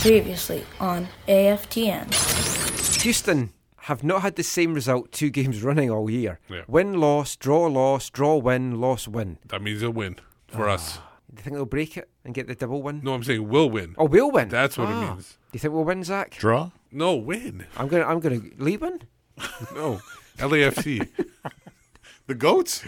Previously 0.00 0.64
on 0.80 1.08
AFTN. 1.28 3.02
Houston 3.02 3.52
have 3.82 4.02
not 4.02 4.22
had 4.22 4.36
the 4.36 4.42
same 4.42 4.72
result 4.74 5.12
two 5.12 5.28
games 5.30 5.62
running 5.62 5.90
all 5.90 6.08
year. 6.10 6.40
Yeah. 6.48 6.62
Win, 6.66 6.94
loss, 7.00 7.36
draw, 7.36 7.66
loss, 7.66 8.08
draw, 8.08 8.36
win, 8.36 8.80
loss, 8.80 9.06
win. 9.06 9.38
That 9.48 9.60
means 9.62 9.80
they'll 9.82 9.90
win 9.90 10.16
for 10.48 10.68
us. 10.68 10.96
Do 11.32 11.36
you 11.36 11.42
think 11.42 11.54
they'll 11.56 11.66
break 11.66 11.96
it 11.98 12.08
and 12.24 12.32
get 12.34 12.46
the 12.46 12.54
double 12.54 12.82
win? 12.82 13.00
No, 13.04 13.12
I'm 13.14 13.22
saying 13.22 13.46
we'll 13.48 13.68
win. 13.70 13.94
Oh, 13.98 14.06
we'll 14.06 14.30
win. 14.30 14.48
That's 14.48 14.78
what 14.78 14.88
Ah. 14.88 15.02
it 15.02 15.06
means. 15.14 15.28
Do 15.32 15.36
you 15.56 15.60
think 15.60 15.74
we'll 15.74 15.84
win, 15.84 16.02
Zach? 16.02 16.30
Draw? 16.38 16.70
No, 16.90 17.14
win. 17.16 17.66
I'm 17.76 17.88
gonna. 17.88 18.04
I'm 18.04 18.20
gonna. 18.20 18.40
Lee 18.58 18.76
win. 18.78 19.02
No. 19.74 20.00
LAFC. 20.38 21.08
The 22.26 22.34
goats? 22.36 22.84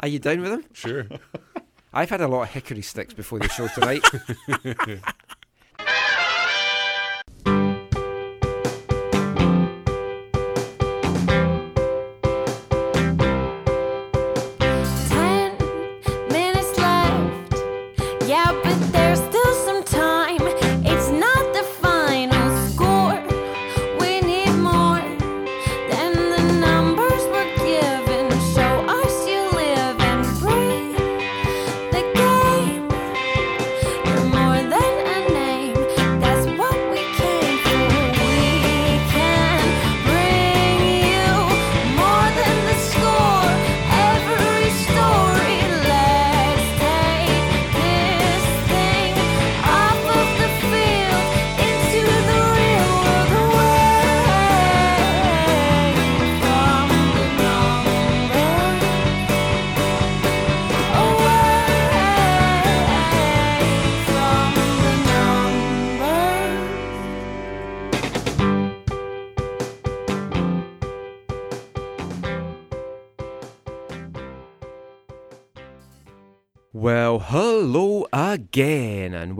Are 0.00 0.08
you 0.08 0.18
down 0.18 0.40
with 0.40 0.50
them? 0.50 0.64
sure. 0.72 1.06
I've 1.92 2.08
had 2.10 2.20
a 2.22 2.28
lot 2.28 2.42
of 2.42 2.48
hickory 2.50 2.80
sticks 2.82 3.12
before 3.12 3.38
the 3.40 3.48
show 3.48 3.68
tonight. 3.68 4.02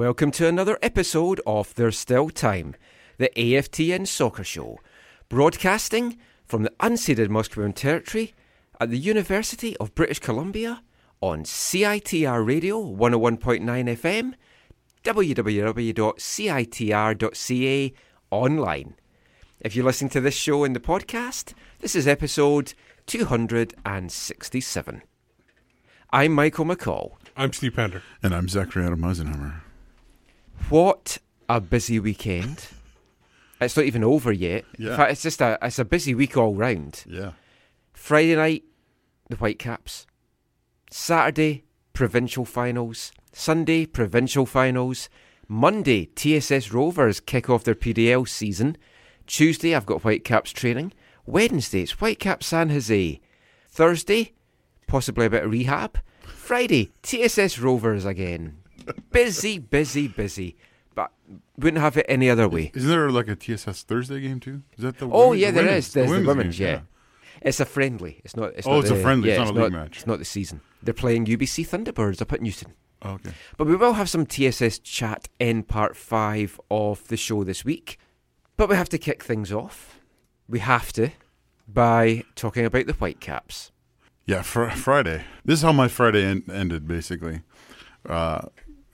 Welcome 0.01 0.31
to 0.31 0.48
another 0.48 0.79
episode 0.81 1.43
of 1.47 1.75
There's 1.75 1.98
Still 1.98 2.31
Time, 2.31 2.75
the 3.19 3.31
AFTN 3.37 4.06
Soccer 4.06 4.45
Show, 4.45 4.79
broadcasting 5.29 6.17
from 6.47 6.62
the 6.62 6.73
unceded 6.81 7.29
Musqueam 7.29 7.75
Territory 7.75 8.33
at 8.81 8.89
the 8.89 8.97
University 8.97 9.77
of 9.77 9.95
British 9.95 10.19
Columbia 10.19 10.83
on 11.21 11.43
CITR 11.45 12.47
Radio 12.47 12.83
101.9 12.83 13.61
FM, 13.61 14.33
www.citr.ca 15.05 15.93
online. 18.31 18.94
If 19.61 19.77
you're 19.77 19.84
listening 19.84 20.11
to 20.12 20.22
this 20.22 20.34
show 20.34 20.65
in 20.65 20.72
the 20.72 20.81
podcast, 20.81 21.53
this 21.81 21.94
is 21.94 22.09
episode 22.09 22.72
267. 23.05 25.03
I'm 26.11 26.32
Michael 26.32 26.65
McColl. 26.65 27.17
I'm 27.37 27.53
Steve 27.53 27.75
Pender. 27.75 28.03
And 28.22 28.34
I'm 28.34 28.49
Zachary 28.49 28.87
Adam 28.87 29.03
Eisenhammer. 29.03 29.61
What 30.69 31.19
a 31.48 31.60
busy 31.60 31.98
weekend. 31.98 32.66
It's 33.62 33.76
not 33.76 33.84
even 33.84 34.03
over 34.03 34.32
yet. 34.32 34.65
In 34.78 34.97
fact, 34.97 35.12
it's 35.12 35.22
just 35.22 35.43
a 35.43 35.59
it's 35.60 35.78
a 35.78 35.84
busy 35.84 36.15
week 36.15 36.34
all 36.34 36.54
round. 36.54 37.04
Yeah. 37.06 37.32
Friday 37.93 38.34
night, 38.34 38.65
the 39.28 39.37
Whitecaps. 39.37 40.06
Saturday, 40.91 41.65
provincial 41.93 42.47
finals. 42.47 43.12
Sunday, 43.34 43.84
provincial 43.84 44.47
finals. 44.47 45.10
Monday, 45.47 46.06
TSS 46.16 46.72
Rovers 46.72 47.20
kick 47.20 47.50
off 47.50 47.65
their 47.65 47.75
PDL 47.75 48.26
season. 48.26 48.78
Tuesday, 49.26 49.75
I've 49.75 49.84
got 49.84 50.04
Whitecaps 50.04 50.53
training. 50.53 50.94
Wednesday, 51.26 51.82
it's 51.82 51.93
Whitecaps 51.93 52.47
San 52.47 52.70
Jose. 52.70 53.20
Thursday, 53.69 54.32
possibly 54.87 55.26
a 55.26 55.31
bit 55.31 55.44
of 55.44 55.50
rehab. 55.50 55.99
Friday, 56.22 56.93
TSS 57.03 57.59
Rovers 57.59 58.06
again. 58.06 58.56
Busy, 59.12 59.59
busy, 59.59 60.09
busy. 60.09 60.56
But 60.95 61.12
wouldn't 61.56 61.81
have 61.81 61.97
it 61.97 62.06
any 62.09 62.28
other 62.28 62.49
way. 62.49 62.73
Isn't 62.75 62.89
there 62.91 63.11
like 63.11 63.28
a 63.28 63.37
TSS 63.37 63.83
Thursday 63.84 64.21
game 64.21 64.41
too? 64.41 64.62
Is 64.77 64.83
that 64.83 64.99
the 64.99 65.09
Oh 65.11 65.33
yeah, 65.33 65.49
the 65.51 65.55
there 65.56 65.65
women's- 65.65 65.87
is. 65.89 65.93
There's 65.95 66.11
the 66.11 66.23
women's, 66.27 66.59
game, 66.59 66.69
yeah. 66.69 66.81
It's 67.43 67.61
a 67.61 67.65
friendly. 67.65 68.21
It's 68.25 68.37
not. 68.37 68.53
It's 68.56 68.67
Oh, 68.67 68.73
not 68.73 68.81
it's 68.81 68.91
a 68.91 68.95
the- 68.95 69.03
friendly, 69.03 69.29
Yeah, 69.31 69.43
it's 69.43 69.50
not 69.53 69.61
a 69.61 69.65
league 69.65 69.73
match. 69.73 69.97
It's 69.99 70.06
not 70.06 70.19
the 70.19 70.25
season. 70.25 70.61
They're 70.83 70.93
playing 70.95 71.27
UBC 71.27 71.65
Thunderbirds 71.67 72.21
up 72.21 72.33
at 72.33 72.43
Newton. 72.43 72.75
Oh, 73.03 73.12
okay. 73.12 73.31
But 73.56 73.67
we 73.67 73.77
will 73.77 73.95
have 73.95 74.11
some 74.11 74.27
TSS 74.27 74.79
chat 74.81 75.29
in 75.39 75.62
part 75.62 75.97
five 75.97 76.61
of 76.71 77.06
the 77.09 77.17
show 77.17 77.45
this 77.45 77.65
week. 77.65 77.99
But 78.59 78.69
we 78.69 78.77
have 78.77 78.91
to 78.91 78.99
kick 78.99 79.23
things 79.23 79.50
off. 79.53 80.00
We 80.49 80.59
have 80.59 80.93
to 80.95 81.11
by 81.67 82.25
talking 82.34 82.67
about 82.67 82.87
the 82.87 82.93
Whitecaps. 82.95 83.71
Yeah, 84.27 84.43
fr- 84.43 84.67
Friday. 84.71 85.25
This 85.45 85.61
is 85.61 85.62
how 85.62 85.73
my 85.73 85.89
Friday 85.89 86.25
en- 86.25 86.45
ended, 86.53 86.87
basically. 86.87 87.41
Uh, 88.06 88.43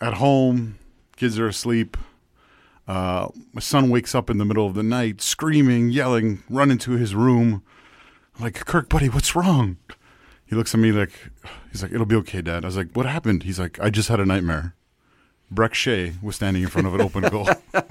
at 0.00 0.14
home, 0.14 0.78
kids 1.16 1.38
are 1.38 1.48
asleep. 1.48 1.96
Uh, 2.88 3.28
my 3.52 3.60
son 3.60 3.90
wakes 3.90 4.14
up 4.14 4.30
in 4.30 4.38
the 4.38 4.44
middle 4.44 4.66
of 4.66 4.74
the 4.74 4.82
night, 4.82 5.20
screaming, 5.20 5.90
yelling, 5.90 6.42
run 6.48 6.70
into 6.70 6.92
his 6.92 7.14
room. 7.14 7.62
I'm 8.36 8.44
like, 8.44 8.54
Kirk, 8.64 8.88
buddy, 8.88 9.08
what's 9.08 9.34
wrong? 9.34 9.78
He 10.44 10.54
looks 10.54 10.72
at 10.74 10.80
me 10.80 10.92
like, 10.92 11.30
he's 11.72 11.82
like, 11.82 11.92
it'll 11.92 12.06
be 12.06 12.14
okay, 12.16 12.40
Dad. 12.42 12.64
I 12.64 12.68
was 12.68 12.76
like, 12.76 12.92
what 12.92 13.06
happened? 13.06 13.42
He's 13.42 13.58
like, 13.58 13.80
I 13.80 13.90
just 13.90 14.08
had 14.08 14.20
a 14.20 14.26
nightmare. 14.26 14.74
Brek 15.52 15.74
Shea 15.74 16.12
was 16.22 16.36
standing 16.36 16.62
in 16.62 16.68
front 16.68 16.86
of 16.86 16.94
an 16.94 17.00
open 17.00 17.22
goal. 17.22 17.48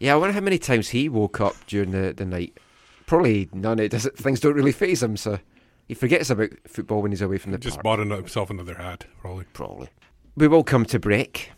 Yeah, 0.00 0.14
I 0.14 0.16
wonder 0.16 0.32
how 0.34 0.40
many 0.40 0.58
times 0.58 0.88
he 0.88 1.08
woke 1.08 1.40
up 1.40 1.54
during 1.66 1.92
the, 1.92 2.12
the 2.12 2.24
night. 2.24 2.58
Probably 3.06 3.48
none. 3.52 3.78
It 3.78 3.90
doesn't. 3.90 4.18
things 4.18 4.40
don't 4.40 4.54
really 4.54 4.72
phase 4.72 5.02
him, 5.02 5.16
so 5.16 5.38
he 5.86 5.94
forgets 5.94 6.30
about 6.30 6.50
football 6.66 7.00
when 7.00 7.12
he's 7.12 7.22
away 7.22 7.38
from 7.38 7.52
the 7.52 7.58
Just 7.58 7.76
park. 7.76 7.84
bought 7.84 7.98
himself 8.00 8.50
another 8.50 8.74
hat, 8.74 9.04
probably. 9.20 9.44
Probably. 9.52 9.88
We 10.36 10.48
will 10.48 10.64
come 10.64 10.84
to 10.86 10.98
break. 10.98 11.52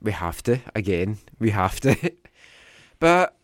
We 0.00 0.12
have 0.12 0.42
to. 0.44 0.60
Again, 0.74 1.18
we 1.38 1.50
have 1.50 1.80
to. 1.80 2.12
but 2.98 3.36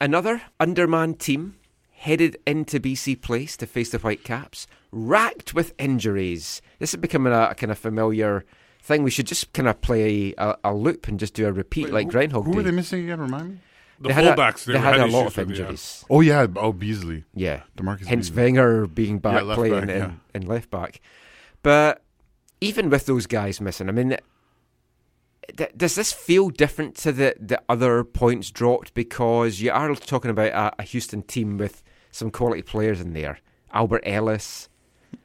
another 0.00 0.42
undermanned 0.60 1.18
team 1.18 1.56
headed 1.92 2.36
into 2.46 2.78
BC 2.78 3.20
Place 3.20 3.56
to 3.56 3.66
face 3.66 3.90
the 3.90 3.98
Whitecaps, 3.98 4.66
racked 4.92 5.54
with 5.54 5.74
injuries. 5.78 6.62
This 6.78 6.94
is 6.94 7.00
becoming 7.00 7.32
a, 7.32 7.48
a 7.50 7.54
kind 7.54 7.72
of 7.72 7.78
familiar 7.78 8.44
thing. 8.80 9.02
We 9.02 9.10
should 9.10 9.26
just 9.26 9.52
kind 9.52 9.68
of 9.68 9.80
play 9.80 10.34
a, 10.38 10.56
a 10.62 10.74
loop 10.74 11.08
and 11.08 11.18
just 11.18 11.34
do 11.34 11.46
a 11.46 11.52
repeat 11.52 11.90
like 11.90 12.06
who, 12.06 12.12
Groundhog 12.12 12.44
Who 12.44 12.52
Day. 12.52 12.56
were 12.56 12.62
they 12.62 12.70
missing 12.70 13.04
again? 13.04 13.20
Remind 13.20 13.50
me. 13.50 13.58
The 13.98 14.08
They 14.08 14.14
had 14.14 14.24
a- 14.26 14.34
fullbacks, 14.34 14.64
they 14.64 14.74
they, 14.74 14.78
had, 14.78 15.00
a 15.00 15.06
lot 15.06 15.26
of 15.26 15.36
with, 15.36 15.48
yeah. 15.48 15.64
injuries. 15.64 16.04
Oh, 16.10 16.20
yeah. 16.20 16.46
Oh, 16.56 16.72
Beasley. 16.72 17.24
Yeah. 17.34 17.62
DaMarcus 17.78 18.04
Hence 18.06 18.28
Beasley. 18.28 18.42
Wenger 18.42 18.86
being 18.86 19.18
back 19.18 19.42
left 19.42 19.58
playing 19.58 19.74
back, 19.74 19.82
in, 19.82 19.88
yeah. 19.88 20.10
in 20.34 20.46
left 20.46 20.70
back. 20.70 21.00
But 21.62 22.02
even 22.60 22.90
with 22.90 23.06
those 23.06 23.26
guys 23.26 23.60
missing, 23.60 23.88
I 23.88 23.92
mean, 23.92 24.16
th- 25.56 25.72
does 25.76 25.94
this 25.94 26.12
feel 26.12 26.50
different 26.50 26.94
to 26.96 27.12
the, 27.12 27.34
the 27.38 27.60
other 27.68 28.04
points 28.04 28.50
dropped? 28.50 28.94
Because 28.94 29.60
you 29.60 29.70
are 29.70 29.94
talking 29.94 30.30
about 30.30 30.48
a, 30.78 30.80
a 30.80 30.82
Houston 30.84 31.22
team 31.22 31.58
with 31.58 31.82
some 32.10 32.30
quality 32.30 32.62
players 32.62 33.00
in 33.00 33.12
there. 33.12 33.38
Alberth 33.74 34.00
Elis, 34.04 34.68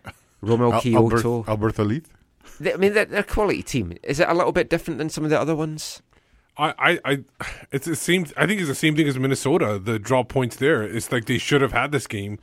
Romel 0.43 0.73
Al- 0.73 0.81
Quioto. 0.81 1.47
Albert, 1.47 1.49
Alberto 1.49 1.83
Leith? 1.83 2.13
They- 2.59 2.73
I 2.73 2.77
mean, 2.77 2.93
they're, 2.93 3.05
they're 3.05 3.19
a 3.21 3.23
quality 3.23 3.63
team. 3.63 3.93
Is 4.03 4.19
it 4.19 4.27
a 4.27 4.33
little 4.33 4.51
bit 4.51 4.69
different 4.69 4.97
than 4.97 5.09
some 5.09 5.23
of 5.23 5.29
the 5.29 5.39
other 5.39 5.55
ones? 5.55 6.01
I, 6.57 6.73
I, 6.77 6.99
I, 7.13 7.23
it's 7.71 7.85
the 7.87 7.95
same. 7.95 8.25
I 8.35 8.45
think 8.45 8.59
it's 8.59 8.67
the 8.69 8.75
same 8.75 8.95
thing 8.95 9.07
as 9.07 9.17
Minnesota. 9.17 9.79
The 9.79 9.97
draw 9.97 10.23
points 10.23 10.57
there. 10.57 10.83
It's 10.83 11.11
like 11.11 11.25
they 11.25 11.37
should 11.37 11.61
have 11.61 11.71
had 11.71 11.91
this 11.93 12.07
game. 12.07 12.39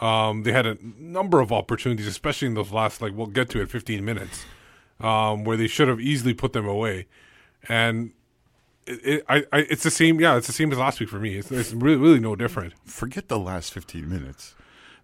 Um, 0.00 0.44
they 0.44 0.52
had 0.52 0.66
a 0.66 0.78
number 0.98 1.40
of 1.40 1.52
opportunities, 1.52 2.06
especially 2.06 2.46
in 2.48 2.54
those 2.54 2.72
last, 2.72 3.02
like 3.02 3.12
we'll 3.14 3.26
get 3.26 3.50
to 3.50 3.60
it, 3.60 3.68
15 3.70 4.02
minutes, 4.02 4.44
um, 5.00 5.44
where 5.44 5.58
they 5.58 5.66
should 5.66 5.88
have 5.88 6.00
easily 6.00 6.32
put 6.32 6.52
them 6.54 6.66
away. 6.66 7.06
And 7.68 8.12
it, 8.86 9.00
it, 9.04 9.24
I, 9.28 9.36
I, 9.52 9.58
it's 9.70 9.82
the 9.82 9.90
same. 9.90 10.20
Yeah, 10.20 10.36
it's 10.36 10.46
the 10.46 10.52
same 10.52 10.72
as 10.72 10.78
last 10.78 11.00
week 11.00 11.08
for 11.08 11.18
me. 11.18 11.36
It's, 11.36 11.50
it's 11.52 11.72
really, 11.72 11.96
really 11.98 12.20
no 12.20 12.34
different. 12.36 12.74
Forget 12.84 13.28
the 13.28 13.38
last 13.38 13.72
15 13.72 14.08
minutes. 14.08 14.54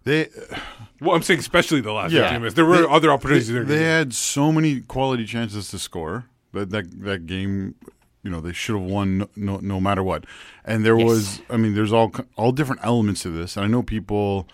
They 0.03 0.29
Well, 1.01 1.15
I'm 1.15 1.21
saying 1.23 1.39
especially 1.41 1.81
the 1.81 1.91
last 1.93 2.11
Yeah. 2.11 2.23
15 2.23 2.39
minutes. 2.41 2.55
There 2.55 2.65
were 2.65 2.77
They- 2.77 2.87
other 2.93 3.11
opportunities. 3.11 3.47
They, 3.49 3.59
they 3.59 3.83
had 3.83 4.13
so 4.13 4.51
many 4.51 4.81
quality 4.81 5.25
chances 5.25 5.69
to 5.69 5.79
score 5.79 6.25
that 6.53 6.69
that 6.71 7.01
that 7.03 7.25
game 7.27 7.75
you 8.23 8.31
know 8.31 8.41
they 8.41 8.51
should 8.53 8.75
have 8.75 8.89
won 8.89 9.19
no, 9.19 9.29
no 9.35 9.57
no 9.57 9.79
matter 9.79 10.03
what. 10.03 10.25
And 10.65 10.83
there 10.85 10.97
Yes. 10.97 11.05
was, 11.07 11.41
I 11.49 11.57
mean, 11.57 11.75
there's 11.75 11.93
all 11.93 12.11
all 12.35 12.51
different 12.51 12.83
elements 12.83 13.21
to 13.23 13.29
this. 13.29 13.55
And 13.55 13.63
I 13.65 13.67
know 13.67 13.83
people 13.83 14.47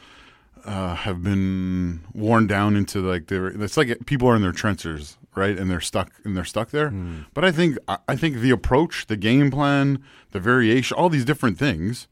uh, 0.65 0.95
have 0.95 1.23
been 1.23 2.01
worn 2.13 2.45
down 2.47 2.75
into 2.75 2.99
like 2.99 3.27
their. 3.27 3.47
It's 3.47 3.77
like 3.77 4.06
people 4.06 4.27
are 4.29 4.35
in 4.35 4.41
their 4.41 4.51
trenches, 4.51 5.17
right? 5.35 5.57
And 5.57 5.69
they're 5.69 5.81
stuck 5.81 6.12
and 6.24 6.35
they're 6.35 6.45
stuck 6.45 6.71
there. 6.71 6.89
Hmm. 6.89 7.21
But 7.33 7.45
I 7.45 7.51
think 7.51 7.77
I 7.88 7.97
I 8.07 8.15
think 8.15 8.38
the 8.38 8.51
approach, 8.51 9.07
the 9.07 9.18
game 9.18 9.51
plan, 9.51 10.03
the 10.31 10.39
variation, 10.39 10.97
all 10.97 11.09
these 11.09 11.25
different 11.25 11.57
things. 11.57 12.07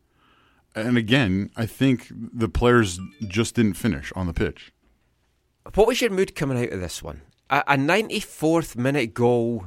And 0.73 0.97
again, 0.97 1.49
I 1.57 1.65
think 1.65 2.07
the 2.11 2.47
players 2.47 2.99
just 3.27 3.55
didn't 3.55 3.73
finish 3.73 4.11
on 4.15 4.27
the 4.27 4.33
pitch. 4.33 4.71
What 5.75 5.87
was 5.87 6.01
your 6.01 6.09
mood 6.09 6.33
coming 6.35 6.57
out 6.57 6.71
of 6.71 6.79
this 6.79 7.03
one? 7.03 7.21
A, 7.49 7.63
a 7.67 7.75
94th 7.75 8.75
minute 8.77 9.13
goal 9.13 9.65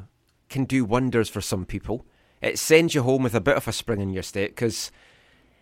can 0.48 0.64
do 0.64 0.84
wonders 0.84 1.28
for 1.28 1.40
some 1.40 1.66
people. 1.66 2.06
It 2.40 2.58
sends 2.58 2.94
you 2.94 3.02
home 3.02 3.22
with 3.22 3.34
a 3.34 3.40
bit 3.40 3.56
of 3.56 3.68
a 3.68 3.72
spring 3.72 4.00
in 4.00 4.10
your 4.10 4.22
step 4.22 4.50
because 4.50 4.90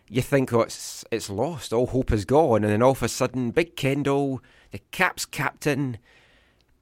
you 0.08 0.22
think, 0.22 0.52
oh, 0.52 0.60
it's, 0.60 1.04
it's 1.10 1.30
lost, 1.30 1.72
all 1.72 1.86
hope 1.86 2.12
is 2.12 2.24
gone. 2.24 2.64
And 2.64 2.72
then 2.72 2.82
all 2.82 2.92
of 2.92 3.02
a 3.02 3.08
sudden, 3.08 3.50
Big 3.50 3.76
Kendall, 3.76 4.42
the 4.70 4.78
Caps 4.90 5.24
captain, 5.24 5.98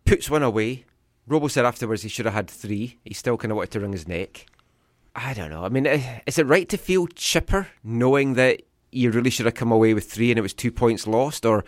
puts 0.04 0.28
one 0.28 0.42
away. 0.42 0.84
Robo 1.30 1.48
said 1.48 1.64
afterwards 1.64 2.02
he 2.02 2.08
should 2.08 2.24
have 2.26 2.34
had 2.34 2.50
three. 2.50 2.98
He 3.04 3.14
still 3.14 3.36
kind 3.36 3.52
of 3.52 3.56
wanted 3.56 3.70
to 3.70 3.80
wring 3.80 3.92
his 3.92 4.08
neck. 4.08 4.46
I 5.14 5.32
don't 5.32 5.50
know. 5.50 5.64
I 5.64 5.68
mean, 5.68 5.86
eh, 5.86 6.20
is 6.26 6.38
it 6.38 6.46
right 6.46 6.68
to 6.68 6.76
feel 6.76 7.06
chipper 7.06 7.68
knowing 7.84 8.34
that 8.34 8.62
you 8.92 9.10
really 9.10 9.30
should 9.30 9.46
have 9.46 9.54
come 9.54 9.70
away 9.72 9.94
with 9.94 10.10
three 10.10 10.30
and 10.30 10.38
it 10.38 10.42
was 10.42 10.52
two 10.52 10.72
points 10.72 11.06
lost? 11.06 11.46
Or 11.46 11.64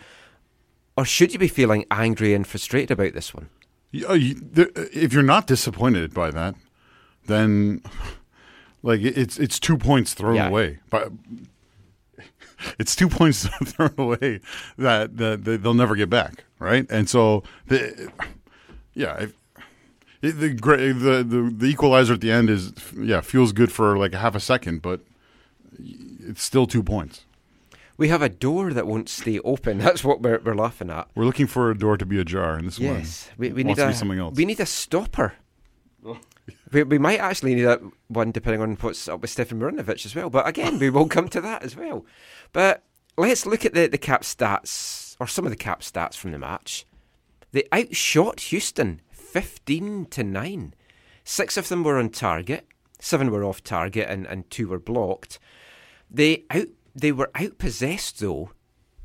or 0.97 1.05
should 1.05 1.33
you 1.33 1.39
be 1.39 1.47
feeling 1.47 1.85
angry 1.89 2.33
and 2.33 2.45
frustrated 2.45 2.91
about 2.91 3.13
this 3.13 3.33
one? 3.33 3.49
There, 3.91 4.69
if 4.75 5.13
you're 5.13 5.23
not 5.23 5.47
disappointed 5.47 6.13
by 6.13 6.29
that, 6.31 6.55
then 7.25 7.81
like 8.81 9.01
it's 9.01 9.37
it's 9.37 9.59
two 9.59 9.77
points 9.77 10.13
thrown 10.13 10.35
Yeah. 10.35 10.49
away. 10.49 10.79
But 10.89 11.11
it's 12.79 12.95
two 12.95 13.07
points 13.09 13.47
thrown 13.65 13.93
away 13.97 14.39
that, 14.77 15.17
that, 15.17 15.43
that 15.45 15.63
they'll 15.63 15.73
never 15.73 15.95
get 15.95 16.09
back, 16.09 16.43
right? 16.59 16.85
And 16.89 17.09
so 17.09 17.43
the 17.67 18.11
yeah. 18.93 19.27
It, 20.23 20.39
the, 20.39 20.53
the 20.53 21.23
the 21.23 21.53
the 21.55 21.65
equalizer 21.65 22.13
at 22.13 22.21
the 22.21 22.31
end 22.31 22.49
is 22.49 22.71
yeah 22.97 23.19
feels 23.19 23.51
good 23.51 23.73
for 23.73 23.97
like 23.97 24.13
a 24.13 24.19
half 24.19 24.35
a 24.35 24.39
second, 24.39 24.81
but 24.81 25.01
it's 25.77 26.41
still 26.41 26.65
two 26.65 26.81
points. 26.81 27.25
We 27.97 28.07
have 28.07 28.21
a 28.21 28.29
door 28.29 28.71
that 28.73 28.87
won't 28.87 29.09
stay 29.09 29.39
open. 29.39 29.77
That's 29.79 30.01
what 30.01 30.21
we're, 30.21 30.39
we're 30.39 30.55
laughing 30.55 30.89
at. 30.89 31.09
We're 31.13 31.25
looking 31.25 31.45
for 31.45 31.69
a 31.69 31.77
door 31.77 31.97
to 31.97 32.05
be 32.05 32.19
ajar, 32.19 32.55
and 32.55 32.67
this 32.67 32.79
Yes, 32.79 33.29
we, 33.37 33.49
one 33.49 33.55
we 33.55 33.63
wants 33.65 33.77
need 33.77 33.83
to 33.83 33.87
a, 33.87 33.91
be 33.91 33.95
something 33.97 34.19
else. 34.19 34.37
We 34.37 34.45
need 34.45 34.59
a 34.59 34.65
stopper. 34.65 35.33
We, 36.73 36.83
we 36.83 36.97
might 36.97 37.19
actually 37.19 37.55
need 37.55 37.63
that 37.63 37.79
one 38.09 38.31
depending 38.31 38.61
on 38.61 38.75
what's 38.81 39.07
up 39.07 39.21
with 39.21 39.29
Stefan 39.29 39.59
Marinovic 39.59 40.05
as 40.05 40.13
well. 40.13 40.29
But 40.29 40.45
again, 40.45 40.77
we 40.77 40.89
will 40.89 41.07
come 41.07 41.29
to 41.29 41.39
that 41.39 41.63
as 41.63 41.77
well. 41.77 42.05
But 42.51 42.83
let's 43.15 43.45
look 43.45 43.63
at 43.63 43.73
the, 43.73 43.87
the 43.87 43.97
cap 43.97 44.23
stats, 44.23 45.15
or 45.21 45.27
some 45.27 45.45
of 45.45 45.51
the 45.51 45.55
cap 45.55 45.81
stats 45.81 46.17
from 46.17 46.31
the 46.31 46.39
match. 46.39 46.85
They 47.53 47.63
outshot 47.71 48.41
Houston 48.41 48.99
15 49.33 50.05
to 50.11 50.23
9. 50.23 50.75
Six 51.23 51.57
of 51.57 51.67
them 51.67 51.83
were 51.83 51.97
on 51.97 52.09
target, 52.09 52.67
seven 52.99 53.31
were 53.31 53.43
off 53.43 53.63
target, 53.63 54.07
and, 54.07 54.27
and 54.27 54.47
two 54.51 54.67
were 54.67 54.77
blocked. 54.77 55.39
They 56.11 56.43
out 56.51 56.67
they 56.93 57.11
were 57.11 57.31
outpossessed 57.33 58.19
though, 58.19 58.51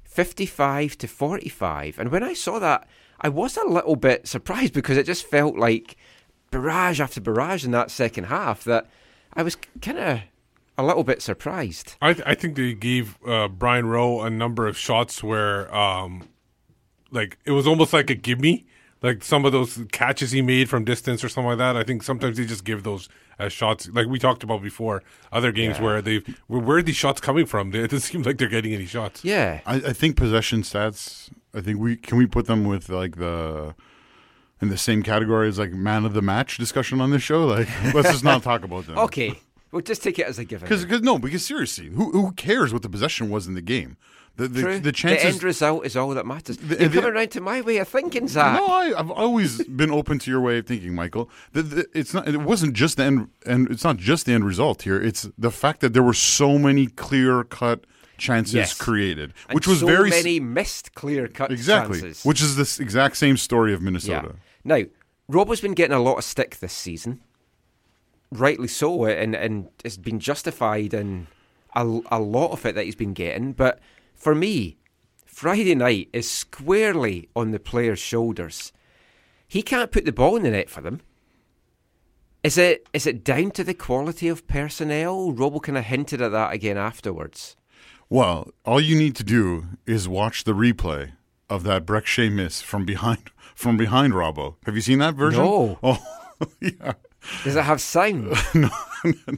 55 0.05 0.99
to 0.99 1.09
45. 1.09 1.99
And 1.99 2.11
when 2.11 2.23
I 2.23 2.35
saw 2.35 2.59
that, 2.59 2.87
I 3.19 3.31
was 3.31 3.57
a 3.57 3.65
little 3.65 3.97
bit 3.97 4.29
surprised 4.29 4.75
because 4.75 4.99
it 4.99 5.07
just 5.07 5.25
felt 5.25 5.57
like 5.57 5.97
barrage 6.51 7.01
after 7.01 7.23
barrage 7.23 7.65
in 7.65 7.71
that 7.71 7.91
second 7.91 8.25
half 8.25 8.65
that 8.65 8.87
I 9.33 9.43
was 9.43 9.57
kind 9.81 9.99
of 9.99 10.21
a 10.77 10.83
little 10.85 11.05
bit 11.05 11.23
surprised. 11.23 11.97
I, 12.03 12.13
th- 12.13 12.27
I 12.27 12.35
think 12.35 12.57
they 12.57 12.75
gave 12.75 13.17
uh, 13.27 13.49
Brian 13.49 13.87
Rowe 13.87 14.21
a 14.21 14.29
number 14.29 14.67
of 14.67 14.77
shots 14.77 15.23
where, 15.23 15.75
um, 15.75 16.29
like, 17.11 17.39
it 17.47 17.53
was 17.53 17.67
almost 17.67 17.95
like 17.95 18.11
a 18.11 18.15
gimme. 18.15 18.67
Like 19.01 19.23
some 19.23 19.45
of 19.45 19.53
those 19.53 19.79
catches 19.93 20.33
he 20.33 20.43
made 20.43 20.69
from 20.69 20.85
distance 20.85 21.23
or 21.23 21.29
something 21.29 21.51
like 21.51 21.59
that. 21.59 21.77
I 21.77 21.85
think 21.85 22.03
sometimes 22.03 22.37
they 22.37 22.45
just 22.45 22.65
give 22.65 22.83
those 22.83 23.09
as 23.39 23.53
shots. 23.53 23.89
Like 23.93 24.09
we 24.09 24.19
talked 24.19 24.43
about 24.43 24.63
before, 24.63 25.05
other 25.31 25.53
games 25.53 25.79
where 25.79 26.03
they 26.03 26.23
where, 26.49 26.61
where 26.61 26.79
are 26.79 26.83
these 26.83 26.97
shots 26.97 27.21
coming 27.21 27.47
from? 27.47 27.73
It 27.75 27.91
doesn't 27.91 28.01
seem 28.01 28.23
like 28.23 28.39
they're 28.39 28.49
getting 28.49 28.75
any 28.75 28.87
shots. 28.87 29.25
Yeah. 29.25 29.61
I, 29.67 29.77
I 29.77 29.93
think 29.93 30.17
possession 30.17 30.63
stats. 30.63 31.31
I 31.55 31.61
think 31.61 31.79
we 31.79 31.97
can 31.97 32.19
we 32.19 32.27
put 32.27 32.47
them 32.47 32.65
with 32.65 32.89
like 32.89 33.17
the 33.17 33.75
in 34.61 34.69
the 34.69 34.79
same 34.79 35.05
category 35.05 35.49
as 35.49 35.59
like 35.59 35.71
man 35.71 36.05
of 36.05 36.13
the 36.13 36.23
match 36.23 36.59
discussion 36.59 37.01
on 37.01 37.11
this 37.11 37.23
show. 37.23 37.47
Like 37.47 37.69
let's 37.95 38.11
just 38.11 38.25
not 38.25 38.43
talk 38.43 38.65
about 38.65 38.87
them. 38.87 38.99
Okay. 38.99 39.39
We'll 39.71 39.83
just 39.83 40.03
take 40.03 40.19
it 40.19 40.27
as 40.27 40.39
a 40.39 40.45
given. 40.45 40.67
Because 40.67 41.03
no, 41.03 41.19
because 41.19 41.45
seriously, 41.45 41.89
who 41.89 42.11
who 42.11 42.33
cares 42.33 42.73
what 42.73 42.83
the 42.83 42.89
possession 42.89 43.31
was 43.31 43.47
in 43.47 43.55
the 43.55 43.61
game? 43.61 43.97
The 44.39 44.49
the, 44.49 44.63
True. 44.63 44.79
the 44.79 44.93
chances. 44.93 45.35
end 45.35 45.43
result 45.43 45.85
is 45.85 45.97
all 45.97 46.11
that 46.11 46.25
matters. 46.25 46.57
The- 46.57 46.79
You're 46.79 46.89
the- 46.89 47.01
coming 47.01 47.17
around 47.17 47.31
to 47.33 47.41
my 47.41 47.61
way 47.61 47.77
of 47.79 47.89
thinking, 47.89 48.27
Zach. 48.29 48.55
no, 48.55 48.67
I, 48.67 48.95
I've 48.99 49.11
always 49.11 49.63
been 49.83 49.91
open 49.91 50.19
to 50.21 50.31
your 50.31 50.41
way 50.41 50.59
of 50.59 50.67
thinking, 50.67 50.95
Michael. 50.95 51.29
The, 51.53 51.63
the, 51.63 51.87
it's 51.93 52.15
not. 52.15 52.27
It 52.27 52.37
wasn't 52.39 52.73
just 52.75 52.97
the 52.97 53.03
end, 53.05 53.29
and 53.45 53.69
it's 53.71 53.85
not 53.85 53.97
just 53.99 54.27
the 54.27 54.33
end 54.33 54.45
result 54.47 54.83
here. 54.83 54.99
It's 54.99 55.29
the 55.37 55.51
fact 55.51 55.81
that 55.81 55.93
there 55.93 56.03
were 56.05 56.15
so 56.15 56.57
many 56.59 56.87
clear 56.87 57.45
cut 57.45 57.85
chances 58.17 58.55
Yes. 58.55 58.75
created, 58.75 59.33
And 59.49 59.55
which 59.55 59.67
was 59.69 59.81
so 59.81 59.87
very 59.87 60.11
many 60.11 60.41
missed 60.41 60.95
clear 60.95 61.29
cut 61.29 61.53
exactly, 61.53 62.01
chances. 62.01 62.25
which 62.25 62.41
is 62.41 62.57
this 62.57 62.81
exact 62.81 63.17
same 63.17 63.37
story 63.37 63.75
of 63.75 63.83
Minnesota. 63.83 64.35
Now, 64.65 64.83
Rob 65.29 65.49
has 65.51 65.61
been 65.61 65.75
getting 65.75 65.95
a 65.97 66.01
lot 66.01 66.17
of 66.19 66.25
stick 66.25 66.57
this 66.61 66.73
season, 66.73 67.21
rightly 68.31 68.69
so, 68.69 69.05
and 69.05 69.35
and 69.35 69.69
it's 69.85 69.97
been 69.97 70.21
justified 70.21 70.95
in 70.95 71.27
a, 71.75 72.01
a 72.11 72.19
lot 72.21 72.53
of 72.53 72.65
it 72.67 72.75
that 72.75 72.85
he's 72.85 72.95
been 72.97 73.15
getting. 73.15 73.53
But 73.53 73.79
for 74.19 74.35
me, 74.35 74.77
Friday 75.25 75.75
night 75.75 76.09
is 76.13 76.31
squarely 76.31 77.29
on 77.35 77.53
the 77.53 77.61
player's 77.61 77.99
shoulders. 78.01 78.73
He 79.47 79.63
can't 79.63 79.93
put 79.93 80.05
the 80.05 80.13
ball 80.13 80.37
in 80.37 80.43
the 80.43 80.51
net 80.51 80.69
for 80.69 80.81
them. 80.83 81.01
Is 82.45 82.57
it 82.59 82.87
is 82.93 83.07
it 83.07 83.25
down 83.25 83.51
to 83.53 83.65
the 83.65 83.75
quality 83.75 84.29
of 84.29 84.47
personnel? 84.47 85.33
Robo 85.33 85.59
kind 85.61 85.79
of 85.79 85.85
hinted 85.85 86.21
at 86.23 86.33
that 86.33 86.53
again 86.53 86.77
afterwards. 86.77 87.57
Well, 88.11 88.51
all 88.65 88.81
you 88.81 88.97
need 88.97 89.17
to 89.17 89.25
do 89.25 89.67
is 89.87 90.09
watch 90.09 90.45
the 90.45 90.53
replay 90.55 91.13
of 91.51 91.63
that 91.65 91.85
Brek 91.85 92.07
Shea 92.07 92.29
miss 92.29 92.61
from 92.63 92.85
behind 92.85 93.31
from 93.55 93.77
behind 93.77 94.13
Robbo. 94.13 94.57
Have 94.67 94.75
you 94.77 94.81
seen 94.83 94.99
that 95.01 95.15
version? 95.15 95.43
No. 95.43 95.79
Oh, 95.83 95.99
yeah. 96.61 96.93
Does 97.43 97.57
it 97.57 97.65
have 97.65 97.81
sound? 97.81 98.33
no, 98.55 98.71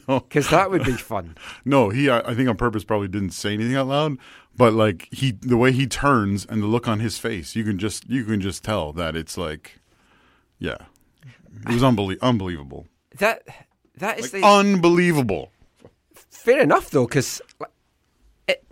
no, 0.07 0.21
Because 0.21 0.51
that 0.51 0.71
would 0.71 0.85
be 0.85 0.93
fun. 0.93 1.37
no. 1.65 1.89
He, 1.89 2.11
I 2.11 2.21
I 2.21 2.35
think, 2.35 2.49
on 2.49 2.57
purpose, 2.57 2.85
probably 2.85 3.09
didn't 3.09 3.31
say 3.31 3.55
anything 3.55 3.75
out 3.77 3.87
loud. 3.89 4.19
But 4.57 4.75
like 4.75 5.09
he, 5.13 5.33
the 5.33 5.57
way 5.57 5.73
he 5.73 5.87
turns 5.87 6.45
and 6.45 6.63
the 6.63 6.67
look 6.67 6.87
on 6.87 7.01
his 7.01 7.19
face, 7.19 7.57
you 7.57 7.65
can 7.65 7.79
just, 7.79 8.09
you 8.09 8.25
can 8.25 8.41
just 8.41 8.63
tell 8.63 8.93
that 8.93 9.17
it's 9.17 9.39
like, 9.39 9.81
yeah, 10.59 10.77
it 11.67 11.73
was 11.73 11.83
unbelie- 11.83 12.21
unbelievable, 12.21 12.87
That 13.19 13.43
that 13.97 14.19
is 14.19 14.33
like, 14.33 14.43
the 14.43 14.47
unbelievable. 14.47 15.51
Fair 16.15 16.61
enough, 16.61 16.91
though, 16.91 17.07
because 17.07 17.41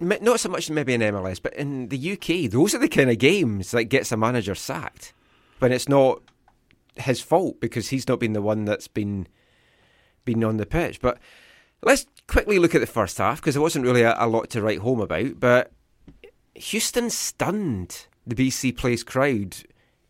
not 0.00 0.40
so 0.40 0.48
much 0.48 0.70
maybe 0.70 0.94
in 0.94 1.00
MLS, 1.00 1.40
but 1.40 1.54
in 1.54 1.88
the 1.88 2.12
UK, 2.12 2.50
those 2.50 2.74
are 2.74 2.78
the 2.78 2.88
kind 2.88 3.10
of 3.10 3.18
games 3.18 3.70
that 3.70 3.84
gets 3.84 4.12
a 4.12 4.16
manager 4.16 4.54
sacked 4.54 5.12
when 5.58 5.72
it's 5.72 5.88
not 5.88 6.22
his 6.96 7.20
fault 7.20 7.60
because 7.60 7.88
he's 7.88 8.08
not 8.08 8.20
been 8.20 8.32
the 8.32 8.42
one 8.42 8.64
that's 8.64 8.88
been 8.88 9.26
been 10.24 10.42
on 10.44 10.56
the 10.56 10.66
pitch. 10.66 11.00
But 11.00 11.18
let's 11.82 12.06
quickly 12.28 12.58
look 12.60 12.74
at 12.74 12.80
the 12.80 12.86
first 12.86 13.18
half 13.18 13.40
because 13.40 13.54
there 13.54 13.62
wasn't 13.62 13.84
really 13.84 14.02
a, 14.02 14.14
a 14.18 14.28
lot 14.28 14.50
to 14.50 14.62
write 14.62 14.78
home 14.78 15.00
about. 15.00 15.40
But 15.40 15.72
Houston 16.54 17.10
stunned 17.10 18.06
the 18.26 18.36
BC 18.36 18.76
Place 18.76 19.02
crowd. 19.02 19.56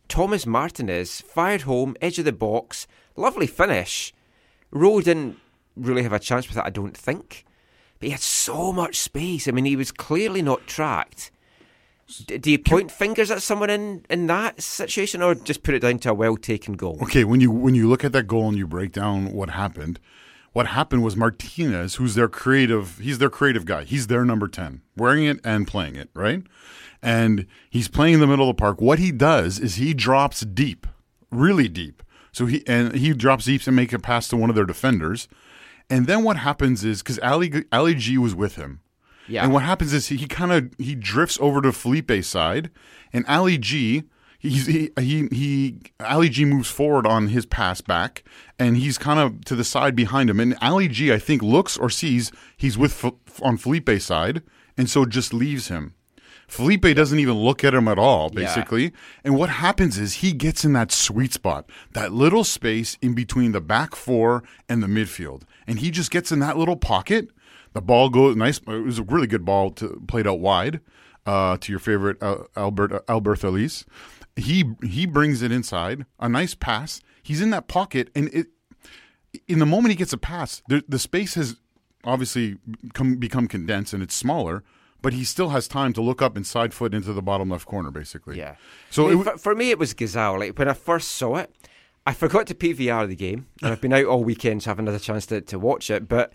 Thomas 0.08 0.46
Martinez 0.46 1.20
fired 1.22 1.62
home, 1.62 1.96
edge 2.02 2.18
of 2.18 2.24
the 2.24 2.32
box, 2.32 2.86
lovely 3.16 3.46
finish. 3.46 4.12
Rowe 4.70 5.00
didn't 5.00 5.38
really 5.76 6.02
have 6.02 6.12
a 6.12 6.18
chance 6.18 6.48
with 6.48 6.58
it, 6.58 6.64
I 6.64 6.70
don't 6.70 6.96
think. 6.96 7.44
But 7.98 8.06
he 8.06 8.10
had 8.12 8.20
so 8.20 8.72
much 8.72 8.98
space. 8.98 9.48
I 9.48 9.50
mean, 9.50 9.64
he 9.64 9.76
was 9.76 9.92
clearly 9.92 10.42
not 10.42 10.66
tracked. 10.66 11.30
D- 12.26 12.38
do 12.38 12.50
you 12.50 12.58
point 12.58 12.90
fingers 12.90 13.30
at 13.30 13.42
someone 13.42 13.70
in, 13.70 14.04
in 14.08 14.26
that 14.28 14.62
situation, 14.62 15.20
or 15.20 15.34
just 15.34 15.62
put 15.62 15.74
it 15.74 15.80
down 15.80 15.98
to 16.00 16.10
a 16.10 16.14
well 16.14 16.36
taken 16.36 16.74
goal? 16.74 16.98
Okay, 17.02 17.24
when 17.24 17.40
you 17.40 17.50
when 17.50 17.74
you 17.74 17.88
look 17.88 18.04
at 18.04 18.12
that 18.12 18.26
goal 18.26 18.48
and 18.48 18.56
you 18.56 18.66
break 18.66 18.92
down 18.92 19.32
what 19.32 19.50
happened, 19.50 20.00
what 20.52 20.68
happened 20.68 21.02
was 21.02 21.16
Martinez, 21.16 21.96
who's 21.96 22.14
their 22.14 22.28
creative, 22.28 22.98
he's 22.98 23.18
their 23.18 23.30
creative 23.30 23.64
guy. 23.64 23.84
He's 23.84 24.06
their 24.06 24.24
number 24.24 24.48
10, 24.48 24.82
wearing 24.96 25.24
it 25.24 25.40
and 25.44 25.66
playing 25.66 25.96
it, 25.96 26.10
right? 26.14 26.42
And 27.02 27.46
he's 27.70 27.88
playing 27.88 28.14
in 28.14 28.20
the 28.20 28.26
middle 28.26 28.48
of 28.48 28.56
the 28.56 28.60
park. 28.60 28.80
What 28.80 28.98
he 28.98 29.12
does 29.12 29.58
is 29.60 29.76
he 29.76 29.94
drops 29.94 30.40
deep, 30.40 30.86
really 31.30 31.68
deep. 31.68 32.02
So 32.32 32.46
he 32.46 32.66
and 32.66 32.94
he 32.94 33.12
drops 33.14 33.44
deep 33.46 33.66
and 33.66 33.76
make 33.76 33.92
a 33.92 33.98
pass 33.98 34.28
to 34.28 34.36
one 34.36 34.50
of 34.50 34.56
their 34.56 34.64
defenders. 34.64 35.28
And 35.90 36.06
then 36.06 36.24
what 36.24 36.36
happens 36.36 36.84
is 36.84 37.02
because 37.02 37.18
Ali 37.20 37.64
Ali 37.72 37.94
G 37.94 38.18
was 38.18 38.34
with 38.34 38.56
him. 38.56 38.80
Yeah. 39.26 39.44
And 39.44 39.52
what 39.52 39.62
happens 39.62 39.92
is 39.92 40.08
he, 40.08 40.16
he 40.16 40.26
kind 40.26 40.52
of 40.52 40.70
he 40.78 40.94
drifts 40.94 41.38
over 41.40 41.60
to 41.62 41.72
Felipe's 41.72 42.26
side, 42.26 42.70
and 43.12 43.24
Ali 43.26 43.58
G 43.58 44.04
he's 44.38 44.66
he 44.66 44.90
he, 44.98 45.28
he 45.32 45.78
Ali 46.00 46.28
G 46.28 46.44
moves 46.44 46.70
forward 46.70 47.06
on 47.06 47.28
his 47.28 47.46
pass 47.46 47.80
back, 47.80 48.22
and 48.58 48.76
he's 48.76 48.98
kind 48.98 49.18
of 49.18 49.44
to 49.46 49.54
the 49.56 49.64
side 49.64 49.94
behind 49.96 50.30
him. 50.30 50.40
And 50.40 50.56
Ali 50.62 50.88
G, 50.88 51.12
I 51.12 51.18
think, 51.18 51.42
looks 51.42 51.76
or 51.76 51.90
sees 51.90 52.32
he's 52.56 52.78
with 52.78 53.04
F- 53.04 53.42
on 53.42 53.56
Felipe's 53.56 54.04
side, 54.04 54.42
and 54.76 54.88
so 54.88 55.04
just 55.04 55.32
leaves 55.34 55.68
him. 55.68 55.94
Felipe 56.46 56.94
doesn't 56.96 57.18
even 57.18 57.34
look 57.34 57.62
at 57.62 57.74
him 57.74 57.88
at 57.88 57.98
all, 57.98 58.30
Yeah. 58.32 58.46
basically. 58.46 58.92
And 59.22 59.36
what 59.36 59.50
happens 59.50 59.98
is 59.98 60.14
he 60.14 60.32
gets 60.32 60.64
in 60.64 60.72
that 60.72 60.90
sweet 60.90 61.34
spot, 61.34 61.68
that 61.92 62.12
little 62.14 62.42
space 62.42 62.96
in 63.02 63.12
between 63.14 63.52
the 63.52 63.60
back 63.60 63.94
four 63.94 64.42
and 64.66 64.82
the 64.82 64.86
midfield. 64.86 65.42
And 65.66 65.78
he 65.80 65.90
just 65.90 66.10
gets 66.10 66.32
in 66.32 66.38
that 66.38 66.56
little 66.56 66.76
pocket. 66.76 67.28
The 67.74 67.82
ball 67.82 68.08
goes 68.08 68.34
nice. 68.34 68.60
It 68.66 68.82
was 68.82 68.98
a 68.98 69.02
really 69.02 69.26
good 69.26 69.44
ball 69.44 69.70
to 69.72 70.02
played 70.08 70.26
out 70.26 70.40
wide 70.40 70.80
uh, 71.26 71.58
to 71.58 71.70
your 71.70 71.80
favorite 71.80 72.16
uh, 72.22 72.44
Albert 72.56 73.04
Albert 73.08 73.44
Elis. 73.44 73.84
He 74.38 74.64
he 74.82 75.04
brings 75.06 75.42
it 75.42 75.52
inside, 75.52 76.06
a 76.18 76.28
nice 76.28 76.54
pass. 76.54 77.00
He's 77.22 77.40
in 77.40 77.50
that 77.50 77.68
pocket, 77.68 78.10
and 78.14 78.28
it 78.32 78.46
in 79.46 79.58
the 79.58 79.66
moment 79.66 79.90
he 79.90 79.96
gets 79.96 80.12
a 80.12 80.18
pass, 80.18 80.62
the, 80.68 80.82
the 80.88 80.98
space 80.98 81.34
has 81.34 81.56
obviously 82.04 82.56
come, 82.94 83.16
become 83.16 83.48
condensed 83.48 83.92
and 83.92 84.02
it's 84.02 84.14
smaller, 84.14 84.64
but 85.02 85.12
he 85.12 85.24
still 85.24 85.50
has 85.50 85.68
time 85.68 85.92
to 85.92 86.00
look 86.00 86.22
up 86.22 86.36
and 86.36 86.46
side 86.46 86.72
foot 86.72 86.94
into 86.94 87.12
the 87.12 87.22
bottom 87.22 87.50
left 87.50 87.66
corner, 87.66 87.90
basically. 87.90 88.38
Yeah. 88.38 88.56
So 88.90 89.04
I 89.04 89.06
it 89.06 89.08
mean, 89.10 89.18
w- 89.24 89.38
for, 89.38 89.42
for 89.42 89.54
me, 89.54 89.70
it 89.70 89.78
was 89.78 89.94
Ghazal. 89.94 90.38
Like 90.38 90.58
when 90.58 90.68
I 90.68 90.72
first 90.72 91.12
saw 91.12 91.36
it, 91.36 91.54
I 92.06 92.14
forgot 92.14 92.46
to 92.46 92.54
PVR 92.54 93.06
the 93.06 93.16
game, 93.16 93.46
and 93.62 93.72
I've 93.72 93.80
been 93.80 93.92
out 93.92 94.06
all 94.06 94.24
weekend, 94.24 94.62
so 94.62 94.70
I 94.70 94.72
haven't 94.72 94.86
had 94.86 94.94
a 94.94 95.00
chance 95.00 95.26
to, 95.26 95.40
to 95.42 95.58
watch 95.58 95.90
it. 95.90 96.08
But 96.08 96.32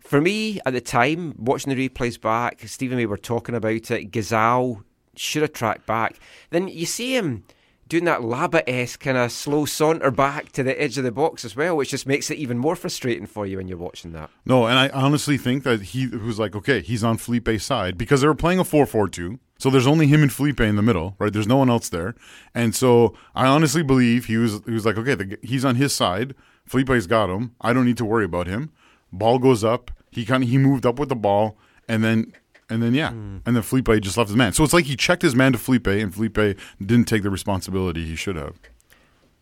for 0.00 0.20
me, 0.20 0.60
at 0.66 0.72
the 0.72 0.80
time, 0.80 1.34
watching 1.38 1.72
the 1.74 1.88
replays 1.88 2.20
back, 2.20 2.62
Stephen 2.66 2.94
and 2.94 3.02
me 3.02 3.06
were 3.06 3.16
talking 3.16 3.54
about 3.54 3.90
it. 3.90 4.10
Ghazal 4.10 4.82
should 5.16 5.42
have 5.42 5.52
tracked 5.52 5.86
back. 5.86 6.18
Then 6.50 6.68
you 6.68 6.86
see 6.86 7.16
him 7.16 7.44
doing 7.88 8.04
that 8.04 8.20
Laba 8.20 8.62
esque 8.66 9.00
kind 9.00 9.18
of 9.18 9.30
slow 9.30 9.66
saunter 9.66 10.10
back 10.10 10.50
to 10.52 10.62
the 10.62 10.80
edge 10.80 10.96
of 10.96 11.04
the 11.04 11.12
box 11.12 11.44
as 11.44 11.54
well, 11.54 11.76
which 11.76 11.90
just 11.90 12.06
makes 12.06 12.30
it 12.30 12.38
even 12.38 12.56
more 12.56 12.74
frustrating 12.74 13.26
for 13.26 13.46
you 13.46 13.58
when 13.58 13.68
you're 13.68 13.76
watching 13.76 14.12
that. 14.12 14.30
No, 14.46 14.66
and 14.66 14.78
I 14.78 14.88
honestly 14.88 15.36
think 15.36 15.62
that 15.64 15.82
he 15.82 16.06
was 16.06 16.38
like, 16.38 16.56
okay, 16.56 16.80
he's 16.80 17.04
on 17.04 17.18
Felipe's 17.18 17.64
side 17.64 17.98
because 17.98 18.22
they 18.22 18.26
were 18.26 18.34
playing 18.34 18.58
a 18.58 18.64
4 18.64 18.86
4 18.86 19.08
2. 19.08 19.38
So 19.58 19.68
there's 19.68 19.86
only 19.86 20.06
him 20.06 20.22
and 20.22 20.32
Felipe 20.32 20.60
in 20.60 20.76
the 20.76 20.82
middle, 20.82 21.14
right? 21.18 21.32
There's 21.32 21.46
no 21.46 21.58
one 21.58 21.68
else 21.68 21.90
there. 21.90 22.14
And 22.54 22.74
so 22.74 23.14
I 23.34 23.46
honestly 23.46 23.82
believe 23.82 24.24
he 24.24 24.38
was 24.38 24.62
he 24.64 24.72
was 24.72 24.86
like, 24.86 24.96
okay, 24.96 25.14
the, 25.14 25.38
he's 25.42 25.64
on 25.64 25.76
his 25.76 25.92
side. 25.92 26.34
Felipe's 26.64 27.06
got 27.06 27.28
him. 27.28 27.54
I 27.60 27.74
don't 27.74 27.84
need 27.84 27.98
to 27.98 28.04
worry 28.04 28.24
about 28.24 28.46
him. 28.46 28.72
Ball 29.12 29.38
goes 29.38 29.62
up. 29.62 29.90
He 30.10 30.24
kind 30.24 30.42
of 30.42 30.48
he 30.48 30.56
moved 30.56 30.86
up 30.86 30.98
with 30.98 31.10
the 31.10 31.14
ball 31.14 31.58
and 31.88 32.02
then 32.02 32.32
and 32.72 32.82
then 32.82 32.94
yeah. 32.94 33.10
Hmm. 33.10 33.38
And 33.46 33.54
then 33.56 33.62
Felipe 33.62 34.02
just 34.02 34.16
left 34.16 34.28
his 34.28 34.36
man. 34.36 34.52
So 34.52 34.64
it's 34.64 34.72
like 34.72 34.86
he 34.86 34.96
checked 34.96 35.22
his 35.22 35.34
man 35.34 35.52
to 35.52 35.58
Felipe 35.58 35.86
and 35.86 36.12
Felipe 36.12 36.58
didn't 36.80 37.04
take 37.04 37.22
the 37.22 37.30
responsibility 37.30 38.04
he 38.04 38.16
should 38.16 38.36
have. 38.36 38.58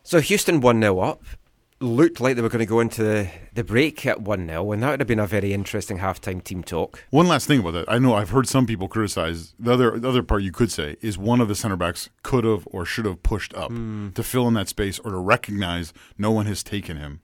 So 0.03 0.21
Houston 0.21 0.61
1 0.61 0.81
0 0.81 0.99
up. 1.01 1.23
Looked 1.83 2.21
like 2.21 2.37
they 2.37 2.43
were 2.43 2.51
going 2.51 2.59
to 2.59 2.67
go 2.67 2.81
into 2.81 3.03
the, 3.03 3.31
the 3.55 3.65
break 3.65 4.05
at 4.05 4.21
1 4.21 4.47
0, 4.49 4.73
and 4.73 4.83
that 4.83 4.91
would 4.91 5.01
have 5.01 5.07
been 5.07 5.19
a 5.19 5.27
very 5.27 5.55
interesting 5.55 5.97
halftime 5.97 6.45
team 6.45 6.63
talk. 6.63 7.03
One 7.09 7.27
last 7.27 7.47
thing 7.47 7.61
about 7.61 7.71
that. 7.71 7.87
I 7.89 7.99
know 7.99 8.13
I've 8.13 8.29
heard 8.29 8.47
some 8.47 8.67
people 8.67 8.87
criticize 8.87 9.55
the 9.59 9.73
other 9.73 9.99
the 9.99 10.07
other 10.07 10.23
part 10.23 10.43
you 10.43 10.53
could 10.53 10.71
say 10.71 10.97
is 11.01 11.17
one 11.17 11.41
of 11.41 11.49
the 11.49 11.55
center 11.55 11.77
backs 11.77 12.11
could 12.23 12.45
have 12.45 12.69
or 12.71 12.85
should 12.85 13.07
have 13.07 13.23
pushed 13.23 13.55
up 13.55 13.71
hmm. 13.71 14.11
to 14.11 14.23
fill 14.23 14.47
in 14.47 14.53
that 14.55 14.69
space 14.69 14.99
or 14.99 15.11
to 15.13 15.17
recognize 15.17 15.95
no 16.19 16.31
one 16.31 16.45
has 16.45 16.63
taken 16.63 16.99
him. 16.99 17.23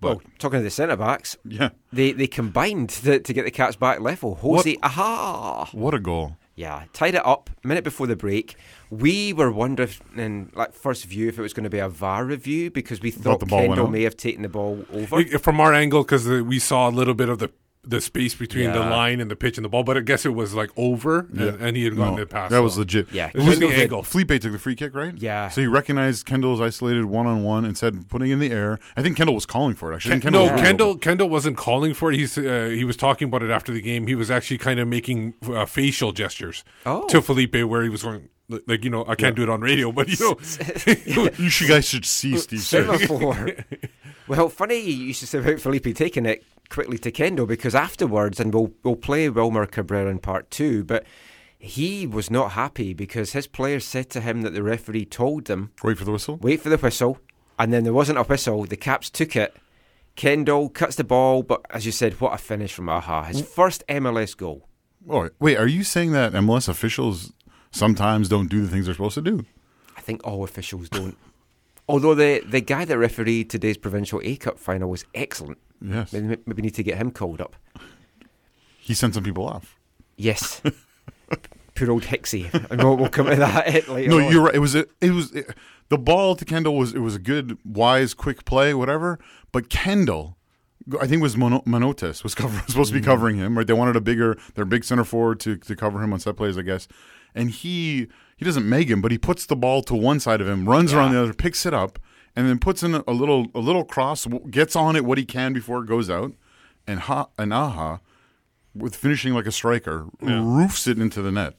But 0.00 0.08
Well, 0.08 0.22
talking 0.38 0.60
to 0.60 0.62
the 0.62 0.70
centre 0.70 0.96
backs, 0.96 1.36
yeah, 1.44 1.70
they, 1.92 2.12
they 2.12 2.26
combined 2.26 2.90
to, 3.04 3.18
to 3.18 3.32
get 3.32 3.44
the 3.44 3.50
Cats 3.50 3.76
back 3.76 4.00
level. 4.00 4.36
Jose, 4.36 4.76
Aja! 4.82 5.66
what 5.72 5.94
a 5.94 5.98
goal. 5.98 6.36
Yeah, 6.54 6.84
tied 6.92 7.14
it 7.14 7.24
up 7.24 7.50
a 7.62 7.68
minute 7.68 7.84
before 7.84 8.08
the 8.08 8.16
break. 8.16 8.56
We 8.90 9.32
were 9.32 9.52
wondering, 9.52 9.90
in 10.16 10.50
like 10.56 10.74
first 10.74 11.04
view, 11.04 11.28
if 11.28 11.38
it 11.38 11.42
was 11.42 11.52
going 11.52 11.64
to 11.64 11.70
be 11.70 11.78
a 11.78 11.88
VAR 11.88 12.24
review 12.24 12.70
because 12.72 13.00
we 13.00 13.12
thought 13.12 13.38
the 13.38 13.46
ball 13.46 13.60
Kendall 13.60 13.86
may 13.86 14.02
have 14.02 14.16
taken 14.16 14.42
the 14.42 14.48
ball 14.48 14.84
over. 14.92 15.22
From 15.38 15.60
our 15.60 15.72
angle, 15.72 16.02
because 16.02 16.28
uh, 16.28 16.42
we 16.44 16.58
saw 16.58 16.88
a 16.88 16.90
little 16.90 17.14
bit 17.14 17.28
of 17.28 17.38
the 17.38 17.52
the 17.88 18.00
space 18.00 18.34
between 18.34 18.72
the 18.72 18.80
line 18.80 19.20
and 19.20 19.30
the 19.30 19.36
pitch 19.36 19.56
and 19.56 19.64
the 19.64 19.68
ball, 19.68 19.82
but 19.82 19.96
I 19.96 20.00
guess 20.00 20.26
it 20.26 20.34
was 20.34 20.54
like 20.54 20.70
over, 20.76 21.20
and, 21.20 21.40
and 21.60 21.76
he 21.76 21.84
had 21.84 21.96
gotten 21.96 22.16
No, 22.16 22.22
it 22.22 22.28
past. 22.30 22.50
that 22.50 22.62
was 22.62 22.76
legit. 22.76 23.10
Yeah, 23.12 23.28
It 23.34 23.36
was 23.36 23.58
the 23.58 23.66
Kendall 23.66 23.80
angle. 23.80 24.02
Felipe 24.02 24.28
took 24.40 24.52
the 24.52 24.58
free 24.58 24.76
kick, 24.76 24.94
right? 24.94 25.14
Yeah. 25.16 25.48
So 25.48 25.60
he 25.62 25.66
recognized 25.66 26.26
Kendall's 26.26 26.60
isolated 26.60 27.06
one 27.06 27.26
on 27.26 27.42
one 27.42 27.64
and 27.64 27.76
said 27.78 28.08
putting 28.08 28.30
in 28.30 28.38
the 28.40 28.50
air. 28.50 28.78
I 28.96 29.02
think 29.02 29.16
Kendall 29.16 29.34
was 29.34 29.46
calling 29.46 29.74
for 29.74 29.92
it. 29.92 29.96
Actually, 29.96 30.12
Ken- 30.12 30.20
Kendall 30.20 30.46
no, 30.46 30.52
was- 30.52 30.60
Kendall. 30.62 30.96
Kendall 30.98 31.28
wasn't 31.30 31.56
calling 31.56 31.94
for 31.94 32.12
it. 32.12 32.18
He's 32.18 32.36
uh, 32.36 32.70
he 32.72 32.84
was 32.84 32.96
talking 32.96 33.28
about 33.28 33.42
it 33.42 33.50
after 33.50 33.72
the 33.72 33.80
game. 33.80 34.06
He 34.06 34.14
was 34.14 34.30
actually 34.30 34.58
kind 34.58 34.78
of 34.78 34.86
making 34.86 35.34
uh, 35.46 35.64
facial 35.64 36.12
gestures 36.12 36.64
Oh. 36.84 37.06
to 37.08 37.22
Felipe, 37.22 37.54
where 37.64 37.82
he 37.82 37.88
was 37.88 38.02
going 38.02 38.28
like 38.66 38.82
you 38.84 38.90
know 38.90 39.04
I 39.06 39.14
can't 39.14 39.36
do 39.36 39.42
it 39.42 39.48
on 39.48 39.60
radio, 39.60 39.92
but 39.92 40.08
you 40.08 40.16
know 40.20 40.38
You 41.38 41.48
should, 41.48 41.68
guys 41.68 41.86
should 41.88 42.04
see 42.04 42.36
Steve. 42.38 42.60
Sir. 42.60 42.84
Semaphore. 42.84 43.56
well, 44.28 44.48
funny 44.48 44.78
you 44.80 45.12
should 45.12 45.28
say 45.28 45.38
about 45.38 45.60
Felipe 45.60 45.94
taking 45.94 46.26
it 46.26 46.42
quickly 46.68 46.98
to 46.98 47.10
Kendall 47.10 47.46
because 47.46 47.74
afterwards, 47.74 48.38
and 48.40 48.52
we'll 48.52 48.72
we'll 48.82 48.96
play 48.96 49.28
Wilmer 49.28 49.66
Cabrera 49.66 50.10
in 50.10 50.18
part 50.18 50.50
two, 50.50 50.84
but 50.84 51.04
he 51.58 52.06
was 52.06 52.30
not 52.30 52.52
happy 52.52 52.94
because 52.94 53.32
his 53.32 53.46
players 53.46 53.84
said 53.84 54.10
to 54.10 54.20
him 54.20 54.42
that 54.42 54.54
the 54.54 54.62
referee 54.62 55.04
told 55.06 55.46
them 55.46 55.72
Wait 55.82 55.98
for 55.98 56.04
the 56.04 56.12
whistle. 56.12 56.36
wait 56.36 56.60
for 56.60 56.68
the 56.68 56.76
whistle, 56.76 57.18
and 57.58 57.72
then 57.72 57.84
there 57.84 57.92
wasn't 57.92 58.18
a 58.18 58.22
whistle. 58.22 58.64
The 58.64 58.76
Caps 58.76 59.10
took 59.10 59.34
it. 59.36 59.56
Kendall 60.16 60.68
cuts 60.68 60.96
the 60.96 61.04
ball, 61.04 61.42
but 61.42 61.64
as 61.70 61.86
you 61.86 61.92
said, 61.92 62.20
what 62.20 62.34
a 62.34 62.38
finish 62.38 62.72
from 62.72 62.88
Aja! 62.88 63.24
His 63.24 63.40
first 63.42 63.84
MLS 63.88 64.36
goal. 64.36 64.68
Oh, 65.08 65.30
wait, 65.38 65.56
are 65.56 65.66
you 65.68 65.84
saying 65.84 66.12
that 66.12 66.32
MLS 66.32 66.68
officials 66.68 67.32
sometimes 67.70 68.28
don't 68.28 68.48
do 68.48 68.60
the 68.62 68.68
things 68.68 68.86
they're 68.86 68.94
supposed 68.94 69.14
to 69.14 69.22
do? 69.22 69.44
I 69.96 70.00
think 70.00 70.26
all 70.26 70.42
officials 70.44 70.88
don't. 70.88 71.16
Although 71.88 72.14
the 72.14 72.42
the 72.46 72.60
guy 72.60 72.84
that 72.84 72.98
refereed 72.98 73.48
today's 73.48 73.78
provincial 73.78 74.20
A 74.24 74.36
Cup 74.36 74.58
final 74.58 74.90
was 74.90 75.04
excellent. 75.14 75.58
Yes. 75.80 76.12
Maybe, 76.12 76.40
maybe 76.46 76.62
need 76.62 76.74
to 76.74 76.82
get 76.82 76.98
him 76.98 77.10
called 77.10 77.40
up. 77.40 77.56
He 78.78 78.94
sent 78.94 79.14
some 79.14 79.24
people 79.24 79.46
off. 79.46 79.78
Yes. 80.16 80.62
Poor 81.74 81.90
old 81.90 82.04
Hixie. 82.04 82.52
And 82.70 82.82
we'll, 82.82 82.96
we'll 82.96 83.08
come 83.08 83.26
to 83.26 83.36
that 83.36 83.88
later. 83.88 84.10
No, 84.10 84.18
on. 84.18 84.32
you're 84.32 84.42
right. 84.42 84.54
It 84.54 84.60
was 84.60 84.74
a, 84.74 84.86
it 85.00 85.12
was 85.12 85.32
it, 85.32 85.54
the 85.88 85.98
ball 85.98 86.34
to 86.36 86.44
Kendall 86.44 86.76
was 86.76 86.94
it 86.94 87.00
was 87.00 87.14
a 87.14 87.20
good, 87.20 87.58
wise, 87.64 88.14
quick 88.14 88.44
play, 88.44 88.74
whatever. 88.74 89.18
But 89.52 89.68
Kendall, 89.68 90.36
I 91.00 91.06
think 91.06 91.20
it 91.20 91.22
was 91.22 91.36
Mono, 91.36 91.60
Manotas 91.60 92.22
was 92.22 92.34
cover, 92.34 92.62
supposed 92.68 92.90
to 92.90 92.94
be 92.94 93.00
mm-hmm. 93.00 93.10
covering 93.10 93.36
him. 93.36 93.56
Right? 93.56 93.66
They 93.66 93.74
wanted 93.74 93.96
a 93.96 94.00
bigger, 94.00 94.36
their 94.54 94.64
big 94.64 94.84
center 94.84 95.04
forward 95.04 95.38
to 95.40 95.56
to 95.56 95.76
cover 95.76 96.02
him 96.02 96.12
on 96.12 96.18
set 96.18 96.36
plays, 96.36 96.58
I 96.58 96.62
guess. 96.62 96.88
And 97.34 97.50
he 97.50 98.08
he 98.36 98.44
doesn't 98.44 98.68
make 98.68 98.88
him, 98.88 99.00
but 99.00 99.12
he 99.12 99.18
puts 99.18 99.46
the 99.46 99.56
ball 99.56 99.82
to 99.82 99.94
one 99.94 100.18
side 100.18 100.40
of 100.40 100.48
him, 100.48 100.68
runs 100.68 100.92
around 100.92 101.12
the 101.12 101.22
other, 101.22 101.34
picks 101.34 101.66
it 101.66 101.74
up, 101.74 101.98
and 102.38 102.48
then 102.48 102.60
puts 102.60 102.84
in 102.84 102.94
a, 102.94 103.02
a 103.08 103.12
little 103.12 103.48
a 103.52 103.58
little 103.58 103.84
cross, 103.84 104.24
gets 104.48 104.76
on 104.76 104.94
it 104.94 105.04
what 105.04 105.18
he 105.18 105.24
can 105.24 105.52
before 105.52 105.82
it 105.82 105.86
goes 105.88 106.08
out, 106.08 106.32
and 106.86 107.00
ha 107.00 107.26
and 107.36 107.52
Aja, 107.52 107.98
with 108.76 108.94
finishing 108.94 109.34
like 109.34 109.46
a 109.46 109.50
striker, 109.50 110.06
roofs 110.20 110.86
it 110.86 111.00
into 111.00 111.20
the 111.20 111.32
net. 111.32 111.54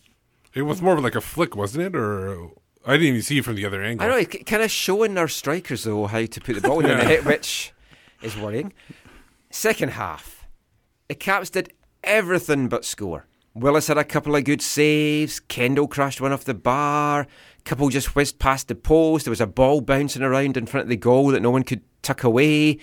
it 0.53 0.61
was 0.61 0.81
more 0.81 0.95
of 0.95 1.03
like 1.03 1.15
a 1.15 1.21
flick, 1.21 1.53
wasn't 1.53 1.83
it? 1.83 1.95
Or 1.97 2.51
I 2.85 2.93
didn't 2.93 3.07
even 3.07 3.21
see 3.23 3.39
it 3.39 3.43
from 3.43 3.55
the 3.55 3.65
other 3.65 3.83
angle. 3.83 4.07
I 4.07 4.09
know, 4.09 4.15
it's 4.15 4.37
kind 4.45 4.63
of 4.63 4.71
showing 4.71 5.17
our 5.17 5.27
strikers, 5.27 5.83
though, 5.83 6.07
how 6.07 6.25
to 6.25 6.39
put 6.39 6.55
the 6.55 6.61
ball 6.61 6.79
in 6.79 6.87
the 6.87 6.95
net, 7.03 7.25
which 7.25 7.73
is 8.21 8.37
worrying. 8.37 8.71
Second 9.49 9.89
half, 9.91 10.47
the 11.09 11.15
Caps 11.15 11.49
did 11.49 11.73
everything 12.05 12.69
but 12.69 12.85
score. 12.85 13.25
Willis 13.53 13.87
had 13.87 13.97
a 13.97 14.05
couple 14.05 14.33
of 14.33 14.45
good 14.45 14.61
saves. 14.61 15.41
Kendall 15.41 15.89
crashed 15.89 16.21
one 16.21 16.31
off 16.31 16.45
the 16.45 16.53
bar. 16.53 17.27
Couple 17.65 17.89
just 17.89 18.15
whizzed 18.15 18.39
past 18.39 18.67
the 18.67 18.75
post. 18.75 19.25
There 19.25 19.31
was 19.31 19.41
a 19.41 19.47
ball 19.47 19.81
bouncing 19.81 20.23
around 20.23 20.57
in 20.57 20.65
front 20.65 20.85
of 20.85 20.89
the 20.89 20.97
goal 20.97 21.27
that 21.27 21.41
no 21.41 21.51
one 21.51 21.63
could 21.63 21.81
tuck 22.01 22.23
away. 22.23 22.79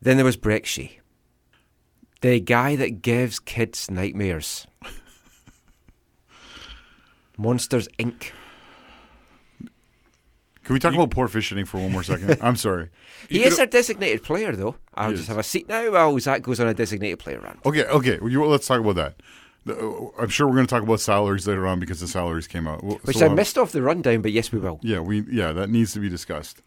Then 0.00 0.16
there 0.16 0.26
was 0.26 0.36
Brexy, 0.36 1.00
the 2.20 2.40
guy 2.40 2.76
that 2.76 3.02
gives 3.02 3.38
kids 3.38 3.90
nightmares. 3.90 4.66
Monsters 7.38 7.88
Inc. 7.98 8.32
Can 10.64 10.74
we 10.74 10.80
talk 10.80 10.94
about 10.94 11.10
poor 11.10 11.26
fishing 11.26 11.64
for 11.64 11.78
one 11.78 11.92
more 11.92 12.02
second? 12.02 12.38
I'm 12.42 12.56
sorry. 12.56 12.90
He 13.28 13.42
is 13.42 13.58
our 13.58 13.66
designated 13.66 14.22
player, 14.22 14.54
though. 14.54 14.76
I'll 14.94 15.10
just 15.10 15.22
is. 15.22 15.28
have 15.28 15.38
a 15.38 15.42
seat 15.42 15.68
now 15.68 15.90
while 15.90 16.18
Zach 16.20 16.42
goes 16.42 16.60
on 16.60 16.68
a 16.68 16.74
designated 16.74 17.18
player 17.18 17.40
run. 17.40 17.58
Okay, 17.66 17.84
okay. 17.84 18.18
Well, 18.20 18.30
you, 18.30 18.44
let's 18.44 18.66
talk 18.66 18.80
about 18.80 18.94
that. 18.96 19.16
The- 19.64 20.10
I'm 20.18 20.28
sure 20.28 20.46
we're 20.46 20.54
going 20.54 20.66
to 20.66 20.74
talk 20.74 20.82
about 20.82 21.00
salaries 21.00 21.46
later 21.46 21.66
on 21.66 21.78
because 21.80 22.00
the 22.00 22.08
salaries 22.08 22.46
came 22.48 22.66
out. 22.66 22.82
Well, 22.82 22.98
Which 23.04 23.16
so 23.16 23.20
I 23.20 23.24
we'll 23.24 23.30
have- 23.30 23.36
missed 23.36 23.58
off 23.58 23.72
the 23.72 23.82
rundown, 23.82 24.20
but 24.22 24.32
yes, 24.32 24.50
we 24.52 24.58
will. 24.58 24.80
Yeah, 24.82 25.00
we 25.00 25.20
yeah 25.30 25.52
that 25.52 25.70
needs 25.70 25.92
to 25.92 26.00
be 26.00 26.08
discussed. 26.08 26.62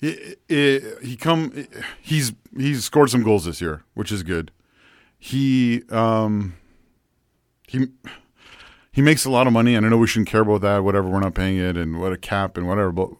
He, 0.00 0.34
he 0.48 1.16
come 1.16 1.66
he's 2.00 2.32
he's 2.56 2.84
scored 2.84 3.10
some 3.10 3.22
goals 3.22 3.44
this 3.44 3.60
year, 3.60 3.84
which 3.94 4.10
is 4.10 4.22
good. 4.24 4.50
He 5.18 5.82
um 5.90 6.54
he 7.68 7.86
he 8.90 9.00
makes 9.00 9.24
a 9.24 9.30
lot 9.30 9.46
of 9.46 9.52
money, 9.52 9.74
and 9.76 9.86
I 9.86 9.88
know 9.88 9.98
we 9.98 10.08
shouldn't 10.08 10.28
care 10.28 10.40
about 10.42 10.60
that. 10.62 10.82
Whatever, 10.82 11.08
we're 11.08 11.20
not 11.20 11.34
paying 11.34 11.56
it, 11.58 11.76
and 11.76 12.00
what 12.00 12.12
a 12.12 12.16
cap 12.18 12.56
and 12.56 12.66
whatever, 12.66 12.90
but 12.90 13.10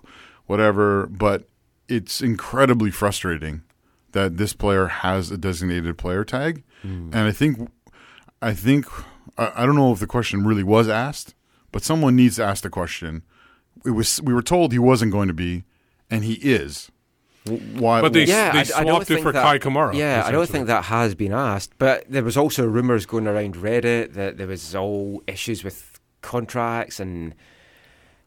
whatever. 0.47 1.07
But 1.07 1.49
it's 1.89 2.21
incredibly 2.21 2.91
frustrating 2.91 3.63
that 4.11 4.37
this 4.37 4.53
player 4.53 4.89
has 4.89 5.31
a 5.31 5.39
designated 5.39 5.97
player 5.97 6.25
tag, 6.25 6.65
and 6.83 7.15
I 7.15 7.31
think 7.31 7.71
I 8.43 8.53
think 8.55 8.87
I, 9.39 9.53
I 9.57 9.67
don't 9.67 9.77
know 9.77 9.93
if 9.93 9.99
the 10.01 10.07
question 10.07 10.45
really 10.45 10.63
was 10.63 10.89
asked, 10.89 11.35
but 11.71 11.83
someone 11.83 12.17
needs 12.17 12.37
to 12.37 12.45
ask 12.45 12.63
the 12.63 12.71
question: 12.71 13.23
it 13.85 13.91
was 13.91 14.21
we 14.23 14.33
were 14.35 14.43
told 14.43 14.73
he 14.73 14.79
wasn't 14.79 15.13
going 15.13 15.29
to 15.29 15.35
be, 15.35 15.65
and 16.11 16.25
he 16.25 16.35
is. 16.35 16.91
Why? 17.45 18.01
But 18.01 18.13
they- 18.13 18.25
Yeah, 18.25 18.53
they 18.53 18.59
I, 18.59 18.61
I 18.61 18.65
swapped 18.65 18.87
don't 19.09 19.11
it 19.19 19.23
for 19.23 19.33
that, 19.33 19.61
Kei 19.61 19.69
Kamara, 19.69 19.95
Yeah, 19.95 20.23
I 20.25 20.31
don't 20.31 20.49
think 20.49 20.69
that 20.69 20.85
has 20.85 21.17
been 21.17 21.33
asked. 21.33 21.73
But 21.79 22.05
there 22.09 22.23
was 22.23 22.37
also 22.37 22.65
rumours 22.67 23.05
going 23.05 23.27
around 23.27 23.57
Reddit 23.57 24.13
that 24.15 24.39
there 24.39 24.47
was 24.47 24.77
all 24.77 25.23
issues 25.27 25.65
with 25.65 25.99
contracts 26.21 27.01
and 27.01 27.35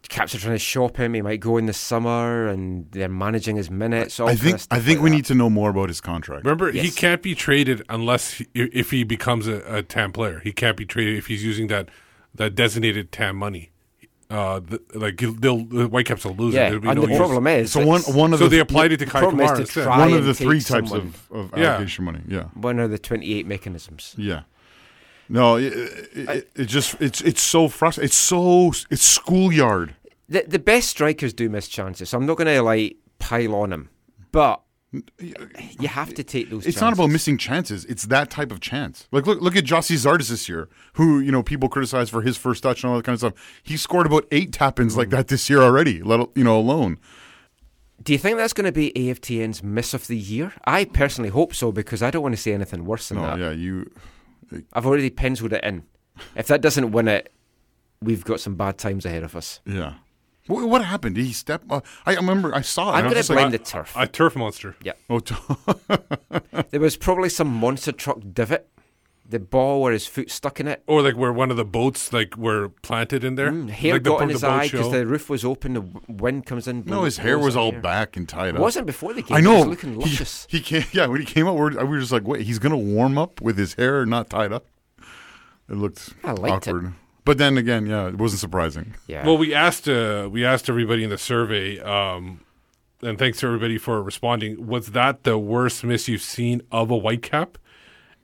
Caps 0.09 0.35
are 0.35 0.39
trying 0.39 0.53
to 0.55 0.59
shop 0.59 0.97
him. 0.97 1.13
He 1.13 1.21
might 1.21 1.39
go 1.39 1.57
in 1.57 1.65
the 1.65 1.73
summer, 1.73 2.47
and 2.47 2.87
they're 2.91 3.09
managing 3.09 3.55
his 3.55 3.69
minutes. 3.71 4.19
All 4.19 4.29
I 4.29 4.35
think 4.35 4.61
I 4.71 4.79
think 4.79 4.99
like 4.99 5.03
we 5.03 5.09
that. 5.09 5.15
need 5.15 5.25
to 5.25 5.35
know 5.35 5.49
more 5.49 5.69
about 5.69 5.89
his 5.89 6.01
contract. 6.01 6.45
Remember, 6.45 6.71
he 6.71 6.91
can't 6.91 7.21
be 7.21 7.35
traded 7.35 7.81
unless 7.89 8.33
he, 8.33 8.47
if 8.53 8.91
he 8.91 9.03
becomes 9.03 9.47
a, 9.47 9.61
a 9.77 9.83
TAM 9.83 10.11
player. 10.11 10.39
He 10.43 10.51
can't 10.51 10.77
be 10.77 10.85
traded 10.85 11.17
if 11.17 11.27
he's 11.27 11.43
using 11.43 11.67
that 11.67 11.89
that 12.35 12.55
designated 12.55 13.11
TAM 13.11 13.35
money. 13.35 13.71
Uh, 14.27 14.59
the, 14.59 14.81
like 14.95 15.19
he'll- 15.19 15.33
they'll 15.33 15.63
the 15.65 15.87
Whitecaps 15.87 16.25
will 16.25 16.35
lose 16.35 16.55
Yeah, 16.55 16.61
it. 16.61 16.69
There'll 16.69 16.81
be 16.81 16.87
and 16.89 16.99
no 16.99 17.05
the 17.05 17.11
use. 17.11 17.17
problem 17.19 17.45
is, 17.47 17.71
So 17.71 17.85
one 17.85 18.01
one 18.03 18.33
of 18.33 18.39
So 18.39 18.45
the 18.45 18.55
they 18.55 18.59
applied 18.59 18.91
it 18.91 18.97
to 18.97 19.05
Kei 19.05 19.11
problem 19.19 19.37
Kamara 19.47 19.55
to 19.55 19.61
instead. 19.61 19.83
try 19.83 19.99
one 19.99 20.13
of 20.13 20.25
the 20.25 20.33
three 20.33 20.61
types 20.61 20.89
someone- 20.89 21.13
of, 21.31 21.31
of 21.53 21.57
Yeah. 21.59 21.65
allocation 21.75 22.05
money. 22.05 22.21
Yeah, 22.27 22.45
one 22.55 22.79
of 22.79 22.89
the 22.89 22.97
twenty-eight 22.97 23.45
mechanisms. 23.47 24.15
yeah. 24.17 24.41
No, 25.27 25.55
it, 25.57 25.73
it, 25.73 26.09
it, 26.29 26.49
it 26.55 26.65
just 26.65 27.01
it's 27.01 27.21
it's 27.21 27.41
so 27.41 27.67
frustrating. 27.67 28.05
It's 28.07 28.15
so 28.17 28.71
it's 28.89 29.01
schoolyard. 29.03 29.95
The 30.29 30.43
the 30.47 30.59
best 30.59 30.89
strikers 30.89 31.33
do 31.33 31.49
miss 31.49 31.67
chances. 31.67 32.09
So 32.09 32.17
I'm 32.17 32.25
not 32.25 32.37
going 32.37 32.47
to 32.47 32.61
like 32.61 32.97
pile 33.19 33.55
on 33.55 33.73
him, 33.73 33.89
but 34.31 34.61
you 35.19 35.87
have 35.87 36.13
to 36.13 36.23
take 36.23 36.49
those. 36.49 36.65
It's 36.65 36.79
not 36.79 36.93
about 36.93 37.09
missing 37.09 37.37
chances. 37.37 37.85
It's 37.85 38.03
that 38.03 38.29
type 38.29 38.51
of 38.51 38.59
chance. 38.59 39.07
Like 39.11 39.25
look 39.27 39.41
look 39.41 39.55
at 39.55 39.63
Gyasi 39.65 39.95
Zardes 39.97 40.29
this 40.29 40.47
year, 40.47 40.69
who 40.93 41.19
you 41.19 41.31
know 41.31 41.43
people 41.43 41.69
criticize 41.69 42.09
for 42.09 42.21
his 42.21 42.37
first 42.37 42.63
touch 42.63 42.83
and 42.83 42.91
all 42.91 42.97
that 42.97 43.03
kind 43.05 43.13
of 43.15 43.19
stuff. 43.19 43.61
He 43.63 43.77
scored 43.77 44.05
about 44.05 44.25
eight 44.31 44.53
tap 44.53 44.79
ins 44.79 44.93
Mm. 44.93 44.97
like 44.97 45.09
that 45.09 45.27
this 45.27 45.49
year 45.49 45.61
already. 45.61 46.01
Let 46.01 46.29
you 46.35 46.43
know 46.43 46.57
alone. 46.59 46.97
Do 48.03 48.13
you 48.13 48.19
think 48.19 48.37
that's 48.37 48.53
going 48.53 48.65
to 48.65 48.71
be 48.71 48.91
AFTN's 48.95 49.63
miss 49.63 49.93
of 49.93 50.05
the 50.07 50.17
year? 50.17 50.53
I 50.65 50.85
personally 50.85 51.29
hope 51.29 51.55
so 51.55 51.71
because 51.71 52.03
I 52.03 52.11
don't 52.11 52.21
want 52.21 52.35
to 52.35 52.41
see 52.41 52.51
anything 52.51 52.85
worse 52.85 53.09
than 53.09 53.17
No, 53.17 53.23
that. 53.23 53.39
yeah, 53.39 53.51
you. 53.51 53.89
I've 54.73 54.85
already 54.85 55.09
penciled 55.09 55.53
it 55.53 55.63
in. 55.63 55.83
If 56.35 56.47
that 56.47 56.61
doesn't 56.61 56.91
win 56.91 57.07
it, 57.07 57.33
we've 58.01 58.23
got 58.23 58.39
some 58.39 58.55
bad 58.55 58.77
times 58.77 59.05
ahead 59.05 59.23
of 59.23 59.35
us. 59.35 59.59
Yeah. 59.65 59.95
What, 60.47 60.67
what 60.69 60.85
happened? 60.85 61.15
Did 61.15 61.25
he 61.25 61.33
step? 61.33 61.63
Uh, 61.69 61.81
I 62.05 62.15
remember 62.15 62.53
I 62.53 62.61
saw 62.61 62.91
it. 62.91 62.97
I'm 62.97 63.09
going 63.09 63.21
to 63.21 63.33
blame 63.33 63.51
like, 63.51 63.51
the 63.51 63.57
turf. 63.57 63.93
A 63.95 64.07
turf 64.07 64.35
monster. 64.35 64.75
Yeah. 64.81 64.93
Oh, 65.09 65.19
t- 65.19 65.35
there 66.69 66.79
was 66.79 66.97
probably 66.97 67.29
some 67.29 67.47
monster 67.47 67.91
truck 67.91 68.19
divot. 68.31 68.69
The 69.27 69.39
ball 69.39 69.81
where 69.81 69.91
his 69.91 70.05
foot 70.05 70.29
stuck 70.29 70.59
in 70.59 70.67
it. 70.67 70.83
Or 70.85 71.01
like 71.01 71.15
where 71.17 71.33
one 71.33 71.49
of 71.49 71.57
the 71.57 71.65
boats 71.65 72.13
like 72.13 72.37
were 72.37 72.69
planted 72.83 73.23
in 73.23 73.33
there. 73.35 73.51
Mm, 73.51 73.69
hair 73.71 73.93
like 73.93 74.03
the, 74.03 74.09
got 74.11 74.21
in 74.21 74.29
his 74.29 74.43
eye 74.43 74.67
because 74.69 74.91
the 74.91 75.07
roof 75.07 75.29
was 75.31 75.43
open. 75.43 75.73
The 75.73 75.85
wind 76.07 76.45
comes 76.45 76.67
in. 76.67 76.83
no, 76.85 77.03
his 77.05 77.17
hair 77.17 77.39
was 77.39 77.55
all 77.55 77.71
hair. 77.71 77.81
back 77.81 78.15
and 78.15 78.29
tied 78.29 78.49
up. 78.49 78.55
It 78.55 78.57
up. 78.57 78.61
wasn't 78.61 78.85
before 78.85 79.13
the 79.15 79.23
game. 79.23 79.35
I 79.37 79.39
He 79.39 79.43
know. 79.45 79.55
was 79.57 79.65
looking 79.65 79.93
he, 79.93 79.99
luscious. 79.99 80.45
he 80.49 80.59
came. 80.59 80.83
Yeah, 80.91 81.07
when 81.07 81.19
he 81.21 81.25
came 81.25 81.47
out, 81.47 81.55
we're, 81.55 81.71
we 81.71 81.83
were 81.95 81.99
just 81.99 82.11
like, 82.11 82.27
wait, 82.27 82.45
he's 82.45 82.59
gonna 82.59 82.77
warm 82.77 83.17
up 83.17 83.41
with 83.41 83.57
his 83.57 83.73
hair 83.73 84.05
not 84.05 84.29
tied 84.29 84.51
up. 84.53 84.65
It 85.69 85.75
looked 85.75 86.13
I 86.23 86.31
liked 86.33 86.67
it. 86.67 86.69
awkward. 86.71 86.93
But 87.23 87.39
then 87.39 87.57
again, 87.57 87.87
yeah, 87.87 88.07
it 88.09 88.19
wasn't 88.19 88.41
surprising. 88.41 88.93
yeah. 89.07 89.25
Well, 89.25 89.39
we 89.39 89.55
asked 89.55 89.89
uh, 89.89 90.29
we 90.31 90.45
asked 90.45 90.69
everybody 90.69 91.03
in 91.03 91.09
the 91.09 91.17
survey, 91.17 91.79
um, 91.79 92.41
and 93.01 93.17
thanks 93.17 93.39
to 93.39 93.47
everybody 93.47 93.79
for 93.79 94.03
responding. 94.03 94.67
Was 94.67 94.91
that 94.91 95.23
the 95.23 95.35
worst 95.39 95.83
miss 95.83 96.07
you've 96.07 96.21
seen 96.21 96.61
of 96.71 96.91
a 96.91 96.99
Whitecap? 96.99 97.55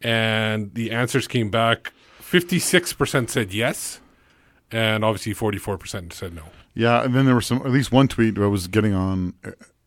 And 0.04 0.74
the 0.74 0.92
answers 0.92 1.28
came 1.28 1.50
back: 1.50 1.94
fifty 2.20 2.60
six 2.60 2.94
percent 2.94 3.30
said 3.30 3.54
yes, 3.54 4.00
and 4.72 5.04
obviously 5.06 5.34
forty 5.34 5.58
four 5.58 5.78
percent 5.78 6.14
said 6.14 6.34
no. 6.36 6.44
Yeah, 6.74 7.04
and 7.04 7.14
then 7.14 7.26
there 7.26 7.36
was 7.36 7.46
some. 7.48 7.58
At 7.60 7.72
least 7.72 7.92
one 7.92 8.08
tweet 8.08 8.38
I 8.38 8.48
was 8.48 8.68
getting 8.68 8.94
on 8.94 9.34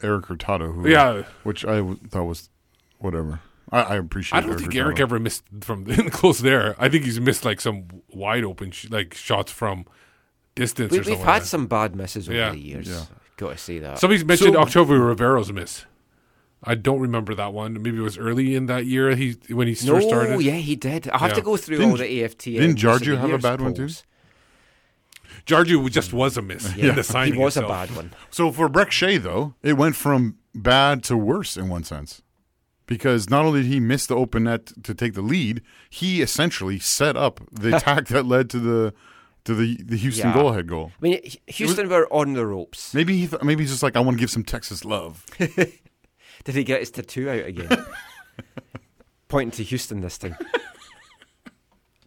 Erik 0.03 0.27
Hurtado, 0.27 0.73
who 0.73 0.89
Yeah. 0.89 1.23
which 1.43 1.65
I 1.65 1.77
w- 1.77 1.99
thought 2.11 2.25
was 2.25 2.51
whatever. 2.99 3.41
I, 3.73 3.81
I 3.83 3.95
appreciate. 3.97 4.37
I 4.39 4.47
don't 4.47 4.59
think 4.59 4.75
Eric 4.75 5.01
ever 5.01 5.19
missed 5.19 5.43
from 5.63 5.87
close 6.11 6.41
there. 6.41 6.77
I 6.79 6.89
think 6.91 7.05
he's 7.05 7.19
missed 7.19 7.45
like 7.45 7.61
some 7.61 7.87
wide 8.11 8.45
open 8.45 8.71
sh- 8.71 8.91
like 8.91 9.15
shots 9.15 9.51
from 9.51 9.87
distance 10.55 10.93
we, 10.93 10.99
or 10.99 11.01
we've 11.01 11.07
something. 11.07 11.25
had 11.25 11.33
like 11.33 11.43
some 11.45 11.67
bad 11.67 11.97
misses 11.97 12.29
over 12.29 12.37
Yeah. 12.37 12.51
the 12.51 12.59
years. 12.59 12.89
Yeah. 12.89 13.05
Got 13.39 13.51
to 13.53 13.59
say 13.59 13.79
that. 13.81 13.99
Somebody's 13.99 14.25
mentioned 14.25 14.53
So- 14.55 14.61
Octavio 14.61 14.97
Rivero's 14.99 15.51
miss. 15.51 15.87
I 16.67 16.75
don't 16.75 17.01
remember 17.01 17.35
that 17.35 17.53
one. 17.53 17.75
Maybe 17.83 17.99
it 17.99 18.01
was 18.01 18.17
early 18.19 18.55
in 18.55 18.67
that 18.67 18.87
year 18.87 19.15
he 19.15 19.37
when 19.51 19.69
he 19.69 19.77
no, 19.87 19.95
first 19.95 20.09
started. 20.09 20.35
Oh, 20.35 20.39
yeah, 20.39 20.53
he 20.55 20.77
did. 20.77 21.09
I 21.09 21.19
have 21.19 21.31
Yeah. 21.31 21.35
to 21.35 21.43
go 21.43 21.57
through 21.57 21.77
Didn't- 21.79 21.91
all 21.93 21.97
the 21.99 22.23
AFT. 22.25 22.45
didn't 22.59 22.77
Jarju 22.79 23.19
have 23.19 23.31
a 23.31 23.39
bad 23.39 23.61
one 23.61 23.75
too? 23.75 23.89
Jarju 25.47 25.91
just 25.91 26.13
was 26.13 26.37
a 26.37 26.43
miss 26.43 26.75
Yeah, 26.77 26.91
in 26.91 26.95
the 26.97 27.05
signing. 27.05 27.35
he 27.35 27.39
was 27.41 27.57
itself. 27.57 27.71
a 27.71 27.87
bad 27.87 27.97
one. 27.97 28.13
So 28.31 28.51
for 28.51 28.69
Brek 28.69 28.91
Shea, 28.91 29.19
though, 29.19 29.55
it 29.63 29.75
went 29.75 29.95
from 29.97 30.37
bad 30.55 31.03
to 31.05 31.17
worse 31.17 31.57
in 31.57 31.69
one 31.69 31.85
sense. 31.85 32.23
Because 32.87 33.31
not 33.31 33.45
only 33.47 33.63
did 33.63 33.71
he 33.73 33.81
miss 33.81 34.07
the 34.07 34.15
open 34.17 34.45
net 34.45 34.73
to 34.85 34.95
take 34.95 35.15
the 35.15 35.23
lead, 35.23 35.63
he 35.89 36.21
essentially 36.23 36.79
set 36.79 37.17
up 37.17 37.41
the 37.51 37.77
attack 37.77 38.09
that 38.09 38.27
led 38.27 38.49
to 38.51 38.59
the 38.59 38.95
to 39.45 39.55
the 39.55 39.79
the 39.85 39.97
Houston 39.97 40.29
Yeah. 40.29 40.35
goal 40.35 40.49
ahead 40.51 40.67
goal. 40.67 40.93
I 40.99 41.03
mean, 41.03 41.21
H- 41.25 41.39
Houston 41.47 41.89
were 41.89 42.11
on 42.13 42.33
the 42.35 42.47
ropes. 42.47 42.95
Maybe 42.95 43.17
he 43.19 43.27
th- 43.27 43.43
maybe 43.43 43.63
he's 43.63 43.71
just 43.73 43.83
like 43.83 43.97
I 43.97 44.01
want 44.01 44.17
to 44.17 44.21
give 44.21 44.31
some 44.31 44.45
Texas 44.45 44.85
love. 44.85 45.25
Did 46.45 46.55
he 46.55 46.65
get 46.65 46.81
his 46.81 46.91
tattoo 46.91 47.31
out 47.31 47.47
again? 47.47 47.87
Pointing 49.29 49.51
to 49.53 49.65
Houston 49.65 50.01
this 50.03 50.19
time. 50.19 50.37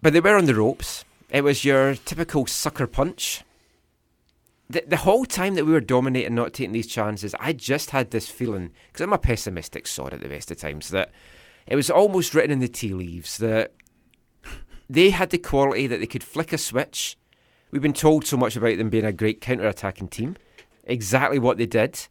but 0.02 0.14
they 0.14 0.20
were 0.20 0.38
on 0.38 0.46
the 0.46 0.56
ropes. 0.56 1.04
It 1.30 1.44
was 1.44 1.66
your 1.66 1.96
typical 1.96 2.46
sucker 2.46 2.88
punch. 2.88 3.44
The, 4.70 4.84
the 4.86 4.98
whole 4.98 5.26
time 5.26 5.56
that 5.56 5.66
we 5.66 5.72
were 5.72 5.82
dominating, 5.82 6.36
not 6.36 6.54
taking 6.54 6.74
these 6.74 6.88
chances, 6.88 7.34
I 7.40 7.54
just 7.54 7.90
had 7.90 8.12
this 8.12 8.30
feeling, 8.30 8.72
because 8.88 9.02
I'm 9.04 9.14
a 9.14 9.18
pessimistic 9.18 9.88
sort 9.88 10.14
at 10.14 10.22
the 10.22 10.30
best 10.30 10.52
of 10.52 10.58
times, 10.58 10.90
that 10.90 11.12
it 11.66 11.76
was 11.76 11.90
almost 11.90 12.36
written 12.36 12.52
in 12.52 12.60
the 12.60 12.68
tea 12.68 12.94
leaves 12.94 13.38
that 13.40 13.74
they 14.90 15.10
had 15.10 15.32
the 15.32 15.38
quality 15.38 15.88
that 15.88 16.00
they 16.00 16.06
could 16.06 16.24
flick 16.24 16.54
a 16.54 16.58
switch. 16.58 17.18
We've 17.72 17.82
been 17.82 17.94
told 17.94 18.26
so 18.26 18.38
much 18.38 18.56
about 18.56 18.78
them 18.78 18.90
being 18.90 19.06
a 19.06 19.12
great 19.12 19.42
counter 19.42 19.68
attacking 19.68 20.10
team. 20.10 20.38
Exactly 20.84 21.40
what 21.40 21.58
they 21.58 21.66
did 21.66 22.08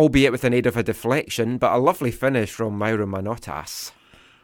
albeit 0.00 0.32
with 0.32 0.44
an 0.44 0.54
aid 0.54 0.66
of 0.66 0.76
a 0.76 0.82
deflection, 0.82 1.58
but 1.58 1.72
a 1.72 1.78
lovely 1.78 2.10
finish 2.10 2.50
from 2.50 2.76
Mauro 2.78 3.06
Manotas. 3.06 3.92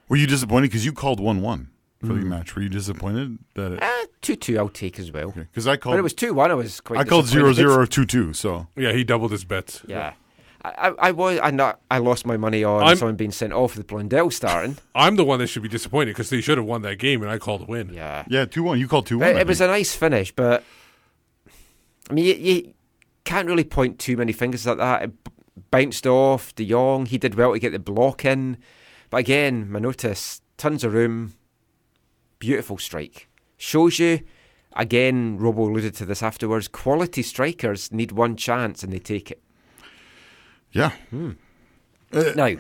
Were 0.08 0.16
you 0.16 0.26
disappointed 0.26 0.68
because 0.70 0.84
you 0.84 0.92
called 0.92 1.18
one 1.18 1.40
one 1.40 1.68
for 2.00 2.08
Hmm. 2.08 2.20
the 2.20 2.26
match? 2.26 2.54
Were 2.54 2.62
you 2.62 2.68
disappointed 2.68 3.38
that 3.54 3.72
it? 3.72 3.82
Uh, 3.82 4.06
2 4.22 4.36
2 4.36 4.58
I'll 4.58 4.68
take 4.68 4.98
as 4.98 5.10
well. 5.10 5.32
Because 5.32 5.66
I 5.66 5.76
called 5.76 5.94
But 5.94 5.98
it 5.98 6.02
was 6.02 6.12
2 6.14 6.34
1, 6.34 6.50
I 6.50 6.54
was 6.54 6.80
quite 6.80 7.00
I 7.00 7.04
called 7.04 7.26
zero 7.26 7.48
disappointed. 7.48 7.72
zero 7.72 7.82
or 7.82 7.86
two 7.86 8.04
two. 8.04 8.32
So 8.34 8.68
Yeah, 8.76 8.92
he 8.92 9.02
doubled 9.02 9.32
his 9.32 9.44
bets. 9.44 9.82
Yeah. 9.88 10.12
I, 10.64 10.70
I, 10.88 10.94
I 11.08 11.10
was 11.12 11.38
I 11.42 11.50
not 11.50 11.80
I 11.90 11.98
lost 11.98 12.26
my 12.26 12.36
money 12.36 12.62
on 12.64 12.82
I'm- 12.82 12.96
someone 12.96 13.16
being 13.16 13.32
sent 13.32 13.52
off 13.52 13.76
with 13.76 13.86
Blundell 13.86 14.30
starting. 14.30 14.76
I'm 14.94 15.16
the 15.16 15.24
one 15.24 15.38
that 15.38 15.46
should 15.46 15.62
be 15.62 15.68
disappointed 15.70 16.10
because 16.12 16.28
they 16.30 16.40
should 16.42 16.58
have 16.58 16.66
won 16.66 16.82
that 16.82 16.96
game, 16.98 17.22
and 17.22 17.30
I 17.30 17.38
called 17.38 17.62
a 17.62 17.64
win. 17.64 17.90
yeah. 17.94 18.24
yeah, 18.28 18.44
two 18.44 18.62
one. 18.64 18.78
You 18.78 18.88
called 18.88 19.06
two 19.06 19.18
one. 19.20 19.28
It, 19.30 19.36
it 19.38 19.46
was 19.46 19.60
a 19.62 19.66
nice 19.68 19.94
finish, 19.96 20.32
but 20.34 20.62
I 22.10 22.12
mean, 22.14 22.24
you, 22.26 22.34
you 22.34 22.72
can't 23.24 23.48
really 23.48 23.64
point 23.64 23.98
too 23.98 24.16
many 24.16 24.32
fingers 24.32 24.66
at 24.66 24.78
that. 24.78 25.02
It 25.02 25.24
b- 25.24 25.30
bounced 25.70 26.06
off 26.06 26.54
De 26.54 26.64
Jong. 26.68 27.06
He 27.06 27.18
did 27.18 27.34
well 27.34 27.52
to 27.52 27.58
get 27.58 27.72
the 27.72 27.78
block 27.78 28.24
in, 28.24 28.58
but 29.10 29.18
again, 29.18 29.66
Manotas 29.68 30.40
tons 30.56 30.84
of 30.84 30.92
room. 30.94 31.34
Beautiful 32.38 32.78
strike. 32.78 33.28
Shows 33.56 33.98
you. 33.98 34.20
Again, 34.74 35.38
Robo 35.38 35.62
alluded 35.62 35.94
to 35.94 36.04
this 36.04 36.22
afterwards. 36.22 36.68
Quality 36.68 37.22
strikers 37.22 37.90
need 37.90 38.12
one 38.12 38.36
chance 38.36 38.82
and 38.82 38.92
they 38.92 38.98
take 38.98 39.30
it. 39.30 39.42
yeah. 40.72 40.92
Now, 41.10 42.46
Did 42.48 42.56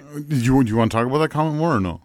you 0.46 0.64
do 0.64 0.70
you 0.70 0.76
want 0.76 0.90
to 0.92 0.96
talk 0.96 1.06
about 1.06 1.18
that 1.18 1.30
comment 1.30 1.56
more 1.56 1.76
or 1.76 1.80
no? 1.80 2.00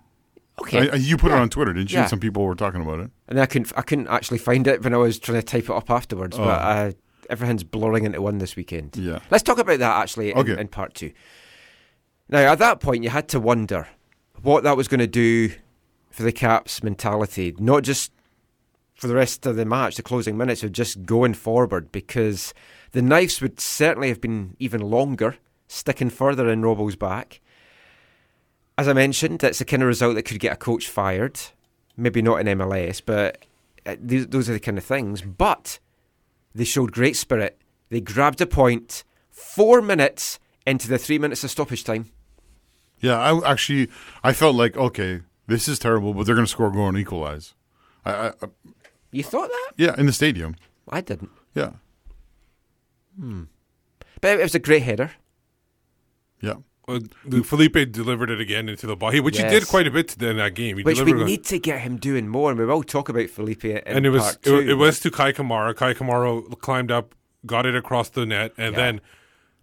okay, 0.62 0.90
I, 0.90 0.94
I- 0.94 0.96
you 0.98 1.16
put 1.18 1.32
Yeah. 1.32 1.38
it 1.38 1.42
on 1.42 1.50
Twitter, 1.50 1.74
didn't 1.74 1.92
you? 1.92 2.00
Yeah. 2.00 2.08
Some 2.08 2.20
people 2.20 2.44
were 2.44 2.56
talking 2.56 2.82
about 2.82 3.00
it. 3.00 3.10
and 3.30 3.40
I 3.40 3.46
couldn't, 3.46 3.72
I 3.78 3.82
couldn't 3.82 4.08
actually 4.10 4.38
find 4.38 4.68
it 4.68 4.84
when 4.84 4.94
I 4.94 4.98
was 4.98 5.18
trying 5.18 5.40
to 5.40 5.44
type 5.46 5.64
it 5.64 5.70
up 5.72 5.90
afterwards. 5.90 6.38
Oh. 6.38 6.44
But 6.44 6.62
uh, 6.62 6.92
everything's 7.30 7.64
blurring 7.64 8.06
into 8.06 8.22
one 8.22 8.38
this 8.40 8.56
weekend. 8.56 8.96
Yeah. 8.98 9.20
Let's 9.30 9.44
talk 9.44 9.58
about 9.60 9.80
that 9.80 10.02
actually 10.02 10.32
in, 10.32 10.38
Okay. 10.38 10.60
in 10.60 10.68
part 10.68 10.94
two. 10.94 11.12
Now, 12.30 12.52
at 12.52 12.60
that 12.60 12.80
point, 12.80 13.04
you 13.04 13.10
had 13.10 13.28
to 13.30 13.40
wonder 13.40 13.88
what 14.42 14.64
that 14.64 14.78
was 14.78 14.88
going 14.88 15.00
to 15.00 15.08
do 15.08 15.52
for 16.10 16.24
the 16.24 16.32
Caps' 16.32 16.82
mentality, 16.84 17.54
not 17.60 17.84
just 17.84 18.12
for 18.96 19.08
the 19.08 19.16
rest 19.16 19.46
of 19.46 19.56
the 19.56 19.66
match, 19.66 19.96
the 19.96 20.04
closing 20.04 20.38
minutes, 20.38 20.64
of 20.64 20.72
just 20.72 21.06
going 21.06 21.34
forward, 21.34 21.92
because 21.92 22.54
the 22.92 23.02
knives 23.02 23.42
would 23.42 23.60
certainly 23.60 24.10
have 24.10 24.22
been 24.22 24.56
even 24.60 24.82
longer, 24.82 25.38
sticking 25.68 26.10
further 26.10 26.50
in 26.50 26.62
Robo's 26.62 26.96
back. 26.96 27.40
As 28.78 28.88
I 28.88 28.94
mentioned, 28.94 29.44
it's 29.44 29.60
the 29.60 29.66
kind 29.66 29.84
of 29.84 29.88
result 29.88 30.16
that 30.16 30.24
could 30.24 30.40
get 30.40 30.54
a 30.54 30.58
coach 30.58 30.88
fired. 30.88 31.40
Maybe 31.98 32.22
not 32.22 32.40
in 32.40 32.58
MLS, 32.58 33.02
but 33.06 33.46
uh, 33.86 33.96
those 34.00 34.50
are 34.50 34.54
the 34.54 34.60
kind 34.60 34.78
of 34.78 34.84
things. 34.84 35.22
But 35.22 35.80
they 36.54 36.64
showed 36.66 36.92
great 36.92 37.16
spirit. 37.16 37.60
They 37.90 38.02
grabbed 38.02 38.42
a 38.42 38.46
point 38.46 39.04
four 39.30 39.82
minutes 39.82 40.40
into 40.66 40.88
the 40.88 40.98
three 40.98 41.20
minutes 41.20 41.44
of 41.44 41.52
stoppage 41.52 41.84
time. 41.84 42.12
Yeah, 43.00 43.18
I 43.18 43.52
actually 43.52 43.90
I 44.24 44.34
felt 44.34 44.56
like 44.56 44.78
okay, 44.78 45.22
this 45.48 45.68
is 45.68 45.80
terrible, 45.80 46.14
but 46.14 46.26
they're 46.26 46.36
going 46.36 46.46
to 46.46 46.52
score 46.52 46.68
a 46.68 46.72
goal 46.72 46.88
and 46.90 46.98
equalize. 46.98 47.54
I, 48.06 48.12
I, 48.12 48.28
I, 48.28 48.48
You 49.12 49.24
thought 49.24 49.50
that? 49.50 49.72
yeah, 49.78 49.96
in 49.98 50.06
the 50.06 50.14
stadium. 50.14 50.56
I 50.90 51.02
didn't. 51.02 51.32
Yeah, 51.56 51.72
Hmm. 53.20 53.44
But 54.22 54.40
it 54.40 54.44
was 54.44 54.56
a 54.56 54.60
great 54.60 54.84
header. 54.84 55.12
Yeah. 56.42 56.56
Uh, 56.96 57.42
Felipe 57.44 57.92
delivered 57.92 58.30
it 58.30 58.40
again 58.42 58.70
into 58.70 58.88
the 58.88 58.96
ball, 58.96 59.12
which 59.22 59.38
he 59.38 59.44
did 59.44 59.68
quite 59.68 59.88
a 59.88 59.92
bit 59.92 60.22
in 60.22 60.38
that 60.38 60.54
game. 60.56 60.78
He 60.78 60.84
Which 60.84 61.00
we 61.00 61.06
delivered 61.06 61.26
need 61.26 61.44
to 61.46 61.60
get 61.60 61.82
him 61.82 61.98
doing 61.98 62.28
more, 62.28 62.52
and 62.52 62.60
we 62.60 62.66
will 62.66 62.84
talk 62.84 63.10
about 63.10 63.30
Felipe 63.30 63.66
in 63.66 63.78
and 63.86 64.06
it 64.06 64.10
was 64.10 64.24
part 64.24 64.36
it, 64.36 64.44
two. 64.44 64.60
it 64.70 64.74
was 64.76 65.00
to 65.02 65.12
Kei 65.12 65.34
Kamara. 65.34 65.76
Kei 65.76 65.94
Kamara 65.94 66.60
climbed 66.60 66.92
up, 66.92 67.16
got 67.46 67.66
it 67.66 67.76
across 67.76 68.10
the 68.10 68.26
net, 68.26 68.54
and 68.58 68.76
Yeah. 68.76 68.82
then 68.82 69.02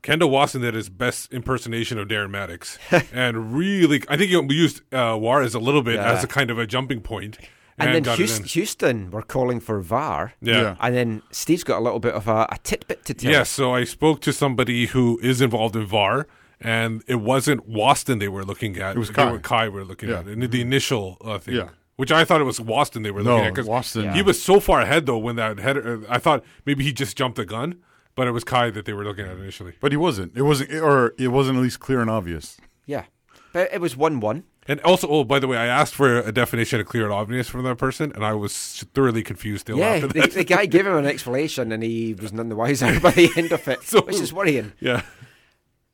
Kendall 0.03 0.31
Waston 0.31 0.61
did 0.61 0.75
his 0.75 0.89
best 0.89 1.33
impersonation 1.33 1.99
of 1.99 2.07
Darren 2.09 2.31
Mattocks, 2.31 2.79
and 3.13 3.53
really, 3.55 4.03
I 4.09 4.17
think 4.17 4.31
he 4.31 4.55
used 4.55 4.83
uh, 4.95 5.17
Juarez 5.17 5.55
a 5.55 5.59
little 5.59 5.83
bit 5.83 5.97
Yeah. 5.97 6.13
as 6.13 6.23
a 6.25 6.29
kind 6.29 6.51
of 6.51 6.59
a 6.59 6.67
jumping 6.67 7.01
point, 7.01 7.37
and, 7.81 7.95
and, 7.95 8.05
then 8.05 8.17
Houston, 8.17 8.45
it 8.45 8.47
in. 8.47 8.49
Houston 8.53 9.11
were 9.11 9.23
calling 9.23 9.59
for 9.61 9.81
VAR, 9.81 10.35
Yeah. 10.41 10.61
Yeah. 10.61 10.77
and 10.81 10.95
then 10.95 11.23
Steve's 11.31 11.65
got 11.65 11.79
a 11.79 11.83
little 11.83 11.99
bit 12.01 12.15
of 12.15 12.29
a, 12.29 12.47
a 12.51 12.59
tidbit 12.63 13.05
to 13.07 13.15
tell. 13.15 13.31
Yes, 13.31 13.51
so 13.51 13.75
I 13.75 13.85
spoke 13.85 14.21
to 14.23 14.33
somebody 14.33 14.87
who 14.87 15.19
is 15.23 15.41
involved 15.41 15.75
in 15.77 15.85
VAR, 15.87 16.27
and 16.61 17.03
it 17.07 17.17
wasn't 17.17 17.69
Waston 17.71 18.19
they 18.21 18.29
were 18.29 18.45
looking 18.45 18.77
at. 18.79 18.97
It 18.97 18.99
was 18.99 19.09
They 19.09 19.15
Kei. 19.25 19.31
were 19.31 19.39
Kei 19.39 19.69
were 19.69 19.85
looking 19.85 20.09
Yeah. 20.09 20.21
at 20.21 20.29
in 20.29 20.41
the 20.41 20.61
initial 20.61 21.17
uh, 21.25 21.39
thing. 21.39 21.55
Yeah. 21.57 21.69
Which 21.97 22.13
I 22.13 22.25
thought 22.25 22.41
it 22.41 22.45
was 22.45 22.61
Waston 22.61 23.03
they 23.03 23.11
were 23.11 23.23
No, 23.25 23.35
looking 23.37 23.49
at. 23.49 23.55
'cause 23.57 23.67
Waston. 23.67 24.15
He 24.15 24.23
was 24.23 24.41
so 24.43 24.61
far 24.61 24.81
ahead 24.83 25.07
though 25.07 25.19
when 25.19 25.37
that 25.37 25.59
header. 25.59 26.01
Uh, 26.05 26.07
I 26.09 26.19
thought 26.19 26.45
maybe 26.65 26.85
he 26.85 26.93
just 26.93 27.17
jumped 27.17 27.37
the 27.37 27.45
gun, 27.45 27.77
but 28.15 28.29
it 28.29 28.33
was 28.33 28.45
Kei 28.45 28.71
that 28.71 28.85
they 28.85 28.93
were 28.93 29.05
looking 29.05 29.27
at 29.27 29.37
initially. 29.37 29.73
But 29.81 29.91
he 29.93 29.97
wasn't. 29.97 30.37
It 30.37 30.43
wasn't, 30.43 30.73
or 30.75 31.15
it 31.19 31.29
wasn't 31.29 31.59
at 31.59 31.63
least 31.63 31.81
clear 31.81 32.01
and 32.01 32.09
obvious. 32.11 32.57
yeah. 32.87 33.05
But 33.53 33.73
it 33.73 33.81
was 33.81 33.97
one-one. 33.97 34.45
And 34.71 34.79
also, 34.83 35.09
oh, 35.09 35.25
by 35.25 35.39
the 35.39 35.49
way, 35.49 35.57
I 35.57 35.65
asked 35.67 35.95
for 35.95 36.19
a 36.19 36.31
definition 36.31 36.79
of 36.79 36.87
clear 36.87 37.05
and 37.05 37.13
obvious 37.15 37.49
from 37.49 37.63
that 37.65 37.79
person, 37.79 38.13
and 38.15 38.23
I 38.23 38.35
was 38.35 38.85
thoroughly 38.93 39.23
confused 39.23 39.63
still 39.63 39.79
Yeah, 39.79 39.87
after 39.95 40.09
the, 40.09 40.21
the 40.29 40.45
guy 40.45 40.67
gave 40.67 40.87
him 40.87 40.95
an 40.95 41.07
explanation, 41.07 41.73
and 41.73 41.83
he 41.83 42.13
was 42.13 42.31
none 42.35 42.51
the 42.51 42.55
wiser 42.57 43.01
by 43.03 43.13
the 43.13 43.31
end 43.39 43.51
of 43.51 43.67
it, 43.67 43.83
So- 43.85 44.03
which 44.03 44.21
is 44.21 44.31
worrying. 44.35 44.75
yeah. 44.81 45.01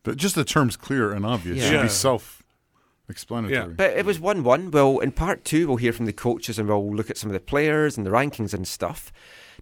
But 0.04 0.16
just 0.16 0.36
the 0.36 0.44
terms 0.44 0.76
clear 0.76 1.12
and 1.12 1.26
obvious 1.26 1.58
Yeah. 1.58 1.70
should 1.70 1.82
be 1.82 1.88
self-explanatory. 1.88 3.54
Yeah. 3.54 3.66
But 3.66 3.96
it 3.96 4.06
was 4.06 4.20
1 4.20 4.44
1. 4.44 4.70
Well, 4.70 5.00
in 5.00 5.10
part 5.12 5.44
two, 5.44 5.66
we'll 5.66 5.78
hear 5.78 5.92
from 5.92 6.06
the 6.06 6.12
coaches 6.12 6.58
and 6.58 6.68
we'll 6.68 6.94
look 6.94 7.10
at 7.10 7.18
some 7.18 7.28
of 7.30 7.34
the 7.34 7.40
players 7.40 7.96
and 7.96 8.06
the 8.06 8.10
rankings 8.10 8.54
and 8.54 8.68
stuff. 8.68 9.12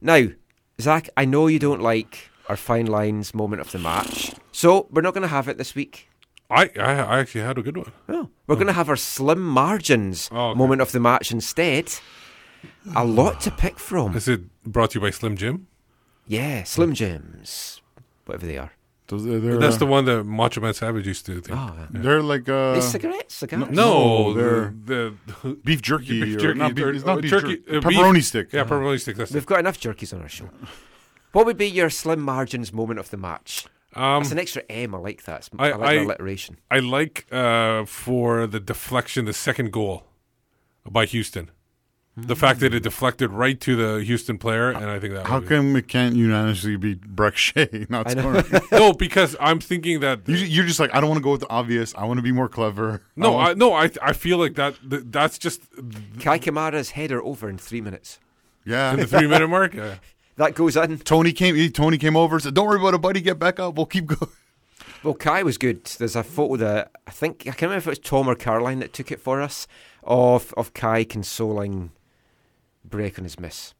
Now, 0.00 0.26
Zach, 0.80 1.08
I 1.16 1.24
know 1.24 1.46
you 1.46 1.58
don't 1.58 1.80
like 1.80 2.28
our 2.48 2.56
fine 2.56 2.86
lines 2.86 3.34
moment 3.34 3.62
of 3.62 3.70
the 3.72 3.78
match, 3.78 4.34
so 4.50 4.88
we're 4.90 5.00
not 5.00 5.14
going 5.14 5.22
to 5.22 5.28
have 5.28 5.48
it 5.48 5.58
this 5.58 5.74
week. 5.74 6.08
I, 6.50 6.70
I 6.78 6.92
I 6.94 7.18
actually 7.20 7.42
had 7.42 7.56
a 7.56 7.62
good 7.62 7.76
one. 7.76 7.92
Oh, 8.08 8.28
we're 8.46 8.56
going 8.56 8.66
to 8.66 8.72
oh. 8.72 8.76
have 8.76 8.88
our 8.90 8.96
slim 8.96 9.40
margins 9.42 10.28
Oh, 10.32 10.50
okay. 10.50 10.58
moment 10.58 10.82
of 10.82 10.92
the 10.92 11.00
match 11.00 11.30
instead. 11.30 11.94
A 12.94 13.04
lot 13.04 13.40
to 13.42 13.50
pick 13.50 13.78
from. 13.78 14.14
Is 14.16 14.28
it 14.28 14.40
brought 14.64 14.90
to 14.90 14.98
you 14.98 15.00
by 15.00 15.10
Slim 15.10 15.36
Jim? 15.36 15.66
Yeah, 16.26 16.62
Slim 16.64 16.94
Jims, 16.94 17.80
whatever 18.26 18.46
they 18.46 18.58
are. 18.58 18.72
Those- 19.12 19.24
they're, 19.24 19.40
they're, 19.40 19.58
That's 19.58 19.76
uh, 19.76 19.80
the 19.80 19.86
one 19.86 20.04
that 20.06 20.24
Macho 20.24 20.60
Man 20.62 20.72
Savage 20.74 21.06
used 21.06 21.26
to 21.26 21.40
think. 21.42 21.56
Oh, 21.58 21.74
yeah. 21.78 21.86
They're 21.90 22.22
like 22.22 22.48
uh, 22.48 22.72
They 22.74 22.80
cigarettes, 22.80 23.34
cigars. 23.34 23.68
No, 23.68 23.68
No, 23.70 24.34
they're- 24.34 24.74
the, 24.90 25.14
the 25.42 25.48
beef 25.64 25.82
jerky. 25.82 26.20
Beef 26.22 26.36
or 26.36 26.40
jerky, 26.40 26.58
not 26.58 26.74
beef, 26.74 26.84
or- 26.86 26.90
it's 26.92 27.04
not 27.04 27.20
beef 27.20 27.30
turkey- 27.30 27.56
jerky. 27.58 27.76
uh, 27.76 27.80
beef- 27.80 27.98
Pepperoni 27.98 28.22
stick. 28.22 28.52
yeah 28.52 28.64
pepperoni 28.64 28.98
sticks. 29.00 29.18
That's 29.18 29.32
We've 29.32 29.42
it. 29.42 29.46
got 29.46 29.58
enough 29.60 29.78
jerkies 29.78 30.14
on 30.14 30.22
our 30.22 30.28
show. 30.28 30.48
What 31.32 31.44
would 31.46 31.56
be 31.58 31.66
your 31.68 31.90
slim 31.90 32.20
margins 32.20 32.72
moment 32.72 32.98
of 33.00 33.10
the 33.10 33.16
match? 33.18 33.66
Um, 33.94 34.22
That's 34.22 34.32
an 34.32 34.38
extra 34.38 34.62
M. 34.70 34.94
I 34.94 34.98
like 34.98 35.24
that. 35.24 35.40
It's- 35.46 35.50
I- 35.58 35.70
I, 35.72 35.76
like 35.76 35.88
I- 35.90 35.94
the 35.98 36.04
alliteration. 36.06 36.56
I 36.70 36.78
like 36.78 37.26
uh, 37.30 37.84
for 37.84 38.46
the 38.46 38.60
deflection, 38.60 39.26
the 39.26 39.32
second 39.34 39.72
goal 39.72 40.04
by 40.88 41.04
Houston. 41.06 41.50
The 42.14 42.36
fact 42.36 42.60
that 42.60 42.74
it 42.74 42.82
deflected 42.82 43.30
right 43.30 43.58
to 43.62 43.74
the 43.74 44.04
Houston 44.04 44.36
player, 44.36 44.68
and 44.70 44.84
I 44.84 44.98
think 45.00 45.14
that. 45.14 45.26
How 45.26 45.36
would 45.36 45.44
be- 45.44 45.48
come 45.48 45.74
it 45.76 45.88
can't 45.88 46.14
unanimously 46.14 46.76
be 46.76 46.94
Brek 46.94 47.36
Shea? 47.36 47.86
Not 47.88 48.10
scoring? 48.10 48.44
no, 48.72 48.92
because 48.92 49.34
I'm 49.40 49.60
thinking 49.60 50.00
that. 50.00 50.28
You- 50.28 50.36
You're 50.36 50.66
just 50.66 50.78
like 50.78 50.94
I 50.94 51.00
don't 51.00 51.08
want 51.08 51.20
to 51.20 51.24
go 51.24 51.30
with 51.32 51.40
the 51.40 51.48
obvious. 51.48 51.94
I 51.96 52.04
want 52.04 52.18
to 52.18 52.22
be 52.22 52.30
more 52.32 52.50
clever. 52.50 53.00
No, 53.16 53.32
want- 53.32 53.48
I, 53.48 53.54
no, 53.54 53.72
I 53.72 53.90
I 54.02 54.12
feel 54.12 54.36
like 54.36 54.56
that. 54.56 54.74
That's 54.82 55.38
just 55.38 55.62
Kei 56.18 56.38
Kamara's 56.38 56.90
header 56.90 57.22
over 57.22 57.48
in 57.48 57.56
three 57.56 57.80
minutes. 57.80 58.18
yeah. 58.66 58.92
In 58.92 59.00
the 59.00 59.06
three 59.06 59.26
minute 59.26 59.48
mark. 59.48 59.72
Yeah. 59.74 59.94
That 60.36 60.54
goes 60.54 60.76
in. 60.76 60.98
Tony 61.00 61.32
came. 61.32 61.54
he- 61.56 61.68
Tony 61.70 61.98
came 61.98 62.16
over. 62.16 62.40
Said, 62.40 62.54
"Don't 62.54 62.66
worry 62.66 62.80
about 62.80 62.94
it, 62.94 63.02
buddy. 63.02 63.20
Get 63.20 63.38
back 63.38 63.60
up. 63.60 63.74
We'll 63.76 63.84
keep 63.84 64.06
going." 64.06 64.30
Well, 65.02 65.12
Kei 65.14 65.42
was 65.42 65.58
good. 65.58 65.84
There's 65.84 66.16
a 66.16 66.22
photo 66.22 66.56
that 66.56 66.90
I 67.06 67.10
think 67.10 67.42
I 67.42 67.50
can't 67.52 67.62
remember 67.62 67.78
if 67.78 67.86
it 67.86 67.90
was 67.90 67.98
Tom 67.98 68.28
or 68.28 68.34
Caroline 68.34 68.78
that 68.80 68.94
took 68.94 69.12
it 69.12 69.20
for 69.20 69.42
us 69.42 69.66
of 70.02 70.54
of 70.56 70.72
Kei 70.72 71.04
consoling 71.04 71.90
Brek 72.92 73.18
on 73.18 73.24
his 73.24 73.40
miss. 73.40 73.74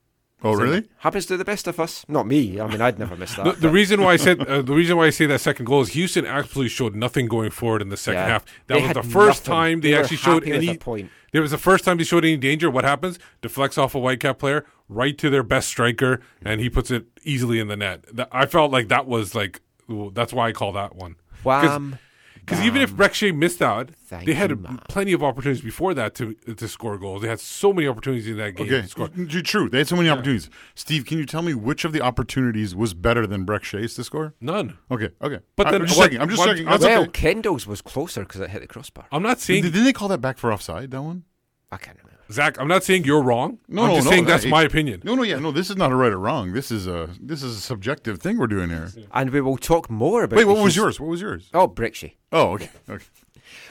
Oh, 0.44 0.56
So, 0.56 0.62
really? 0.62 0.88
Happens 0.98 1.26
to 1.26 1.36
the 1.36 1.44
best 1.44 1.68
of 1.68 1.78
us. 1.78 2.04
Not 2.08 2.26
me. 2.26 2.58
I 2.60 2.66
mean, 2.66 2.80
I'd 2.80 2.98
never 2.98 3.16
miss 3.16 3.34
that. 3.36 3.44
The, 3.44 3.52
the 3.52 3.68
reason 3.68 4.00
why 4.02 4.14
I 4.14 4.16
said 4.16 4.40
uh, 4.48 4.62
the 4.62 4.72
reason 4.74 4.96
why 4.96 5.06
I 5.06 5.10
say 5.10 5.26
that 5.26 5.40
second 5.40 5.66
goal 5.66 5.82
is 5.82 5.90
Houston 5.90 6.26
absolutely 6.26 6.68
showed 6.70 6.96
nothing 6.96 7.26
going 7.28 7.50
forward 7.50 7.80
in 7.82 7.90
the 7.90 7.96
second 7.96 8.22
Yeah. 8.22 8.26
half. 8.28 8.44
That 8.66 8.74
They 8.74 8.82
was 8.82 8.94
the 8.94 9.02
first 9.04 9.46
nothing. 9.46 9.52
time 9.54 9.80
they, 9.82 9.90
They 9.92 9.96
actually 9.96 10.16
showed 10.16 10.48
any. 10.48 10.68
a 10.70 10.74
point. 10.74 11.10
It 11.32 11.40
was 11.40 11.52
the 11.52 11.58
first 11.58 11.84
time 11.84 11.96
they 11.96 12.04
showed 12.04 12.24
any 12.24 12.36
danger. 12.36 12.68
What 12.70 12.84
happens? 12.84 13.18
Deflects 13.40 13.78
off 13.78 13.94
a 13.94 13.98
Whitecap 13.98 14.38
player 14.38 14.66
right 14.88 15.16
to 15.16 15.30
their 15.30 15.42
best 15.44 15.68
striker, 15.68 16.20
and 16.44 16.60
he 16.60 16.68
puts 16.68 16.90
it 16.90 17.06
easily 17.22 17.58
in 17.60 17.68
the 17.68 17.76
net. 17.76 18.04
That, 18.12 18.28
I 18.32 18.44
felt 18.46 18.70
like 18.72 18.88
that 18.88 19.06
was 19.06 19.34
like 19.34 19.60
ooh, 19.88 20.10
that's 20.12 20.32
why 20.32 20.48
I 20.48 20.52
call 20.52 20.72
that 20.72 20.96
one. 20.96 21.14
Wham. 21.44 21.98
Because 22.44 22.64
even 22.64 22.82
if 22.82 22.90
um, 22.90 22.96
Brek 22.96 23.14
Shea 23.14 23.30
missed 23.30 23.62
out, 23.62 23.90
they 24.24 24.34
had 24.34 24.50
you, 24.50 24.56
plenty 24.88 25.12
of 25.12 25.22
opportunities 25.22 25.62
before 25.62 25.94
that 25.94 26.14
to 26.16 26.34
to 26.34 26.66
score 26.68 26.98
goals. 26.98 27.22
They 27.22 27.28
had 27.28 27.38
so 27.38 27.72
many 27.72 27.86
opportunities 27.86 28.26
in 28.26 28.36
that 28.38 28.56
game 28.56 28.66
Okay, 28.66 28.82
to 28.82 28.88
score. 28.88 29.08
True. 29.08 29.68
They 29.68 29.78
had 29.78 29.86
so 29.88 29.94
many 29.96 30.08
opportunities. 30.08 30.50
Steve, 30.74 31.06
can 31.06 31.18
you 31.18 31.24
tell 31.26 31.42
me 31.42 31.54
which 31.54 31.84
of 31.84 31.92
the 31.92 32.00
opportunities 32.00 32.74
was 32.74 32.94
better 32.94 33.26
than 33.28 33.46
Brek 33.46 33.62
Shea's 33.62 33.94
to 33.94 34.02
score? 34.04 34.34
None. 34.40 34.76
Okay, 34.90 35.10
okay. 35.22 35.38
But 35.54 35.68
I- 35.68 35.70
then 35.70 35.80
I'm 35.82 35.86
just 35.86 35.98
what- 35.98 36.04
checking. 36.06 36.20
I'm 36.20 36.28
just 36.28 36.38
what- 36.40 36.48
checking. 36.48 36.64
That's 36.66 36.84
well, 36.84 37.02
okay. 37.02 37.10
Kendall's 37.12 37.66
was 37.66 37.80
closer 37.80 38.22
because 38.22 38.40
it 38.40 38.50
hit 38.50 38.60
the 38.62 38.66
crossbar. 38.66 39.06
I'm 39.12 39.22
not 39.22 39.38
saying 39.38 39.62
Didn't 39.62 39.84
they 39.84 39.92
call 39.92 40.08
that 40.08 40.20
back 40.20 40.36
for 40.38 40.52
offside? 40.52 40.90
That 40.90 41.02
one? 41.02 41.24
I 41.70 41.76
can't 41.76 41.96
remember. 41.98 42.11
Zach. 42.32 42.58
I'm 42.58 42.68
not 42.68 42.84
saying 42.84 43.04
you're 43.04 43.22
wrong. 43.22 43.58
No, 43.68 43.82
I'm 43.82 43.88
no, 43.88 43.94
just 43.96 44.06
no. 44.06 44.10
saying 44.10 44.24
that's 44.24 44.44
hey, 44.44 44.50
my 44.50 44.62
opinion. 44.62 45.02
No, 45.04 45.14
no, 45.14 45.22
yeah, 45.22 45.38
no. 45.38 45.52
This 45.52 45.70
is 45.70 45.76
not 45.76 45.92
a 45.92 45.96
right 45.96 46.12
or 46.12 46.18
wrong. 46.18 46.52
This 46.52 46.70
is 46.70 46.86
a 46.86 47.10
this 47.20 47.42
is 47.42 47.56
a 47.56 47.60
subjective 47.60 48.20
thing 48.20 48.38
we're 48.38 48.46
doing 48.46 48.70
here. 48.70 48.90
And 49.12 49.30
we 49.30 49.40
will 49.40 49.56
talk 49.56 49.90
more 49.90 50.24
about. 50.24 50.36
Wait, 50.36 50.44
what 50.44 50.54
was 50.56 50.74
Houston- 50.74 50.82
yours? 50.82 51.00
What 51.00 51.10
was 51.10 51.20
yours? 51.20 51.50
Oh, 51.54 51.68
Bricksy. 51.68 52.16
Oh, 52.32 52.52
okay, 52.54 52.70
okay. 52.88 53.04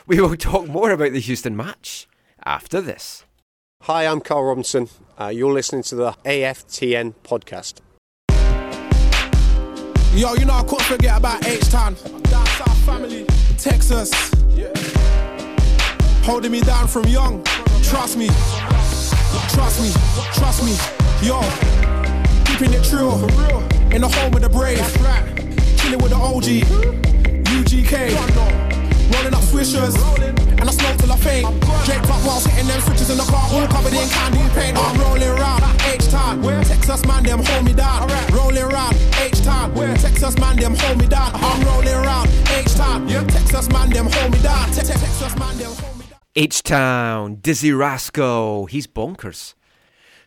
We 0.08 0.20
will 0.20 0.36
talk 0.36 0.68
more 0.68 0.92
about 0.92 1.12
the 1.14 1.20
Houston 1.20 1.56
match 1.56 2.08
after 2.44 2.82
this. 2.82 3.24
Hi, 3.84 4.06
I'm 4.06 4.20
Carl 4.22 4.44
Robinson. 4.44 4.90
Uh, 5.20 5.28
you're 5.28 5.54
listening 5.54 5.84
to 5.84 5.96
the 5.96 6.12
AFTN 6.26 7.16
podcast. 7.24 7.80
Yo, 10.14 10.34
you 10.36 10.46
know 10.46 10.54
I 10.54 10.64
couldn't 10.64 10.84
forget 10.84 11.18
about 11.18 11.48
H-Town. 11.48 11.96
Down 12.24 12.46
South 12.46 12.78
family. 12.86 13.26
Holding 16.24 16.52
me 16.52 16.62
down 16.62 16.88
from 16.88 17.06
young. 17.06 17.44
Trust 17.82 18.16
me. 18.16 18.28
Trust 19.50 19.82
me. 19.82 19.92
Trust 20.34 20.64
me. 20.64 20.78
Yo. 21.26 21.42
Keeping 22.46 22.74
it 22.74 22.84
true. 22.86 23.12
In 23.90 24.02
the 24.02 24.08
home 24.08 24.34
of 24.34 24.42
the 24.42 24.50
brave. 24.50 24.78
Chilling 25.78 26.00
with 26.00 26.12
the 26.12 26.16
OG. 26.16 26.62
UGK. 27.50 28.14
Rolling 29.14 29.34
up 29.34 29.42
swishers. 29.50 29.98
And 30.62 30.70
I 30.70 30.72
smoke 30.72 30.98
till 30.98 31.12
I 31.12 31.18
faint. 31.18 31.46
Draped 31.86 32.06
up 32.06 32.24
whilst 32.24 32.48
hitting 32.48 32.68
them 32.68 32.82
switches 32.82 33.10
in 33.10 33.18
the 33.18 33.24
car. 33.24 33.50
All 33.52 33.68
covered 33.68 33.94
in 33.94 34.08
candy 34.10 34.46
paint. 34.54 34.78
I'm 34.78 35.02
rolling 35.02 35.28
around. 35.28 35.64
H-Town. 35.90 36.44
Texas 36.64 37.04
man, 37.06 37.24
them 37.24 37.44
hold 37.44 37.66
me 37.66 37.74
down. 37.74 38.08
Rolling 38.32 38.64
around. 38.64 38.96
H-Town. 39.18 39.74
Texas 39.98 40.38
man, 40.38 40.56
them 40.56 40.76
hold 40.76 41.00
me 41.00 41.08
down. 41.08 41.32
I'm 41.34 41.66
rolling 41.66 41.96
around. 41.96 42.30
H-Town. 42.48 43.08
Texas 43.08 43.70
man, 43.70 43.90
them 43.90 44.06
hold 44.06 44.32
me 44.32 44.40
down. 44.44 44.70
Te- 44.70 44.82
te- 44.82 44.94
Texas 44.94 45.36
man, 45.40 45.58
them 45.58 45.66
hold 45.66 45.80
me 45.80 45.82
down. 45.82 45.91
H 46.34 46.64
Town, 46.64 47.36
Dizzee 47.38 47.78
Rascal. 47.78 48.66
He's 48.68 48.88
bonkers. 48.88 49.54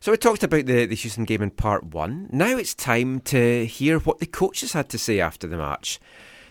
So 0.01 0.13
we 0.13 0.19
talked 0.19 0.43
about 0.43 0.67
the, 0.67 0.85
the 0.85 0.95
Houston 0.95 1.25
game 1.25 1.41
in 1.41 1.49
part 1.49 1.83
one. 1.83 2.29
Now 2.31 2.59
it's 2.59 2.75
time 2.75 3.21
to 3.21 3.65
hear 3.65 3.99
what 4.01 4.19
the 4.19 4.27
coaches 4.27 4.75
had 4.75 4.91
to 4.91 4.99
say 4.99 5.19
after 5.19 5.47
the 5.47 5.57
match. 5.57 5.99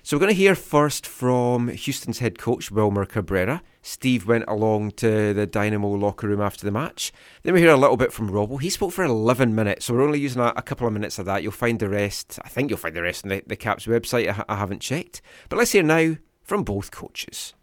So 0.01 0.17
we're 0.17 0.21
going 0.21 0.33
to 0.33 0.41
hear 0.41 0.55
first 0.55 1.05
from 1.05 1.67
Houston's 1.67 2.17
head 2.17 2.39
coach, 2.39 2.71
Wilmer 2.71 3.05
Cabrera. 3.05 3.61
Steve 3.83 4.25
went 4.25 4.45
along 4.47 4.93
to 4.93 5.35
the 5.35 5.45
Dynamo 5.45 5.89
locker 5.89 6.27
room 6.27 6.41
after 6.41 6.65
the 6.65 6.71
match. 6.71 7.13
Then 7.43 7.53
we 7.53 7.59
hear 7.59 7.69
a 7.69 7.77
little 7.77 7.95
bit 7.95 8.11
from 8.11 8.31
Robbo. 8.31 8.59
He 8.59 8.71
spoke 8.71 8.91
for 8.91 9.03
11 9.03 9.53
minutes, 9.53 9.85
so 9.85 9.93
we're 9.93 10.01
only 10.01 10.19
using 10.19 10.41
a, 10.41 10.51
a 10.55 10.63
couple 10.63 10.87
of 10.87 10.93
minutes 10.93 11.19
of 11.19 11.27
that. 11.27 11.43
You'll 11.43 11.51
find 11.51 11.79
the 11.79 11.89
rest, 11.89 12.39
I 12.43 12.49
think 12.49 12.71
you'll 12.71 12.79
find 12.79 12.95
the 12.95 13.03
rest 13.03 13.23
on 13.23 13.29
the, 13.29 13.43
the 13.45 13.55
Caps 13.55 13.85
website. 13.85 14.35
I, 14.35 14.43
I 14.49 14.55
haven't 14.55 14.81
checked. 14.81 15.21
But 15.47 15.57
let's 15.57 15.73
hear 15.73 15.83
now 15.83 16.15
from 16.41 16.63
both 16.63 16.89
coaches. 16.89 17.53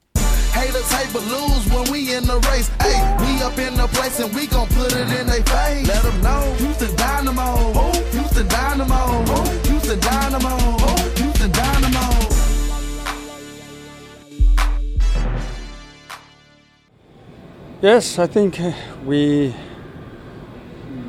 Haters 0.52 0.90
hate 0.92 1.12
but 1.12 1.22
lose 1.24 1.64
when 1.72 1.90
we 1.90 2.14
in 2.14 2.24
the 2.24 2.38
race. 2.50 2.68
Hey, 2.80 2.98
we 3.20 3.42
up 3.42 3.58
in 3.58 3.74
the 3.76 3.86
place 3.88 4.18
and 4.20 4.34
we 4.34 4.46
gon' 4.46 4.68
put 4.68 4.92
it 4.92 5.08
in 5.18 5.26
they 5.26 5.42
face. 5.42 5.86
Let 5.88 6.02
them 6.02 6.20
know 6.22 6.54
Houston 6.58 6.94
Dynamo. 6.96 7.82
Houston 8.12 8.48
Dynamo. 8.48 9.24
Houston 9.68 10.00
Dynamo. 10.00 10.56
Houston 11.16 11.50
Dynamo. 11.52 12.40
Yes, 17.82 18.18
I 18.18 18.26
think 18.26 18.60
uh, 18.60 18.72
we 19.06 19.54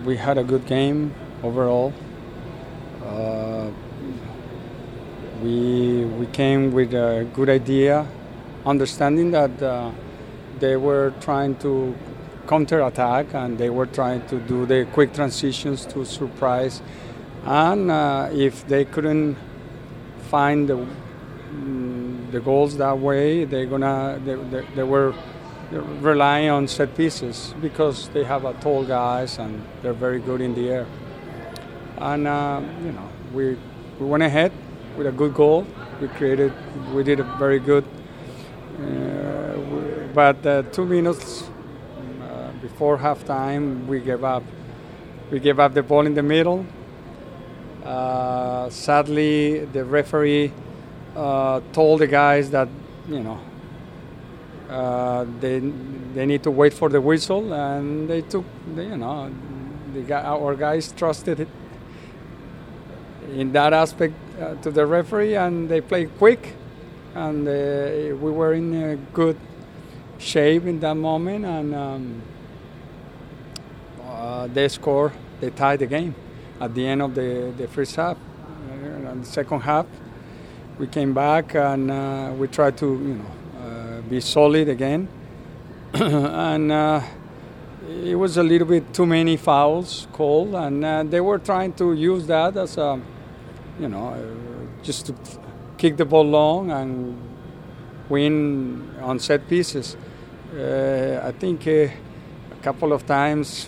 we 0.05 0.15
had 0.15 0.37
a 0.37 0.43
good 0.43 0.65
game 0.65 1.13
overall. 1.43 1.93
Uh, 3.05 3.69
we 5.43 6.05
we 6.05 6.25
came 6.27 6.71
with 6.71 6.93
a 6.93 7.27
good 7.33 7.49
idea, 7.49 8.07
understanding 8.65 9.31
that 9.31 9.61
uh, 9.61 9.91
they 10.59 10.75
were 10.75 11.13
trying 11.21 11.55
to 11.57 11.95
counter 12.47 12.81
attack 12.81 13.33
and 13.33 13.57
they 13.57 13.69
were 13.69 13.85
trying 13.85 14.25
to 14.27 14.39
do 14.39 14.65
the 14.65 14.85
quick 14.93 15.13
transitions 15.13 15.85
to 15.85 16.05
surprise. 16.05 16.81
And 17.45 17.89
uh, 17.89 18.29
if 18.31 18.67
they 18.67 18.85
couldn't 18.85 19.37
find 20.29 20.67
the, 20.67 20.85
mm, 21.51 22.31
the 22.31 22.39
goals 22.39 22.77
that 22.77 22.97
way, 22.99 23.45
they're 23.45 23.65
gonna 23.65 24.19
they, 24.23 24.35
they, 24.35 24.65
they 24.75 24.83
were 24.83 25.13
relying 25.71 26.49
on 26.49 26.67
set 26.67 26.95
pieces 26.95 27.53
because 27.61 28.09
they 28.09 28.23
have 28.23 28.43
a 28.45 28.53
tall 28.55 28.83
guys 28.83 29.39
and 29.39 29.63
they're 29.81 29.93
very 29.93 30.19
good 30.19 30.41
in 30.41 30.53
the 30.53 30.69
air. 30.69 30.87
And 31.97 32.27
uh, 32.27 32.61
you 32.83 32.91
know 32.91 33.09
we 33.33 33.57
we 33.99 34.05
went 34.05 34.23
ahead 34.23 34.51
with 34.97 35.07
a 35.07 35.11
good 35.11 35.33
goal. 35.33 35.65
We 35.99 36.07
created 36.09 36.53
we 36.93 37.03
did 37.03 37.19
a 37.19 37.23
very 37.37 37.59
good. 37.59 37.85
Uh, 38.81 39.57
but 40.13 40.45
uh, 40.45 40.63
two 40.71 40.85
minutes 40.85 41.43
uh, 42.21 42.51
before 42.61 42.97
halftime, 42.97 43.85
we 43.87 43.99
gave 43.99 44.23
up. 44.23 44.43
We 45.29 45.39
gave 45.39 45.59
up 45.59 45.73
the 45.73 45.83
ball 45.83 46.05
in 46.05 46.13
the 46.13 46.23
middle. 46.23 46.65
Sadly, 48.69 49.65
the 49.65 49.83
referee 49.85 50.51
told 51.13 51.99
the 51.99 52.07
guys 52.07 52.49
that 52.51 52.69
you 53.07 53.21
know 53.21 53.39
uh, 54.69 55.25
they 55.39 55.59
they 56.13 56.25
need 56.25 56.43
to 56.43 56.51
wait 56.51 56.73
for 56.73 56.89
the 56.89 57.01
whistle, 57.01 57.53
and 57.53 58.09
they 58.09 58.21
took 58.21 58.45
you 58.75 58.97
know 58.97 59.29
the 59.93 60.13
our 60.13 60.55
guys 60.55 60.91
trusted 60.93 61.41
it 61.41 61.49
in 63.33 63.51
that 63.51 63.73
aspect 63.73 64.13
uh, 64.39 64.55
to 64.55 64.71
the 64.71 64.85
referee, 64.85 65.35
and 65.35 65.69
they 65.69 65.81
played 65.81 66.09
quick, 66.17 66.55
and 67.15 67.47
uh, 67.47 68.15
we 68.15 68.31
were 68.31 68.53
in 68.53 68.73
a 68.73 68.95
good 69.13 69.37
shape 70.17 70.65
in 70.65 70.79
that 70.79 70.95
moment, 70.95 71.45
and 71.45 71.75
um, 71.75 72.21
uh, 74.05 74.47
they 74.47 74.67
scored, 74.67 75.11
they 75.39 75.49
tied 75.49 75.79
the 75.79 75.87
game 75.87 76.15
at 76.59 76.73
the 76.73 76.85
end 76.85 77.01
of 77.01 77.15
the, 77.15 77.53
the 77.57 77.67
first 77.67 77.95
half. 77.95 78.17
Uh, 78.17 79.09
and 79.09 79.23
the 79.23 79.27
second 79.27 79.61
half, 79.61 79.85
we 80.77 80.87
came 80.87 81.13
back 81.13 81.55
and 81.55 81.91
uh, 81.91 82.31
we 82.37 82.47
tried 82.47 82.77
to, 82.77 82.85
you 82.85 83.15
know, 83.15 83.25
uh, 83.59 84.01
be 84.01 84.21
solid 84.21 84.69
again. 84.69 85.07
and 85.93 86.71
uh, 86.71 87.01
it 87.89 88.15
was 88.15 88.37
a 88.37 88.43
little 88.43 88.67
bit 88.67 88.93
too 88.93 89.05
many 89.05 89.35
fouls 89.35 90.07
called, 90.13 90.55
and 90.55 91.11
they 91.11 91.19
were 91.19 91.39
trying 91.39 91.73
to 91.73 91.93
use 91.93 92.25
that 92.27 92.55
as 92.55 92.77
a, 92.77 93.01
you 93.79 93.89
know, 93.89 94.15
just 94.81 95.07
to 95.07 95.40
kick 95.81 95.97
the 95.97 96.05
ball 96.05 96.23
long 96.23 96.69
and 96.69 97.17
win 98.07 98.95
on 99.01 99.17
set 99.17 99.47
pieces. 99.49 99.97
Uh, 100.55 101.19
I 101.23 101.31
think 101.31 101.65
uh, 101.65 101.71
a 101.71 102.61
couple 102.61 102.93
of 102.93 103.07
times 103.07 103.67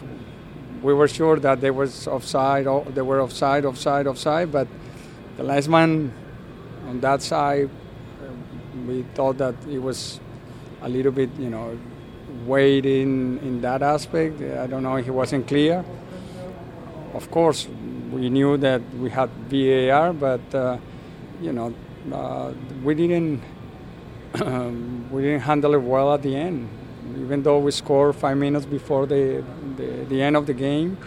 we 0.84 0.93
were 0.93 1.08
sure 1.08 1.39
that 1.39 1.60
there 1.60 1.73
was 1.73 2.08
offside, 2.08 2.65
they 2.93 3.02
were 3.02 3.19
offside, 3.19 3.65
offside, 3.65 4.06
offside, 4.06 4.52
but 4.52 4.67
the 5.38 5.43
last 5.43 5.67
man 5.69 6.13
on 6.88 6.99
that 6.99 7.23
side, 7.23 7.67
uh, 8.21 8.28
we 8.88 9.02
thought 9.15 9.39
that 9.39 9.56
it 9.67 9.80
was 9.80 10.19
a 10.84 10.89
little 10.89 11.12
bit, 11.12 11.32
you 11.39 11.49
know, 11.49 11.80
weighed 12.45 12.86
in 12.86 13.39
in 13.39 13.62
that 13.62 13.82
aspect. 13.82 14.39
I 14.39 14.67
don't 14.67 14.84
know, 14.84 14.97
he 14.97 15.10
wasn't 15.10 15.47
clear. 15.47 15.84
Of 17.15 17.32
course, 17.32 17.67
we 18.12 18.30
knew 18.30 18.58
that 18.58 18.82
we 18.99 19.10
had 19.10 19.32
VAR, 19.49 20.13
but 20.13 20.54
uh, 20.54 20.78
you 21.41 21.54
know, 21.54 21.73
uh, 22.12 22.54
we 22.84 22.96
didn't 22.96 23.42
um, 24.42 25.10
we 25.12 25.22
didn't 25.22 25.42
handle 25.42 25.74
it 25.74 25.82
well 25.82 26.13
at 26.13 26.22
the 26.22 26.36
end. 26.36 26.68
Even 27.20 27.44
though 27.44 27.60
we 27.60 27.72
scored 27.72 28.16
five 28.16 28.38
minutes 28.38 28.66
before 28.66 29.06
the, 29.06 29.44
the, 29.78 30.06
the 30.10 30.22
end 30.22 30.36
of 30.36 30.48
the 30.48 30.54
game, 30.54 30.98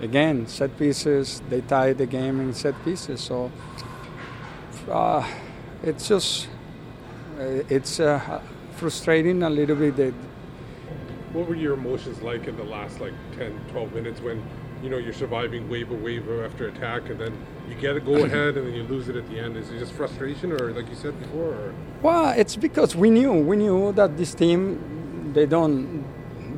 again 0.00 0.46
set 0.46 0.76
pieces. 0.78 1.40
They 1.48 1.60
tied 1.62 1.98
the 1.98 2.06
game 2.06 2.40
in 2.40 2.52
set 2.52 2.74
pieces. 2.84 3.20
So 3.20 3.50
uh, 4.90 5.26
it's 5.82 6.08
just 6.08 6.48
uh, 7.38 7.62
it's 7.68 8.00
uh, 8.00 8.40
frustrating 8.76 9.42
a 9.42 9.50
little 9.50 9.76
bit 9.76 9.96
that 9.96 10.14
What 11.32 11.48
were 11.48 11.54
your 11.54 11.74
emotions 11.74 12.22
like 12.22 12.46
in 12.46 12.56
the 12.56 12.64
last 12.64 13.00
like 13.00 13.14
10, 13.36 13.58
12 13.72 13.94
minutes 13.94 14.20
when 14.20 14.42
you 14.82 14.90
know 14.90 14.98
you're 14.98 15.12
surviving 15.12 15.68
wave 15.68 15.90
of 15.90 16.02
wave 16.02 16.28
after 16.44 16.68
attack 16.68 17.08
and 17.08 17.18
then 17.18 17.46
you 17.68 17.74
get 17.76 17.96
a 17.96 18.00
go 18.00 18.24
ahead 18.24 18.56
and 18.56 18.66
then 18.66 18.74
you 18.74 18.82
lose 18.84 19.08
it 19.08 19.16
at 19.16 19.28
the 19.28 19.38
end? 19.38 19.56
Is 19.56 19.70
it 19.70 19.78
just 19.78 19.92
frustration 19.92 20.52
or 20.52 20.72
like 20.72 20.88
you 20.88 20.94
said 20.94 21.18
before? 21.18 21.54
Or? 21.54 21.74
Well, 22.02 22.34
it's 22.36 22.56
because 22.56 22.94
we 22.94 23.10
knew 23.10 23.32
we 23.32 23.56
knew 23.56 23.92
that 23.92 24.16
this 24.16 24.34
team 24.34 25.32
they 25.32 25.46
don't 25.46 26.04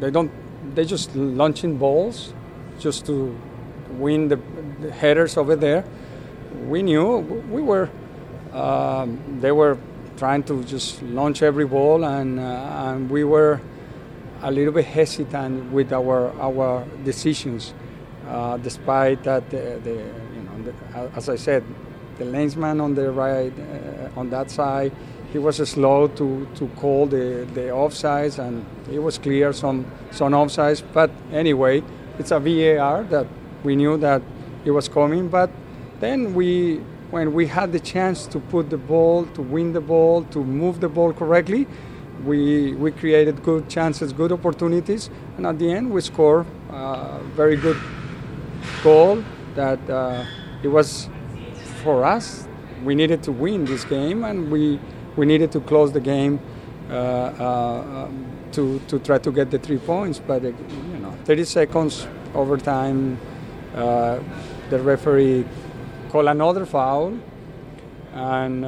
they 0.00 0.10
don't 0.10 0.30
they 0.74 0.84
just 0.84 1.14
launching 1.16 1.76
balls 1.76 2.34
just 2.78 3.06
to 3.06 3.36
win 3.90 4.28
the, 4.28 4.38
the 4.80 4.92
headers 4.92 5.36
over 5.36 5.56
there. 5.56 5.84
We 6.66 6.82
knew 6.82 7.18
we 7.50 7.62
were 7.62 7.90
um, 8.52 9.38
they 9.40 9.52
were 9.52 9.78
trying 10.16 10.42
to 10.44 10.64
just 10.64 11.02
launch 11.02 11.42
every 11.42 11.66
ball 11.66 12.04
and 12.04 12.40
uh, 12.40 12.42
and 12.86 13.10
we 13.10 13.24
were 13.24 13.60
a 14.42 14.50
little 14.50 14.72
bit 14.72 14.84
hesitant 14.84 15.72
with 15.72 15.92
our 15.92 16.32
our 16.40 16.84
decisions, 17.04 17.74
Uh, 18.28 18.58
despite 18.58 19.22
that 19.24 19.48
the, 19.48 19.80
the 19.82 19.90
you 19.90 20.42
know 20.42 20.62
the, 20.62 20.98
uh, 20.98 21.10
as 21.16 21.28
I 21.28 21.36
said, 21.36 21.64
the 22.18 22.24
lanesman 22.24 22.82
on 22.82 22.94
the 22.94 23.10
right 23.10 23.52
uh, 23.58 24.20
on 24.20 24.28
that 24.30 24.50
side, 24.50 24.92
he 25.32 25.38
was 25.38 25.56
slow 25.56 26.08
to, 26.08 26.46
to 26.56 26.68
call 26.76 27.06
the 27.06 27.46
the 27.54 27.70
offsides 27.70 28.38
and 28.38 28.66
it 28.92 28.98
was 28.98 29.16
clear 29.16 29.52
some 29.52 29.86
some 30.10 30.32
offsides. 30.32 30.82
But 30.92 31.10
anyway, 31.32 31.82
it's 32.18 32.30
a 32.30 32.38
VAR 32.38 33.04
that 33.04 33.26
we 33.64 33.76
knew 33.76 33.96
that 33.96 34.20
it 34.64 34.72
was 34.72 34.88
coming, 34.88 35.28
but 35.28 35.50
then 36.00 36.34
we 36.34 36.82
when 37.10 37.32
we 37.32 37.46
had 37.46 37.72
the 37.72 37.80
chance 37.80 38.26
to 38.26 38.38
put 38.38 38.68
the 38.68 38.76
ball, 38.76 39.24
to 39.26 39.40
win 39.40 39.72
the 39.72 39.80
ball, 39.80 40.24
to 40.24 40.44
move 40.44 40.80
the 40.80 40.88
ball 40.88 41.12
correctly, 41.14 41.66
we, 42.24 42.74
we 42.74 42.90
created 42.90 43.42
good 43.42 43.68
chances, 43.68 44.12
good 44.12 44.32
opportunities, 44.32 45.08
and 45.36 45.46
at 45.46 45.58
the 45.58 45.70
end 45.72 45.90
we 45.90 46.00
scored 46.00 46.46
a 46.70 47.20
very 47.34 47.56
good 47.56 47.78
goal 48.82 49.22
that 49.54 49.78
uh, 49.90 50.24
it 50.62 50.68
was 50.68 51.08
for 51.82 52.04
us. 52.04 52.46
We 52.84 52.94
needed 52.94 53.22
to 53.24 53.32
win 53.32 53.64
this 53.64 53.84
game, 53.84 54.24
and 54.24 54.50
we, 54.50 54.78
we 55.16 55.26
needed 55.26 55.50
to 55.52 55.60
close 55.60 55.92
the 55.92 56.00
game 56.00 56.40
uh, 56.90 56.94
uh, 56.94 58.08
to, 58.52 58.80
to 58.88 58.98
try 58.98 59.18
to 59.18 59.32
get 59.32 59.50
the 59.50 59.58
three 59.58 59.78
points. 59.78 60.20
But 60.24 60.44
uh, 60.44 60.48
you 60.48 60.98
know, 61.00 61.14
30 61.24 61.44
seconds 61.44 62.06
overtime, 62.34 63.18
the 63.74 64.78
referee 64.80 65.44
called 66.10 66.28
another 66.28 66.64
foul, 66.64 67.18
and 68.14 68.62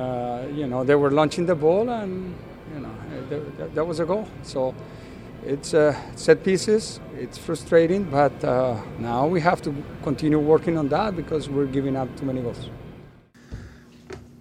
you 0.56 0.66
know 0.66 0.84
they 0.84 0.94
were 0.94 1.10
launching 1.10 1.46
the 1.46 1.54
ball, 1.54 1.88
and 1.88 2.34
you 2.74 2.80
know 2.80 2.94
that, 3.30 3.74
that 3.74 3.84
was 3.86 4.00
a 4.00 4.04
goal. 4.04 4.26
So 4.42 4.74
it's 5.44 5.74
uh, 5.74 5.94
set 6.16 6.44
pieces. 6.44 7.00
It's 7.16 7.38
frustrating, 7.38 8.04
but 8.04 8.44
uh, 8.44 8.80
now 8.98 9.26
we 9.26 9.40
have 9.40 9.62
to 9.62 9.74
continue 10.02 10.38
working 10.38 10.78
on 10.78 10.88
that 10.88 11.16
because 11.16 11.48
we're 11.48 11.66
giving 11.66 11.96
up 11.96 12.14
too 12.16 12.26
many 12.26 12.40
goals. 12.40 12.68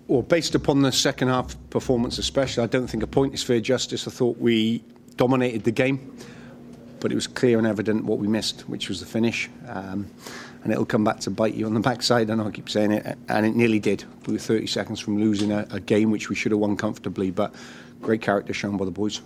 Well, 0.08 0.24
based 0.24 0.56
upon 0.56 0.82
the 0.82 0.92
second 0.92 1.28
half 1.28 1.56
performance, 1.70 2.18
especially, 2.18 2.64
I 2.64 2.68
don't 2.68 2.88
think 2.88 3.04
a 3.04 3.08
point 3.08 3.34
is 3.34 3.44
fair 3.44 3.60
justice. 3.60 4.08
I 4.08 4.12
thought 4.12 4.38
we 4.38 4.84
dominated 5.18 5.64
the 5.64 5.72
game, 5.72 6.16
but 7.00 7.12
it 7.12 7.16
was 7.16 7.28
clear 7.28 7.58
and 7.60 7.68
evident 7.68 8.06
what 8.06 8.18
we 8.18 8.28
missed, 8.28 8.62
which 8.62 8.90
was 8.90 9.00
the 9.00 9.06
finish. 9.06 9.50
Um, 9.68 10.08
and 10.64 10.72
it'll 10.74 10.86
come 10.86 11.04
back 11.04 11.20
to 11.22 11.30
bite 11.30 11.54
you 11.54 11.66
on 11.66 11.74
the 11.74 11.80
backside. 11.80 12.30
I 12.30 12.36
know 12.36 12.48
I 12.48 12.52
keep 12.52 12.70
saying 12.70 12.92
it, 12.92 13.18
and 13.30 13.46
it 13.46 13.56
nearly 13.56 13.80
did. 13.80 14.04
We 14.26 14.34
were 14.34 14.40
30 14.40 14.68
seconds 14.68 15.00
from 15.00 15.18
losing 15.18 15.52
a, 15.52 15.68
a 15.70 15.80
game 15.80 16.12
which 16.12 16.30
we 16.30 16.36
should 16.36 16.52
have 16.52 16.60
won 16.60 16.76
comfortably, 16.76 17.32
but 17.32 17.54
great 18.02 18.22
character 18.22 18.54
shown 18.54 18.78
by 18.78 18.86
the 18.86 18.92
boys. 18.92 19.22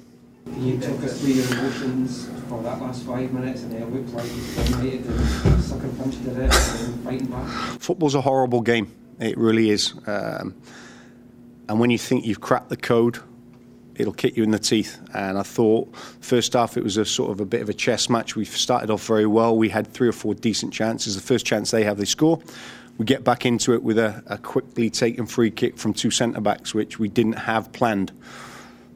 You 0.58 0.79
took 0.79 1.01
us 1.03 1.19
through 1.19 1.32
your 1.32 1.47
emotions 1.47 2.29
for 2.47 2.62
that 2.63 2.79
last 2.79 3.03
five 3.03 3.32
minutes, 3.32 3.63
and 3.63 3.73
it 3.73 3.91
looked 3.91 4.13
like 4.13 4.29
you 4.36 4.41
dominated 4.56 5.06
and 5.08 5.63
sucker 5.63 5.89
punched 5.97 6.21
at 6.27 6.38
it 6.38 6.82
and 6.82 7.03
fighting 7.03 7.27
back. 7.27 7.79
Football's 7.79 8.15
a 8.15 8.21
horrible 8.21 8.62
game. 8.62 8.91
It 9.19 9.38
really 9.38 9.69
is. 9.69 9.93
Um, 10.06 10.56
and 11.69 11.79
when 11.79 11.89
you 11.89 11.97
think 11.97 12.25
you've 12.25 12.41
cracked 12.41 12.69
the 12.69 12.77
code, 12.77 13.19
it'll 13.95 14.13
kick 14.13 14.38
you 14.38 14.43
in 14.43 14.51
the 14.51 14.60
teeth. 14.60 14.99
And 15.13 15.38
I 15.38 15.43
thought 15.43 15.95
first 16.21 16.53
half 16.53 16.77
it 16.77 16.84
was 16.84 16.97
a 16.97 17.06
sort 17.06 17.32
of 17.32 17.39
a 17.39 17.45
bit 17.45 17.62
of 17.62 17.69
a 17.69 17.73
chess 17.73 18.10
match. 18.10 18.36
We 18.36 18.45
started 18.45 18.89
off 18.89 19.06
very 19.06 19.25
well. 19.25 19.56
We 19.56 19.69
had 19.69 19.88
three 19.88 20.08
or 20.08 20.13
four 20.13 20.34
decent 20.34 20.73
chances. 20.73 21.15
The 21.15 21.21
first 21.21 21.45
chance 21.45 21.71
they 21.71 21.84
have, 21.84 21.97
they 21.97 22.06
score. 22.06 22.41
We 22.97 23.06
get 23.06 23.23
back 23.23 23.45
into 23.45 23.73
it 23.73 23.82
with 23.82 23.97
a, 23.97 24.23
a 24.27 24.38
quickly 24.38 24.89
taken 24.89 25.25
free 25.25 25.51
kick 25.51 25.77
from 25.77 25.93
two 25.93 26.12
centre 26.12 26.41
backs, 26.41 26.73
which 26.73 26.99
we 26.99 27.08
didn't 27.08 27.34
have 27.34 27.71
planned. 27.71 28.12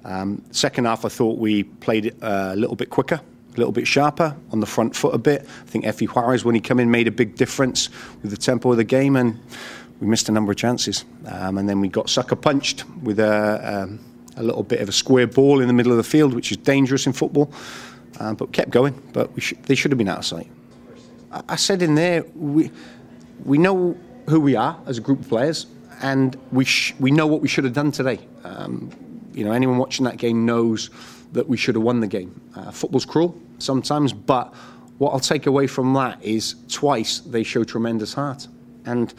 Um, 0.08 0.42
second 0.52 0.86
half, 0.86 1.04
I 1.04 1.10
thought 1.10 1.38
we 1.38 1.64
played 1.64 2.16
uh, 2.24 2.52
a 2.54 2.56
little 2.56 2.78
bit 2.78 2.90
quicker, 2.90 3.16
a 3.16 3.58
little 3.58 3.74
bit 3.74 3.86
sharper 3.86 4.36
on 4.52 4.62
the 4.62 4.66
front 4.66 4.96
foot 4.96 5.14
a 5.14 5.18
bit. 5.18 5.42
I 5.42 5.66
think 5.66 5.86
Effie 5.86 6.06
Juarez, 6.06 6.46
when 6.46 6.56
he 6.56 6.62
came 6.62 6.80
in, 6.80 6.90
made 6.90 7.08
a 7.08 7.12
big 7.12 7.36
difference 7.36 7.90
with 8.22 8.32
the 8.32 8.38
tempo 8.38 8.72
of 8.72 8.78
the 8.78 8.86
game, 8.86 9.18
and 9.18 9.38
we 10.00 10.08
missed 10.08 10.30
a 10.30 10.32
number 10.32 10.52
of 10.52 10.58
chances, 10.58 11.04
um, 11.26 11.58
and 11.58 11.68
then 11.68 11.82
we 11.82 11.90
got 11.90 12.10
sucker 12.10 12.38
punched 12.38 12.86
with 13.04 13.20
a, 13.20 13.84
um, 13.84 14.00
a 14.38 14.44
little 14.44 14.64
bit 14.64 14.80
of 14.80 14.88
a 14.88 14.94
square 14.94 15.28
ball 15.28 15.60
in 15.60 15.68
the 15.68 15.74
middle 15.74 15.92
of 15.92 15.98
the 15.98 16.04
field, 16.04 16.34
which 16.34 16.52
is 16.52 16.58
dangerous 16.58 17.06
in 17.06 17.12
football. 17.14 17.52
Uh, 18.20 18.34
but 18.34 18.52
kept 18.52 18.72
going, 18.72 19.00
but 19.14 19.30
should, 19.40 19.62
they 19.64 19.76
should 19.76 19.92
have 19.92 19.98
been 19.98 20.08
out 20.08 20.20
of 20.20 20.26
sight. 20.26 20.48
I, 21.32 21.42
I 21.50 21.56
said 21.56 21.84
in 21.84 21.96
there, 21.96 22.24
we 22.34 22.72
we 23.44 23.58
know 23.60 23.96
who 24.28 24.40
we 24.40 24.56
are 24.56 24.80
as 24.88 24.98
a 24.98 25.02
group 25.02 25.20
of 25.20 25.30
players, 25.30 25.68
and 26.02 26.36
we 26.52 26.66
sh- 26.66 26.96
we 27.00 27.12
know 27.12 27.28
what 27.28 27.42
we 27.42 27.48
should 27.48 27.64
have 27.66 27.74
done 27.74 27.92
today. 27.92 28.20
Um, 28.44 28.90
you 29.38 29.46
know, 29.46 29.52
anyone 29.52 29.78
watching 29.78 30.06
that 30.06 30.18
game 30.18 30.46
knows 30.46 30.90
that 31.34 31.48
we 31.48 31.58
should 31.58 31.76
have 31.76 31.84
won 31.84 32.00
the 32.00 32.08
game. 32.08 32.42
Uh, 32.56 32.72
football's 32.72 33.06
cruel 33.06 33.40
sometimes, 33.60 34.12
but 34.12 34.54
what 34.98 35.12
I'll 35.12 35.20
take 35.20 35.46
away 35.46 35.68
from 35.68 35.94
that 35.94 36.24
is 36.24 36.56
twice 36.70 37.20
they 37.20 37.44
show 37.44 37.64
tremendous 37.64 38.14
heart, 38.14 38.48
and 38.86 39.14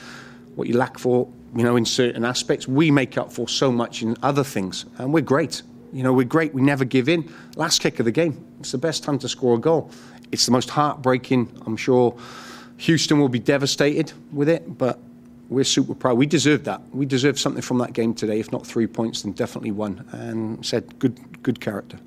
what 0.57 0.67
you 0.67 0.77
lack 0.77 0.99
for, 0.99 1.29
you 1.55 1.63
know, 1.63 1.77
in 1.77 1.85
certain 1.85 2.25
aspects, 2.25 2.67
we 2.67 2.91
make 2.91 3.17
up 3.17 3.33
for 3.33 3.49
so 3.49 3.71
much 3.71 4.03
in 4.03 4.17
other 4.23 4.43
things, 4.43 4.87
and 4.99 5.15
we're 5.15 5.21
great. 5.21 5.63
You 5.93 6.03
know, 6.03 6.13
we're 6.13 6.25
great. 6.25 6.53
We 6.53 6.63
never 6.63 6.85
give 6.85 7.09
in. 7.09 7.33
Last 7.55 7.81
kick 7.81 8.01
of 8.01 8.05
the 8.05 8.13
game. 8.13 8.45
It's 8.59 8.73
the 8.73 8.79
best 8.79 9.05
time 9.05 9.19
to 9.21 9.29
score 9.29 9.55
a 9.55 9.59
goal. 9.59 9.91
It's 10.33 10.45
the 10.45 10.53
most 10.53 10.69
heartbreaking. 10.69 11.63
I'm 11.65 11.77
sure 11.77 12.19
Houston 12.79 13.21
will 13.21 13.29
be 13.31 13.39
devastated 13.39 14.13
with 14.33 14.49
it, 14.49 14.77
but 14.77 14.99
we're 15.49 15.65
super 15.65 15.95
proud. 15.95 16.19
We 16.19 16.27
deserve 16.27 16.65
that. 16.65 16.83
We 16.95 17.07
deserve 17.07 17.39
something 17.39 17.63
from 17.63 17.79
that 17.79 17.93
game 17.93 18.15
today. 18.15 18.39
If 18.39 18.53
not 18.53 18.67
three 18.67 18.87
points, 18.87 19.23
then 19.23 19.33
definitely 19.33 19.73
one. 19.73 20.07
And 20.13 20.65
said, 20.65 20.99
good, 20.99 21.43
good 21.43 21.61
character. 21.61 21.99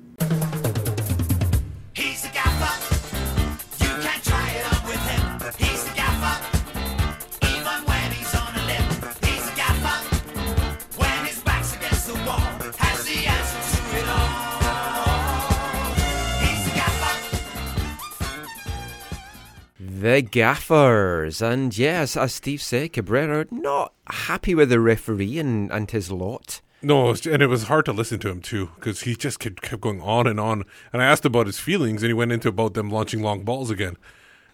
The 20.02 20.20
Gaffers. 20.20 21.40
And 21.40 21.78
yes, 21.78 22.16
as 22.16 22.34
Steve 22.34 22.60
said, 22.60 22.92
Cabrera 22.92 23.46
not 23.52 23.92
happy 24.08 24.52
with 24.52 24.68
the 24.68 24.80
referee 24.80 25.38
and, 25.38 25.70
and 25.70 25.88
his 25.88 26.10
lot. 26.10 26.60
No, 26.82 27.10
and 27.10 27.40
it 27.40 27.46
was 27.46 27.64
hard 27.64 27.84
to 27.84 27.92
listen 27.92 28.18
to 28.18 28.28
him 28.28 28.40
too 28.40 28.70
because 28.74 29.02
he 29.02 29.14
just 29.14 29.38
kept, 29.38 29.62
kept 29.62 29.80
going 29.80 30.00
on 30.00 30.26
and 30.26 30.40
on. 30.40 30.64
And 30.92 31.00
I 31.00 31.04
asked 31.04 31.24
about 31.24 31.46
his 31.46 31.60
feelings, 31.60 32.02
and 32.02 32.10
he 32.10 32.14
went 32.14 32.32
into 32.32 32.48
about 32.48 32.74
them 32.74 32.90
launching 32.90 33.22
long 33.22 33.44
balls 33.44 33.70
again. 33.70 33.96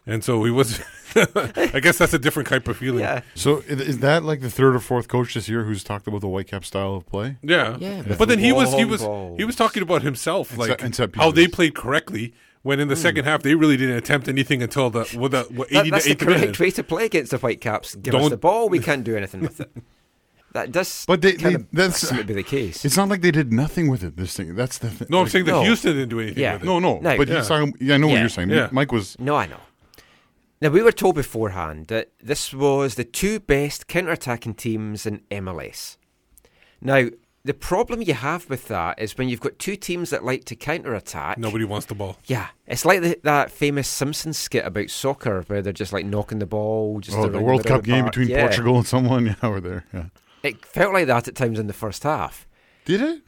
And 0.06 0.22
so 0.22 0.44
he 0.44 0.50
was. 0.50 0.82
I 1.16 1.80
guess 1.82 1.96
that's 1.96 2.12
a 2.12 2.18
different 2.18 2.50
type 2.50 2.68
of 2.68 2.76
feeling. 2.76 3.00
Yeah. 3.00 3.22
So 3.34 3.58
is 3.66 4.00
that 4.00 4.24
like 4.24 4.42
the 4.42 4.50
third 4.50 4.76
or 4.76 4.80
fourth 4.80 5.08
coach 5.08 5.32
this 5.32 5.48
year 5.48 5.64
who's 5.64 5.82
talked 5.82 6.06
about 6.06 6.20
the 6.20 6.26
Whitecap 6.26 6.66
style 6.66 6.94
of 6.96 7.06
play? 7.06 7.38
Yeah, 7.42 7.78
Yeah, 7.78 8.02
but, 8.06 8.18
but 8.18 8.28
then 8.28 8.38
he 8.38 8.52
was 8.52 8.74
he 8.74 8.84
was 8.84 9.00
balls. 9.00 9.38
he 9.38 9.44
was 9.46 9.56
talking 9.56 9.82
about 9.82 10.02
himself, 10.02 10.50
And 10.50 10.58
like 10.58 10.68
set- 10.68 10.82
and 10.82 10.94
set 10.94 11.16
how 11.16 11.30
they 11.30 11.48
played 11.48 11.74
correctly. 11.74 12.34
When 12.62 12.80
in 12.80 12.88
the 12.88 12.94
hmm. 12.94 13.00
second 13.00 13.24
half 13.24 13.42
they 13.42 13.54
really 13.54 13.76
didn't 13.76 13.96
attempt 13.96 14.28
anything 14.28 14.62
until 14.62 14.90
the 14.90 15.04
what 15.14 15.30
the 15.30 15.42
what, 15.50 15.68
That- 15.70 15.80
eighty 15.80 15.90
that's 15.90 16.04
to 16.04 16.14
the 16.14 16.24
correct 16.24 16.40
minute. 16.40 16.60
way 16.60 16.70
to 16.72 16.82
play 16.82 17.04
against 17.06 17.30
the 17.30 17.38
Whitecaps. 17.38 17.94
Give 17.94 18.14
us 18.14 18.20
Don't- 18.20 18.30
the 18.30 18.36
ball, 18.36 18.68
we 18.68 18.78
can't 18.78 19.04
do 19.04 19.16
anything 19.16 19.40
with 19.42 19.60
it. 19.60 19.70
That 20.52 20.72
does 20.72 21.04
But 21.06 21.20
they, 21.20 21.32
they 21.32 21.56
that's 21.74 21.98
seem 22.08 22.18
to 22.18 22.24
be 22.24 22.32
the 22.32 22.42
case. 22.42 22.82
It's 22.82 22.96
not 22.96 23.10
like 23.10 23.20
they 23.20 23.30
did 23.30 23.52
nothing 23.52 23.90
with 23.90 24.02
it. 24.02 24.16
This 24.16 24.34
thing. 24.34 24.54
That's 24.54 24.78
the 24.78 24.88
thing. 24.88 25.08
No, 25.10 25.18
I'm 25.18 25.24
Like- 25.24 25.32
saying 25.32 25.44
that 25.44 25.52
no. 25.52 25.62
Houston 25.62 25.92
didn't 25.92 26.08
do 26.08 26.20
anything 26.20 26.42
Yeah. 26.42 26.54
with 26.54 26.62
it. 26.62 26.66
No, 26.66 26.78
no. 26.78 26.98
No. 27.00 27.16
but 27.18 27.28
Yeah. 27.28 27.42
talking. 27.42 27.74
Yeah, 27.78 27.96
I 27.96 27.98
know 27.98 28.08
what 28.08 28.18
you're 28.18 28.30
saying. 28.30 28.48
Yeah. 28.48 28.70
Mike 28.72 28.90
was. 28.90 29.14
No, 29.18 29.36
I 29.36 29.46
know. 29.46 29.60
Now, 30.62 30.70
we 30.70 30.82
were 30.82 30.90
told 30.90 31.16
beforehand 31.16 31.88
that 31.88 32.12
this 32.20 32.52
was 32.52 32.94
the 32.94 33.04
two 33.04 33.38
best 33.40 33.86
counter-attacking 33.86 34.54
teams 34.54 35.06
in 35.06 35.20
MLS. 35.30 35.98
Now, 36.80 37.08
the 37.44 37.54
problem 37.54 38.02
you 38.02 38.14
have 38.14 38.48
with 38.50 38.68
that 38.68 38.98
is 39.00 39.16
when 39.16 39.28
you've 39.28 39.40
got 39.40 39.58
two 39.58 39.76
teams 39.76 40.10
that 40.10 40.24
like 40.24 40.44
to 40.46 40.56
counter-attack. 40.56 41.38
Nobody 41.38 41.64
wants 41.64 41.86
the 41.86 41.94
ball. 41.94 42.18
Yeah, 42.26 42.48
it's 42.66 42.84
like 42.84 43.00
the, 43.00 43.18
that 43.22 43.50
famous 43.50 43.88
Simpsons 43.88 44.36
skit 44.36 44.66
about 44.66 44.90
soccer 44.90 45.42
where 45.46 45.62
they're 45.62 45.72
just 45.72 45.92
like 45.92 46.04
knocking 46.04 46.40
the 46.40 46.46
ball. 46.46 47.00
Just 47.00 47.16
Oh, 47.16 47.22
around 47.22 47.32
the 47.32 47.40
World 47.40 47.62
middle 47.62 47.76
Cup 47.76 47.84
the 47.84 47.92
game 47.92 48.02
park. 48.04 48.12
between 48.12 48.28
Yeah. 48.28 48.40
Portugal 48.46 48.76
and 48.76 48.86
someone. 48.86 49.26
Yeah, 49.42 49.48
we're 49.48 49.60
there. 49.60 49.84
Yeah. 49.94 50.04
It 50.42 50.64
felt 50.64 50.92
like 50.92 51.06
that 51.06 51.28
at 51.28 51.34
times 51.34 51.58
in 51.58 51.66
the 51.68 51.72
first 51.72 52.02
half. 52.02 52.46
Did 52.84 53.00
it? 53.02 53.22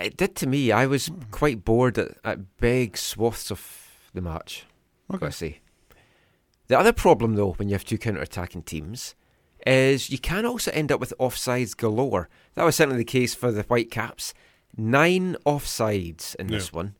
It 0.00 0.16
did 0.16 0.34
to 0.36 0.46
me. 0.46 0.72
I 0.72 0.86
was 0.86 1.10
quite 1.30 1.64
bored 1.64 1.98
at, 1.98 2.12
at 2.24 2.56
big 2.58 2.96
swaths 2.96 3.50
of 3.50 3.90
the 4.12 4.20
match. 4.20 4.66
Okay. 5.12 5.26
I 5.26 5.30
see. 5.30 5.58
The 6.68 6.78
other 6.78 6.92
problem, 6.92 7.34
though, 7.34 7.52
when 7.52 7.68
you 7.68 7.74
have 7.74 7.84
two 7.84 7.98
counter-attacking 7.98 8.62
teams, 8.62 9.14
is 9.66 10.10
you 10.10 10.18
can 10.18 10.44
also 10.46 10.70
end 10.72 10.92
up 10.92 11.00
with 11.00 11.12
offsides 11.18 11.76
galore. 11.76 12.28
That 12.54 12.64
was 12.64 12.76
certainly 12.76 12.98
the 12.98 13.04
case 13.04 13.34
for 13.34 13.50
the 13.50 13.62
Whitecaps. 13.62 14.34
Nine 14.76 15.36
offsides 15.46 16.34
in 16.36 16.48
this 16.48 16.70
Yeah. 16.72 16.76
one. 16.76 16.94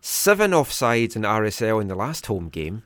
Seven 0.00 0.52
offsides 0.52 1.16
in 1.16 1.24
RSL 1.24 1.80
in 1.80 1.88
the 1.88 1.94
last 1.94 2.26
home 2.26 2.48
game. 2.48 2.82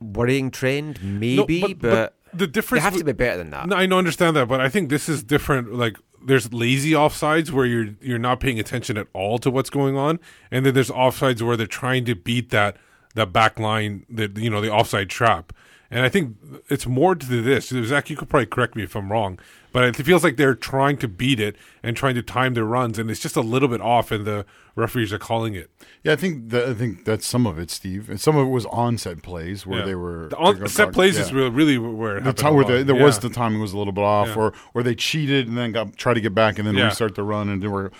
Worrying 0.00 0.50
trend, 0.50 0.98
maybe, 1.02 1.60
No, 1.60 1.68
but, 1.74 2.14
the 2.32 2.46
they 2.46 2.46
difference 2.48 2.82
have 2.84 2.96
to 2.96 3.04
be 3.04 3.12
better 3.12 3.38
than 3.38 3.50
that. 3.50 3.68
No, 3.68 3.76
I 3.76 3.86
understand 3.86 4.34
that, 4.36 4.48
but 4.48 4.60
I 4.60 4.68
think 4.68 4.90
this 4.90 5.08
is 5.08 5.22
different. 5.22 5.72
Like, 5.72 5.96
there's 6.26 6.52
lazy 6.52 6.90
offsides 6.92 7.50
where 7.50 7.64
you're 7.64 7.94
you're 8.02 8.18
not 8.18 8.40
paying 8.40 8.58
attention 8.58 8.96
at 8.98 9.06
all 9.12 9.38
to 9.38 9.50
what's 9.50 9.70
going 9.70 9.96
on, 9.96 10.18
and 10.50 10.66
then 10.66 10.74
there's 10.74 10.90
offsides 10.90 11.42
where 11.42 11.56
they're 11.56 11.66
trying 11.66 12.04
to 12.06 12.14
beat 12.16 12.50
that 12.50 12.76
that 13.14 13.32
back 13.32 13.60
line, 13.60 14.04
that 14.10 14.36
you 14.36 14.50
know, 14.50 14.60
the 14.60 14.70
offside 14.70 15.08
trap. 15.08 15.52
And 15.94 16.04
I 16.04 16.08
think 16.08 16.36
it's 16.68 16.86
more 16.86 17.14
to 17.14 17.24
this. 17.42 17.68
Zach, 17.68 18.10
you 18.10 18.16
could 18.16 18.28
probably 18.28 18.46
correct 18.46 18.74
me 18.74 18.82
if 18.82 18.96
I'm 18.96 19.12
wrong, 19.12 19.38
but 19.72 19.84
it 19.84 19.94
feels 19.96 20.24
like 20.24 20.36
they're 20.36 20.54
trying 20.56 20.96
to 20.98 21.08
beat 21.08 21.38
it 21.38 21.54
and 21.84 21.96
trying 21.96 22.16
to 22.16 22.22
time 22.22 22.54
their 22.54 22.64
runs, 22.64 22.98
and 22.98 23.10
it's 23.10 23.20
just 23.20 23.36
a 23.36 23.40
little 23.42 23.68
bit 23.68 23.80
off, 23.80 24.10
and 24.10 24.24
the 24.24 24.44
referees 24.76 25.12
are 25.12 25.20
calling 25.20 25.54
it. 25.54 25.70
Yeah, 26.02 26.12
I 26.12 26.16
think 26.16 26.48
that, 26.50 26.68
I 26.68 26.74
think 26.74 27.04
that's 27.04 27.24
some 27.24 27.46
of 27.46 27.60
it, 27.60 27.70
Steve. 27.70 28.10
And 28.10 28.20
some 28.20 28.36
of 28.36 28.44
it 28.44 28.50
was 28.50 28.66
onset 28.66 29.22
plays 29.22 29.64
where 29.66 29.78
Yeah. 29.80 29.84
they 29.84 29.94
were 29.94 30.28
The 30.30 30.36
on, 30.36 30.68
set 30.68 30.86
caught- 30.86 30.94
plays 30.94 31.14
yeah. 31.14 31.22
is 31.22 31.32
really, 31.32 31.50
really 31.50 31.78
where 31.78 32.16
it 32.16 32.24
the 32.24 32.32
time 32.32 32.54
where 32.54 32.82
there 32.82 32.94
was 32.96 33.20
the 33.20 33.30
timing 33.30 33.60
was 33.60 33.72
a 33.72 33.78
little 33.78 33.92
bit 33.92 34.02
off, 34.02 34.28
Yeah. 34.30 34.34
or 34.34 34.52
or 34.74 34.82
they 34.82 34.96
cheated 34.96 35.46
and 35.46 35.56
then 35.56 35.70
got 35.70 35.96
try 35.96 36.12
to 36.12 36.20
get 36.20 36.34
back 36.34 36.58
and 36.58 36.66
then 36.66 36.74
Yeah. 36.74 36.86
restart 36.86 37.14
the 37.14 37.22
run. 37.22 37.48
And 37.48 37.62
they 37.62 37.68
were 37.68 37.92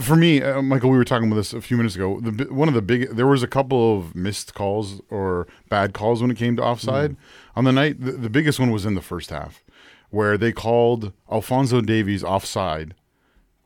for 0.00 0.16
me, 0.16 0.42
uh, 0.42 0.62
Michael. 0.62 0.88
We 0.88 0.96
were 0.96 1.04
talking 1.04 1.26
about 1.28 1.36
this 1.36 1.52
a 1.52 1.60
few 1.60 1.76
minutes 1.76 1.96
ago. 1.96 2.18
The, 2.22 2.44
one 2.44 2.68
of 2.68 2.72
the 2.74 2.80
big 2.82 3.10
there 3.14 3.26
was 3.26 3.42
a 3.42 3.46
couple 3.48 3.98
of 3.98 4.14
missed 4.14 4.54
calls 4.54 5.02
or 5.10 5.46
bad 5.68 5.92
calls 5.92 6.22
when 6.22 6.30
it 6.30 6.38
came 6.38 6.56
to 6.56 6.62
offside 6.62 7.10
Mm. 7.10 7.16
On 7.54 7.64
the 7.64 7.72
night. 7.72 8.00
The, 8.00 8.12
the 8.12 8.30
biggest 8.30 8.58
one 8.58 8.70
was 8.70 8.84
in 8.84 8.94
the 8.94 9.02
first 9.02 9.30
half, 9.30 9.62
where 10.10 10.36
they 10.36 10.52
called 10.52 11.12
Alfonso 11.30 11.80
Davies 11.80 12.22
offside, 12.24 12.94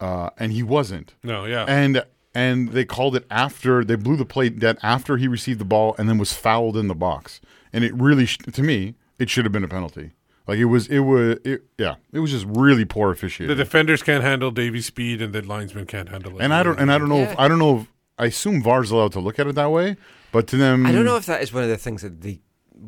uh, 0.01 0.31
and 0.39 0.53
he 0.53 0.63
wasn't. 0.63 1.15
No, 1.23 1.45
yeah. 1.45 1.65
and 1.69 2.05
and 2.35 2.71
they 2.71 2.85
called 2.85 3.17
it 3.17 3.25
after 3.31 3.83
they 3.83 3.97
blew 3.97 4.17
the 4.17 4.27
plate 4.27 4.59
dead 4.59 4.79
after 4.83 5.17
he 5.17 5.27
received 5.27 5.59
the 5.59 5.65
ball 5.65 5.95
and 5.99 6.07
then 6.09 6.19
was 6.19 6.35
fouled 6.35 6.77
in 6.77 6.87
the 6.87 6.95
box. 6.95 7.41
And 7.73 7.83
it 7.83 7.95
really, 7.95 8.27
sh- 8.27 8.37
to 8.53 8.63
me, 8.63 8.95
it 9.19 9.31
should 9.31 9.47
have 9.47 9.53
been 9.53 9.65
a 9.65 9.69
penalty. 9.69 10.13
Like 10.47 10.59
it 10.59 10.67
was, 10.67 10.87
it 10.89 11.01
was, 11.01 11.39
it, 11.45 11.63
yeah, 11.79 11.95
it 12.13 12.21
was 12.21 12.31
just 12.31 12.45
really 12.47 12.85
poor 12.85 13.11
officiating. 13.11 13.57
the 13.57 13.65
defenders 13.65 14.03
can't 14.03 14.23
handle 14.23 14.51
Davies' 14.51 14.87
speed, 14.87 15.21
and 15.23 15.33
the 15.33 15.43
linesmen 15.43 15.87
can't 15.87 16.09
handle 16.09 16.39
it. 16.39 16.43
and 16.43 16.53
I 16.55 16.63
don't, 16.63 16.79
and 16.79 16.93
I 16.93 16.99
don't 16.99 17.09
know 17.09 17.23
if 17.23 17.37
I 17.39 17.49
don't 17.49 17.59
know 17.59 17.79
if 17.79 17.93
I 18.19 18.27
assume 18.27 18.63
VAR's 18.63 18.91
allowed 18.91 19.13
to 19.13 19.21
look 19.21 19.39
at 19.39 19.47
it 19.47 19.55
that 19.57 19.71
way, 19.71 19.97
but 20.31 20.47
to 20.49 20.57
them, 20.57 20.87
I 20.87 20.93
don't 20.93 21.05
know 21.05 21.17
if 21.17 21.27
that 21.27 21.43
is 21.43 21.53
one 21.53 21.65
of 21.65 21.69
the 21.69 21.77
things 21.77 22.03
that 22.03 22.21
they 22.21 22.41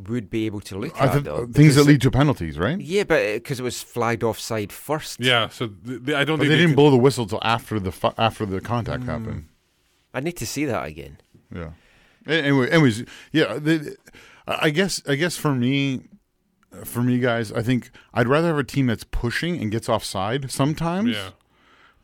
would 0.08 0.30
be 0.30 0.46
able 0.46 0.60
to 0.60 0.78
look 0.78 1.00
I 1.00 1.06
at, 1.06 1.12
think- 1.12 1.24
though. 1.24 1.46
things 1.46 1.74
that 1.76 1.84
lead 1.84 2.00
to 2.02 2.10
penalties, 2.10 2.58
right? 2.58 2.80
Yeah, 2.80 3.04
but 3.04 3.34
because 3.34 3.58
it 3.58 3.62
was 3.62 3.82
flagged 3.82 4.22
offside 4.22 4.72
first. 4.72 5.18
Yeah, 5.20 5.48
so 5.48 5.68
th- 5.68 6.04
th- 6.06 6.16
I 6.16 6.24
don't 6.24 6.38
But 6.38 6.44
think 6.44 6.50
they 6.50 6.56
didn't 6.56 6.68
can- 6.70 6.76
blow 6.76 6.90
the 6.90 6.96
whistle 6.96 7.26
till 7.26 7.40
after 7.42 7.80
the 7.80 7.90
fu- 7.92 8.12
after 8.16 8.46
the 8.46 8.60
contact 8.60 9.02
Mm. 9.02 9.06
happened. 9.06 9.44
I 10.14 10.20
need 10.20 10.36
to 10.36 10.46
see 10.46 10.64
that 10.66 10.86
again. 10.86 11.18
Yeah. 11.54 11.70
Anyway, 12.26 12.68
anyways, 12.70 13.04
yeah. 13.32 13.58
The, 13.58 13.96
I 14.46 14.70
guess 14.70 15.02
I 15.08 15.14
guess 15.14 15.36
for 15.36 15.54
me, 15.54 16.02
for 16.84 17.02
me 17.02 17.18
guys, 17.18 17.50
I 17.52 17.62
think 17.62 17.90
I'd 18.14 18.28
rather 18.28 18.48
have 18.48 18.58
a 18.58 18.64
team 18.64 18.86
that's 18.86 19.04
pushing 19.04 19.60
and 19.60 19.70
gets 19.70 19.88
offside 19.88 20.50
sometimes. 20.50 21.10
Yeah. 21.16 21.30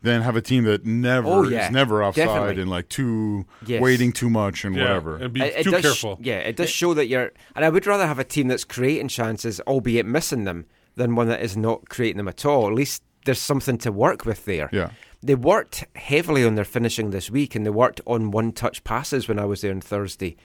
Than 0.05 0.21
have 0.21 0.35
a 0.35 0.41
team 0.41 0.63
that 0.65 0.85
never 0.85 1.27
Oh, 1.27 1.43
yeah. 1.43 1.65
is 1.65 1.71
never 1.71 2.03
offside 2.03 2.27
Definitely. 2.27 2.61
and 2.61 2.69
like 2.71 2.87
too 2.89 3.45
Yes. 3.65 3.81
waiting 3.81 4.11
too 4.11 4.29
much 4.29 4.63
and 4.63 4.75
Yeah, 4.75 4.83
whatever. 4.83 5.15
and 5.17 5.33
be 5.33 5.41
It- 5.41 5.55
it 5.57 5.63
too 5.63 5.71
does 5.71 5.81
sh- 5.81 5.83
careful. 5.83 6.19
yeah, 6.21 6.37
it 6.39 6.55
does 6.55 6.69
show 6.69 6.93
that 6.93 7.07
you're. 7.07 7.31
And 7.55 7.65
I 7.65 7.69
would 7.69 7.85
rather 7.87 8.05
have 8.07 8.19
a 8.19 8.23
team 8.23 8.47
that's 8.47 8.63
creating 8.63 9.07
chances, 9.09 9.59
albeit 9.61 10.05
missing 10.05 10.43
them, 10.45 10.65
than 10.95 11.15
one 11.15 11.27
that 11.27 11.41
is 11.41 11.57
not 11.57 11.89
creating 11.89 12.17
them 12.17 12.27
at 12.27 12.45
all. 12.45 12.67
At 12.67 12.73
least 12.73 13.03
there's 13.25 13.39
something 13.41 13.77
to 13.79 13.91
work 13.91 14.25
with 14.25 14.45
there. 14.45 14.69
Yeah. 14.71 14.91
They 15.23 15.33
worked 15.35 15.83
heavily 15.95 16.45
on 16.45 16.53
their 16.55 16.63
finishing 16.65 17.09
this 17.09 17.31
week, 17.31 17.55
and 17.55 17.65
they 17.65 17.71
worked 17.71 17.99
on 18.05 18.29
one-touch 18.29 18.83
passes 18.83 19.27
when 19.27 19.39
I 19.39 19.45
was 19.45 19.61
there 19.61 19.71
on 19.71 19.81
Thursday. 19.81 20.37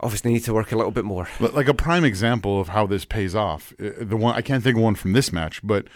Obviously, 0.00 0.32
need 0.32 0.44
to 0.44 0.52
work 0.52 0.72
a 0.72 0.76
little 0.76 0.90
bit 0.90 1.04
more. 1.04 1.28
But, 1.40 1.54
like 1.54 1.68
a 1.68 1.72
prime 1.74 2.04
example 2.04 2.60
of 2.60 2.68
how 2.68 2.86
this 2.86 3.04
pays 3.04 3.34
off. 3.34 3.72
uh, 3.80 3.90
The 4.00 4.16
one 4.16 4.34
I 4.34 4.40
can't 4.42 4.62
think 4.62 4.76
of 4.76 4.82
one 4.82 4.96
from 4.96 5.12
this 5.12 5.32
match, 5.32 5.60
but 5.62 5.86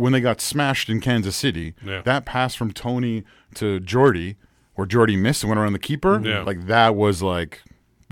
when 0.00 0.12
they 0.12 0.20
got 0.20 0.40
smashed 0.40 0.88
in 0.88 1.00
Kansas 1.00 1.36
City, 1.36 1.74
Yeah. 1.84 2.02
that 2.02 2.24
pass 2.24 2.54
from 2.54 2.72
Tony 2.72 3.24
to 3.54 3.78
Jordy, 3.80 4.36
where 4.74 4.86
Jordy 4.86 5.16
missed 5.16 5.42
and 5.42 5.50
went 5.50 5.60
around 5.60 5.72
the 5.74 5.78
keeper, 5.78 6.20
Yeah. 6.24 6.42
like 6.42 6.66
that 6.66 6.94
was 6.96 7.22
like 7.22 7.62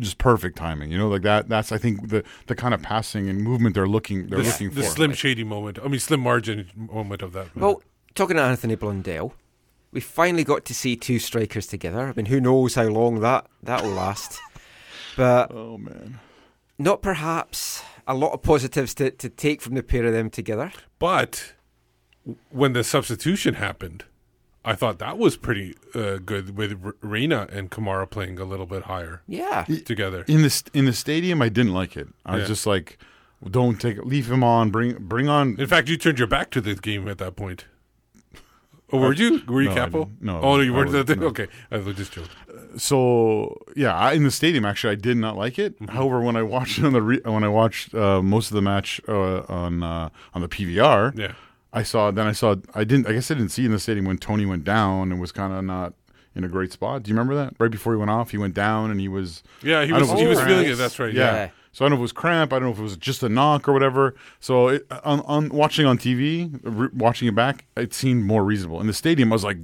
just 0.01 0.19
perfect 0.19 0.57
timing. 0.57 0.93
You 0.93 0.99
know, 0.99 1.09
like 1.09 1.23
that. 1.23 1.49
That's 1.49 1.73
I 1.73 1.79
think 1.79 2.09
the 2.11 2.23
the 2.47 2.55
kind 2.55 2.73
of 2.75 2.83
passing 2.83 3.29
and 3.29 3.43
movement 3.43 3.75
they're 3.75 3.89
looking 3.89 4.29
they're 4.29 4.39
the, 4.43 4.45
looking 4.49 4.71
the 4.71 4.83
for. 4.83 4.89
slim 4.89 5.13
shady 5.13 5.45
moment. 5.45 5.79
I 5.85 5.89
mean, 5.89 5.99
slim 6.01 6.21
margin 6.21 6.67
moment 6.77 7.23
of 7.23 7.33
that. 7.33 7.55
Well, 7.57 7.83
talking 8.15 8.37
to 8.37 8.43
Anthony 8.43 8.77
Blondell, 8.77 9.33
we 9.91 10.01
finally 10.01 10.45
got 10.45 10.65
to 10.67 10.75
see 10.75 10.95
two 10.95 11.19
strikers 11.19 11.67
together. 11.67 12.09
I 12.09 12.13
mean, 12.15 12.27
who 12.27 12.41
knows 12.41 12.75
how 12.77 12.85
long 12.85 13.21
that 13.21 13.47
that 13.63 13.83
will 13.83 13.91
last? 13.93 14.39
But 15.17 15.51
oh 15.53 15.79
man, 15.79 16.21
not 16.79 17.03
perhaps 17.03 17.83
a 18.07 18.15
lot 18.15 18.33
of 18.35 18.41
positives 18.43 18.95
to, 18.95 19.11
to 19.11 19.29
take 19.29 19.61
from 19.61 19.75
the 19.75 19.83
pair 19.83 20.05
of 20.07 20.13
them 20.13 20.31
together. 20.31 20.71
But 21.01 21.55
when 22.51 22.73
the 22.73 22.85
substitution 22.85 23.55
happened, 23.55 24.05
I 24.65 24.75
thought 24.75 24.99
that 24.99 25.17
was 25.19 25.37
pretty 25.37 25.75
uh, 25.95 26.17
good 26.19 26.57
with 26.57 26.79
R- 26.85 26.95
Reyna 27.01 27.49
and 27.51 27.71
Kamara 27.71 28.09
playing 28.11 28.39
a 28.39 28.45
little 28.45 28.67
bit 28.67 28.83
higher. 28.85 29.23
Yeah, 29.27 29.65
together. 29.85 30.25
in 30.29 30.43
the 30.43 30.51
st- 30.51 30.75
in 30.75 30.85
the 30.85 30.93
stadium. 30.93 31.41
I 31.41 31.49
didn't 31.49 31.73
like 31.75 31.97
it. 31.97 32.09
I 32.27 32.37
was 32.37 32.49
just 32.49 32.67
like, 32.67 32.99
don't 33.49 33.81
take 33.81 33.99
leave 34.05 34.31
him 34.31 34.43
on. 34.45 34.71
Bring 34.71 34.97
bring 34.99 35.29
on. 35.29 35.57
In 35.59 35.67
fact, 35.67 35.89
you 35.89 35.97
turned 35.97 36.19
your 36.19 36.29
back 36.29 36.51
to 36.51 36.61
the 36.61 36.75
game 36.75 37.09
at 37.09 37.19
that 37.19 37.35
point. 37.37 37.65
Oh, 38.91 38.99
were 38.99 39.13
you? 39.13 39.43
Were 39.47 39.61
you 39.63 39.69
No, 39.69 39.75
Capo? 39.75 40.11
No, 40.21 40.41
Oh, 40.41 40.57
no, 40.57 40.63
you 40.63 40.73
weren't. 40.73 40.93
wasn't, 40.93 41.21
no. 41.21 41.27
Okay, 41.29 41.47
I 41.71 41.77
was 41.77 41.95
just 41.97 42.13
joking. 42.13 42.31
so 42.79 43.57
yeah, 43.77 43.95
I, 43.95 44.13
in 44.15 44.25
the 44.25 44.31
stadium 44.31 44.65
actually, 44.65 44.93
I 44.93 44.97
did 44.97 45.17
not 45.19 45.37
like 45.37 45.59
it. 45.59 45.75
Mm-hmm. 45.81 45.95
However, 45.95 46.21
when 46.21 46.37
I 46.37 46.43
watched 46.43 46.79
it 46.79 46.85
on 46.87 46.93
the 46.95 47.03
re- 47.03 47.21
when 47.25 47.45
I 47.45 47.49
watched 47.49 47.95
uh, 47.95 48.23
most 48.23 48.51
of 48.51 48.55
the 48.55 48.63
match 48.63 49.01
uh, 49.09 49.41
on 49.49 49.83
uh, 49.83 50.09
on 50.35 50.41
the 50.43 50.49
PVR, 50.49 51.17
Yeah. 51.19 51.33
I 51.73 51.83
saw. 51.83 52.11
Then 52.11 52.27
I 52.27 52.33
saw. 52.33 52.57
I 52.75 52.85
didn't. 52.85 53.07
I 53.07 53.13
guess 53.13 53.31
I 53.31 53.35
didn't 53.35 53.51
see 53.51 53.65
in 53.65 53.73
the 53.73 53.79
stadium 53.79 54.07
when 54.07 54.19
Tony 54.19 54.47
went 54.47 54.65
down 54.65 55.13
and 55.13 55.21
was 55.21 55.33
kind 55.33 55.53
of 55.53 55.63
not 55.65 55.95
in 56.35 56.45
a 56.45 56.49
great 56.49 56.73
spot. 56.73 57.03
Do 57.03 57.11
you 57.11 57.15
remember 57.15 57.35
that? 57.35 57.55
Right 57.59 57.71
before 57.71 57.93
he 57.93 57.99
went 57.99 58.11
off, 58.11 58.31
he 58.31 58.39
went 58.39 58.55
down 58.55 58.91
and 58.91 59.01
he 59.01 59.09
was. 59.09 59.43
Yeah, 59.63 59.85
he 59.85 59.93
I 59.93 59.99
was- 59.99 60.09
know 60.11 60.17
he 60.17 60.27
was 60.27 60.41
feeling 60.41 60.67
it, 60.67 60.77
that's 60.77 60.99
right, 60.99 61.13
Yeah. 61.13 61.35
yeah. 61.35 61.49
So 61.73 61.85
I 61.85 61.89
don't 61.89 61.91
know 61.91 61.97
if 61.97 62.01
it 62.01 62.03
was 62.03 62.13
cramp. 62.13 62.53
I 62.53 62.59
don't 62.59 62.69
know 62.69 62.73
if 62.73 62.79
it 62.79 62.83
was 62.83 62.97
just 62.97 63.23
a 63.23 63.29
knock 63.29 63.69
or 63.69 63.73
whatever. 63.73 64.15
So 64.41 64.69
it, 64.69 64.87
on, 65.05 65.21
on 65.21 65.49
watching 65.51 65.85
on 65.87 65.99
TV, 65.99 66.59
re- 66.63 66.89
watching 66.95 67.29
it 67.29 67.35
back, 67.35 67.67
it 67.77 67.93
seemed 67.95 68.25
more 68.25 68.43
reasonable. 68.45 68.81
In 68.81 68.87
the 68.87 68.93
stadium, 68.95 69.31
I 69.33 69.35
was 69.35 69.45
like, 69.45 69.59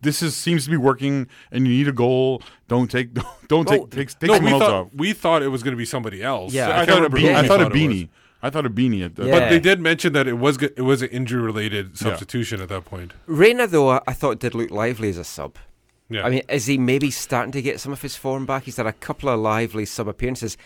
"This 0.00 0.22
is 0.22 0.34
seems 0.34 0.64
to 0.64 0.70
be 0.70 0.76
working, 0.78 1.28
and 1.52 1.66
you 1.68 1.74
need 1.74 1.86
a 1.88 1.92
goal. 1.92 2.42
Don't 2.68 2.90
take 2.90 3.10
don't 3.48 3.68
Well, 3.68 3.86
take 3.86 3.90
take, 3.90 4.18
take 4.18 4.28
no, 4.28 4.34
someone 4.36 4.52
we 4.54 4.58
else 4.58 4.62
thought 4.62 4.72
off." 4.86 4.88
we 4.94 5.12
thought 5.12 5.42
it 5.42 5.48
was 5.48 5.62
going 5.62 5.72
to 5.72 5.76
be 5.78 5.84
somebody 5.84 6.22
else. 6.22 6.52
Yeah, 6.52 6.68
I, 6.70 6.80
I, 6.82 6.86
thought 6.86 6.88
a 6.88 6.94
remember 7.02 7.18
beanie. 7.18 7.20
who 7.22 7.28
I 7.34 7.42
we 7.42 7.48
thought 7.48 7.60
a 7.60 7.66
it 7.66 7.72
was. 7.72 7.78
beanie. 7.78 8.08
I 8.42 8.50
thought 8.50 8.64
Ibini 8.64 9.04
at 9.04 9.14
the. 9.14 9.24
But 9.30 9.48
they 9.50 9.60
did 9.60 9.80
mention 9.80 10.12
that 10.14 10.26
it 10.26 10.34
was 10.38 10.56
go- 10.56 10.68
it 10.76 10.82
was 10.82 11.00
an 11.02 11.08
injury 11.10 11.40
related 11.40 11.90
Yeah. 11.92 11.96
substitution 12.10 12.60
at 12.60 12.68
that 12.70 12.84
point. 12.84 13.12
Reyna, 13.26 13.66
though, 13.66 13.90
I- 13.90 14.00
I 14.06 14.12
thought 14.12 14.40
did 14.40 14.54
look 14.54 14.70
lively 14.70 15.08
as 15.10 15.16
a 15.18 15.24
sub. 15.24 15.56
Yeah. 16.10 16.26
I 16.26 16.30
mean, 16.30 16.42
is 16.48 16.66
he 16.66 16.76
maybe 16.76 17.10
starting 17.10 17.52
to 17.52 17.62
get 17.62 17.80
some 17.80 17.92
of 17.92 18.02
his 18.02 18.16
form 18.16 18.44
back? 18.44 18.64
He's 18.64 18.76
had 18.76 18.86
a 18.86 18.92
couple 18.92 19.28
of 19.28 19.38
lively 19.40 19.84
sub 19.86 20.08
appearances. 20.08 20.56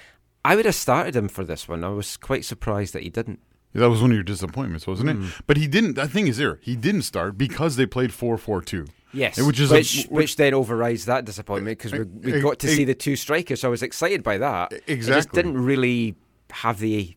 I 0.44 0.56
would 0.56 0.64
have 0.64 0.74
started 0.74 1.14
him 1.14 1.28
for 1.28 1.44
this 1.44 1.68
one. 1.68 1.84
I 1.84 1.88
was 1.90 2.16
quite 2.16 2.44
surprised 2.44 2.94
that 2.94 3.02
he 3.02 3.10
didn't. 3.10 3.40
That 3.74 3.90
was 3.90 4.00
one 4.00 4.10
of 4.10 4.14
your 4.14 4.24
disappointments, 4.24 4.86
wasn't 4.86 5.10
Mm. 5.10 5.28
it? 5.28 5.34
But 5.46 5.58
he 5.58 5.66
didn't. 5.66 5.94
The 5.96 6.08
thing 6.08 6.28
is, 6.28 6.38
here 6.38 6.58
he 6.62 6.76
didn't 6.76 7.02
start 7.02 7.36
because 7.36 7.76
they 7.76 7.84
played 7.84 8.12
four 8.12 8.38
four 8.38 8.62
two. 8.62 8.86
Yes, 9.12 9.38
which 9.40 9.60
is 9.60 9.70
which, 9.70 10.06
a, 10.06 10.08
which 10.08 10.36
then 10.36 10.54
overrides 10.54 11.04
that 11.04 11.24
disappointment 11.26 11.78
because 11.78 11.92
we, 11.92 12.32
we 12.32 12.40
got 12.40 12.58
to 12.60 12.68
see 12.68 12.84
the 12.84 12.94
two 12.94 13.16
strikers. 13.16 13.60
So 13.60 13.68
I 13.68 13.70
was 13.70 13.82
excited 13.82 14.22
by 14.22 14.38
that. 14.38 14.72
It 14.72 14.78
just 14.96 15.08
exactly. 15.08 15.42
didn't 15.42 15.62
really 15.62 16.16
have 16.50 16.78
the 16.80 17.16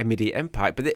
immediate 0.00 0.36
impact. 0.38 0.76
But 0.76 0.84
they, 0.86 0.94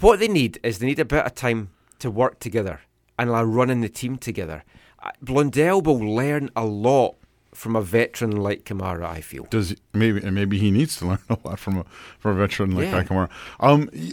what 0.00 0.18
they 0.20 0.28
need 0.28 0.58
is 0.62 0.78
they 0.78 0.86
need 0.86 0.98
a 0.98 1.04
bit 1.04 1.24
of 1.24 1.34
time 1.34 1.70
to 2.00 2.10
work 2.10 2.38
together 2.40 2.80
and 3.18 3.30
like 3.30 3.46
running 3.46 3.80
the 3.80 3.88
team 3.88 4.16
together. 4.18 4.64
Uh, 5.02 5.10
Blondell 5.24 5.82
will 5.82 5.98
learn 5.98 6.50
a 6.56 6.64
lot 6.64 7.16
from 7.54 7.76
a 7.76 7.80
veteran 7.82 8.32
like 8.36 8.64
Kamara. 8.64 9.04
I 9.06 9.20
feel. 9.20 9.44
Does 9.50 9.74
maybe 9.92 10.20
and 10.24 10.34
maybe 10.34 10.58
he 10.58 10.70
needs 10.70 10.96
to 10.98 11.06
learn 11.10 11.18
a 11.30 11.38
lot 11.44 11.58
from 11.58 11.78
a 11.78 11.84
from 12.18 12.32
a 12.32 12.34
veteran 12.46 12.72
like 12.72 12.86
Yeah. 12.86 13.02
Nakamura. 13.04 13.30
Um, 13.60 13.88
y- 13.94 14.12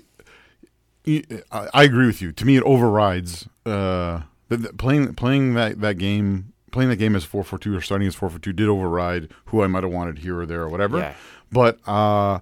y- 1.05 1.23
I, 1.51 1.67
I 1.73 1.83
agree 1.83 2.05
with 2.07 2.21
you. 2.21 2.31
To 2.31 2.45
me, 2.45 2.57
it 2.57 2.63
overrides 2.63 3.47
uh, 3.65 4.21
the, 4.49 4.57
the- 4.57 4.73
playing 4.73 5.13
playing 5.15 5.53
that, 5.55 5.81
that 5.81 5.97
game. 5.97 6.53
Playing 6.71 6.89
that 6.91 6.95
game 6.97 7.17
as 7.17 7.25
four 7.25 7.43
four 7.43 7.59
two 7.59 7.75
or 7.75 7.81
starting 7.81 8.07
as 8.07 8.15
four 8.15 8.29
four 8.29 8.39
two 8.39 8.53
did 8.53 8.69
override 8.69 9.27
who 9.47 9.61
I 9.61 9.67
might 9.67 9.83
have 9.83 9.91
wanted 9.91 10.19
here 10.19 10.39
or 10.39 10.45
there 10.45 10.61
or 10.61 10.69
whatever. 10.69 10.99
Yeah. 10.99 11.13
But 11.51 11.79
uh, 11.85 12.39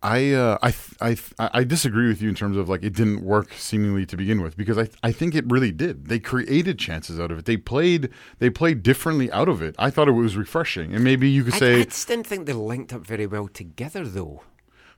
I, 0.00 0.32
uh, 0.32 0.58
I 0.62 0.70
th- 0.70 1.32
I 1.40 1.50
I 1.60 1.64
disagree 1.64 2.06
with 2.06 2.22
you 2.22 2.28
in 2.28 2.36
terms 2.36 2.56
of 2.56 2.68
like 2.68 2.84
it 2.84 2.94
didn't 2.94 3.20
work 3.24 3.52
seemingly 3.54 4.06
to 4.06 4.16
begin 4.16 4.40
with 4.42 4.56
because 4.56 4.78
I 4.78 4.88
I 5.02 5.10
think 5.10 5.34
it 5.34 5.44
really 5.50 5.72
did. 5.72 6.06
They 6.06 6.20
created 6.20 6.78
chances 6.78 7.18
out 7.18 7.32
of 7.32 7.38
it. 7.38 7.46
They 7.46 7.56
played 7.56 8.10
they 8.38 8.48
played 8.48 8.84
differently 8.84 9.30
out 9.32 9.48
of 9.48 9.60
it. 9.60 9.74
I 9.76 9.90
thought 9.90 10.06
it 10.06 10.12
was 10.12 10.36
refreshing, 10.36 10.94
and 10.94 11.02
maybe 11.02 11.28
you 11.28 11.42
could 11.42 11.54
I, 11.54 11.58
say 11.58 11.80
I 11.80 11.84
just 11.84 12.06
didn't 12.06 12.28
think 12.28 12.46
they 12.46 12.52
linked 12.52 12.92
up 12.92 13.04
very 13.04 13.26
well 13.26 13.48
together, 13.48 14.06
though. 14.06 14.42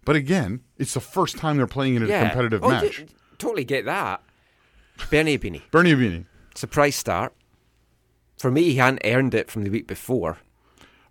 But 0.04 0.16
again, 0.16 0.60
it's 0.76 0.92
the 0.92 1.00
first 1.00 1.38
time 1.38 1.56
they're 1.56 1.66
playing 1.66 1.94
in 1.94 2.02
a 2.02 2.06
Yeah. 2.06 2.26
competitive 2.28 2.62
Oh, 2.62 2.68
match. 2.68 2.98
d- 2.98 3.06
totally 3.38 3.64
get 3.64 3.86
that. 3.86 4.22
Bernie 5.10 5.38
Ibini. 5.38 5.62
Bernie 5.70 5.94
Ibini. 5.94 6.26
Surprise 6.54 6.96
start. 6.96 7.32
For 8.38 8.50
me, 8.50 8.64
he 8.64 8.74
hadn't 8.76 9.00
earned 9.04 9.34
it 9.34 9.50
from 9.50 9.64
the 9.64 9.70
week 9.70 9.86
before. 9.86 10.38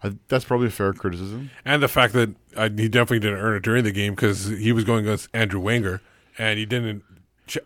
I, 0.04 0.14
that's 0.30 0.46
probably 0.46 0.68
a 0.68 0.72
fair 0.72 0.94
criticism. 0.94 1.50
And 1.66 1.84
the 1.84 1.88
fact 1.90 2.14
that 2.14 2.30
uh, 2.56 2.70
he 2.76 2.88
definitely 2.88 3.20
didn't 3.20 3.40
earn 3.40 3.56
it 3.58 3.64
during 3.64 3.84
the 3.84 3.92
game 3.92 4.16
because 4.16 4.46
he 4.46 4.72
was 4.72 4.84
going 4.86 5.06
against 5.06 5.28
Andrew 5.34 5.60
Wenger, 5.60 6.02
and 6.38 6.58
he 6.58 6.66
didn't, 6.66 7.04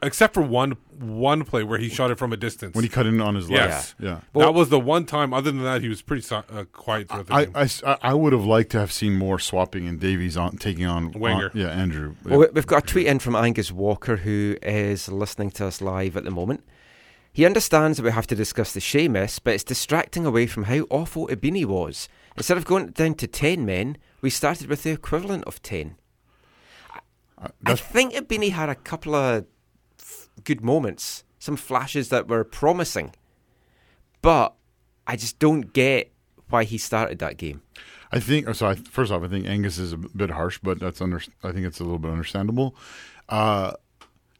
except 0.01 0.33
for 0.33 0.41
one 0.41 0.71
one 0.99 1.43
play 1.43 1.63
where 1.63 1.77
he 1.79 1.89
shot 1.89 2.09
it 2.11 2.17
from 2.17 2.31
a 2.31 2.37
distance 2.37 2.73
When 2.75 2.83
he 2.83 2.89
cut 2.89 3.05
in 3.05 3.19
on 3.19 3.35
his 3.35 3.49
left. 3.51 3.69
Yes, 3.69 3.95
Yeah. 3.99 4.41
that 4.41 4.53
was 4.53 4.69
the 4.69 4.79
one 4.79 5.05
time. 5.05 5.33
Other 5.33 5.51
than 5.51 5.63
that, 5.63 5.81
he 5.81 5.89
was 5.89 6.01
pretty 6.01 6.25
uh, 6.33 6.63
quiet 6.71 7.09
throughout 7.09 7.27
the 7.27 7.33
I, 7.33 7.45
game. 7.45 7.53
I 7.55 7.61
s- 7.63 7.83
I- 7.83 7.97
I 8.01 8.13
would 8.13 8.31
have 8.31 8.45
liked 8.45 8.71
to 8.71 8.79
have 8.79 8.91
seen 8.91 9.15
more 9.15 9.37
swapping 9.39 9.87
and 9.87 9.99
Davies 9.99 10.37
on 10.37 10.57
taking 10.57 10.85
on 10.85 11.11
Wenger. 11.11 11.51
on- 11.53 11.59
yeah, 11.59 11.67
Andrew. 11.67 12.15
Well, 12.23 12.39
we- 12.39 12.47
we've 12.53 12.67
got 12.67 12.83
a 12.83 12.87
tweet 12.87 13.07
in 13.07 13.19
from 13.19 13.35
Angus 13.35 13.71
Walker, 13.71 14.17
who 14.17 14.55
is 14.61 15.09
listening 15.09 15.51
to 15.51 15.65
us 15.65 15.81
live 15.81 16.15
at 16.15 16.23
the 16.23 16.31
moment. 16.31 16.63
He 17.33 17.45
understands 17.45 17.97
that 17.97 18.03
we 18.03 18.11
have 18.11 18.27
to 18.27 18.35
discuss 18.35 18.71
the 18.73 18.79
Shea 18.79 19.07
miss, 19.07 19.39
but 19.39 19.55
it's 19.55 19.63
distracting 19.63 20.25
away 20.25 20.45
from 20.47 20.63
how 20.65 20.81
awful 20.91 21.27
Ibini 21.27 21.65
was. 21.65 22.07
Instead 22.37 22.57
of 22.57 22.65
going 22.65 22.87
down 22.87 23.13
to 23.15 23.27
10 23.27 23.65
men, 23.65 23.97
we 24.21 24.29
started 24.29 24.67
with 24.67 24.83
the 24.83 24.91
equivalent 24.91 25.43
of 25.45 25.61
10. 25.61 25.95
I- 27.37 27.49
I 27.65 27.75
think 27.75 28.13
Ibini 28.13 28.51
had 28.51 28.69
a 28.69 28.75
couple 28.75 29.15
of 29.15 29.45
f- 29.99 30.29
good 30.43 30.61
moments, 30.61 31.23
some 31.39 31.57
flashes 31.57 32.09
that 32.09 32.27
were 32.27 32.43
promising, 32.43 33.13
but 34.21 34.53
I 35.05 35.15
just 35.17 35.39
don't 35.39 35.73
get 35.73 36.11
why 36.49 36.63
he 36.63 36.77
started 36.77 37.19
that 37.19 37.37
game. 37.37 37.61
I 38.11 38.19
think. 38.19 38.53
So 38.55 38.67
I, 38.67 38.75
first 38.75 39.11
off, 39.11 39.23
I 39.23 39.27
think 39.27 39.45
Angus 39.47 39.77
is 39.77 39.91
a 39.91 39.97
bit 39.97 40.29
harsh, 40.29 40.59
but 40.61 40.79
that's 40.79 41.01
under. 41.01 41.21
I 41.43 41.51
think 41.51 41.65
it's 41.65 41.79
a 41.79 41.83
little 41.83 41.97
bit 41.99 42.11
understandable. 42.11 42.75
Uh, 43.27 43.73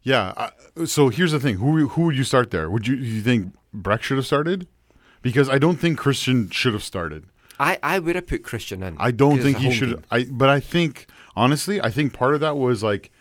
yeah. 0.03 0.33
I, 0.37 0.85
so 0.85 1.09
here's 1.09 1.31
the 1.31 1.39
thing: 1.39 1.55
who 1.57 1.87
who 1.87 2.03
would 2.03 2.15
you 2.15 2.23
start 2.23 2.51
there? 2.51 2.69
Would 2.69 2.87
you 2.87 2.95
you 2.95 3.21
think 3.21 3.53
Brek 3.75 4.01
should 4.03 4.17
have 4.17 4.27
started? 4.27 4.67
Because 5.23 5.49
I 5.49 5.57
don't 5.57 5.77
think 5.79 5.97
Christian 5.97 6.49
should 6.51 6.73
have 6.73 6.83
started. 6.83 7.25
I, 7.59 7.77
I 7.83 7.99
would 7.99 8.15
have 8.15 8.27
put 8.27 8.43
Christian 8.43 8.81
in. 8.83 8.95
I 8.99 9.11
don't 9.11 9.39
think 9.41 9.57
it's 9.57 9.65
he 9.65 9.71
should. 9.71 9.89
game. 9.89 10.03
I 10.11 10.25
but 10.29 10.49
I 10.49 10.59
think 10.59 11.07
honestly, 11.35 11.81
I 11.81 11.89
think 11.89 12.13
part 12.13 12.33
of 12.35 12.41
that 12.41 12.57
was 12.57 12.83
like 12.83 13.11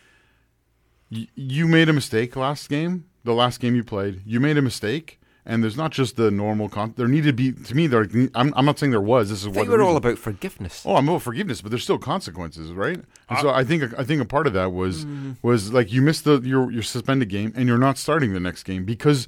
y- 1.11 1.27
you 1.35 1.67
made 1.67 1.89
a 1.89 1.93
mistake 1.93 2.35
last 2.35 2.69
game, 2.69 3.05
the 3.23 3.33
last 3.33 3.59
game 3.59 3.75
you 3.75 3.83
played. 3.83 4.21
You 4.25 4.39
made 4.39 4.57
a 4.57 4.61
mistake, 4.61 5.19
and 5.45 5.63
there's 5.63 5.77
not 5.77 5.91
just 5.91 6.15
the 6.15 6.31
normal. 6.31 6.69
Con- 6.69 6.93
there 6.97 7.07
needed 7.07 7.27
to 7.27 7.33
be 7.33 7.51
to 7.51 7.75
me. 7.75 7.87
There, 7.87 8.07
I'm, 8.35 8.53
I'm 8.55 8.65
not 8.65 8.79
saying 8.79 8.91
there 8.91 9.01
was. 9.01 9.29
This 9.29 9.39
is 9.41 9.45
I 9.45 9.49
what 9.49 9.55
think 9.55 9.67
the 9.69 9.73
we're 9.77 9.83
all 9.83 9.97
about 9.97 10.17
forgiveness. 10.17 10.83
Oh, 10.85 10.95
I'm 10.95 11.07
about 11.07 11.21
forgiveness, 11.21 11.61
but 11.61 11.69
there's 11.71 11.83
still 11.83 11.99
consequences, 11.99 12.71
right? 12.71 12.99
And 13.29 13.39
so 13.39 13.49
I 13.49 13.63
think 13.63 13.97
I 13.97 14.03
think 14.03 14.21
a 14.21 14.25
part 14.25 14.47
of 14.47 14.53
that 14.53 14.71
was 14.73 15.05
Mhm. 15.05 15.37
was 15.41 15.71
like 15.73 15.91
you 15.91 16.01
missed 16.01 16.23
the 16.23 16.41
your 16.41 16.71
your 16.71 16.83
suspended 16.83 17.29
game, 17.29 17.53
and 17.55 17.67
you're 17.67 17.77
not 17.77 17.97
starting 17.97 18.33
the 18.33 18.39
next 18.39 18.63
game 18.63 18.83
because 18.85 19.27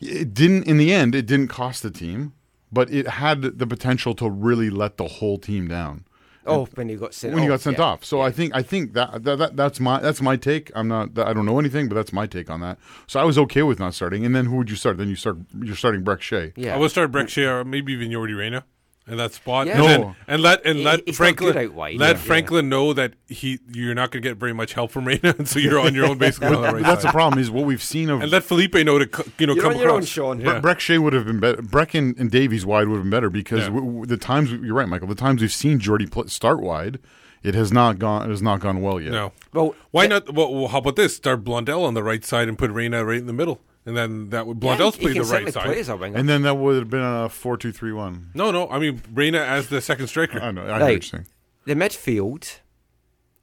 it 0.00 0.32
didn't. 0.34 0.64
In 0.64 0.76
the 0.78 0.92
end, 0.92 1.14
it 1.14 1.26
didn't 1.26 1.48
cost 1.48 1.82
the 1.82 1.90
team, 1.90 2.32
but 2.76 2.92
it 2.92 3.08
had 3.08 3.40
the 3.40 3.66
potential 3.66 4.14
to 4.14 4.28
really 4.28 4.68
let 4.68 4.98
the 4.98 5.08
whole 5.08 5.38
team 5.38 5.66
down. 5.66 6.04
Oh, 6.44 6.68
when 6.74 6.90
you 6.90 6.98
got 6.98 7.14
sent 7.14 7.32
when 7.32 7.42
you 7.42 7.48
off, 7.48 7.54
got 7.54 7.60
sent 7.62 7.78
yeah. 7.78 7.84
off. 7.84 8.04
So 8.04 8.20
I 8.20 8.30
think 8.30 8.54
I 8.54 8.62
think 8.62 8.92
that, 8.92 9.24
that, 9.24 9.38
that 9.38 9.56
that's 9.56 9.80
my 9.80 9.98
that's 9.98 10.20
my 10.20 10.36
take. 10.36 10.70
I'm 10.74 10.86
not 10.86 11.18
I 11.18 11.32
don't 11.32 11.46
know 11.46 11.58
anything, 11.58 11.88
but 11.88 11.94
that's 11.94 12.12
my 12.12 12.26
take 12.26 12.50
on 12.50 12.60
that. 12.60 12.76
So 13.06 13.18
I 13.18 13.24
was 13.24 13.38
okay 13.38 13.62
with 13.62 13.80
not 13.80 13.94
starting. 13.94 14.26
And 14.26 14.36
then 14.36 14.44
who 14.44 14.56
would 14.56 14.68
you 14.68 14.76
start? 14.76 14.98
Then 14.98 15.08
you 15.08 15.16
start 15.16 15.38
you're 15.58 15.74
starting 15.74 16.04
Brek 16.04 16.20
Shea. 16.20 16.52
Yeah, 16.54 16.74
I 16.74 16.76
would 16.76 16.90
start 16.90 17.10
Brek 17.10 17.30
Shea 17.30 17.46
or 17.46 17.64
maybe 17.64 17.94
even 17.94 18.10
Jordi 18.10 18.36
Reyna 18.36 18.62
in 19.08 19.16
that 19.18 19.32
spot. 19.32 19.66
Yeah. 19.68 19.74
And, 19.74 19.82
No. 19.82 19.86
then, 19.88 20.16
and 20.26 20.42
let 20.42 20.66
and 20.66 20.78
He- 20.78 20.84
let 20.84 21.00
he's 21.06 21.16
Franklin 21.16 21.56
out 21.56 21.72
wide. 21.74 21.96
let 21.98 22.16
Yeah. 22.16 22.22
Franklin 22.22 22.68
know 22.68 22.92
that 22.92 23.14
he 23.28 23.60
you're 23.72 23.94
not 23.94 24.10
going 24.10 24.22
to 24.22 24.28
get 24.28 24.36
very 24.36 24.52
much 24.52 24.72
help 24.72 24.90
from 24.90 25.04
Reyna, 25.06 25.34
and 25.38 25.46
so 25.48 25.58
you're 25.58 25.78
on 25.78 25.94
your 25.94 26.06
own 26.06 26.18
basically. 26.18 26.48
on 26.48 26.62
the 26.62 26.72
right 26.72 26.82
that's 26.82 27.02
side. 27.02 27.08
the 27.10 27.12
problem 27.12 27.38
is 27.40 27.50
what 27.50 27.64
we've 27.66 27.82
seen 27.82 28.10
of 28.10 28.20
And 28.22 28.30
let 28.32 28.42
Felipe 28.42 28.74
know 28.74 28.98
to 28.98 29.06
co- 29.06 29.24
you 29.38 29.46
know 29.46 29.54
You're 29.54 29.62
come 29.62 29.74
on 29.74 29.78
your 29.78 29.90
own, 29.90 29.98
across. 29.98 30.08
Sean. 30.08 30.38
Bre- 30.38 30.46
Yeah. 30.46 30.60
Brek 30.60 30.78
Shea 30.80 30.98
would 30.98 31.12
have 31.12 31.24
been 31.24 31.38
better. 31.40 31.62
Brek 31.62 31.94
and, 31.96 32.18
and 32.18 32.30
Davies 32.30 32.66
wide 32.66 32.88
would 32.88 32.96
have 32.96 33.04
been 33.04 33.10
better 33.10 33.30
because 33.30 33.60
Yeah. 33.60 33.66
w- 33.66 33.86
w- 33.86 34.06
the 34.06 34.16
times 34.16 34.50
you're 34.52 34.74
right, 34.74 34.88
Michael. 34.88 35.06
The 35.08 35.14
times 35.14 35.40
we've 35.40 35.52
seen 35.52 35.78
Jordy 35.78 36.06
pl- 36.06 36.28
start 36.28 36.60
wide, 36.60 36.98
it 37.44 37.54
has 37.54 37.72
not 37.72 38.00
gone. 38.00 38.26
It 38.26 38.30
has 38.30 38.42
not 38.42 38.58
gone 38.58 38.80
well 38.82 39.00
yet. 39.00 39.12
No. 39.12 39.32
Well, 39.52 39.74
Why 39.92 40.08
not? 40.08 40.34
Well, 40.34 40.52
well, 40.52 40.66
how 40.68 40.78
about 40.78 40.96
this? 40.96 41.14
Start 41.14 41.44
Blondell 41.44 41.84
on 41.84 41.94
the 41.94 42.02
right 42.02 42.24
side 42.24 42.48
and 42.48 42.58
put 42.58 42.70
Reyna 42.72 43.04
right 43.04 43.18
in 43.18 43.26
the 43.26 43.32
middle, 43.32 43.60
and 43.86 43.96
then 43.96 44.28
that 44.30 44.46
would 44.46 44.62
Yeah, 44.62 44.76
Blondell's 44.76 44.96
he- 44.96 45.06
he 45.06 45.14
played 45.14 45.16
the 45.16 45.32
right 45.32 45.52
side. 45.54 45.62
play 45.64 45.82
as. 45.82 46.14
And 46.16 46.28
then 46.28 46.42
that 46.42 46.56
would 46.56 46.76
have 46.76 46.90
been 46.90 47.00
a 47.02 47.28
four-two-three-one. 47.28 48.30
No, 48.34 48.50
no, 48.50 48.68
I 48.68 48.78
mean 48.78 49.00
Reyna 49.14 49.38
as 49.38 49.68
the 49.68 49.80
second 49.80 50.08
striker. 50.08 50.40
I 50.40 50.50
know. 50.50 50.62
I 50.62 50.64
hear 50.64 50.72
Right. 50.72 50.80
what 50.82 50.90
you're 50.92 51.00
saying. 51.02 51.26
the 51.64 51.74
midfield, 51.74 52.58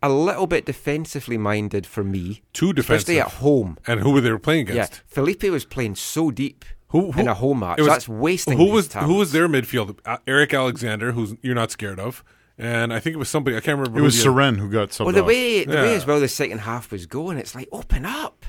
a 0.02 0.10
little 0.10 0.48
bit 0.48 0.66
defensively 0.66 1.38
minded 1.38 1.86
for 1.86 2.04
me. 2.04 2.42
Too 2.54 2.74
especially 2.78 3.16
defensive. 3.16 3.34
at 3.38 3.40
home. 3.42 3.78
And 3.88 4.02
who 4.02 4.12
were 4.12 4.22
they 4.22 4.38
playing 4.38 4.62
against? 4.70 4.76
Yeah, 4.76 4.84
against? 4.86 5.02
Felipe 5.08 5.44
was 5.44 5.66
playing 5.66 5.96
so 5.96 6.30
deep 6.32 6.66
Who, 6.90 7.12
who 7.14 7.22
in 7.22 7.28
a 7.28 7.34
home 7.34 7.60
match. 7.60 7.80
was- 7.80 7.88
That's 7.88 8.10
wasting. 8.10 8.58
Who 8.58 8.66
was 8.72 8.88
talent. 8.90 9.12
who 9.12 9.18
was 9.18 9.32
their 9.32 9.48
midfield? 9.48 9.98
Uh, 10.06 10.18
Eric 10.28 10.54
Alexander, 10.54 11.14
who's 11.14 11.36
you're 11.42 11.56
not 11.56 11.72
scared 11.72 12.00
of, 12.00 12.24
and 12.58 12.94
I 12.94 13.00
think 13.00 13.14
it 13.16 13.18
was 13.18 13.30
somebody 13.30 13.56
I 13.58 13.62
can't 13.62 13.78
remember. 13.80 13.98
It 13.98 14.02
who 14.02 14.06
was 14.06 14.22
the- 14.24 14.30
Cerén 14.30 14.58
who 14.58 14.70
got 14.70 14.90
subbed 14.90 15.06
Well, 15.06 15.14
the 15.16 15.22
off. 15.22 15.28
way 15.28 15.64
the 15.66 15.74
way 15.78 15.96
as 15.96 16.06
well 16.06 16.20
the 16.20 16.28
second 16.28 16.60
half 16.60 16.92
was 16.92 17.06
going, 17.06 17.38
it's 17.38 17.56
like 17.56 17.68
open 17.72 18.06
up. 18.06 18.46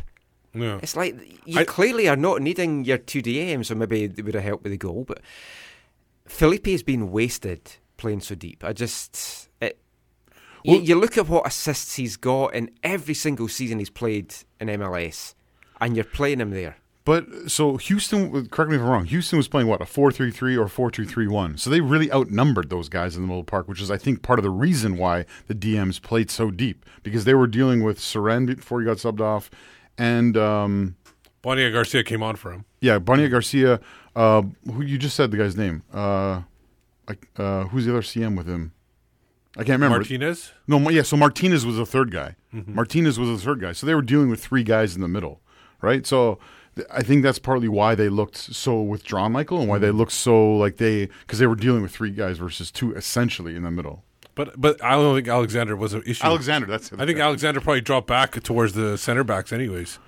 Yeah. 0.55 0.78
It's 0.82 0.96
like 0.96 1.16
you 1.46 1.61
I- 1.61 1.64
clearly 1.64 2.09
are 2.09 2.16
not 2.16 2.40
needing 2.42 2.84
your 2.84 2.98
two 2.98 3.20
DMs, 3.22 3.66
so 3.66 3.74
maybe 3.74 4.05
it 4.05 4.24
would 4.24 4.34
have 4.34 4.44
helped 4.44 4.62
with 4.62 4.72
the 4.72 4.78
goal. 4.78 5.05
But 5.07 5.20
Felipe 6.26 6.66
has 6.66 6.82
been 6.82 7.11
wasted 7.11 7.72
playing 7.96 8.20
so 8.20 8.34
deep. 8.34 8.64
I 8.64 8.72
just 8.72 9.48
it, 9.61 9.78
you, 10.62 10.78
you 10.80 10.94
look 10.98 11.18
at 11.18 11.28
what 11.28 11.46
assists 11.46 11.96
he's 11.96 12.16
got 12.16 12.55
in 12.55 12.70
every 12.82 13.14
single 13.14 13.48
season 13.48 13.78
he's 13.78 13.90
played 13.90 14.34
in 14.61 14.68
MLS, 14.68 15.34
and 15.80 15.94
you're 15.96 16.05
playing 16.05 16.40
him 16.40 16.50
there. 16.50 16.76
But 17.05 17.50
so 17.50 17.76
Houston, 17.76 18.48
correct 18.48 18.70
me 18.70 18.76
if 18.76 18.82
I'm 18.82 18.88
wrong. 18.88 19.05
Houston 19.05 19.36
was 19.36 19.46
playing 19.46 19.68
what 19.68 19.82
a 19.82 19.84
four-three-three 19.84 20.57
or 20.57 20.68
four-two-three-one. 20.68 21.59
So 21.59 21.68
they 21.68 21.82
really 21.82 22.11
outnumbered 22.11 22.70
those 22.70 22.88
guys 22.88 23.14
in 23.14 23.20
the 23.20 23.26
middle 23.26 23.40
of 23.40 23.46
the 23.46 23.50
park, 23.50 23.68
which 23.68 23.82
is 23.82 23.90
I 23.90 23.98
think 23.98 24.22
part 24.22 24.38
of 24.38 24.42
the 24.42 24.50
reason 24.50 24.96
why 24.96 25.26
the 25.46 25.55
DMs 25.55 26.00
played 26.00 26.30
so 26.30 26.50
deep 26.50 26.86
because 27.02 27.26
they 27.26 27.34
were 27.34 27.46
dealing 27.46 27.82
with 27.82 27.98
Cerén 27.98 28.46
before 28.46 28.80
he 28.80 28.86
got 28.86 28.96
subbed 28.96 29.20
off, 29.20 29.50
and 29.99 30.36
um, 30.36 30.97
Boniek 31.42 31.72
Garcia 31.72 32.03
came 32.05 32.22
on 32.22 32.36
for 32.36 32.53
him. 32.53 32.64
yeah, 32.80 32.99
Boniek 32.99 33.30
Garcia. 33.30 33.80
Uh, 34.16 34.42
who 34.72 34.82
you 34.82 34.97
just 34.99 35.16
said 35.16 35.30
the 35.32 35.36
guy's 35.36 35.57
name? 35.57 35.82
Uh, 35.92 36.42
like 37.09 37.28
uh, 37.36 37.64
who's 37.64 37.84
the 37.86 37.92
other 37.92 38.03
CM 38.03 38.36
with 38.36 38.47
him? 38.47 38.72
I 39.57 39.61
can't 39.64 39.80
remember. 39.80 39.99
Martinez? 39.99 40.53
No, 40.66 40.78
yeah. 40.90 41.03
So 41.03 41.16
Martinez 41.16 41.64
was 41.66 41.76
the 41.76 41.86
third 41.86 42.11
guy. 42.12 42.36
Mhm. 42.55 42.68
Martinez 42.74 43.18
was 43.18 43.28
the 43.28 43.45
third 43.45 43.61
guy. 43.61 43.72
So 43.72 43.86
they 43.86 43.95
were 43.95 44.03
dealing 44.03 44.28
with 44.30 44.40
three 44.42 44.62
guys 44.62 44.95
in 44.95 45.01
the 45.03 45.09
middle, 45.09 45.40
right? 45.82 46.07
So 46.07 46.38
th- 46.76 46.86
I 46.92 47.03
think 47.03 47.22
that's 47.24 47.38
partly 47.40 47.68
why 47.68 47.95
they 47.97 48.09
looked 48.09 48.36
so 48.36 48.80
withdrawn, 48.80 49.32
Michael, 49.32 49.59
and 49.61 49.68
why 49.68 49.78
they 49.78 49.90
looked 49.90 50.12
so 50.12 50.57
like 50.57 50.76
they 50.76 51.07
because 51.22 51.40
they 51.40 51.47
were 51.49 51.57
dealing 51.57 51.82
with 51.82 51.90
three 51.92 52.11
guys 52.11 52.38
versus 52.38 52.70
two 52.70 52.95
essentially 52.95 53.57
in 53.57 53.64
the 53.64 53.70
middle. 53.72 54.03
But 54.35 54.61
but 54.61 54.82
I 54.82 54.93
don't 54.93 55.14
think 55.14 55.28
Alexander 55.28 55.76
was 55.76 55.95
an 55.95 56.03
issue. 56.07 56.24
Alexander, 56.24 56.66
that's. 56.66 56.93
I 56.93 57.07
think 57.07 57.18
Alexander 57.18 57.61
probably 57.61 57.80
dropped 57.80 58.07
back 58.07 58.41
towards 58.43 58.72
the 58.72 58.99
center 58.99 59.24
backs 59.24 59.53
anyways 59.53 59.99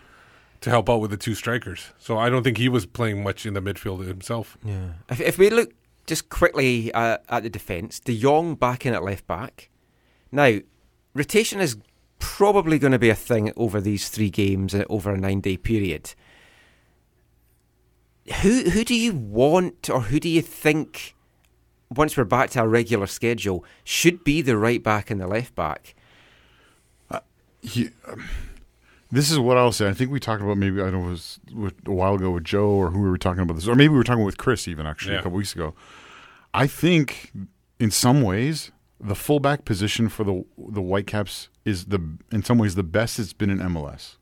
to 0.60 0.70
help 0.70 0.88
out 0.88 1.00
with 1.00 1.10
the 1.10 1.16
two 1.16 1.34
strikers. 1.34 1.92
So 1.98 2.18
I 2.18 2.28
don't 2.28 2.42
think 2.42 2.58
he 2.58 2.68
was 2.68 2.86
playing 2.86 3.22
much 3.22 3.46
in 3.46 3.54
the 3.54 3.60
midfield 3.60 4.06
himself. 4.06 4.56
Yeah. 4.64 4.94
If, 5.10 5.20
if 5.20 5.38
we 5.38 5.50
look 5.50 5.72
just 6.06 6.28
quickly 6.28 6.92
uh, 6.92 7.18
at 7.28 7.42
the 7.42 7.50
defence, 7.50 8.00
De 8.00 8.18
Jong 8.18 8.54
back 8.54 8.86
in 8.86 8.94
at 8.94 9.02
left 9.02 9.26
back. 9.26 9.70
Now, 10.32 10.58
rotation 11.14 11.60
is 11.60 11.76
probably 12.18 12.78
going 12.78 12.92
to 12.92 12.98
be 12.98 13.10
a 13.10 13.14
thing 13.14 13.52
over 13.56 13.80
these 13.80 14.08
three 14.08 14.30
games 14.30 14.74
uh, 14.74 14.84
over 14.88 15.12
a 15.12 15.18
nine 15.18 15.40
day 15.40 15.56
period. 15.56 16.14
Who 18.42 18.70
who 18.70 18.84
do 18.84 18.94
you 18.94 19.14
want, 19.14 19.88
or 19.88 20.02
who 20.02 20.18
do 20.18 20.28
you 20.28 20.42
think, 20.42 21.14
once 21.94 22.16
we're 22.16 22.24
back 22.24 22.50
to 22.50 22.60
our 22.60 22.68
regular 22.68 23.06
schedule, 23.06 23.64
should 23.84 24.24
be 24.24 24.42
the 24.42 24.56
right 24.56 24.82
back 24.82 25.10
and 25.10 25.20
the 25.20 25.26
left 25.26 25.54
back? 25.54 25.94
He, 27.62 27.88
um, 28.06 28.24
this 29.10 29.30
is 29.30 29.38
what 29.38 29.56
I'll 29.56 29.72
say. 29.72 29.88
I 29.88 29.92
think 29.92 30.10
we 30.10 30.20
talked 30.20 30.42
about 30.42 30.56
maybe 30.56 30.80
I 30.80 30.84
don't 30.90 31.02
know 31.02 31.08
it 31.08 31.10
was 31.10 31.40
with, 31.52 31.74
a 31.86 31.92
while 31.92 32.14
ago 32.14 32.30
with 32.30 32.44
Joe 32.44 32.68
or 32.68 32.90
who 32.90 32.98
were 33.00 33.04
we 33.06 33.10
were 33.10 33.18
talking 33.18 33.42
about 33.42 33.54
this, 33.54 33.66
or 33.66 33.74
maybe 33.74 33.88
we 33.88 33.96
were 33.96 34.04
talking 34.04 34.24
with 34.24 34.36
Chris 34.38 34.68
even 34.68 34.86
actually 34.86 35.14
Yeah. 35.14 35.20
a 35.20 35.22
couple 35.22 35.38
weeks 35.38 35.54
ago. 35.54 35.74
I 36.54 36.66
think 36.68 37.32
in 37.80 37.90
some 37.90 38.22
ways 38.22 38.70
the 39.00 39.14
fullback 39.16 39.64
position 39.64 40.08
for 40.08 40.22
the 40.22 40.44
the 40.56 40.80
Whitecaps 40.80 41.48
is 41.64 41.86
the 41.86 42.00
in 42.30 42.44
some 42.44 42.58
ways 42.58 42.74
the 42.76 42.82
best 42.84 43.18
it's 43.18 43.32
been 43.32 43.50
in 43.50 43.58
MLS. 43.58 44.16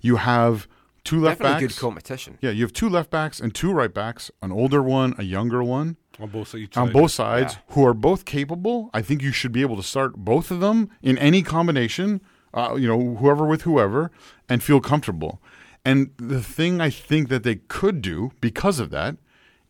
You 0.00 0.16
have 0.16 0.66
two 1.04 1.20
left 1.20 1.38
Definitely 1.40 1.66
backs. 1.66 1.74
good 1.76 1.80
competition. 1.80 2.38
Yeah, 2.40 2.50
you 2.50 2.62
have 2.64 2.72
two 2.72 2.88
left 2.88 3.10
backs 3.10 3.38
and 3.38 3.54
two 3.54 3.72
right 3.72 3.92
backs, 3.92 4.30
an 4.40 4.50
older 4.50 4.82
one, 4.82 5.14
a 5.18 5.22
younger 5.22 5.62
one. 5.62 5.96
On 6.20 6.28
both 6.28 6.48
sides. 6.48 6.76
On 6.76 6.92
both 6.92 7.10
sides, 7.10 7.58
who 7.68 7.86
are 7.86 7.94
both 7.94 8.24
capable. 8.24 8.90
I 8.92 9.02
think 9.02 9.22
you 9.22 9.32
should 9.32 9.52
be 9.52 9.62
able 9.62 9.76
to 9.76 9.82
start 9.82 10.16
both 10.16 10.50
of 10.50 10.60
them 10.60 10.90
in 11.02 11.18
any 11.18 11.42
combination, 11.42 12.20
uh, 12.54 12.76
you 12.78 12.88
know, 12.88 13.16
whoever 13.16 13.46
with 13.46 13.62
whoever, 13.62 14.10
and 14.48 14.62
feel 14.62 14.80
comfortable. 14.80 15.40
And 15.84 16.10
the 16.16 16.42
thing 16.42 16.80
I 16.80 16.90
think 16.90 17.28
that 17.28 17.42
they 17.42 17.56
could 17.56 18.02
do 18.02 18.32
because 18.40 18.78
of 18.78 18.90
that 18.90 19.16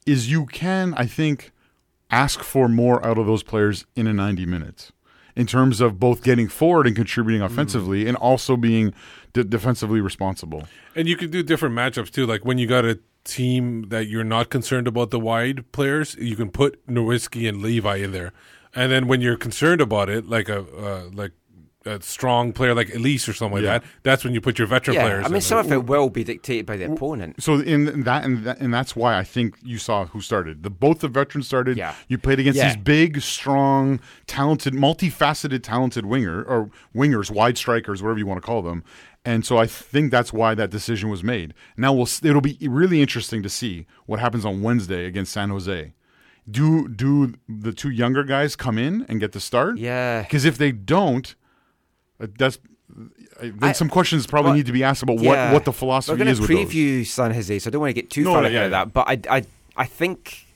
is 0.06 0.30
you 0.30 0.46
can, 0.46 0.94
I 0.94 1.06
think, 1.06 1.52
ask 2.10 2.42
for 2.42 2.68
more 2.68 3.04
out 3.06 3.18
of 3.18 3.26
those 3.26 3.42
players 3.42 3.86
in 3.96 4.06
a 4.06 4.12
90 4.12 4.44
minutes 4.46 4.92
in 5.34 5.46
terms 5.46 5.80
of 5.80 5.98
both 5.98 6.22
getting 6.22 6.48
forward 6.48 6.86
and 6.86 6.94
contributing 6.96 7.42
offensively 7.42 8.06
and 8.06 8.16
also 8.16 8.56
being 8.56 8.92
de- 9.32 9.44
defensively 9.44 10.00
responsible. 10.00 10.64
And 10.94 11.08
you 11.08 11.16
can 11.16 11.30
do 11.30 11.42
different 11.42 11.74
matchups 11.74 12.10
too. 12.10 12.26
Like 12.26 12.44
when 12.44 12.58
you 12.58 12.66
got 12.66 12.84
a 12.84 13.00
team 13.24 13.88
that 13.88 14.08
you're 14.08 14.24
not 14.24 14.50
concerned 14.50 14.86
about 14.86 15.10
the 15.10 15.20
wide 15.20 15.70
players, 15.72 16.14
you 16.16 16.36
can 16.36 16.50
put 16.50 16.84
Nerwinski 16.86 17.48
and 17.48 17.62
Levi 17.62 17.96
in 17.96 18.12
there. 18.12 18.32
And 18.74 18.90
then 18.90 19.06
when 19.06 19.20
you're 19.20 19.36
concerned 19.36 19.80
about 19.80 20.08
it, 20.08 20.28
like 20.28 20.48
a 20.48 20.60
uh, 20.60 21.10
like 21.12 21.32
a 21.84 22.00
strong 22.02 22.52
player 22.52 22.74
like 22.74 22.94
Elis 22.94 23.28
or 23.28 23.32
something 23.32 23.56
like 23.56 23.64
Yeah. 23.64 23.78
that, 23.78 23.84
that's 24.02 24.24
when 24.24 24.34
you 24.34 24.40
put 24.40 24.58
your 24.58 24.68
veteran 24.68 24.94
yeah, 24.96 25.02
players. 25.02 25.24
I 25.24 25.28
mean, 25.28 25.36
in 25.36 25.40
some 25.40 25.66
there. 25.68 25.78
of 25.78 25.84
it 25.84 25.88
will 25.88 26.10
be 26.10 26.24
dictated 26.24 26.66
by 26.66 26.76
the 26.76 26.90
opponent. 26.92 27.42
So 27.42 27.54
in 27.60 28.02
that 28.04 28.24
and 28.24 28.44
that, 28.44 28.60
and 28.60 28.72
that's 28.72 28.94
why 28.94 29.18
I 29.18 29.24
think 29.24 29.56
you 29.62 29.78
saw 29.78 30.06
who 30.06 30.20
started. 30.20 30.62
The 30.62 30.70
both 30.70 31.00
the 31.00 31.08
veterans 31.08 31.46
started. 31.46 31.76
Yeah. 31.76 31.94
You 32.08 32.18
played 32.18 32.38
against 32.40 32.58
Yeah. 32.58 32.68
these 32.74 32.76
big, 32.82 33.20
strong, 33.20 34.00
talented, 34.26 34.74
multifaceted, 34.74 35.62
talented 35.62 36.06
winger 36.06 36.42
or 36.42 36.70
wingers, 36.94 37.30
wide 37.30 37.58
strikers, 37.58 38.02
whatever 38.02 38.18
you 38.18 38.26
want 38.26 38.40
to 38.40 38.46
call 38.46 38.62
them. 38.62 38.84
And 39.24 39.46
so 39.46 39.56
I 39.56 39.66
think 39.66 40.10
that's 40.10 40.32
why 40.32 40.54
that 40.54 40.70
decision 40.70 41.08
was 41.08 41.22
made. 41.22 41.54
Now 41.76 41.92
we'll 41.92 42.08
it'll 42.22 42.40
be 42.40 42.58
really 42.62 43.00
interesting 43.00 43.42
to 43.42 43.48
see 43.48 43.86
what 44.06 44.18
happens 44.20 44.44
on 44.44 44.62
Wednesday 44.62 45.06
against 45.06 45.32
San 45.32 45.50
Jose. 45.50 45.92
Do 46.50 46.88
do 46.88 47.34
the 47.48 47.72
two 47.72 47.90
younger 47.90 48.24
guys 48.24 48.56
come 48.56 48.78
in 48.78 49.06
and 49.08 49.20
get 49.20 49.30
the 49.32 49.38
start? 49.40 49.78
Yeah. 49.78 50.22
Because 50.22 50.44
if 50.44 50.58
they 50.58 50.72
don't, 50.72 51.36
Uh, 52.22 52.26
that's 52.38 52.58
uh, 52.58 53.00
then 53.40 53.54
I- 53.62 53.72
some 53.72 53.88
questions 53.88 54.26
probably 54.26 54.50
well, 54.50 54.56
need 54.56 54.66
to 54.66 54.72
be 54.72 54.84
asked 54.84 55.02
about 55.02 55.18
Yeah. 55.20 55.46
what, 55.46 55.54
what 55.54 55.64
the 55.64 55.72
philosophy 55.72 56.12
We're 56.18 56.24
going 56.24 56.34
to 56.36 56.40
with 56.40 56.50
those. 56.50 56.58
preview 56.72 57.06
San 57.06 57.32
Jose, 57.34 57.58
so 57.58 57.68
I 57.68 57.70
don't 57.70 57.80
want 57.80 57.90
to 57.90 58.00
get 58.00 58.10
too 58.10 58.24
No, 58.24 58.32
far 58.34 58.42
no, 58.42 58.48
ahead 58.48 58.52
yeah, 58.54 58.64
of 58.66 58.70
that. 58.70 58.92
But 58.92 59.08
I, 59.08 59.36
I, 59.38 59.42
I 59.76 59.84
think 59.86 60.46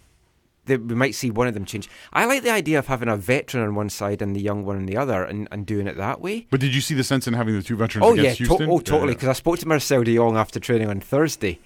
that 0.66 0.82
we 0.84 0.94
might 0.94 1.14
see 1.14 1.30
one 1.30 1.46
of 1.46 1.54
them 1.54 1.64
change. 1.64 1.88
I 2.12 2.24
like 2.26 2.42
the 2.42 2.50
idea 2.50 2.78
of 2.78 2.88
having 2.88 3.08
a 3.08 3.16
veteran 3.16 3.62
on 3.62 3.74
one 3.74 3.88
side 3.88 4.20
and 4.20 4.34
the 4.34 4.40
young 4.40 4.64
one 4.64 4.76
on 4.76 4.86
the 4.86 4.96
other, 4.96 5.22
and, 5.24 5.46
and 5.52 5.64
doing 5.64 5.86
it 5.86 5.96
that 5.96 6.20
way. 6.20 6.46
But 6.50 6.60
did 6.60 6.74
you 6.74 6.80
see 6.80 6.94
the 6.94 7.04
sense 7.04 7.26
in 7.26 7.34
having 7.34 7.54
the 7.54 7.62
two 7.62 7.76
veterans 7.76 8.04
Oh 8.06 8.14
yeah, 8.14 8.34
to- 8.34 8.46
oh 8.50 8.58
Yeah, 8.60 8.66
totally. 8.82 9.08
yeah. 9.12 9.14
Because 9.14 9.28
I 9.28 9.32
spoke 9.34 9.58
to 9.60 9.68
Marcel 9.68 10.02
De 10.02 10.14
Jong 10.16 10.36
after 10.36 10.58
training 10.60 10.88
on 10.90 11.00
Thursday, 11.00 11.58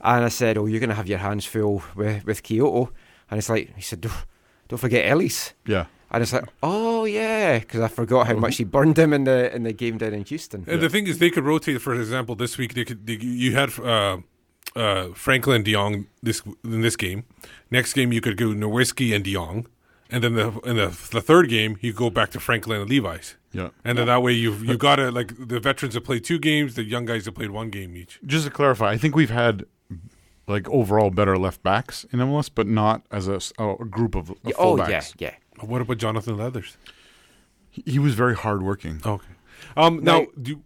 and 0.00 0.24
I 0.24 0.28
said, 0.28 0.56
"Oh, 0.58 0.66
you're 0.66 0.80
going 0.80 0.90
to 0.90 0.96
have 0.96 1.06
your 1.08 1.18
hands 1.18 1.44
full 1.44 1.82
with, 1.94 2.24
with 2.24 2.42
Quioto," 2.42 2.90
and 3.30 3.38
it's 3.38 3.48
like 3.50 3.74
he 3.76 3.82
said, 3.82 4.00
"Don't, 4.00 4.14
don't 4.68 4.78
forget 4.78 5.04
Elis." 5.06 5.52
Yeah. 5.66 5.86
And 6.16 6.22
it's 6.22 6.32
like, 6.32 6.48
oh 6.62 7.04
yeah, 7.04 7.58
because 7.58 7.80
I 7.82 7.88
forgot 7.88 8.26
how 8.26 8.34
much 8.36 8.56
he 8.56 8.64
burned 8.64 8.98
him 8.98 9.12
in 9.12 9.24
the 9.24 9.54
in 9.54 9.64
the 9.64 9.72
game 9.74 9.98
down 9.98 10.14
in 10.14 10.24
Houston. 10.24 10.64
And 10.66 10.80
the 10.80 10.88
thing 10.88 11.06
is, 11.06 11.18
they 11.18 11.28
could 11.30 11.44
rotate. 11.44 11.82
For 11.82 11.94
example, 11.94 12.34
this 12.34 12.56
week 12.56 12.72
they 12.72 12.84
could. 12.84 13.06
They, 13.06 13.16
you 13.16 13.54
had 13.54 13.78
uh, 13.78 14.18
uh, 14.74 15.08
Franklin 15.14 15.62
De 15.62 15.72
Jong 15.74 16.06
this 16.22 16.40
in 16.64 16.80
this 16.80 16.96
game. 16.96 17.24
Next 17.70 17.92
game 17.92 18.12
you 18.12 18.22
could 18.22 18.38
go 18.38 18.46
Nerwinski 18.46 19.14
and 19.14 19.22
De 19.22 19.34
Jong, 19.34 19.66
and 20.10 20.24
then 20.24 20.34
the 20.36 20.58
in 20.60 20.76
the 20.76 20.88
the 21.10 21.20
third 21.20 21.50
game 21.50 21.76
you 21.82 21.92
go 21.92 22.08
back 22.08 22.30
to 22.30 22.40
Franklin 22.40 22.80
and 22.80 22.88
Levis. 22.90 23.36
Yeah. 23.52 23.70
and 23.84 23.96
then 23.96 24.06
that 24.06 24.22
way 24.22 24.32
you've 24.32 24.64
you 24.64 24.76
got 24.76 24.96
to 24.96 25.10
like 25.10 25.32
the 25.38 25.60
veterans 25.60 25.94
have 25.94 26.04
played 26.04 26.24
two 26.24 26.38
games, 26.38 26.74
the 26.74 26.84
young 26.84 27.04
guys 27.06 27.24
have 27.26 27.34
played 27.34 27.50
one 27.50 27.70
game 27.70 27.94
each. 27.96 28.18
Just 28.24 28.44
to 28.46 28.50
clarify, 28.50 28.90
I 28.90 28.98
think 28.98 29.16
we've 29.16 29.30
had 29.30 29.64
like 30.46 30.68
overall 30.68 31.10
better 31.10 31.36
left 31.38 31.62
backs 31.62 32.04
in 32.12 32.20
MLS, 32.20 32.50
but 32.54 32.66
not 32.66 33.02
as 33.10 33.28
a 33.28 33.38
group 33.90 34.14
of, 34.14 34.30
of 34.30 34.36
Yeah, 34.44 34.52
oh, 34.58 34.76
fullbacks. 34.76 35.14
yeah, 35.18 35.34
What 35.60 35.80
about 35.80 35.98
Jonathan 35.98 36.36
Leathers? 36.36 36.76
He, 37.70 37.82
he 37.86 37.98
was 37.98 38.14
very 38.14 38.34
hardworking. 38.34 39.00
Okay. 39.04 39.26
Um, 39.76 40.02
now, 40.02 40.20
Now- 40.20 40.26
do 40.40 40.50
you, 40.52 40.62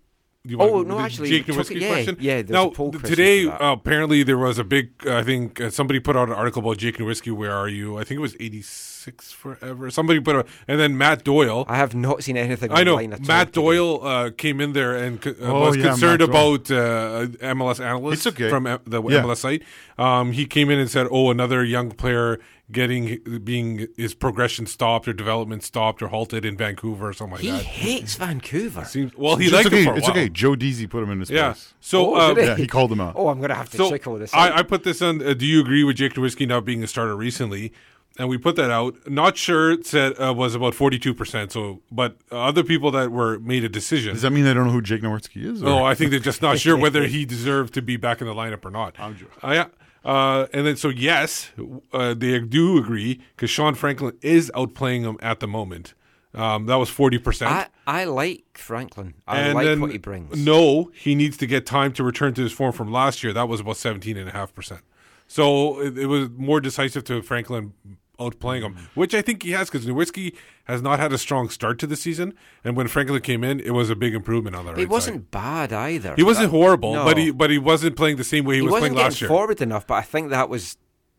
do 0.46 0.52
you 0.52 0.58
Oh, 0.58 0.72
want 0.72 0.88
no, 0.88 0.96
the 0.96 1.02
actually, 1.02 1.28
Jake 1.28 1.44
took 1.46 1.56
Nerwinski 1.56 1.76
it- 1.76 1.82
yeah, 1.82 1.88
question? 1.92 2.16
yeah, 2.18 2.34
there's 2.36 2.48
Now, 2.50 2.68
a 2.68 2.70
poll 2.70 2.90
th- 2.92 3.02
question 3.02 3.16
today, 3.16 3.46
uh, 3.46 3.72
apparently, 3.72 4.22
there 4.22 4.38
was 4.38 4.58
a 4.58 4.64
big. 4.64 4.90
I 5.06 5.22
think 5.22 5.60
uh, 5.60 5.68
somebody 5.68 6.00
put 6.00 6.16
out 6.16 6.28
an 6.28 6.34
article 6.34 6.62
about 6.62 6.78
Jake 6.78 6.96
Nerwinski. 6.96 7.30
Where 7.30 7.52
are 7.52 7.68
you? 7.68 7.98
I 7.98 8.04
think 8.04 8.16
it 8.16 8.22
was 8.22 8.36
eighty 8.40 8.62
six 8.62 9.32
forever. 9.32 9.90
Somebody 9.90 10.18
put 10.18 10.36
a, 10.36 10.46
and 10.66 10.80
then 10.80 10.96
Matt 10.96 11.24
Doyle. 11.24 11.66
I 11.68 11.76
have 11.76 11.94
not 11.94 12.22
seen 12.22 12.38
anything. 12.38 12.72
I 12.72 12.84
know 12.84 12.98
at 12.98 13.10
Matt 13.26 13.48
today. 13.48 13.52
Doyle 13.52 14.00
uh, 14.02 14.30
came 14.30 14.62
in 14.62 14.72
there 14.72 14.96
and 14.96 15.24
uh, 15.26 15.32
Oh, 15.42 15.60
was 15.66 15.76
yeah, 15.76 15.88
concerned 15.90 16.22
about 16.22 16.70
uh, 16.70 17.26
MLS 17.54 17.78
analysts 17.78 18.26
okay. 18.26 18.48
from 18.48 18.64
the 18.64 19.02
Yeah. 19.02 19.22
MLS 19.22 19.36
site. 19.36 19.62
Um, 19.98 20.32
he 20.32 20.46
came 20.46 20.70
in 20.70 20.78
and 20.78 20.90
said, 20.90 21.06
"Oh, 21.10 21.30
another 21.30 21.62
young 21.62 21.90
player 21.90 22.38
getting 22.72 23.20
being 23.44 23.86
his 23.96 24.14
progression 24.14 24.66
stopped 24.66 25.08
or 25.08 25.12
development 25.12 25.62
stopped 25.62 26.02
or 26.02 26.08
halted 26.08 26.44
in 26.44 26.56
Vancouver 26.56 27.08
or 27.08 27.12
something 27.12 27.34
like 27.36 27.40
He 27.42 27.50
that." 27.50 27.62
hates 27.62 28.14
Vancouver. 28.16 28.84
Seems, 28.84 29.12
well, 29.16 29.36
he 29.36 29.46
It's 29.46 29.54
liked 29.54 29.66
okay. 29.68 29.82
it 29.82 29.84
for 29.84 29.92
a 29.92 29.96
it's 29.96 30.02
while. 30.08 30.10
okay. 30.16 30.28
Joe 30.28 30.54
Deasy 30.56 30.86
put 30.88 31.02
him 31.02 31.10
in 31.10 31.20
his 31.20 31.30
Yeah. 31.30 31.52
place. 31.52 31.74
So 31.80 32.14
Oh, 32.16 32.32
uh, 32.32 32.34
Yeah, 32.36 32.56
he 32.56 32.66
called 32.66 32.92
him 32.92 33.00
out. 33.00 33.14
Oh, 33.16 33.28
I'm 33.28 33.40
gonna 33.40 33.54
have 33.54 33.70
to 33.70 33.76
so 33.76 33.90
check 33.90 34.06
all 34.06 34.18
this. 34.18 34.32
I, 34.34 34.58
I 34.58 34.62
put 34.62 34.84
this 34.84 35.02
on. 35.02 35.20
Uh, 35.26 35.34
do 35.34 35.46
you 35.46 35.60
agree 35.60 35.84
with 35.84 35.96
Jake 35.96 36.14
Nerwinski 36.14 36.46
not 36.48 36.64
being 36.64 36.82
a 36.82 36.86
starter 36.86 37.16
recently? 37.16 37.72
And 38.18 38.28
we 38.28 38.36
put 38.38 38.56
that 38.56 38.70
out. 38.72 38.96
Not 39.08 39.36
sure 39.38 39.70
it 39.70 39.86
said 39.86 40.20
uh, 40.20 40.34
was 40.34 40.54
about 40.56 40.74
forty 40.74 40.98
two 40.98 41.14
percent. 41.14 41.52
So, 41.52 41.80
but 41.92 42.16
uh, 42.30 42.38
other 42.40 42.64
people 42.64 42.90
that 42.90 43.10
were 43.12 43.38
made 43.38 43.64
a 43.64 43.68
decision. 43.68 44.12
Does 44.14 44.22
that 44.22 44.30
mean 44.32 44.44
they 44.44 44.52
don't 44.52 44.66
know 44.66 44.72
who 44.72 44.82
Jake 44.82 45.00
Nerwinski 45.00 45.44
is? 45.44 45.62
or- 45.62 45.66
No, 45.66 45.84
I 45.84 45.94
think 45.94 46.10
they're 46.10 46.18
just 46.20 46.42
not 46.42 46.58
sure 46.64 46.76
whether 46.76 47.06
he 47.06 47.24
deserved 47.24 47.72
to 47.74 47.82
be 47.82 47.96
back 47.96 48.20
in 48.20 48.26
the 48.26 48.34
lineup 48.34 48.64
or 48.64 48.70
not. 48.70 48.96
I'm 48.98 49.16
sure. 49.16 49.28
Uh, 49.42 49.52
yeah. 49.52 49.66
Uh, 50.04 50.46
and 50.52 50.66
then, 50.66 50.76
so 50.76 50.88
yes, 50.88 51.50
uh, 51.92 52.14
they 52.14 52.38
do 52.40 52.78
agree 52.78 53.20
because 53.36 53.50
Sean 53.50 53.74
Franklin 53.74 54.16
is 54.22 54.50
outplaying 54.54 55.02
him 55.02 55.18
at 55.20 55.40
the 55.40 55.46
moment. 55.46 55.94
Um, 56.32 56.66
that 56.66 56.76
was 56.76 56.88
forty 56.88 57.18
percent. 57.18 57.50
I, 57.50 57.66
I 57.86 58.04
like 58.04 58.56
Franklin. 58.56 59.14
I 59.26 59.52
like 59.52 59.80
what 59.80 59.90
he 59.90 59.98
brings. 59.98 60.38
No, 60.38 60.90
he 60.94 61.14
needs 61.16 61.36
to 61.38 61.46
get 61.46 61.66
time 61.66 61.92
to 61.94 62.04
return 62.04 62.34
to 62.34 62.42
his 62.42 62.52
form 62.52 62.72
from 62.72 62.92
last 62.92 63.24
year. 63.24 63.32
That 63.32 63.48
was 63.48 63.60
about 63.60 63.74
17.5%. 63.74 64.80
So 65.26 65.80
it, 65.80 65.98
it 65.98 66.06
was 66.06 66.30
more 66.36 66.60
decisive 66.60 67.02
to 67.04 67.20
Franklin 67.22 67.72
outplaying 68.20 68.62
him, 68.62 68.76
which 68.94 69.14
I 69.14 69.22
think 69.22 69.42
he 69.42 69.50
has 69.52 69.68
because 69.70 69.86
Nerwinski 69.86 70.36
has 70.64 70.80
not 70.82 71.00
had 71.00 71.12
a 71.12 71.18
strong 71.18 71.48
start 71.48 71.78
to 71.80 71.86
the 71.86 71.96
season. 71.96 72.34
And 72.62 72.76
when 72.76 72.86
Franklin 72.86 73.20
came 73.22 73.42
in, 73.42 73.58
it 73.60 73.70
was 73.70 73.90
a 73.90 73.96
big 73.96 74.14
improvement 74.14 74.54
on 74.54 74.64
the 74.66 74.72
right 74.72 74.78
He 74.80 74.86
wasn't 74.86 75.30
bad 75.30 75.72
either. 75.72 76.14
He 76.16 76.22
wasn't 76.22 76.50
That- 76.52 76.56
horrible, 76.58 76.94
no. 76.94 77.04
but 77.04 77.16
he 77.18 77.30
but 77.32 77.50
he 77.50 77.58
wasn't 77.58 77.96
playing 77.96 78.16
the 78.18 78.24
same 78.24 78.44
way 78.44 78.54
he, 78.54 78.58
He 78.60 78.62
was 78.62 78.72
wasn't 78.72 78.94
playing 78.94 79.04
last 79.06 79.20
year. 79.20 79.28
forward 79.28 79.60
enough, 79.60 79.86
but 79.86 79.94
I 79.94 80.02
think 80.02 80.30
that 80.30 80.48
was 80.48 80.76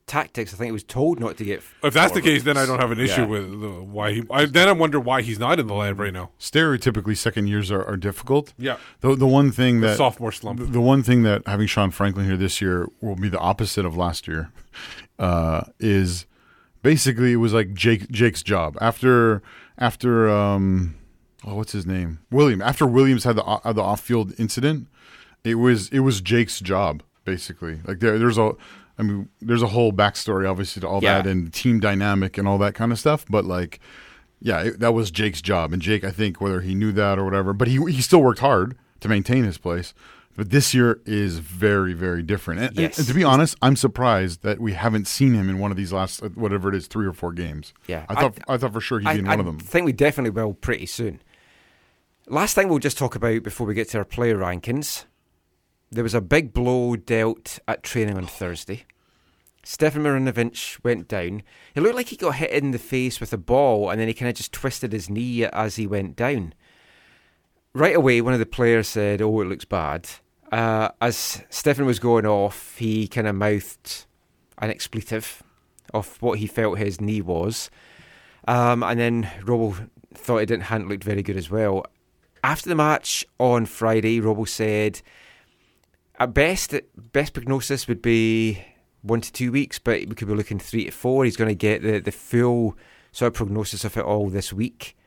tactics. 0.07 0.53
I 0.53 0.57
think 0.57 0.65
he 0.67 0.71
was 0.73 0.83
told 0.83 1.19
not 1.21 1.37
to 1.37 1.45
get. 1.45 1.61
If 1.83 1.93
that's 1.93 2.11
the 2.13 2.21
case, 2.21 2.43
then 2.43 2.57
I 2.57 2.65
don't 2.65 2.79
have 2.79 2.91
an 2.91 2.99
issue 2.99 3.21
Yeah. 3.21 3.27
with 3.27 3.61
the, 3.61 3.69
why 3.69 4.11
he. 4.13 4.23
I, 4.29 4.45
then 4.45 4.67
I 4.67 4.73
wonder 4.73 4.99
why 4.99 5.21
he's 5.21 5.39
not 5.39 5.59
in 5.59 5.67
the 5.67 5.73
lineup 5.73 5.99
right 5.99 6.11
now. 6.11 6.31
Stereotypically, 6.39 7.15
second 7.15 7.47
years 7.47 7.71
are, 7.71 7.83
are 7.85 7.95
difficult. 7.97 8.53
Yeah. 8.57 8.77
The 9.01 9.15
the 9.15 9.27
one 9.27 9.51
thing 9.51 9.79
The 9.79 9.87
that 9.87 9.97
sophomore 9.97 10.31
slump. 10.33 10.59
The, 10.59 10.65
the 10.65 10.81
one 10.81 11.01
thing 11.03 11.23
that 11.23 11.43
having 11.47 11.67
Sean 11.67 11.91
Franklin 11.91 12.25
here 12.25 12.35
this 12.37 12.59
year 12.61 12.87
will 12.99 13.15
be 13.15 13.29
the 13.29 13.39
opposite 13.39 13.85
of 13.85 13.95
last 13.95 14.27
year. 14.27 14.51
Uh, 15.19 15.61
is 15.79 16.25
basically 16.81 17.33
it 17.33 17.37
was 17.37 17.53
like 17.53 17.73
Jake 17.73 18.09
Jake's 18.11 18.43
job 18.43 18.77
after 18.81 19.41
after 19.77 20.29
um 20.29 20.95
oh 21.45 21.55
what's 21.55 21.71
his 21.71 21.85
name 21.85 22.19
William 22.31 22.61
after 22.61 22.85
Williams 22.85 23.23
had 23.23 23.35
the 23.35 23.43
uh, 23.43 23.73
the 23.73 23.81
off 23.81 24.01
field 24.01 24.33
incident. 24.39 24.87
It 25.43 25.55
was 25.55 25.89
it 25.89 25.99
was 25.99 26.21
Jake's 26.21 26.59
job 26.59 27.03
basically. 27.25 27.79
Like 27.85 27.99
there 27.99 28.17
there's 28.19 28.37
a. 28.37 28.51
I 28.99 29.03
mean, 29.03 29.29
there's 29.39 29.63
a 29.63 29.67
whole 29.67 29.91
backstory, 29.91 30.47
obviously, 30.47 30.81
to 30.81 30.87
all 30.87 31.01
Yeah. 31.01 31.21
that 31.21 31.27
and 31.31 31.51
team 31.51 31.79
dynamic 31.79 32.37
and 32.37 32.47
all 32.47 32.59
that 32.59 32.75
kind 32.75 32.91
of 32.91 32.99
stuff. 32.99 33.25
But 33.27 33.45
like, 33.45 33.79
yeah, 34.39 34.61
it, 34.61 34.79
that 34.79 34.93
was 34.93 35.09
Jake's 35.09 35.41
job, 35.41 35.73
and 35.73 35.81
Jake, 35.81 36.03
I 36.03 36.11
think, 36.11 36.39
whether 36.39 36.61
he 36.61 36.75
knew 36.75 36.91
that 36.91 37.17
or 37.17 37.25
whatever, 37.25 37.51
but 37.53 37.67
he 37.67 37.77
he 37.91 37.99
still 38.01 38.21
worked 38.21 38.41
hard 38.41 38.77
to 38.99 39.07
maintain 39.09 39.43
his 39.43 39.57
place. 39.57 39.95
But 40.35 40.49
this 40.49 40.73
year 40.73 41.01
is 41.05 41.39
very, 41.39 41.93
very 41.93 42.23
different. 42.23 42.61
And, 42.61 42.77
Yes. 42.77 42.97
and 42.97 43.07
to 43.07 43.13
be 43.13 43.23
honest, 43.23 43.55
I'm 43.61 43.75
surprised 43.75 44.43
that 44.43 44.59
we 44.59 44.73
haven't 44.73 45.07
seen 45.07 45.33
him 45.33 45.49
in 45.49 45.59
one 45.59 45.71
of 45.71 45.77
these 45.77 45.91
last, 45.91 46.23
uh, 46.23 46.29
whatever 46.29 46.69
it 46.69 46.75
is, 46.75 46.87
three 46.87 47.05
or 47.05 47.13
four 47.13 47.33
games. 47.33 47.73
Yeah, 47.87 48.05
I 48.09 48.15
thought 48.15 48.37
I, 48.47 48.57
thought 48.57 48.73
for 48.73 48.81
sure 48.81 48.99
he'd 48.99 49.07
I, 49.07 49.13
be 49.13 49.19
in 49.19 49.27
I 49.27 49.31
one 49.31 49.39
of 49.41 49.45
them. 49.45 49.57
I 49.59 49.63
think 49.63 49.85
we 49.85 49.91
definitely 49.93 50.31
will 50.31 50.53
pretty 50.53 50.85
soon. 50.85 51.21
Last 52.27 52.55
thing 52.55 52.69
we'll 52.69 52.79
just 52.79 52.97
talk 52.97 53.15
about 53.15 53.43
before 53.43 53.67
we 53.67 53.73
get 53.73 53.89
to 53.89 53.97
our 53.97 54.05
player 54.05 54.37
rankings. 54.37 55.05
There 55.91 56.03
was 56.03 56.13
a 56.13 56.21
big 56.21 56.53
blow 56.53 56.95
dealt 56.95 57.59
at 57.67 57.83
training 57.83 58.15
on 58.17 58.25
Thursday. 58.25 58.85
Stefan 59.63 60.03
Marinovic 60.03 60.83
went 60.83 61.07
down. 61.07 61.43
It 61.75 61.81
looked 61.81 61.95
like 61.95 62.07
he 62.07 62.15
got 62.15 62.35
hit 62.35 62.51
in 62.51 62.71
the 62.71 62.79
face 62.79 63.19
with 63.19 63.31
a 63.33 63.37
ball 63.37 63.89
and 63.89 63.99
then 63.99 64.07
he 64.07 64.13
kind 64.13 64.29
of 64.29 64.35
just 64.35 64.51
twisted 64.53 64.91
his 64.93 65.09
knee 65.09 65.43
as 65.45 65.75
he 65.75 65.85
went 65.85 66.15
down. 66.15 66.53
Right 67.73 67.95
away, 67.95 68.21
one 68.21 68.33
of 68.33 68.39
the 68.39 68.45
players 68.45 68.87
said, 68.87 69.21
Oh, 69.21 69.41
it 69.41 69.47
looks 69.47 69.65
bad. 69.65 70.09
Uh, 70.51 70.89
as 70.99 71.41
Stefan 71.49 71.85
was 71.85 71.99
going 71.99 72.25
off, 72.25 72.77
he 72.77 73.07
kind 73.07 73.27
of 73.27 73.35
mouthed 73.35 74.05
an 74.57 74.69
expletive 74.69 75.41
of 75.93 76.21
what 76.21 76.39
he 76.39 76.47
felt 76.47 76.77
his 76.77 76.99
knee 76.99 77.21
was. 77.21 77.69
Um, 78.47 78.83
and 78.83 78.99
then 78.99 79.31
Robo 79.43 79.87
thought 80.13 80.39
it 80.39 80.47
didn't 80.47 80.63
hadn't 80.63 80.89
looked 80.89 81.03
very 81.03 81.23
good 81.23 81.37
as 81.37 81.49
well. 81.49 81.85
After 82.43 82.67
the 82.67 82.75
match 82.75 83.25
on 83.39 83.65
Friday, 83.65 84.19
Robo 84.19 84.45
said, 84.45 85.01
at 86.19 86.33
best, 86.33 86.75
best 87.13 87.33
prognosis 87.33 87.87
would 87.87 88.01
be 88.01 88.63
one 89.01 89.21
to 89.21 89.31
two 89.31 89.51
weeks, 89.51 89.79
but 89.79 90.07
we 90.07 90.15
could 90.15 90.27
be 90.27 90.33
looking 90.33 90.59
three 90.59 90.85
to 90.85 90.91
four. 90.91 91.23
He's 91.23 91.37
going 91.37 91.49
to 91.49 91.55
get 91.55 91.81
the, 91.81 91.99
the 91.99 92.11
full 92.11 92.77
sort 93.11 93.27
of 93.27 93.33
prognosis 93.35 93.85
of 93.85 93.95
it 93.95 94.03
all 94.03 94.29
this 94.29 94.51
week. 94.51 94.97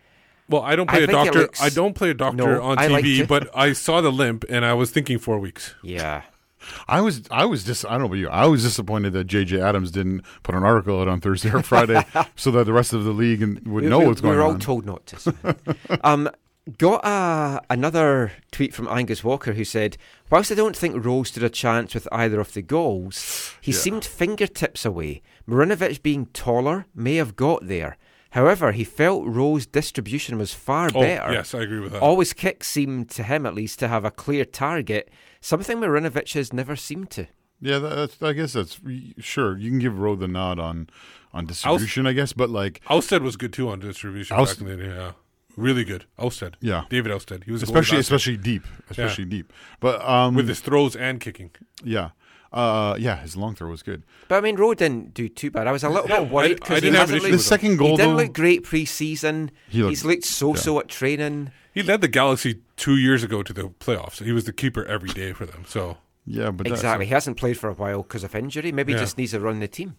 Well, 0.48 0.62
I 0.62 0.76
don't 0.76 0.88
play 0.88 1.04
a 1.04 1.06
doctor. 1.06 1.40
looks- 1.40 1.62
I 1.62 1.68
don't 1.70 1.94
play 1.94 2.10
a 2.10 2.14
doctor 2.14 2.36
No, 2.56 2.62
on 2.62 2.78
I 2.78 2.86
like 2.88 3.04
TV, 3.04 3.18
to. 3.18 3.26
but 3.26 3.50
I 3.56 3.72
saw 3.72 4.00
the 4.00 4.12
limp 4.12 4.44
and 4.48 4.64
I 4.64 4.74
was 4.74 4.90
thinking 4.90 5.18
four 5.18 5.38
weeks. 5.38 5.74
Yeah. 5.82 6.22
I 6.88 7.00
was 7.02 7.22
I 7.30 7.44
was 7.44 7.62
just 7.64 7.84
I 7.84 7.90
don't 7.90 8.00
know 8.00 8.06
about 8.06 8.14
you. 8.16 8.28
I 8.30 8.46
was 8.46 8.62
disappointed 8.62 9.12
that 9.12 9.26
JJ 9.26 9.60
Adams 9.60 9.90
didn't 9.90 10.22
put 10.42 10.54
an 10.54 10.62
article 10.64 10.98
out 11.00 11.08
on 11.08 11.20
Thursday 11.20 11.50
or 11.52 11.62
Friday 11.62 12.02
so 12.36 12.50
that 12.52 12.64
the 12.64 12.72
rest 12.72 12.92
of 12.94 13.04
the 13.04 13.10
league 13.12 13.40
would 13.40 13.66
We- 13.66 13.86
know 13.88 13.98
we, 14.00 14.06
what's 14.06 14.22
we 14.22 14.28
going 14.30 14.34
on. 14.34 14.38
We 14.38 14.42
were 14.42 14.46
all 14.46 14.54
on. 14.54 14.60
told 14.60 14.86
not 14.86 15.06
to. 15.06 15.56
um, 16.04 16.30
got 16.78 17.04
a, 17.04 17.60
another 17.68 18.32
tweet 18.50 18.72
from 18.72 18.88
Angus 18.88 19.22
Walker 19.22 19.52
who 19.52 19.64
said, 19.64 19.98
Whilst 20.30 20.50
I 20.50 20.54
don't 20.54 20.74
think 20.74 21.04
Rowe 21.04 21.22
stood 21.22 21.42
a 21.42 21.50
chance 21.50 21.92
with 21.92 22.08
either 22.10 22.40
of 22.40 22.54
the 22.54 22.62
goals, 22.62 23.54
he 23.60 23.72
Yeah. 23.72 23.78
seemed 23.78 24.04
fingertips 24.06 24.86
away. 24.86 25.20
Marinovic 25.46 26.02
being 26.02 26.26
taller 26.32 26.86
may 26.94 27.16
have 27.16 27.36
got 27.36 27.66
there. 27.68 27.98
However, 28.34 28.72
he 28.72 28.84
felt 28.84 29.24
Rowe's 29.26 29.64
distribution 29.66 30.38
was 30.38 30.52
far 30.52 30.90
Oh, 30.94 31.00
better. 31.00 31.32
yes, 31.32 31.54
I 31.54 31.60
agree 31.62 31.78
with 31.80 31.92
that. 31.92 32.02
All 32.02 32.18
his 32.18 32.32
kicks 32.32 32.66
seemed, 32.66 33.08
to 33.10 33.22
him 33.22 33.46
at 33.46 33.54
least, 33.54 33.78
to 33.78 33.88
have 33.88 34.04
a 34.04 34.10
clear 34.10 34.44
target, 34.44 35.08
something 35.40 35.78
Marinovic 35.78 36.32
has 36.34 36.52
never 36.52 36.74
seemed 36.76 37.10
to. 37.10 37.26
Yeah, 37.60 37.78
that- 37.78 37.94
that's, 37.94 38.22
I 38.22 38.32
guess 38.32 38.52
that's 38.54 38.80
sure. 39.20 39.56
You 39.56 39.70
can 39.70 39.78
give 39.78 39.98
Rowe 39.98 40.16
the 40.16 40.28
nod 40.28 40.58
on 40.58 40.88
on 41.32 41.46
distribution, 41.46 42.06
I 42.06 42.12
guess, 42.12 42.32
but 42.32 42.48
like 42.50 42.80
Ousted 42.88 43.22
was 43.22 43.36
good 43.36 43.52
too 43.52 43.68
on 43.68 43.80
distribution. 43.80 44.36
Oust- 44.36 44.60
back 44.60 44.68
in 44.68 44.78
the 44.78 44.84
yeah, 44.84 45.12
really 45.56 45.84
good. 45.84 46.04
Ousted, 46.18 46.54
Yeah. 46.60 46.84
David 46.90 47.10
Ousted. 47.12 47.44
He 47.44 47.50
was 47.52 47.62
a 47.62 47.66
especially 47.66 47.98
especially 47.98 48.36
deep, 48.36 48.62
Yeah. 48.66 48.80
especially 48.90 49.24
deep. 49.26 49.52
But 49.80 50.00
um, 50.08 50.34
with 50.34 50.48
his 50.48 50.60
throws 50.60 50.94
and 50.96 51.20
kicking. 51.20 51.50
yeah, 51.84 52.10
uh, 52.54 52.96
yeah, 52.98 53.16
his 53.16 53.36
long 53.36 53.54
throw 53.54 53.68
was 53.68 53.82
good. 53.82 54.04
But 54.28 54.36
I 54.36 54.40
mean, 54.40 54.56
Rowe 54.56 54.72
didn't 54.74 55.12
do 55.12 55.28
too 55.28 55.50
bad. 55.50 55.66
I 55.66 55.72
was 55.72 55.84
a 55.84 55.88
little 55.90 56.06
bit 56.08 56.30
worried 56.30 56.46
I- 56.46 56.50
I 56.52 56.54
because 56.54 56.74
he 56.76 56.80
didn't 56.82 56.96
hasn't 57.00 57.22
looked, 57.22 57.32
The 57.32 57.38
second 57.40 57.76
goal, 57.76 57.90
he 57.90 57.96
didn't 57.96 58.16
though- 58.16 58.22
look 58.22 58.32
great 58.32 58.62
pre-season. 58.62 59.50
He 59.68 59.82
looked- 59.82 59.90
He's 59.90 60.04
looked 60.04 60.24
so-so 60.24 60.78
at 60.80 60.88
training. 60.88 61.50
He 61.74 61.82
led 61.82 62.00
the 62.00 62.08
Galaxy 62.08 62.60
two 62.76 62.96
years 62.96 63.22
ago 63.24 63.42
to 63.42 63.52
the 63.52 63.64
playoffs. 63.64 64.22
He 64.24 64.30
was 64.32 64.44
the 64.44 64.52
keeper 64.52 64.84
every 64.86 65.10
day 65.10 65.32
for 65.32 65.44
them. 65.44 65.64
So 65.66 65.98
Yeah, 66.26 66.50
but 66.52 66.64
that's- 66.64 66.80
Exactly. 66.80 67.06
He 67.06 67.12
hasn't 67.12 67.36
played 67.36 67.58
for 67.58 67.68
a 67.68 67.74
while 67.74 68.02
because 68.02 68.24
of 68.24 68.34
injury. 68.34 68.72
Maybe 68.72 68.92
he 68.94 68.98
just 68.98 69.18
needs 69.18 69.32
to 69.32 69.40
run 69.40 69.60
the 69.60 69.68
team. 69.68 69.96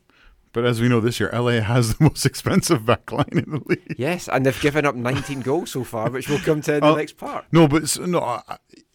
But 0.54 0.64
as 0.66 0.80
we 0.80 0.88
know 0.88 1.02
this 1.02 1.20
year, 1.20 1.30
LA 1.34 1.60
has 1.60 1.96
the 1.96 2.04
most 2.10 2.26
expensive 2.26 2.86
back 2.86 3.12
line 3.12 3.28
in 3.34 3.52
the 3.52 3.62
league. 3.66 3.96
Yes, 3.98 4.30
and 4.30 4.46
they've 4.46 4.62
given 4.62 4.86
up 4.86 4.96
19 4.96 5.42
goals 5.42 5.72
so 5.72 5.84
far, 5.84 6.10
which 6.10 6.30
we'll 6.30 6.40
come 6.40 6.62
to 6.62 6.76
in 6.76 6.80
the 6.80 6.94
Uh, 6.94 6.96
next 6.96 7.18
part. 7.18 7.44
No, 7.52 7.68
but 7.68 7.84
s- 7.84 8.00
no. 8.00 8.42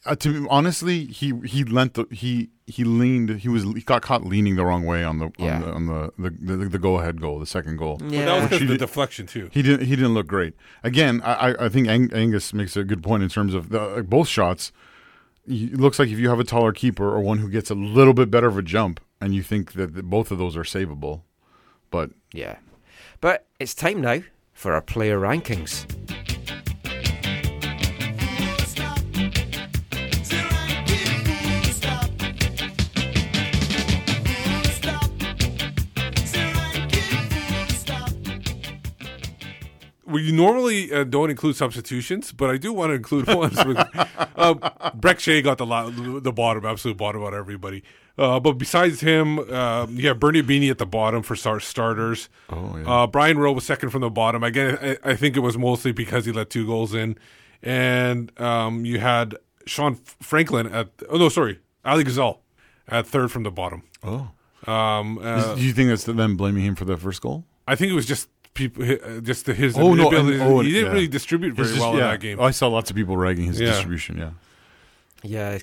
I, 0.07 0.13
I, 0.13 0.15
to 0.17 0.41
be, 0.43 0.47
honestly, 0.51 1.05
he 1.07 1.33
he 1.45 1.65
lent 1.65 1.95
the 1.95 2.07
he 2.11 2.51
he 2.67 2.85
leaned. 2.85 3.31
He 3.41 3.49
was 3.49 3.65
he 3.65 3.81
got 3.83 4.03
caught 4.03 4.25
leaning 4.25 4.57
the 4.57 4.65
wrong 4.65 4.85
way 4.87 5.05
on 5.05 5.19
the 5.19 5.31
Yeah. 5.39 5.57
on 5.57 5.61
the 5.63 5.73
on 5.73 5.87
the 5.87 6.31
the, 6.31 6.57
the, 6.57 6.69
the 6.71 6.79
go 6.79 6.99
ahead 6.99 7.21
goal, 7.21 7.39
the 7.39 7.47
second 7.47 7.77
goal. 7.77 7.99
Well, 8.01 8.11
that 8.11 8.17
was 8.17 8.19
Yeah. 8.19 8.43
because 8.45 8.59
He 8.61 8.67
the 8.67 8.73
did- 8.75 8.79
deflection 8.81 9.27
too. 9.27 9.49
He 9.53 9.63
didn't 9.63 9.87
he 9.87 9.97
didn't 9.97 10.15
look 10.15 10.27
great. 10.27 10.55
Again, 10.83 11.21
I 11.25 11.51
I- 11.51 11.67
I 11.67 11.69
think 11.69 11.89
Ang, 11.89 12.11
Angus 12.13 12.53
makes 12.55 12.77
a 12.77 12.85
good 12.85 13.03
point 13.03 13.23
in 13.23 13.29
terms 13.29 13.55
of 13.55 13.69
the, 13.71 13.81
like, 13.81 14.07
both 14.07 14.29
shots. 14.29 14.73
It 15.47 15.79
looks 15.81 15.99
like 15.99 16.09
if 16.11 16.19
you 16.19 16.29
have 16.29 16.39
a 16.41 16.45
taller 16.45 16.73
keeper 16.73 17.09
or 17.09 17.21
one 17.21 17.39
who 17.39 17.49
gets 17.51 17.71
a 17.71 17.75
little 17.75 18.15
bit 18.15 18.31
better 18.31 18.47
of 18.47 18.57
a 18.57 18.63
jump, 18.63 19.01
and 19.21 19.35
you 19.35 19.43
think 19.43 19.73
that 19.73 19.95
the, 19.95 20.03
both 20.03 20.31
of 20.31 20.39
those 20.39 20.57
are 20.57 20.63
savable, 20.63 21.23
but 21.91 22.11
Yeah. 22.33 22.57
But 23.21 23.47
it's 23.59 23.75
time 23.75 24.01
now 24.01 24.21
for 24.55 24.73
our 24.73 24.81
player 24.81 25.19
rankings. 25.19 25.87
We 40.11 40.33
normally 40.33 40.93
uh, 40.93 41.05
don't 41.05 41.31
include 41.31 41.57
substitutions, 41.57 42.33
but 42.33 42.51
I 42.51 42.57
do 42.57 42.73
want 42.73 42.91
to 42.91 42.95
include 42.95 43.27
ones. 43.35 43.57
With, 43.65 43.79
uh, 43.79 44.55
Brek 44.97 45.19
Shea 45.21 45.43
got 45.43 45.59
the 45.59 46.21
the 46.23 46.33
bottom, 46.33 46.65
absolute 46.67 46.97
bottom 46.97 47.23
out 47.23 47.33
of 47.35 47.39
everybody. 47.39 47.83
Uh, 48.19 48.39
but 48.39 48.55
besides 48.55 49.01
him, 49.01 49.39
uh, 49.39 49.87
you 49.89 50.09
have 50.09 50.21
Bernie 50.21 50.43
Ibini 50.43 50.71
at 50.71 50.79
the 50.79 50.87
bottom 50.87 51.23
for 51.23 51.35
start 51.37 51.63
starters. 51.63 52.29
Oh, 52.51 52.77
yeah. 52.77 53.03
Uh, 53.03 53.07
Brian 53.07 53.39
Rowe 53.39 53.53
was 53.53 53.65
second 53.65 53.91
from 53.91 54.03
the 54.03 54.11
bottom. 54.11 54.43
Again, 54.43 54.79
I, 54.83 55.13
I 55.13 55.17
think 55.17 55.37
it 55.37 55.41
was 55.41 55.57
mostly 55.57 55.93
because 55.93 56.27
he 56.27 56.33
let 56.33 56.51
two 56.51 56.67
goals 56.67 56.93
in, 56.93 57.17
and 57.63 58.39
um, 58.41 58.85
you 58.85 58.99
had 58.99 59.37
Sean 59.67 59.95
Franklin 59.95 60.67
at. 60.67 60.89
Oh 61.09 61.17
no, 61.19 61.29
sorry, 61.29 61.61
Ali 61.85 62.05
Ghazal 62.05 62.41
at 62.89 63.07
third 63.07 63.31
from 63.31 63.45
the 63.45 63.51
bottom. 63.51 63.85
Oh. 64.03 64.31
Um, 64.67 65.19
uh, 65.23 65.55
Do 65.55 65.63
you 65.63 65.73
think 65.73 65.89
that's 65.89 66.05
them 66.05 66.37
blaming 66.37 66.65
him 66.65 66.75
for 66.75 66.85
the 66.85 66.97
first 66.97 67.23
goal? 67.23 67.45
I 67.67 67.77
think 67.77 67.91
it 67.91 67.95
was 67.95 68.05
just 68.07 68.29
people, 68.55 68.85
hi- 68.85 69.21
just 69.21 69.47
his 69.47 69.77
Oh 69.77 69.95
no! 69.95 70.09
ability. 70.09 70.39
and- 70.41 70.43
oh, 70.53 70.61
he 70.61 70.73
didn't 70.73 70.87
yeah. 70.87 70.93
really 70.93 71.09
distribute 71.09 71.55
very 71.55 71.69
His 71.69 71.77
dis- 71.77 71.81
well 71.81 71.97
yeah. 71.97 72.05
in 72.07 72.11
that 72.11 72.21
game. 72.21 72.41
Oh, 72.41 72.45
I 72.45 72.51
saw 72.51 72.69
lots 72.69 72.91
of 72.91 72.97
people 72.97 73.17
ragging 73.17 73.47
his 73.47 73.61
Yeah. 73.61 73.69
distribution. 73.69 74.19
Yeah. 74.19 74.31
Yeah, 75.23 75.59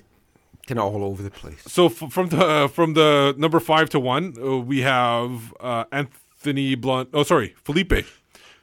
kind 0.66 0.78
of 0.78 0.94
all 0.94 1.04
over 1.04 1.22
the 1.22 1.30
place. 1.30 1.60
So 1.66 1.86
f- 1.86 2.04
from 2.10 2.28
the 2.28 2.44
uh, 2.44 2.68
from 2.68 2.94
the 2.94 3.34
number 3.36 3.58
five 3.60 3.90
to 3.90 4.00
one, 4.00 4.34
uh, 4.40 4.58
we 4.58 4.80
have 4.82 5.52
uh, 5.60 5.84
Anthony 5.90 6.74
Blunt. 6.76 7.08
Oh, 7.12 7.22
sorry, 7.24 7.54
Felipe. 7.64 8.04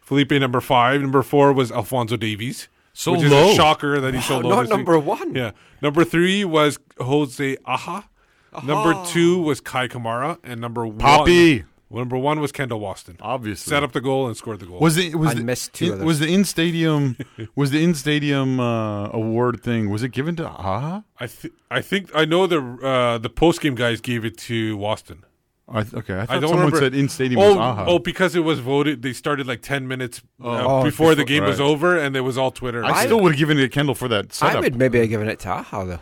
Felipe 0.01 0.31
number 0.31 0.61
five. 0.61 1.01
Number 1.01 1.21
four 1.23 1.51
was 1.51 1.71
Alfonso 1.71 2.15
Davies. 2.15 2.67
So 2.93 3.11
which 3.11 3.23
is 3.23 3.31
a 3.33 3.53
shocker 3.55 3.99
that 3.99 4.13
he's 4.13 4.23
so 4.23 4.35
Wow, 4.35 4.41
low. 4.43 4.49
not 4.51 4.61
this 4.61 4.69
week. 4.69 4.77
number 4.77 4.99
one. 4.99 5.35
Yeah. 5.35 5.51
Number 5.81 6.05
three 6.05 6.45
was 6.45 6.79
Jose 6.99 7.57
Aja. 7.65 8.03
Number 8.63 8.93
two 9.07 9.41
was 9.41 9.59
Kei 9.59 9.89
Kamara, 9.89 10.37
and 10.41 10.61
number 10.61 10.87
1 10.87 10.97
Poppy. 10.99 11.57
one. 11.59 11.65
Number 11.89 12.17
one 12.17 12.39
was 12.39 12.51
Kendall 12.51 12.79
Waston. 12.81 13.15
Obviously. 13.21 13.69
Set 13.69 13.83
up 13.83 13.91
the 13.93 14.01
goal 14.01 14.27
and 14.27 14.35
scored 14.35 14.59
the 14.59 14.65
goal. 14.65 14.79
Was 14.79 14.97
it 14.97 15.15
was 15.15 15.31
I 15.31 15.33
the, 15.35 15.43
missed 15.43 15.73
two 15.73 15.93
in- 15.93 16.05
was 16.05 16.19
the 16.19 16.27
in 16.33 16.43
stadium 16.43 17.15
was 17.55 17.71
the 17.71 17.83
in 17.83 17.93
stadium 17.93 18.59
uh, 18.59 19.07
award 19.09 19.61
thing 19.61 19.89
was 19.89 20.01
it 20.03 20.09
given 20.09 20.35
to 20.37 20.47
Aja? 20.47 21.03
I 21.19 21.27
th- 21.27 21.53
I 21.69 21.81
think 21.81 22.09
I 22.15 22.25
know 22.25 22.47
the 22.47 22.59
uh, 22.59 23.17
the 23.19 23.29
post 23.29 23.61
game 23.61 23.75
guys 23.75 24.01
gave 24.01 24.25
it 24.25 24.37
to 24.39 24.77
Waston. 24.77 25.19
I 25.67 25.81
th- 25.83 25.93
okay, 25.95 26.13
I 26.15 26.21
I 26.21 26.25
thought 26.25 26.41
don't 26.41 26.49
someone 26.49 26.57
remember. 26.67 26.77
said 26.79 26.93
in 26.95 27.07
stadium 27.09 27.39
oh, 27.41 27.49
was 27.49 27.57
Aja. 27.57 27.85
oh, 27.87 27.99
because 27.99 28.35
it 28.35 28.41
was 28.41 28.59
voted. 28.59 29.01
They 29.03 29.13
started 29.13 29.47
like 29.47 29.61
ten 29.61 29.87
minutes 29.87 30.21
uh, 30.43 30.63
Oh, 30.65 30.83
before 30.83 31.15
the 31.15 31.23
before- 31.23 31.25
game 31.27 31.43
was 31.45 31.59
over, 31.61 31.97
and 31.97 32.15
it 32.15 32.21
was 32.21 32.37
all 32.37 32.51
Twitter. 32.51 32.83
I 32.83 33.05
still 33.05 33.19
would 33.21 33.33
have 33.33 33.39
given 33.39 33.57
it 33.59 33.61
to 33.61 33.69
Kendall 33.69 33.95
for 33.95 34.07
that 34.09 34.33
setup. 34.33 34.57
I 34.57 34.59
would 34.59 34.75
maybe 34.75 34.99
have 34.99 35.09
given 35.09 35.27
it 35.29 35.39
to 35.41 35.49
Aja 35.49 35.83
though. 35.85 35.99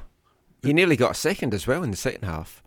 He 0.63 0.71
nearly 0.73 0.95
got 0.95 1.11
a 1.11 1.15
second 1.15 1.53
as 1.53 1.67
well 1.67 1.83
in 1.83 1.91
the 1.91 1.97
second 1.97 2.23
half. 2.23 2.63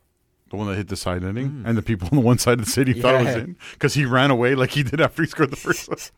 The 0.50 0.56
one 0.56 0.66
that 0.68 0.76
hit 0.76 0.88
the 0.88 0.96
side 0.96 1.22
netting, 1.22 1.62
and 1.66 1.76
the 1.76 1.82
people 1.82 2.08
on 2.12 2.16
the 2.18 2.22
one 2.24 2.38
side 2.38 2.58
of 2.60 2.64
the 2.66 2.70
stadium 2.70 3.00
thought 3.00 3.14
it 3.16 3.24
was 3.24 3.34
Yeah. 3.36 3.42
in 3.42 3.56
because 3.72 3.94
he 3.94 4.04
ran 4.04 4.30
away 4.30 4.54
like 4.54 4.70
he 4.70 4.82
did 4.82 5.00
after 5.00 5.22
he 5.22 5.28
scored 5.28 5.50
the 5.50 5.56
first 5.56 5.88
one. 5.88 5.98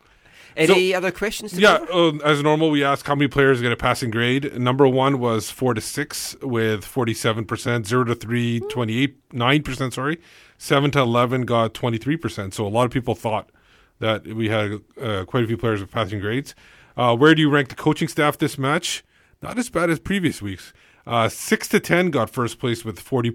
Any 0.57 0.93
other 0.93 1.11
questions? 1.11 1.51
To 1.53 1.61
Yeah, 1.61 1.85
uh, 1.93 2.13
as 2.25 2.41
normal, 2.43 2.69
we 2.71 2.83
ask 2.83 3.05
how 3.05 3.15
many 3.15 3.27
players 3.27 3.61
get 3.61 3.71
a 3.71 3.77
passing 3.77 4.09
grade. 4.11 4.57
Number 4.59 4.87
one 4.87 5.19
was 5.19 5.49
four 5.51 5.73
to 5.73 5.79
six 5.81 6.35
with 6.41 6.83
forty-seven 6.83 7.45
percent. 7.45 7.87
Zero 7.87 8.03
to 8.03 8.15
three, 8.15 8.59
28, 8.61 9.15
nine 9.31 9.61
percent. 9.63 9.93
Sorry, 9.93 10.17
seven 10.57 10.91
to 10.91 10.99
eleven 10.99 11.43
got 11.45 11.73
twenty-three 11.73 12.17
percent. 12.17 12.53
So 12.55 12.65
a 12.65 12.69
lot 12.69 12.85
of 12.85 12.91
people 12.91 13.15
thought 13.15 13.51
that 13.99 14.25
we 14.27 14.49
had 14.49 14.79
uh, 15.01 15.23
quite 15.25 15.43
a 15.43 15.47
few 15.47 15.57
players 15.57 15.81
with 15.81 15.91
passing 15.91 16.19
grades. 16.19 16.55
Uh, 16.97 17.15
where 17.15 17.35
do 17.35 17.41
you 17.41 17.49
rank 17.49 17.69
the 17.69 17.75
coaching 17.75 18.07
staff 18.07 18.37
this 18.37 18.57
match? 18.57 19.03
Not 19.41 19.57
as 19.57 19.69
bad 19.69 19.89
as 19.89 19.99
previous 19.99 20.41
weeks. 20.41 20.73
Uh, 21.07 21.29
six 21.29 21.67
to 21.69 21.79
ten 21.79 22.09
got 22.09 22.29
first 22.29 22.59
place 22.59 22.83
with 22.83 22.99
forty 22.99 23.29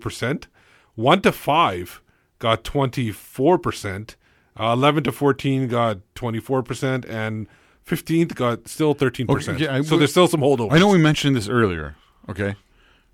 percent. 0.97 1.05
One 1.05 1.21
to 1.23 1.33
five 1.33 2.01
got 2.39 2.65
twenty-four 2.65 3.59
percent. 3.59 4.17
Uh, 4.59 4.73
Eleven 4.73 5.03
to 5.05 5.13
fourteen 5.13 5.67
got 5.69 5.99
twenty-four 6.15 6.63
percent, 6.63 7.05
and 7.07 7.47
fifteenth 7.83 8.35
got 8.35 8.69
still 8.69 8.95
thirteen 8.95 9.27
percent. 9.27 9.57
Okay, 9.57 9.65
yeah, 9.65 9.75
I 9.77 9.83
so 9.83 9.97
there's 9.97 10.11
still 10.13 10.29
some 10.29 10.41
holdovers. 10.41 10.73
I 10.73 10.79
know 10.79 10.89
we 10.89 10.99
mentioned 10.99 11.35
this 11.37 11.49
earlier, 11.49 11.97
okay, 12.29 12.55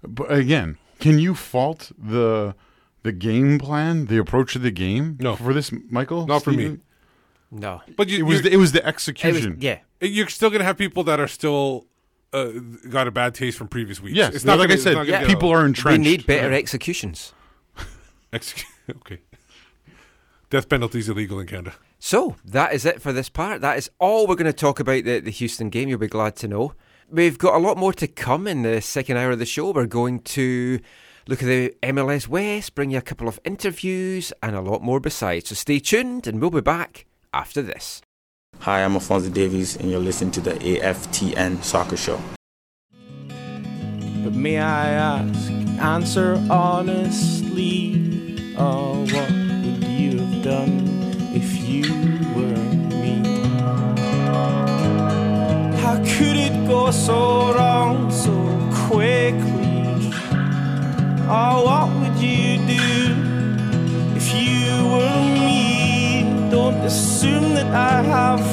but 0.03 0.31
again, 0.33 0.76
can 0.99 1.18
you 1.18 1.35
fault 1.35 1.93
the 1.99 2.55
the 3.03 3.12
game 3.12 3.59
plan, 3.59 4.07
the 4.07 4.18
approach 4.18 4.55
of 4.57 4.61
the 4.62 4.70
game, 4.70 5.16
No. 5.20 5.35
for 5.35 5.55
this, 5.55 5.72
Michael? 5.91 6.26
Not 6.26 6.43
for 6.45 6.53
me. 6.53 6.76
No. 7.51 7.81
But 7.97 8.09
you, 8.11 8.18
It 8.18 8.22
was 8.28 8.43
the, 8.43 8.53
it 8.53 8.57
was 8.59 8.72
the 8.72 8.81
It 8.81 8.85
was, 8.85 8.89
execution. 8.89 9.57
yeah. 9.59 9.78
you're 10.03 10.28
still 10.28 10.51
gonna 10.51 10.64
have 10.64 10.76
people 10.76 11.03
that 11.05 11.18
are 11.18 11.26
still 11.26 11.87
uh, 12.35 12.51
got 12.91 13.09
a 13.09 13.11
bad 13.11 13.35
taste 13.35 13.57
from 13.57 13.68
previous 13.68 14.01
weeks. 14.03 14.16
Yes, 14.16 14.35
it's 14.35 14.45
not 14.45 14.59
like 14.59 14.68
gonna, 14.68 14.78
I 14.78 14.85
said, 14.85 14.93
not 14.95 15.07
gonna 15.07 15.20
get 15.20 15.26
people 15.26 15.49
out. 15.49 15.74
are 15.87 15.91
We 15.93 15.97
need 15.99 16.26
better 16.26 16.53
executions. 16.53 17.33
Exec- 18.33 18.64
okay. 18.91 19.20
Death 20.51 20.68
penalty 20.68 20.99
is 20.99 21.09
illegal 21.09 21.39
in 21.39 21.47
Canada. 21.47 21.74
So 21.99 22.37
that 22.45 22.72
is 22.72 22.85
it 22.85 23.03
for 23.03 23.12
this 23.12 23.28
part. 23.28 23.61
That 23.61 23.78
is 23.78 23.91
all 23.99 24.26
we're 24.26 24.35
going 24.35 24.47
to 24.47 24.53
talk 24.53 24.81
about 24.81 25.05
the, 25.05 25.20
the 25.20 25.31
Houston 25.31 25.68
game. 25.68 25.89
You'll 25.89 25.99
be 25.99 26.09
glad 26.09 26.35
to 26.37 26.49
know. 26.49 26.74
We've 27.09 27.39
got 27.39 27.55
a 27.55 27.59
lot 27.59 27.76
more 27.76 27.93
to 27.95 28.07
come 28.07 28.47
in 28.47 28.62
the 28.62 28.81
second 28.81 29.16
hour 29.16 29.33
of 29.33 29.39
the 29.39 29.47
show. 29.47 29.70
We're 29.72 29.87
going 29.87 30.20
to 30.20 30.81
look 31.28 31.43
at 31.43 31.47
the 31.47 31.74
MLS 31.83 32.26
West, 32.26 32.74
bring 32.74 32.91
you 32.91 32.99
a 32.99 33.03
couple 33.03 33.28
of 33.28 33.39
interviews, 33.45 34.33
and 34.43 34.57
a 34.57 34.61
lot 34.61 34.83
more 34.83 35.01
besides. 35.01 35.51
So 35.51 35.55
stay 35.55 35.78
tuned, 35.78 36.26
and 36.26 36.41
we'll 36.41 36.51
be 36.51 36.61
back 36.61 37.07
after 37.35 37.62
this. 37.62 38.01
Hi, 38.61 38.85
I'm 38.85 38.95
Alfonso 38.95 39.31
Davies, 39.31 39.76
and 39.76 39.91
you're 39.91 40.01
listening 40.01 40.33
to 40.33 40.41
the 40.41 40.53
AFTN 40.53 41.62
Soccer 41.62 41.97
Show. 41.97 42.20
But 43.28 44.35
may 44.35 44.59
I 44.59 44.91
ask, 44.91 45.50
answer 45.81 46.39
honestly, 46.51 47.95
oh, 48.59 49.01
what 49.01 49.31
would 49.31 49.85
you 49.85 50.18
have 50.18 50.43
done 50.43 50.87
if 51.33 51.57
you 51.66 51.91
were 52.35 52.62
me? 53.01 53.22
How 55.81 55.97
could 55.97 56.37
it 56.37 56.68
go 56.68 56.91
so 56.91 57.55
wrong 57.55 58.11
so 58.11 58.33
quickly? 58.87 60.12
Oh, 61.28 61.64
what 61.64 61.89
would 62.01 62.18
you 62.20 62.59
do 62.66 63.14
if 64.16 64.35
you 64.35 64.85
were 64.93 65.22
me? 65.49 66.51
Don't 66.51 66.76
assume 66.85 67.55
that 67.55 67.74
I 67.74 68.03
have 68.03 68.50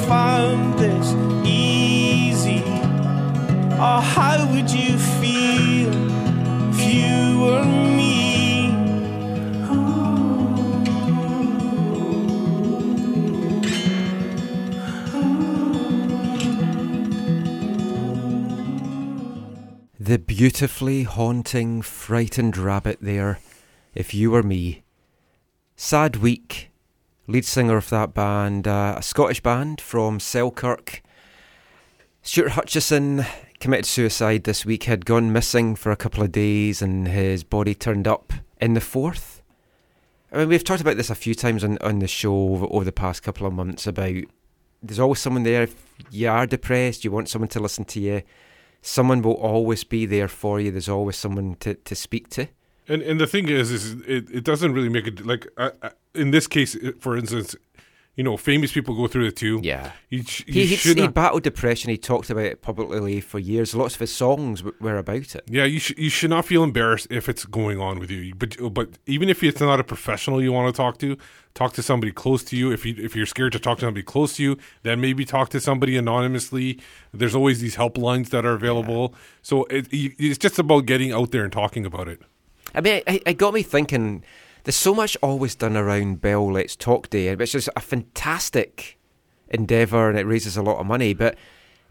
beautifully 20.38 21.02
haunting, 21.02 21.82
frightened 21.82 22.56
rabbit 22.56 22.96
there, 23.00 23.40
if 23.92 24.14
you 24.14 24.30
were 24.30 24.42
me. 24.44 24.84
Sad 25.74 26.14
week. 26.14 26.70
Lead 27.26 27.44
singer 27.44 27.76
of 27.76 27.90
that 27.90 28.14
band, 28.14 28.68
uh, 28.68 28.94
a 28.96 29.02
Scottish 29.02 29.40
band 29.40 29.80
from 29.80 30.20
Selkirk. 30.20 31.02
Stuart 32.22 32.50
Hutchison 32.50 33.26
committed 33.58 33.84
suicide 33.84 34.44
this 34.44 34.64
week, 34.64 34.84
had 34.84 35.04
gone 35.04 35.32
missing 35.32 35.74
for 35.74 35.90
a 35.90 35.96
couple 35.96 36.22
of 36.22 36.30
days, 36.30 36.80
and 36.80 37.08
his 37.08 37.42
body 37.42 37.74
turned 37.74 38.06
up 38.06 38.32
in 38.60 38.74
the 38.74 38.80
Forth. 38.80 39.42
I 40.30 40.36
mean, 40.38 40.48
we've 40.48 40.62
talked 40.62 40.80
about 40.80 40.96
this 40.96 41.10
a 41.10 41.16
few 41.16 41.34
times 41.34 41.64
on, 41.64 41.78
on 41.78 41.98
the 41.98 42.06
show 42.06 42.50
over, 42.52 42.66
over 42.70 42.84
the 42.84 42.92
past 42.92 43.24
couple 43.24 43.44
of 43.44 43.52
months 43.52 43.88
about 43.88 44.14
there's 44.84 45.00
always 45.00 45.18
someone 45.18 45.42
there. 45.42 45.64
If 45.64 45.74
you 46.12 46.28
are 46.28 46.46
depressed, 46.46 47.02
you 47.02 47.10
want 47.10 47.28
someone 47.28 47.48
to 47.48 47.58
listen 47.58 47.84
to 47.86 47.98
you 47.98 48.22
someone 48.82 49.22
will 49.22 49.34
always 49.34 49.84
be 49.84 50.06
there 50.06 50.28
for 50.28 50.60
you. 50.60 50.70
There's 50.70 50.88
always 50.88 51.16
someone 51.16 51.56
to, 51.60 51.74
to 51.74 51.94
speak 51.94 52.28
to. 52.30 52.48
And 52.88 53.02
and 53.02 53.20
the 53.20 53.26
thing 53.26 53.48
is, 53.48 53.70
is 53.70 54.00
it, 54.06 54.30
it 54.30 54.44
doesn't 54.44 54.72
really 54.72 54.88
make 54.88 55.06
it 55.06 55.26
like 55.26 55.46
I, 55.58 55.72
I, 55.82 55.90
in 56.14 56.30
this 56.30 56.46
case, 56.46 56.76
for 56.98 57.16
instance, 57.16 57.54
you 58.18 58.24
know, 58.24 58.36
famous 58.36 58.72
people 58.72 58.96
go 58.96 59.06
through 59.06 59.26
it 59.26 59.36
too. 59.36 59.60
Yeah. 59.62 59.92
you, 60.10 60.24
sh- 60.24 60.42
you 60.48 60.54
He, 60.54 60.66
he, 60.66 60.76
should 60.76 60.96
he 60.98 61.04
not- 61.04 61.14
battled 61.14 61.44
depression. 61.44 61.88
He 61.88 61.96
talked 61.96 62.30
about 62.30 62.46
it 62.46 62.62
publicly 62.62 63.20
for 63.20 63.38
years. 63.38 63.76
Lots 63.76 63.94
of 63.94 64.00
his 64.00 64.12
songs 64.12 64.64
were 64.80 64.98
about 64.98 65.36
it. 65.36 65.42
Yeah, 65.46 65.64
you 65.64 65.78
should 65.78 65.96
you 65.98 66.10
should 66.10 66.30
not 66.30 66.44
feel 66.44 66.64
embarrassed 66.64 67.06
if 67.10 67.28
it's 67.28 67.44
going 67.44 67.78
on 67.80 68.00
with 68.00 68.10
you. 68.10 68.34
But 68.34 68.56
but 68.74 68.88
even 69.06 69.28
if 69.28 69.44
it's 69.44 69.60
not 69.60 69.78
a 69.78 69.84
professional 69.84 70.42
you 70.42 70.50
want 70.52 70.74
to 70.74 70.76
talk 70.76 70.98
to, 70.98 71.16
talk 71.54 71.72
to 71.74 71.82
somebody 71.82 72.10
close 72.10 72.42
to 72.50 72.56
you. 72.56 72.72
If 72.72 72.84
you 72.84 72.96
if 72.98 73.14
you're 73.14 73.24
scared 73.34 73.52
to 73.52 73.60
talk 73.60 73.78
to 73.78 73.86
somebody 73.86 74.02
close 74.02 74.34
to 74.36 74.42
you, 74.42 74.58
then 74.82 75.00
maybe 75.00 75.24
talk 75.24 75.50
to 75.50 75.60
somebody 75.60 75.96
anonymously. 75.96 76.80
There's 77.14 77.36
always 77.36 77.60
these 77.60 77.76
helplines 77.76 78.30
that 78.30 78.44
are 78.44 78.54
available. 78.54 79.14
So 79.42 79.62
it, 79.66 79.86
it's 79.92 80.38
just 80.38 80.58
about 80.58 80.86
getting 80.86 81.12
out 81.12 81.30
there 81.30 81.44
and 81.44 81.52
talking 81.52 81.86
about 81.86 82.08
it. 82.08 82.20
I 82.74 82.80
mean, 82.80 83.00
it, 83.06 83.22
it 83.24 83.34
got 83.38 83.54
me 83.54 83.62
thinking. 83.62 84.24
There's 84.64 84.76
so 84.76 84.94
much 84.94 85.16
always 85.22 85.54
done 85.54 85.76
around 85.76 86.20
Bell 86.20 86.52
Let's 86.52 86.76
Talk 86.76 87.08
Day, 87.10 87.34
which 87.34 87.54
is 87.54 87.70
a 87.76 87.80
fantastic 87.80 88.98
endeavour 89.48 90.10
and 90.10 90.18
it 90.18 90.26
raises 90.26 90.56
a 90.56 90.62
lot 90.62 90.78
of 90.78 90.86
money. 90.86 91.14
But 91.14 91.36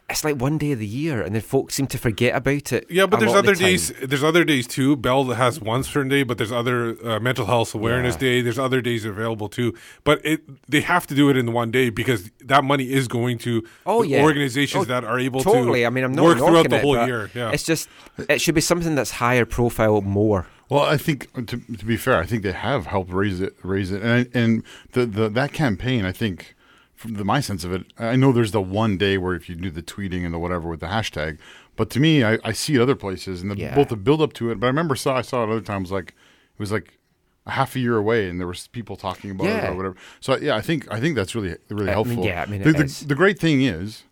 it's 0.09 0.23
like 0.23 0.37
one 0.39 0.57
day 0.57 0.71
of 0.71 0.79
the 0.79 0.87
year, 0.87 1.21
and 1.21 1.35
then 1.35 1.41
folks 1.41 1.73
seem 1.75 1.85
to 1.87 1.97
forget 1.97 2.33
about 2.33 2.71
it. 2.71 2.85
Yeah, 2.89 3.07
but 3.07 3.19
there's 3.19 3.33
of 3.33 3.43
the 3.43 3.51
other 3.51 3.55
days. 3.55 3.91
There's 4.01 4.23
other 4.23 4.45
days 4.45 4.65
too. 4.65 4.95
Bell 4.95 5.25
has 5.25 5.59
one 5.59 5.83
certain 5.83 6.07
day, 6.07 6.23
but 6.23 6.37
there's 6.37 6.51
other 6.51 6.95
uh, 7.05 7.19
mental 7.19 7.45
health 7.45 7.75
awareness 7.75 8.13
Yeah. 8.15 8.19
day. 8.19 8.41
There's 8.41 8.57
other 8.59 8.79
days 8.79 9.03
available 9.03 9.49
too. 9.49 9.73
But 10.05 10.25
it 10.25 10.41
they 10.69 10.79
have 10.79 11.07
to 11.07 11.15
do 11.15 11.29
it 11.29 11.35
in 11.35 11.51
one 11.51 11.71
day 11.71 11.89
because 11.89 12.31
that 12.45 12.63
money 12.63 12.89
is 12.89 13.09
going 13.09 13.37
to 13.39 13.63
Oh 13.85 14.01
yeah, 14.01 14.21
organizations 14.23 14.83
Oh, 14.83 14.85
that 14.85 15.03
are 15.03 15.19
able 15.19 15.43
totally. 15.43 15.81
to 15.81 15.87
I 15.87 15.89
mean, 15.89 16.05
I'm 16.05 16.13
not 16.13 16.23
work 16.23 16.37
throughout 16.37 16.69
the 16.69 16.79
whole 16.79 16.95
but 16.95 17.07
year. 17.07 17.29
Yeah, 17.35 17.51
it's 17.51 17.63
just 17.63 17.89
it 18.29 18.39
should 18.39 18.55
be 18.55 18.61
something 18.61 18.95
that's 18.95 19.11
higher 19.11 19.45
profile 19.45 19.99
more. 20.01 20.47
Well, 20.69 20.83
I 20.83 20.97
think 20.97 21.31
to, 21.47 21.57
to 21.57 21.85
be 21.85 21.95
fair, 21.97 22.17
I 22.17 22.25
think 22.25 22.43
they 22.43 22.51
have 22.51 22.87
helped 22.87 23.11
raise 23.11 23.39
it, 23.41 23.55
raise 23.63 23.91
it, 23.91 24.01
and 24.03 24.29
and 24.33 24.63
the, 24.91 25.05
the 25.05 25.29
that 25.29 25.53
campaign, 25.53 26.03
I 26.05 26.11
think, 26.11 26.55
from 26.95 27.13
the, 27.13 27.23
my 27.23 27.39
sense 27.39 27.63
of 27.63 27.71
it, 27.71 27.85
I 27.97 28.15
know 28.17 28.31
there's 28.33 28.51
the 28.51 28.61
one 28.61 28.97
day 28.97 29.17
where 29.17 29.33
if 29.33 29.47
you 29.47 29.55
do 29.55 29.69
the 29.69 29.81
tweeting 29.83 30.25
and 30.25 30.33
the 30.33 30.39
whatever 30.39 30.67
with 30.69 30.81
the 30.81 30.87
hashtag, 30.87 31.37
but 31.77 31.89
to 31.91 31.99
me, 32.01 32.23
I, 32.23 32.37
I 32.43 32.51
see 32.51 32.75
it 32.75 32.81
other 32.81 32.95
places 32.95 33.41
and 33.41 33.51
the, 33.51 33.57
Yeah. 33.57 33.75
both 33.75 33.87
the 33.89 33.95
build 33.95 34.21
up 34.21 34.33
to 34.33 34.49
it. 34.51 34.59
But 34.59 34.67
I 34.67 34.69
remember 34.69 34.95
saw 34.95 35.15
I 35.15 35.21
saw 35.21 35.43
it 35.43 35.49
other 35.49 35.61
times 35.61 35.89
like 35.91 36.09
it 36.09 36.59
was 36.59 36.71
like 36.71 36.97
a 37.45 37.51
half 37.51 37.75
a 37.77 37.79
year 37.79 37.95
away, 37.95 38.27
and 38.29 38.37
there 38.39 38.47
was 38.47 38.67
people 38.67 38.97
talking 38.97 39.31
about 39.31 39.45
Yeah. 39.47 39.67
it 39.67 39.69
or 39.71 39.75
whatever. 39.75 39.95
So 40.19 40.35
yeah, 40.37 40.57
I 40.57 40.61
think 40.61 40.91
I 40.91 40.99
think 40.99 41.15
that's 41.15 41.33
really 41.33 41.55
really 41.69 41.83
I 41.83 41.85
mean, 41.85 41.93
helpful. 41.93 42.25
yeah, 42.25 42.41
I 42.41 42.45
mean, 42.45 42.61
the, 42.61 42.73
the, 42.73 43.05
the 43.07 43.15
great 43.15 43.39
thing 43.39 43.61
is 43.61 44.03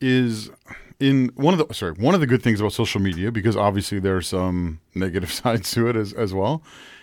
is 0.00 0.50
in 1.08 1.30
one 1.34 1.52
of 1.54 1.58
the 1.66 1.74
sorry 1.74 1.92
one 2.08 2.14
of 2.14 2.20
the 2.20 2.26
good 2.26 2.42
things 2.42 2.60
about 2.60 2.72
social 2.72 3.00
media 3.00 3.30
because 3.32 3.56
obviously 3.56 3.98
there's 3.98 4.28
some 4.28 4.80
negative 4.94 5.32
sides 5.42 5.70
to 5.72 5.88
it 5.88 5.96
as 5.96 6.12
as 6.12 6.32
well 6.32 6.62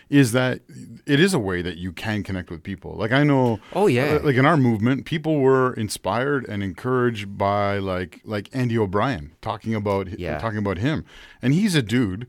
is 0.09 0.31
that 0.31 0.61
it 1.05 1.19
is 1.19 1.35
a 1.35 1.39
way 1.49 1.61
that 1.61 1.77
you 1.77 1.91
can 1.91 2.23
connect 2.23 2.49
with 2.49 2.61
people 2.63 2.91
like 2.95 3.11
i 3.11 3.23
know 3.23 3.59
Oh, 3.73 3.87
yeah. 3.87 4.15
uh, 4.15 4.19
like 4.23 4.35
in 4.37 4.45
our 4.45 4.57
movement 4.57 5.05
people 5.05 5.35
were 5.39 5.73
inspired 5.73 6.47
and 6.49 6.63
encouraged 6.63 7.37
by 7.37 7.77
like 7.77 8.21
like 8.23 8.49
andy 8.53 8.77
o'brien 8.77 9.31
talking 9.41 9.75
about 9.75 10.07
Yeah. 10.19 10.37
talking 10.39 10.59
about 10.65 10.77
him 10.79 11.03
and 11.41 11.53
he's 11.53 11.75
a 11.75 11.81
dude 11.83 12.25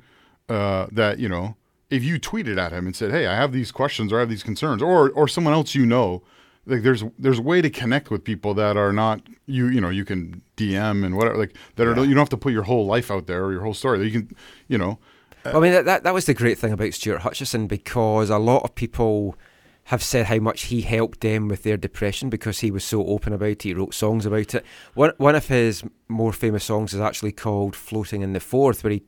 uh, 0.49 0.87
that 0.93 1.19
you 1.19 1.29
know 1.29 1.57
if 1.89 2.03
you 2.05 2.19
tweeted 2.21 2.59
at 2.59 2.73
him 2.73 2.85
and 2.87 2.95
said 2.95 3.11
hey 3.13 3.27
i 3.27 3.35
have 3.35 3.53
these 3.53 3.71
questions 3.73 4.13
or 4.13 4.17
i 4.19 4.21
have 4.21 4.29
these 4.31 4.43
concerns 4.43 4.83
or 4.83 5.11
or 5.11 5.27
someone 5.29 5.55
else 5.55 5.75
you 5.75 5.87
know 5.87 6.23
like 6.71 6.83
there's 6.83 7.05
there's 7.19 7.39
a 7.39 7.43
way 7.43 7.61
to 7.61 7.69
connect 7.69 8.11
with 8.11 8.25
people 8.25 8.55
that 8.55 8.77
are 8.77 8.93
not 8.93 9.21
you 9.47 9.69
you 9.69 9.81
know 9.81 9.91
you 9.91 10.05
can 10.05 10.43
DM 10.57 11.05
and 11.05 11.17
whatever 11.17 11.37
like 11.37 11.57
that 11.77 11.87
are 11.87 11.95
you 12.05 12.15
don't 12.15 12.19
have 12.19 12.29
to 12.31 12.37
put 12.37 12.53
your 12.53 12.63
whole 12.63 12.87
life 12.87 13.11
out 13.11 13.27
there 13.27 13.45
or 13.45 13.53
your 13.53 13.63
whole 13.63 13.75
story 13.75 14.03
you 14.09 14.11
can 14.11 14.37
you 14.69 14.79
know 14.79 14.99
Well, 15.45 15.59
I 15.59 15.61
mean, 15.61 15.73
that, 15.73 15.85
that 15.87 16.03
that 16.05 16.15
was 16.15 16.27
the 16.27 16.35
great 16.35 16.59
thing 16.59 16.73
about 16.73 16.95
Stuart 16.95 17.23
Hutchison 17.23 17.67
because 17.67 18.31
a 18.31 18.39
lot 18.39 18.63
of 18.63 18.75
people 18.75 19.37
have 19.85 20.03
said 20.03 20.27
how 20.27 20.39
much 20.39 20.65
he 20.65 20.83
helped 20.83 21.21
them 21.21 21.49
with 21.49 21.63
their 21.63 21.77
depression 21.77 22.31
because 22.31 22.61
he 22.61 22.71
was 22.71 22.85
so 22.85 23.05
open 23.07 23.33
about 23.33 23.49
it. 23.49 23.63
He 23.63 23.75
wrote 23.75 23.95
songs 23.95 24.27
about 24.27 24.55
it. 24.55 24.65
One 24.95 25.13
one 25.17 25.35
of 25.35 25.49
his 25.49 25.83
more 26.09 26.33
famous 26.33 26.65
songs 26.65 26.95
is 26.95 27.01
actually 27.01 27.33
called 27.33 27.75
"Floating 27.75 28.23
in 28.23 28.33
the 28.33 28.41
Forth, 28.41 28.85
where 28.85 28.93
he 28.93 29.03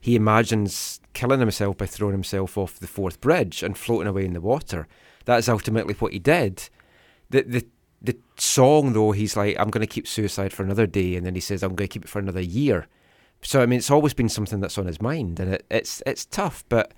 he 0.00 0.14
imagines 0.14 1.00
killing 1.12 1.40
himself 1.40 1.76
by 1.76 1.86
throwing 1.86 2.12
himself 2.12 2.56
off 2.56 2.78
the 2.78 2.86
Forth 2.86 3.20
bridge 3.20 3.62
and 3.62 3.76
floating 3.76 4.06
away 4.06 4.24
in 4.24 4.34
the 4.34 4.40
water. 4.40 4.86
That 5.24 5.38
is 5.38 5.48
ultimately 5.48 5.94
what 5.94 6.12
he 6.12 6.18
did. 6.18 6.68
The 7.30 7.42
the 7.42 7.66
the 8.00 8.16
song 8.36 8.92
though, 8.92 9.12
he's 9.12 9.36
like, 9.36 9.56
I'm 9.58 9.70
going 9.70 9.86
to 9.86 9.92
keep 9.92 10.06
suicide 10.06 10.52
for 10.52 10.62
another 10.62 10.86
day, 10.86 11.16
and 11.16 11.26
then 11.26 11.34
he 11.34 11.40
says, 11.40 11.62
I'm 11.62 11.74
going 11.74 11.88
to 11.88 11.92
keep 11.92 12.04
it 12.04 12.08
for 12.08 12.20
another 12.20 12.40
year. 12.40 12.86
So 13.42 13.60
I 13.62 13.66
mean, 13.66 13.78
it's 13.78 13.90
always 13.90 14.14
been 14.14 14.28
something 14.28 14.60
that's 14.60 14.78
on 14.78 14.86
his 14.86 15.00
mind, 15.00 15.40
and 15.40 15.54
it, 15.54 15.66
it's 15.70 16.02
it's 16.06 16.24
tough, 16.26 16.64
but 16.68 16.92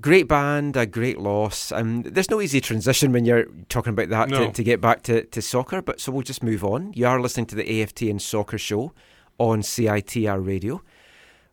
great 0.00 0.26
band, 0.28 0.76
a 0.76 0.84
great 0.84 1.18
loss. 1.18 1.70
Um, 1.70 2.02
there's 2.02 2.30
no 2.30 2.40
easy 2.40 2.60
transition 2.60 3.12
when 3.12 3.24
you're 3.24 3.46
talking 3.68 3.92
about 3.92 4.08
that 4.08 4.28
No. 4.30 4.46
to, 4.46 4.52
to 4.52 4.64
get 4.64 4.80
back 4.80 5.02
to, 5.04 5.24
to 5.26 5.40
soccer, 5.40 5.80
but 5.80 6.00
so 6.00 6.10
we'll 6.12 6.22
just 6.22 6.42
move 6.42 6.64
on. 6.64 6.92
You 6.94 7.06
are 7.06 7.20
listening 7.20 7.46
to 7.46 7.54
the 7.54 7.64
AFTN 7.64 8.20
Soccer 8.20 8.58
Show 8.58 8.92
on 9.38 9.60
CITR 9.62 10.44
Radio. 10.44 10.82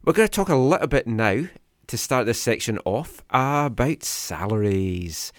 We're 0.03 0.14
going 0.14 0.28
to 0.28 0.34
talk 0.34 0.49
a 0.49 0.55
little 0.55 0.88
bit 0.88 1.05
now 1.05 1.43
to 1.88 1.97
start 1.97 2.26
this 2.26 2.41
section 2.41 2.80
off 2.86 3.22
about 3.30 4.03
salaries. 4.03 5.32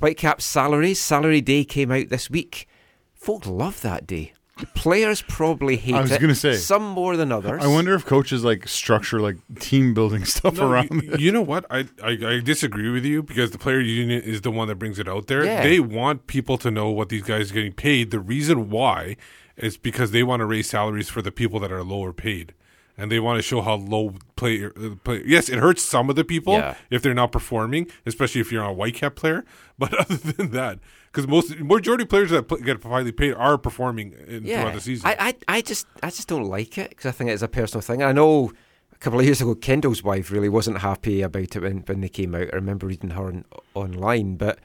Whitecaps 0.00 0.44
salaries. 0.44 1.00
Salary 1.00 1.40
day 1.40 1.64
came 1.64 1.90
out 1.90 2.08
this 2.08 2.30
week. 2.30 2.68
Folk 3.14 3.46
love 3.46 3.80
that 3.82 4.06
day. 4.06 4.32
The 4.58 4.66
players 4.68 5.20
probably 5.20 5.76
hate 5.76 5.94
it. 5.94 5.98
I 5.98 6.00
was 6.00 6.12
it. 6.12 6.20
gonna 6.20 6.34
say. 6.34 6.54
some 6.56 6.82
more 6.82 7.14
than 7.18 7.30
others. 7.30 7.62
I 7.62 7.66
wonder 7.66 7.92
if 7.94 8.06
coaches 8.06 8.42
like 8.42 8.66
structure 8.66 9.20
like 9.20 9.36
team 9.60 9.92
building 9.92 10.24
stuff 10.36 10.54
No, 10.56 10.70
around 10.70 10.90
you, 11.02 11.12
it. 11.12 11.20
you 11.20 11.30
know 11.30 11.42
what? 11.42 11.66
I, 11.70 11.80
I 12.02 12.10
I 12.26 12.40
disagree 12.40 12.88
with 12.88 13.04
you 13.04 13.22
because 13.22 13.50
the 13.50 13.58
player 13.58 13.80
union 13.80 14.22
is 14.22 14.40
the 14.40 14.50
one 14.50 14.68
that 14.68 14.76
brings 14.76 14.98
it 14.98 15.08
out 15.08 15.26
there. 15.26 15.44
Yeah. 15.44 15.62
They 15.62 15.78
want 15.78 16.26
people 16.26 16.56
to 16.58 16.70
know 16.70 16.88
what 16.88 17.10
these 17.10 17.22
guys 17.22 17.50
are 17.50 17.54
getting 17.54 17.74
paid. 17.74 18.10
The 18.10 18.18
reason 18.20 18.70
why 18.70 19.16
is 19.58 19.76
because 19.76 20.12
they 20.12 20.22
want 20.22 20.40
to 20.40 20.46
raise 20.46 20.70
salaries 20.70 21.10
for 21.10 21.20
the 21.20 21.32
people 21.32 21.60
that 21.60 21.70
are 21.72 21.82
lower 21.84 22.14
paid. 22.14 22.54
And 22.98 23.12
they 23.12 23.20
want 23.20 23.36
to 23.38 23.42
show 23.42 23.60
how 23.60 23.74
low 23.74 24.14
player, 24.36 24.72
uh, 24.76 24.94
play. 25.04 25.22
Yes, 25.26 25.48
it 25.50 25.58
hurts 25.58 25.82
some 25.82 26.08
of 26.08 26.16
the 26.16 26.24
people 26.24 26.54
Yeah. 26.54 26.76
if 26.90 27.02
they're 27.02 27.12
not 27.12 27.30
performing, 27.30 27.88
especially 28.06 28.40
if 28.40 28.50
you're 28.50 28.64
a 28.64 28.74
Whitecap 28.74 29.14
player. 29.16 29.44
But 29.78 29.92
other 29.92 30.16
than 30.16 30.52
that, 30.52 30.78
because 31.12 31.28
most 31.28 31.58
majority 31.60 32.04
of 32.04 32.08
players 32.08 32.30
that 32.30 32.48
get 32.64 32.82
highly 32.82 33.12
paid 33.12 33.34
are 33.34 33.58
performing 33.58 34.14
in, 34.26 34.44
throughout 34.44 34.72
the 34.72 34.80
season. 34.80 35.06
I, 35.10 35.16
I, 35.48 35.56
I 35.56 35.60
just, 35.60 35.86
I 36.02 36.06
just 36.08 36.28
don't 36.28 36.44
like 36.48 36.78
it 36.78 36.88
because 36.88 37.04
I 37.04 37.10
think 37.12 37.28
it's 37.28 37.42
a 37.42 37.48
personal 37.48 37.82
thing. 37.82 38.02
I 38.02 38.12
know 38.12 38.52
a 38.90 38.96
couple 38.96 39.18
of 39.20 39.26
years 39.26 39.42
ago, 39.42 39.54
Kendall's 39.54 40.02
wife 40.02 40.30
really 40.30 40.48
wasn't 40.48 40.78
happy 40.78 41.20
about 41.20 41.54
it 41.54 41.60
when, 41.60 41.80
when 41.80 42.00
they 42.00 42.08
came 42.08 42.34
out. 42.34 42.48
I 42.50 42.56
remember 42.56 42.86
reading 42.86 43.10
her 43.10 43.26
on, 43.26 43.44
online, 43.74 44.36
but 44.36 44.58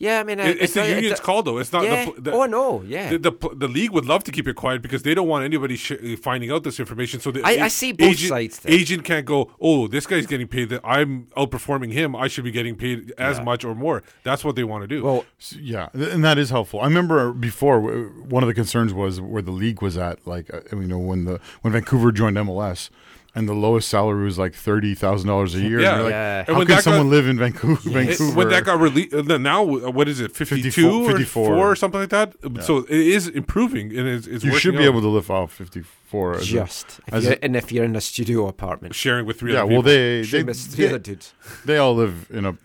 yeah, 0.00 0.18
I 0.18 0.24
mean, 0.24 0.40
It- 0.40 0.60
it's 0.62 0.74
the 0.74 0.82
it- 0.84 0.94
union's 0.96 1.20
it- 1.20 1.22
call, 1.22 1.42
though. 1.44 1.58
It's 1.58 1.72
not. 1.72 1.84
Yeah. 1.84 2.06
The, 2.16 2.20
the, 2.22 2.32
oh 2.32 2.46
no, 2.46 2.82
yeah. 2.82 3.10
The, 3.10 3.18
the 3.18 3.32
the 3.54 3.68
league 3.68 3.92
would 3.92 4.06
love 4.06 4.24
to 4.24 4.32
keep 4.32 4.48
it 4.48 4.56
quiet 4.56 4.82
because 4.82 5.02
they 5.04 5.14
don't 5.14 5.28
want 5.28 5.44
anybody 5.44 5.76
sh- 5.76 5.92
finding 6.20 6.50
out 6.50 6.64
this 6.64 6.80
information. 6.80 7.20
So 7.20 7.30
the 7.30 7.42
I- 7.44 7.50
I 7.50 7.66
a- 7.66 7.70
see 7.70 7.92
both 7.92 8.08
agent, 8.08 8.28
sides 8.30 8.58
there. 8.60 8.72
Agent 8.72 9.04
can't 9.04 9.26
go. 9.26 9.52
Oh, 9.60 9.86
this 9.86 10.06
guy's 10.06 10.26
getting 10.26 10.48
paid. 10.48 10.70
That 10.70 10.80
I'm 10.82 11.26
outperforming 11.36 11.92
him. 11.92 12.16
I 12.16 12.26
should 12.28 12.44
be 12.44 12.50
getting 12.50 12.74
paid 12.74 13.12
as 13.18 13.38
Yeah. 13.38 13.44
much 13.44 13.64
or 13.64 13.74
more. 13.74 14.02
That's 14.24 14.42
what 14.44 14.56
they 14.56 14.64
want 14.64 14.82
to 14.82 14.88
do. 14.88 15.04
well, 15.04 15.24
S- 15.38 15.54
Yeah, 15.60 15.88
and 15.94 16.24
that 16.24 16.38
is 16.38 16.50
helpful. 16.50 16.80
I 16.80 16.84
remember 16.84 17.32
before 17.32 17.78
one 17.80 18.42
of 18.42 18.46
the 18.48 18.54
concerns 18.54 18.92
was 18.94 19.20
where 19.20 19.42
the 19.42 19.52
league 19.52 19.82
was 19.82 19.96
at. 19.98 20.26
Like 20.26 20.52
uh, 20.52 20.60
you 20.72 20.88
know 20.88 20.98
when 20.98 21.24
the 21.26 21.40
when 21.60 21.72
Vancouver 21.72 22.10
joined 22.10 22.36
MLS, 22.38 22.88
and 23.34 23.48
the 23.48 23.54
lowest 23.54 23.88
salary 23.88 24.24
was 24.24 24.38
like 24.38 24.54
thirty 24.54 24.94
thousand 24.94 25.28
dollars 25.28 25.54
a 25.54 25.60
year. 25.60 25.80
Yeah. 25.80 25.88
and 25.90 25.96
you're 25.96 26.04
like, 26.04 26.10
Yeah. 26.12 26.44
How 26.46 26.58
when 26.58 26.66
can 26.66 26.82
someone 26.82 27.06
got- 27.06 27.10
live 27.10 27.26
in 27.28 27.38
Vancouver? 27.38 27.88
It- 27.88 27.92
Vancouver? 27.92 28.36
when 28.36 28.48
that 28.48 28.64
got 28.64 28.80
released, 28.80 29.12
now 29.12 29.62
uh, 29.62 29.90
what 29.90 30.08
is 30.08 30.20
it? 30.20 30.32
52 30.34 31.06
54 31.06 31.42
or 31.42 31.56
4 31.56 31.70
or 31.72 31.76
something 31.76 32.00
like 32.00 32.10
that. 32.10 32.34
So 32.64 32.78
it 32.78 32.90
is 32.90 33.28
improving 33.28 33.96
and 33.96 34.08
it's, 34.08 34.26
it's 34.26 34.44
you 34.44 34.56
should 34.58 34.72
be 34.76 34.80
out. 34.84 34.86
able 34.90 35.00
to 35.02 35.08
live 35.08 35.30
off 35.30 35.52
fifty 35.52 35.82
four. 35.82 36.38
just 36.40 37.00
if 37.06 37.24
a- 37.26 37.44
and 37.44 37.54
if 37.54 37.70
you're 37.70 37.84
in 37.84 37.94
a 37.96 38.00
studio 38.00 38.48
apartment, 38.48 38.94
sharing 38.94 39.26
with 39.26 39.38
three. 39.38 39.52
yeah. 39.52 39.60
other 39.62 39.66
Well, 39.72 39.82
people. 39.82 39.92
they 39.92 40.22
they, 40.22 40.42
Seamus, 40.44 40.76
they 40.76 40.88
other 40.88 40.98
dudes. 40.98 41.32
they 41.64 41.76
all 41.78 41.94
live 41.94 42.26
in 42.30 42.44
a. 42.46 42.56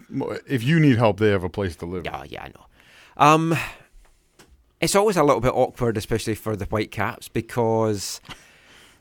If 0.47 0.63
you 0.63 0.79
need 0.79 0.97
help, 0.97 1.19
they 1.19 1.29
have 1.29 1.43
a 1.43 1.49
place 1.49 1.75
to 1.77 1.85
live. 1.85 2.05
Yeah, 2.05 2.23
yeah, 2.27 2.43
I 2.43 2.47
know. 2.47 2.65
Um, 3.17 3.55
it's 4.81 4.95
always 4.95 5.15
a 5.17 5.23
little 5.23 5.41
bit 5.41 5.53
awkward, 5.53 5.95
especially 5.97 6.35
for 6.35 6.55
the 6.55 6.65
Whitecaps, 6.65 7.27
because 7.29 8.19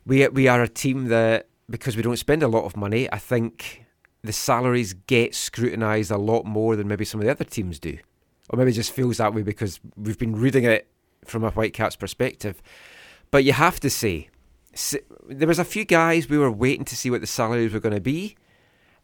we 0.06 0.26
we 0.28 0.46
are 0.48 0.62
a 0.62 0.68
team 0.68 1.08
that 1.08 1.48
because 1.68 1.96
we 1.96 2.02
don't 2.02 2.16
spend 2.16 2.42
a 2.42 2.48
lot 2.48 2.64
of 2.64 2.76
money. 2.76 3.10
I 3.12 3.18
think 3.18 3.84
the 4.22 4.32
salaries 4.32 4.94
get 4.94 5.34
scrutinised 5.34 6.10
a 6.10 6.18
lot 6.18 6.44
more 6.44 6.76
than 6.76 6.88
maybe 6.88 7.04
some 7.04 7.20
of 7.20 7.26
the 7.26 7.30
other 7.30 7.44
teams 7.44 7.78
do, 7.78 7.98
or 8.50 8.56
maybe 8.56 8.70
it 8.70 8.74
just 8.74 8.92
feels 8.92 9.18
that 9.18 9.34
way 9.34 9.42
because 9.42 9.80
we've 9.96 10.18
been 10.18 10.36
reading 10.36 10.64
it 10.64 10.86
from 11.24 11.44
a 11.44 11.50
Whitecaps 11.50 11.96
perspective. 11.96 12.62
But 13.30 13.44
you 13.44 13.52
have 13.52 13.80
to 13.80 13.90
say, 13.90 14.28
there 15.28 15.48
was 15.48 15.58
a 15.58 15.64
few 15.64 15.84
guys 15.84 16.28
we 16.28 16.38
were 16.38 16.50
waiting 16.50 16.84
to 16.86 16.96
see 16.96 17.10
what 17.10 17.20
the 17.20 17.26
salaries 17.26 17.72
were 17.72 17.80
going 17.80 17.94
to 17.94 18.00
be, 18.00 18.36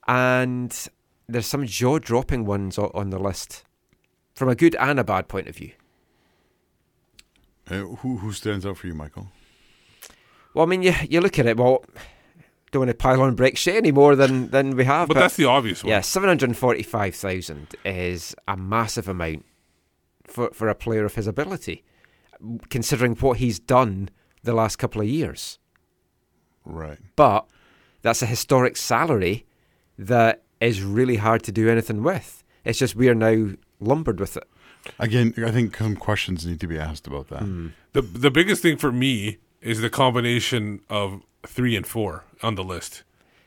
and 0.06 0.88
there's 1.28 1.46
some 1.46 1.66
jaw-dropping 1.66 2.44
ones 2.44 2.78
on 2.78 3.10
the 3.10 3.18
list 3.18 3.64
from 4.34 4.48
a 4.48 4.54
good 4.54 4.74
and 4.76 4.98
a 4.98 5.04
bad 5.04 5.28
point 5.28 5.48
of 5.48 5.56
view. 5.56 5.72
Uh, 7.70 7.82
who 7.82 8.16
who 8.16 8.32
stands 8.32 8.66
out 8.66 8.78
for 8.78 8.86
you, 8.86 8.94
Michael? 8.94 9.28
Well, 10.54 10.64
I 10.64 10.68
mean, 10.68 10.82
you 10.82 10.92
you 11.08 11.20
look 11.20 11.38
at 11.38 11.46
it. 11.46 11.56
Well, 11.56 11.84
don't 12.70 12.80
want 12.80 12.90
to 12.90 12.94
pile 12.94 13.22
on 13.22 13.36
Brek 13.36 13.56
Shea 13.56 13.76
any 13.76 13.92
more 13.92 14.14
than 14.14 14.50
than 14.50 14.76
we 14.76 14.84
have. 14.84 15.08
But 15.08 15.14
that's 15.14 15.36
the 15.36 15.46
obvious 15.46 15.82
one. 15.82 15.90
Yeah, 15.90 16.00
seven 16.00 16.28
hundred 16.28 16.56
forty-five 16.56 17.14
thousand 17.14 17.74
is 17.84 18.34
a 18.46 18.56
massive 18.56 19.08
amount 19.08 19.44
for 20.24 20.50
for 20.50 20.68
a 20.68 20.74
player 20.74 21.04
of 21.04 21.14
his 21.14 21.26
ability, 21.26 21.84
considering 22.68 23.16
what 23.16 23.38
he's 23.38 23.58
done 23.58 24.10
the 24.42 24.54
last 24.54 24.76
couple 24.76 25.00
of 25.00 25.08
years. 25.08 25.58
Right. 26.64 26.98
But 27.16 27.46
that's 28.02 28.22
a 28.22 28.26
historic 28.26 28.76
salary 28.76 29.46
that 29.98 30.42
is 30.60 30.82
really 30.82 31.16
hard 31.16 31.42
to 31.44 31.52
do 31.52 31.68
anything 31.68 32.02
with. 32.02 32.44
It's 32.64 32.78
just 32.78 32.94
we 32.94 33.08
are 33.08 33.14
now 33.14 33.52
lumbered 33.80 34.20
with 34.20 34.36
it. 34.36 34.44
Again, 34.98 35.34
I 35.44 35.50
think 35.50 35.76
some 35.76 35.96
questions 35.96 36.46
need 36.46 36.60
to 36.60 36.66
be 36.66 36.78
asked 36.78 37.06
about 37.06 37.28
that. 37.28 37.42
Hmm. 37.42 37.68
The 37.92 38.02
the 38.02 38.30
biggest 38.30 38.62
thing 38.62 38.76
for 38.76 38.92
me 38.92 39.38
is 39.60 39.80
the 39.80 39.90
combination 39.90 40.80
of 40.88 41.22
three 41.46 41.76
and 41.76 41.86
four 41.86 42.24
on 42.42 42.54
the 42.54 42.64
list. 42.64 43.02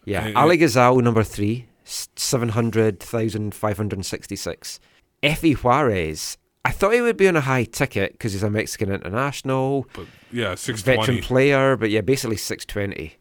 Yeah, 0.05 0.25
And- 0.25 0.37
Ali 0.37 0.57
Ghazal 0.57 1.01
number 1.01 1.23
three, 1.23 1.67
seven 1.85 2.49
hundred 2.49 2.99
thousand 2.99 3.53
five 3.55 3.77
hundred 3.77 4.03
sixty-six. 4.05 4.79
Effie 5.21 5.53
Juarez, 5.53 6.37
I 6.65 6.71
thought 6.71 6.93
he 6.93 7.01
would 7.01 7.17
be 7.17 7.27
on 7.27 7.35
a 7.37 7.41
high 7.41 7.63
ticket 7.63 8.11
because 8.13 8.33
he's 8.33 8.43
a 8.43 8.49
Mexican 8.49 8.91
international. 8.91 9.87
But 9.93 10.07
yeah, 10.31 10.55
six 10.55 10.81
veteran 10.81 11.19
player, 11.21 11.77
but 11.77 11.89
yeah, 11.89 12.01
basically 12.01 12.37
six 12.37 12.65
twenty. 12.65 13.15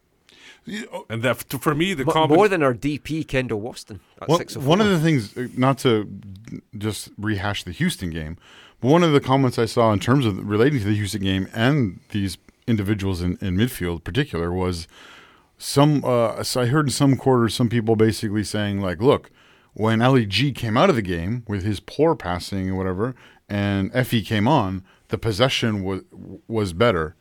and 1.08 1.22
that 1.22 1.36
for 1.60 1.74
me 1.74 1.92
the 1.94 2.04
Mo- 2.04 2.12
combi- 2.12 2.36
more 2.36 2.48
than 2.48 2.62
our 2.62 2.74
DP 2.74 3.26
Kendall 3.26 3.60
Waston. 3.60 4.00
At 4.20 4.28
One, 4.28 4.38
six 4.38 4.56
oh 4.56 4.60
one 4.60 4.80
of 4.80 4.88
the 4.88 4.98
things, 5.00 5.36
uh, 5.36 5.48
not 5.56 5.78
to 5.78 6.08
just 6.78 7.10
rehash 7.18 7.64
the 7.64 7.72
Houston 7.72 8.10
game, 8.10 8.36
but 8.80 8.88
one 8.88 9.02
of 9.02 9.12
the 9.12 9.20
comments 9.20 9.58
I 9.58 9.64
saw 9.66 9.92
in 9.92 9.98
terms 10.00 10.24
of 10.26 10.38
relating 10.48 10.78
to 10.80 10.84
the 10.86 10.94
Houston 10.94 11.22
game 11.22 11.48
and 11.52 11.98
these 12.10 12.38
individuals 12.66 13.20
in, 13.22 13.38
in 13.40 13.56
midfield, 13.56 13.96
in 13.96 14.00
particular, 14.00 14.52
was 14.52 14.86
some. 15.58 16.04
Uh, 16.04 16.42
so 16.42 16.62
I 16.62 16.66
heard 16.66 16.86
in 16.86 16.92
some 16.92 17.16
quarters 17.16 17.54
some 17.54 17.68
people 17.68 17.96
basically 17.96 18.44
saying 18.44 18.80
like, 18.80 19.00
"Look, 19.00 19.30
when 19.74 20.02
Ali 20.02 20.26
G 20.26 20.52
came 20.52 20.76
out 20.76 20.90
of 20.90 20.96
the 20.96 21.02
game 21.02 21.44
with 21.48 21.64
his 21.64 21.80
poor 21.80 22.14
passing 22.14 22.68
and 22.68 22.76
whatever, 22.76 23.14
and 23.48 23.90
Effie 23.94 24.22
came 24.22 24.48
on, 24.48 24.84
the 25.08 25.18
possession 25.18 25.82
was 25.84 26.02
was 26.48 26.72
better." 26.72 27.16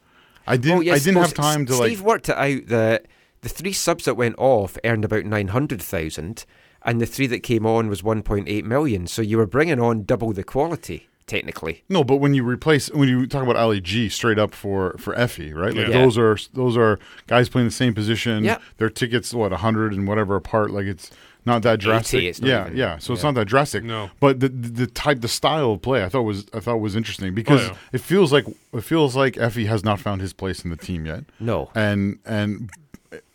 I 0.47 0.57
didn't. 0.57 0.83
Yes, 0.83 0.95
I 0.95 0.99
didn't 0.99 1.15
well, 1.15 1.25
have 1.25 1.33
time 1.33 1.65
to 1.67 1.73
S- 1.73 1.79
like. 1.79 1.87
Steve 1.89 2.01
worked 2.01 2.29
it 2.29 2.37
out 2.37 2.67
that 2.67 3.05
the 3.41 3.49
three 3.49 3.73
subs 3.73 4.05
that 4.05 4.15
went 4.15 4.35
off 4.37 4.77
earned 4.83 5.05
about 5.05 5.25
nine 5.25 5.49
hundred 5.49 5.81
thousand, 5.81 6.45
and 6.83 6.99
the 6.99 7.05
three 7.05 7.27
that 7.27 7.43
came 7.43 7.65
on 7.65 7.89
was 7.89 8.03
one 8.03 8.23
point 8.23 8.47
eight 8.47 8.65
million. 8.65 9.07
So 9.07 9.21
you 9.21 9.37
were 9.37 9.47
bringing 9.47 9.79
on 9.79 10.03
double 10.03 10.33
the 10.33 10.43
quality 10.43 11.07
technically. 11.28 11.84
No, 11.89 12.03
but 12.03 12.17
when 12.17 12.34
you 12.34 12.43
replace 12.43 12.89
when 12.91 13.07
you 13.09 13.26
talk 13.28 13.43
about 13.43 13.55
Ali 13.55 13.82
G 13.82 14.09
straight 14.09 14.39
up 14.39 14.53
for 14.53 14.95
for 14.97 15.15
Effie, 15.15 15.53
right? 15.53 15.74
Like 15.74 15.88
Yeah. 15.88 16.01
those 16.01 16.17
are 16.17 16.38
those 16.53 16.78
are 16.78 16.99
guys 17.28 17.49
playing 17.49 17.67
the 17.67 17.74
same 17.74 17.93
position. 17.93 18.43
Yeah. 18.43 18.57
Their 18.78 18.89
tickets 18.89 19.34
what 19.34 19.51
hundred 19.51 19.93
and 19.93 20.07
whatever 20.07 20.36
apart. 20.36 20.72
Like 20.72 20.86
it's 20.86 21.11
not 21.45 21.63
that 21.63 21.76
80, 21.80 21.84
drastic. 21.86 22.24
it's 22.24 22.41
not 22.41 22.47
yeah, 22.47 22.65
even- 22.67 22.78
yeah. 22.78 22.97
So 22.99 23.13
it's 23.13 23.24
not 23.24 23.34
that 23.36 23.45
drastic. 23.45 23.84
No. 23.84 24.11
But 24.19 24.39
the, 24.41 24.49
the 24.49 24.69
the 24.69 24.88
type 24.88 25.22
the 25.22 25.28
style 25.28 25.72
of 25.72 25.82
play 25.82 26.03
I 26.03 26.09
thought 26.09 26.22
was 26.24 26.45
I 26.53 26.59
thought 26.59 26.78
was 26.78 26.95
interesting 26.95 27.34
because 27.34 27.61
oh, 27.61 27.72
yeah. 27.72 27.78
it 27.93 28.01
feels 28.01 28.32
like 28.32 28.45
it 28.74 28.82
feels 28.84 29.15
like 29.15 29.38
Effie 29.38 29.65
has 29.65 29.84
not 29.84 29.99
found 29.99 30.22
his 30.22 30.34
place 30.34 30.63
in 30.63 30.69
the 30.69 30.78
team 30.78 31.05
yet. 31.05 31.24
No. 31.39 31.72
And 31.74 32.19
and 32.26 32.69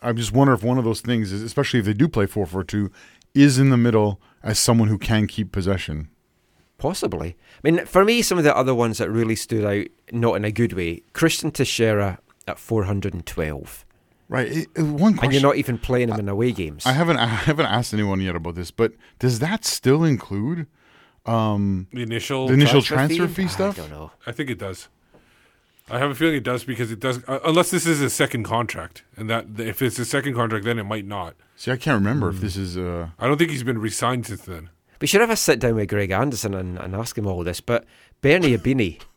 I 0.03 0.13
just 0.13 0.33
wonder 0.33 0.53
if 0.53 0.63
one 0.63 0.79
of 0.79 0.85
those 0.85 1.01
things 1.01 1.33
is 1.33 1.43
especially 1.43 1.81
if 1.81 1.87
they 1.87 1.95
do 1.95 2.09
play 2.09 2.27
four 2.27 2.47
four 2.47 2.63
two 2.63 2.91
is 3.35 3.59
in 3.59 3.71
the 3.71 3.77
middle 3.77 4.21
as 4.43 4.59
someone 4.59 4.89
who 4.89 4.99
can 4.99 5.27
keep 5.27 5.51
possession. 5.53 6.09
Possibly. 6.79 7.37
I 7.65 7.71
mean, 7.71 7.87
for 7.87 8.05
me, 8.05 8.21
some 8.23 8.39
of 8.39 8.45
the 8.45 8.55
other 8.57 8.75
ones 8.75 8.99
that 8.99 9.11
really 9.11 9.37
stood 9.37 9.65
out, 9.65 9.87
not 10.13 10.35
in 10.35 10.45
a 10.45 10.53
good 10.53 10.73
way, 10.75 11.03
Cristian 11.15 11.51
Techera 11.53 12.19
at 12.47 12.59
412. 12.59 13.85
Right. 14.29 14.49
It- 14.49 14.69
it- 14.75 14.83
one 14.83 15.15
question 15.15 15.25
And 15.25 15.33
you're 15.33 15.43
not 15.43 15.57
even 15.57 15.79
playing 15.79 16.09
him 16.09 16.19
in 16.19 16.29
away 16.29 16.53
games. 16.53 16.85
I 16.85 16.93
haven't 16.93 17.17
I 17.19 17.27
haven't 17.27 17.67
asked 17.67 17.95
anyone 17.95 18.21
yet 18.21 18.35
about 18.37 18.57
this, 18.57 18.71
but 18.71 18.93
does 19.19 19.39
that 19.39 19.65
still 19.65 20.03
include 20.05 20.67
um, 21.25 21.87
the 21.93 22.03
initial 22.03 22.47
the 22.49 22.55
initial 22.55 22.83
transfer 22.83 23.17
transfer 23.17 23.35
fee? 23.35 23.43
fee, 23.45 23.49
stuff? 23.49 23.79
I 23.79 23.83
don't 23.83 23.91
know. 23.91 24.11
I 24.27 24.33
think 24.33 24.51
it 24.51 24.59
does. 24.59 24.89
I 25.89 25.99
have 25.99 26.11
a 26.11 26.15
feeling 26.17 26.35
it 26.35 26.43
does 26.43 26.65
because 26.65 26.91
it 26.91 26.99
does. 26.99 27.23
Uh, 27.29 27.39
unless 27.45 27.71
this 27.71 27.87
is 27.87 28.01
a 28.01 28.11
second 28.11 28.43
contract, 28.43 29.05
and 29.17 29.31
that 29.31 29.47
if 29.59 29.81
it's 29.81 29.99
a 30.01 30.05
second 30.05 30.35
contract, 30.35 30.65
then 30.65 30.79
it 30.81 30.85
might 30.85 31.07
not. 31.07 31.37
See, 31.57 31.71
I 31.71 31.77
can't 31.77 31.95
remember 31.99 32.31
Hmm. 32.31 32.37
if 32.37 32.43
this 32.43 32.57
is 32.57 32.77
uh, 32.77 33.09
I 33.21 33.29
don't 33.29 33.39
think 33.39 33.51
he's 33.53 33.63
been 33.63 33.79
re-signed 33.79 34.27
since 34.27 34.43
then. 34.43 34.71
We 35.01 35.07
should 35.07 35.21
have 35.21 35.31
a 35.31 35.37
sit 35.37 35.59
down 35.61 35.75
with 35.75 35.89
Greg 35.89 36.11
Anderson 36.11 36.55
and, 36.55 36.79
and 36.79 36.95
ask 36.95 37.17
him 37.17 37.27
all 37.27 37.45
this. 37.45 37.61
But 37.61 37.85
Bernie 38.21 38.57
Ibini, 38.57 39.01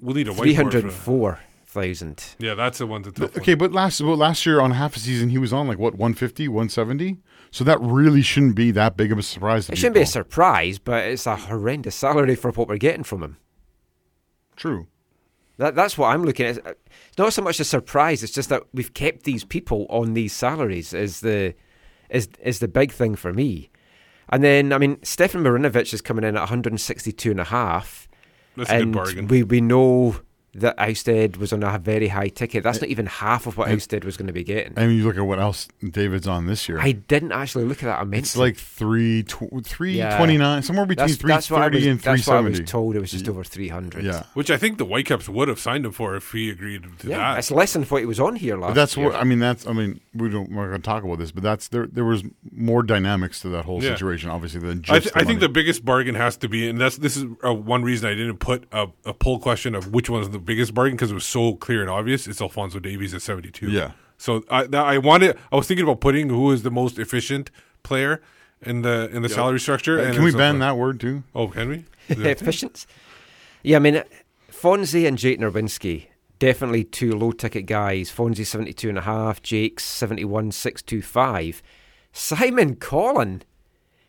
We'll 0.00 0.14
need 0.14 0.28
a 0.28 0.32
whiteboard 0.32 0.70
304,000. 0.70 2.36
Yeah, 2.38 2.54
that's 2.54 2.78
the 2.78 2.86
one. 2.86 3.02
The 3.02 3.12
tough 3.12 3.36
okay. 3.36 3.54
But 3.54 3.72
last 3.72 4.00
well, 4.00 4.16
last 4.16 4.46
year 4.46 4.60
on 4.60 4.72
half 4.72 4.96
a 4.96 4.98
season 4.98 5.28
he 5.28 5.38
was 5.38 5.52
on 5.52 5.68
like 5.68 5.78
what 5.78 5.94
150, 5.94 6.48
170? 6.48 7.18
So 7.50 7.64
that 7.64 7.80
really 7.80 8.22
shouldn't 8.22 8.54
be 8.54 8.70
that 8.70 8.96
big 8.96 9.12
of 9.12 9.18
a 9.18 9.22
surprise. 9.22 9.66
To 9.66 9.72
It 9.72 9.76
shouldn't 9.76 9.96
be 9.96 10.02
a 10.02 10.06
surprise, 10.06 10.78
but 10.78 11.04
it's 11.04 11.26
a 11.26 11.36
horrendous 11.36 11.96
salary 11.96 12.36
for 12.36 12.50
what 12.52 12.68
we're 12.68 12.78
getting 12.78 13.02
from 13.02 13.22
him. 13.22 13.36
True. 14.56 14.86
That, 15.58 15.74
that's 15.74 15.98
what 15.98 16.08
I'm 16.08 16.24
looking 16.24 16.46
at. 16.46 16.58
It's 16.58 17.18
not 17.18 17.32
so 17.32 17.42
much 17.42 17.60
a 17.60 17.64
surprise. 17.64 18.22
It's 18.22 18.32
just 18.32 18.48
that 18.48 18.62
we've 18.72 18.94
kept 18.94 19.24
these 19.24 19.44
people 19.44 19.86
on 19.90 20.14
these 20.14 20.32
salaries 20.32 20.94
is 20.94 21.20
the 21.20 21.54
is 22.08 22.28
is 22.40 22.60
the 22.60 22.68
big 22.68 22.92
thing 22.92 23.16
for 23.16 23.32
me. 23.32 23.69
And 24.30 24.42
then 24.42 24.72
I 24.72 24.78
mean, 24.78 24.98
Stefan 25.02 25.42
Marinovic 25.42 25.92
is 25.92 26.00
coming 26.00 26.24
in 26.24 26.36
at 26.36 26.40
162 26.40 27.30
and 27.30 27.40
a 27.40 27.44
half. 27.44 28.08
That's 28.56 28.70
a 28.70 28.74
good 28.74 28.82
and 28.82 28.94
bargain. 28.94 29.28
We 29.28 29.42
we 29.42 29.60
know 29.60 30.20
that 30.54 30.76
Ousted 30.78 31.36
was 31.36 31.52
on 31.52 31.62
a 31.62 31.78
very 31.78 32.08
high 32.08 32.28
ticket. 32.28 32.64
That's 32.64 32.80
not 32.80 32.90
even 32.90 33.06
half 33.06 33.46
of 33.46 33.56
what 33.56 33.68
and- 33.68 33.76
Ousted 33.80 34.04
was 34.04 34.16
going 34.16 34.26
to 34.26 34.32
be 34.32 34.42
getting. 34.42 34.72
I 34.76 34.86
mean, 34.86 34.96
you 34.98 35.04
look 35.04 35.16
at 35.16 35.24
what 35.24 35.38
else 35.38 35.68
David's 35.88 36.26
on 36.26 36.46
this 36.46 36.68
year. 36.68 36.80
I 36.80 36.92
didn't 36.92 37.32
actually 37.32 37.64
look 37.64 37.78
at 37.82 37.86
that. 37.86 38.00
I 38.00 38.04
meant 38.04 38.24
it's 38.24 38.32
to. 38.32 38.40
like 38.40 38.56
three 38.56 39.22
tw- 39.22 39.64
three 39.64 39.98
Yeah. 39.98 40.16
twenty 40.16 40.36
nine, 40.38 40.62
somewhere 40.62 40.86
between 40.86 41.02
That's- 41.06 41.16
three 41.18 41.28
that's 41.28 41.50
what 41.50 41.60
I 41.62 41.66
thirty 41.66 41.76
was- 41.78 41.86
and 41.86 42.02
three 42.02 42.12
That's 42.16 42.26
what 42.26 42.36
I 42.36 42.40
was 42.40 42.60
told. 42.60 42.96
It 42.96 43.00
was 43.00 43.10
just 43.12 43.28
over 43.28 43.44
300. 43.44 44.04
Yeah. 44.04 44.24
Which 44.34 44.50
I 44.50 44.56
think 44.56 44.78
the 44.78 44.84
Whitecaps 44.84 45.28
would 45.28 45.48
have 45.48 45.60
signed 45.60 45.86
him 45.86 45.92
for 45.92 46.16
if 46.16 46.32
he 46.32 46.50
agreed 46.50 46.82
to 46.82 46.88
that. 46.88 47.04
Yeah, 47.06 47.18
that. 47.18 47.38
it's 47.38 47.50
less 47.50 47.72
than 47.72 47.84
what 47.84 48.00
he 48.00 48.06
was 48.06 48.18
on 48.20 48.36
here 48.36 48.56
last 48.56 48.70
But 48.70 48.74
that's 48.74 48.96
year. 48.96 49.06
what 49.06 49.16
I 49.16 49.24
mean. 49.24 49.38
That's 49.38 49.66
I 49.66 49.72
mean 49.72 50.00
we 50.14 50.28
don't 50.28 50.50
we're 50.50 50.68
going 50.68 50.80
to 50.82 50.84
talk 50.84 51.04
about 51.04 51.18
this, 51.18 51.30
but 51.30 51.42
that's 51.42 51.68
there. 51.68 51.86
There 51.86 52.04
was 52.04 52.24
more 52.52 52.82
dynamics 52.82 53.40
to 53.40 53.48
that 53.50 53.64
whole 53.64 53.82
Yeah. 53.82 53.90
situation, 53.92 54.30
obviously, 54.30 54.60
than 54.60 54.78
I, 54.88 54.98
just. 54.98 55.02
th- 55.04 55.12
the 55.14 55.20
I 55.20 55.24
think 55.24 55.40
the 55.40 55.48
biggest 55.48 55.84
bargain 55.84 56.14
has 56.16 56.36
to 56.38 56.48
be, 56.48 56.68
and 56.68 56.80
that's 56.80 56.96
this 56.96 57.16
is 57.16 57.24
uh, 57.44 57.54
one 57.54 57.82
reason 57.82 58.08
I 58.10 58.14
didn't 58.14 58.38
put 58.38 58.64
a, 58.72 58.88
a 59.04 59.14
poll 59.14 59.38
question 59.38 59.74
of 59.74 59.92
which 59.92 60.10
one 60.10 60.22
is 60.22 60.30
the 60.30 60.39
biggest 60.40 60.74
bargain 60.74 60.96
because 60.96 61.10
it 61.10 61.14
was 61.14 61.26
so 61.26 61.54
clear 61.54 61.80
and 61.80 61.90
obvious. 61.90 62.26
It's 62.26 62.40
Alfonso 62.40 62.78
Davies 62.78 63.14
at 63.14 63.22
seventy 63.22 63.50
two. 63.50 63.70
Yeah. 63.70 63.92
So 64.18 64.44
I 64.50 64.64
that 64.66 64.84
I 64.86 64.98
wanted. 64.98 65.36
I 65.52 65.56
was 65.56 65.66
thinking 65.66 65.84
about 65.84 66.00
putting 66.00 66.28
who 66.28 66.50
is 66.52 66.62
the 66.62 66.70
most 66.70 66.98
efficient 66.98 67.50
player 67.82 68.20
in 68.62 68.82
the 68.82 69.08
in 69.12 69.22
the 69.22 69.28
Yeah. 69.28 69.34
salary 69.36 69.60
structure. 69.60 69.98
Uh, 70.00 70.04
and 70.04 70.14
can 70.14 70.22
we 70.22 70.28
it's 70.30 70.36
ban 70.36 70.56
Alfon- 70.56 70.60
that 70.60 70.76
word 70.76 71.00
too? 71.00 71.22
Oh, 71.34 71.48
can 71.48 71.68
we? 71.68 71.84
efficient. 72.08 72.86
Yeah, 73.62 73.76
I 73.76 73.80
mean, 73.80 74.02
Fonzie 74.50 75.06
and 75.06 75.16
Jake 75.18 75.38
Nerwinski, 75.38 76.06
definitely 76.38 76.84
two 76.84 77.12
low 77.12 77.32
ticket 77.32 77.66
guys. 77.66 78.10
Fonzie 78.10 78.44
72 78.46 78.88
and 78.88 78.98
a 78.98 79.02
half, 79.02 79.42
Jake's 79.42 79.84
71 79.84 80.52
625. 80.52 81.62
Simon 82.12 82.74
Colyn, 82.76 83.42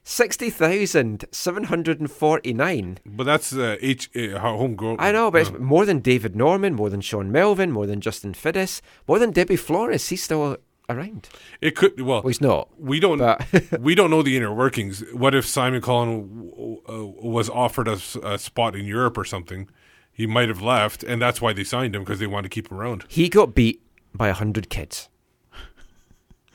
60,749. 0.03 2.97
But 3.05 3.23
that's 3.23 3.53
uh, 3.53 3.77
H 3.81 4.09
uh, 4.15 4.39
homegrown. 4.39 4.95
I 4.99 5.11
know, 5.11 5.29
but 5.31 5.41
it's 5.41 5.49
uh, 5.51 5.59
more 5.59 5.85
than 5.85 5.99
David 5.99 6.35
Norman, 6.35 6.73
more 6.73 6.89
than 6.89 7.01
Sean 7.01 7.31
Melvin, 7.31 7.71
more 7.71 7.85
than 7.85 8.01
Justin 8.01 8.33
Fiddes, 8.33 8.81
more 9.07 9.19
than 9.19 9.31
Deybi 9.33 9.57
Flores. 9.59 10.09
He's 10.09 10.23
still 10.23 10.57
around. 10.89 11.29
It 11.61 11.75
could 11.75 11.99
well. 12.01 12.21
Well, 12.21 12.27
he's 12.29 12.41
not. 12.41 12.69
We 12.79 12.99
don't. 12.99 13.21
We 13.79 13.95
don't 13.95 14.09
know 14.09 14.21
the 14.23 14.35
inner 14.37 14.53
workings. 14.53 15.03
What 15.13 15.35
if 15.35 15.45
Simon 15.45 15.81
Colyn 15.81 16.49
w- 16.49 16.81
uh, 16.87 17.05
was 17.21 17.49
offered 17.49 17.87
a 17.87 18.37
spot 18.37 18.75
in 18.75 18.85
Europe 18.85 19.17
or 19.17 19.25
something? 19.25 19.69
He 20.13 20.27
might 20.27 20.49
have 20.49 20.61
left, 20.61 21.03
and 21.03 21.21
that's 21.21 21.41
why 21.41 21.53
they 21.53 21.63
signed 21.63 21.95
him 21.95 22.03
because 22.03 22.19
they 22.19 22.27
wanted 22.27 22.51
to 22.51 22.53
keep 22.53 22.69
him 22.69 22.77
around. 22.77 23.05
He 23.07 23.29
got 23.29 23.55
beat 23.55 23.81
by 24.13 24.27
100 24.27 24.69
kids 24.69 25.07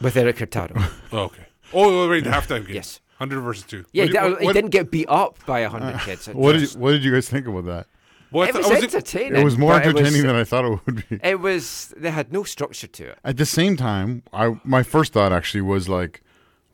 with 0.01 0.17
Erik 0.17 0.39
Hurtado. 0.39 0.75
Oh, 1.13 1.19
okay. 1.25 1.47
Oh, 1.73 2.09
right, 2.09 2.23
the 2.23 2.31
halftime 2.31 2.67
game. 2.67 2.77
Yes. 2.77 3.01
Hundred 3.19 3.41
versus 3.41 3.65
two. 3.65 3.85
Yeah, 3.93 4.05
What 4.05 4.11
do 4.13 4.13
you- 4.19 4.21
he, 4.25 4.31
what- 4.33 4.41
he 4.41 4.47
what- 4.47 4.53
didn't 4.55 4.71
get 4.71 4.91
beat 4.91 5.07
up 5.09 5.39
by 5.47 5.63
100 5.63 6.01
kids. 6.01 6.27
What 6.29 6.53
did 6.53 6.63
you, 6.63 6.79
what 6.79 6.91
did 6.93 7.05
you 7.05 7.13
guys 7.13 7.29
think 7.29 7.47
about 7.47 7.65
that? 7.67 7.87
Well, 8.33 8.43
it 8.49 8.53
th- 8.53 8.65
was 8.65 8.71
was- 8.75 8.83
entertaining. 8.83 9.41
It 9.41 9.45
was 9.45 9.57
more 9.57 9.75
entertaining 9.75 10.13
was- 10.13 10.23
than 10.25 10.35
I 10.37 10.45
thought 10.45 10.65
it 10.65 10.81
would 10.85 11.09
be. 11.09 11.21
It 11.23 11.41
was. 11.41 11.95
They 11.97 12.11
had 12.11 12.33
no 12.33 12.43
structure 12.45 12.87
to 12.89 13.09
it. 13.11 13.19
At 13.25 13.37
the 13.37 13.47
same 13.47 13.77
time, 13.77 14.23
I 14.33 14.57
my 14.65 14.83
first 14.83 15.13
thought 15.13 15.33
actually 15.33 15.63
was 15.63 15.89
like, 15.89 16.23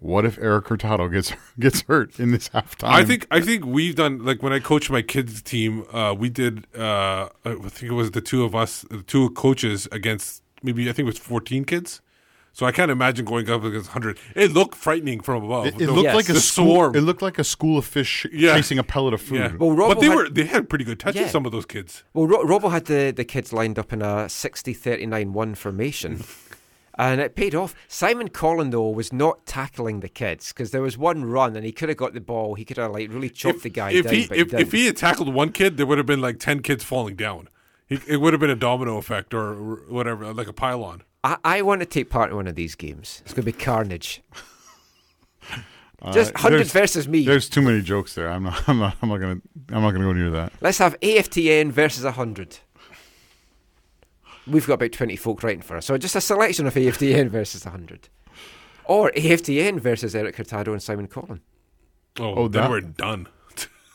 what 0.00 0.24
if 0.24 0.36
Erik 0.38 0.66
Hurtado 0.66 1.08
gets 1.08 1.32
gets 1.60 1.82
hurt 1.82 2.18
in 2.18 2.32
this 2.32 2.48
halftime? 2.48 2.88
I 2.88 3.04
think 3.04 3.26
I 3.30 3.40
think 3.40 3.64
we've 3.66 3.94
done 3.94 4.24
like 4.24 4.42
when 4.42 4.52
I 4.52 4.58
coached 4.58 4.90
my 4.90 5.02
kids 5.02 5.42
team, 5.42 5.84
uh, 5.92 6.14
we 6.18 6.28
did. 6.30 6.66
Uh, 6.76 7.28
I 7.44 7.54
think 7.54 7.92
it 7.92 7.94
was 7.94 8.10
the 8.12 8.20
two 8.22 8.42
of 8.44 8.54
us, 8.56 8.84
the 8.90 9.02
two 9.02 9.30
coaches 9.30 9.86
against 9.92 10.42
maybe 10.62 10.82
I 10.88 10.92
think 10.92 11.00
it 11.06 11.12
was 11.12 11.18
fourteen 11.18 11.64
kids. 11.64 12.00
So 12.54 12.66
I 12.66 12.72
can't 12.72 12.90
imagine 12.90 13.24
going 13.24 13.48
up 13.48 13.64
against 13.64 13.90
hundred. 13.90 14.18
It 14.36 14.52
looked 14.52 14.74
frightening 14.74 15.20
from 15.20 15.42
above. 15.44 15.66
it, 15.66 15.74
it 15.80 15.86
The- 15.86 15.92
looked 15.92 16.14
like 16.14 16.28
a 16.28 16.34
the 16.34 16.40
school. 16.40 16.66
swarm. 16.66 16.94
It 16.96 17.00
looked 17.00 17.22
like 17.22 17.38
a 17.38 17.44
school 17.44 17.78
of 17.78 17.86
fish 17.86 18.26
Yeah. 18.32 18.54
chasing 18.56 18.78
a 18.78 18.82
pellet 18.84 19.14
of 19.14 19.22
food. 19.22 19.38
Yeah. 19.38 19.52
Well, 19.58 19.70
Robbo 19.70 19.88
but 19.88 20.00
they 20.00 20.06
had- 20.08 20.16
were 20.16 20.28
they 20.28 20.44
had 20.44 20.68
pretty 20.68 20.84
good 20.84 20.98
touches. 21.00 21.20
Yeah. 21.22 21.28
Some 21.28 21.46
of 21.46 21.52
those 21.52 21.64
kids. 21.66 22.04
Well, 22.12 22.26
Ro- 22.26 22.44
Robo 22.44 22.68
had 22.68 22.84
the, 22.84 23.12
the 23.16 23.24
kids 23.24 23.52
lined 23.54 23.78
up 23.78 23.92
in 23.92 24.02
a 24.02 24.28
60 24.28 24.74
39 24.74 25.32
1 25.32 25.54
formation. 25.54 26.24
And 26.98 27.22
it 27.22 27.34
paid 27.34 27.54
off. 27.54 27.74
Simon 27.88 28.28
Colyn, 28.28 28.68
though, 28.68 28.90
was 28.90 29.14
not 29.14 29.46
tackling 29.46 30.00
the 30.00 30.10
kids 30.10 30.48
because 30.52 30.72
there 30.72 30.82
was 30.82 30.98
one 30.98 31.24
run 31.24 31.56
and 31.56 31.64
he 31.64 31.72
could 31.72 31.88
have 31.88 31.96
got 31.96 32.12
the 32.12 32.20
ball. 32.20 32.54
He 32.54 32.66
could 32.66 32.76
have 32.76 32.90
like 32.92 33.10
really 33.10 33.30
chopped 33.30 33.62
the 33.62 33.70
guy 33.70 33.92
if 33.92 34.04
down. 34.04 34.12
he 34.14 34.26
but 34.26 34.36
if, 34.36 34.50
he 34.50 34.56
if 34.58 34.72
he 34.72 34.86
had 34.86 34.98
tackled 34.98 35.32
one 35.32 35.52
kid, 35.52 35.78
there 35.78 35.86
would 35.86 35.96
have 35.96 36.06
been 36.06 36.20
like 36.20 36.38
ten 36.38 36.60
kids 36.60 36.84
falling 36.84 37.16
down. 37.16 37.48
He, 37.86 37.98
it 38.06 38.18
would 38.18 38.34
have 38.34 38.40
been 38.40 38.50
a 38.50 38.54
domino 38.56 38.98
effect 38.98 39.32
or 39.32 39.54
whatever, 39.88 40.34
like 40.34 40.48
a 40.48 40.52
pylon. 40.52 41.02
I, 41.24 41.36
I 41.44 41.62
want 41.62 41.80
to 41.80 41.86
take 41.86 42.10
part 42.10 42.30
in 42.30 42.36
one 42.36 42.46
of 42.48 42.54
these 42.54 42.74
games. 42.74 43.22
It's 43.24 43.32
going 43.34 43.44
to 43.46 43.52
be 43.52 43.56
carnage. 43.58 44.22
Uh, 46.00 46.12
Just 46.12 46.34
100 46.34 46.66
versus 46.66 47.06
me. 47.06 47.24
There's 47.24 47.48
too 47.48 47.62
many 47.62 47.80
jokes 47.80 48.14
there. 48.16 48.28
I'm 48.28 48.42
not. 48.42 48.68
I'm 48.68 48.78
not. 48.80 48.96
I'm 49.02 49.08
not 49.08 49.18
gonna. 49.18 49.40
I'm 49.70 49.82
not 49.82 49.92
gonna 49.92 50.04
go 50.04 50.12
near 50.12 50.30
that. 50.30 50.52
Let's 50.60 50.78
have 50.78 50.98
AFTN 50.98 51.70
versus 51.70 52.02
100. 52.04 52.58
We've 54.48 54.66
got 54.66 54.74
about 54.74 54.90
20 54.90 55.14
folk 55.14 55.42
writing 55.44 55.62
for 55.62 55.76
us. 55.76 55.86
So 55.86 55.96
just 55.96 56.16
a 56.16 56.20
selection 56.20 56.66
of 56.66 56.74
AFTN 56.74 57.28
versus 57.30 57.64
100. 57.64 58.08
Or 58.86 59.12
AFTN 59.12 59.78
versus 59.78 60.16
Erik 60.16 60.34
Hurtado 60.36 60.72
and 60.72 60.82
Simon 60.82 61.06
Colyn. 61.06 61.40
Oh, 62.18 62.34
Oh, 62.34 62.48
then 62.48 62.62
that- 62.62 62.70
we're 62.70 62.80
done. 62.80 63.28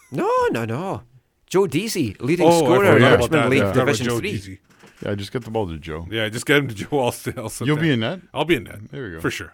No, 0.10 0.32
no, 0.52 0.64
no. 0.64 1.02
Joe 1.48 1.68
Deasy, 1.68 2.16
leading 2.22 2.48
Oh, 2.48 2.60
scorer 2.64 2.96
in 2.96 3.04
about 3.04 3.20
Richmond. 3.20 3.50
League 3.50 3.60
Yeah. 3.64 3.74
Division 3.74 4.10
Three. 4.18 4.32
Deasy. 4.32 4.60
Yeah, 5.06 5.16
just 5.16 5.32
get 5.32 5.44
the 5.44 5.52
ball 5.52 5.68
to 5.68 5.78
Joe. 5.78 6.08
Yeah, 6.10 6.28
just 6.30 6.46
get 6.46 6.58
him 6.58 6.68
to 6.68 6.76
Joe. 6.82 7.00
I'll, 7.00 7.12
stay, 7.12 7.34
I'll 7.38 7.52
You'll 7.62 7.76
there. 7.76 7.84
be 7.84 7.92
in 7.92 8.00
net? 8.00 8.22
I'll 8.34 8.46
be 8.46 8.56
in 8.56 8.64
net. 8.64 8.90
There 8.92 9.08
you 9.08 9.16
go. 9.16 9.22
For 9.22 9.32
sure. 9.32 9.54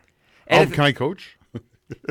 Oh, 0.50 0.66
can 0.66 0.84
I 0.86 0.92
coach? 0.92 1.38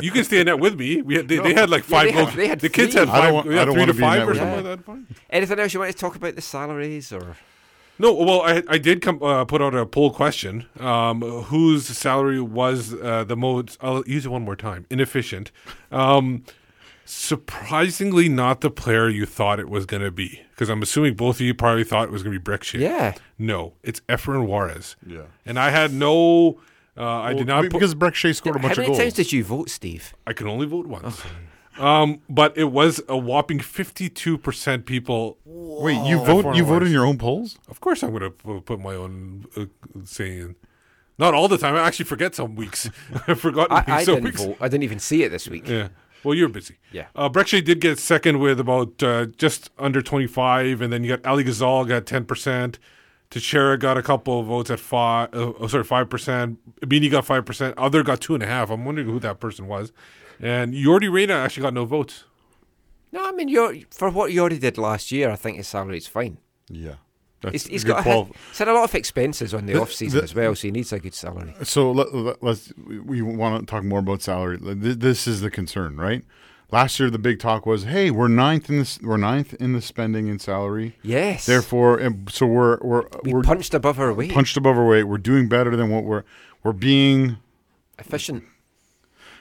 You 0.01 0.11
can 0.13 0.23
stay 0.25 0.41
in 0.41 0.47
net 0.47 0.61
with 0.61 0.79
me. 0.79 1.03
We 1.03 1.17
had, 1.17 1.29
they, 1.29 1.37
No. 1.39 1.43
they 1.45 1.55
had 1.55 1.71
like 1.71 1.89
Yeah, 1.89 1.97
five. 1.99 2.07
they 2.07 2.13
had- 2.13 2.35
they 2.35 2.47
had 2.49 2.61
the 2.61 2.69
kids 2.69 2.93
three. 2.93 3.01
had 3.01 3.09
I 3.09 3.25
don't 3.27 3.35
want- 3.35 3.47
yeah, 3.51 3.63
I 3.63 3.65
don't 3.65 3.75
three 3.75 3.81
wanna 3.81 3.93
to 3.93 3.99
be 3.99 4.05
in 4.05 4.11
five 4.11 4.19
net 4.21 4.29
or 4.29 4.35
something 4.35 4.65
you. 4.65 4.71
like 4.71 4.79
that. 4.79 4.85
Fine. 4.85 5.07
Anything 5.31 5.59
else 5.59 5.75
you 5.75 5.81
want 5.81 5.93
to 5.93 5.99
talk 5.99 6.15
about 6.15 6.35
the 6.35 6.41
salaries 6.43 7.13
or? 7.13 7.37
No, 7.99 8.13
well, 8.15 8.41
I 8.43 8.63
I 8.69 8.79
did 8.79 9.01
come 9.03 9.23
uh, 9.23 9.45
put 9.45 9.61
out 9.63 9.75
a 9.75 9.85
poll 9.87 10.11
question. 10.13 10.67
Um, 10.81 11.21
whose 11.21 11.87
salary 11.87 12.41
was 12.41 12.95
uh, 12.95 13.25
the 13.25 13.37
most? 13.37 13.77
I'll 13.81 14.03
use 14.07 14.25
it 14.27 14.31
one 14.31 14.43
more 14.43 14.57
time. 14.57 14.87
Inefficient. 14.91 15.53
Um, 15.91 16.43
surprisingly, 17.05 18.29
not 18.29 18.61
the 18.61 18.71
player 18.71 19.09
you 19.09 19.27
thought 19.27 19.59
it 19.61 19.69
was 19.69 19.87
going 19.87 20.03
to 20.03 20.11
be. 20.11 20.43
Because 20.51 20.69
I'm 20.69 20.83
assuming 20.83 21.15
both 21.15 21.37
of 21.37 21.41
you 21.43 21.55
probably 21.55 21.85
thought 21.85 22.05
it 22.09 22.13
was 22.13 22.23
going 22.23 22.35
to 22.35 22.41
be 22.41 22.51
Brek 22.51 22.79
Yeah. 22.79 23.15
No, 23.39 23.75
it's 23.83 24.01
Efren 24.09 24.47
Juarez. 24.47 24.97
Yeah. 25.07 25.23
And 25.45 25.59
I 25.59 25.71
had 25.71 25.93
no. 25.93 26.61
Uh, 26.97 27.05
I 27.07 27.33
did 27.33 27.47
not 27.47 27.71
because 27.71 27.95
Brek 27.95 28.15
Shea 28.15 28.33
scored 28.35 28.57
a 28.57 28.59
How 28.59 28.69
bunch 28.69 28.73
of 28.73 28.79
many 28.79 28.89
goals. 28.89 28.99
times 28.99 29.15
did 29.15 29.33
you 29.33 29.43
vote, 29.43 29.71
Steve? 29.71 30.15
I 30.27 30.33
can 30.35 30.47
only 30.47 30.67
vote 30.67 30.87
once. 30.87 31.23
Um, 31.79 32.21
but 32.29 32.57
it 32.59 32.71
was 32.71 33.01
a 33.09 33.17
whopping 33.17 33.59
52% 33.59 34.85
people. 34.85 35.39
Wait, 35.47 35.95
you 36.07 36.19
vote? 36.19 36.55
You 36.55 36.65
vote 36.65 36.83
in 36.83 36.93
your 36.93 37.07
own 37.07 37.17
polls? 37.17 37.59
Of 37.69 37.81
course, 37.81 38.03
I'm 38.03 38.11
going 38.11 38.31
to 38.31 38.61
put 38.61 38.79
my 38.79 38.95
own 38.95 39.47
uh, 39.57 39.65
saying. 40.05 40.57
Not 41.19 41.35
all 41.35 41.49
the 41.49 41.59
time. 41.59 41.75
I 41.75 41.81
actually 41.81 42.07
forget 42.07 42.35
some 42.35 42.57
weeks. 42.57 42.91
I've 43.27 43.41
forgotten 43.41 43.77
I, 43.77 43.85
I 43.99 44.05
didn't 44.05 44.25
weeks. 44.25 44.43
vote. 44.43 44.57
I 44.61 44.69
didn't 44.69 44.83
even 44.85 44.99
see 44.99 45.23
it 45.23 45.29
this 45.31 45.49
week. 45.49 45.69
Yeah. 45.69 45.89
Well, 46.25 46.35
you're 46.35 46.49
busy. 46.49 46.79
Yeah. 46.93 47.07
Uh, 47.17 47.29
Brek 47.29 47.49
Shea 47.49 47.61
did 47.61 47.81
get 47.81 47.99
second 47.99 48.39
with 48.39 48.61
about 48.61 49.03
uh, 49.03 49.27
just 49.27 49.71
under 49.79 50.01
25, 50.03 50.81
and 50.81 50.93
then 50.93 51.03
you 51.05 51.17
got 51.17 51.27
Ali 51.27 51.45
Ghazal 51.45 51.85
got 51.87 52.05
10%. 52.05 52.77
Techera 53.31 53.79
got 53.79 53.97
a 53.97 54.03
couple 54.03 54.41
of 54.41 54.47
votes 54.47 54.71
at 54.71 54.79
five. 54.79 55.31
Uh, 55.35 55.53
oh, 55.59 55.67
sorry, 55.67 55.85
five 55.85 56.11
percent. 56.11 56.59
Beanie 56.83 57.11
got 57.11 57.25
five 57.25 57.47
percent. 57.47 57.77
Other 57.79 58.03
got 58.03 58.21
two 58.21 58.35
and 58.35 58.43
a 58.43 58.47
half. 58.47 58.69
I'm 58.71 58.85
wondering 58.85 59.09
who 59.09 59.19
that 59.21 59.41
person 59.41 59.67
was. 59.67 59.91
And 60.39 60.75
Yordy 60.75 61.11
Reyna 61.11 61.33
actually 61.33 61.63
got 61.63 61.73
no 61.73 61.87
votes. 61.87 62.25
No, 63.11 63.27
I 63.27 63.33
mean, 63.33 63.49
you're, 63.49 63.75
for 63.91 64.11
what 64.11 64.33
you 64.33 64.41
already 64.41 64.59
did 64.59 64.77
last 64.77 65.11
year, 65.13 65.31
I 65.31 65.37
think 65.37 65.57
his 65.57 65.69
salary's 65.69 66.07
fine. 66.07 66.39
Yeah. 66.69 66.97
He's, 67.51 67.65
That's 67.65 67.73
he's 67.73 67.85
got 67.85 68.07
a, 68.07 68.25
he's 68.51 68.59
had 68.59 68.69
a 68.69 68.73
lot 68.75 68.85
of 68.85 68.95
expenses 68.95 69.53
on 69.53 69.67
the, 69.67 69.73
The- 69.73 69.81
off 69.83 69.93
season 69.93 70.19
the- 70.19 70.25
as 70.25 70.35
well, 70.35 70.55
so 70.55 70.69
he 70.69 70.71
needs 70.71 70.93
a 70.93 71.01
good 71.01 71.15
salary. 71.15 71.55
So 71.65 71.91
let, 71.91 72.43
us 72.43 72.73
we 72.79 73.21
want 73.23 73.61
to 73.61 73.67
talk 73.67 73.83
more 73.85 73.99
about 73.99 74.23
salary. 74.23 74.59
This 74.61 75.27
is 75.27 75.41
the 75.41 75.51
concern, 75.51 75.97
right? 75.97 76.25
Last 76.71 76.99
year, 76.99 77.11
the 77.11 77.19
big 77.19 77.39
talk 77.39 77.67
was, 77.67 77.85
"Hey, 77.85 78.11
we're 78.11 78.29
ninth 78.29 78.71
in 78.71 78.79
this. 78.79 78.99
We're 79.03 79.19
ninth 79.19 79.53
in 79.55 79.73
the 79.75 79.83
spending 79.83 80.31
and 80.31 80.41
salary. 80.41 80.97
Yes. 81.03 81.45
Therefore, 81.45 82.01
so 82.31 82.47
we're 82.47 82.79
we're 82.81 83.03
We 83.25 83.35
we're 83.35 83.43
punched 83.43 83.75
above 83.75 83.99
our 84.01 84.13
weight. 84.15 84.33
punched 84.33 84.57
above 84.57 84.79
our 84.79 84.87
weight. 84.87 85.03
We're 85.05 85.19
doing 85.19 85.49
better 85.49 85.77
than 85.77 85.91
what 85.91 86.05
we're 86.05 86.23
we're 86.63 86.73
being 86.73 87.37
Efficient. 87.99 88.45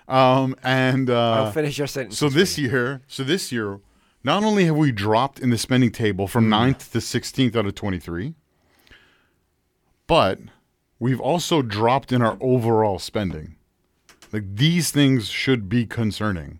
Um, 0.08 0.56
and 0.62 1.10
uh, 1.10 1.32
I'll 1.46 1.52
finish 1.52 1.78
your 1.78 1.88
sentence. 1.88 2.18
So 2.18 2.28
this 2.28 2.58
year, 2.58 3.02
so 3.08 3.24
this 3.24 3.52
year, 3.52 3.80
not 4.24 4.44
only 4.44 4.66
have 4.66 4.76
we 4.76 4.92
dropped 4.92 5.40
in 5.40 5.50
the 5.50 5.58
spending 5.58 5.92
table 5.92 6.28
from 6.28 6.46
Mm. 6.46 6.50
9th 6.76 6.92
to 6.92 7.02
16th 7.02 7.56
out 7.56 7.66
of 7.66 7.76
23, 7.76 8.36
but 10.08 10.40
we've 11.00 11.20
also 11.22 11.62
dropped 11.62 12.12
in 12.12 12.22
our 12.22 12.38
overall 12.42 13.00
spending. 13.00 13.56
Like 14.32 14.56
these 14.56 14.92
things 14.92 15.28
should 15.30 15.68
be 15.70 15.86
concerning 15.86 16.60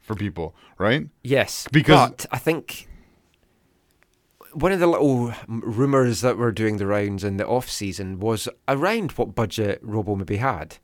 for 0.00 0.14
people, 0.14 0.54
right? 0.78 1.08
Yes, 1.22 1.68
Because- 1.70 2.10
but 2.10 2.26
I 2.30 2.38
think 2.38 2.88
one 4.54 4.72
of 4.72 4.80
the 4.80 4.86
little 4.86 5.32
rumours 5.48 6.22
that 6.22 6.38
were 6.38 6.50
doing 6.52 6.78
the 6.78 6.86
rounds 6.86 7.22
in 7.22 7.36
the 7.36 7.46
off 7.46 7.68
season 7.68 8.18
was 8.18 8.48
around 8.66 9.12
what 9.12 9.34
budget 9.34 9.78
Robo 9.82 10.16
maybe 10.16 10.38
had, 10.38 10.78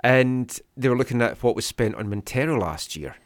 and 0.00 0.60
they 0.76 0.88
were 0.88 0.96
looking 0.96 1.22
at 1.22 1.42
what 1.42 1.56
was 1.56 1.64
spent 1.66 1.94
on 1.94 2.10
Montero 2.10 2.58
last 2.58 2.94
year. 2.96 3.16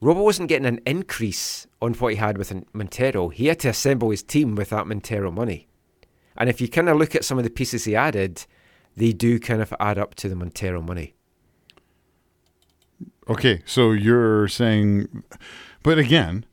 Robo 0.00 0.22
wasn't 0.22 0.48
getting 0.48 0.66
an 0.66 0.80
increase 0.86 1.66
on 1.82 1.94
what 1.94 2.12
he 2.12 2.18
had 2.18 2.38
with 2.38 2.52
Montero. 2.72 3.28
He 3.28 3.46
had 3.46 3.58
to 3.60 3.68
assemble 3.68 4.10
his 4.10 4.22
team 4.22 4.54
with 4.54 4.70
that 4.70 4.86
Montero 4.86 5.30
money, 5.30 5.68
and 6.36 6.48
if 6.48 6.60
you 6.60 6.68
kind 6.68 6.88
of 6.88 6.96
look 6.96 7.14
at 7.14 7.24
some 7.24 7.38
of 7.38 7.44
the 7.44 7.50
pieces 7.50 7.84
he 7.84 7.96
added, 7.96 8.46
they 8.96 9.12
do 9.12 9.40
kind 9.40 9.60
of 9.60 9.74
add 9.80 9.98
up 9.98 10.14
to 10.16 10.28
the 10.28 10.36
Montero 10.36 10.80
money. 10.80 11.14
Okay, 13.28 13.62
so 13.66 13.92
you're 13.92 14.48
saying, 14.48 15.24
but 15.82 15.98
again, 15.98 16.46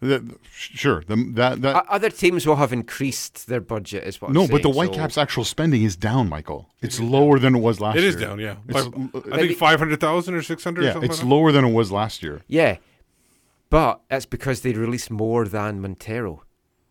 the, 0.00 0.18
the, 0.18 0.36
sure, 0.50 1.02
the, 1.06 1.16
that 1.34 1.60
that 1.62 1.84
Other 1.88 2.10
teams 2.10 2.46
will 2.46 2.56
have 2.56 2.72
increased 2.72 3.46
their 3.46 3.60
budget, 3.60 4.04
is 4.04 4.20
what. 4.20 4.28
I'm 4.28 4.34
no, 4.34 4.42
but 4.48 4.62
the 4.62 4.62
saying, 4.62 4.72
so- 4.72 4.78
Whitecaps' 4.78 5.18
actual 5.18 5.44
spending 5.44 5.82
is 5.82 5.94
down, 5.96 6.28
Michael. 6.28 6.68
It's 6.82 6.98
lower 7.00 7.38
than 7.38 7.54
it 7.54 7.60
was 7.60 7.80
last 7.80 7.96
It 7.96 8.00
year. 8.00 8.08
is 8.08 8.16
down, 8.16 8.38
yeah. 8.40 8.56
It's, 8.68 8.88
I 9.32 9.36
think 9.38 9.56
five 9.58 9.78
hundred 9.78 10.00
thousand 10.00 10.34
or 10.34 10.42
six 10.42 10.64
hundred. 10.64 10.84
yeah, 10.84 10.92
something 10.92 11.10
it's 11.10 11.20
like 11.20 11.28
lower 11.30 11.52
than 11.52 11.64
it 11.64 11.72
was 11.72 11.92
last 11.92 12.22
year. 12.22 12.40
Yeah, 12.48 12.76
but 13.68 14.00
that's 14.08 14.26
because 14.26 14.62
they 14.62 14.72
released 14.72 15.10
more 15.10 15.46
than 15.46 15.80
Montero. 15.80 16.44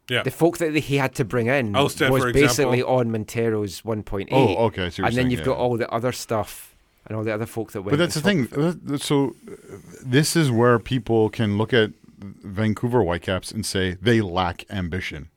Yeah. 0.09 0.23
The 0.23 0.31
folk 0.31 0.57
that 0.57 0.73
he 0.75 0.95
had 0.97 1.13
to 1.15 1.25
bring 1.25 1.47
in 1.47 1.73
Alstead, 1.73 2.09
was 2.09 2.23
basically 2.33 2.79
example. 2.79 2.95
on 2.97 3.11
Montero's 3.11 3.81
1.8. 3.81 4.27
Oh, 4.31 4.55
okay, 4.65 4.85
I 4.85 4.89
see 4.89 5.01
what 5.03 5.07
And 5.09 5.13
you're 5.15 5.23
then 5.23 5.29
saying, 5.29 5.31
you've 5.31 5.39
yeah, 5.41 5.45
got 5.45 5.57
all 5.57 5.77
the 5.77 5.87
other 5.91 6.11
stuff 6.11 6.75
and 7.05 7.15
all 7.15 7.23
the 7.23 7.31
other 7.31 7.45
folk 7.45 7.73
that 7.73 7.83
went. 7.83 7.91
But 7.91 7.97
that's 7.99 8.15
the 8.15 8.21
thing. 8.21 8.45
That- 8.47 8.87
that- 8.87 9.01
So 9.03 9.35
uh, 9.47 9.55
this 10.03 10.35
is 10.35 10.49
where 10.49 10.79
people 10.79 11.29
can 11.29 11.59
look 11.59 11.73
at 11.73 11.91
Vancouver 12.19 13.03
Whitecaps 13.03 13.51
and 13.51 13.65
say 13.65 13.97
they 14.01 14.21
lack 14.21 14.65
ambition, 14.69 15.29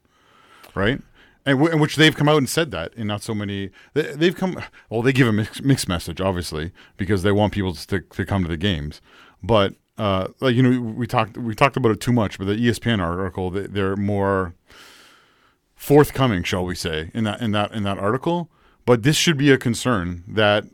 right? 0.75 1.01
And, 1.45 1.59
w- 1.59 1.73
and 1.73 1.81
which 1.81 1.97
they've 1.97 2.15
come 2.15 2.29
out 2.29 2.39
and 2.39 2.49
said 2.49 2.71
that 2.71 2.95
in 2.95 3.07
not 3.09 3.23
so 3.23 3.35
many. 3.35 3.71
They, 3.95 4.15
they've 4.15 4.37
come. 4.37 4.63
Well, 4.89 5.03
they 5.03 5.13
give 5.13 5.27
a 5.27 5.33
mixed, 5.33 5.63
mixed 5.63 5.89
message, 5.89 6.21
obviously, 6.21 6.73
because 6.97 7.23
they 7.23 7.33
want 7.33 7.53
people 7.53 7.75
to 7.75 8.01
to 8.01 8.25
come 8.25 8.43
to 8.43 8.49
the 8.49 8.57
games. 8.57 9.01
But 9.43 9.75
uh, 9.99 10.29
like 10.41 10.55
you 10.55 10.63
know, 10.63 10.81
we 10.81 11.07
talked 11.07 11.37
we 11.37 11.55
talked 11.55 11.77
about 11.77 11.93
it 11.93 12.01
too 12.01 12.13
much. 12.13 12.39
But 12.39 12.47
the 12.47 12.55
ESPN 12.55 13.01
article, 13.01 13.51
they, 13.51 13.67
they're 13.67 13.97
more 13.97 14.55
forthcoming, 15.75 16.45
shall 16.45 16.65
we 16.65 16.75
say, 16.75 17.11
in 17.13 17.25
that 17.25 17.41
in 17.41 17.53
that 17.53 17.73
in 17.73 17.83
that 17.83 17.99
article. 17.99 18.51
But 18.85 19.03
this 19.03 19.17
should 19.17 19.37
be 19.37 19.51
a 19.51 19.59
concern 19.59 20.25
that 20.29 20.65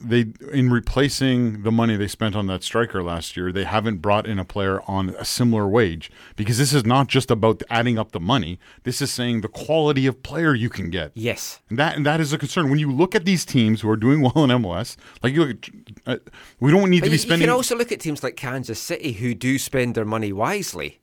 they, 0.00 0.26
in 0.52 0.70
replacing 0.70 1.62
the 1.62 1.72
money 1.72 1.96
they 1.96 2.06
spent 2.08 2.36
on 2.36 2.46
that 2.46 2.62
striker 2.62 3.02
last 3.02 3.36
year, 3.36 3.50
they 3.52 3.64
haven't 3.64 3.98
brought 3.98 4.26
in 4.26 4.38
a 4.38 4.44
player 4.44 4.80
on 4.86 5.10
a 5.18 5.24
similar 5.24 5.66
wage 5.66 6.10
because 6.36 6.56
this 6.58 6.72
is 6.72 6.84
not 6.86 7.08
just 7.08 7.30
about 7.30 7.62
adding 7.68 7.98
up 7.98 8.12
the 8.12 8.20
money. 8.20 8.58
This 8.84 9.02
is 9.02 9.12
saying 9.12 9.40
the 9.40 9.48
quality 9.48 10.06
of 10.06 10.22
player 10.22 10.54
you 10.54 10.68
can 10.68 10.90
get. 10.90 11.10
Yes, 11.14 11.60
and 11.68 11.78
that 11.78 11.96
and 11.96 12.06
that 12.06 12.20
is 12.20 12.32
a 12.32 12.38
concern 12.38 12.70
when 12.70 12.78
you 12.78 12.92
look 12.92 13.14
at 13.14 13.24
these 13.24 13.44
teams 13.44 13.80
who 13.80 13.90
are 13.90 13.96
doing 13.96 14.20
well 14.22 14.44
in 14.44 14.50
MLS. 14.50 14.96
Like 15.22 15.32
you 15.34 15.44
look, 15.44 15.68
at, 16.06 16.20
uh, 16.20 16.30
we 16.60 16.70
don't 16.70 16.90
need 16.90 17.00
But 17.00 17.06
to 17.06 17.10
you, 17.12 17.14
be 17.14 17.18
spending. 17.18 17.40
you 17.40 17.46
can 17.46 17.54
also 17.56 17.76
look 17.76 17.90
at 17.92 18.00
teams 18.00 18.22
like 18.22 18.36
Kansas 18.36 18.78
City 18.78 19.12
who 19.12 19.34
do 19.34 19.58
spend 19.58 19.94
their 19.94 20.04
money 20.04 20.32
wisely. 20.32 21.00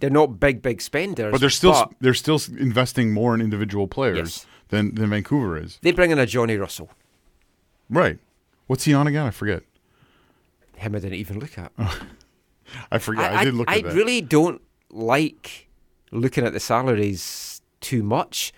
They're 0.00 0.10
not 0.10 0.38
big, 0.38 0.62
big 0.62 0.80
spenders, 0.80 1.32
but 1.32 1.40
they're 1.40 1.50
still 1.50 1.72
but 1.72 1.92
they're 2.00 2.14
still 2.14 2.40
investing 2.58 3.12
more 3.12 3.34
in 3.34 3.40
individual 3.40 3.88
players 3.88 4.16
Yes. 4.18 4.46
than 4.68 4.94
than 4.94 5.10
Vancouver 5.10 5.56
is. 5.56 5.78
they 5.82 5.92
bring 5.92 6.10
in 6.10 6.18
a 6.18 6.26
Johnny 6.26 6.56
Russell. 6.56 6.90
Right. 7.90 8.18
What's 8.66 8.84
he 8.84 8.94
on 8.94 9.06
again? 9.06 9.26
I 9.26 9.30
forget. 9.30 9.62
Him 10.76 10.94
I 10.94 10.98
didn't 10.98 11.14
even 11.18 11.40
look 11.40 11.58
at. 11.58 11.72
I 12.90 12.98
forget. 12.98 13.32
I, 13.32 13.44
did 13.44 13.54
look 13.54 13.68
I 13.70 13.80
that. 13.80 13.94
really 13.94 14.20
don't 14.20 14.60
like 14.90 15.68
looking 16.12 16.44
at 16.44 16.52
the 16.52 16.60
salaries 16.60 17.60
too 17.80 18.02
much, 18.02 18.52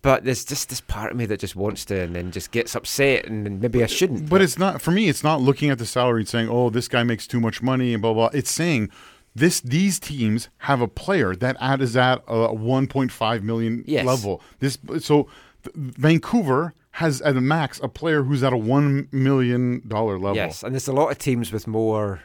but 0.00 0.24
there's 0.24 0.44
just 0.44 0.70
this 0.70 0.80
part 0.80 1.12
of 1.12 1.18
me 1.18 1.26
that 1.26 1.38
just 1.40 1.54
wants 1.54 1.84
to, 1.86 2.00
and 2.00 2.16
then 2.16 2.30
just 2.30 2.50
gets 2.50 2.74
upset, 2.74 3.26
and 3.26 3.44
then 3.46 3.60
maybe 3.60 3.82
I 3.84 3.86
shouldn't. 3.86 4.28
But 4.28 4.40
it's 4.42 4.58
not 4.58 4.80
for 4.82 4.90
me. 4.90 5.08
It's 5.08 5.22
not 5.22 5.40
looking 5.40 5.70
at 5.70 5.78
the 5.78 5.86
salary 5.86 6.22
and 6.22 6.28
saying, 6.28 6.48
"Oh, 6.48 6.70
this 6.70 6.88
guy 6.88 7.02
makes 7.02 7.26
too 7.26 7.40
much 7.40 7.62
money," 7.62 7.92
and 7.92 8.00
blah 8.02 8.14
blah. 8.14 8.30
It's 8.32 8.50
saying 8.50 8.90
this: 9.34 9.60
these 9.60 10.00
teams 10.00 10.48
have 10.58 10.80
a 10.80 10.88
player 10.88 11.36
that 11.36 11.56
at 11.60 11.80
is 11.82 11.96
at 11.96 12.22
a 12.26 12.48
1.5 12.54 13.42
million 13.42 13.84
Yes. 13.86 14.06
level. 14.06 14.42
This 14.60 14.78
so 15.00 15.28
Vancouver 15.74 16.74
has 16.92 17.20
at 17.22 17.34
the 17.34 17.40
max 17.40 17.80
a 17.82 17.88
player 17.88 18.22
who's 18.22 18.42
at 18.42 18.52
a 18.52 18.56
one 18.56 19.08
million 19.12 19.82
dollar 19.88 20.18
level. 20.18 20.36
Yes, 20.36 20.62
and 20.62 20.74
there's 20.74 20.88
a 20.88 20.92
lot 20.92 21.10
of 21.10 21.18
teams 21.18 21.50
with 21.52 21.66
more 21.66 22.20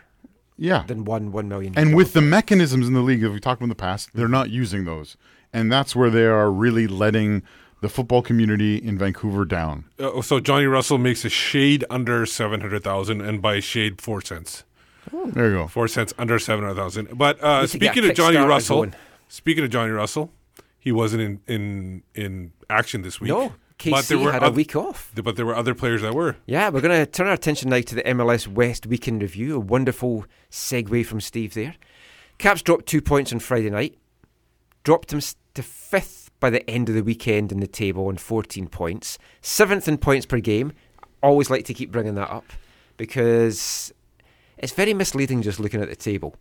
Yeah. 0.58 0.84
than 0.88 1.06
one 1.06 1.32
one 1.32 1.48
million. 1.48 1.74
And 1.78 1.96
with 1.96 2.14
the 2.14 2.22
mechanisms 2.22 2.88
in 2.88 2.94
the 2.94 3.02
league 3.02 3.22
that 3.22 3.32
we 3.32 3.40
talked 3.40 3.60
about 3.62 3.66
in 3.66 3.70
the 3.70 3.76
past, 3.76 4.10
they're 4.14 4.28
not 4.28 4.50
using 4.50 4.86
those, 4.86 5.18
and 5.54 5.72
that's 5.72 5.96
where 5.96 6.10
they 6.10 6.26
are 6.26 6.52
really 6.52 6.88
letting 6.88 7.44
the 7.80 7.90
football 7.90 8.22
community 8.24 8.76
in 8.78 8.98
Vancouver 8.98 9.46
down. 9.46 9.86
Uh, 10.00 10.22
so 10.22 10.40
Johnny 10.40 10.66
Russell 10.66 10.98
makes 10.98 11.24
a 11.24 11.30
shade 11.30 11.86
under 11.90 12.26
seven 12.26 12.62
hundred 12.62 12.84
thousand, 12.84 13.22
and 13.22 13.42
by 13.42 13.60
shade 13.60 14.02
four 14.02 14.20
cents. 14.22 14.64
There 15.28 15.50
you 15.50 15.56
go. 15.56 15.68
Four 15.68 15.88
cents 15.88 16.14
under 16.18 16.38
seven 16.40 16.66
hundred 16.66 16.76
thousand. 16.82 17.18
But 17.18 17.42
uh, 17.42 17.62
Need 17.62 17.70
to 17.70 17.78
get 17.80 17.92
speaking 17.94 18.10
of 18.10 18.16
Johnny 18.18 18.38
Russell, 18.38 18.78
going. 18.78 18.96
speaking 19.30 19.64
of 19.64 19.70
Johnny 19.70 19.92
Russell, 19.92 20.34
he 20.78 20.92
wasn't 20.92 21.22
in 21.22 21.40
in 21.48 22.04
in 22.16 22.52
action 22.70 23.04
this 23.04 23.22
week. 23.22 23.30
No, 23.30 23.54
KC 23.80 24.32
had 24.32 24.44
a 24.44 24.52
week 24.52 24.76
off. 24.76 25.12
But 25.16 25.36
there 25.36 25.46
were 25.46 25.56
other 25.56 25.76
players 25.76 26.02
that 26.02 26.14
were. 26.14 26.38
Yeah, 26.46 26.70
we're 26.70 26.82
going 26.82 26.98
to 26.98 27.06
turn 27.06 27.28
our 27.28 27.34
attention 27.34 27.70
now 27.70 27.82
to 27.82 27.96
the 27.96 28.04
MLS 28.04 28.48
West 28.48 28.88
Weekend 28.88 29.22
Review. 29.22 29.56
A 29.56 29.60
wonderful 29.60 30.26
segue 30.50 31.06
from 31.06 31.22
Steve 31.22 31.54
there. 31.54 31.76
Caps 32.38 32.62
dropped 32.62 32.86
two 32.86 33.02
points 33.02 33.32
on 33.34 33.40
Friday 33.40 33.70
night, 33.70 33.98
dropped 34.84 35.10
them 35.10 35.22
to 35.54 35.64
fifth 35.64 36.30
by 36.40 36.50
the 36.50 36.68
end 36.70 36.90
of 36.90 36.96
the 36.96 37.04
weekend 37.04 37.52
in 37.52 37.60
the 37.60 37.68
table 37.68 38.08
on 38.08 38.18
14 38.18 38.68
points, 38.68 39.18
seventh 39.42 39.88
in 39.88 39.98
points 39.98 40.26
per 40.26 40.40
game. 40.40 40.72
Always 41.24 41.50
like 41.50 41.66
to 41.66 41.74
keep 41.74 41.92
bringing 41.92 42.16
that 42.16 42.30
up 42.30 42.46
because 42.96 43.92
it's 44.58 44.74
very 44.74 44.94
misleading 44.94 45.42
just 45.42 45.60
looking 45.60 45.82
at 45.82 45.90
the 45.90 45.96
table. 45.96 46.36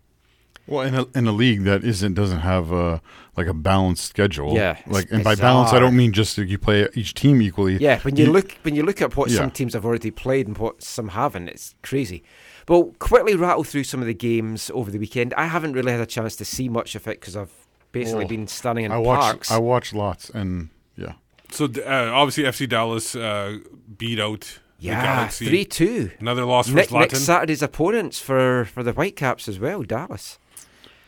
Well, 0.67 0.81
in 0.87 0.95
a 0.95 1.07
in 1.15 1.27
a 1.27 1.33
league 1.33 1.63
that 1.65 1.85
isn't 1.85 2.15
doesn't 2.15 2.41
have 2.41 2.73
a 2.73 3.01
like 3.37 3.47
a 3.47 3.55
balanced 3.55 4.05
schedule. 4.05 4.55
Yeah, 4.55 4.79
like 4.87 5.11
and 5.13 5.23
by 5.23 5.35
balance, 5.37 5.73
I 5.73 5.79
don't 5.79 5.97
mean 5.97 6.13
just 6.13 6.35
that 6.37 6.49
you 6.49 6.59
play 6.59 6.89
each 6.95 7.15
team 7.15 7.41
equally. 7.41 7.77
Yeah, 7.77 8.01
when 8.01 8.17
you, 8.17 8.33
look 8.33 8.53
when 8.63 8.75
you 8.75 8.83
look 8.83 9.01
at 9.01 9.17
what 9.17 9.31
Yeah. 9.31 9.37
some 9.39 9.51
teams 9.53 9.75
have 9.75 9.85
already 9.85 10.11
played 10.11 10.49
and 10.49 10.59
what 10.59 10.83
some 10.83 11.09
haven't, 11.09 11.49
it's 11.49 11.75
crazy. 11.83 12.23
Well, 12.69 12.93
quickly 12.99 13.37
rattle 13.37 13.63
through 13.63 13.85
some 13.85 14.01
of 14.01 14.07
the 14.09 14.15
games 14.15 14.71
over 14.75 14.91
the 14.91 14.99
weekend. 14.99 15.33
I 15.35 15.47
haven't 15.47 15.75
really 15.75 15.93
had 15.93 16.01
a 16.01 16.07
chance 16.07 16.35
to 16.37 16.45
see 16.45 16.69
much 16.69 16.97
of 16.97 17.07
it 17.07 17.21
because 17.21 17.37
I've 17.37 17.53
basically 17.93 18.25
Oh, 18.25 18.29
been 18.29 18.49
standing 18.49 18.85
in 18.87 18.91
I 18.93 18.99
watched 18.99 19.23
parks. 19.23 19.51
I 19.53 19.59
watched 19.59 19.95
lots, 19.95 20.31
and 20.31 20.71
yeah, 20.97 21.13
So 21.53 21.67
uh, 21.67 22.11
obviously 22.13 22.43
FC 22.43 22.69
Dallas 22.69 23.15
uh, 23.15 23.59
beat 23.97 24.19
out 24.19 24.59
yeah, 24.81 25.01
Galaxy. 25.01 25.47
three 25.47 25.65
two. 25.65 26.11
Another 26.19 26.45
loss 26.45 26.69
for 26.69 26.75
Nick, 26.75 26.89
Zlatan. 26.89 27.01
next 27.01 27.21
Saturday's 27.21 27.63
opponents 27.63 28.19
for 28.19 28.65
for 28.65 28.83
the 28.83 28.93
Whitecaps 28.93 29.47
as 29.47 29.61
well, 29.61 29.85
Dallas. 29.85 30.41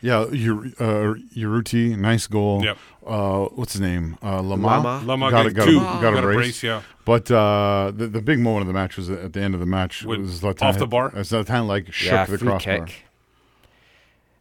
Yeah. 0.01 0.20
Ur- 0.25 0.73
uh, 0.79 1.15
Urruti, 1.37 1.97
nice 1.99 2.27
goal. 2.27 2.62
Yep. 2.65 2.79
Uh, 3.07 3.45
what's 3.55 3.73
his 3.73 3.81
name? 3.81 4.16
Uh, 4.23 4.41
Lamah. 4.41 4.83
Lamah. 4.83 5.01
Lamah 5.05 5.31
got, 5.31 5.45
got 5.47 5.55
got, 5.55 5.69
a, 5.69 5.73
got, 5.75 6.01
Got 6.03 6.15
a 6.15 6.19
a 6.19 6.23
brace. 6.23 6.37
brace, 6.37 6.62
yeah. 6.62 6.83
But 7.05 7.31
uh, 7.31 7.91
the 7.95 8.07
the 8.07 8.20
big 8.23 8.39
moment 8.39 8.62
of 8.62 8.66
the 8.69 8.75
match 8.75 8.97
was 8.97 9.09
at 9.11 9.33
the 9.33 9.41
end 9.41 9.55
of 9.55 9.61
the 9.61 9.66
match. 9.66 10.05
With- 10.05 10.20
was 10.20 10.41
Zlatan 10.41 10.62
off 10.62 10.75
the 10.75 10.81
hit- 10.81 10.91
bar? 10.91 11.11
Zlatan 11.12 11.66
like 11.66 11.93
shook 11.93 12.12
yeah, 12.12 12.25
the 12.27 12.39
crossbar. 12.39 12.85
kick. 12.87 13.05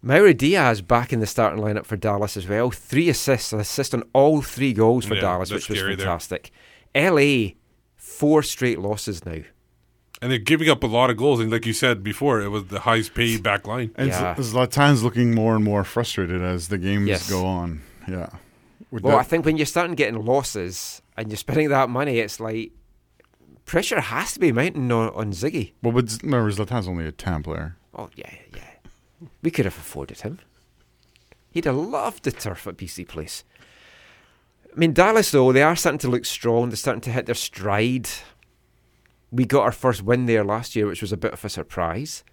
Mauro 0.02 0.32
Diaz 0.32 0.82
back 0.82 1.12
in 1.12 1.20
the 1.20 1.26
starting 1.26 1.62
lineup 1.64 1.86
for 1.86 1.98
Dallas 1.98 2.38
as 2.38 2.48
well. 2.48 2.70
Three 2.70 3.10
assists, 3.10 3.52
an 3.52 3.60
assist 3.60 3.94
on 3.94 4.04
all 4.14 4.42
three 4.42 4.72
goals 4.74 5.06
for 5.06 5.16
Yeah, 5.16 5.22
Dallas, 5.22 5.52
which 5.52 5.70
was 5.70 5.80
scary 5.80 5.96
there. 5.96 6.06
fantastic. 6.06 6.52
LA, 6.96 7.54
four 7.96 8.44
straight 8.44 8.80
losses 8.80 9.26
now. 9.26 9.40
And 10.22 10.32
they're 10.32 10.40
giving 10.40 10.70
up 10.70 10.84
a 10.84 10.88
lot 10.88 11.10
of 11.10 11.18
goals. 11.18 11.40
And 11.40 11.52
like 11.52 11.66
you 11.66 11.74
said 11.74 12.04
before, 12.04 12.42
it 12.42 12.50
was 12.50 12.66
the 12.66 12.80
highest 12.82 13.14
paid 13.14 13.44
back 13.44 13.68
line. 13.68 13.92
And 13.96 14.08
Yeah. 14.10 14.36
Z- 14.36 14.54
Zlatan's 14.56 15.04
looking 15.04 15.36
more 15.36 15.56
and 15.56 15.64
more 15.64 15.84
frustrated 15.84 16.42
as 16.42 16.70
the 16.70 16.78
games 16.80 17.08
Yes. 17.08 17.30
go 17.30 17.46
on. 17.46 17.82
Yeah. 18.08 18.30
With 18.90 19.04
Well, 19.04 19.18
that- 19.18 19.20
I 19.20 19.24
think 19.24 19.46
when 19.46 19.58
you're 19.58 19.66
starting 19.68 19.96
getting 19.96 20.24
losses 20.26 21.02
and 21.16 21.30
you're 21.30 21.38
spending 21.38 21.70
that 21.70 21.90
money, 21.90 22.18
it's 22.20 22.40
like 22.40 22.72
pressure 23.66 24.00
has 24.02 24.34
to 24.34 24.40
be 24.40 24.52
mounting 24.52 24.92
on, 24.92 25.10
on 25.10 25.32
Sigi. 25.34 25.74
well, 25.84 25.92
but 25.94 26.10
Z- 26.10 26.20
remember, 26.24 26.50
Zlatan's 26.52 26.88
only 26.88 27.06
a 27.06 27.12
TAM 27.12 27.44
player. 27.44 27.76
Oh 27.94 28.10
yeah, 28.16 28.32
yeah. 28.56 28.62
We 29.44 29.52
could 29.52 29.66
have 29.66 29.78
afforded 29.78 30.22
him. 30.22 30.40
He'd 31.52 31.66
have 31.66 31.76
loved 31.76 32.24
the 32.24 32.32
turf 32.32 32.66
at 32.68 32.78
BC 32.78 33.04
Place. 33.08 33.44
I 34.76 34.80
mean, 34.80 34.94
Dallas 34.94 35.32
though 35.32 35.52
they 35.52 35.64
are 35.64 35.76
starting 35.76 36.00
to 36.00 36.08
look 36.10 36.26
strong. 36.26 36.70
They're 36.70 36.76
starting 36.78 37.02
to 37.02 37.12
hit 37.12 37.26
their 37.26 37.36
stride. 37.36 38.08
We 39.32 39.46
got 39.46 39.64
our 39.64 39.72
first 39.72 40.04
win 40.04 40.26
there 40.26 40.44
last 40.44 40.76
year, 40.76 40.88
which 40.88 41.02
was 41.02 41.12
a 41.12 41.18
bit 41.18 41.34
of 41.34 41.44
a 41.44 41.50
surprise. 41.50 42.24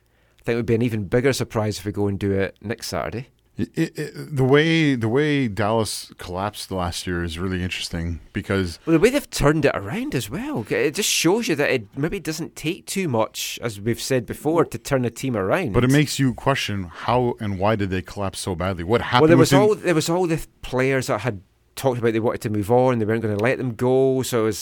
I 0.40 0.42
think 0.44 0.54
it 0.54 0.56
would 0.56 0.66
be 0.66 0.74
an 0.74 0.82
even 0.82 1.04
bigger 1.04 1.32
surprise 1.32 1.78
if 1.78 1.84
we 1.84 1.92
go 1.92 2.06
and 2.06 2.18
do 2.18 2.30
it 2.32 2.56
next 2.60 2.88
Saturday. 2.88 3.28
It, 3.56 3.96
it, 3.96 4.36
the 4.36 4.42
way 4.42 4.96
the 4.96 5.08
way 5.08 5.46
Dallas 5.46 6.12
collapsed 6.18 6.72
last 6.72 7.06
year 7.06 7.22
is 7.22 7.38
really 7.38 7.62
interesting 7.62 8.18
because 8.32 8.80
Well, 8.84 8.94
the 8.94 8.98
way 8.98 9.10
they've 9.10 9.30
turned 9.30 9.64
it 9.64 9.70
around 9.76 10.12
as 10.16 10.28
well, 10.28 10.66
it 10.68 10.96
just 10.96 11.08
shows 11.08 11.46
you 11.46 11.54
that 11.54 11.70
it 11.70 11.96
maybe 11.96 12.18
doesn't 12.18 12.56
take 12.56 12.84
too 12.86 13.06
much, 13.06 13.60
as 13.62 13.80
we've 13.80 14.00
said 14.00 14.26
before, 14.26 14.64
to 14.64 14.76
turn 14.76 15.04
a 15.04 15.10
team 15.10 15.36
around. 15.36 15.72
But 15.72 15.84
it 15.84 15.92
makes 15.92 16.18
you 16.18 16.34
question 16.34 16.90
how 16.92 17.36
and 17.38 17.60
why 17.60 17.76
did 17.76 17.90
they 17.90 18.02
collapse 18.02 18.40
so 18.40 18.56
badly? 18.56 18.82
What 18.82 19.02
happened? 19.02 19.20
well, 19.22 19.28
there 19.28 19.36
was 19.36 19.52
all 19.52 19.76
there 19.76 19.94
was 19.94 20.10
all 20.10 20.26
the 20.26 20.44
players 20.62 21.06
that 21.06 21.20
had 21.20 21.40
talked 21.76 21.98
about 22.00 22.12
they 22.12 22.20
wanted 22.20 22.40
to 22.42 22.50
move 22.50 22.72
on, 22.72 22.98
they 22.98 23.04
weren't 23.04 23.22
going 23.22 23.36
to 23.36 23.42
let 23.42 23.58
them 23.58 23.74
go. 23.74 24.22
So 24.22 24.40
it 24.40 24.44
was 24.46 24.58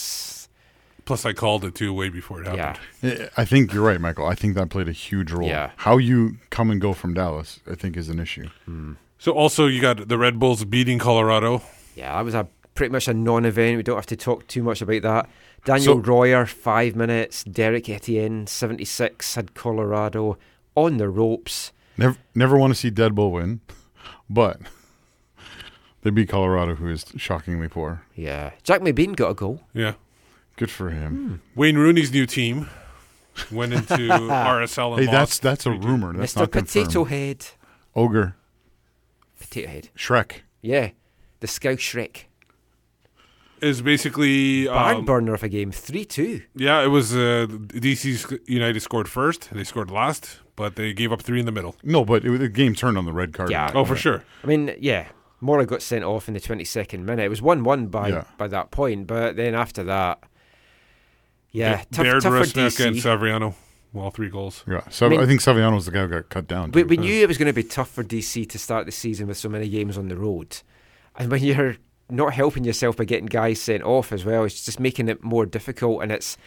Plus, 1.05 1.25
I 1.25 1.33
called 1.33 1.65
it 1.65 1.75
too 1.75 1.93
way 1.93 2.07
before 2.09 2.41
it 2.41 2.47
happened. 2.47 2.79
yeah, 3.01 3.27
I 3.35 3.43
think 3.43 3.73
you're 3.73 3.83
right, 3.85 3.99
Michael. 3.99 4.25
I 4.25 4.35
think 4.35 4.55
that 4.55 4.69
played 4.69 4.87
a 4.87 4.93
huge 4.93 5.31
role. 5.31 5.47
Yeah. 5.47 5.71
How 5.77 5.97
you 5.97 6.37
come 6.49 6.71
and 6.71 6.79
go 6.79 6.93
from 6.93 7.13
Dallas, 7.13 7.59
I 7.69 7.75
think, 7.75 7.97
is 7.97 8.07
an 8.09 8.19
issue. 8.19 8.47
Hmm. 8.65 8.93
So 9.17 9.33
also 9.33 9.67
you 9.67 9.81
got 9.81 10.07
the 10.07 10.17
Red 10.17 10.39
Bulls 10.39 10.63
beating 10.65 10.99
Colorado. 10.99 11.61
yeah, 11.95 12.15
that 12.15 12.23
was 12.23 12.33
a 12.33 12.47
pretty 12.75 12.91
much 12.91 13.07
a 13.07 13.13
non-event. 13.13 13.77
We 13.77 13.83
don't 13.83 13.97
have 13.97 14.05
to 14.07 14.15
talk 14.15 14.47
too 14.47 14.63
much 14.63 14.81
about 14.81 15.01
that. 15.01 15.29
Daniel 15.65 15.95
So- 15.95 15.99
Royer, 16.01 16.45
five 16.45 16.95
minutes. 16.95 17.43
Derek 17.43 17.89
Etienne, 17.89 18.47
seventy-six, 18.47 19.35
had 19.35 19.53
Colorado 19.53 20.37
on 20.75 20.97
the 20.97 21.09
ropes. 21.09 21.71
Never, 21.97 22.17
never 22.33 22.57
want 22.57 22.73
to 22.73 22.79
see 22.79 22.89
Dead 22.89 23.13
Bull 23.13 23.31
win, 23.31 23.59
but 24.29 24.59
they 26.01 26.09
beat 26.09 26.29
Colorado, 26.29 26.75
who 26.75 26.89
is 26.89 27.05
shockingly 27.17 27.67
poor. 27.67 28.03
Yeah, 28.15 28.51
Jack 28.63 28.81
McBean 28.81 29.15
got 29.15 29.29
a 29.31 29.33
goal. 29.35 29.61
Yeah. 29.73 29.93
Good 30.55 30.69
for 30.71 30.89
him. 30.91 31.41
Wayne 31.55 31.77
Rooney's 31.77 32.11
new 32.11 32.25
team 32.25 32.69
went 33.51 33.73
into 33.73 33.93
RSL 33.97 34.91
and 34.97 34.99
Hey, 34.99 35.05
that's 35.11 35.31
lost. 35.33 35.41
that's 35.41 35.65
a 35.65 35.71
rumor. 35.71 36.13
That's 36.13 36.33
Mr. 36.35 36.39
not 36.41 36.51
Potato. 36.51 37.03
Head, 37.05 37.45
Ogre, 37.95 38.35
Potato 39.39 39.67
Head. 39.67 39.89
Shrek. 39.97 40.41
Yeah, 40.61 40.91
the 41.39 41.47
Scout 41.47 41.77
Shrek. 41.79 42.25
is 43.61 43.81
basically 43.81 44.67
Barn 44.67 44.97
um, 44.97 45.05
burner 45.05 45.33
of 45.33 45.41
a 45.43 45.49
game, 45.49 45.71
three-two. 45.71 46.41
yeah. 46.55 46.81
It 46.83 46.87
was 46.87 47.13
uh, 47.15 47.47
DC 47.49 48.15
sc- 48.17 48.33
United 48.47 48.79
scored 48.81 49.09
first. 49.09 49.49
They 49.51 49.63
scored 49.63 49.89
last, 49.89 50.39
but 50.55 50.75
they 50.75 50.93
gave 50.93 51.11
up 51.11 51.21
three 51.21 51.39
in 51.39 51.45
the 51.45 51.51
middle. 51.51 51.75
No, 51.83 52.05
but 52.05 52.23
it, 52.25 52.37
the 52.39 52.49
game 52.49 52.75
turned 52.75 52.97
on 52.97 53.05
the 53.05 53.13
red 53.13 53.33
card. 53.33 53.49
Yeah. 53.49 53.71
Oh, 53.73 53.85
for 53.85 53.95
sure. 53.95 54.23
I 54.43 54.47
mean, 54.47 54.75
yeah, 54.79 55.07
Mora 55.41 55.65
got 55.65 55.81
sent 55.81 56.03
off 56.03 56.27
in 56.27 56.33
the 56.33 56.39
22nd 56.39 56.99
minute. 56.99 57.23
It 57.25 57.29
was 57.29 57.41
1 57.41 57.63
1 57.63 57.87
by 57.87 58.09
Yeah. 58.09 58.23
by 58.37 58.47
that 58.49 58.69
point, 58.71 59.07
but 59.07 59.35
then 59.35 59.55
after 59.55 59.83
that, 59.85 60.19
yeah, 61.53 61.83
tough, 61.91 62.03
Baird, 62.03 62.23
tough 62.23 62.33
for 62.33 62.39
Rusnak, 62.39 62.85
and 62.85 62.95
DC. 62.97 63.01
Savarino. 63.01 63.55
All 63.95 64.09
three 64.09 64.29
goals. 64.29 64.63
Yeah. 64.67 64.81
So 64.89 65.07
I, 65.07 65.21
I 65.21 65.25
think 65.27 65.39
Savarino 65.39 65.75
was 65.75 65.85
the 65.85 65.91
guy 65.91 66.01
who 66.01 66.07
got 66.07 66.29
cut 66.29 66.47
down. 66.47 66.71
we, 66.71 66.83
we 66.83 66.97
knew 66.97 67.13
it 67.21 67.27
was 67.27 67.37
going 67.37 67.47
to 67.47 67.53
be 67.53 67.63
tough 67.63 67.91
for 67.91 68.03
DC 68.03 68.49
to 68.49 68.57
start 68.57 68.87
the 68.87 68.91
season 68.91 69.27
with 69.27 69.37
so 69.37 69.49
many 69.49 69.69
games 69.69 69.97
on 69.97 70.07
the 70.07 70.17
road. 70.17 70.57
And 71.15 71.29
when 71.29 71.43
you're 71.43 71.77
not 72.09 72.33
helping 72.33 72.63
yourself 72.63 72.97
by 72.97 73.05
getting 73.05 73.27
guys 73.27 73.61
sent 73.61 73.83
off 73.83 74.11
as 74.11 74.25
well, 74.25 74.45
it's 74.45 74.65
just 74.65 74.79
making 74.79 75.09
it 75.09 75.23
more 75.23 75.45
difficult. 75.45 76.01
And 76.01 76.11
it's 76.11 76.37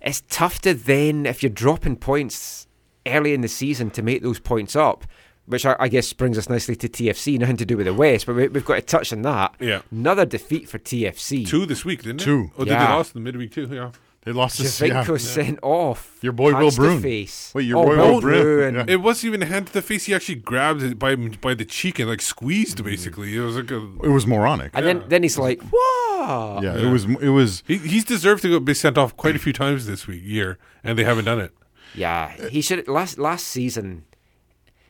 it's 0.00 0.22
tough 0.28 0.60
to 0.60 0.74
then, 0.74 1.26
if 1.26 1.42
you're 1.42 1.50
dropping 1.50 1.96
points 1.96 2.68
early 3.04 3.34
in 3.34 3.40
the 3.40 3.48
season, 3.48 3.90
to 3.90 4.02
make 4.02 4.22
those 4.22 4.38
points 4.38 4.76
up. 4.76 5.04
Which 5.46 5.64
I, 5.64 5.76
I 5.78 5.86
guess 5.86 6.12
brings 6.12 6.36
us 6.38 6.48
nicely 6.48 6.74
to 6.74 6.88
TFC, 6.88 7.38
nothing 7.38 7.56
to 7.58 7.64
do 7.64 7.76
with 7.76 7.86
the 7.86 7.94
West, 7.94 8.26
but 8.26 8.34
we, 8.34 8.48
we've 8.48 8.64
got 8.64 8.74
to 8.74 8.82
touch 8.82 9.12
on 9.12 9.22
that. 9.22 9.54
Yeah. 9.60 9.82
Another 9.92 10.26
defeat 10.26 10.68
for 10.68 10.80
TFC. 10.80 11.46
Two 11.46 11.66
this 11.66 11.84
week, 11.84 12.02
didn't 12.02 12.20
it? 12.20 12.24
Two. 12.24 12.50
Oh, 12.58 12.64
they? 12.64 12.72
Oh, 12.72 12.78
did 12.78 12.80
they 12.80 12.92
lost 12.92 13.14
in 13.14 13.22
the 13.22 13.24
midweek 13.24 13.52
too? 13.52 13.68
Yeah. 13.70 13.92
They 14.26 14.32
lost 14.32 14.56
to 14.56 14.64
Giovinco 14.64 15.08
yeah. 15.10 15.16
sent 15.18 15.60
off. 15.62 16.18
Your 16.20 16.32
boy 16.32 16.52
Will 16.52 16.62
hands 16.62 16.76
Bruin. 16.76 17.00
face. 17.00 17.52
Wait, 17.54 17.62
your 17.62 17.78
Oh, 17.78 17.86
boy 17.86 17.96
Will 17.96 18.12
Will 18.14 18.20
Bruin. 18.20 18.42
Bruin. 18.42 18.74
Yeah. 18.74 18.94
It 18.94 19.00
wasn't 19.00 19.26
even 19.26 19.42
a 19.42 19.46
hand 19.46 19.68
to 19.68 19.72
the 19.72 19.82
face. 19.82 20.06
He 20.06 20.14
actually 20.16 20.34
grabbed 20.34 20.82
it 20.82 20.98
by 20.98 21.14
by 21.14 21.54
the 21.54 21.64
cheek 21.64 22.00
and 22.00 22.10
like 22.10 22.20
squeezed. 22.20 22.82
Basically, 22.82 23.36
it 23.36 23.40
was 23.40 23.54
like 23.54 23.70
a. 23.70 23.76
It 24.02 24.08
was 24.08 24.26
moronic. 24.26 24.72
And 24.74 24.84
then, 24.84 25.04
then 25.06 25.22
he's 25.22 25.38
like, 25.38 25.62
"Whoa!" 25.72 26.60
yeah, 26.60 26.76
it 26.76 26.90
was. 26.90 27.04
It 27.04 27.28
was. 27.28 27.62
He, 27.68 27.78
he's 27.78 28.04
deserved 28.04 28.42
to 28.42 28.50
go, 28.50 28.58
be 28.58 28.74
sent 28.74 28.98
off 28.98 29.16
quite 29.16 29.36
a 29.36 29.38
few 29.38 29.52
times 29.52 29.86
this 29.86 30.08
week 30.08 30.22
year, 30.24 30.58
and 30.82 30.98
they 30.98 31.04
haven't 31.04 31.26
done 31.26 31.38
it. 31.38 31.52
Yeah, 31.94 32.32
he 32.48 32.62
should 32.62 32.88
last 32.88 33.20
last 33.20 33.46
season. 33.46 34.06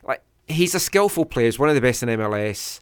Like 0.03 0.23
he's 0.49 0.75
a 0.75 0.81
skillful 0.81 1.27
player. 1.27 1.45
He's 1.45 1.59
one 1.59 1.69
of 1.69 1.75
the 1.75 1.83
best 1.83 2.03
in 2.03 2.09
MLS. 2.09 2.81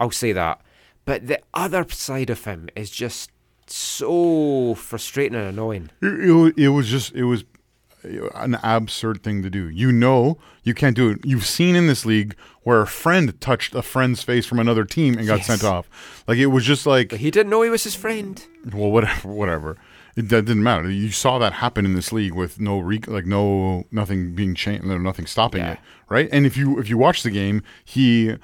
I'll 0.00 0.10
say 0.10 0.32
that. 0.32 0.62
But 1.04 1.26
the 1.26 1.40
other 1.52 1.84
side 1.90 2.30
of 2.30 2.42
him 2.46 2.70
is 2.74 2.88
just 2.88 3.30
so 3.72 4.74
frustrating 4.74 5.36
and 5.38 5.46
annoying. 5.48 5.90
It, 6.02 6.54
it, 6.58 6.68
was 6.68 6.88
just. 6.88 7.12
It 7.14 7.24
was 7.24 7.44
an 8.34 8.58
absurd 8.62 9.22
thing 9.22 9.42
to 9.42 9.50
do. 9.50 9.68
You 9.70 9.90
know, 9.90 10.36
you 10.62 10.74
can't 10.74 10.94
do 10.96 11.10
it. 11.10 11.20
You've 11.24 11.46
seen 11.46 11.74
in 11.74 11.86
this 11.86 12.04
league 12.04 12.36
where 12.62 12.82
a 12.82 12.86
friend 12.86 13.38
touched 13.40 13.74
a 13.74 13.82
friend's 13.82 14.22
face 14.22 14.44
from 14.46 14.58
another 14.58 14.84
team 14.84 15.16
and 15.16 15.26
got 15.26 15.38
Yes. 15.38 15.46
sent 15.46 15.64
off. 15.64 15.88
Like 16.28 16.38
it 16.38 16.46
was 16.46 16.64
just 16.64 16.86
like, 16.86 17.08
But 17.10 17.20
he 17.20 17.30
didn't 17.30 17.50
know 17.50 17.62
he 17.62 17.70
was 17.70 17.84
his 17.84 17.94
friend. 17.94 18.44
well, 18.72 18.90
whatever, 18.90 19.28
whatever. 19.28 19.76
It 20.16 20.28
that 20.28 20.44
didn't 20.44 20.62
matter. 20.62 20.88
You 20.90 21.10
saw 21.10 21.38
that 21.38 21.54
happen 21.54 21.84
in 21.84 21.94
this 21.94 22.12
league 22.12 22.34
with 22.34 22.60
no 22.60 22.78
re- 22.78 23.00
like 23.06 23.26
no 23.26 23.84
nothing 23.90 24.34
being 24.34 24.54
changed, 24.54 24.84
nothing 24.84 25.26
stopping 25.26 25.62
Yeah. 25.62 25.72
it, 25.72 25.78
right? 26.08 26.28
And 26.30 26.46
if 26.46 26.56
you 26.56 26.78
if 26.78 26.88
you 26.88 26.96
watch 26.98 27.22
the 27.24 27.30
game, 27.30 27.62
he 27.84 28.36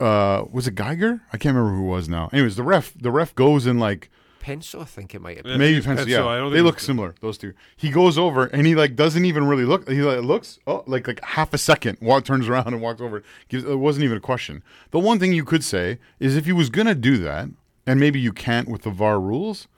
uh 0.00 0.44
was 0.50 0.66
it 0.66 0.74
Geiger? 0.74 1.20
I 1.32 1.36
can't 1.38 1.54
remember 1.56 1.76
who 1.76 1.84
it 1.84 1.90
was 1.90 2.08
now. 2.08 2.30
Anyways, 2.32 2.56
the 2.56 2.62
ref 2.62 2.94
the 2.98 3.10
ref 3.10 3.34
goes 3.34 3.66
and 3.66 3.78
like 3.78 4.10
Penso, 4.40 4.80
I 4.80 4.84
think 4.84 5.14
it 5.14 5.20
might 5.20 5.36
have 5.36 5.44
been. 5.44 5.58
Maybe 5.58 5.80
pencil, 5.80 5.96
Pence, 5.96 6.08
Penso. 6.08 6.10
yeah, 6.10 6.26
I 6.26 6.48
they 6.50 6.60
look 6.60 6.80
similar. 6.80 7.14
Those 7.20 7.38
two. 7.38 7.54
He 7.76 7.90
goes 7.90 8.16
over 8.18 8.46
and 8.46 8.66
he 8.66 8.74
like 8.74 8.96
doesn't 8.96 9.24
even 9.24 9.46
really 9.46 9.64
look. 9.64 9.88
He 9.88 10.02
like 10.02 10.22
looks 10.22 10.58
oh 10.66 10.84
like 10.86 11.06
like 11.06 11.22
half 11.24 11.52
a 11.52 11.58
second. 11.58 11.98
Walk 12.00 12.24
turns 12.24 12.48
around 12.48 12.68
and 12.68 12.80
walks 12.80 13.00
over. 13.00 13.22
Gives, 13.48 13.64
it 13.64 13.78
wasn't 13.78 14.04
even 14.04 14.16
a 14.16 14.20
question. 14.20 14.62
The 14.90 14.98
one 14.98 15.18
thing 15.18 15.32
you 15.32 15.44
could 15.44 15.64
say 15.64 15.98
is 16.20 16.36
if 16.36 16.46
he 16.46 16.52
was 16.52 16.70
gonna 16.70 16.94
do 16.94 17.18
that, 17.18 17.48
and 17.86 18.00
maybe 18.00 18.20
you 18.20 18.32
can't 18.32 18.68
with 18.68 18.82
the 18.82 18.90
VAR 18.90 19.20
rules, 19.20 19.68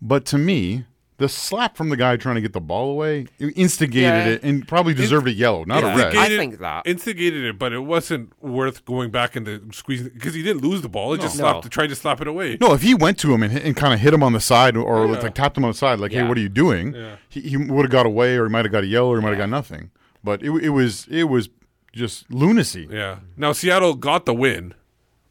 but 0.00 0.24
to 0.26 0.38
me 0.38 0.84
the 1.20 1.28
slap 1.28 1.76
from 1.76 1.90
the 1.90 1.96
guy 1.96 2.16
trying 2.16 2.34
to 2.36 2.40
get 2.40 2.52
the 2.54 2.60
ball 2.60 2.90
away 2.90 3.26
instigated 3.38 4.02
Yeah. 4.02 4.26
it 4.26 4.42
and 4.42 4.66
probably 4.66 4.94
deserved 4.94 5.28
a 5.28 5.32
yellow, 5.32 5.64
not 5.64 5.82
a 5.84 5.86
red. 5.86 6.14
Instigated- 6.14 6.60
instigated 6.86 7.44
it, 7.44 7.58
but 7.58 7.72
it 7.72 7.80
wasn't 7.80 8.32
worth 8.42 8.84
going 8.86 9.10
back 9.10 9.36
and 9.36 9.72
squeezing 9.74 10.08
because 10.14 10.34
he 10.34 10.42
didn't 10.42 10.62
lose 10.62 10.80
the 10.82 10.88
ball. 10.88 11.12
He 11.12 11.20
just 11.20 11.38
No. 11.38 11.42
slapped, 11.44 11.70
tried 11.70 11.88
to 11.88 11.94
slap 11.94 12.20
it 12.20 12.26
away. 12.26 12.56
No, 12.60 12.72
if 12.72 12.82
he 12.82 12.94
went 12.94 13.18
to 13.18 13.32
him 13.34 13.42
and, 13.42 13.56
and 13.56 13.76
kind 13.76 13.92
of 13.94 14.00
hit 14.00 14.12
him 14.14 14.22
on 14.22 14.32
the 14.32 14.40
side 14.40 14.76
or 14.76 14.96
oh, 15.04 15.12
Yeah. 15.12 15.20
like 15.20 15.34
tapped 15.34 15.56
him 15.58 15.64
on 15.64 15.70
the 15.70 15.76
side, 15.76 16.00
like, 16.00 16.10
Yeah. 16.12 16.22
"Hey, 16.22 16.28
what 16.28 16.38
are 16.38 16.40
you 16.40 16.48
doing?" 16.48 16.94
Yeah. 16.94 17.16
He, 17.28 17.40
he 17.42 17.56
would 17.56 17.84
have 17.84 17.90
got 17.92 18.06
away, 18.06 18.36
or 18.36 18.46
he 18.46 18.50
might 18.50 18.64
have 18.64 18.72
got 18.72 18.82
a 18.84 18.86
yellow, 18.88 19.10
or 19.12 19.16
he 19.18 19.22
might 19.22 19.30
have 19.30 19.38
got 19.38 19.50
nothing. 19.50 19.90
But 20.24 20.42
it, 20.42 20.50
it 20.50 20.70
was 20.70 21.06
it 21.10 21.24
was 21.24 21.48
just 21.92 22.30
lunacy. 22.32 22.88
Yeah. 22.90 23.16
Now 23.36 23.52
Seattle 23.52 23.94
got 23.94 24.24
the 24.24 24.34
win, 24.34 24.74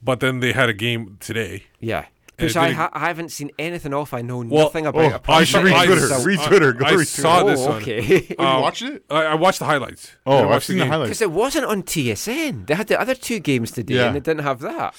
but 0.04 0.20
then 0.20 0.40
they 0.40 0.52
had 0.54 0.70
a 0.70 0.74
game 0.74 1.18
today. 1.20 1.64
Yeah. 1.80 2.06
Uh, 2.40 2.46
and 2.46 2.48
Which 2.50 2.56
I, 2.58 2.72
ha- 2.72 2.90
I 2.94 3.08
haven't 3.08 3.30
seen 3.30 3.52
anything 3.60 3.94
off. 3.94 4.14
I 4.14 4.22
know 4.22 4.38
Well, 4.38 4.66
nothing 4.66 4.86
about. 4.86 5.24
oh, 5.28 5.34
I 5.34 5.44
should 5.44 5.64
read. 5.64 5.86
Twitter. 5.86 6.08
So- 6.08 6.24
Read 6.24 6.40
Twitter. 6.40 6.74
Go 6.74 6.86
I 6.86 6.92
read 6.94 7.08
saw 7.08 7.42
Twitter. 7.42 7.58
this. 7.58 7.68
Oh, 7.68 7.72
Okay. 7.74 8.00
okay. 8.04 8.36
Oh, 8.40 8.44
you 8.44 8.50
um, 8.50 8.62
watched 8.62 8.82
it? 8.84 9.04
I, 9.10 9.24
I 9.26 9.36
watched 9.36 9.60
the 9.60 9.66
highlights. 9.66 10.12
Oh, 10.26 10.32
I 10.38 10.40
didn't 10.42 10.52
I've 10.54 10.64
seen 10.64 10.78
the 10.78 10.84
game. 10.84 10.92
highlights. 10.92 11.10
Because 11.10 11.22
it 11.22 11.32
wasn't 11.32 11.66
on 11.66 11.84
TSN. 11.84 12.68
They 12.68 12.76
had 12.76 12.88
the 12.88 13.00
other 13.00 13.16
two 13.16 13.40
games 13.40 13.72
today, 13.72 13.96
Yeah. 13.96 14.08
and 14.08 14.18
it 14.18 14.24
didn't 14.24 14.44
have 14.44 14.60
that. 14.62 14.96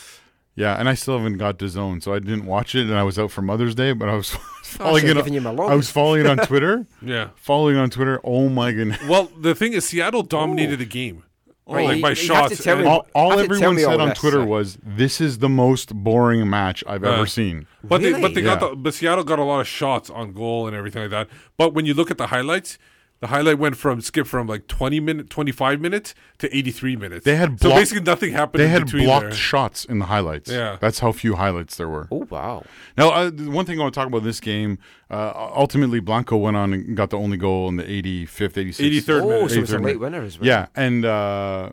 Yeah, 0.56 0.74
and 0.78 0.88
I 0.88 0.94
still 0.94 1.16
haven't 1.16 1.38
got 1.38 1.58
to 1.60 1.68
zone, 1.68 2.00
so 2.02 2.12
I 2.12 2.18
didn't 2.18 2.44
watch 2.44 2.74
it, 2.74 2.82
and 2.82 2.94
I 2.94 3.02
was 3.04 3.18
out 3.18 3.30
for 3.30 3.40
Mother's 3.40 3.74
Day, 3.74 3.92
but 3.92 4.08
I 4.08 4.14
was 4.16 4.34
Oh, 4.36 4.38
following 4.64 5.06
it. 5.06 5.14
given 5.14 5.32
you 5.32 5.40
my 5.40 5.50
On. 5.50 5.72
I 5.72 5.74
was 5.74 5.90
following 5.90 6.20
it 6.20 6.26
on 6.26 6.36
Twitter. 6.46 6.86
Yeah. 7.00 7.30
following 7.36 7.76
it 7.76 7.80
on 7.80 7.88
Twitter. 7.90 8.20
Oh 8.22 8.48
my 8.48 8.72
goodness! 8.72 9.02
Well, 9.08 9.30
the 9.38 9.54
thing 9.54 9.72
is, 9.72 9.84
Seattle 9.86 10.22
dominated 10.22 10.78
the 10.78 10.84
game. 10.84 11.24
Oh, 11.70 11.74
right, 11.76 11.84
like 11.86 11.96
you- 11.96 12.02
by 12.02 12.08
you 12.10 12.14
shots. 12.16 12.62
tell 12.62 12.76
me- 12.78 12.84
all 12.86 13.06
all 13.14 13.30
have 13.30 13.40
to 13.40 13.46
tell 13.48 13.54
everyone 13.54 13.76
me 13.76 13.84
all 13.84 13.90
said 13.92 14.00
on 14.00 14.14
Twitter 14.14 14.44
was, 14.44 14.78
"This 14.84 15.20
is 15.20 15.38
the 15.38 15.48
most 15.48 15.94
boring 15.94 16.48
match 16.50 16.82
I've 16.86 17.04
ever 17.04 17.26
seen." 17.26 17.66
But 17.84 18.02
they 18.02 18.20
but 18.20 18.34
they 18.34 18.42
got 18.42 18.60
the 18.60 18.74
but 18.76 18.92
Seattle 18.94 19.24
got 19.24 19.38
a 19.38 19.44
lot 19.44 19.60
of 19.60 19.68
shots 19.68 20.10
on 20.10 20.32
goal 20.32 20.66
and 20.66 20.76
everything 20.76 21.02
like 21.02 21.10
that. 21.12 21.28
But 21.56 21.72
when 21.74 21.86
you 21.86 21.94
look 21.94 22.10
at 22.10 22.18
the 22.18 22.26
highlights, 22.28 22.76
the 23.20 23.26
highlight 23.28 23.58
went 23.58 23.76
from 23.76 24.00
skip 24.00 24.26
from 24.26 24.46
like 24.46 24.66
twenty 24.66 24.98
minute 25.00 25.28
twenty 25.30 25.52
five 25.52 25.80
minutes 25.80 26.14
to 26.38 26.54
eighty 26.56 26.70
three 26.70 26.96
minutes. 26.96 27.24
They 27.24 27.36
had 27.36 27.60
so 27.60 27.70
basically 27.70 28.02
nothing 28.02 28.32
happened. 28.32 28.60
They 28.60 28.64
in 28.66 28.70
had 28.70 28.84
between 28.86 29.04
blocked 29.04 29.26
there. 29.26 29.34
shots 29.34 29.84
in 29.84 29.98
the 29.98 30.06
highlights. 30.06 30.50
Yeah. 30.50 30.78
that's 30.80 31.00
how 31.00 31.12
few 31.12 31.36
highlights 31.36 31.76
there 31.76 31.88
were. 31.88 32.08
Oh 32.10 32.26
wow! 32.30 32.64
Now, 32.96 33.10
uh, 33.10 33.30
one 33.30 33.66
thing 33.66 33.78
I 33.78 33.82
want 33.82 33.94
to 33.94 34.00
talk 34.00 34.06
about 34.08 34.24
this 34.24 34.40
game. 34.40 34.78
Uh, 35.10 35.32
ultimately, 35.54 36.00
Blanco 36.00 36.36
went 36.36 36.56
on 36.56 36.72
and 36.72 36.96
got 36.96 37.10
the 37.10 37.18
only 37.18 37.36
goal 37.36 37.68
in 37.68 37.76
the 37.76 37.82
85th, 37.82 38.52
86th, 38.52 39.02
83rd 39.02 39.26
minute. 39.26 39.42
Oh, 39.42 39.48
so 39.48 39.54
it 39.56 39.60
was 39.60 39.72
a 39.72 39.78
late 39.78 39.98
winner 40.00 40.22
as 40.22 40.38
well. 40.38 40.46
Yeah, 40.46 40.66
and 40.76 41.04
uh, 41.04 41.70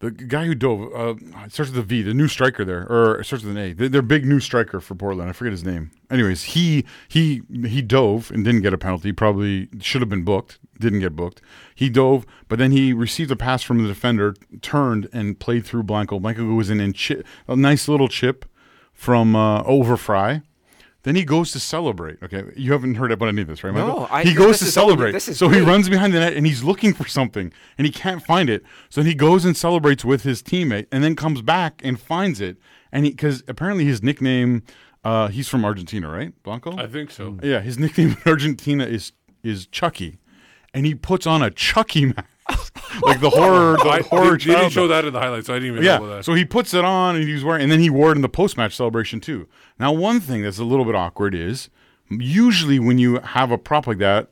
the 0.00 0.10
guy 0.10 0.46
who 0.46 0.54
dove 0.54 0.92
uh, 0.94 1.14
starts 1.48 1.70
with 1.70 1.76
a 1.76 1.82
V, 1.82 2.02
the 2.02 2.14
new 2.14 2.26
striker 2.26 2.64
there, 2.64 2.90
or 2.90 3.22
starts 3.22 3.44
with 3.44 3.56
an 3.56 3.62
A. 3.62 3.88
They're 3.88 4.00
big 4.02 4.24
new 4.24 4.40
striker 4.40 4.80
for 4.80 4.94
Portland. 4.94 5.28
I 5.28 5.32
forget 5.34 5.52
his 5.52 5.62
name. 5.62 5.90
Anyways, 6.10 6.42
he 6.44 6.86
he 7.06 7.42
he 7.50 7.82
dove 7.82 8.30
and 8.30 8.42
didn't 8.42 8.62
get 8.62 8.72
a 8.72 8.78
penalty. 8.78 9.12
Probably 9.12 9.68
should 9.80 10.00
have 10.00 10.08
been 10.08 10.24
booked. 10.24 10.58
Didn't 10.78 11.00
get 11.00 11.14
booked. 11.14 11.42
He 11.74 11.90
dove, 11.90 12.24
but 12.48 12.58
then 12.58 12.72
he 12.72 12.94
received 12.94 13.30
a 13.30 13.36
pass 13.36 13.62
from 13.62 13.82
the 13.82 13.88
defender, 13.88 14.34
turned 14.62 15.08
and 15.12 15.38
played 15.38 15.66
through 15.66 15.82
Blanco. 15.82 16.18
Blanco 16.18 16.44
was 16.46 16.70
in 16.70 16.80
and 16.80 16.94
chip, 16.94 17.26
a 17.46 17.54
nice 17.54 17.86
little 17.86 18.08
chip 18.08 18.46
from 18.94 19.36
uh, 19.36 19.62
over 19.64 19.98
Frei. 19.98 20.40
Then 21.02 21.16
he 21.16 21.24
goes 21.24 21.50
to 21.52 21.60
celebrate. 21.60 22.22
Okay, 22.22 22.44
you 22.56 22.72
haven't 22.72 22.96
heard 22.96 23.10
about 23.10 23.28
any 23.30 23.40
of 23.42 23.48
this, 23.48 23.64
right, 23.64 23.74
No, 23.74 24.06
I- 24.10 24.22
he 24.22 24.34
goes 24.34 24.58
this 24.58 24.58
to 24.60 24.64
is 24.66 24.76
all- 24.76 24.84
celebrate. 24.88 25.12
this 25.12 25.28
is 25.28 25.38
so 25.38 25.48
he 25.48 25.60
runs 25.60 25.88
behind 25.88 26.12
the 26.12 26.20
net 26.20 26.34
and 26.34 26.46
he's 26.46 26.62
looking 26.62 26.92
for 26.92 27.08
something 27.08 27.50
and 27.78 27.86
he 27.86 27.92
can't 27.92 28.22
find 28.22 28.50
it. 28.50 28.62
So 28.90 29.02
he 29.02 29.14
goes 29.14 29.44
and 29.46 29.56
celebrates 29.56 30.04
with 30.04 30.24
his 30.24 30.42
teammate 30.42 30.86
and 30.92 31.02
then 31.02 31.16
comes 31.16 31.40
back 31.42 31.80
and 31.82 31.98
finds 31.98 32.40
it. 32.40 32.58
And 32.92 33.04
he 33.06 33.12
because 33.12 33.42
apparently 33.48 33.84
his 33.86 34.02
nickname, 34.02 34.62
uh, 35.04 35.28
he's 35.28 35.48
from 35.48 35.64
Argentina, 35.64 36.10
right, 36.10 36.32
Blanco? 36.42 36.76
I 36.76 36.86
think 36.86 37.10
so. 37.10 37.38
Yeah, 37.42 37.60
his 37.60 37.78
nickname 37.78 38.10
in 38.10 38.16
Argentina 38.30 38.84
is 38.84 39.12
is 39.42 39.66
Chucky, 39.68 40.18
and 40.74 40.84
he 40.84 40.94
puts 40.94 41.26
on 41.26 41.40
a 41.42 41.50
Chucky 41.50 42.04
mask, 42.06 42.24
like 43.02 43.20
the 43.20 43.30
horror, 43.30 43.76
the 43.82 43.88
I, 43.88 44.00
horror. 44.02 44.36
they, 44.38 44.44
they 44.46 44.54
didn't 44.60 44.70
show 44.70 44.88
that 44.88 45.04
in 45.04 45.12
the 45.12 45.20
highlights. 45.20 45.46
So 45.46 45.54
I 45.54 45.56
didn't 45.58 45.72
even 45.74 45.84
know 45.84 46.06
Yeah, 46.08 46.16
that. 46.16 46.24
so 46.24 46.34
he 46.34 46.44
puts 46.44 46.74
it 46.74 46.84
on 46.84 47.16
and 47.16 47.24
he's 47.28 47.44
wearing, 47.44 47.62
and 47.62 47.72
then 47.72 47.80
he 47.80 47.90
wore 47.90 48.12
it 48.12 48.16
in 48.16 48.22
the 48.22 48.28
post 48.28 48.56
match 48.56 48.74
celebration 48.76 49.20
too. 49.20 49.48
Now, 49.78 49.92
one 49.92 50.20
thing 50.20 50.42
that's 50.42 50.58
a 50.58 50.64
little 50.64 50.84
bit 50.84 50.94
awkward 50.94 51.34
is 51.34 51.70
usually 52.08 52.78
when 52.78 52.98
you 52.98 53.20
have 53.20 53.50
a 53.50 53.58
prop 53.58 53.86
like 53.86 53.98
that, 53.98 54.28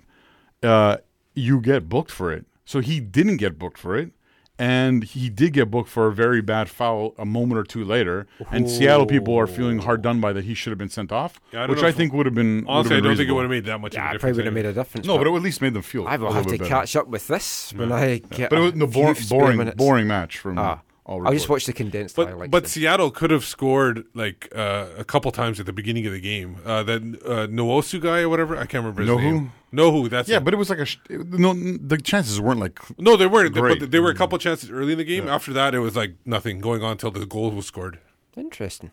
uh, 0.63 0.99
you 1.35 1.61
get 1.61 1.89
booked 1.89 2.11
for 2.11 2.33
it. 2.33 2.45
So 2.65 2.81
he 2.81 3.01
didn't 3.01 3.39
get 3.39 3.59
booked 3.59 3.79
for 3.79 3.97
it, 3.97 4.11
and 4.59 5.05
he 5.05 5.29
did 5.31 5.53
get 5.53 5.71
booked 5.71 5.89
for 5.89 6.07
a 6.09 6.13
very 6.13 6.41
bad 6.43 6.69
foul 6.69 7.15
a 7.19 7.25
moment 7.25 7.59
or 7.59 7.65
two 7.65 7.85
later. 7.85 8.27
And 8.51 8.69
Seattle 8.69 9.07
people 9.07 9.37
are 9.39 9.47
feeling 9.47 9.79
hard 9.79 10.03
done 10.03 10.21
by 10.21 10.33
that. 10.33 10.45
He 10.45 10.55
should 10.55 10.71
have 10.71 10.79
been 10.79 10.89
sent 10.89 11.13
off, 11.13 11.41
Yeah, 11.53 11.65
I 11.65 11.67
which 11.67 11.83
I 11.83 11.93
think 11.93 12.13
would 12.13 12.27
have 12.27 12.35
been. 12.35 12.59
would 12.63 12.67
Honestly, 12.69 12.97
I 12.97 13.01
don't 13.01 13.17
think 13.17 13.29
it 13.29 13.33
would 13.33 13.43
have 13.43 13.51
made 13.51 13.65
that 13.67 13.79
much 13.81 13.95
Yeah, 13.95 14.01
of 14.01 14.11
a 14.11 14.13
difference. 14.15 14.21
probably 14.23 14.37
would 14.39 14.45
have 14.47 14.55
made 14.55 14.67
a 14.67 14.73
difference. 14.73 15.07
No, 15.07 15.19
but 15.19 15.27
it 15.27 15.35
at 15.35 15.43
least 15.43 15.63
made 15.63 15.75
them 15.75 15.83
feel. 15.83 16.07
I 16.07 16.17
will 16.17 16.27
little 16.29 16.35
have 16.35 16.45
to 16.47 16.51
bit 16.53 16.59
better. 16.61 16.69
catch 16.71 16.97
up 16.97 17.09
with 17.09 17.29
this 17.29 17.73
when 17.75 17.93
I 17.93 18.19
get. 18.19 18.51
But 18.51 18.59
it 18.59 18.63
was 18.63 18.73
a 18.73 18.77
few 18.77 18.87
boring, 18.87 19.15
spare 19.15 19.39
boring, 19.55 19.73
boring 19.77 20.07
match 20.09 20.39
from 20.39 20.59
Ah, 20.59 20.81
all. 21.09 21.27
I'll 21.27 21.33
just 21.33 21.49
watched 21.49 21.67
the 21.67 21.73
condensed 21.73 22.15
But 22.15 22.29
highlights. 22.29 22.51
but 22.51 22.63
then. 22.65 22.69
Seattle 22.71 23.11
could 23.11 23.31
have 23.31 23.45
scored 23.45 24.05
like 24.15 24.49
uh, 24.55 24.87
a 24.97 25.05
couple 25.05 25.31
times 25.33 25.59
at 25.59 25.67
the 25.67 25.73
beginning 25.73 26.07
of 26.07 26.13
the 26.13 26.21
game. 26.21 26.57
Uh, 26.65 26.83
that 26.85 27.03
uh, 27.25 27.47
Noosu 27.49 28.01
guy 28.01 28.21
or 28.21 28.29
whatever 28.29 28.55
I 28.57 28.67
can't 28.67 28.85
remember 28.85 29.03
his 29.03 29.11
Nouhou? 29.11 29.23
name. 29.23 29.53
Nouhou, 29.73 30.09
that's 30.09 30.29
Yeah, 30.29 30.37
it. 30.39 30.45
but 30.45 30.55
it 30.55 30.57
was 30.57 30.71
like 30.71 30.79
a. 30.79 30.85
Sh- 30.87 30.99
no, 31.11 31.53
the 31.55 31.99
chances 31.99 32.41
weren't 32.41 32.61
like. 32.61 32.79
no, 32.99 33.17
they 33.17 33.27
weren't. 33.27 33.53
Great. 33.55 33.81
But 33.81 33.91
there 33.91 34.03
were 34.03 34.11
a 34.11 34.15
couple 34.15 34.39
chances 34.39 34.71
early 34.71 34.93
in 34.93 34.99
the 34.99 35.05
game. 35.05 35.29
After 35.29 35.53
that, 35.53 35.75
it 35.75 35.81
was 35.81 35.97
like 35.97 36.15
nothing 36.25 36.61
going 36.61 36.83
on 36.83 36.93
until 36.93 37.11
the 37.11 37.27
goal 37.27 37.51
was 37.51 37.67
scored. 37.67 37.99
Interesting. 38.37 38.91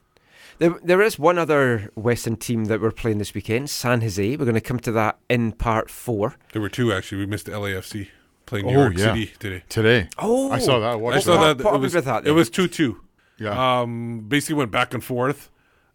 There, 0.57 0.75
there 0.83 1.01
is 1.01 1.19
one 1.19 1.37
other 1.37 1.91
Western 1.95 2.37
team 2.37 2.65
that 2.65 2.79
we're 2.79 2.91
playing 2.91 3.17
this 3.17 3.33
weekend, 3.33 3.69
San 3.69 3.99
Jose. 4.01 4.37
We're 4.37 4.45
going 4.45 4.55
to 4.55 4.61
come 4.61 4.79
to 4.79 4.91
that 4.93 5.17
in 5.29 5.51
part 5.51 5.89
four. 5.89 6.35
There 6.53 6.61
were 6.61 6.69
two 6.69 6.93
actually. 6.93 7.17
We 7.19 7.25
missed 7.25 7.45
the 7.47 7.51
LAFC 7.51 8.07
playing 8.45 8.65
New 8.67 8.73
Oh, 8.77 8.81
York 8.84 8.97
yeah. 8.97 9.13
City 9.13 9.34
today. 9.39 9.63
Today. 9.69 10.09
Oh, 10.17 10.51
I 10.51 10.59
saw 10.59 10.80
that. 10.80 10.91
I 10.91 10.95
watched 10.95 11.17
I 11.17 11.19
saw 11.22 11.38
What- 11.39 11.57
that. 11.57 11.63
what 11.65 11.76
it 11.76 11.80
was, 11.81 11.95
with 11.95 12.05
that 12.05 12.27
it 12.27 12.31
was 12.31 12.49
two 12.49 12.67
two. 12.67 13.01
Yeah. 13.38 13.81
Um, 13.81 14.26
basically 14.27 14.55
went 14.55 14.72
back 14.72 14.93
and 14.93 15.03
forth, 15.03 15.49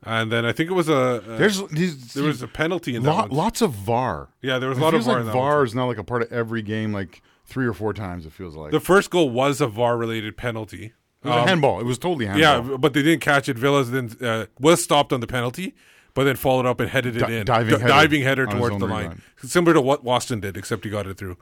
and 0.05 0.31
then 0.31 0.45
I 0.45 0.53
think 0.53 0.71
it 0.71 0.75
was 0.75 0.89
a. 0.89 1.23
a 1.27 1.37
There's 1.39 1.67
these, 1.69 2.13
there 2.15 2.25
was 2.25 2.43
a 2.43 2.49
penalty 2.49 2.95
in 2.95 3.03
that 3.05 3.11
lot, 3.11 3.29
one. 3.31 3.39
lots 3.39 3.63
of 3.63 3.73
VAR. 3.73 4.29
Yeah, 4.43 4.59
there 4.59 4.69
was 4.69 4.79
a 4.79 4.81
It 4.81 4.85
lot 4.85 4.95
of 4.95 5.03
VAR 5.05 5.13
Like 5.15 5.21
in 5.21 5.27
that 5.29 5.35
one, 5.37 5.43
VAR 5.45 5.65
is 5.65 5.75
now 5.75 5.87
like 5.87 5.99
a 5.99 6.05
part 6.05 6.23
of 6.23 6.31
every 6.33 6.61
game, 6.63 6.93
like 6.93 7.23
three 7.47 7.67
or 7.67 7.73
four 7.73 7.93
times. 7.95 8.27
It 8.27 8.33
feels 8.33 8.55
like 8.57 8.73
The 8.73 8.81
first 8.81 9.11
goal 9.11 9.31
was 9.31 9.61
a 9.61 9.67
VAR 9.67 9.97
related 9.97 10.37
penalty. 10.37 10.93
it 11.25 11.29
was 11.29 11.35
a 11.35 11.41
Um, 11.41 11.49
handball. 11.49 11.81
It 11.81 11.85
was 11.87 11.99
totally 11.99 12.27
handball. 12.27 12.71
Yeah, 12.73 12.77
but 12.77 12.93
they 12.93 13.03
didn't 13.03 13.23
catch 13.23 13.49
it. 13.49 13.59
Villas 13.59 13.91
then 13.91 14.11
uh, 14.23 14.47
was 14.59 14.83
stopped 14.85 15.13
on 15.13 15.21
the 15.21 15.27
penalty, 15.27 15.75
but 16.15 16.25
then 16.25 16.37
followed 16.37 16.67
up 16.67 16.81
and 16.81 16.91
headed 16.91 17.17
it 17.17 17.21
Di- 17.21 17.33
in, 17.33 17.45
diving 17.45 17.75
D- 17.75 17.81
header 17.81 17.89
diving 17.89 18.23
header 18.23 18.47
towards 18.47 18.79
the 18.79 18.87
rebound. 18.87 19.09
line, 19.09 19.23
similar 19.43 19.75
to 19.75 19.81
what 19.81 20.05
Waston 20.05 20.41
did, 20.41 20.57
except 20.57 20.85
he 20.85 20.91
got 20.91 21.07
it 21.07 21.17
through. 21.17 21.37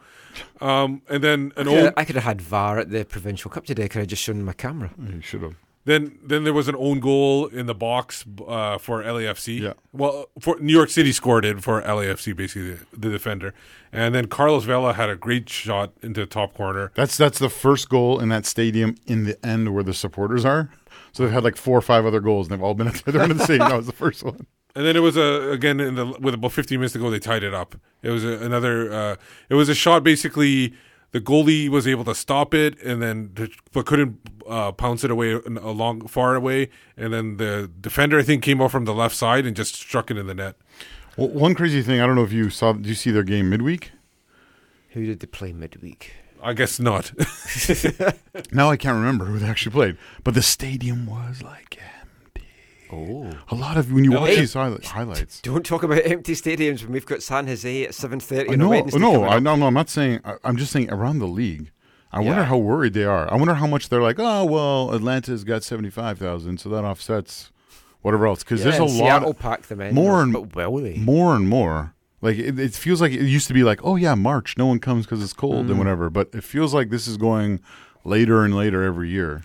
Um, 0.61 1.03
and 1.09 1.23
then 1.23 1.53
an 1.57 1.69
I 1.69 1.71
could, 1.73 1.85
own, 1.87 1.93
I 1.97 2.05
could 2.05 2.15
have 2.17 2.25
had 2.25 2.41
VAR 2.43 2.79
at 2.79 2.91
the 2.91 3.05
Provincial 3.05 3.51
Cup 3.51 3.67
today. 3.67 3.89
Could 3.89 4.03
I 4.03 4.05
just 4.05 4.23
shown 4.23 4.43
my 4.45 4.53
camera? 4.53 4.91
you 4.99 5.21
should 5.21 5.43
have. 5.43 5.55
then 5.85 6.19
then 6.23 6.45
there 6.45 6.53
was 6.53 6.69
an 6.69 6.77
own 6.77 7.01
goal 7.01 7.47
in 7.47 7.67
the 7.67 7.75
box 7.75 8.25
uh, 8.47 8.79
for 8.79 9.03
LAFC. 9.03 9.61
Yeah. 9.61 9.73
Well, 9.93 10.27
for 10.39 10.59
New 10.61 10.73
York 10.73 10.91
City 10.91 11.13
scored 11.13 11.45
it 11.45 11.63
for 11.63 11.81
LAFC, 11.83 12.37
basically 12.37 12.73
the, 12.75 12.87
the 12.97 13.11
defender, 13.11 13.55
and 13.91 14.15
then 14.15 14.27
Carlos 14.27 14.65
Vela 14.65 14.93
had 14.93 15.09
a 15.09 15.17
great 15.17 15.49
shot 15.49 15.93
into 16.03 16.21
the 16.21 16.27
top 16.27 16.55
corner. 16.55 16.93
That's 16.95 17.17
that's 17.17 17.39
the 17.39 17.49
first 17.51 17.89
goal 17.89 18.21
in 18.21 18.29
that 18.29 18.45
stadium 18.47 18.97
in 19.07 19.25
the 19.25 19.45
end 19.45 19.75
where 19.75 19.83
the 19.83 19.95
supporters 19.95 20.45
are. 20.45 20.71
So 21.13 21.23
they've 21.25 21.33
had 21.33 21.43
like 21.43 21.57
four 21.57 21.79
or 21.79 21.83
five 21.83 22.05
other 22.05 22.21
goals, 22.21 22.47
and 22.49 22.53
they've 22.59 22.63
all 22.63 22.75
been 22.75 22.89
at 22.89 22.95
the 22.97 23.09
other 23.09 23.23
end 23.23 23.33
of 23.33 23.39
the 23.39 23.45
stadium. 23.45 23.71
That 23.71 23.77
was 23.79 23.87
the 23.87 23.93
first 23.93 24.23
one. 24.23 24.47
And 24.75 24.87
then 24.87 24.97
it 24.97 25.01
was 25.01 25.17
a 25.17 25.51
again 25.51 25.81
in 25.81 25.95
the 25.95 26.07
with 26.07 26.35
about 26.35 26.53
15 26.53 26.79
minutes 26.79 26.93
to 26.93 26.99
go, 26.99 27.11
they 27.11 27.19
tied 27.19 27.43
it 27.43 27.55
up. 27.55 27.75
It 28.03 28.11
was 28.11 28.25
a, 28.25 28.39
another. 28.39 28.93
Uh, 28.93 29.17
it 29.49 29.55
was 29.55 29.69
a 29.69 29.75
shot. 29.75 30.05
Basically, 30.05 30.75
the 31.13 31.21
goalie 31.21 31.69
was 31.69 31.89
able 31.89 32.05
to 32.05 32.15
stop 32.15 32.55
it, 32.55 32.81
and 32.83 33.03
then 33.03 33.33
but 33.73 33.87
couldn't 33.87 34.21
uh, 34.49 34.73
pounce 34.73 35.05
it 35.05 35.11
away 35.11 35.33
along 35.33 36.07
far 36.07 36.35
away. 36.35 36.69
And 36.97 37.13
then 37.13 37.39
the 37.39 37.71
defender, 37.81 38.19
I 38.19 38.23
think, 38.23 38.43
came 38.43 38.61
off 38.61 38.73
from 38.73 38.85
the 38.85 38.95
left 38.95 39.17
side 39.17 39.47
and 39.47 39.57
just 39.57 39.75
struck 39.75 40.11
it 40.11 40.19
in 40.19 40.27
the 40.27 40.35
net. 40.35 40.57
Well, 41.17 41.29
one 41.29 41.55
crazy 41.55 41.83
thing. 41.83 42.01
I 42.01 42.07
don't 42.07 42.15
know 42.15 42.25
if 42.25 42.33
you 42.33 42.51
saw. 42.51 42.73
Did 42.73 42.87
you 42.87 42.95
see 42.95 43.11
their 43.11 43.25
game 43.25 43.51
midweek? 43.51 43.93
Who 44.91 45.05
did 45.07 45.21
they 45.21 45.27
play 45.27 45.53
midweek? 45.53 46.13
I 46.43 46.53
guess 46.53 46.79
not. 46.79 47.13
Now 48.53 48.71
I 48.71 48.77
can't 48.77 48.95
remember 48.97 49.25
who 49.25 49.39
they 49.39 49.49
actually 49.49 49.73
played, 49.73 49.99
but 50.23 50.35
the 50.35 50.43
stadium 50.43 51.07
was 51.07 51.43
like 51.43 51.77
empty. 51.79 51.98
Oh, 52.93 53.31
A 53.51 53.55
lot 53.55 53.77
of 53.77 53.93
when 53.93 54.05
you 54.05 54.13
watch 54.13 54.31
Hey. 54.31 54.37
these 54.41 54.55
highli- 54.55 54.85
highlights. 54.85 55.41
don't 55.43 55.65
talk 55.65 55.83
about 55.83 56.01
empty 56.05 56.33
stadiums 56.35 56.83
when 56.83 56.93
we've 56.93 57.07
got 57.07 57.23
San 57.23 57.47
Jose 57.47 57.85
at 57.85 57.95
seven 57.95 58.21
thirty 58.21 58.57
no, 58.57 58.71
no, 58.97 59.25
I, 59.25 59.39
no, 59.39 59.57
no. 59.57 59.67
I'm 59.67 59.75
not 59.75 59.89
saying. 59.89 60.21
I, 60.25 60.35
I'm 60.45 60.57
just 60.57 60.73
saying 60.73 60.91
around 60.91 61.19
the 61.19 61.27
league. 61.27 61.71
I 62.11 62.21
wonder 62.21 62.41
Yeah. 62.41 62.45
how 62.47 62.57
worried 62.57 62.95
they 62.95 63.05
are. 63.05 63.31
I 63.31 63.37
wonder 63.37 63.55
how 63.55 63.67
much 63.67 63.89
they're 63.91 64.01
like. 64.03 64.17
Oh 64.19 64.45
well, 64.45 64.95
Atlanta's 64.95 65.45
got 65.45 65.63
seventy 65.65 65.91
five 65.91 66.19
thousand, 66.19 66.59
so 66.59 66.69
that 66.71 66.85
offsets 66.85 67.51
whatever 68.01 68.27
else. 68.27 68.43
Because 68.43 68.61
Yeah, 68.65 68.71
there's 68.71 68.79
a 68.81 68.83
and 68.85 68.93
lot. 68.93 68.99
Seattle 68.99 69.31
Of, 69.31 69.39
packed 69.39 69.69
them 69.69 69.81
in, 69.81 69.95
more 69.95 70.23
and 70.23 70.33
but 70.33 70.71
will 70.73 70.83
they? 70.83 70.95
more 70.97 71.35
and 71.37 71.49
more. 71.49 71.95
Like 72.23 72.37
it, 72.39 72.59
it 72.59 72.73
feels 72.75 73.01
like 73.01 73.13
it 73.13 73.21
used 73.23 73.47
to 73.49 73.55
be 73.55 73.63
like, 73.63 73.81
oh 73.85 73.97
yeah, 73.97 74.15
March, 74.15 74.57
no 74.57 74.67
one 74.67 74.79
comes 74.81 75.05
because 75.07 75.23
it's 75.23 75.33
cold 75.35 75.67
Mm. 75.67 75.71
and 75.71 75.79
whatever. 75.79 76.09
But 76.11 76.31
it 76.33 76.43
feels 76.45 76.73
like 76.75 76.91
this 76.91 77.07
is 77.07 77.17
going 77.19 77.61
later 78.05 78.43
and 78.45 78.57
later 78.57 78.83
every 78.83 79.11
year. 79.11 79.43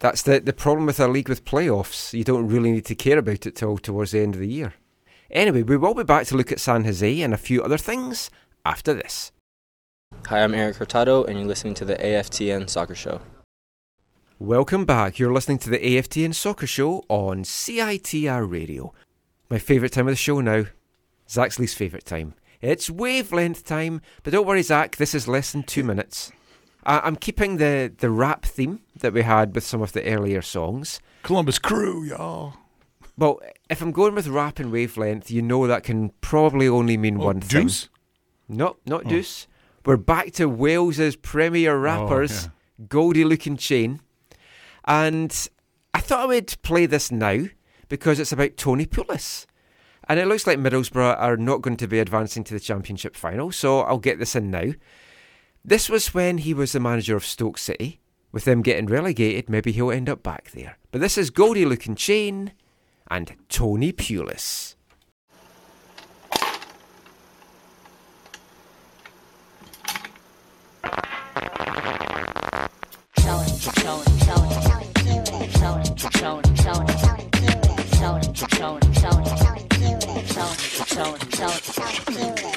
That's 0.00 0.22
the 0.22 0.40
the 0.40 0.54
problem 0.54 0.86
with 0.86 0.98
a 0.98 1.06
league 1.08 1.28
with 1.28 1.44
playoffs. 1.44 2.14
You 2.14 2.24
don't 2.24 2.48
really 2.48 2.72
need 2.72 2.86
to 2.86 2.94
care 2.94 3.18
about 3.18 3.46
it 3.46 3.54
till 3.54 3.76
towards 3.76 4.12
the 4.12 4.20
end 4.20 4.34
of 4.34 4.40
the 4.40 4.48
year. 4.48 4.74
Anyway, 5.30 5.62
we 5.62 5.76
will 5.76 5.94
be 5.94 6.02
back 6.02 6.26
to 6.26 6.36
look 6.36 6.50
at 6.50 6.58
San 6.58 6.84
Jose 6.84 7.20
and 7.20 7.32
a 7.32 7.38
few 7.38 7.62
other 7.62 7.76
things 7.78 8.30
after 8.64 8.94
this. 8.94 9.30
Hi, 10.26 10.42
I'm 10.42 10.54
Erik 10.54 10.76
Hurtado, 10.76 11.24
and 11.24 11.38
you're 11.38 11.46
listening 11.46 11.74
to 11.74 11.84
the 11.84 11.96
AFTN 11.96 12.68
Soccer 12.68 12.94
Show. 12.94 13.20
Welcome 14.38 14.86
back. 14.86 15.18
You're 15.18 15.34
listening 15.34 15.58
to 15.58 15.70
the 15.70 15.78
AFTN 15.78 16.34
Soccer 16.34 16.66
Show 16.66 17.04
on 17.08 17.44
CITR 17.44 18.50
Radio. 18.50 18.94
My 19.50 19.58
favourite 19.58 19.92
time 19.92 20.08
of 20.08 20.12
the 20.12 20.16
show 20.16 20.40
now. 20.40 20.64
Zach's 21.28 21.58
least 21.58 21.76
favourite 21.76 22.06
time. 22.06 22.34
It's 22.62 22.90
wavelength 22.90 23.64
time, 23.64 24.00
but 24.22 24.32
don't 24.32 24.46
worry, 24.46 24.62
Zach, 24.62 24.96
this 24.96 25.14
is 25.14 25.28
less 25.28 25.52
than 25.52 25.62
two 25.62 25.84
minutes. 25.84 26.32
I- 26.84 27.00
I'm 27.00 27.16
keeping 27.16 27.58
the, 27.58 27.92
the 27.98 28.10
rap 28.10 28.44
theme 28.46 28.80
that 29.00 29.12
we 29.12 29.22
had 29.22 29.54
with 29.54 29.64
some 29.64 29.82
of 29.82 29.92
the 29.92 30.04
earlier 30.04 30.42
songs. 30.42 31.00
Columbus 31.22 31.58
Crew, 31.58 32.04
y'all. 32.04 32.54
Well, 33.18 33.40
if 33.68 33.82
I'm 33.82 33.92
going 33.92 34.14
with 34.14 34.28
rap 34.28 34.58
and 34.58 34.72
wavelength, 34.72 35.30
you 35.30 35.42
know 35.42 35.66
that 35.66 35.82
can 35.84 36.10
probably 36.20 36.68
only 36.68 36.96
mean 36.96 37.20
Oh, 37.20 37.26
one 37.26 37.40
Deuce? 37.40 37.82
thing. 37.82 38.56
No, 38.56 38.76
not 38.86 39.04
Oh. 39.06 39.08
Deuce. 39.08 39.46
We're 39.84 39.96
back 39.96 40.32
to 40.32 40.48
Wales's 40.48 41.16
premier 41.16 41.74
oh, 41.76 41.80
rappers, 41.80 42.48
Goldie 42.88 43.24
Looking 43.24 43.56
Chain. 43.56 44.00
And 44.84 45.48
I 45.94 46.00
thought 46.00 46.20
I 46.20 46.26
would 46.26 46.56
play 46.62 46.86
this 46.86 47.10
now 47.10 47.46
because 47.88 48.18
it's 48.20 48.32
about 48.32 48.56
Tony 48.56 48.86
Pulis. 48.86 49.46
And 50.08 50.18
it 50.18 50.26
looks 50.26 50.46
like 50.46 50.58
Middlesbrough 50.58 51.20
are 51.20 51.36
not 51.36 51.62
going 51.62 51.76
to 51.76 51.86
be 51.86 51.98
advancing 52.00 52.42
to 52.44 52.54
the 52.54 52.60
championship 52.60 53.14
final, 53.14 53.52
so 53.52 53.80
I'll 53.80 53.98
get 53.98 54.18
this 54.18 54.34
in 54.34 54.50
now. 54.50 54.72
This 55.64 55.88
was 55.90 56.14
when 56.14 56.38
he 56.38 56.54
was 56.54 56.72
the 56.72 56.80
manager 56.80 57.16
of 57.16 57.24
Stoke 57.24 57.58
City. 57.58 57.99
With 58.32 58.44
them 58.44 58.62
getting 58.62 58.86
relegated, 58.86 59.50
maybe 59.50 59.72
he'll 59.72 59.90
end 59.90 60.08
up 60.08 60.22
back 60.22 60.52
there. 60.52 60.78
But 60.92 61.00
this 61.00 61.18
is 61.18 61.30
Goldie 61.30 61.64
Looking 61.64 61.96
Chain 61.96 62.52
and 63.10 63.34
Tony 63.48 63.92
Pulis. 63.92 64.76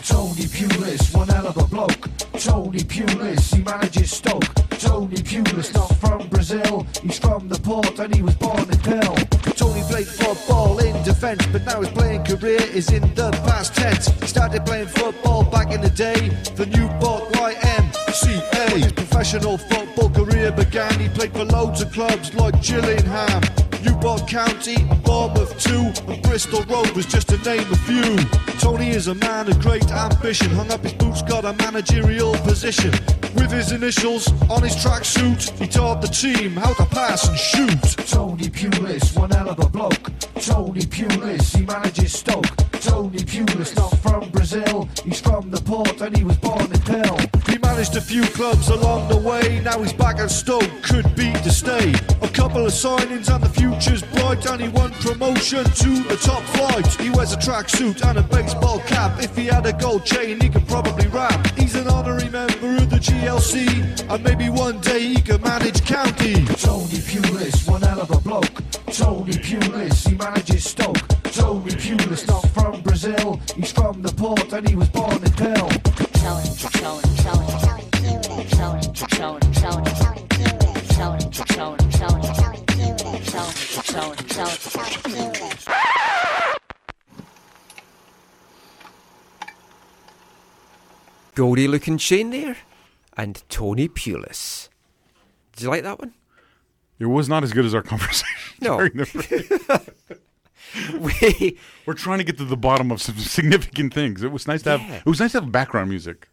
Tony 0.03 0.47
Pulis, 0.47 1.13
one 1.13 1.27
hell 1.27 1.47
of 1.47 1.57
a 1.57 1.65
bloke. 1.65 2.09
Tony 2.39 2.79
Pulis, 2.79 3.53
he 3.53 3.61
manages 3.61 4.11
Stoke. 4.11 4.45
Tony 4.79 5.17
Pulis, 5.17 5.73
not 5.73 5.93
from 5.97 6.29
Brazil, 6.29 6.87
he's 7.01 7.19
from 7.19 7.49
the 7.49 7.59
port 7.59 7.99
and 7.99 8.15
he 8.15 8.21
was 8.21 8.35
born 8.35 8.61
in 8.61 8.79
Pill. 8.79 9.15
Tony 9.55 9.81
played 9.89 10.07
football 10.07 10.79
in 10.79 11.03
defence, 11.03 11.45
but 11.47 11.65
now 11.65 11.81
his 11.81 11.89
playing 11.89 12.23
career 12.23 12.61
is 12.61 12.89
in 12.91 13.01
the 13.13 13.29
past 13.45 13.75
tense. 13.75 14.07
He 14.21 14.27
started 14.27 14.65
playing 14.65 14.87
football 14.87 15.43
back 15.43 15.73
in 15.73 15.81
the 15.81 15.89
day 15.89 16.29
for 16.55 16.65
Newport 16.65 17.33
YMCA. 17.33 18.69
His 18.69 18.93
professional 18.93 19.57
football 19.57 20.09
career 20.09 20.53
began, 20.53 20.97
he 21.01 21.09
played 21.09 21.33
for 21.33 21.43
loads 21.43 21.81
of 21.81 21.91
clubs 21.91 22.33
like 22.33 22.61
Gillingham. 22.61 23.43
Newport 23.83 24.27
County, 24.27 24.77
Bournemouth 25.03 25.59
2, 25.59 26.11
and 26.11 26.21
Bristol 26.23 26.63
Rovers, 26.63 27.05
just 27.05 27.27
to 27.29 27.37
name 27.39 27.69
a 27.71 27.75
few. 27.75 28.17
Tony 28.59 28.91
is 28.91 29.07
a 29.07 29.15
man 29.15 29.49
of 29.49 29.59
great 29.59 29.91
ambition, 29.91 30.49
hung 30.51 30.71
up 30.71 30.81
his 30.81 30.93
boots, 30.93 31.21
got 31.21 31.43
a 31.43 31.53
managerial 31.53 32.33
position. 32.39 32.91
With 33.35 33.51
his 33.51 33.71
initials 33.73 34.31
on 34.49 34.63
his 34.63 34.75
tracksuit, 34.75 35.57
he 35.59 35.67
taught 35.67 36.01
the 36.01 36.07
team 36.07 36.51
how 36.51 36.73
to 36.73 36.85
pass 36.85 37.27
and 37.27 37.37
shoot. 37.37 38.07
Tony 38.07 38.49
Pulis, 38.49 39.17
one 39.17 39.31
hell 39.31 39.49
of 39.49 39.59
a 39.59 39.67
bloke. 39.67 40.11
Tony 40.35 40.81
Pulis, 40.81 41.57
he 41.57 41.65
manages 41.65 42.13
Stoke. 42.13 42.45
Tony 42.73 43.19
Pulis, 43.19 43.75
not 43.75 43.97
from 43.99 44.29
Brazil, 44.29 44.87
he's 45.03 45.19
from 45.19 45.49
the 45.49 45.61
port 45.61 45.99
and 46.01 46.15
he 46.15 46.23
was 46.23 46.37
born 46.37 46.61
in 46.61 46.81
Pill. 46.81 47.17
He 47.47 47.57
managed 47.57 47.95
a 47.95 48.01
few 48.01 48.23
clubs 48.23 48.69
along 48.69 49.09
the 49.09 49.17
way, 49.17 49.61
now 49.61 49.81
he's 49.81 49.93
back 49.93 50.19
at 50.19 50.31
Stoke, 50.31 50.69
could 50.83 51.15
be 51.15 51.31
to 51.31 51.51
stay. 51.51 51.93
A 52.21 52.27
couple 52.29 52.65
of 52.65 52.71
signings 52.71 53.33
and 53.33 53.43
the 53.43 53.49
future's 53.49 53.62
bright, 54.35 54.51
and 54.51 54.61
he 54.61 54.67
won 54.69 54.91
promotion 54.93 55.63
to 55.63 56.03
the 56.03 56.17
top 56.21 56.41
flight. 56.55 56.87
He 56.99 57.09
wears 57.09 57.33
a 57.33 57.37
tracksuit 57.37 58.05
and 58.07 58.17
a 58.17 58.23
baseball 58.23 58.79
cap. 58.79 59.21
If 59.21 59.35
he 59.35 59.45
had 59.45 59.65
a 59.65 59.73
gold 59.73 60.05
chain, 60.05 60.39
he 60.39 60.49
could 60.49 60.67
probably 60.67 61.07
rap. 61.07 61.45
He's 61.57 61.75
an 61.75 61.87
honorary 61.87 62.29
member 62.29 62.75
of 62.77 62.89
the 62.89 62.97
GLC, 62.97 64.09
and 64.09 64.23
maybe 64.23 64.49
one 64.49 64.79
day 64.79 65.01
he 65.01 65.21
could 65.21 65.41
manage 65.41 65.85
county. 65.85 66.45
Tony 66.45 66.99
Pulis, 67.09 67.67
one 67.67 67.81
hell 67.81 68.01
of 68.01 68.11
a 68.11 68.19
bloke. 68.19 68.61
Tony 68.91 69.33
Pulis, 69.33 70.07
he 70.07 70.15
manages 70.15 70.63
Stoke. 70.65 71.07
Tony 71.23 71.71
Pulis, 71.71 72.27
not 72.27 72.47
from 72.49 72.81
Brazil, 72.81 73.39
he's 73.55 73.71
from 73.71 74.01
the 74.01 74.13
port 74.13 74.53
and 74.53 74.69
he 74.69 74.75
was 74.75 74.89
born 74.89 75.23
in 75.23 75.31
Pill. 75.31 75.69
Goldie 91.35 91.67
Looking 91.67 91.97
Chain 91.97 92.29
there 92.29 92.57
and 93.17 93.41
Tony 93.49 93.89
Pulis. 93.89 94.69
Did 95.55 95.63
you 95.63 95.69
like 95.69 95.81
that 95.81 95.97
one? 95.97 96.13
It 96.99 97.07
was 97.07 97.27
not 97.27 97.43
as 97.43 97.53
good 97.53 97.65
as 97.65 97.73
our 97.73 97.81
conversation. 97.83 98.27
No. 98.61 98.77
during 98.77 98.97
the 98.97 99.93
we, 100.99 101.57
We're 101.87 101.95
trying 101.95 102.19
to 102.19 102.23
get 102.23 102.37
to 102.37 102.45
the 102.45 102.55
bottom 102.55 102.91
of 102.91 103.01
some 103.01 103.15
significant 103.17 103.95
things. 103.95 104.21
It 104.21 104.31
was 104.31 104.47
nice 104.47 104.61
to 104.63 104.77
have. 104.77 104.81
Yeah. 104.81 104.97
It 104.97 105.05
was 105.05 105.19
nice 105.19 105.31
to 105.31 105.41
have 105.41 105.51
background 105.51 105.89
music. 105.89 106.27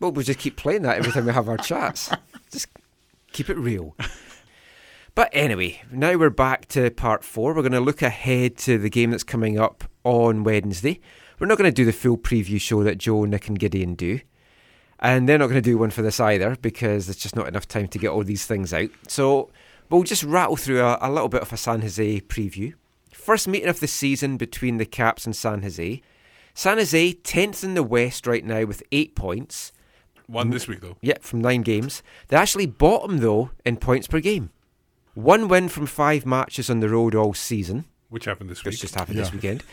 Well, 0.00 0.12
we'll 0.12 0.24
just 0.24 0.38
keep 0.38 0.56
playing 0.56 0.82
that 0.82 0.98
every 0.98 1.12
time 1.12 1.24
we 1.24 1.32
have 1.32 1.48
our 1.48 1.56
chats. 1.56 2.10
Just 2.52 2.68
keep 3.32 3.48
it 3.48 3.56
real. 3.56 3.96
But 5.18 5.30
anyway, 5.32 5.82
now 5.90 6.16
we're 6.16 6.30
back 6.30 6.66
to 6.66 6.92
part 6.92 7.24
four. 7.24 7.52
We're 7.52 7.62
going 7.62 7.72
to 7.72 7.80
look 7.80 8.02
ahead 8.02 8.56
to 8.58 8.78
the 8.78 8.88
game 8.88 9.10
that's 9.10 9.24
coming 9.24 9.58
up 9.58 9.82
on 10.04 10.44
Wednesday. 10.44 11.00
We're 11.40 11.48
not 11.48 11.58
going 11.58 11.68
to 11.68 11.74
do 11.74 11.84
the 11.84 11.92
full 11.92 12.16
preview 12.16 12.60
show 12.60 12.84
that 12.84 12.98
Joe, 12.98 13.24
Nick, 13.24 13.48
and 13.48 13.58
Gideon 13.58 13.96
do. 13.96 14.20
And 15.00 15.28
they're 15.28 15.36
not 15.36 15.48
going 15.48 15.60
to 15.60 15.70
do 15.70 15.76
one 15.76 15.90
for 15.90 16.02
this 16.02 16.20
either 16.20 16.54
because 16.62 17.06
there's 17.06 17.16
just 17.16 17.34
not 17.34 17.48
enough 17.48 17.66
time 17.66 17.88
to 17.88 17.98
get 17.98 18.10
all 18.10 18.22
these 18.22 18.46
things 18.46 18.72
out. 18.72 18.90
So 19.08 19.50
we'll 19.90 20.04
just 20.04 20.22
rattle 20.22 20.54
through 20.54 20.82
a, 20.82 20.98
a 21.00 21.10
little 21.10 21.28
bit 21.28 21.42
of 21.42 21.52
a 21.52 21.56
San 21.56 21.80
Jose 21.80 22.20
preview. 22.20 22.74
First 23.12 23.48
meeting 23.48 23.68
of 23.68 23.80
the 23.80 23.88
season 23.88 24.36
between 24.36 24.76
the 24.76 24.86
Caps 24.86 25.26
and 25.26 25.34
San 25.34 25.62
Jose. 25.62 26.00
San 26.54 26.78
Jose, 26.78 27.14
10th 27.14 27.64
in 27.64 27.74
the 27.74 27.82
West 27.82 28.24
right 28.28 28.44
now 28.44 28.64
with 28.66 28.84
eight 28.92 29.16
points. 29.16 29.72
One 30.28 30.50
this 30.50 30.68
week, 30.68 30.80
though. 30.80 30.96
Yeah, 31.00 31.18
from 31.22 31.40
nine 31.40 31.62
games. 31.62 32.04
They're 32.28 32.38
actually 32.38 32.66
bottom, 32.66 33.18
though, 33.18 33.50
in 33.64 33.78
points 33.78 34.06
per 34.06 34.20
game. 34.20 34.50
One 35.18 35.48
win 35.48 35.68
from 35.68 35.86
five 35.86 36.24
matches 36.24 36.70
on 36.70 36.78
the 36.78 36.88
road 36.88 37.12
all 37.12 37.34
season. 37.34 37.86
Which 38.08 38.26
happened 38.26 38.50
this 38.50 38.62
week. 38.62 38.66
Which 38.66 38.80
just 38.80 38.94
happened 38.94 39.18
this 39.18 39.32
weekend. 39.32 39.64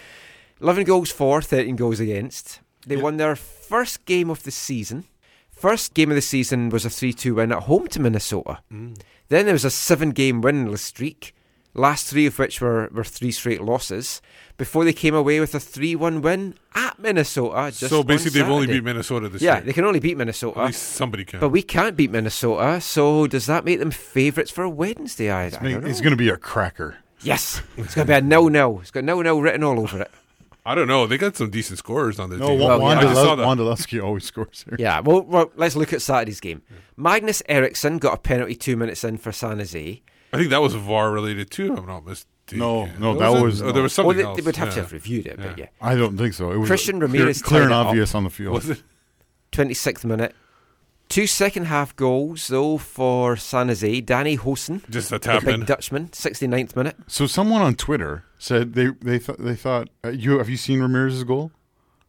11 0.60 0.86
goals 0.86 1.12
for, 1.12 1.40
13 1.40 1.76
goals 1.76 2.00
against. 2.00 2.62
They 2.88 2.98
won 2.98 3.18
their 3.18 3.36
first 3.36 4.06
game 4.06 4.32
of 4.32 4.42
the 4.42 4.50
season. 4.50 5.04
First 5.52 5.94
game 5.94 6.10
of 6.10 6.16
the 6.16 6.22
season 6.24 6.70
was 6.70 6.84
a 6.84 6.90
3 6.90 7.14
2 7.14 7.36
win 7.36 7.52
at 7.52 7.64
home 7.64 7.88
to 7.90 8.02
Minnesota. 8.02 8.62
Mm. 8.74 9.00
Then 9.30 9.46
there 9.46 9.54
was 9.54 9.66
a 9.66 9.70
seven 9.70 10.10
game 10.10 10.42
winless 10.42 10.80
streak, 10.80 11.36
last 11.76 12.08
three 12.08 12.26
of 12.26 12.40
which 12.40 12.60
were, 12.60 12.90
were 12.92 13.04
three 13.04 13.32
straight 13.32 13.62
losses, 13.62 14.24
before 14.58 14.86
they 14.86 14.94
came 14.94 15.14
away 15.14 15.40
with 15.40 15.54
a 15.56 15.60
3 15.60 15.96
1 15.96 16.22
win 16.22 16.56
at 16.74 16.98
Minnesota. 17.00 17.72
Just 17.72 17.90
So 17.90 18.00
on 18.00 18.06
basically 18.08 18.42
they've 18.42 18.50
only 18.50 18.68
beat 18.68 18.84
Minnesota 18.84 19.30
this 19.30 19.42
Yeah, 19.42 19.54
year. 19.56 19.60
Yeah, 19.62 19.66
they 19.66 19.74
can 19.74 19.86
only 19.86 20.00
beat 20.00 20.18
Minnesota. 20.18 20.60
At 20.62 20.66
least 20.68 20.84
somebody 20.84 21.26
can. 21.26 21.40
But 21.40 21.50
we 21.50 21.62
can't 21.62 21.96
beat 21.96 22.12
Minnesota, 22.12 22.80
so 22.82 23.28
does 23.28 23.46
that 23.48 23.66
make 23.66 23.80
them 23.80 23.92
favourites 23.92 24.52
for 24.52 24.68
Wednesday? 24.70 25.30
I, 25.32 25.44
I 25.46 25.46
It's, 25.48 26.02
going 26.02 26.12
to 26.12 26.16
be 26.16 26.30
a 26.30 26.38
cracker. 26.38 26.98
Yes, 27.22 27.62
it's 27.78 27.96
going 27.96 28.08
to 28.08 28.12
be 28.14 28.18
a 28.18 28.22
nil 28.22 28.50
nil. 28.50 28.80
It's 28.82 28.92
got 28.92 29.04
nil 29.04 29.22
nil 29.22 29.42
written 29.42 29.64
all 29.64 29.80
over 29.80 30.02
it. 30.02 30.12
I 30.68 30.74
don't 30.74 30.88
know. 30.88 31.06
They 31.06 31.18
got 31.20 31.36
some 31.36 31.52
decent 31.52 31.78
scorers 31.78 32.18
on 32.20 32.32
their 32.32 32.40
No, 32.40 32.48
team. 32.48 32.60
Wa- 32.60 32.84
I 32.88 33.00
just 33.02 33.16
saw 33.16 33.36
that. 33.36 33.46
Wondolowski 33.46 34.04
always 34.04 34.24
scores 34.26 34.66
here. 34.68 34.76
Yeah, 34.80 35.00
well, 35.02 35.22
well, 35.22 35.52
let's 35.56 35.76
look 35.76 35.94
at 35.94 36.02
Saturday's 36.02 36.40
game. 36.40 36.64
Magnus 36.98 37.44
Eriksson 37.48 38.00
got 38.00 38.16
a 38.16 38.18
penalty 38.18 38.56
two 38.56 38.76
minutes 38.76 39.04
in 39.04 39.18
for 39.18 39.32
San 39.32 39.58
Jose. 39.60 40.02
I 40.34 40.38
think 40.38 40.50
that 40.50 40.62
was 40.62 40.74
VAR 40.74 41.12
related 41.12 41.52
too. 41.52 41.74
if 41.74 41.80
I'm 41.80 41.86
not 41.86 42.04
mistaken. 42.06 42.32
No, 42.52 42.86
no, 43.00 43.12
Was 43.14 43.20
that 43.20 43.32
it? 43.40 43.44
was. 43.44 43.62
Oh, 43.62 43.72
there 43.72 43.84
was 43.84 43.98
Well, 43.98 44.06
something 44.06 44.18
they, 44.18 44.24
else. 44.24 44.38
they 44.38 44.44
would 44.44 44.56
have 44.58 44.70
to 44.70 44.76
yeah. 44.76 44.82
have 44.84 44.92
reviewed 44.94 45.26
it, 45.28 45.38
but 45.38 45.58
yeah. 45.58 45.68
I 45.82 45.96
don't 45.96 46.16
think 46.18 46.34
so. 46.34 46.52
It 46.52 46.58
was 46.58 46.68
Christian 46.70 47.00
clear- 47.00 47.08
Ramirez 47.08 47.42
clear, 47.42 47.62
and 47.64 47.70
tied 47.72 47.76
it 47.78 47.82
up. 47.82 47.88
obvious 47.88 48.14
on 48.16 48.24
the 48.24 48.30
field. 48.30 48.54
Was 48.54 48.70
it? 48.70 48.84
26th 49.52 50.06
minute. 50.06 50.36
Two 51.08 51.28
second 51.28 51.66
half 51.66 51.96
goals, 51.96 52.48
though, 52.48 52.78
for 52.80 53.36
San 53.36 53.68
Jose. 53.68 54.02
Danny 54.02 54.38
Hoesen. 54.38 54.88
Just 54.90 55.12
a 55.12 55.16
the 55.16 55.20
tap 55.20 55.46
big 55.46 55.54
in. 55.54 55.66
Dutchman, 55.66 56.08
69th 56.10 56.76
minute. 56.76 56.96
So 57.08 57.28
someone 57.28 57.62
on 57.62 57.76
Twitter 57.76 58.26
said 58.40 58.74
they 58.74 58.88
they 59.02 59.20
thought 59.20 59.38
they 59.38 59.56
thought 59.56 59.90
uh, 60.04 60.10
you 60.10 60.38
have 60.40 60.50
you 60.50 60.58
seen 60.58 60.82
Ramirez's 60.82 61.24
goal? 61.24 61.52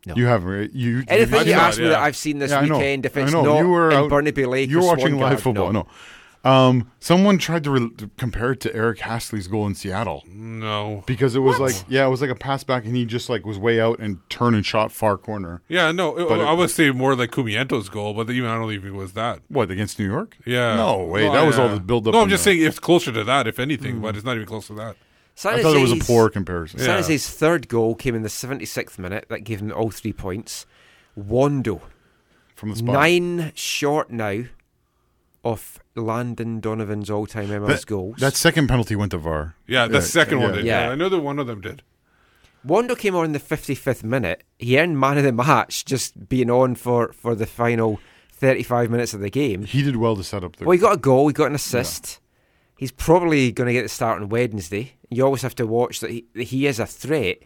No. 0.07 0.15
You 0.15 0.27
haven't. 0.27 0.49
Right? 0.49 0.73
You 0.73 1.03
Anything 1.09 1.39
have 1.39 1.47
you 1.47 1.53
seen 1.53 1.61
ask 1.61 1.79
it? 1.79 1.83
me 1.83 1.89
that 1.89 1.99
I've 1.99 2.17
seen 2.17 2.39
this 2.39 2.53
Yeah, 2.53 2.61
I 2.61 2.67
know. 2.67 2.79
weekend, 2.79 3.05
if 3.07 3.17
I 3.17 3.21
it's 3.23 3.33
know. 3.33 3.43
not 3.43 3.59
you 3.59 3.69
were 3.69 3.91
in 3.91 3.97
out, 3.97 4.09
Burnaby 4.11 4.47
Lake 4.47 4.71
you 4.71 4.81
or 4.81 4.87
watching 4.87 5.09
Swan 5.09 5.21
live 5.21 5.31
Guard, 5.31 5.41
football. 5.43 5.73
no. 5.73 5.87
No. 6.47 6.51
Um, 6.53 6.91
someone 7.01 7.39
tried 7.39 7.65
to, 7.65 7.71
re- 7.71 7.91
to 7.99 8.09
compare 8.17 8.53
it 8.53 8.61
to 8.61 8.75
Eric 8.75 8.99
Hassli's 9.01 9.49
goal 9.49 9.67
in 9.67 9.75
Seattle. 9.75 10.23
No. 10.29 11.03
because 11.07 11.35
it 11.35 11.41
was 11.41 11.59
like 11.59 11.75
yeah, 11.89 12.07
it 12.07 12.11
was 12.11 12.21
like 12.21 12.31
a 12.31 12.35
pass 12.35 12.63
back, 12.65 12.85
and 12.85 12.95
he 12.95 13.05
just 13.05 13.29
like 13.29 13.45
was 13.45 13.59
way 13.59 13.81
out 13.81 13.99
and 13.99 14.19
turned 14.31 14.55
and 14.57 14.65
shot 14.65 14.93
far 14.93 15.17
corner. 15.19 15.63
Yeah, 15.69 15.93
no, 15.93 16.13
But 16.29 16.41
I 16.41 16.53
it- 16.53 16.57
would 16.57 16.71
say 16.71 16.91
more 16.91 17.15
like 17.17 17.31
Kumiento's 17.31 17.89
goal, 17.89 18.15
but 18.15 18.31
even 18.31 18.49
I 18.49 18.55
don't 18.55 18.71
even 18.71 18.83
think 18.83 18.95
it 18.95 18.99
was 18.99 19.13
that. 19.15 19.41
What 19.49 19.71
against 19.71 19.99
New 19.99 20.07
York? 20.07 20.37
Yeah. 20.47 20.77
No 20.77 21.05
way. 21.05 21.29
that 21.29 21.47
was 21.47 21.59
all 21.59 21.69
the 21.69 21.81
build 21.81 22.07
up. 22.09 22.15
No, 22.15 22.21
I'm 22.23 22.29
just 22.29 22.45
the- 22.45 22.53
saying 22.53 22.67
it's 22.67 22.79
closer 22.79 23.13
to 23.13 23.25
that, 23.25 23.47
if 23.47 23.59
anything, 23.59 24.01
but 24.01 24.17
it's 24.17 24.25
not 24.25 24.37
even 24.37 24.47
close 24.47 24.67
to 24.69 24.75
that. 24.75 24.97
I 25.45 25.61
thought 25.63 25.77
it 25.77 25.83
was 25.83 25.93
a 25.93 25.97
poor 25.97 26.31
comparison. 26.31 26.79
San 26.81 26.97
Jose's 26.97 27.29
third 27.29 27.69
goal 27.69 27.95
came 27.95 28.15
in 28.15 28.23
the 28.23 28.31
76th 28.31 28.99
minute. 28.99 29.27
That 29.29 29.45
gave 29.45 29.61
him 29.61 29.71
all 29.71 29.91
three 29.91 30.15
points. 30.15 30.65
Wando. 31.19 31.81
From 32.55 32.71
the 32.71 32.77
spot. 32.77 32.95
Nine 32.95 33.53
short 33.55 34.11
now 34.11 34.45
of 35.47 35.79
Landon 35.95 36.61
Donovan's 36.61 37.09
all 37.09 37.27
time 37.27 37.49
MLS 37.49 37.67
That, 37.69 37.87
goals. 37.87 38.17
that 38.19 38.35
second 38.35 38.67
penalty 38.69 38.97
went 38.97 39.13
to 39.13 39.19
VAR. 39.19 39.55
Yeah, 39.67 39.87
the 39.87 40.03
second 40.03 40.41
one 40.41 40.51
yeah. 40.51 40.57
did. 40.57 40.65
Yeah. 40.65 40.91
I 40.91 40.95
know 40.95 41.09
that 41.09 41.21
one 41.21 41.39
of 41.39 41.47
them 41.47 41.61
did. 41.61 41.83
Wando 42.67 42.99
came 42.99 43.15
on 43.15 43.25
in 43.25 43.33
the 43.33 43.39
55th 43.39 44.03
minute. 44.03 44.43
He 44.59 44.79
earned 44.79 44.99
man 44.99 45.19
of 45.19 45.25
the 45.25 45.33
match 45.33 45.85
just 45.85 46.29
being 46.29 46.51
on 46.51 46.75
for, 46.75 47.13
for 47.13 47.37
the 47.37 47.47
final 47.47 48.01
35 48.33 48.91
minutes 48.91 49.15
of 49.15 49.21
the 49.21 49.31
game. 49.31 49.65
He 49.65 49.83
did 49.83 49.97
well 49.97 50.17
to 50.17 50.25
set 50.25 50.43
up 50.43 50.57
the. 50.57 50.65
Well, 50.65 50.73
he 50.73 50.79
got 50.81 50.95
a 50.95 50.99
goal, 50.99 51.29
he 51.29 51.33
got 51.33 51.47
an 51.47 51.55
assist. 51.55 52.19
He's 52.77 52.91
probably 52.93 53.53
going 53.53 53.69
to 53.69 53.73
get 53.73 53.83
the 53.83 53.89
start 53.89 54.21
on 54.21 54.29
Wednesday. 54.29 54.95
You 55.11 55.25
always 55.25 55.43
have 55.43 55.55
to 55.55 55.67
watch 55.67 56.01
that 56.01 56.11
he, 56.11 56.27
that 56.35 56.45
he 56.45 56.67
is 56.67 56.81
a 56.81 56.87
threat. 56.87 57.39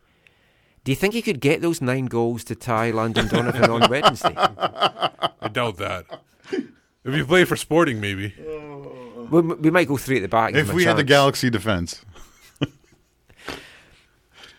Do 0.82 0.90
you 0.90 0.96
think 0.96 1.12
he 1.12 1.20
could 1.22 1.40
get 1.40 1.60
those 1.60 1.82
nine 1.82 2.06
goals 2.06 2.42
to 2.44 2.54
tie 2.54 2.90
Landon 2.90 3.28
Donovan 3.28 3.70
on 3.70 3.90
Wednesday? 3.90 4.34
I 4.34 5.48
doubt 5.52 5.76
that. 5.76 6.06
If 7.04 7.14
you 7.14 7.24
play 7.24 7.44
for 7.44 7.56
Sporting, 7.56 8.00
maybe. 8.00 8.34
Oh. 8.46 9.28
We, 9.30 9.40
we 9.40 9.70
might 9.70 9.88
go 9.88 9.96
three 9.96 10.16
at 10.16 10.22
the 10.22 10.28
back. 10.28 10.54
if 10.54 10.66
him 10.66 10.70
a 10.70 10.74
we 10.74 10.84
had 10.84 10.96
the. 10.96 11.04
Galaxy 11.04 11.50
defense, 11.50 12.04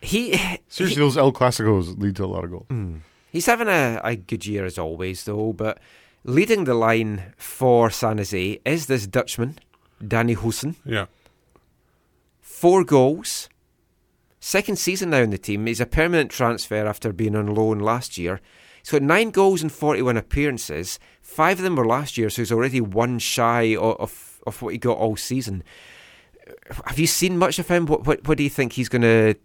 he 0.01 0.39
seriously, 0.67 1.01
those 1.01 1.17
El 1.17 1.33
Clasicos 1.33 1.99
lead 1.99 2.15
to 2.15 2.25
a 2.25 2.27
lot 2.27 2.43
of 2.43 2.51
goals. 2.51 2.65
Hmm. 2.69 2.97
He's 3.31 3.45
having 3.45 3.67
a, 3.67 3.99
a 4.03 4.15
good 4.15 4.45
year 4.45 4.65
as 4.65 4.77
always, 4.77 5.23
though. 5.23 5.53
But 5.53 5.79
leading 6.23 6.63
the 6.63 6.73
line 6.73 7.33
for 7.37 7.89
San 7.89 8.17
Jose 8.17 8.59
is 8.65 8.87
this 8.87 9.07
Dutchman, 9.07 9.59
Danny 10.05 10.35
Hoesen. 10.35 10.75
Yeah. 10.85 11.05
Four 12.41 12.83
goals. 12.83 13.49
Second 14.39 14.77
season 14.77 15.11
now 15.11 15.19
in 15.19 15.29
the 15.29 15.37
team. 15.37 15.65
He's 15.67 15.79
a 15.79 15.85
permanent 15.85 16.31
transfer 16.31 16.85
after 16.87 17.13
being 17.13 17.35
on 17.35 17.53
loan 17.53 17.79
last 17.79 18.17
year. 18.17 18.41
He's 18.81 18.91
got 18.91 19.01
nine 19.01 19.31
goals 19.31 19.61
and 19.61 19.71
41 19.71 20.17
appearances. 20.17 20.99
Five 21.21 21.59
of 21.59 21.63
them 21.63 21.75
were 21.75 21.85
last 21.85 22.17
year, 22.17 22.29
so 22.29 22.41
he's 22.41 22.51
already 22.51 22.81
one 22.81 23.19
shy 23.19 23.75
of, 23.75 23.95
of, 23.99 24.39
of 24.47 24.61
what 24.61 24.73
he 24.73 24.77
got 24.77 24.97
all 24.97 25.15
season. 25.15 25.63
Have 26.85 26.99
you 26.99 27.07
seen 27.07 27.37
much 27.37 27.59
of 27.59 27.67
him? 27.67 27.85
What 27.85 28.05
what, 28.05 28.27
what 28.27 28.37
do 28.37 28.43
you 28.43 28.49
think 28.49 28.73
he's 28.73 28.89
going 28.89 29.01
to 29.03 29.35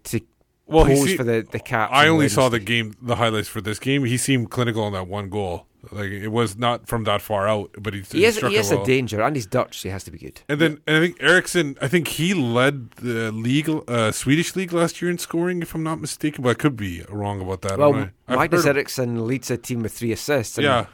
Well, 0.65 0.85
pose 0.85 1.03
see- 1.05 1.17
for 1.17 1.23
the 1.23 1.47
the 1.49 1.59
Caps? 1.59 1.91
I 1.93 2.05
on 2.07 2.13
only 2.13 2.29
saw 2.29 2.49
the 2.49 2.59
game, 2.59 2.95
the 3.01 3.15
highlights 3.15 3.47
for 3.47 3.61
this 3.61 3.79
game. 3.79 4.03
He 4.05 4.17
seemed 4.17 4.49
clinical 4.51 4.83
on 4.83 4.93
that 4.93 5.07
one 5.07 5.29
goal. 5.29 5.67
Like 5.91 6.09
it 6.09 6.27
was 6.29 6.57
not 6.57 6.87
from 6.87 7.03
that 7.05 7.21
far 7.21 7.47
out, 7.47 7.71
but 7.79 7.93
he, 7.93 8.01
He 8.01 8.25
is, 8.25 8.35
struck 8.35 8.51
he 8.51 8.57
is 8.57 8.71
well. 8.71 8.83
a 8.83 8.85
danger, 8.85 9.21
and 9.21 9.35
he's 9.35 9.45
Dutch, 9.45 9.79
so 9.81 9.89
he 9.89 9.91
has 9.93 10.03
to 10.05 10.11
be 10.11 10.17
good. 10.17 10.41
And 10.49 10.59
then 10.61 10.79
and 10.87 10.97
I 10.97 10.99
think 10.99 11.17
Eriksson, 11.21 11.77
I 11.81 11.87
think 11.87 12.07
he 12.07 12.33
led 12.33 12.91
the 12.91 13.31
league, 13.31 13.69
uh, 13.87 14.11
Swedish 14.11 14.55
league 14.55 14.73
last 14.73 15.01
year 15.01 15.09
in 15.11 15.17
scoring, 15.17 15.61
if 15.61 15.73
I'm 15.75 15.83
not 15.83 15.99
mistaken. 16.01 16.43
But 16.43 16.49
I 16.49 16.53
could 16.55 16.75
be 16.75 17.03
wrong 17.09 17.41
about 17.41 17.61
that. 17.61 17.77
Well, 17.77 17.93
I'm 17.93 17.99
not- 17.99 18.09
I've 18.27 18.37
Magnus 18.39 18.65
Eriksson 18.65 19.25
leads 19.27 19.49
a 19.51 19.57
team 19.57 19.81
with 19.83 19.93
three 19.93 20.11
assists. 20.11 20.57
and- 20.57 20.65
Yeah, 20.65 20.85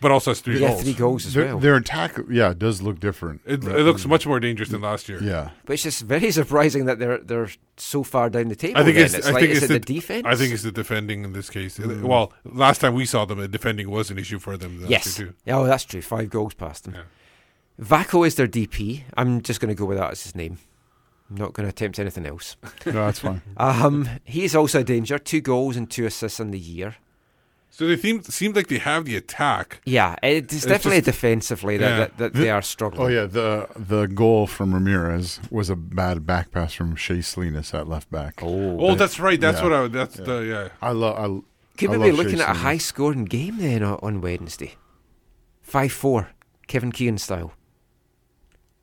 but 0.00 0.10
also 0.10 0.30
has 0.30 0.40
three 0.40 0.60
yeah, 0.60 0.68
goals. 0.68 0.82
three 0.82 0.92
goals 0.92 1.26
as 1.26 1.34
Their, 1.34 1.46
well. 1.46 1.58
their 1.58 1.76
attack, 1.76 2.18
yeah, 2.30 2.50
it 2.50 2.58
does 2.58 2.82
look 2.82 3.00
different. 3.00 3.40
It, 3.46 3.64
it 3.64 3.84
looks 3.84 4.06
much 4.06 4.26
more 4.26 4.40
dangerous 4.40 4.68
than 4.68 4.82
last 4.82 5.08
year. 5.08 5.22
Yeah. 5.22 5.50
But 5.64 5.74
it's 5.74 5.82
just 5.82 6.02
very 6.02 6.30
surprising 6.40 6.84
that 6.86 6.98
they're 6.98 7.18
they're 7.18 7.48
so 7.76 8.02
far 8.02 8.30
down 8.30 8.48
the 8.48 8.56
table. 8.56 8.78
I 8.78 8.84
think 8.84 8.96
then. 8.96 9.06
it's, 9.06 9.14
it's 9.14 9.26
I 9.26 9.30
like, 9.30 9.40
think 9.40 9.52
is 9.52 9.62
it's 9.62 9.72
it 9.72 9.86
the, 9.86 9.94
defense? 9.94 10.26
I 10.26 10.34
think 10.36 10.52
it's 10.52 10.62
the 10.62 10.72
defending 10.72 11.24
in 11.24 11.32
this 11.32 11.50
case. 11.50 11.78
Mm. 11.78 12.02
Well, 12.02 12.32
last 12.44 12.80
time 12.80 12.94
we 12.94 13.06
saw 13.06 13.24
them, 13.24 13.38
the 13.38 13.48
defending 13.48 13.90
was 13.90 14.10
an 14.10 14.18
issue 14.18 14.38
for 14.38 14.56
them. 14.56 14.80
last 14.80 14.90
yes. 14.90 15.16
too. 15.16 15.34
Yeah, 15.44 15.58
oh, 15.58 15.66
that's 15.66 15.84
true. 15.84 16.02
Five 16.02 16.30
goals 16.30 16.54
past 16.54 16.84
them. 16.84 16.96
Vaco 17.80 18.26
is 18.26 18.36
their 18.36 18.46
DP. 18.46 19.02
I'm 19.16 19.42
just 19.42 19.60
going 19.60 19.68
to 19.68 19.74
go 19.74 19.84
with 19.84 19.98
that 19.98 20.12
as 20.12 20.22
his 20.22 20.34
name. 20.34 20.58
I'm 21.30 21.36
not 21.36 21.54
going 21.54 21.64
to 21.64 21.70
attempt 21.70 21.98
anything 21.98 22.26
else. 22.26 22.56
No, 22.86 22.92
that's 22.92 23.18
fine. 23.18 23.42
um, 23.56 24.08
he's 24.24 24.54
also 24.54 24.80
a 24.80 24.84
danger. 24.84 25.18
Two 25.18 25.40
goals 25.40 25.76
and 25.76 25.90
two 25.90 26.06
assists 26.06 26.38
in 26.38 26.50
the 26.50 26.58
year. 26.58 26.96
So 27.76 27.88
they 27.88 27.96
seem 27.96 28.22
seemed 28.22 28.54
like 28.54 28.68
they 28.68 28.78
have 28.78 29.04
the 29.04 29.16
attack. 29.16 29.80
Yeah, 29.84 30.14
it's, 30.22 30.54
It's 30.54 30.64
definitely 30.64 30.98
just- 31.00 31.06
defensively 31.06 31.76
that, 31.78 31.88
Yeah. 31.88 31.98
that, 31.98 32.18
that 32.18 32.32
The- 32.34 32.38
they 32.42 32.50
are 32.50 32.62
struggling. 32.62 33.02
Oh 33.02 33.08
yeah, 33.08 33.26
the 33.26 33.66
the 33.74 34.06
goal 34.06 34.46
from 34.46 34.72
Ramirez 34.72 35.40
was 35.50 35.70
a 35.70 35.74
bad 35.74 36.24
back 36.24 36.52
pass 36.52 36.72
from 36.72 36.94
Shea 36.94 37.20
Salinas 37.20 37.74
at 37.74 37.88
left 37.88 38.12
back. 38.12 38.34
Oh, 38.42 38.78
Oh, 38.78 38.94
that's 38.94 39.18
right. 39.18 39.40
That's 39.40 39.58
Yeah. 39.58 39.64
what 39.64 39.72
I. 39.72 39.88
That's 39.88 40.14
the 40.14 40.36
yeah. 40.42 40.68
I 40.80 40.92
love. 40.92 41.16
I 41.18 41.26
Could 41.76 41.90
I 41.90 41.96
we 41.98 42.10
be 42.10 42.16
looking 42.16 42.36
Shea 42.36 42.44
at 42.44 42.50
a 42.50 42.58
high 42.60 42.78
scoring 42.78 43.24
game 43.24 43.58
then 43.58 43.82
on, 43.82 43.98
on 44.02 44.20
Wednesday? 44.20 44.74
5 45.62 45.90
4, 45.90 46.28
Kevin 46.68 46.92
Keegan 46.92 47.18
style. 47.18 47.54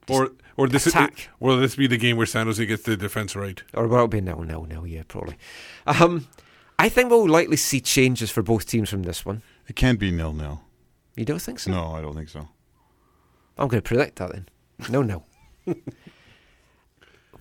Or 0.10 0.32
or 0.58 0.68
this 0.68 0.86
attack. 0.86 1.30
will 1.40 1.58
this 1.62 1.76
be 1.78 1.88
the 1.88 1.96
game 1.98 2.18
where 2.18 2.26
San 2.26 2.46
Jose 2.48 2.66
gets 2.66 2.84
the 2.84 2.98
defense 2.98 3.38
right? 3.38 3.64
Or 3.74 3.88
well, 3.88 4.00
it'll 4.00 4.08
be 4.10 4.20
no 4.20 4.44
no 4.44 4.66
no 4.66 4.84
yeah, 4.84 5.04
probably. 5.08 5.38
Um, 5.88 6.28
I 6.82 6.90
think 6.90 7.12
we'll 7.12 7.30
likely 7.30 7.58
see 7.58 7.80
changes 7.80 8.32
for 8.32 8.42
both 8.42 8.66
teams 8.66 8.90
from 8.90 9.04
this 9.04 9.24
one. 9.24 9.44
It 9.68 9.76
can't 9.76 10.00
be 10.00 10.10
nil 10.10 10.34
nil. 10.34 10.64
You 11.16 11.26
don't 11.26 11.40
think 11.40 11.60
so? 11.60 11.70
No, 11.70 11.92
I 11.92 12.02
don't 12.02 12.16
think 12.16 12.30
so. 12.30 12.50
I'm 13.60 13.68
going 13.68 13.84
to 13.84 13.88
predict 13.88 14.16
that 14.16 14.32
then. 14.32 14.48
No, 14.90 15.04
no. 15.04 15.24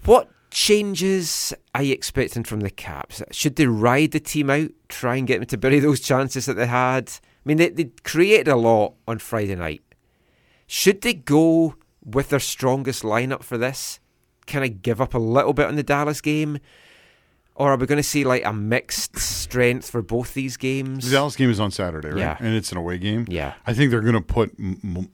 what 0.04 0.28
changes 0.50 1.54
are 1.74 1.82
you 1.82 1.94
expecting 1.94 2.44
from 2.44 2.60
the 2.60 2.68
Caps? 2.68 3.22
Should 3.30 3.56
they 3.56 3.64
ride 3.64 4.10
the 4.10 4.20
team 4.20 4.50
out, 4.50 4.72
try 4.88 5.16
and 5.16 5.26
get 5.26 5.38
them 5.38 5.46
to 5.46 5.56
bury 5.56 5.78
those 5.80 6.00
chances 6.00 6.44
that 6.44 6.54
they 6.54 6.66
had? 6.66 7.08
I 7.08 7.22
mean, 7.46 7.56
they, 7.56 7.70
they 7.70 7.90
created 8.04 8.48
a 8.48 8.56
lot 8.56 8.92
on 9.08 9.20
Friday 9.20 9.54
night. 9.54 9.80
Should 10.66 11.00
they 11.00 11.14
go 11.14 11.76
with 12.04 12.28
their 12.28 12.40
strongest 12.40 13.04
lineup 13.04 13.42
for 13.42 13.56
this? 13.56 14.00
Can 14.44 14.62
I 14.62 14.68
give 14.68 15.00
up 15.00 15.14
a 15.14 15.18
little 15.18 15.54
bit 15.54 15.66
on 15.66 15.76
the 15.76 15.82
Dallas 15.82 16.20
game? 16.20 16.58
Or 17.60 17.72
are 17.72 17.76
we 17.76 17.86
going 17.86 17.98
to 17.98 18.02
see 18.02 18.24
like 18.24 18.44
a 18.44 18.52
mixed 18.52 19.18
strength 19.18 19.90
for 19.90 20.00
both 20.02 20.32
these 20.34 20.56
games? 20.56 21.04
The 21.04 21.10
Dallas 21.16 21.36
game 21.36 21.50
is 21.50 21.60
on 21.60 21.70
Saturday, 21.70 22.08
right? 22.08 22.18
Yeah. 22.18 22.36
and 22.40 22.54
it's 22.56 22.72
an 22.72 22.78
away 22.78 22.96
game. 22.98 23.26
Yeah. 23.28 23.52
I 23.66 23.74
think 23.74 23.90
they're 23.90 24.00
going 24.00 24.14
to 24.14 24.20
put. 24.22 24.52
m- 24.58 24.80
m- 24.82 25.10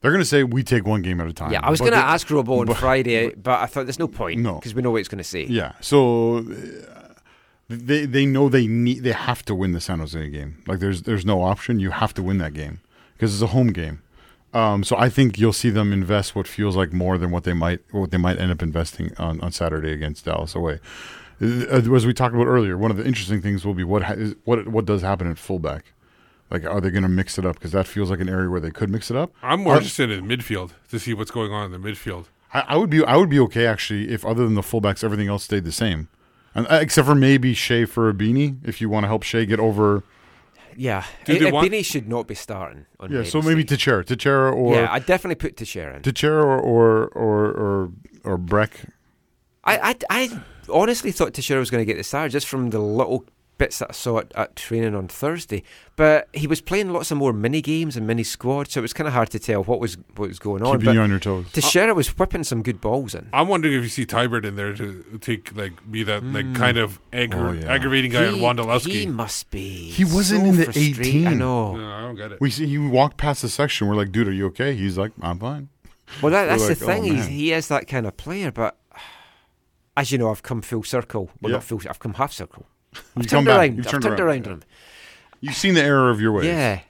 They're 0.00 0.12
going 0.12 0.22
to 0.22 0.28
say 0.34 0.44
we 0.44 0.62
take 0.62 0.86
one 0.86 1.02
game 1.02 1.20
at 1.20 1.26
a 1.26 1.32
time. 1.32 1.50
Yeah, 1.52 1.60
I 1.62 1.70
was 1.70 1.80
going 1.80 1.92
to 1.92 1.98
ask 1.98 2.30
Robo 2.30 2.60
on 2.60 2.66
but- 2.72 2.76
Friday, 2.76 3.34
but 3.34 3.58
I 3.60 3.66
thought 3.66 3.86
there's 3.86 3.98
no 3.98 4.08
point. 4.08 4.40
No. 4.40 4.54
because 4.54 4.74
we 4.74 4.82
know 4.82 4.92
what 4.92 4.98
it's 5.00 5.08
going 5.08 5.18
to 5.18 5.24
say. 5.24 5.44
Yeah, 5.46 5.72
so 5.80 6.38
uh, 6.38 7.14
they 7.68 8.06
they 8.06 8.26
know 8.26 8.48
they 8.48 8.66
need 8.68 9.00
they 9.02 9.12
have 9.12 9.44
to 9.46 9.54
win 9.54 9.72
the 9.72 9.80
San 9.80 9.98
Jose 9.98 10.28
game. 10.30 10.62
Like 10.68 10.78
there's 10.78 11.02
there's 11.02 11.24
no 11.26 11.42
option. 11.42 11.80
You 11.80 11.90
have 11.90 12.14
to 12.14 12.22
win 12.22 12.38
that 12.38 12.54
game 12.54 12.78
because 13.14 13.32
it's 13.34 13.42
a 13.42 13.48
home 13.48 13.72
game. 13.72 14.02
Um, 14.54 14.84
so 14.84 14.96
I 14.96 15.08
think 15.08 15.36
you'll 15.38 15.52
see 15.52 15.70
them 15.70 15.92
invest 15.92 16.36
what 16.36 16.46
feels 16.46 16.76
like 16.76 16.92
more 16.92 17.18
than 17.18 17.30
what 17.32 17.42
they 17.44 17.52
might 17.54 17.80
what 17.90 18.12
they 18.12 18.18
might 18.18 18.38
end 18.38 18.52
up 18.52 18.62
investing 18.62 19.12
on, 19.18 19.40
on 19.40 19.50
Saturday 19.50 19.92
against 19.92 20.24
Dallas 20.26 20.54
away. 20.54 20.78
Uh, 21.40 21.46
As 21.94 22.06
we 22.06 22.14
talked 22.14 22.34
about 22.34 22.46
earlier, 22.46 22.76
one 22.78 22.90
of 22.90 22.96
the 22.96 23.04
interesting 23.06 23.42
things 23.42 23.64
will 23.64 23.74
be 23.74 23.84
what 23.84 24.04
ha- 24.04 24.14
is, 24.14 24.34
what 24.44 24.68
what 24.68 24.84
does 24.86 25.02
happen 25.02 25.30
at 25.30 25.38
fullback. 25.38 25.92
Like, 26.50 26.64
are 26.64 26.80
they 26.80 26.90
going 26.90 27.02
to 27.02 27.08
mix 27.08 27.38
it 27.38 27.44
up? 27.44 27.56
Because 27.56 27.72
that 27.72 27.86
feels 27.88 28.08
like 28.08 28.20
an 28.20 28.28
area 28.28 28.48
where 28.48 28.60
they 28.60 28.70
could 28.70 28.88
mix 28.88 29.10
it 29.10 29.16
up. 29.16 29.32
I'm 29.42 29.62
more 29.64 29.74
Are- 29.74 29.76
interested 29.78 30.10
in 30.10 30.26
midfield 30.26 30.70
to 30.90 30.98
see 31.00 31.12
what's 31.12 31.30
going 31.32 31.50
on 31.52 31.72
in 31.72 31.72
the 31.82 31.88
midfield. 31.90 32.26
I, 32.54 32.60
I 32.68 32.76
would 32.76 32.88
be 32.90 33.04
I 33.04 33.16
would 33.16 33.28
be 33.28 33.40
okay 33.40 33.66
actually 33.66 34.08
if 34.10 34.24
other 34.24 34.44
than 34.44 34.54
the 34.54 34.60
fullbacks 34.62 35.02
everything 35.02 35.28
else 35.28 35.42
stayed 35.44 35.64
the 35.64 35.72
same, 35.72 36.08
and 36.54 36.66
uh, 36.68 36.76
except 36.80 37.06
for 37.08 37.14
maybe 37.16 37.52
Shea 37.54 37.84
for 37.84 38.08
a 38.08 38.14
beanie 38.14 38.56
if 38.64 38.80
you 38.80 38.88
want 38.88 39.04
to 39.04 39.08
help 39.08 39.22
Shea 39.24 39.44
get 39.44 39.58
over. 39.60 40.04
Yeah, 40.78 41.04
Do 41.24 41.38
they 41.38 41.48
I- 41.48 41.50
want- 41.50 41.70
Ibini 41.70 41.84
should 41.84 42.06
not 42.08 42.26
be 42.28 42.34
starting. 42.34 42.84
On 43.00 43.10
Yeah, 43.10 43.22
so 43.24 43.40
maybe 43.42 43.64
Techera, 43.64 44.04
Techera 44.04 44.52
or 44.54 44.74
yeah, 44.74 44.88
I 44.92 44.98
definitely 45.00 45.36
put 45.36 45.56
Techera 45.56 45.96
in. 45.96 46.02
Techera 46.02 46.44
or 46.44 46.58
or 46.60 47.06
or 47.08 47.46
or, 47.50 47.92
or 48.24 48.38
Brek. 48.38 48.88
I, 49.64 49.78
I, 49.78 49.96
I 50.10 50.40
honestly 50.72 51.12
thought 51.12 51.32
Techera 51.32 51.58
was 51.58 51.70
going 51.70 51.80
to 51.80 51.86
get 51.86 51.96
the 51.96 52.04
start 52.04 52.32
just 52.32 52.46
from 52.46 52.70
the 52.70 52.78
little 52.78 53.24
bits 53.58 53.78
that 53.78 53.90
I 53.90 53.92
saw 53.92 54.18
at, 54.18 54.32
at 54.34 54.56
training 54.56 54.94
on 54.94 55.08
Thursday. 55.08 55.62
But 55.96 56.28
he 56.32 56.46
was 56.46 56.60
playing 56.60 56.90
lots 56.90 57.10
of 57.10 57.18
more 57.18 57.32
mini 57.32 57.62
games 57.62 57.96
and 57.96 58.06
mini 58.06 58.22
squads, 58.22 58.72
so 58.72 58.80
it 58.80 58.82
was 58.82 58.92
kind 58.92 59.08
of 59.08 59.14
hard 59.14 59.30
to 59.30 59.38
tell 59.38 59.64
what 59.64 59.80
was 59.80 59.96
what 60.16 60.28
was 60.28 60.38
going 60.38 60.62
on. 60.62 60.72
Keeping 60.72 60.86
but 60.86 60.92
you 60.92 61.00
on 61.00 61.10
your 61.10 61.18
toes. 61.18 61.46
Techera 61.46 61.94
was 61.94 62.08
whipping 62.18 62.44
some 62.44 62.62
good 62.62 62.80
balls 62.80 63.14
in. 63.14 63.28
I'm 63.32 63.48
wondering 63.48 63.74
if 63.74 63.82
you 63.82 63.88
see 63.88 64.06
Teibert 64.06 64.44
in 64.44 64.56
there 64.56 64.74
to 64.74 65.18
take 65.20 65.54
like 65.56 65.72
be 65.90 66.02
that 66.04 66.22
like 66.24 66.46
hmm. 66.46 66.54
kind 66.54 66.76
of 66.76 67.00
aggra- 67.12 67.36
Oh, 67.36 67.52
yeah. 67.52 67.72
aggravating 67.72 68.10
guy 68.10 68.26
on 68.26 68.34
He- 68.34 68.40
Wondolowski. 68.40 68.92
He 68.92 69.06
must 69.06 69.50
be. 69.50 69.90
He 69.90 70.04
wasn't 70.04 70.42
so 70.42 70.46
in 70.48 70.56
the 70.56 70.78
18. 70.78 71.26
I 71.26 71.34
know. 71.34 71.76
No, 71.76 71.92
I 71.92 72.00
don't 72.02 72.16
get 72.16 72.32
it. 72.32 72.40
We 72.40 72.50
see 72.50 72.66
he 72.66 72.78
walked 72.78 73.16
past 73.16 73.42
the 73.42 73.48
section. 73.48 73.88
We're 73.88 73.96
like, 73.96 74.12
dude, 74.12 74.28
are 74.28 74.32
you 74.32 74.46
okay? 74.46 74.74
He's 74.74 74.98
like, 74.98 75.12
I'm 75.20 75.38
fine. 75.38 75.68
Well, 76.22 76.30
that, 76.30 76.46
that's 76.46 76.68
like, 76.68 76.78
the 76.78 76.84
oh, 76.84 76.88
thing. 76.88 77.04
He's, 77.04 77.26
he 77.26 77.52
is 77.52 77.68
that 77.68 77.88
kind 77.88 78.06
of 78.06 78.16
player, 78.16 78.52
but 78.52 78.76
as 79.96 80.12
you 80.12 80.18
know, 80.18 80.30
I've 80.30 80.42
come 80.42 80.62
full 80.62 80.82
circle. 80.82 81.30
Well, 81.40 81.50
Yeah. 81.50 81.56
not 81.56 81.64
full. 81.64 81.80
I've 81.88 81.98
come 81.98 82.14
half 82.14 82.32
circle. 82.32 82.66
I've 82.94 83.02
You've 83.16 83.26
come 83.30 83.44
turned 83.44 83.46
back. 83.46 83.58
around. 83.58 83.76
You've 83.76 83.86
I've 83.86 83.90
turned 83.92 84.02
turned 84.04 84.20
around, 84.20 84.28
around 84.28 84.46
yeah. 84.46 84.52
him. 84.52 84.62
You've 85.40 85.54
seen 85.56 85.74
the 85.74 85.82
error 85.82 86.10
of 86.10 86.20
your 86.20 86.32
ways. 86.32 86.46
Yeah. 86.46 86.80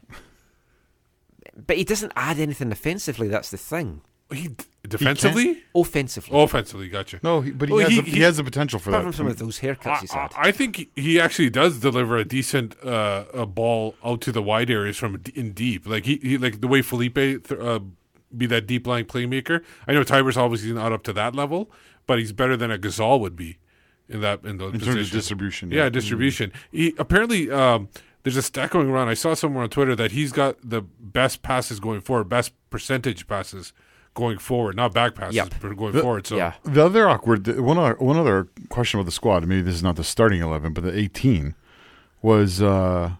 But 1.66 1.76
he 1.76 1.84
doesn't 1.84 2.12
add 2.16 2.38
anything 2.38 2.70
offensively. 2.70 3.28
That's 3.28 3.50
the 3.50 3.56
thing. 3.56 4.02
He 4.32 4.50
defensively, 4.86 5.62
offensively, 5.74 6.36
offensively. 6.42 6.88
Gotcha. 6.88 7.20
No, 7.22 7.40
he, 7.42 7.52
but 7.52 7.68
he, 7.68 7.74
Well, 7.74 7.88
has 7.88 7.96
the, 7.96 8.02
he, 8.02 8.20
has 8.22 8.36
the 8.36 8.42
potential 8.44 8.80
for 8.80 8.90
apart 8.90 9.04
that. 9.04 9.12
from 9.12 9.16
some 9.16 9.26
of 9.28 9.38
those 9.38 9.60
haircuts 9.60 10.00
he's 10.00 10.10
had. 10.12 10.32
I 10.36 10.50
think 10.50 10.76
he- 10.76 10.90
he 10.96 11.20
actually 11.20 11.48
does 11.50 11.78
deliver 11.78 12.16
a 12.16 12.24
decent 12.24 12.76
uh, 12.84 13.24
a 13.32 13.46
ball 13.46 13.94
out 14.04 14.20
to 14.22 14.32
the 14.32 14.42
wide 14.42 14.68
areas 14.68 14.96
from 14.96 15.22
in 15.36 15.52
deep. 15.52 15.86
Like 15.86 16.06
he, 16.06 16.16
he 16.16 16.38
like 16.38 16.60
the 16.60 16.66
way 16.66 16.82
Felipe 16.82 17.14
th- 17.14 17.52
uh, 17.52 17.78
be 18.36 18.46
that 18.46 18.66
deep 18.66 18.86
lying 18.88 19.04
playmaker. 19.04 19.62
I 19.86 19.92
know 19.92 20.02
Teibert's 20.02 20.36
obviously 20.36 20.72
not 20.72 20.90
up 20.92 21.04
to 21.04 21.12
that 21.12 21.36
level, 21.36 21.70
but 22.06 22.18
he's 22.18 22.32
better 22.32 22.56
than 22.56 22.70
a 22.70 22.78
Ghazal 22.78 23.20
would 23.20 23.36
be 23.36 23.58
in 24.08 24.20
that 24.20 24.44
in 24.44 24.58
those 24.58 24.74
In 24.74 24.80
terms 24.80 25.06
of 25.08 25.10
distribution, 25.10 25.70
Yeah, 25.70 25.84
yeah. 25.84 25.88
distribution. 25.88 26.52
He 26.70 26.94
apparently 26.98 27.50
um, 27.50 27.88
there's 28.22 28.36
a 28.36 28.42
stat 28.42 28.70
going 28.70 28.88
around. 28.88 29.08
I 29.08 29.14
saw 29.14 29.34
somewhere 29.34 29.62
on 29.64 29.70
Twitter 29.70 29.94
that 29.96 30.12
he's 30.12 30.32
got 30.32 30.56
the 30.62 30.82
best 30.82 31.42
passes 31.42 31.80
going 31.80 32.00
forward, 32.00 32.28
best 32.28 32.52
percentage 32.70 33.26
passes 33.26 33.72
going 34.14 34.38
forward, 34.38 34.76
not 34.76 34.94
back 34.94 35.14
passes, 35.14 35.36
Yep. 35.36 35.54
but 35.60 35.76
going 35.76 35.92
The- 35.92 36.00
forward. 36.00 36.26
So 36.26 36.52
The 36.64 36.84
other 36.84 37.08
awkward 37.08 37.44
the- 37.44 37.62
one 37.62 37.76
other, 37.78 37.94
one 37.98 38.16
other 38.16 38.48
question 38.70 38.98
about 38.98 39.04
the 39.06 39.12
squad. 39.12 39.44
Maybe 39.46 39.62
this 39.62 39.74
is 39.74 39.82
not 39.82 39.96
the 39.96 40.04
starting 40.04 40.40
eleven, 40.40 40.72
but 40.72 40.84
the 40.84 40.96
eighteen 40.98 41.54
was 42.22 42.62
uh, 42.62 43.12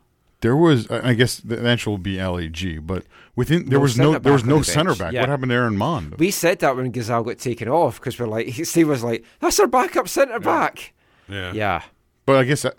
there 0.46 0.56
was. 0.56 0.78
I 0.90 0.98
I 1.10 1.14
guess 1.14 1.32
the 1.50 1.56
answer 1.72 1.90
will 1.90 1.98
be 2.12 2.16
Lag, 2.18 2.86
but 2.86 3.02
within 3.34 3.68
there 3.68 3.78
No 3.78 3.82
was 3.82 3.96
no 3.98 4.12
centre 4.12 4.18
there 4.24 4.32
was 4.32 4.42
back 4.42 4.48
no 4.54 4.58
the 4.58 4.64
center 4.64 4.90
bench. 4.90 4.98
back. 4.98 5.12
Yeah. 5.12 5.20
What 5.22 5.28
happened 5.34 5.50
to 5.50 5.56
Aaron 5.56 5.76
Maund? 5.76 6.14
We 6.18 6.30
said 6.30 6.58
that 6.60 6.76
when 6.76 6.90
Ghazal 6.90 7.22
got 7.24 7.38
taken 7.38 7.68
off 7.68 7.98
because 8.00 8.18
we're 8.18 8.26
like, 8.36 8.46
Steve 8.72 8.88
was 8.88 9.02
like, 9.02 9.24
"That's 9.40 9.58
our 9.60 9.66
backup 9.66 10.08
centre 10.08 10.40
back." 10.40 10.92
Yeah. 11.28 11.52
Yeah. 11.52 11.82
But 12.26 12.36
I 12.36 12.44
guess 12.44 12.64
uh, 12.64 12.70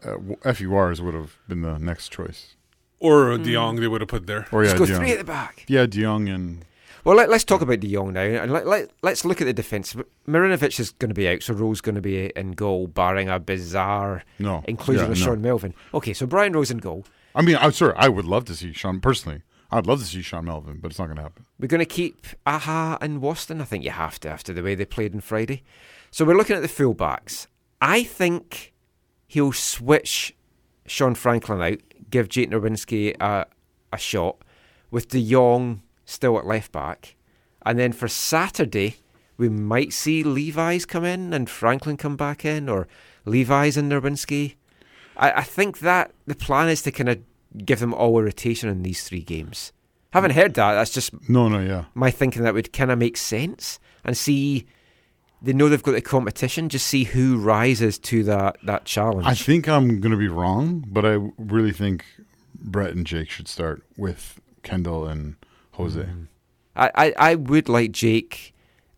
Efren 0.43 0.67
Juarez 0.69 1.01
would 1.01 1.13
have 1.13 1.31
been 1.47 1.61
the 1.61 1.77
next 1.79 2.09
choice. 2.11 2.55
or 2.99 3.31
uh, 3.33 3.37
De 3.37 3.53
Jong 3.53 3.75
they 3.81 3.87
would 3.87 4.01
have 4.01 4.09
put 4.09 4.27
there. 4.27 4.47
Or 4.51 4.63
yeah, 4.63 4.69
Let's 4.71 4.79
go 4.79 4.85
De 4.85 4.91
Jong. 4.93 4.99
three 5.01 5.11
at 5.11 5.19
the 5.19 5.23
back. 5.39 5.63
Yeah, 5.67 5.85
De 5.85 6.01
Jong 6.01 6.27
and 6.27 6.65
Well, 7.05 7.15
let, 7.15 7.29
us 7.29 7.45
talk 7.45 7.61
about 7.61 7.79
De 7.79 7.87
Jong 7.93 8.11
now, 8.13 8.21
and 8.43 8.51
let, 8.51 8.67
let, 8.67 8.89
let's 9.01 9.23
look 9.23 9.39
at 9.39 9.45
the 9.45 9.53
defence. 9.53 9.95
Marinovic 10.27 10.77
is 10.81 10.91
going 10.99 11.07
to 11.09 11.15
be 11.15 11.29
out, 11.29 11.43
so 11.43 11.53
Rowe 11.53 11.71
going 11.79 11.95
to 11.95 12.01
be 12.01 12.25
in 12.35 12.51
goal, 12.53 12.87
barring 12.87 13.29
a 13.29 13.39
bizarre 13.39 14.23
No. 14.39 14.63
inclusion 14.67 15.05
Yeah, 15.05 15.11
of 15.13 15.19
no. 15.19 15.25
Sean 15.25 15.41
Melvin. 15.41 15.73
Okay, 15.93 16.11
so 16.13 16.25
Brian 16.25 16.51
Rowe 16.53 16.63
in 16.63 16.79
goal. 16.79 17.05
I 17.37 17.43
mean, 17.43 17.55
I'm 17.57 17.71
sure 17.71 17.93
I 17.95 18.09
would 18.09 18.25
love 18.25 18.45
to 18.45 18.55
see 18.55 18.73
Sean 18.73 18.99
personally. 18.99 19.43
I'd 19.69 19.85
love 19.85 19.99
to 19.99 20.05
see 20.05 20.23
Sean 20.23 20.45
Melvin, 20.45 20.79
but 20.81 20.89
it's 20.89 20.97
not 20.97 21.05
going 21.05 21.17
to 21.17 21.21
happen. 21.21 21.45
We're 21.59 21.67
going 21.67 21.79
to 21.79 21.85
keep 21.85 22.25
Aja 22.47 22.97
and 22.99 23.21
Waston. 23.21 23.61
I 23.61 23.65
think 23.65 23.83
you 23.83 23.91
have 23.91 24.19
to 24.21 24.29
after 24.29 24.53
the 24.53 24.63
way 24.63 24.73
they 24.73 24.85
played 24.85 25.13
on 25.13 25.21
Friday. 25.21 25.61
So 26.09 26.25
we're 26.25 26.35
looking 26.35 26.55
at 26.55 26.63
the 26.63 26.67
fullbacks. 26.67 27.45
I 27.79 28.01
think 28.01 28.73
he'll 29.27 29.51
switch 29.51 30.35
Sean 30.87 31.13
Franklin 31.13 31.61
out, 31.61 31.79
give 32.09 32.27
Jake 32.27 32.49
Nerwinski 32.49 33.15
a, 33.21 33.45
a 33.93 33.97
shot, 33.99 34.37
with 34.89 35.09
De 35.09 35.23
Jong 35.23 35.83
still 36.05 36.39
at 36.39 36.47
left 36.47 36.71
back. 36.71 37.15
And 37.63 37.77
then 37.77 37.91
for 37.91 38.07
Saturday, 38.07 38.95
we 39.37 39.47
might 39.47 39.93
see 39.93 40.23
Levis 40.23 40.85
come 40.85 41.05
in 41.05 41.33
and 41.35 41.47
Franklin 41.47 41.97
come 41.97 42.15
back 42.15 42.43
in, 42.43 42.67
or 42.67 42.87
Levis 43.25 43.77
and 43.77 43.91
Nerwinski. 43.91 44.55
I, 45.17 45.31
I 45.31 45.43
think 45.43 45.79
that 45.79 46.11
the 46.25 46.35
plan 46.35 46.69
is 46.69 46.81
to 46.83 46.91
kind 46.91 47.09
of 47.09 47.19
give 47.65 47.79
them 47.79 47.93
all 47.93 48.17
a 48.19 48.23
rotation 48.23 48.69
in 48.69 48.83
these 48.83 49.03
three 49.03 49.21
games. 49.21 49.73
Haven't 50.11 50.31
heard 50.31 50.53
that. 50.55 50.73
That's 50.73 50.91
just 50.91 51.11
No, 51.29 51.49
no, 51.49 51.59
yeah. 51.59 51.85
my 51.93 52.11
thinking 52.11 52.43
that 52.43 52.53
would 52.53 52.71
kind 52.71 52.91
of 52.91 52.97
make 52.99 53.17
sense 53.17 53.79
and 54.03 54.15
see 54.17 54.65
they 55.41 55.53
know 55.53 55.69
they've 55.69 55.83
got 55.83 55.91
the 55.91 56.01
competition 56.01 56.67
just 56.69 56.87
see 56.87 57.03
who 57.03 57.37
rises 57.37 57.99
to 57.99 58.23
that 58.23 58.57
that 58.63 58.85
challenge 58.85 59.27
I 59.27 59.35
think 59.35 59.67
I'm 59.67 59.99
going 59.99 60.11
to 60.11 60.17
be 60.17 60.27
wrong, 60.29 60.83
but 60.87 61.05
I 61.05 61.19
really 61.37 61.71
think 61.71 62.05
Brett 62.59 62.93
and 62.95 63.05
Jake 63.05 63.29
should 63.29 63.47
start 63.47 63.83
with 63.97 64.39
Kendall 64.63 65.05
and 65.05 65.35
Jose. 65.73 65.99
Mm. 66.01 66.27
I, 66.75 66.91
I, 66.95 67.13
I 67.31 67.35
would 67.35 67.69
like 67.69 67.91
Jake 67.91 68.53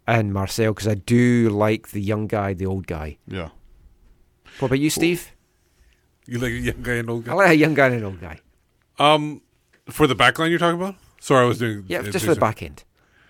and 0.08 0.34
Marcel 0.34 0.74
because 0.74 0.88
I 0.88 0.96
do 0.96 1.50
like 1.50 1.90
the 1.90 2.02
young 2.02 2.28
guy 2.28 2.54
the 2.54 2.66
old 2.66 2.88
guy 2.88 3.18
Yeah. 3.28 3.50
what 4.60 4.68
about 4.68 4.80
you 4.80 4.90
Steve 4.90 5.32
You 6.30 6.40
like 6.40 6.52
a 6.52 6.58
young 6.58 6.82
guy 6.84 6.94
and 6.94 7.10
old 7.10 7.26
guy? 7.26 7.32
I 7.32 7.36
like 7.36 7.50
a 7.50 7.56
young 7.58 7.74
guy 7.74 7.88
and 7.88 7.96
an 7.96 8.04
old 8.04 8.22
guy 8.22 8.40
Um, 9.00 9.42
for 9.90 10.06
the 10.08 10.16
back 10.16 10.38
line 10.40 10.50
you're 10.52 10.60
talking 10.60 10.80
about? 10.80 10.96
Sorry, 11.20 11.44
I 11.44 11.48
was 11.48 11.58
doing. 11.60 11.86
yeah 11.88 12.00
uh, 12.00 12.04
just 12.04 12.26
for 12.26 12.34
the 12.34 12.40
back 12.40 12.62
end 12.64 12.84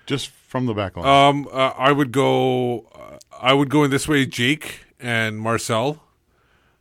Just 0.06 0.30
from 0.30 0.66
the 0.66 0.74
back 0.74 0.96
line. 0.98 1.06
Um, 1.08 1.48
uh, 1.52 1.74
I 1.78 1.92
would 1.92 2.12
go. 2.12 2.88
Uh, 2.94 3.18
I 3.42 3.54
would 3.54 3.70
go 3.70 3.84
in 3.84 3.92
this 3.92 4.08
way: 4.08 4.26
Jake 4.26 4.82
and 5.00 5.40
Marcel, 5.40 6.02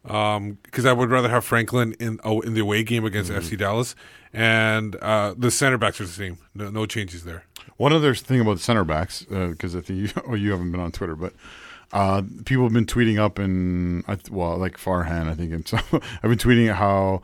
because 0.03 0.87
I 0.87 0.93
would 0.93 1.11
rather 1.11 1.29
have 1.29 1.45
Franklin 1.45 1.95
in 2.01 2.19
oh, 2.25 2.41
in 2.41 2.55
the 2.55 2.61
away 2.61 2.83
game 2.83 3.05
against 3.05 3.31
Mm-hmm. 3.31 3.55
FC 3.55 3.59
Dallas, 3.59 3.95
and 4.33 4.97
uh, 4.97 5.35
the 5.37 5.51
center 5.51 5.79
backs 5.79 6.01
are 6.01 6.05
the 6.07 6.11
same. 6.13 6.39
No, 6.55 6.71
no 6.71 6.87
changes 6.87 7.25
there. 7.25 7.45
One 7.77 7.93
other 7.93 8.15
thing 8.15 8.41
about 8.41 8.55
the 8.55 8.63
center 8.63 8.85
backs, 8.85 9.23
because 9.23 9.77
I 9.77 9.81
think 9.83 9.99
you, 10.01 10.23
oh, 10.29 10.35
you 10.35 10.51
haven't 10.51 10.73
been 10.73 10.81
on 10.81 10.91
Twitter, 10.93 11.15
but 11.15 11.33
uh, 11.93 12.23
people 12.45 12.65
have 12.65 12.73
been 12.73 12.87
tweeting 12.87 13.19
up 13.19 13.39
and 13.39 14.05
I 14.09 14.19
well, 14.31 14.57
like 14.57 14.77
Farhan, 14.77 15.29
I 15.29 15.35
think. 15.35 15.53
And 15.53 15.67
so 15.69 15.79
I've 15.93 16.23
been 16.23 16.39
tweeting 16.39 16.73
how 16.73 17.23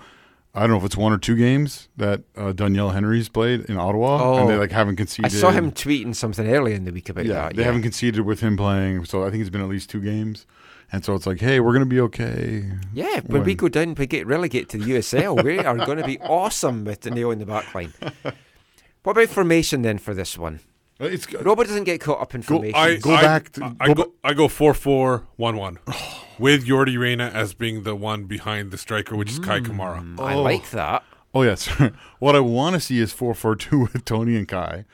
I 0.54 0.60
don't 0.60 0.70
know 0.70 0.76
if 0.76 0.84
it's 0.84 0.96
one 0.96 1.12
or 1.12 1.18
two 1.18 1.36
games 1.36 1.88
that 1.96 2.22
uh, 2.36 2.52
Doneil 2.52 2.92
Henry's 2.92 3.28
played 3.28 3.62
in 3.62 3.76
Ottawa, 3.76 4.40
and 4.40 4.48
they 4.48 4.56
like 4.56 4.70
haven't 4.70 4.96
conceded. 4.96 5.32
I 5.32 5.34
saw 5.34 5.50
him 5.50 5.72
tweeting 5.72 6.14
something 6.14 6.46
earlier 6.46 6.76
in 6.76 6.84
the 6.84 6.92
week 6.92 7.08
about 7.08 7.26
Yeah, 7.26 7.48
that 7.48 7.56
they 7.56 7.64
haven't 7.64 7.82
conceded 7.82 8.24
with 8.24 8.40
him 8.40 8.56
playing, 8.56 9.04
so 9.04 9.24
I 9.24 9.30
think 9.30 9.40
it's 9.40 9.50
been 9.50 9.62
at 9.62 9.68
least 9.68 9.90
two 9.90 10.00
games. 10.00 10.46
And 10.92 11.04
so 11.04 11.14
it's 11.14 11.26
like, 11.26 11.40
hey, 11.40 11.58
we're 11.58 11.72
gonna 11.72 11.86
be 11.86 12.00
okay. 12.02 12.70
Yeah, 12.92 13.20
when 13.26 13.42
we 13.42 13.56
go 13.56 13.68
down, 13.68 13.96
we 13.96 14.06
get 14.06 14.28
relegated 14.28 14.68
to 14.70 14.78
the 14.78 14.92
USL, 14.92 15.42
we 15.42 15.58
are 15.58 15.76
going 15.76 15.98
to 15.98 16.04
be 16.04 16.18
awesome 16.20 16.84
with 16.84 17.00
Doneil 17.00 17.32
in 17.32 17.40
the 17.40 17.46
back 17.46 17.74
line. 17.74 17.92
What 19.02 19.16
about 19.16 19.28
formation 19.28 19.82
then 19.82 19.98
for 19.98 20.14
this 20.14 20.38
one? 20.38 20.60
Uh, 21.00 21.06
it's 21.06 21.26
good. 21.26 21.44
Robert 21.44 21.66
doesn't 21.66 21.84
get 21.84 22.00
caught 22.00 22.20
up 22.20 22.34
in 22.34 22.42
formation. 22.42 22.76
I 22.76 22.96
go 22.96 23.14
I, 23.14 23.40
I, 23.80 23.94
go, 23.94 24.12
I 24.22 24.32
go 24.32 24.46
four 24.46 24.74
four 24.74 25.26
one 25.36 25.56
one 25.56 25.78
with 26.38 26.66
Yordy 26.66 26.96
Reyna 26.98 27.30
as 27.34 27.52
being 27.52 27.82
the 27.82 27.96
one 27.96 28.24
behind 28.24 28.70
the 28.70 28.78
striker, 28.78 29.16
which 29.16 29.30
is 29.30 29.38
Kei 29.38 29.60
mm. 29.60 29.66
Kamara. 29.66 30.20
I 30.20 30.34
oh. 30.34 30.42
like 30.42 30.70
that. 30.70 31.02
Oh 31.34 31.42
yes. 31.42 31.66
what 32.20 32.36
I 32.36 32.40
want 32.40 32.74
to 32.74 32.80
see 32.80 33.00
is 33.00 33.12
four 33.12 33.34
four 33.34 33.56
two 33.56 33.80
with 33.92 34.04
Tony 34.04 34.36
and 34.36 34.46
Kei. 34.46 34.84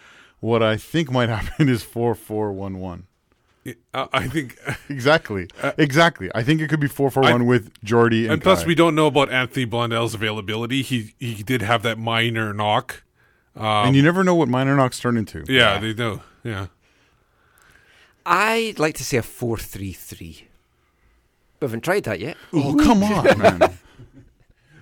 What 0.40 0.62
I 0.62 0.78
think 0.78 1.10
might 1.10 1.28
happen 1.38 1.68
is 1.68 1.82
four 1.82 2.14
four 2.14 2.52
one 2.52 2.78
one. 2.78 3.06
Uh, 3.92 4.06
I 4.14 4.26
think 4.26 4.58
exactly, 4.88 5.48
uh, 5.62 5.72
exactly. 5.76 6.30
I 6.34 6.42
think 6.42 6.62
it 6.62 6.68
could 6.68 6.80
be 6.80 6.88
four 6.88 7.10
four 7.10 7.24
one 7.24 7.44
with 7.44 7.74
Yordy 7.82 8.22
and, 8.22 8.32
and 8.32 8.42
plus 8.42 8.62
Kei. 8.62 8.68
we 8.68 8.74
don't 8.74 8.94
know 8.94 9.06
about 9.06 9.30
Anthony 9.30 9.66
Blondell's 9.66 10.14
availability. 10.14 10.80
He 10.80 11.14
he 11.18 11.42
did 11.42 11.60
have 11.60 11.82
that 11.82 11.98
minor 11.98 12.54
knock. 12.54 13.02
Um, 13.56 13.64
and 13.88 13.96
you 13.96 14.02
never 14.02 14.22
know 14.24 14.34
what 14.34 14.48
minor 14.48 14.76
knocks 14.76 15.00
turn 15.00 15.16
into. 15.16 15.44
yeah, 15.48 15.78
they 15.78 15.92
do. 15.92 16.20
Yeah. 16.44 16.66
I'd 18.24 18.78
like 18.78 18.94
to 18.96 19.04
see 19.04 19.16
a 19.16 19.22
4 19.22 19.56
3 19.58 19.92
3. 19.92 20.48
We 21.60 21.64
haven't 21.64 21.82
tried 21.84 22.04
that 22.04 22.20
yet. 22.20 22.36
Oh 22.52 22.74
come 22.82 23.02
on, 23.02 23.24
man! 23.38 23.78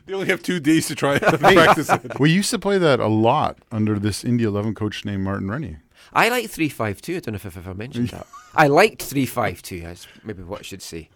They 0.07 0.13
only 0.15 0.27
have 0.29 0.43
two 0.43 0.61
days 0.61 0.87
to 0.89 0.95
try 0.95 1.17
it 1.23 1.23
practice 1.23 1.91
it. 1.91 2.19
we 2.21 2.31
used 2.31 2.51
to 2.51 2.59
play 2.59 2.79
that 2.79 3.01
a 3.01 3.09
lot 3.09 3.59
under 3.73 3.99
this 3.99 4.25
Indy 4.25 4.45
Eleven 4.45 4.75
coach 4.75 5.05
named 5.05 5.23
Martin 5.25 5.51
Rennie. 5.51 5.77
I 6.13 6.29
like 6.29 6.49
3 6.51 6.69
5 6.69 7.03
2. 7.03 7.17
I 7.17 7.21
don't 7.21 7.33
know 7.33 7.37
if 7.37 7.47
I've 7.47 7.57
ever 7.57 7.75
mentioned 7.75 8.09
that. 8.11 8.27
I 8.55 8.67
liked 8.69 9.03
3 9.03 9.27
5 9.27 9.63
2. 9.63 9.81
That's 9.81 10.07
maybe 10.25 10.43
what 10.43 10.61
I 10.61 10.63
should 10.63 10.83
say. 10.83 11.09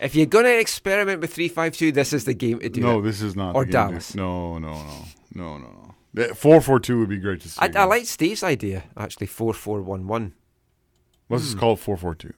If 0.00 0.14
you're 0.14 0.26
going 0.26 0.44
to 0.44 0.58
experiment 0.58 1.20
with 1.20 1.32
3 1.34 1.48
5 1.48 1.76
2, 1.76 1.92
this 1.92 2.12
is 2.12 2.24
the 2.24 2.34
game 2.34 2.60
to 2.60 2.68
do 2.68 2.80
no, 2.80 2.98
it. 2.98 3.02
this 3.02 3.20
is 3.22 3.36
not. 3.36 3.54
Or 3.54 3.64
the 3.64 3.72
game 3.72 3.86
to- 3.86 3.88
Dallas. 3.90 4.14
No, 4.14 4.58
no, 4.58 4.72
no, 4.74 5.04
no, 5.34 5.58
no, 5.58 5.68
no. 5.68 5.93
Four 6.34 6.60
four 6.60 6.78
two 6.78 7.00
would 7.00 7.08
be 7.08 7.18
great 7.18 7.40
to 7.40 7.48
see. 7.48 7.58
I, 7.60 7.70
I 7.74 7.84
like 7.84 8.06
Steve's 8.06 8.42
idea, 8.42 8.84
actually, 8.96 9.26
4 9.26 9.52
4 9.52 9.82
1 9.82 10.06
1. 10.06 10.32
Let's 11.28 11.44
just 11.44 11.58
call 11.58 11.72
it 11.72 11.78
four 11.78 11.96
four 11.96 12.14
two. 12.14 12.32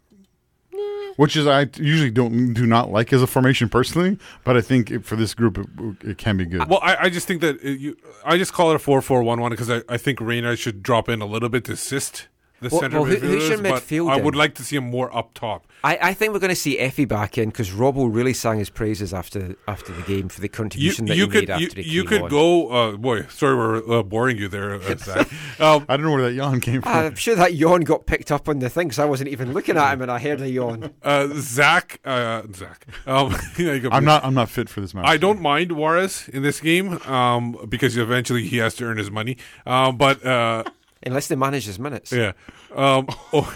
Which 1.17 1.35
is 1.35 1.47
I 1.47 1.69
usually 1.77 2.11
don't 2.11 2.53
do 2.53 2.67
not 2.67 2.91
like 2.91 3.13
as 3.13 3.23
a 3.23 3.27
formation 3.27 3.69
personally, 3.69 4.19
but 4.45 4.57
I 4.57 4.61
think 4.61 4.91
it, 4.91 5.05
for 5.05 5.17
this 5.17 5.33
group 5.33 5.59
it, 5.59 6.11
it 6.11 6.19
can 6.19 6.37
be 6.37 6.45
good. 6.45 6.69
Well, 6.69 6.81
I, 6.83 6.97
I 7.03 7.09
just 7.09 7.27
think 7.27 7.41
that 7.41 7.63
it, 7.63 7.81
you, 7.81 7.97
I 8.25 8.37
just 8.37 8.53
call 8.53 8.71
it 8.71 8.77
a 8.77 8.79
four-four-one-one 8.79 9.51
because 9.51 9.71
I, 9.71 9.83
I 9.89 9.97
think 9.97 10.21
Reyna 10.21 10.57
should 10.57 10.83
drop 10.83 11.09
in 11.09 11.23
a 11.23 11.27
little 11.27 11.49
bit 11.49 11.65
to 11.65 11.73
assist 11.73 12.29
the 12.61 12.69
Well- 12.71 12.81
center 12.81 13.01
well, 13.01 13.05
who- 13.11 13.17
who's 13.17 13.49
your 13.49 13.59
midfielders, 13.59 13.63
but 13.71 13.83
midfield 13.83 14.11
I 14.13 14.17
would 14.21 14.35
like 14.37 14.55
to 14.55 14.65
see 14.65 14.77
him 14.77 14.91
more 14.91 15.15
up 15.17 15.35
top. 15.35 15.67
I, 15.85 15.99
I 16.03 16.15
think 16.15 16.33
we're 16.33 16.39
going 16.41 16.49
to 16.51 16.57
see 16.57 16.79
Effie 16.79 17.05
back 17.05 17.37
in 17.39 17.51
because 17.51 17.71
Robbo 17.71 18.13
really 18.13 18.33
sang 18.33 18.59
his 18.59 18.71
praises 18.71 19.13
after 19.15 19.55
after 19.69 19.93
the 19.93 20.03
game 20.03 20.29
for 20.29 20.41
the 20.41 20.47
You, 20.47 20.51
contribution 20.51 21.05
that 21.07 21.17
you 21.17 21.25
he 21.27 21.31
could 21.31 21.49
made 21.49 21.61
you, 21.61 21.67
after 21.69 21.81
he 21.83 21.91
you 21.91 22.03
came 22.03 22.09
could 22.09 22.23
on. 22.23 22.29
go. 22.31 22.69
Uh, 22.71 22.97
boy, 22.97 23.23
sorry, 23.29 23.55
we're 23.57 23.99
uh, 23.99 24.03
boring 24.03 24.39
you 24.39 24.49
there, 24.49 24.75
uh, 24.75 24.79
Um, 25.61 25.85
I 25.89 25.97
don't 25.97 26.07
know 26.07 26.13
where 26.13 26.23
that 26.23 26.33
yawn 26.35 26.61
came 26.61 26.83
from. 26.83 26.93
I'm 26.93 27.15
sure 27.15 27.35
that 27.37 27.55
yawn 27.55 27.83
got 27.83 28.07
picked 28.07 28.33
up 28.33 28.49
on 28.49 28.59
the 28.59 28.69
thing 28.71 28.89
because 28.89 28.99
I 28.99 29.05
wasn't 29.05 29.29
even 29.29 29.53
looking 29.53 29.77
at 29.77 29.93
him 29.93 30.03
and 30.03 30.11
I 30.11 30.19
heard 30.19 30.41
a 30.41 30.49
yawn. 30.51 30.91
uh, 31.03 31.29
Zach, 31.35 32.01
uh, 32.05 32.43
Zach. 32.55 32.87
Um, 33.07 33.37
yeah, 33.59 33.75
you 33.75 33.89
I'm 33.93 34.05
not. 34.05 34.25
I'm 34.25 34.35
not 34.35 34.49
fit 34.49 34.69
for 34.69 34.81
this 34.81 34.95
match. 34.95 35.05
I 35.07 35.19
don't 35.19 35.41
mind 35.41 35.73
Juarez 35.73 36.29
in 36.33 36.43
this 36.43 36.59
game 36.61 36.99
um, 37.07 37.57
because 37.69 37.97
eventually 37.97 38.45
he 38.47 38.57
has 38.59 38.75
to 38.77 38.85
earn 38.87 38.97
his 38.97 39.11
money. 39.11 39.37
Um, 39.67 39.97
but 39.99 40.25
uh, 40.25 40.65
Unless 41.05 41.29
they 41.29 41.37
manage 41.37 41.67
his 41.67 41.79
minutes. 41.79 42.13
yeah. 42.13 42.33
Um, 42.75 43.07
oh. 43.33 43.55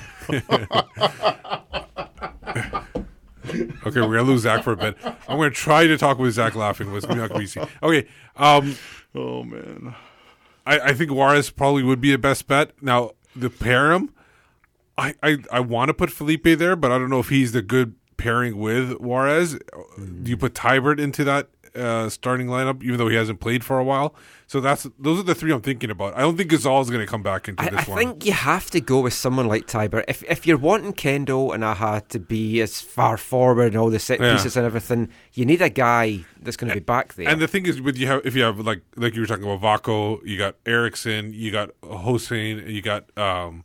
okay, 3.86 4.00
we're 4.00 4.16
gonna 4.16 4.22
lose 4.22 4.42
Zach 4.42 4.62
for 4.62 4.72
a 4.72 4.76
bit. 4.76 4.96
I'm 5.04 5.38
gonna 5.38 5.50
try 5.50 5.86
to 5.86 5.96
talk 5.96 6.18
with 6.18 6.34
Zach 6.34 6.54
laughing, 6.54 6.88
but 6.90 6.96
it's 6.96 7.08
not 7.08 7.16
gonna 7.16 7.38
be 7.38 7.44
easy. 7.44 7.60
Okay. 7.82 8.06
Um, 8.36 8.76
oh 9.14 9.42
man. 9.42 9.94
I, 10.66 10.78
I 10.80 10.92
think 10.92 11.10
Juarez 11.10 11.50
probably 11.50 11.82
would 11.82 12.00
be 12.00 12.12
a 12.12 12.18
best 12.18 12.46
bet. 12.46 12.72
Now 12.80 13.12
the 13.34 13.50
pair 13.50 13.92
him, 13.92 14.14
I, 14.96 15.14
I, 15.22 15.38
I 15.50 15.60
want 15.60 15.88
to 15.88 15.94
put 15.94 16.10
Felipe 16.10 16.44
there, 16.44 16.76
but 16.76 16.92
I 16.92 16.98
don't 16.98 17.10
know 17.10 17.20
if 17.20 17.30
he's 17.30 17.52
the 17.52 17.62
good 17.62 17.94
pairing 18.16 18.58
with 18.58 19.00
Juarez. 19.00 19.54
Do 19.54 20.30
you 20.30 20.36
put 20.36 20.54
Teibert 20.54 21.00
into 21.00 21.24
that 21.24 21.48
uh, 21.74 22.08
starting 22.08 22.46
lineup, 22.48 22.82
even 22.82 22.98
though 22.98 23.08
he 23.08 23.16
hasn't 23.16 23.40
played 23.40 23.64
for 23.64 23.78
a 23.78 23.84
while? 23.84 24.14
So 24.46 24.60
that's 24.60 24.88
those 24.98 25.20
are 25.20 25.22
the 25.22 25.34
three 25.34 25.52
I'm 25.52 25.60
thinking 25.60 25.90
about. 25.90 26.16
I 26.16 26.20
don't 26.20 26.36
think 26.36 26.50
Ghazal 26.50 26.80
is 26.80 26.90
going 26.90 27.00
to 27.00 27.06
come 27.06 27.22
back 27.22 27.48
into 27.48 27.62
I, 27.62 27.68
this 27.70 27.88
I 27.88 27.90
one. 27.90 27.98
I 27.98 28.02
think 28.02 28.26
you 28.26 28.32
have 28.32 28.70
to 28.72 28.80
go 28.80 29.00
with 29.00 29.12
someone 29.14 29.46
like 29.46 29.66
Teibert. 29.66 30.04
If 30.08 30.24
if 30.24 30.46
you're 30.46 30.58
wanting 30.58 30.92
Kendall 30.92 31.52
and 31.52 31.64
Aja 31.64 32.00
to 32.08 32.18
be 32.18 32.60
as 32.60 32.80
far 32.80 33.16
forward 33.16 33.68
and 33.68 33.76
all 33.76 33.90
the 33.90 33.98
set 33.98 34.20
Yeah. 34.20 34.32
pieces 34.32 34.56
and 34.56 34.66
everything, 34.66 35.08
you 35.34 35.46
need 35.46 35.62
a 35.62 35.70
guy 35.70 36.24
that's 36.42 36.56
going 36.56 36.68
to 36.68 36.74
be 36.74 36.80
back 36.80 37.14
there. 37.14 37.28
And 37.28 37.40
the 37.40 37.46
thing 37.48 37.66
is, 37.66 37.80
with 37.80 37.96
you 37.96 38.06
have 38.08 38.22
if 38.24 38.34
you 38.34 38.42
have 38.42 38.58
like 38.60 38.82
like 38.96 39.14
you 39.14 39.20
were 39.20 39.26
talking 39.26 39.44
about 39.44 39.60
Vako, 39.60 40.18
you 40.26 40.36
got 40.36 40.56
Eriksson, 40.66 41.32
you 41.32 41.52
got 41.52 41.70
Hoesen, 41.82 42.68
you 42.68 42.82
got 42.82 43.16
um, 43.16 43.64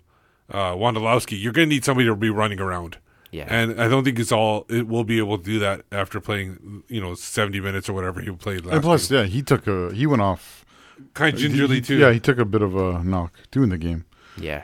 uh, 0.52 0.74
Wondolowski. 0.74 1.42
You're 1.42 1.54
going 1.54 1.68
to 1.70 1.74
need 1.76 1.84
somebody 1.86 2.08
to 2.08 2.16
be 2.16 2.30
running 2.30 2.60
around. 2.60 2.98
Yeah. 3.36 3.48
and 3.50 3.80
I 3.82 3.88
don't 3.88 4.04
think 4.04 4.18
it's 4.20 4.32
all 4.32 4.66
it 4.70 4.88
will 4.88 5.04
be 5.04 5.18
able 5.18 5.38
to 5.38 5.44
do 5.44 5.60
that 5.60 5.82
after 5.92 6.20
playing 6.22 6.84
you 6.88 7.02
know 7.02 7.14
70 7.16 7.60
minutes 7.62 7.90
or 7.90 7.94
whatever 7.94 8.22
he 8.22 8.32
played 8.32 8.66
last. 8.66 8.74
And 8.76 8.84
plus, 8.84 9.08
game. 9.08 9.18
yeah, 9.20 9.26
he 9.26 9.42
took 9.42 9.68
a 9.68 9.94
he 9.94 10.06
went 10.08 10.22
off 10.22 10.66
Kinda 11.14 11.38
gingerly, 11.38 11.76
He- 11.76 11.82
too. 11.82 11.98
Yeah, 11.98 12.12
he 12.14 12.20
took 12.22 12.38
a 12.40 12.46
bit 12.46 12.62
of 12.62 12.76
a 12.76 13.04
knock 13.04 13.34
doing 13.52 13.70
the 13.70 13.78
game. 13.78 14.06
Yeah. 14.38 14.64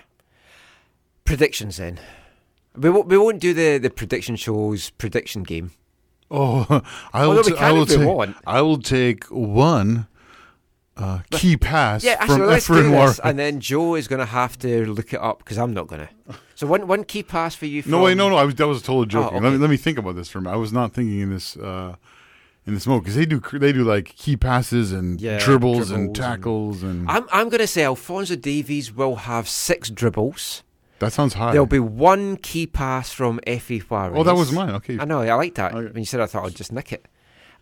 Predictions 1.26 1.78
then. 1.78 2.00
We 2.76 2.90
won't, 2.90 3.08
we 3.08 3.18
won't 3.18 3.40
do 3.40 3.54
the, 3.54 3.78
the 3.78 3.90
prediction 3.90 4.36
shows 4.38 4.90
prediction 4.92 5.44
game. 5.44 5.72
Oh, 6.34 6.66
I 7.12 7.24
Although 7.26 7.36
will. 7.42 7.44
we 7.44 7.52
can 7.52 7.64
I 7.64 7.72
will 7.74 7.84
if 7.84 7.90
we 7.90 7.98
take. 7.98 8.08
want. 8.08 8.38
I 8.48 8.62
will 8.62 8.78
take 8.82 9.26
one 9.26 10.08
uh, 10.96 11.20
key 11.32 11.58
pass 11.58 12.06
Yeah, 12.06 12.14
actually, 12.22 12.38
from 12.38 12.48
let's 12.48 12.68
do 12.68 12.74
Efren 12.74 12.92
this, 12.92 13.18
War. 13.20 13.28
and 13.30 13.38
then 13.38 13.60
Joe 13.60 13.96
is 13.96 14.08
going 14.08 14.20
to 14.22 14.26
have 14.26 14.58
to 14.60 14.86
look 14.86 15.12
it 15.12 15.20
up 15.20 15.40
because 15.40 15.58
I'm 15.58 15.74
not 15.74 15.88
going 15.88 16.08
to. 16.28 16.36
So 16.62 16.68
one 16.68 16.86
one 16.86 17.06
key 17.06 17.24
pass 17.24 17.56
for 17.56 17.66
you. 17.66 17.82
From, 17.82 17.90
No, 17.94 18.04
wait, 18.04 18.16
no, 18.16 18.30
no. 18.30 18.36
I 18.36 18.44
was 18.44 18.54
that 18.54 18.68
was 18.68 18.84
totally 18.84 19.08
joking. 19.08 19.40
Oh, 19.40 19.42
Let 19.42 19.42
me 19.42 19.48
okay. 19.50 19.58
let 19.58 19.70
me 19.72 19.78
think 19.78 19.98
about 19.98 20.16
this 20.16 20.30
for 20.30 20.38
a 20.38 20.42
minute. 20.44 20.54
I 20.54 20.60
was 20.60 20.72
not 20.72 20.94
thinking 20.94 21.20
in 21.20 21.32
this 21.32 21.58
uh, 21.58 21.96
in 22.68 22.76
this 22.76 22.86
mode 22.86 23.02
because 23.02 23.16
they 23.16 23.26
do 23.26 23.40
they 23.54 23.74
do 23.74 23.84
like 23.84 24.06
key 24.16 24.38
passes 24.38 24.92
and 24.92 25.20
Yeah, 25.20 25.40
dribbles, 25.40 25.90
and 25.90 25.90
dribbles 25.90 26.06
and- 26.06 26.16
tackles 26.16 26.84
and, 26.84 27.10
I'm 27.10 27.26
I'm 27.32 27.50
going 27.50 27.62
to 27.62 27.66
say 27.66 27.84
Alfonso 27.84 28.36
Davies 28.36 28.94
will 28.94 29.16
have 29.16 29.50
six 29.50 29.90
dribbles. 29.90 30.62
that 31.00 31.12
sounds 31.14 31.34
high. 31.34 31.52
There'll 31.52 31.66
be 31.66 31.80
one 31.80 32.38
key 32.38 32.68
pass 32.68 33.12
from 33.12 33.40
Effie 33.48 33.80
Juarez. 33.80 34.14
Oh, 34.16 34.24
that 34.24 34.36
was 34.36 34.52
mine. 34.52 34.70
Okay. 34.76 35.00
I 35.00 35.06
know. 35.06 35.22
I 35.24 35.34
like 35.34 35.56
that. 35.56 35.74
When 35.74 35.98
you 35.98 36.06
said, 36.06 36.20
I 36.22 36.28
thought 36.28 36.46
I'd 36.46 36.54
just 36.56 36.72
nick 36.72 36.94
it. 36.94 37.08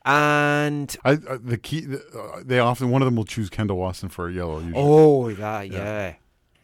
And 0.06 0.94
I, 1.06 1.12
I 1.12 1.38
the 1.42 1.58
key 1.58 1.86
the, 1.86 2.00
uh, 2.14 2.42
they 2.44 2.60
often 2.60 2.90
one 2.90 3.02
of 3.02 3.06
them 3.06 3.16
will 3.16 3.24
choose 3.24 3.50
Kendall 3.50 3.78
Waston 3.78 4.12
for 4.12 4.28
a 4.28 4.34
yellow. 4.34 4.60
Usually. 4.60 4.74
oh, 4.76 5.32
that 5.36 5.70
yeah. 5.72 6.16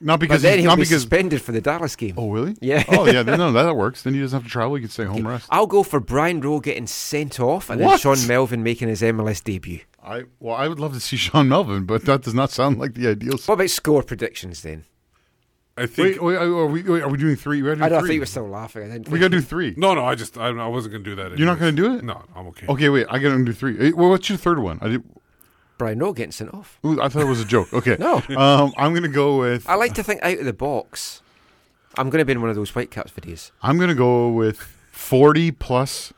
Not 0.02 0.20
because 0.20 0.42
but 0.42 0.50
then 0.50 0.58
he- 0.58 0.64
he'll 0.64 0.72
not 0.72 0.76
be 0.76 0.82
because- 0.82 1.02
suspended 1.04 1.42
for 1.42 1.52
the 1.54 1.62
Dallas 1.62 1.96
game. 1.96 2.16
Oh, 2.18 2.30
really? 2.30 2.56
Yeah. 2.62 2.84
oh, 2.90 3.06
yeah. 3.06 3.24
then- 3.24 3.40
No, 3.46 3.52
that 3.54 3.76
works. 3.76 4.04
Then 4.04 4.14
he 4.14 4.20
doesn't 4.20 4.36
have 4.42 4.44
to 4.46 4.52
travel. 4.52 4.76
He 4.76 4.82
can 4.82 4.90
stay 4.90 5.06
home 5.06 5.26
rest. 5.28 5.48
I'll 5.50 5.68
go 5.68 5.84
for 5.84 6.00
Brian 6.00 6.42
Rowe 6.42 6.60
getting 6.60 6.86
sent 6.88 7.40
off, 7.40 7.70
and 7.70 7.80
then 7.82 7.98
Sean 7.98 8.18
Melvin 8.28 8.62
making 8.64 8.90
his 8.90 9.02
MLS 9.02 9.44
debut. 9.44 9.80
I 10.04 10.24
well, 10.40 10.56
I 10.56 10.68
would 10.68 10.80
love 10.80 10.94
to 10.94 11.00
see 11.00 11.16
Sean 11.26 11.48
Melvin, 11.50 11.86
but 11.86 12.06
that 12.06 12.22
does 12.24 12.34
not 12.34 12.52
sound 12.52 12.78
like 12.78 12.94
the 12.94 13.08
ideal. 13.08 13.38
What 13.46 13.56
about 13.56 13.70
score 13.70 14.04
predictions 14.04 14.62
then? 14.62 14.84
I 15.78 15.88
think. 15.88 16.22
Wait, 16.22 16.24
wait, 16.24 16.36
are 16.38 16.66
we 16.68 16.84
wait, 16.84 17.02
are 17.02 17.10
we 17.10 17.18
doing 17.18 17.36
three? 17.36 17.62
We 17.62 17.68
gotta 17.70 17.80
do 17.80 17.84
I 17.86 17.90
don't 17.90 18.00
three. 18.02 18.10
think 18.10 18.22
we're 18.22 18.26
still 18.28 18.48
laughing. 18.48 18.84
I 18.84 18.94
didn't 18.98 19.10
We 19.10 19.20
gotta 19.20 19.30
do 19.36 19.42
three. 19.42 19.74
No, 19.78 19.94
no, 19.94 20.06
I 20.06 20.16
just 20.16 20.38
I, 20.38 20.48
I 20.48 20.68
wasn't 20.68 20.94
going 20.94 21.04
to 21.04 21.10
do 21.10 21.16
that. 21.18 21.38
You're 21.38 21.48
not 21.48 21.60
going 21.60 21.76
to 21.76 21.82
do 21.82 21.96
it? 21.98 22.04
No, 22.04 22.22
I'm 22.36 22.48
okay. 22.48 22.66
Okay, 22.68 22.88
wait. 22.90 23.08
I 23.10 23.20
got 23.20 23.36
to 23.36 23.44
do 23.44 23.52
three. 23.52 23.92
Well, 23.92 24.10
what's 24.10 24.30
your 24.30 24.38
third 24.38 24.60
one? 24.60 24.80
I 24.82 24.88
did. 24.88 25.04
Brian 25.78 26.00
Rowe 26.00 26.14
getting 26.14 26.32
sent 26.32 26.54
off. 26.54 26.80
Ooh, 26.86 27.02
I 27.02 27.10
thought 27.10 27.22
it 27.22 27.28
was 27.28 27.42
a 27.42 27.46
joke. 27.46 27.74
Okay. 27.74 27.98
No. 28.00 28.18
Um, 28.38 28.74
I'm 28.78 28.92
going 28.92 29.04
to 29.04 29.10
go 29.10 29.38
with. 29.40 29.68
I 29.70 29.76
like 29.76 29.94
to 29.96 30.04
think 30.04 30.22
out 30.24 30.38
of 30.40 30.46
the 30.46 30.54
box. 30.54 31.22
I'm 31.98 32.10
going 32.10 32.20
to 32.20 32.26
be 32.26 32.34
in 32.34 32.42
one 32.42 32.50
of 32.50 32.56
those 32.56 32.72
Whitecaps 32.72 33.12
videos. 33.12 33.52
I'm 33.62 33.78
going 33.78 33.90
to 33.90 33.96
go 33.96 34.30
with 34.30 34.60
40 34.92 35.52
plus 35.52 36.14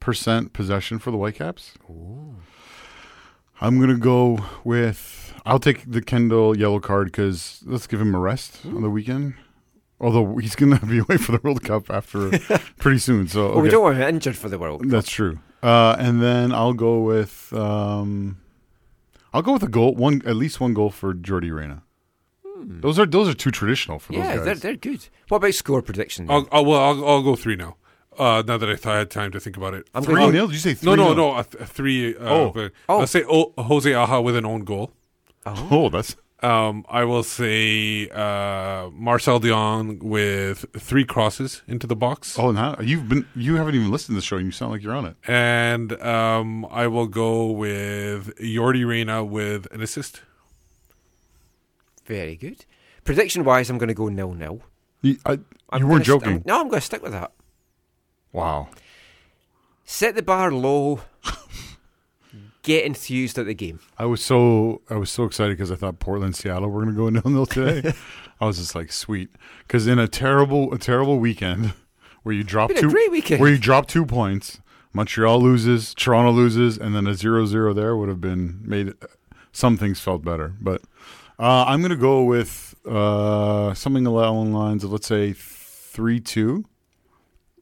percent 0.00 0.52
possession 0.52 0.98
for 0.98 1.10
the 1.10 1.16
Whitecaps. 1.16 1.72
I'm 3.60 3.76
going 3.78 3.90
to 3.90 3.96
go 3.96 4.38
with. 4.64 5.34
I'll 5.44 5.58
take 5.58 5.90
the 5.90 6.02
Kendall 6.02 6.56
yellow 6.56 6.78
card 6.80 7.08
because 7.08 7.60
let's 7.66 7.86
give 7.86 8.00
him 8.00 8.14
a 8.14 8.18
rest 8.20 8.60
on 8.66 8.82
the 8.82 8.90
weekend. 8.90 9.34
Although 10.00 10.36
he's 10.40 10.54
going 10.54 10.78
to 10.78 10.86
be 10.86 10.98
away 10.98 11.16
for 11.16 11.32
the 11.32 11.40
World 11.42 11.62
Cup 11.64 11.90
after 11.90 12.30
pretty 12.78 12.98
soon. 12.98 13.26
So 13.28 13.52
Well, 13.54 13.60
we 13.60 13.68
don't 13.70 13.82
want 13.82 13.96
him 13.96 14.08
injured 14.08 14.36
for 14.36 14.48
the 14.48 14.58
World 14.58 14.82
Cup. 14.82 14.90
That's 14.90 15.10
true. 15.10 15.40
Uh, 15.62 15.96
and 15.98 16.22
then 16.22 16.52
I'll 16.52 16.72
go 16.74 17.00
with 17.00 17.52
um, 17.52 18.38
I'll 19.32 19.42
go 19.42 19.52
with 19.52 19.62
a 19.62 19.68
goal, 19.68 19.94
one 19.94 20.22
at 20.26 20.36
least 20.36 20.60
one 20.60 20.74
goal 20.74 20.90
for 20.90 21.14
Yordy 21.14 21.54
Reyna. 21.54 21.82
Those 22.60 22.98
are 22.98 23.06
those 23.06 23.28
are 23.28 23.34
too 23.34 23.50
traditional 23.52 23.98
for 23.98 24.12
Hmm. 24.12 24.18
Yeah, 24.18 24.36
those 24.36 24.44
they're, 24.44 24.54
they're 24.56 24.76
good. 24.76 25.08
What 25.28 25.36
about 25.38 25.54
score 25.54 25.80
prediction? 25.82 26.26
then? 26.26 26.34
I'll, 26.36 26.48
I'll, 26.50 26.64
well, 26.64 26.80
I'll, 26.80 27.08
I'll 27.08 27.22
go 27.22 27.36
three 27.36 27.54
now. 27.56 27.76
Uh, 28.18 28.42
now 28.44 28.56
that 28.58 28.68
I, 28.68 28.74
th- 28.74 28.86
I 28.86 28.98
had 28.98 29.10
time 29.12 29.30
to 29.30 29.38
think 29.38 29.56
about 29.56 29.74
it. 29.74 29.88
I'm 29.94 30.02
Three 30.02 30.16
going 30.16 30.32
nil? 30.32 30.48
Did 30.48 30.54
you 30.54 30.58
say 30.58 30.70
No, 30.84 30.94
three 30.94 31.04
no, 31.04 31.14
nil? 31.14 31.14
no. 31.14 31.36
A, 31.38 31.44
th- 31.44 31.62
a 31.62 31.66
three. 31.66 32.16
Uh, 32.16 32.28
Oh. 32.28 32.50
but 32.50 32.72
Oh. 32.88 32.98
I'll 33.00 33.06
say 33.06 33.22
o- 33.28 33.52
Jose 33.56 33.94
Aja 33.94 34.20
with 34.20 34.34
an 34.34 34.44
own 34.44 34.64
goal. 34.64 34.90
oh, 35.46 35.88
that's 35.88 36.16
Um, 36.40 36.84
I 36.88 37.02
will 37.04 37.24
say 37.24 38.08
uh, 38.10 38.90
Marcel 38.92 39.40
de 39.40 39.48
Jong 39.48 39.98
with 39.98 40.64
three 40.78 41.04
crosses 41.04 41.62
into 41.66 41.86
the 41.88 41.96
box. 41.96 42.38
oh 42.38 42.52
now 42.52 42.76
you've 42.80 43.08
been 43.08 43.26
you 43.34 43.56
haven't 43.56 43.74
even 43.74 43.90
listened 43.90 44.14
to 44.14 44.20
the 44.20 44.24
show 44.24 44.36
and 44.36 44.46
you 44.46 44.52
sound 44.52 44.70
like 44.70 44.80
you're 44.82 44.94
on 44.94 45.04
it. 45.06 45.16
And 45.26 46.00
um, 46.00 46.64
I 46.70 46.86
will 46.86 47.08
go 47.08 47.46
with 47.46 48.36
Yordy 48.38 48.86
Reyna 48.86 49.24
with 49.24 49.66
an 49.72 49.80
assist. 49.82 50.22
Very 52.06 52.36
good. 52.36 52.64
Prediction 53.04 53.42
wise, 53.44 53.68
I'm 53.68 53.78
going 53.78 53.88
to 53.88 53.94
go 53.94 54.08
nil 54.08 54.32
nil. 54.32 54.62
You, 55.02 55.16
I, 55.26 55.32
you 55.76 55.86
weren't 55.88 56.04
st- 56.04 56.22
joking. 56.22 56.32
I'm- 56.34 56.42
no, 56.46 56.60
I'm 56.60 56.68
going 56.68 56.80
to 56.80 56.86
stick 56.86 57.02
with 57.02 57.12
that. 57.12 57.32
wow. 58.32 58.68
Set 59.84 60.14
the 60.14 60.22
bar 60.22 60.52
low. 60.52 61.00
Get 62.68 62.84
enthused 62.84 63.38
at 63.38 63.46
the 63.46 63.54
game. 63.54 63.80
I 63.96 64.04
was 64.04 64.22
so 64.22 64.82
I 64.90 64.96
was 64.96 65.10
so 65.10 65.24
excited 65.24 65.56
because 65.56 65.72
I 65.72 65.74
thought 65.74 66.00
Portland 66.00 66.36
Seattle 66.36 66.68
were 66.68 66.84
going 66.84 66.94
to 66.94 67.00
go 67.00 67.08
nil 67.08 67.22
nil 67.24 67.46
today. 67.46 67.94
I 68.42 68.44
was 68.44 68.58
just 68.58 68.74
like 68.74 68.92
sweet 68.92 69.30
because 69.66 69.86
in 69.86 69.98
a 69.98 70.06
terrible 70.06 70.74
a 70.74 70.76
terrible 70.76 71.18
weekend 71.18 71.72
where 72.24 72.34
you 72.34 72.44
drop 72.44 72.70
two 72.74 72.90
great 72.90 73.10
weekend. 73.10 73.40
where 73.40 73.50
you 73.50 73.56
drop 73.56 73.88
two 73.88 74.04
points, 74.04 74.60
Montreal 74.92 75.40
loses, 75.40 75.94
Toronto 75.94 76.30
loses, 76.30 76.76
and 76.76 76.94
then 76.94 77.06
a 77.06 77.12
0-0 77.12 77.74
there 77.74 77.96
would 77.96 78.10
have 78.10 78.20
been 78.20 78.60
made 78.62 78.92
some 79.50 79.78
things 79.78 79.98
felt 79.98 80.22
better. 80.22 80.54
But 80.60 80.82
uh, 81.38 81.64
I'm 81.66 81.80
going 81.80 81.88
to 81.88 81.96
go 81.96 82.22
with 82.22 82.74
uh, 82.86 83.72
something 83.72 84.04
along 84.04 84.52
the 84.52 84.58
lines 84.58 84.84
of 84.84 84.92
let's 84.92 85.06
say 85.06 85.32
three 85.32 86.20
two. 86.20 86.66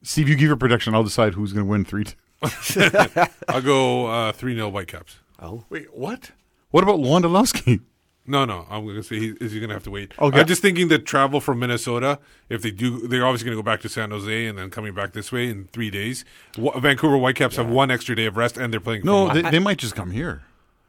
Steve, 0.03 0.27
you 0.27 0.35
give 0.35 0.49
your 0.49 0.57
prediction. 0.57 0.93
I'll 0.93 1.05
decide 1.05 1.35
who's 1.35 1.53
going 1.53 1.65
to 1.65 1.71
win 1.71 1.85
three 1.85 2.03
two. 2.03 2.15
I'll 3.47 3.61
go 3.61 4.07
uh, 4.07 4.31
3 4.31 4.55
0 4.55 4.69
Whitecaps. 4.69 5.17
Oh. 5.41 5.63
Wait, 5.69 5.93
what? 5.95 6.31
What 6.71 6.83
about 6.83 6.99
Lewandowski? 6.99 7.81
No, 8.29 8.43
no. 8.43 8.67
I'm 8.69 8.83
going 8.83 8.97
to 8.97 9.03
say 9.03 9.19
he, 9.19 9.27
is 9.39 9.53
he 9.53 9.59
going 9.59 9.69
to 9.69 9.75
have 9.75 9.83
to 9.85 9.91
wait? 9.91 10.11
Okay. 10.19 10.39
I'm 10.41 10.45
just 10.47 10.61
thinking 10.61 10.89
that 10.89 11.05
travel 11.05 11.39
from 11.39 11.59
Minnesota, 11.59 12.19
if 12.49 12.61
they 12.61 12.71
do, 12.71 13.07
they're 13.07 13.25
obviously 13.25 13.45
going 13.45 13.57
to 13.57 13.63
go 13.63 13.65
back 13.65 13.79
to 13.81 13.89
San 13.89 14.11
Jose 14.11 14.45
and 14.45 14.57
then 14.57 14.69
coming 14.69 14.93
back 14.93 15.13
this 15.13 15.31
way 15.31 15.47
in 15.47 15.69
three 15.71 15.89
days. 15.89 16.25
Wa- 16.57 16.77
Vancouver 16.77 17.17
Whitecaps 17.17 17.55
have 17.55 17.69
one 17.69 17.89
extra 17.89 18.15
day 18.17 18.25
of 18.25 18.35
rest 18.35 18.57
and 18.57 18.73
they're 18.73 18.81
playing. 18.81 19.03
No, 19.05 19.33
they, 19.33 19.43
they 19.43 19.59
might 19.59 19.77
just 19.77 19.95
come 19.95 20.11
here. 20.11 20.43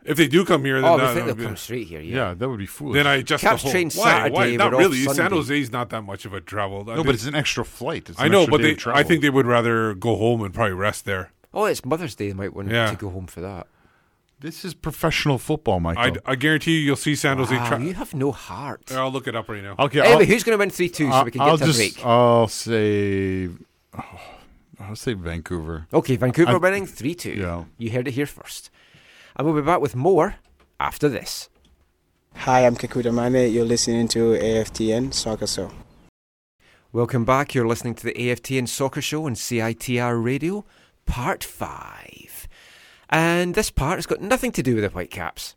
if 0.04 0.16
they 0.16 0.26
do 0.26 0.44
come 0.44 0.64
here, 0.64 0.80
then 0.80 0.90
Oh, 0.90 0.98
that, 0.98 1.10
we 1.10 1.14
think 1.14 1.26
that 1.28 1.34
they'll 1.36 1.44
be- 1.44 1.44
come 1.44 1.56
straight 1.56 1.86
here. 1.86 2.00
Yeah. 2.00 2.16
Yeah, 2.30 2.34
that 2.34 2.48
would 2.48 2.58
be 2.58 2.66
foolish. 2.66 2.94
Then 2.94 3.06
I 3.06 3.16
adjust 3.16 3.44
Caps 3.44 3.62
the 3.62 3.66
whole. 3.68 3.72
train 3.72 3.90
why? 3.90 4.04
Saturday, 4.04 4.34
Why? 4.34 4.56
Not 4.56 4.72
we're 4.72 4.76
off 4.78 4.80
really. 4.80 5.04
San 5.04 5.14
Sunday. 5.14 5.36
Jose 5.36 5.60
is 5.60 5.70
not 5.70 5.90
that 5.90 6.02
much 6.02 6.24
of 6.24 6.34
a 6.34 6.40
travel. 6.40 6.84
no, 6.84 7.04
but 7.04 7.14
it's 7.14 7.26
an 7.26 7.36
extra 7.36 7.64
flight. 7.64 8.10
It's 8.10 8.18
I 8.20 8.26
know, 8.26 8.40
extra 8.40 8.50
but 8.50 8.56
day 8.58 8.62
they, 8.64 8.72
of 8.72 8.78
travel. 8.78 8.98
I 8.98 9.04
think 9.04 9.22
they 9.22 9.30
would 9.30 9.46
rather 9.46 9.94
go 9.94 10.16
home 10.16 10.42
and 10.42 10.52
probably 10.52 10.72
rest 10.74 11.04
there. 11.04 11.30
Oh, 11.52 11.64
it's 11.64 11.84
Mother's 11.84 12.14
Day. 12.14 12.28
They 12.28 12.34
might 12.34 12.54
want 12.54 12.70
Yeah. 12.70 12.90
to 12.90 12.96
go 12.96 13.10
home 13.10 13.26
for 13.26 13.40
that. 13.40 13.66
this 14.40 14.64
is 14.64 14.72
professional 14.72 15.36
football, 15.36 15.80
Michael. 15.80 16.18
I, 16.24 16.32
I 16.32 16.34
guarantee 16.36 16.72
you, 16.78 16.78
you'll 16.86 16.94
see 16.96 17.16
San 17.16 17.38
Jose. 17.38 17.56
Wow, 17.56 17.68
Tra- 17.68 17.82
you 17.82 17.94
have 17.94 18.14
no 18.14 18.30
heart. 18.30 18.92
I'll 18.92 19.10
look 19.10 19.26
it 19.26 19.34
up 19.34 19.48
right 19.48 19.62
now. 19.62 19.74
okay, 19.80 19.98
Anyway, 20.00 20.22
I'll, 20.22 20.24
who's 20.26 20.44
going 20.44 20.56
to 20.56 20.60
win 20.60 20.70
3 20.70 20.88
2 20.88 21.10
so 21.10 21.24
we 21.24 21.30
can 21.32 21.40
I'll 21.40 21.56
get 21.56 21.64
to 21.64 21.64
a 21.64 21.66
just, 21.74 21.78
break? 21.96 22.06
I'll 22.06 22.46
say, 22.46 23.48
oh, 23.98 24.20
I'll 24.78 24.94
say 24.94 25.14
Vancouver. 25.14 25.88
Okay, 25.92 26.14
Vancouver 26.14 26.52
I- 26.52 26.56
winning 26.58 26.86
3 26.86 27.14
2. 27.16 27.32
Yeah. 27.32 27.64
You 27.78 27.90
heard 27.90 28.06
it 28.06 28.12
here 28.12 28.26
first. 28.26 28.70
And 29.34 29.44
we'll 29.44 29.56
be 29.56 29.62
back 29.66 29.80
with 29.80 29.96
more 29.96 30.36
after 30.78 31.08
this. 31.08 31.48
Hi, 32.36 32.64
I'm 32.64 32.76
Kekuta 32.76 33.10
Manneh. 33.12 33.52
You're 33.52 33.64
listening 33.64 34.06
to 34.08 34.34
AFTN 34.38 35.12
Soccer 35.12 35.48
Show. 35.48 35.72
Welcome 36.92 37.24
back. 37.24 37.54
You're 37.56 37.66
listening 37.66 37.96
to 37.96 38.04
the 38.04 38.12
AFTN 38.14 38.68
Soccer 38.68 39.02
Show 39.02 39.26
on 39.26 39.34
CITR 39.34 40.22
Radio, 40.22 40.64
Part 41.08 41.42
5. 41.42 42.46
And 43.10 43.56
this 43.56 43.70
part 43.70 43.98
has 43.98 44.06
got 44.06 44.20
nothing 44.20 44.52
to 44.52 44.62
do 44.62 44.76
with 44.76 44.84
the 44.84 44.90
Whitecaps. 44.90 45.56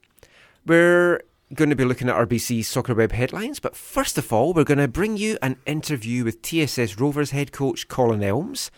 We're 0.66 1.22
going 1.54 1.70
to 1.70 1.76
be 1.76 1.86
looking 1.86 2.10
at 2.10 2.16
RBC's 2.16 2.68
Soccer 2.68 2.96
Web 2.96 3.12
headlines, 3.12 3.60
but 3.60 3.76
first 3.76 4.18
of 4.18 4.34
all, 4.34 4.54
we're 4.54 4.64
going 4.64 4.80
to 4.80 4.88
bring 4.88 5.18
you 5.18 5.38
an 5.44 5.58
interview 5.68 6.24
with 6.24 6.42
TSS 6.42 6.98
Rovers 7.00 7.32
head 7.32 7.52
coach 7.52 7.88
Colin 7.88 8.24
Elmes 8.24 8.72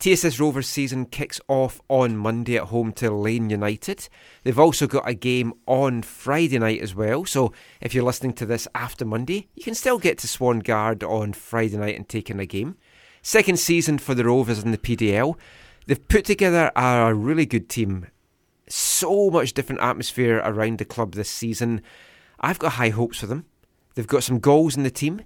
TSS 0.00 0.40
Rovers 0.40 0.66
season 0.66 1.04
kicks 1.04 1.42
off 1.46 1.78
on 1.90 2.16
Monday 2.16 2.56
at 2.56 2.68
home 2.68 2.90
to 2.94 3.10
Lane 3.10 3.50
United. 3.50 4.08
They've 4.44 4.58
also 4.58 4.86
got 4.86 5.06
a 5.06 5.12
game 5.12 5.52
on 5.66 6.00
Friday 6.00 6.58
night 6.58 6.80
as 6.80 6.94
well, 6.94 7.26
so 7.26 7.52
if 7.82 7.94
you're 7.94 8.02
listening 8.02 8.32
to 8.34 8.46
this 8.46 8.66
after 8.74 9.04
Monday, 9.04 9.48
you 9.54 9.62
can 9.62 9.74
still 9.74 9.98
get 9.98 10.16
to 10.18 10.26
Swangard 10.26 11.02
on 11.02 11.34
Friday 11.34 11.76
night 11.76 11.96
and 11.96 12.08
take 12.08 12.30
in 12.30 12.40
a 12.40 12.46
game. 12.46 12.78
Second 13.20 13.58
season 13.58 13.98
for 13.98 14.14
the 14.14 14.24
Rovers 14.24 14.64
in 14.64 14.70
the 14.70 14.78
PDL. 14.78 15.36
They've 15.90 16.06
put 16.06 16.24
together 16.24 16.70
a 16.76 17.12
really 17.12 17.46
good 17.46 17.68
team. 17.68 18.06
So 18.68 19.28
much 19.28 19.54
different 19.54 19.80
atmosphere 19.80 20.40
around 20.44 20.78
the 20.78 20.84
club 20.84 21.14
this 21.16 21.28
season. 21.28 21.82
I've 22.38 22.60
got 22.60 22.74
high 22.74 22.90
hopes 22.90 23.18
for 23.18 23.26
them. 23.26 23.46
They've 23.96 24.06
got 24.06 24.22
some 24.22 24.38
goals 24.38 24.76
in 24.76 24.84
the 24.84 24.92
team. 24.92 25.22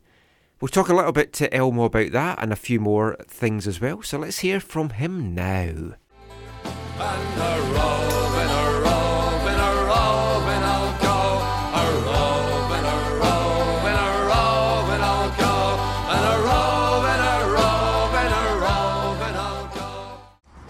We'll 0.62 0.70
talk 0.70 0.88
a 0.88 0.94
little 0.94 1.12
bit 1.12 1.34
to 1.34 1.54
Elmo 1.54 1.84
about 1.84 2.12
that 2.12 2.38
and 2.40 2.50
a 2.50 2.56
few 2.56 2.80
more 2.80 3.18
things 3.28 3.66
as 3.66 3.78
well. 3.78 4.00
So 4.00 4.16
let's 4.16 4.38
hear 4.38 4.58
from 4.58 4.88
him 4.88 5.34
now. 5.34 5.96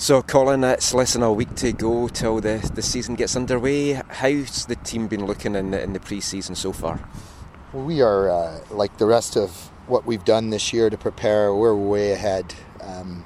So, 0.05 0.21
Colin, 0.21 0.63
it's 0.65 0.93
less 0.93 1.15
than 1.15 1.23
a 1.23 1.33
week 1.33 1.55
to 1.55 1.73
go 1.73 2.09
till 2.09 2.39
the, 2.39 2.71
the 2.75 2.83
season 2.83 3.15
gets 3.15 3.37
underway. 3.37 4.03
How's 4.11 4.67
the 4.67 4.77
team 4.77 5.09
been 5.09 5.25
looking 5.25 5.55
in 5.55 5.71
the, 5.71 5.83
in 5.83 5.95
the 5.95 5.99
pre 5.99 6.21
season 6.21 6.55
so 6.55 6.73
far? 6.75 7.01
We 7.73 8.03
are 8.03 8.29
uh, 8.29 8.61
like 8.71 8.99
the 8.99 9.07
rest 9.07 9.35
of 9.35 9.51
what 9.87 10.05
we've 10.05 10.23
done 10.23 10.51
this 10.51 10.75
year 10.75 10.91
to 10.91 10.99
prepare. 10.99 11.55
We're 11.55 11.75
way 11.75 12.13
ahead. 12.13 12.55
Um, 12.83 13.25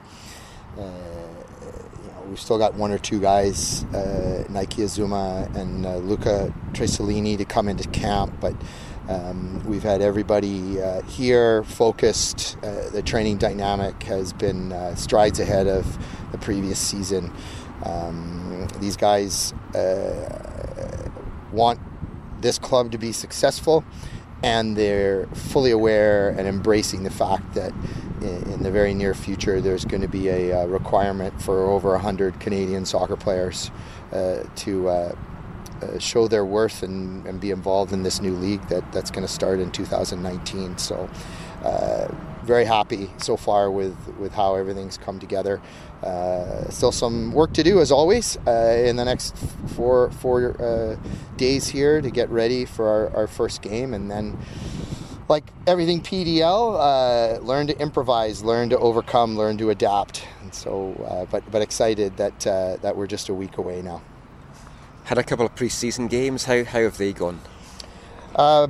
uh, 0.79 0.83
you 0.83 2.11
know, 2.13 2.23
we've 2.29 2.39
still 2.39 2.59
got 2.59 2.75
one 2.75 2.93
or 2.93 2.99
two 2.99 3.21
guys, 3.21 3.83
uh, 3.87 4.45
Nike 4.49 4.85
Azuma 4.85 5.51
and 5.57 5.85
uh, 5.85 5.97
Luca 5.97 6.55
Tresolini, 6.75 7.37
to 7.39 7.45
come 7.45 7.69
into 7.69 7.89
camp, 7.89 8.35
but 8.41 8.55
um, 9.09 9.63
we've 9.65 9.83
had 9.83 10.03
everybody 10.03 10.81
uh, 10.81 11.03
here 11.03 11.65
focused. 11.65 12.59
Uh, 12.63 12.91
the 12.91 13.03
training 13.03 13.39
dynamic 13.39 14.03
has 14.03 14.33
been 14.35 14.73
uh, 14.73 14.95
strides 14.97 15.41
ahead 15.41 15.67
of 15.67 15.99
the 16.31 16.39
previous 16.39 16.79
season. 16.79 17.33
Um, 17.85 18.69
these 18.81 18.97
guys 18.97 19.53
uh, 19.75 21.11
want 21.53 21.81
this 22.43 22.59
club 22.59 22.93
to 22.93 22.99
be 22.99 23.13
successful, 23.13 23.83
and 24.43 24.77
they're 24.77 25.27
fully 25.29 25.71
aware 25.71 26.29
and 26.29 26.47
embracing 26.47 27.05
the 27.05 27.11
fact 27.11 27.55
that 27.55 27.73
in, 28.21 28.53
in 28.53 28.63
the 28.63 28.71
very 28.71 28.93
near 28.93 29.15
future 29.15 29.61
there's 29.61 29.85
going 29.85 30.03
to 30.03 30.09
be 30.09 30.29
a, 30.29 30.53
uh 30.53 30.67
requirement 30.67 31.41
for 31.41 31.71
over 31.71 31.91
100 31.93 32.41
Canadian 32.41 32.85
soccer 32.85 33.17
players 33.17 33.71
uh, 34.13 34.43
to 34.57 34.89
uh, 35.83 35.99
show 35.99 36.29
their 36.29 36.45
worth 36.45 36.83
and, 36.83 37.27
and 37.27 37.41
be 37.41 37.51
involved 37.51 37.93
in 37.93 38.03
this 38.03 38.21
new 38.21 38.35
league 38.35 38.67
that, 38.69 38.91
that's 38.93 39.11
going 39.11 39.27
to 39.27 39.33
start 39.33 39.61
in 39.61 39.71
2019. 39.71 40.79
So, 40.79 41.09
uh, 41.65 42.09
very 42.43 42.65
happy 42.65 43.11
so 43.19 43.37
far 43.37 43.71
with, 43.71 43.97
with 44.19 44.33
how 44.33 44.55
everything's 44.55 44.97
come 44.97 45.19
together. 45.19 45.61
Uh, 46.03 46.69
still 46.71 46.93
some 46.93 47.33
work 47.33 47.53
to 47.53 47.63
do, 47.63 47.81
as 47.81 47.91
always, 47.91 48.39
uh, 48.47 48.83
in 48.87 48.97
the 48.97 49.05
next 49.05 49.37
four 49.77 50.11
four 50.13 50.61
uh, 50.63 50.97
days 51.37 51.69
here 51.69 52.01
to 52.01 52.11
get 52.11 52.31
ready 52.31 52.65
for 52.65 52.89
our, 52.89 53.17
our 53.17 53.27
first 53.27 53.63
game, 53.63 53.95
and 53.95 54.11
then. 54.11 54.39
Like 55.29 55.45
everything 55.67 56.01
PDL, 56.01 57.45
learn 57.45 57.67
to 57.67 57.79
improvise, 57.79 58.43
learn 58.43 58.71
to 58.71 58.79
overcome, 58.79 59.37
learn 59.37 59.59
to 59.59 59.69
adapt. 59.69 60.27
And 60.41 60.55
so, 60.55 61.27
but 61.31 61.43
but 61.53 61.61
excited 61.61 62.17
that 62.17 62.41
that 62.41 62.97
we're 62.97 63.07
just 63.07 63.29
a 63.29 63.35
week 63.35 63.59
away 63.59 63.83
now. 63.83 64.01
Had 65.09 65.17
a 65.17 65.23
couple 65.23 65.47
of 65.47 65.55
pre 65.55 65.71
season 65.71 66.07
games. 66.07 66.45
How, 66.45 66.65
how 66.65 66.81
have 66.81 66.99
they 66.99 67.15
gone? 67.15 67.41
Uh, 68.37 68.67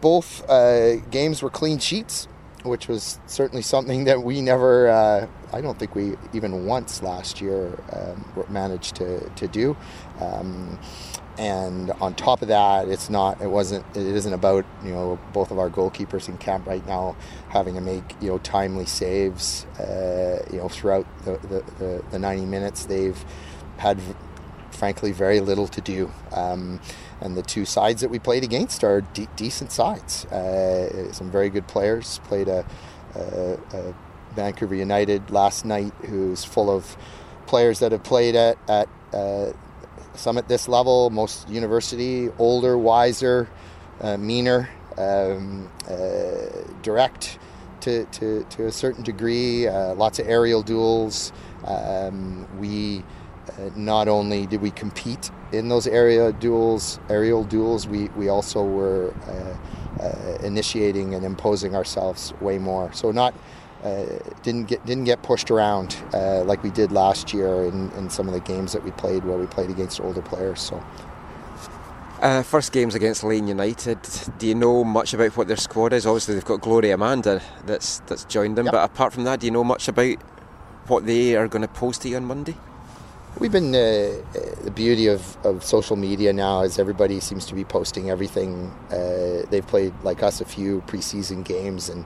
both 0.00 0.48
uh, 0.48 0.98
games 1.10 1.42
were 1.42 1.50
clean 1.50 1.80
sheets, 1.80 2.28
which 2.62 2.86
was 2.86 3.18
certainly 3.26 3.62
something 3.62 4.04
that 4.04 4.22
we 4.22 4.40
never, 4.40 4.88
uh, 4.88 5.26
I 5.52 5.60
don't 5.60 5.76
think 5.76 5.96
we 5.96 6.14
even 6.32 6.64
once 6.64 7.02
last 7.02 7.40
year 7.40 7.76
um, 7.92 8.46
managed 8.48 8.94
to, 8.96 9.28
to 9.30 9.48
do. 9.48 9.76
Um, 10.20 10.78
and 11.38 11.90
on 12.00 12.14
top 12.14 12.40
of 12.40 12.46
that, 12.46 12.86
it's 12.86 13.10
not, 13.10 13.40
it 13.40 13.50
wasn't, 13.50 13.84
it 13.96 14.06
isn't 14.06 14.32
about, 14.32 14.64
you 14.84 14.92
know, 14.92 15.18
both 15.32 15.50
of 15.50 15.58
our 15.58 15.70
goalkeepers 15.70 16.28
in 16.28 16.38
camp 16.38 16.68
right 16.68 16.86
now 16.86 17.16
having 17.48 17.74
to 17.74 17.80
make, 17.80 18.04
you 18.20 18.28
know, 18.28 18.38
timely 18.38 18.86
saves, 18.86 19.64
uh, 19.80 20.40
you 20.52 20.58
know, 20.58 20.68
throughout 20.68 21.04
the, 21.24 21.32
the, 21.48 21.64
the, 21.80 22.04
the 22.12 22.18
90 22.20 22.46
minutes. 22.46 22.86
They've 22.86 23.24
had 23.78 24.00
frankly 24.78 25.12
very 25.12 25.40
little 25.40 25.68
to 25.68 25.80
do. 25.80 26.10
Um, 26.32 26.80
and 27.20 27.36
the 27.36 27.42
two 27.42 27.64
sides 27.64 28.00
that 28.00 28.10
we 28.10 28.18
played 28.18 28.44
against 28.44 28.84
are 28.84 29.00
de- 29.00 29.28
decent 29.36 29.72
sides. 29.72 30.24
Uh, 30.26 31.12
some 31.12 31.30
very 31.30 31.50
good 31.50 31.66
players. 31.66 32.20
Played 32.24 32.48
a, 32.48 32.64
a, 33.14 33.58
a, 33.72 33.94
Vancouver 34.34 34.76
United 34.76 35.30
last 35.30 35.64
night, 35.64 35.92
who's 36.06 36.44
full 36.44 36.70
of 36.70 36.96
players 37.46 37.80
that 37.80 37.90
have 37.90 38.04
played 38.04 38.36
at 38.36 38.56
at 38.68 38.88
uh, 39.12 39.52
some 40.14 40.38
at 40.38 40.46
this 40.46 40.68
level. 40.68 41.10
Most 41.10 41.48
university, 41.48 42.28
older, 42.38 42.78
wiser, 42.78 43.48
uh, 44.00 44.16
meaner, 44.16 44.68
um, 44.96 45.68
uh, 45.88 46.46
direct 46.82 47.38
to, 47.80 48.04
to, 48.06 48.44
to 48.50 48.66
a 48.66 48.72
certain 48.72 49.02
degree. 49.02 49.66
Uh, 49.66 49.94
lots 49.94 50.18
of 50.18 50.28
aerial 50.28 50.62
duels. 50.62 51.32
Um, 51.64 52.46
we 52.58 53.02
uh, 53.50 53.70
not 53.76 54.08
only 54.08 54.46
did 54.46 54.60
we 54.60 54.70
compete 54.70 55.30
in 55.52 55.68
those 55.68 55.86
area 55.86 56.32
duels, 56.32 57.00
aerial 57.08 57.44
duels, 57.44 57.86
we, 57.86 58.08
we 58.10 58.28
also 58.28 58.62
were 58.62 59.14
uh, 59.26 60.02
uh, 60.02 60.38
initiating 60.42 61.14
and 61.14 61.24
imposing 61.24 61.74
ourselves 61.74 62.32
way 62.40 62.58
more. 62.58 62.92
So 62.92 63.10
not 63.10 63.34
uh, 63.82 64.04
didn't 64.42 64.64
get 64.64 64.84
didn't 64.86 65.04
get 65.04 65.22
pushed 65.22 65.50
around 65.50 65.96
uh, 66.12 66.42
like 66.44 66.62
we 66.62 66.70
did 66.70 66.90
last 66.92 67.32
year 67.32 67.64
in, 67.64 67.90
in 67.92 68.10
some 68.10 68.26
of 68.26 68.34
the 68.34 68.40
games 68.40 68.72
that 68.72 68.82
we 68.84 68.90
played 68.92 69.24
where 69.24 69.38
we 69.38 69.46
played 69.46 69.70
against 69.70 70.00
older 70.00 70.22
players. 70.22 70.60
So. 70.60 70.82
Uh, 72.20 72.42
first 72.42 72.72
games 72.72 72.96
against 72.96 73.22
Lane 73.22 73.46
United. 73.46 73.98
Do 74.38 74.48
you 74.48 74.54
know 74.56 74.82
much 74.82 75.14
about 75.14 75.36
what 75.36 75.46
their 75.46 75.56
squad 75.56 75.92
is? 75.92 76.04
Obviously, 76.04 76.34
they've 76.34 76.44
got 76.44 76.60
Gloire 76.60 76.92
Amanda 76.92 77.40
that's 77.64 78.00
that's 78.00 78.24
joined 78.24 78.58
them. 78.58 78.66
Yep. 78.66 78.72
But 78.72 78.84
apart 78.84 79.12
from 79.12 79.22
that, 79.24 79.38
do 79.38 79.46
you 79.46 79.52
know 79.52 79.62
much 79.62 79.86
about 79.86 80.16
what 80.88 81.06
they 81.06 81.36
are 81.36 81.46
going 81.46 81.62
to 81.62 81.68
post 81.68 82.02
to 82.02 82.08
you 82.08 82.16
on 82.16 82.24
Monday? 82.24 82.56
We've 83.40 83.52
been 83.52 83.72
uh, 83.72 83.78
uh, 83.78 84.64
the 84.64 84.72
beauty 84.72 85.06
of, 85.06 85.36
of 85.46 85.62
social 85.62 85.94
media 85.94 86.32
now 86.32 86.62
is 86.62 86.76
everybody 86.76 87.20
seems 87.20 87.46
to 87.46 87.54
be 87.54 87.64
posting 87.64 88.10
everything. 88.10 88.72
Uh, 88.90 89.46
they've 89.48 89.66
played 89.66 89.94
like 90.02 90.24
us 90.24 90.40
a 90.40 90.44
few 90.44 90.80
preseason 90.88 91.44
games 91.44 91.88
and 91.88 92.04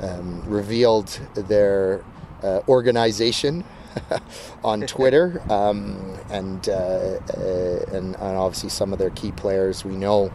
um, 0.00 0.40
revealed 0.46 1.08
their 1.34 2.04
uh, 2.44 2.60
organization 2.68 3.64
on 4.64 4.82
Twitter 4.82 5.42
um, 5.50 6.16
and, 6.30 6.68
uh, 6.68 6.72
uh, 6.72 7.84
and 7.90 8.14
and 8.14 8.36
obviously 8.36 8.68
some 8.68 8.92
of 8.92 9.00
their 9.00 9.10
key 9.10 9.32
players 9.32 9.84
we 9.84 9.96
know. 9.96 10.32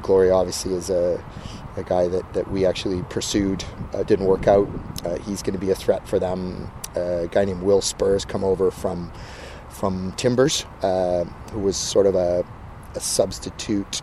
Gloire 0.00 0.32
obviously 0.32 0.72
is 0.72 0.88
a 0.88 1.22
a 1.76 1.82
guy 1.82 2.08
that, 2.08 2.32
that 2.34 2.50
we 2.50 2.66
actually 2.66 3.02
pursued 3.04 3.64
uh, 3.92 4.02
didn't 4.02 4.26
work 4.26 4.46
out. 4.46 4.68
Uh, 5.04 5.18
he's 5.18 5.42
going 5.42 5.54
to 5.54 5.58
be 5.58 5.70
a 5.70 5.74
threat 5.74 6.06
for 6.08 6.18
them. 6.18 6.70
Uh, 6.96 7.22
a 7.22 7.28
guy 7.28 7.44
named 7.44 7.62
Will 7.62 7.80
Spurs 7.80 8.24
come 8.24 8.44
over 8.44 8.70
from 8.70 9.12
from 9.68 10.12
Timbers, 10.12 10.64
who 10.80 11.58
was 11.58 11.76
sort 11.76 12.06
of 12.06 12.14
a, 12.14 12.44
a 12.94 13.00
substitute 13.00 14.02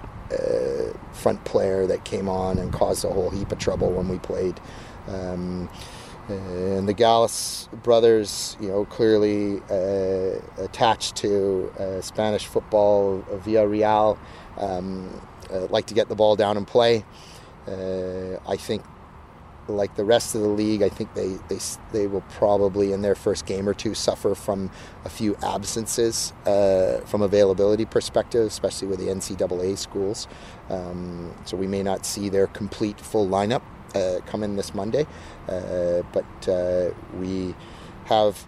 front 1.13 1.43
player 1.45 1.87
that 1.87 2.03
came 2.03 2.27
on 2.27 2.57
and 2.57 2.73
caused 2.73 3.05
a 3.05 3.09
whole 3.09 3.29
heap 3.29 3.53
of 3.53 3.57
trouble 3.57 3.89
when 3.91 4.09
we 4.09 4.19
played. 4.19 4.59
Um, 5.07 5.69
and 6.27 6.87
the 6.87 6.93
Gallus 6.93 7.67
brothers, 7.83 8.55
you 8.59 8.67
know, 8.69 8.85
clearly 8.85 9.61
uh, 9.69 10.39
attached 10.63 11.15
to 11.17 11.71
uh, 11.79 12.01
Spanish 12.01 12.45
football, 12.45 13.25
uh, 13.31 13.37
Villarreal, 13.37 14.17
um, 14.57 15.09
like 15.69 15.87
to 15.87 15.93
get 15.93 16.07
the 16.07 16.15
ball 16.15 16.35
down 16.35 16.57
and 16.57 16.65
play. 16.65 17.03
Uh, 17.67 18.37
I 18.47 18.57
think, 18.57 18.83
like 19.67 19.95
the 19.95 20.03
rest 20.03 20.35
of 20.35 20.41
the 20.41 20.47
league, 20.47 20.81
I 20.81 20.89
think 20.89 21.13
they, 21.13 21.37
they 21.47 21.59
they 21.91 22.07
will 22.07 22.23
probably 22.31 22.91
in 22.91 23.01
their 23.01 23.15
first 23.15 23.45
game 23.45 23.69
or 23.69 23.73
two 23.73 23.93
suffer 23.93 24.35
from 24.35 24.71
a 25.05 25.09
few 25.09 25.35
absences 25.43 26.33
uh, 26.45 26.99
from 27.05 27.21
availability 27.21 27.85
perspective, 27.85 28.45
especially 28.47 28.87
with 28.87 28.99
the 28.99 29.07
NCAA 29.07 29.77
schools. 29.77 30.27
Um, 30.69 31.33
so 31.45 31.55
we 31.55 31.67
may 31.67 31.83
not 31.83 32.05
see 32.05 32.29
their 32.29 32.47
complete 32.47 32.99
full 32.99 33.27
lineup 33.27 33.61
uh, 33.95 34.19
come 34.25 34.43
in 34.43 34.55
this 34.55 34.73
Monday, 34.73 35.05
uh, 35.47 36.01
but 36.11 36.49
uh, 36.49 36.91
we 37.19 37.55
have 38.05 38.45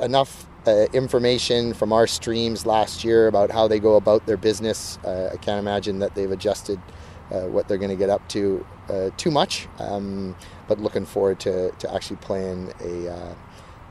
enough. 0.00 0.46
Uh, 0.64 0.86
information 0.92 1.74
from 1.74 1.92
our 1.92 2.06
streams 2.06 2.64
last 2.64 3.02
year 3.02 3.26
about 3.26 3.50
how 3.50 3.66
they 3.66 3.80
go 3.80 3.96
about 3.96 4.24
their 4.26 4.36
business. 4.36 4.96
I 5.04 5.36
can't 5.38 5.58
imagine 5.58 5.98
that 5.98 6.14
they've 6.14 6.30
adjusted 6.30 6.78
uh, 6.78 7.01
what 7.40 7.68
they're 7.68 7.78
going 7.78 7.90
to 7.90 7.96
get 7.96 8.10
up 8.10 8.26
to 8.28 8.64
uh, 8.88 9.10
too 9.16 9.30
much, 9.30 9.68
um, 9.78 10.36
but 10.68 10.78
looking 10.78 11.06
forward 11.06 11.40
to, 11.40 11.70
to 11.72 11.94
actually 11.94 12.16
playing 12.16 12.72
a, 12.80 13.08
uh, 13.08 13.34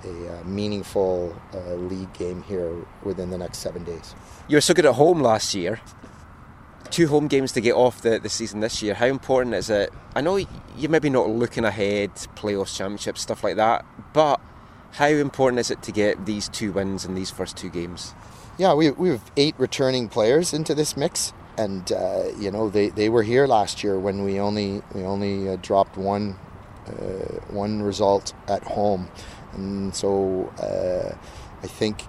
a 0.03 0.33
uh, 0.33 0.43
meaningful 0.43 1.35
uh, 1.53 1.73
league 1.73 2.13
game 2.13 2.43
here 2.43 2.73
within 3.03 3.29
the 3.29 3.37
next 3.37 3.59
seven 3.59 3.83
days. 3.83 4.15
You 4.47 4.57
were 4.57 4.61
so 4.61 4.73
good 4.73 4.85
at 4.85 4.95
home 4.95 5.21
last 5.21 5.53
year. 5.55 5.79
Two 6.89 7.07
home 7.07 7.27
games 7.27 7.53
to 7.53 7.61
get 7.61 7.73
off 7.73 8.01
the, 8.01 8.19
the 8.19 8.29
season 8.29 8.59
this 8.59 8.81
year. 8.83 8.93
How 8.93 9.05
important 9.05 9.55
is 9.55 9.69
it? 9.69 9.93
I 10.15 10.21
know 10.21 10.35
you're 10.35 10.89
maybe 10.89 11.09
not 11.09 11.29
looking 11.29 11.63
ahead, 11.63 12.13
playoffs, 12.35 12.75
championships, 12.75 13.21
stuff 13.21 13.43
like 13.43 13.55
that, 13.55 13.85
but 14.13 14.41
how 14.93 15.07
important 15.07 15.59
is 15.59 15.71
it 15.71 15.81
to 15.83 15.91
get 15.91 16.25
these 16.25 16.49
two 16.49 16.73
wins 16.73 17.05
in 17.05 17.15
these 17.15 17.31
first 17.31 17.55
two 17.55 17.69
games? 17.69 18.13
Yeah, 18.57 18.73
we, 18.73 18.91
we 18.91 19.09
have 19.09 19.31
eight 19.37 19.55
returning 19.57 20.09
players 20.09 20.53
into 20.53 20.75
this 20.75 20.97
mix, 20.97 21.31
and 21.57 21.91
uh, 21.91 22.23
you 22.39 22.51
know 22.51 22.69
they, 22.69 22.89
they 22.89 23.09
were 23.09 23.23
here 23.23 23.47
last 23.47 23.83
year 23.83 23.99
when 23.99 24.23
we 24.23 24.39
only 24.39 24.81
we 24.93 25.03
only 25.03 25.49
uh, 25.49 25.57
dropped 25.61 25.97
one 25.97 26.37
uh, 26.87 26.91
one 27.49 27.81
result 27.81 28.33
at 28.47 28.63
home, 28.63 29.09
and 29.53 29.95
so 29.95 30.51
uh, 30.59 31.15
I 31.63 31.67
think 31.67 32.03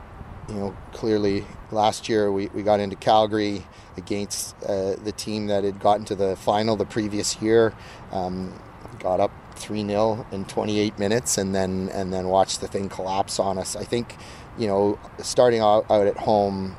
you 0.49 0.55
know 0.55 0.77
clearly 0.93 1.45
last 1.71 2.09
year 2.09 2.31
we, 2.33 2.49
we 2.49 2.63
got 2.63 2.81
into 2.81 2.97
Calgary 2.97 3.65
against 3.97 4.57
uh, 4.65 4.97
the 4.97 5.13
team 5.13 5.49
that 5.49 5.65
had 5.65 5.81
gotten 5.81 6.05
to 6.07 6.15
the 6.15 6.37
final 6.37 6.77
the 6.77 6.87
previous 6.87 7.41
year, 7.43 7.75
um, 8.11 8.59
got 8.99 9.21
up 9.21 9.31
three 9.55 9.87
0 9.87 10.27
in 10.33 10.45
28 10.47 10.99
minutes, 10.99 11.39
and 11.39 11.55
then 11.55 11.91
and 11.93 12.13
then 12.13 12.29
watched 12.29 12.61
the 12.61 12.69
thing 12.69 12.89
collapse 12.89 13.39
on 13.39 13.59
us. 13.59 13.77
I 13.77 13.85
think 13.85 14.17
you 14.59 14.67
know 14.67 14.99
starting 15.21 15.61
out, 15.61 15.91
out 15.91 16.07
at 16.07 16.17
home. 16.17 16.77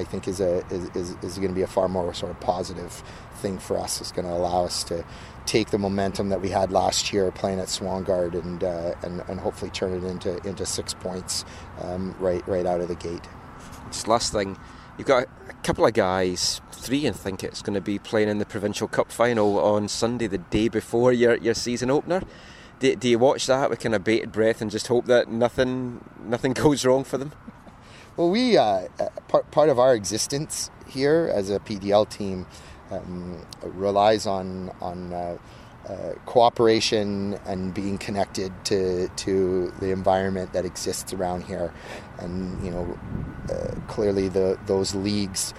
I 0.00 0.04
think 0.04 0.26
is 0.26 0.40
a 0.40 0.64
is, 0.68 0.88
is, 0.96 1.16
is 1.22 1.36
going 1.36 1.50
to 1.50 1.54
be 1.54 1.62
a 1.62 1.66
far 1.66 1.88
more 1.88 2.12
sort 2.14 2.32
of 2.32 2.40
positive 2.40 3.02
thing 3.36 3.58
for 3.58 3.78
us. 3.78 4.00
It's 4.00 4.12
going 4.12 4.26
to 4.26 4.32
allow 4.32 4.64
us 4.64 4.82
to 4.84 5.04
take 5.46 5.70
the 5.70 5.78
momentum 5.78 6.30
that 6.30 6.40
we 6.40 6.48
had 6.48 6.72
last 6.72 7.12
year 7.12 7.30
playing 7.30 7.60
at 7.60 7.68
Swangard 7.68 8.34
and 8.34 8.64
uh, 8.64 8.94
and, 9.02 9.22
and 9.28 9.40
hopefully 9.40 9.70
turn 9.70 9.92
it 9.92 10.04
into 10.04 10.36
into 10.46 10.64
six 10.66 10.94
points 10.94 11.44
um, 11.80 12.14
right 12.18 12.46
right 12.48 12.66
out 12.66 12.80
of 12.80 12.88
the 12.88 12.94
gate. 12.94 13.26
Just 13.88 14.08
last 14.08 14.32
thing, 14.32 14.58
you've 14.96 15.06
got 15.06 15.26
a 15.48 15.52
couple 15.62 15.84
of 15.84 15.92
guys, 15.92 16.60
three 16.72 17.06
I 17.06 17.12
think 17.12 17.44
it's 17.44 17.62
going 17.62 17.74
to 17.74 17.80
be 17.80 17.98
playing 17.98 18.28
in 18.28 18.38
the 18.38 18.46
provincial 18.46 18.88
cup 18.88 19.12
final 19.12 19.58
on 19.58 19.88
Sunday, 19.88 20.26
the 20.26 20.38
day 20.38 20.68
before 20.68 21.12
your 21.12 21.36
your 21.36 21.54
season 21.54 21.90
opener. 21.90 22.22
Do, 22.78 22.96
do 22.96 23.08
you 23.10 23.18
watch 23.18 23.46
that 23.46 23.68
with 23.68 23.80
kind 23.80 23.94
of 23.94 24.02
bated 24.02 24.32
breath 24.32 24.62
and 24.62 24.70
just 24.70 24.86
hope 24.86 25.04
that 25.06 25.28
nothing 25.28 26.02
nothing 26.24 26.52
goes 26.64 26.84
wrong 26.84 27.04
for 27.04 27.18
them? 27.18 27.32
Well, 28.16 28.30
we 28.30 28.56
uh, 28.56 28.88
uh, 28.98 29.08
part 29.28 29.50
part 29.50 29.68
of 29.68 29.78
our 29.78 29.94
existence 29.94 30.70
here 30.88 31.30
as 31.32 31.48
a 31.48 31.60
PDL 31.60 32.08
team 32.08 32.46
um, 32.90 33.46
relies 33.62 34.26
on 34.26 34.70
on 34.80 35.12
uh, 35.12 35.38
uh, 35.88 36.14
cooperation 36.26 37.38
and 37.46 37.72
being 37.72 37.98
connected 37.98 38.52
to 38.64 39.08
to 39.08 39.72
the 39.80 39.90
environment 39.90 40.52
that 40.52 40.64
exists 40.64 41.12
around 41.12 41.44
here, 41.44 41.72
and 42.18 42.62
you 42.64 42.70
know, 42.70 42.98
uh, 43.48 43.74
clearly 43.86 44.28
the 44.28 44.58
those 44.66 44.94
leagues. 44.94 45.54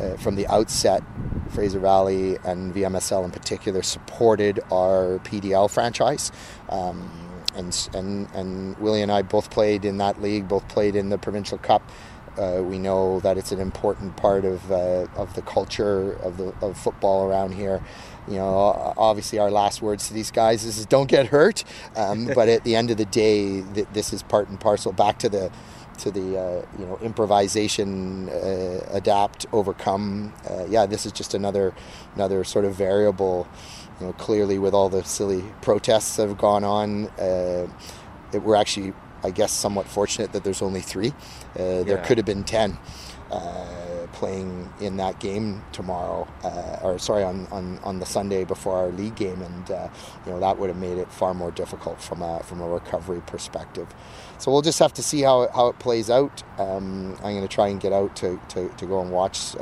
Uh, 0.00 0.16
from 0.16 0.36
the 0.36 0.46
outset, 0.46 1.02
Fraser 1.50 1.78
Valley 1.78 2.38
and 2.44 2.74
VMSL 2.74 3.26
in 3.26 3.30
particular 3.30 3.82
supported 3.82 4.58
our 4.72 5.18
PDL 5.18 5.70
franchise. 5.70 6.32
Um, 6.70 7.31
and 7.54 7.88
and 7.94 8.30
and 8.34 8.78
Willie 8.78 9.02
and 9.02 9.12
I 9.12 9.22
both 9.22 9.50
played 9.50 9.84
in 9.84 9.98
that 9.98 10.20
league, 10.22 10.48
both 10.48 10.66
played 10.68 10.96
in 10.96 11.08
the 11.08 11.18
provincial 11.18 11.58
cup. 11.58 11.82
Uh, 12.38 12.62
we 12.62 12.78
know 12.78 13.20
that 13.20 13.36
it's 13.36 13.52
an 13.52 13.60
important 13.60 14.16
part 14.16 14.44
of 14.44 14.72
uh, 14.72 15.06
of 15.16 15.34
the 15.34 15.42
culture 15.42 16.12
of 16.22 16.38
the 16.38 16.54
of 16.62 16.78
football 16.78 17.28
around 17.28 17.52
here. 17.52 17.82
You 18.28 18.36
know, 18.36 18.94
obviously 18.96 19.38
our 19.38 19.50
last 19.50 19.82
words 19.82 20.08
to 20.08 20.14
these 20.14 20.30
guys 20.30 20.64
is, 20.64 20.86
don't 20.86 21.08
get 21.08 21.26
hurt. 21.26 21.64
Um, 21.96 22.26
but 22.34 22.48
at 22.48 22.64
the 22.64 22.76
end 22.76 22.90
of 22.90 22.96
the 22.96 23.04
day, 23.04 23.62
th- 23.74 23.88
this 23.92 24.12
is 24.12 24.22
part 24.22 24.48
and 24.48 24.58
parcel. 24.58 24.92
Back 24.92 25.18
to 25.20 25.28
the 25.28 25.50
to 25.98 26.10
the 26.10 26.38
uh, 26.38 26.66
you 26.78 26.86
know 26.86 26.98
improvisation, 27.02 28.28
uh, 28.30 28.86
adapt, 28.90 29.46
overcome. 29.52 30.32
Uh, 30.48 30.64
yeah, 30.68 30.86
this 30.86 31.04
is 31.04 31.12
just 31.12 31.34
another 31.34 31.74
another 32.14 32.44
sort 32.44 32.64
of 32.64 32.74
variable 32.74 33.46
you 34.00 34.06
know, 34.06 34.12
clearly 34.14 34.58
with 34.58 34.74
all 34.74 34.88
the 34.88 35.04
silly 35.04 35.44
protests 35.60 36.16
that 36.16 36.28
have 36.28 36.38
gone 36.38 36.64
on, 36.64 37.06
uh, 37.18 37.66
it, 38.32 38.42
we're 38.42 38.56
actually, 38.56 38.92
I 39.24 39.30
guess, 39.30 39.52
somewhat 39.52 39.86
fortunate 39.86 40.32
that 40.32 40.44
there's 40.44 40.62
only 40.62 40.80
three. 40.80 41.08
Uh, 41.54 41.84
There 41.84 41.86
Yeah. 41.86 42.02
could 42.02 42.18
have 42.18 42.26
been 42.26 42.44
ten 42.44 42.78
uh, 43.30 44.06
playing 44.12 44.72
in 44.80 44.96
that 44.98 45.18
game 45.20 45.62
tomorrow, 45.72 46.26
uh, 46.44 46.78
or 46.82 46.98
sorry, 46.98 47.24
on, 47.24 47.46
on, 47.50 47.78
on 47.82 47.98
the 48.00 48.06
Sunday 48.06 48.44
before 48.44 48.76
our 48.76 48.88
league 48.88 49.14
game, 49.16 49.40
and 49.42 49.70
uh, 49.70 49.88
you 50.26 50.32
know 50.32 50.40
that 50.40 50.58
would 50.58 50.68
have 50.68 50.78
made 50.78 50.98
it 50.98 51.10
far 51.12 51.34
more 51.34 51.50
difficult 51.50 52.00
from 52.00 52.22
a 52.22 52.42
from 52.42 52.60
a 52.60 52.68
recovery 52.68 53.22
perspective. 53.26 53.88
So 54.38 54.50
we'll 54.52 54.62
just 54.62 54.78
have 54.80 54.92
to 54.94 55.02
see 55.02 55.22
how 55.22 55.42
it, 55.42 55.50
how 55.54 55.68
it 55.68 55.78
plays 55.78 56.10
out. 56.10 56.42
Um, 56.58 57.14
I'm 57.22 57.34
going 57.34 57.42
to 57.42 57.48
try 57.48 57.68
and 57.68 57.80
get 57.80 57.92
out 57.92 58.16
to, 58.16 58.40
to, 58.50 58.68
to 58.68 58.86
go 58.86 59.00
and 59.00 59.10
watch. 59.12 59.54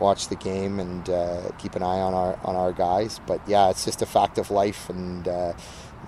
Watch 0.00 0.28
the 0.28 0.36
game 0.36 0.78
and 0.80 1.08
uh, 1.08 1.50
keep 1.58 1.74
an 1.74 1.82
eye 1.82 2.00
on 2.00 2.14
our 2.14 2.38
on 2.44 2.56
our 2.56 2.72
guys. 2.72 3.20
But 3.26 3.40
yeah, 3.46 3.70
it's 3.70 3.84
just 3.84 4.02
a 4.02 4.06
fact 4.06 4.38
of 4.38 4.50
life, 4.50 4.88
and 4.88 5.26
uh, 5.26 5.52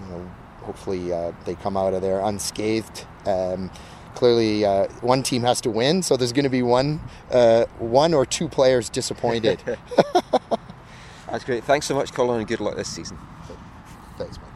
you 0.01 0.07
know, 0.07 0.31
hopefully 0.63 1.13
uh, 1.13 1.33
they 1.45 1.55
come 1.57 1.77
out 1.77 1.95
of 1.95 2.03
there 2.03 2.21
unscathed. 2.21 3.07
Um, 3.27 3.71
clearly, 4.15 4.65
uh, 4.65 4.87
one 5.01 5.23
team 5.23 5.43
has 5.43 5.61
to 5.63 5.71
win, 5.71 6.03
so 6.03 6.17
there's 6.17 6.33
going 6.33 6.45
to 6.45 6.51
be 6.51 6.63
one 6.63 7.01
uh, 7.31 7.67
one 7.79 8.15
or 8.15 8.25
two 8.25 8.49
players 8.49 8.89
disappointed. 8.89 9.63
That's 11.27 11.45
great. 11.45 11.65
Thanks 11.65 11.87
so 11.87 11.95
much, 11.95 12.13
Colin, 12.13 12.41
and 12.41 12.49
good 12.49 12.61
luck 12.61 12.77
this 12.77 12.89
season. 12.89 13.19
Thanks, 14.19 14.39
man. 14.39 14.50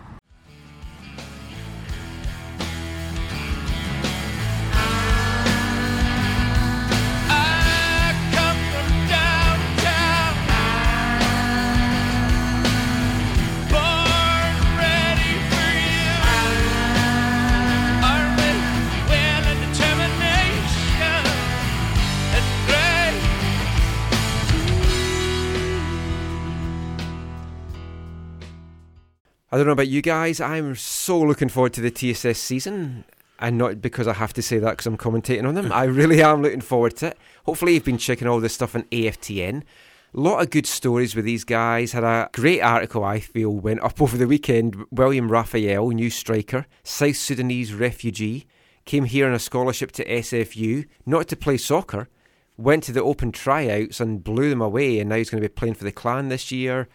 I 29.54 29.56
don't 29.56 29.66
know 29.66 29.72
about 29.72 29.86
you 29.86 30.02
guys. 30.02 30.40
I'm 30.40 30.74
so 30.74 31.16
looking 31.16 31.48
forward 31.48 31.74
to 31.74 31.80
the 31.80 31.88
TSS 31.88 32.40
season. 32.40 33.04
And 33.38 33.56
not 33.56 33.80
because 33.80 34.08
I 34.08 34.14
have 34.14 34.32
to 34.32 34.42
say 34.42 34.58
that 34.58 34.70
because 34.70 34.86
I'm 34.86 34.96
commentating 34.96 35.46
on 35.46 35.54
them. 35.54 35.70
I 35.72 35.84
really 35.84 36.20
am 36.24 36.42
looking 36.42 36.60
forward 36.60 36.96
to 36.96 37.08
it. 37.08 37.18
Hopefully, 37.46 37.74
you've 37.74 37.84
been 37.84 37.96
checking 37.96 38.26
all 38.26 38.40
this 38.40 38.54
stuff 38.54 38.74
on 38.74 38.82
AFTN. 38.90 39.62
A 39.62 40.20
lot 40.20 40.42
of 40.42 40.50
good 40.50 40.66
stories 40.66 41.14
with 41.14 41.24
these 41.24 41.44
guys. 41.44 41.92
Had 41.92 42.02
a 42.02 42.30
great 42.32 42.62
article, 42.62 43.04
I 43.04 43.20
feel, 43.20 43.50
went 43.50 43.80
up 43.80 44.02
over 44.02 44.16
the 44.16 44.26
weekend. 44.26 44.86
William 44.90 45.30
Raphael, 45.30 45.88
new 45.90 46.10
striker, 46.10 46.66
South 46.82 47.14
Sudanese 47.14 47.72
refugee, 47.72 48.48
came 48.86 49.04
here 49.04 49.28
on 49.28 49.34
a 49.34 49.38
scholarship 49.38 49.92
to 49.92 50.04
SFU, 50.04 50.84
not 51.06 51.28
to 51.28 51.36
play 51.36 51.58
soccer, 51.58 52.08
went 52.56 52.82
to 52.84 52.92
the 52.92 53.04
open 53.04 53.30
tryouts 53.30 54.00
and 54.00 54.24
blew 54.24 54.50
them 54.50 54.60
away, 54.60 54.98
and 54.98 55.10
now 55.10 55.14
he's 55.14 55.30
going 55.30 55.40
to 55.40 55.48
be 55.48 55.54
playing 55.54 55.74
for 55.74 55.84
the 55.84 55.92
clan 55.92 56.28
this 56.28 56.50
year. 56.50 56.88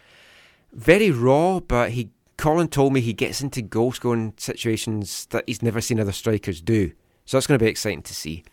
Very 0.74 1.10
raw, 1.10 1.60
but 1.60 1.92
he 1.92 2.10
Colin 2.40 2.68
told 2.68 2.94
me 2.94 3.02
he 3.02 3.12
gets 3.12 3.42
into 3.42 3.60
goal 3.60 3.92
scoring 3.92 4.32
situations 4.38 5.26
that 5.26 5.44
he's 5.46 5.60
never 5.60 5.82
seen 5.82 6.00
other 6.00 6.10
strikers 6.10 6.62
do. 6.62 6.90
So 7.26 7.36
that's 7.36 7.46
going 7.46 7.58
to 7.58 7.64
be 7.64 7.70
exciting 7.70 8.00
to 8.00 8.14
see. 8.14 8.44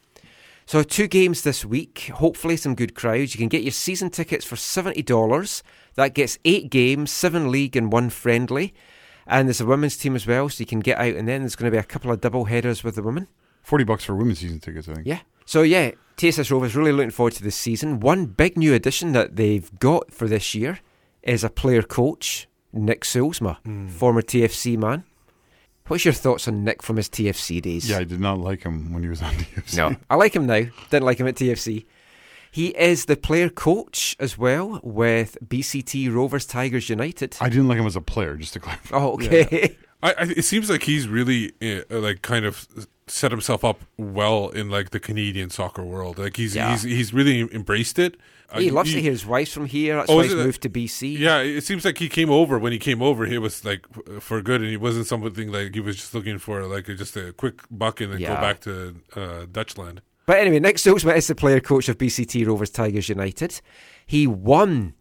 So 0.66 0.84
two 0.84 1.08
games 1.08 1.44
this 1.44 1.64
week, 1.64 2.12
hopefully 2.16 2.58
some 2.58 2.76
good 2.76 2.96
crowds. 2.96 3.34
You 3.34 3.40
can 3.40 3.48
get 3.48 3.64
your 3.64 3.72
season 3.72 4.10
tickets 4.10 4.44
for 4.44 4.58
$70. 4.58 5.64
That 5.96 6.14
gets 6.14 6.38
eight 6.44 6.70
games, 6.70 7.12
seven 7.12 7.50
league 7.50 7.78
and 7.78 7.90
one 7.90 8.10
friendly. 8.10 8.74
And 9.26 9.48
there's 9.48 9.62
a 9.62 9.66
women's 9.66 9.96
team 9.96 10.18
as 10.18 10.28
well, 10.28 10.50
so 10.50 10.60
you 10.60 10.66
can 10.66 10.82
get 10.82 10.98
out 10.98 11.16
and 11.16 11.26
then 11.26 11.44
there's 11.44 11.56
going 11.56 11.72
to 11.72 11.76
be 11.76 11.80
a 11.80 11.84
couple 11.84 12.12
of 12.12 12.20
double 12.20 12.44
headers 12.44 12.84
with 12.84 12.96
the 12.96 13.04
women. 13.04 13.30
40 13.64 13.86
bucks 13.86 14.04
for 14.04 14.16
women's 14.16 14.40
season 14.40 14.60
tickets, 14.60 14.90
I 14.90 14.96
think. 14.96 15.08
Yeah. 15.08 15.22
So 15.46 15.62
yeah, 15.62 15.92
TSS 16.18 16.52
Rovers 16.52 16.76
really 16.76 16.92
looking 16.92 17.12
forward 17.12 17.34
to 17.36 17.44
this 17.44 17.56
season. 17.56 18.02
One 18.02 18.26
big 18.26 18.58
new 18.58 18.74
addition 18.74 19.14
that 19.14 19.38
they've 19.38 19.72
got 19.80 20.12
for 20.12 20.28
this 20.28 20.54
year 20.54 20.80
is 21.24 21.46
a 21.46 21.50
player 21.50 21.84
coach, 21.84 22.47
Nick 22.74 23.02
Soolsma, 23.02 23.58
Mm. 23.64 23.90
former 23.90 24.22
TFC 24.22 24.78
man. 24.78 25.04
What's 25.88 26.04
your 26.04 26.14
thoughts 26.14 26.48
on 26.50 26.64
Nick 26.66 26.84
from 26.84 26.98
his 26.98 27.08
TFC 27.10 27.62
days? 27.62 27.90
Yeah, 27.90 28.00
I 28.00 28.04
did 28.04 28.20
not 28.20 28.40
like 28.40 28.64
him 28.64 28.92
when 28.94 29.04
he 29.04 29.10
was 29.10 29.22
on 29.22 29.34
TFC. 29.36 29.78
No, 29.78 29.96
I 30.10 30.16
like 30.16 30.36
him 30.36 30.46
now. 30.46 30.66
Didn't 30.90 31.06
like 31.06 31.20
him 31.20 31.28
at 31.28 31.36
TFC. 31.36 31.86
He 32.52 32.68
is 32.70 33.06
the 33.06 33.16
player 33.16 33.50
coach 33.50 34.16
as 34.20 34.38
well 34.38 34.80
with 34.84 35.38
BCT 35.46 36.12
Rovers 36.14 36.46
Tigers 36.46 36.90
United. 36.90 37.38
I 37.40 37.50
didn't 37.50 37.68
like 37.68 37.78
him 37.78 37.86
as 37.86 37.96
a 37.96 38.02
player, 38.02 38.36
just 38.36 38.54
to 38.54 38.60
clarify. 38.60 38.98
Oh, 38.98 39.14
okay. 39.14 39.78
I, 40.04 40.12
I, 40.12 40.24
it 40.24 40.44
seems 40.46 40.70
like 40.70 40.84
he's 40.84 41.08
really 41.08 41.54
uh, 41.62 41.82
like 41.90 42.22
kind 42.22 42.46
of 42.46 42.68
set 43.08 43.32
himself 43.32 43.64
up 43.64 43.82
well 43.98 44.50
in 44.50 44.70
like 44.70 44.90
the 44.92 45.00
Canadian 45.00 45.50
soccer 45.50 45.84
world. 45.84 46.18
Like 46.20 46.38
he's 46.38 46.56
Yeah. 46.56 46.72
he's 46.72 46.84
he's 46.84 47.14
really 47.14 47.42
embraced 47.54 47.98
it. 48.00 48.18
Uh, 48.50 48.60
he 48.60 48.70
loves 48.72 48.90
he- 48.90 48.96
to 48.96 49.02
hear 49.02 49.12
his 49.12 49.26
wife's 49.26 49.54
from 49.54 49.66
here. 49.66 49.96
That's 49.98 50.10
Oh, 50.10 50.18
why 50.18 50.24
he's 50.24 50.34
it? 50.34 50.38
moved 50.38 50.62
to 50.62 50.70
BC. 50.70 51.18
Yeah, 51.20 51.40
it 51.40 51.64
seems 51.66 51.84
like 51.84 51.98
he 51.98 52.08
came 52.10 52.30
over. 52.30 52.58
When 52.58 52.72
he 52.72 52.80
came 52.80 53.02
over, 53.02 53.26
he 53.26 53.38
was 53.38 53.66
like 53.66 53.86
for 54.22 54.42
good, 54.42 54.62
and 54.62 54.70
he 54.70 54.78
wasn't 54.78 55.08
something 55.08 55.52
like 55.52 55.74
he 55.74 55.82
was 55.82 55.96
just 55.98 56.14
looking 56.14 56.38
for 56.38 56.64
like 56.66 56.86
just 56.86 57.16
a 57.18 57.34
quick 57.34 57.62
buck 57.70 58.00
and 58.02 58.14
then 58.14 58.20
Yeah. 58.20 58.36
go 58.36 58.42
back 58.42 58.60
to 58.62 58.96
uh, 59.16 59.46
Dutchland. 59.52 60.00
But 60.26 60.40
anyway, 60.40 60.60
Nick 60.60 60.76
Soolsma 60.78 61.16
is 61.16 61.28
the 61.28 61.36
player 61.36 61.60
coach 61.62 61.88
of 61.90 61.98
BCT 61.98 62.46
Rovers 62.46 62.70
Tigers 62.70 63.08
United. 63.10 63.62
He 64.06 64.28
won 64.28 64.94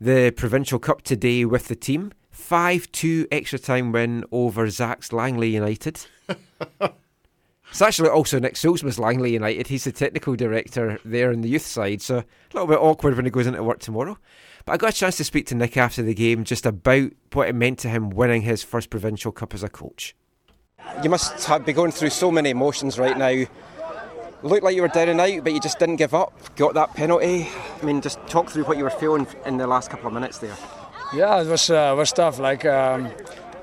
the 0.00 0.30
Provincial 0.36 0.78
Cup 0.78 1.00
today 1.02 1.44
with 1.46 1.68
the 1.68 1.76
team. 1.76 2.12
5 2.30 2.92
2 2.92 3.26
extra 3.32 3.58
time 3.58 3.92
win 3.92 4.22
over 4.30 4.68
Zach's 4.68 5.12
Langley 5.12 5.48
United. 5.48 6.00
it's 7.70 7.82
actually 7.82 8.08
also 8.08 8.38
Nick 8.38 8.54
Soolsma's 8.54 8.98
Langley 8.98 9.32
United. 9.32 9.66
He's 9.66 9.84
the 9.84 9.92
technical 9.92 10.36
director 10.36 10.98
there 11.04 11.30
in 11.30 11.42
the 11.42 11.48
youth 11.48 11.66
side, 11.66 12.00
so 12.00 12.18
a 12.18 12.24
little 12.54 12.68
bit 12.68 12.78
awkward 12.78 13.16
when 13.16 13.24
he 13.24 13.30
goes 13.30 13.46
into 13.46 13.62
work 13.62 13.80
tomorrow. 13.80 14.18
But 14.64 14.72
I 14.72 14.76
got 14.78 14.90
a 14.90 14.96
chance 14.96 15.16
to 15.18 15.24
speak 15.24 15.46
to 15.46 15.54
Nick 15.54 15.76
after 15.76 16.02
the 16.02 16.14
game 16.14 16.44
just 16.44 16.66
about 16.66 17.12
what 17.32 17.48
it 17.48 17.54
meant 17.54 17.78
to 17.80 17.88
him 17.88 18.10
winning 18.10 18.42
his 18.42 18.62
first 18.62 18.90
Provincial 18.90 19.32
Cup 19.32 19.54
as 19.54 19.62
a 19.62 19.68
coach. 19.68 20.14
You 21.02 21.10
must 21.10 21.44
have, 21.46 21.66
be 21.66 21.72
going 21.72 21.92
through 21.92 22.10
so 22.10 22.30
many 22.30 22.50
emotions 22.50 22.98
right 22.98 23.16
now. 23.16 23.44
Looked 24.42 24.62
like 24.62 24.76
you 24.76 24.82
were 24.82 24.88
down 24.88 25.08
and 25.08 25.20
out, 25.20 25.44
but 25.44 25.52
you 25.52 25.60
just 25.60 25.78
didn't 25.78 25.96
give 25.96 26.14
up. 26.14 26.32
Got 26.56 26.74
that 26.74 26.94
penalty. 26.94 27.48
I 27.80 27.84
mean, 27.84 28.00
just 28.00 28.18
talk 28.26 28.50
through 28.50 28.64
what 28.64 28.76
you 28.76 28.84
were 28.84 28.90
feeling 28.90 29.26
in 29.44 29.56
the 29.56 29.66
last 29.66 29.90
couple 29.90 30.06
of 30.06 30.12
minutes 30.12 30.38
there. 30.38 30.56
Yeah, 31.14 31.40
it 31.40 31.46
was 31.46 31.70
uh, 31.70 31.94
was 31.96 32.12
tough. 32.12 32.38
Like 32.38 32.64
um, 32.64 33.10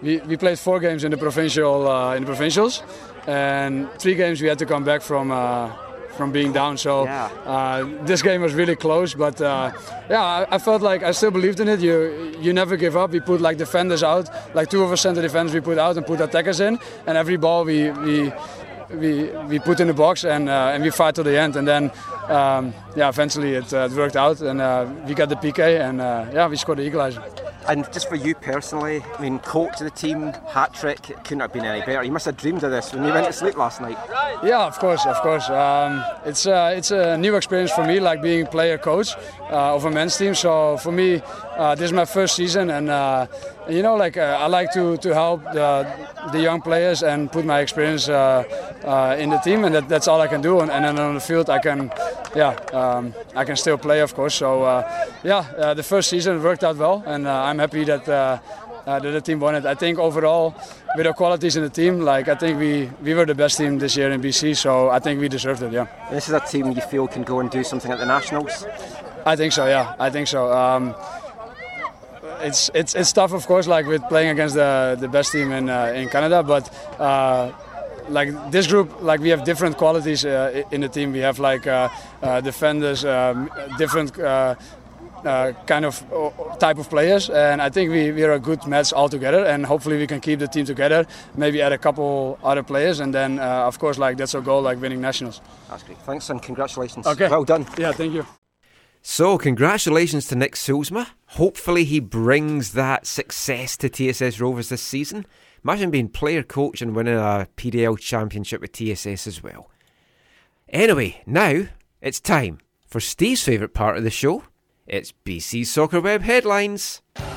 we, 0.02 0.18
we 0.20 0.38
played 0.38 0.60
four 0.60 0.80
games 0.80 1.04
in 1.04 1.12
the 1.12 1.18
provincial 1.18 1.88
uh, 1.88 2.16
in 2.16 2.24
the 2.24 2.28
provincials, 2.28 2.82
and 3.28 3.90
three 4.00 4.16
games 4.16 4.42
we 4.42 4.48
had 4.48 4.60
to 4.60 4.66
come 4.66 4.84
back 4.84 5.02
from 5.02 5.32
uh, 5.32 5.72
from 6.18 6.32
being 6.32 6.54
down. 6.54 6.78
So 6.78 7.06
uh, 7.46 8.06
this 8.06 8.22
game 8.22 8.42
was 8.42 8.54
really 8.54 8.76
close, 8.76 9.14
but 9.16 9.42
uh, 9.42 9.72
yeah, 10.10 10.22
I, 10.22 10.56
I 10.56 10.58
felt 10.60 10.82
like 10.82 11.04
I 11.04 11.12
still 11.12 11.32
believed 11.32 11.60
in 11.60 11.68
it. 11.68 11.80
You 11.80 12.36
you 12.40 12.54
never 12.54 12.76
give 12.78 12.96
up. 12.96 13.12
We 13.12 13.20
put 13.20 13.42
like 13.42 13.58
defenders 13.58 14.04
out, 14.04 14.30
like 14.56 14.70
two 14.70 14.84
of 14.84 14.92
us 14.92 15.02
center 15.02 15.22
defenders 15.22 15.54
we 15.54 15.62
put 15.62 15.78
out 15.78 15.98
and 15.98 16.06
put 16.06 16.22
attackers 16.22 16.60
in, 16.60 16.80
and 17.08 17.18
every 17.18 17.38
ball 17.38 17.64
we 17.66 17.90
we. 17.92 18.32
We, 18.90 19.24
we 19.50 19.58
put 19.58 19.80
in 19.80 19.88
the 19.88 19.94
box 19.94 20.24
and 20.24 20.48
uh, 20.48 20.72
and 20.74 20.84
we 20.84 20.92
fight 20.92 21.16
to 21.16 21.24
the 21.24 21.36
end 21.40 21.56
and 21.56 21.68
then 21.68 21.90
um, 22.30 22.74
yeah 22.96 23.10
eventually 23.10 23.54
it, 23.54 23.74
uh, 23.74 23.90
it 23.90 23.94
worked 23.94 24.16
out 24.16 24.42
and 24.42 24.62
uh, 24.62 24.88
we 25.06 25.14
got 25.14 25.30
the 25.30 25.36
PK 25.36 25.80
and 25.80 26.02
uh, 26.02 26.26
yeah 26.34 26.48
we 26.48 26.56
scored 26.56 26.80
the 26.80 26.84
equalizer. 26.84 27.24
And 27.68 27.90
just 27.94 28.10
for 28.10 28.16
you 28.16 28.36
personally, 28.36 29.02
I 29.18 29.22
mean, 29.22 29.40
coach 29.40 29.80
of 29.80 29.86
the 29.86 29.90
team, 29.92 30.34
hat 30.50 30.74
trick, 30.74 31.10
it 31.10 31.24
couldn't 31.24 31.40
have 31.40 31.54
been 31.54 31.64
any 31.64 31.80
better. 31.80 32.04
You 32.04 32.12
must 32.12 32.26
have 32.26 32.36
dreamed 32.36 32.62
of 32.64 32.72
this 32.72 32.94
when 32.94 33.06
you 33.06 33.14
went 33.14 33.26
to 33.26 33.32
sleep 33.32 33.56
last 33.58 33.80
night. 33.80 33.98
Yeah, 34.44 34.66
of 34.66 34.78
course, 34.80 35.06
of 35.06 35.16
course. 35.22 35.50
Um, 35.50 36.04
it's 36.26 36.46
uh, 36.46 36.74
it's 36.76 36.92
a 36.92 37.18
new 37.18 37.36
experience 37.38 37.72
for 37.72 37.86
me, 37.86 38.02
like 38.02 38.22
being 38.22 38.48
player 38.48 38.78
coach 38.78 39.16
uh, 39.50 39.76
of 39.76 39.86
a 39.86 39.92
men's 39.92 40.18
team. 40.18 40.36
So 40.36 40.76
for 40.78 40.92
me, 40.92 41.22
uh, 41.56 41.76
this 41.76 41.86
is 41.86 41.94
my 41.94 42.04
first 42.04 42.36
season, 42.36 42.70
and 42.70 42.90
uh, 42.90 43.28
you 43.70 43.82
know, 43.82 43.96
like 43.96 44.18
uh, 44.18 44.38
I 44.40 44.48
like 44.48 44.72
to 44.74 44.98
to 44.98 45.14
help 45.14 45.44
the, 45.54 45.88
the 46.32 46.42
young 46.42 46.62
players 46.62 47.04
and 47.04 47.32
put 47.32 47.46
my 47.46 47.60
experience 47.60 48.10
uh, 48.10 48.44
uh, 48.84 49.16
in 49.20 49.30
the 49.30 49.38
team, 49.38 49.64
and 49.64 49.76
that, 49.76 49.88
that's 49.90 50.08
all 50.08 50.22
I 50.22 50.28
can 50.28 50.42
do. 50.42 50.60
And, 50.60 50.72
and 50.72 50.86
then 50.86 51.00
on 51.00 51.14
the 51.16 51.20
field, 51.22 51.50
I 51.50 51.60
can, 51.60 51.92
yeah, 52.36 52.52
um, 52.74 53.14
I 53.36 53.46
can 53.46 53.56
still 53.56 53.78
play, 53.78 54.02
of 54.02 54.14
course. 54.14 54.36
So 54.36 54.64
uh, 54.64 55.08
yeah, 55.24 55.46
uh, 55.58 55.74
the 55.74 55.84
first 55.84 56.10
season 56.10 56.42
worked 56.44 56.64
out 56.64 56.78
well, 56.78 57.04
and 57.06 57.28
uh, 57.28 57.44
I'm 57.44 57.60
happy 57.60 57.84
that. 57.86 58.08
Uh, 58.08 58.40
uh, 58.86 59.00
that 59.00 59.12
the 59.12 59.22
team 59.22 59.40
won 59.40 59.56
it. 59.56 59.66
I 59.66 59.76
think 59.76 59.98
overall, 59.98 60.54
with 60.98 61.06
the 61.06 61.14
qualities 61.14 61.56
in 61.56 61.64
the 61.64 61.70
team, 61.70 62.02
like 62.02 62.28
I 62.28 62.36
think 62.36 62.60
we, 62.60 62.90
we 63.02 63.14
were 63.14 63.26
the 63.26 63.34
best 63.34 63.58
team 63.58 63.80
this 63.80 63.96
year 63.96 64.12
in 64.12 64.22
BC, 64.22 64.58
so 64.58 64.90
I 64.90 65.00
think 65.00 65.22
we 65.22 65.30
deserved 65.30 65.62
it. 65.62 65.72
Yeah. 65.72 65.88
This 66.12 66.28
is 66.28 66.34
a 66.34 66.42
team 66.42 66.72
you 66.72 66.82
feel 66.82 67.08
can 67.08 67.24
go 67.24 67.40
and 67.40 67.50
do 67.50 67.64
something 67.64 67.92
at 67.92 68.00
the 68.00 68.06
nationals. 68.06 68.66
I 69.26 69.36
think 69.38 69.54
so. 69.54 69.68
Yeah, 69.68 69.96
I 70.00 70.10
think 70.10 70.28
so. 70.28 70.52
Um, 70.52 70.96
it's 72.44 72.70
it's 72.74 72.96
it's 72.96 73.12
tough, 73.14 73.34
of 73.34 73.46
course, 73.48 73.68
like 73.68 73.86
with 73.88 74.02
playing 74.10 74.30
against 74.30 74.56
the 74.56 74.98
the 75.00 75.08
best 75.08 75.32
team 75.32 75.52
in 75.52 75.70
uh, 75.70 75.94
in 75.96 76.10
Canada, 76.10 76.44
but. 76.44 76.70
Uh, 77.00 77.52
like 78.10 78.52
this 78.52 78.68
group, 78.68 79.02
like 79.02 79.22
we 79.22 79.30
have 79.30 79.46
different 79.46 79.78
qualities 79.78 80.26
uh, 80.26 80.64
in 80.72 80.82
the 80.82 80.90
team. 80.90 81.14
We 81.14 81.20
have 81.20 81.40
like 81.40 81.66
uh, 81.66 81.88
uh, 82.22 82.42
defenders, 82.42 83.06
um, 83.06 83.50
different 83.78 84.20
uh, 84.20 84.56
uh, 85.26 85.54
kind 85.66 85.86
of 85.86 86.04
uh, 86.12 86.56
type 86.58 86.78
of 86.78 86.90
players, 86.90 87.30
and 87.30 87.62
I 87.62 87.70
think 87.70 87.92
we, 87.92 88.12
we 88.12 88.24
are 88.24 88.34
a 88.34 88.40
good 88.40 88.66
match 88.68 88.92
all 88.94 89.10
together. 89.10 89.46
And 89.46 89.66
hopefully 89.66 89.98
we 89.98 90.08
can 90.08 90.20
keep 90.20 90.40
the 90.40 90.48
team 90.48 90.66
together. 90.66 91.06
Maybe 91.36 91.62
add 91.62 91.72
a 91.72 91.78
couple 91.78 92.38
other 92.44 92.64
players, 92.64 93.00
and 93.00 93.14
then 93.14 93.40
uh, 93.40 93.68
of 93.68 93.80
course 93.80 93.98
like 93.98 94.18
that's 94.18 94.36
our 94.36 94.42
goal, 94.42 94.62
like 94.62 94.82
winning 94.82 95.02
nationals. 95.02 95.42
That's 95.70 95.84
great. 95.84 95.98
Thanks 96.00 96.30
and 96.30 96.42
congratulations. 96.42 97.08
Okay. 97.08 97.30
Well 97.30 97.46
done. 97.46 97.66
Yeah, 97.78 97.94
thank 97.94 98.14
you. 98.14 98.43
So, 99.06 99.38
congratulations 99.38 100.28
to 100.28 100.36
Nick 100.36 100.56
Soolsma. 100.56 101.10
Hopefully, 101.28 101.84
he 101.84 102.00
brings 102.00 102.72
that 102.72 103.06
success 103.06 103.76
to 103.78 103.90
TSS 103.90 104.40
Rovers 104.40 104.70
this 104.70 104.82
season. 104.82 105.26
Imagine 105.62 105.92
being 105.92 106.08
player 106.08 106.42
coach 106.42 106.82
and 106.82 106.96
winning 106.96 107.18
a 107.18 107.50
PDL 107.58 108.00
championship 108.00 108.62
with 108.62 108.72
TSS 108.72 109.28
as 109.28 109.44
well. 109.44 109.70
Anyway, 110.70 111.22
now 111.26 111.68
it's 112.02 112.22
time 112.22 112.60
for 112.88 113.02
Steve's 113.02 113.44
favourite 113.44 113.74
part 113.74 113.98
of 113.98 114.06
the 114.06 114.10
show. 114.10 114.46
It's 114.88 115.14
BC 115.26 115.66
Soccer 115.66 116.00
Web 116.00 116.22
headlines. 116.22 117.02
I 117.18 117.28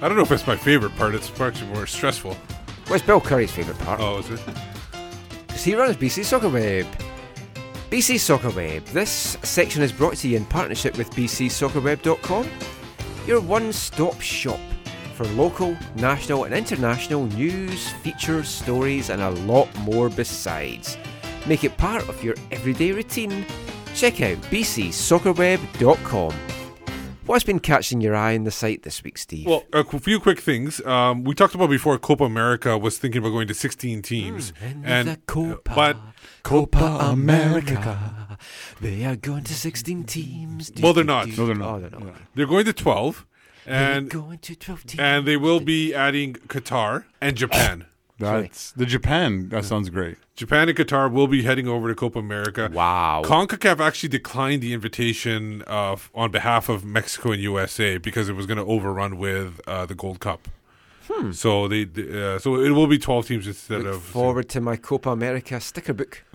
don't 0.00 0.16
know 0.16 0.22
if 0.22 0.32
it's 0.32 0.46
my 0.46 0.56
favorite 0.56 0.96
part. 0.96 1.14
It's 1.14 1.30
actually 1.38 1.68
more 1.68 1.86
stressful. 1.86 2.38
Well, 2.86 2.94
it's 2.94 3.04
Bill 3.04 3.20
Curry's 3.20 3.52
favourite 3.52 3.78
part. 3.80 4.00
Oh, 4.00 4.18
is 4.18 4.30
it? 4.30 4.40
Because 5.46 5.64
he 5.64 5.74
runs 5.76 5.96
BC 5.96 6.24
Soccer 6.24 6.48
Web. 6.48 6.86
BC 7.94 8.18
Soccer 8.18 8.50
Web. 8.50 8.84
This 8.86 9.38
section 9.44 9.80
is 9.80 9.92
brought 9.92 10.16
to 10.16 10.26
you 10.26 10.36
in 10.36 10.44
partnership 10.46 10.98
with 10.98 11.08
BCSoccerWeb.com, 11.10 12.50
your 13.24 13.40
one 13.40 13.72
stop 13.72 14.20
shop 14.20 14.58
for 15.14 15.24
local, 15.28 15.76
national, 15.94 16.42
and 16.42 16.52
international 16.52 17.26
news, 17.26 17.90
features, 18.02 18.48
stories, 18.48 19.10
and 19.10 19.22
a 19.22 19.30
lot 19.30 19.72
more 19.78 20.08
besides. 20.08 20.98
Make 21.46 21.62
it 21.62 21.76
part 21.76 22.08
of 22.08 22.24
your 22.24 22.34
everyday 22.50 22.90
routine. 22.90 23.46
Check 23.94 24.20
out 24.22 24.38
BCSoccerWeb.com. 24.50 26.34
What's 27.26 27.44
been 27.44 27.58
catching 27.60 28.02
your 28.02 28.14
eye 28.14 28.32
in 28.32 28.44
the 28.44 28.50
site 28.50 28.82
this 28.82 29.02
week, 29.02 29.16
Steve? 29.16 29.46
Well, 29.46 29.64
a 29.72 29.82
few 29.98 30.20
quick 30.20 30.40
things. 30.40 30.84
Um, 30.84 31.24
we 31.24 31.34
talked 31.34 31.54
about 31.54 31.70
before. 31.70 31.98
Copa 31.98 32.24
America 32.24 32.76
was 32.76 32.98
thinking 32.98 33.20
about 33.20 33.30
going 33.30 33.48
to 33.48 33.54
16 33.54 34.02
teams, 34.02 34.52
and 34.60 35.08
the 35.08 35.16
Copa, 35.26 35.72
but 35.74 35.96
Copa 36.42 36.98
America. 37.00 38.36
They 38.80 39.04
are 39.06 39.16
going 39.16 39.44
to 39.44 39.54
16 39.54 40.04
teams. 40.04 40.70
well, 40.82 40.92
they're 40.92 41.02
not. 41.04 41.28
No, 41.28 41.46
they're 41.46 41.54
not. 41.54 41.74
Oh, 41.76 41.80
they're 41.80 41.98
not. 41.98 42.14
They're 42.34 42.46
going 42.46 42.66
to 42.66 42.72
12, 42.74 43.26
and 43.66 44.10
They're 44.10 44.20
going 44.20 44.38
to 44.40 44.54
12 44.56 44.86
teams. 44.86 45.00
and 45.00 45.26
they 45.26 45.38
will 45.38 45.60
be 45.60 45.94
adding 45.94 46.34
Qatar 46.34 47.04
and 47.22 47.36
Japan. 47.36 47.86
That's 48.18 48.70
the 48.72 48.86
Japan. 48.86 49.48
That 49.48 49.64
sounds 49.64 49.90
great. 49.90 50.16
Japan 50.36 50.68
and 50.68 50.78
Qatar 50.78 51.10
will 51.10 51.26
be 51.26 51.42
heading 51.42 51.66
over 51.68 51.88
to 51.88 51.94
Copa 51.94 52.18
America. 52.18 52.70
Wow. 52.72 53.22
CONCACAF 53.24 53.80
actually 53.80 54.08
declined 54.08 54.62
the 54.62 54.72
invitation 54.72 55.62
uh, 55.66 55.96
on 56.14 56.30
behalf 56.30 56.68
of 56.68 56.84
Mexico 56.84 57.32
and 57.32 57.42
USA 57.42 57.98
because 57.98 58.28
it 58.28 58.34
was 58.34 58.46
going 58.46 58.58
to 58.58 58.64
overrun 58.64 59.16
with 59.18 59.60
uh, 59.66 59.86
the 59.86 59.94
Gold 59.94 60.20
Cup. 60.20 60.48
Hmm. 61.08 61.32
So 61.32 61.68
they, 61.68 61.82
uh, 61.82 62.38
so 62.38 62.56
it 62.60 62.70
will 62.70 62.86
be 62.86 62.98
12 62.98 63.26
teams 63.26 63.46
instead 63.46 63.82
Look 63.82 63.94
of 63.96 64.02
forward 64.02 64.48
to 64.50 64.60
my 64.60 64.76
Copa 64.76 65.10
America 65.10 65.60
sticker 65.60 65.92
book. 65.92 66.22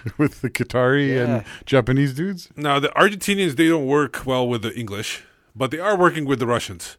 With 0.16 0.40
the 0.42 0.48
Qatari 0.50 1.08
Yeah. 1.14 1.24
and 1.24 1.44
Japanese 1.66 2.14
dudes. 2.14 2.48
Now 2.56 2.78
the 2.78 2.88
Argentinians 2.90 3.56
they 3.56 3.66
don't 3.68 3.86
work 3.86 4.24
well 4.24 4.48
with 4.48 4.62
the 4.62 4.72
English, 4.74 5.24
but 5.56 5.70
they 5.72 5.80
are 5.80 5.96
working 5.96 6.24
with 6.24 6.38
the 6.38 6.46
Russians. 6.46 6.96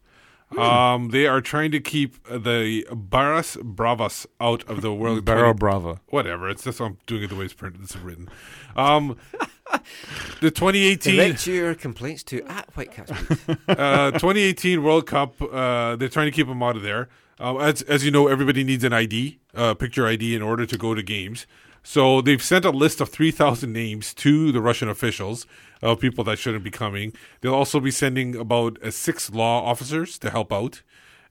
Hmm. 0.52 0.60
Um, 0.60 1.10
they 1.10 1.28
are 1.28 1.42
trying 1.42 1.72
to 1.72 1.80
keep 1.80 2.24
the 2.28 2.86
Barras 2.92 3.56
Bravas 3.58 4.26
out 4.42 4.68
of 4.68 4.82
the 4.82 4.94
world. 4.94 5.24
Barra 5.26 5.54
20 5.54 5.58
Brava. 5.58 6.02
Whatever. 6.08 6.50
It's 6.50 6.64
just 6.64 6.82
I'm 6.82 6.98
doing 7.06 7.24
it 7.24 7.28
the 7.28 7.36
way 7.36 7.46
it's 7.46 7.54
printed. 7.54 7.84
It's 7.84 7.96
written. 7.96 8.30
Um, 8.76 9.18
the 10.42 10.50
2018 10.50 11.16
Direct 11.16 11.48
your 11.48 11.76
complaints 11.76 12.24
to 12.24 12.42
at 12.44 12.72
Whitecaps. 12.74 13.12
uh, 13.68 14.12
2018 14.12 14.82
World 14.82 15.06
Cup. 15.06 15.40
Uh, 15.42 15.96
they're 15.96 16.10
trying 16.10 16.28
to 16.28 16.32
keep 16.32 16.48
them 16.48 16.64
out 16.64 16.76
of 16.76 16.82
there. 16.82 17.10
Uh, 17.40 17.58
as 17.58 17.82
as 17.84 18.04
you 18.04 18.12
know, 18.12 18.28
everybody 18.28 18.64
needs 18.64 18.84
an 18.84 18.92
ID, 18.92 19.40
uh, 19.56 19.74
picture 19.74 20.06
ID, 20.06 20.36
in 20.36 20.42
order 20.42 20.66
to 20.66 20.78
go 20.78 20.94
to 20.94 21.02
games. 21.02 21.46
So 21.84 22.22
they've 22.22 22.42
sent 22.44 22.66
a 22.66 22.72
list 22.72 23.02
of 23.02 23.10
3,000 23.10 23.72
names 23.72 24.14
to 24.16 24.52
the 24.52 24.62
Russian 24.62 24.90
officials 24.90 25.48
of 25.82 26.00
people 26.00 26.24
that 26.26 26.38
shouldn't 26.38 26.64
be 26.64 26.72
coming. 26.72 27.14
They'll 27.42 27.56
also 27.56 27.80
be 27.80 27.92
sending 27.92 28.36
about 28.36 28.82
uh, 28.84 28.92
six 28.92 29.30
law 29.32 29.64
officers 29.64 30.20
to 30.20 30.30
help 30.30 30.52
out. 30.52 30.82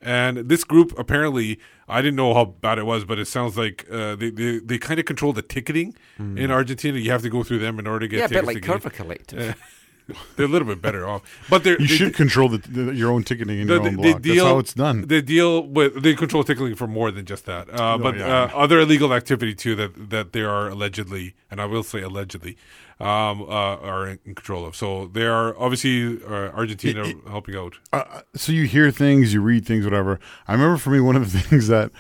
And 0.00 0.48
this 0.48 0.62
group, 0.64 0.96
apparently, 0.98 1.58
I 1.88 2.00
didn't 2.00 2.16
know 2.16 2.32
how 2.32 2.44
bad 2.44 2.78
it 2.78 2.86
was, 2.86 3.04
but 3.04 3.18
it 3.18 3.26
sounds 3.26 3.58
like 3.58 3.84
uh, 3.90 4.14
they, 4.16 4.30
they, 4.30 4.58
they 4.60 4.78
kind 4.78 4.98
of 5.00 5.06
control 5.06 5.32
the 5.32 5.42
ticketing 5.42 5.94
Hmm. 6.16 6.38
in 6.38 6.50
Argentina. 6.50 6.98
You 6.98 7.10
have 7.10 7.22
to 7.22 7.30
go 7.30 7.42
through 7.42 7.58
them 7.58 7.78
in 7.78 7.86
order 7.86 8.06
to 8.06 8.08
get 8.08 8.18
Yeah, 8.18 8.24
a 8.26 8.28
bit 8.28 8.44
like. 8.44 8.58
Curva 8.58 8.92
Collective. 8.92 9.56
they're 10.36 10.47
a 10.47 10.48
little 10.48 10.66
bit 10.68 10.80
better 10.80 11.06
off. 11.06 11.22
But 11.51 11.64
they're 11.64 11.80
You 11.80 11.86
they- 11.89 11.94
should 11.94 12.14
control 12.14 12.48
the, 12.48 12.59
the, 12.59 12.94
your 12.94 13.10
own 13.10 13.22
ticketing 13.24 13.60
in 13.60 13.66
No, 13.66 13.74
your 13.74 13.82
own 13.86 13.97
they 13.97 14.12
block. 14.12 14.22
That's 14.22 14.40
how 14.40 14.59
it's 14.59 14.74
done. 14.74 15.06
They 15.06 15.20
deal 15.22 15.62
with 15.62 16.02
they 16.02 16.14
control 16.14 16.44
ticketing 16.44 16.74
for 16.74 16.86
more 16.86 17.10
than 17.10 17.24
just 17.26 17.44
that, 17.47 17.68
uh, 17.70 17.94
Oh, 17.94 17.98
but 17.98 18.16
yeah. 18.16 18.44
uh, 18.44 18.51
other 18.55 18.80
illegal 18.80 19.12
activity 19.12 19.55
too 19.55 19.74
that 19.76 20.10
that 20.10 20.32
they 20.32 20.43
are 20.43 20.68
allegedly, 20.68 21.35
and 21.51 21.60
I 21.60 21.66
will 21.66 21.82
say 21.82 22.01
allegedly, 22.02 22.56
um, 23.01 23.43
uh, 23.43 23.47
are 23.47 24.09
in 24.09 24.18
control 24.35 24.64
of. 24.66 24.74
So 24.74 25.06
they 25.06 25.26
are 25.26 25.56
obviously 25.59 26.22
uh, 26.24 26.51
Argentina 26.56 27.05
helping 27.28 27.56
out. 27.56 27.74
uh, 27.93 28.22
so 28.35 28.52
you 28.52 28.64
hear 28.64 28.90
things, 28.90 29.32
you 29.35 29.40
read 29.40 29.64
things, 29.66 29.85
whatever. 29.85 30.18
I 30.48 30.52
remember 30.52 30.78
for 30.78 30.90
me 30.90 31.01
one 31.01 31.16
of 31.16 31.32
the 31.32 31.39
things 31.48 31.68
that 31.68 31.90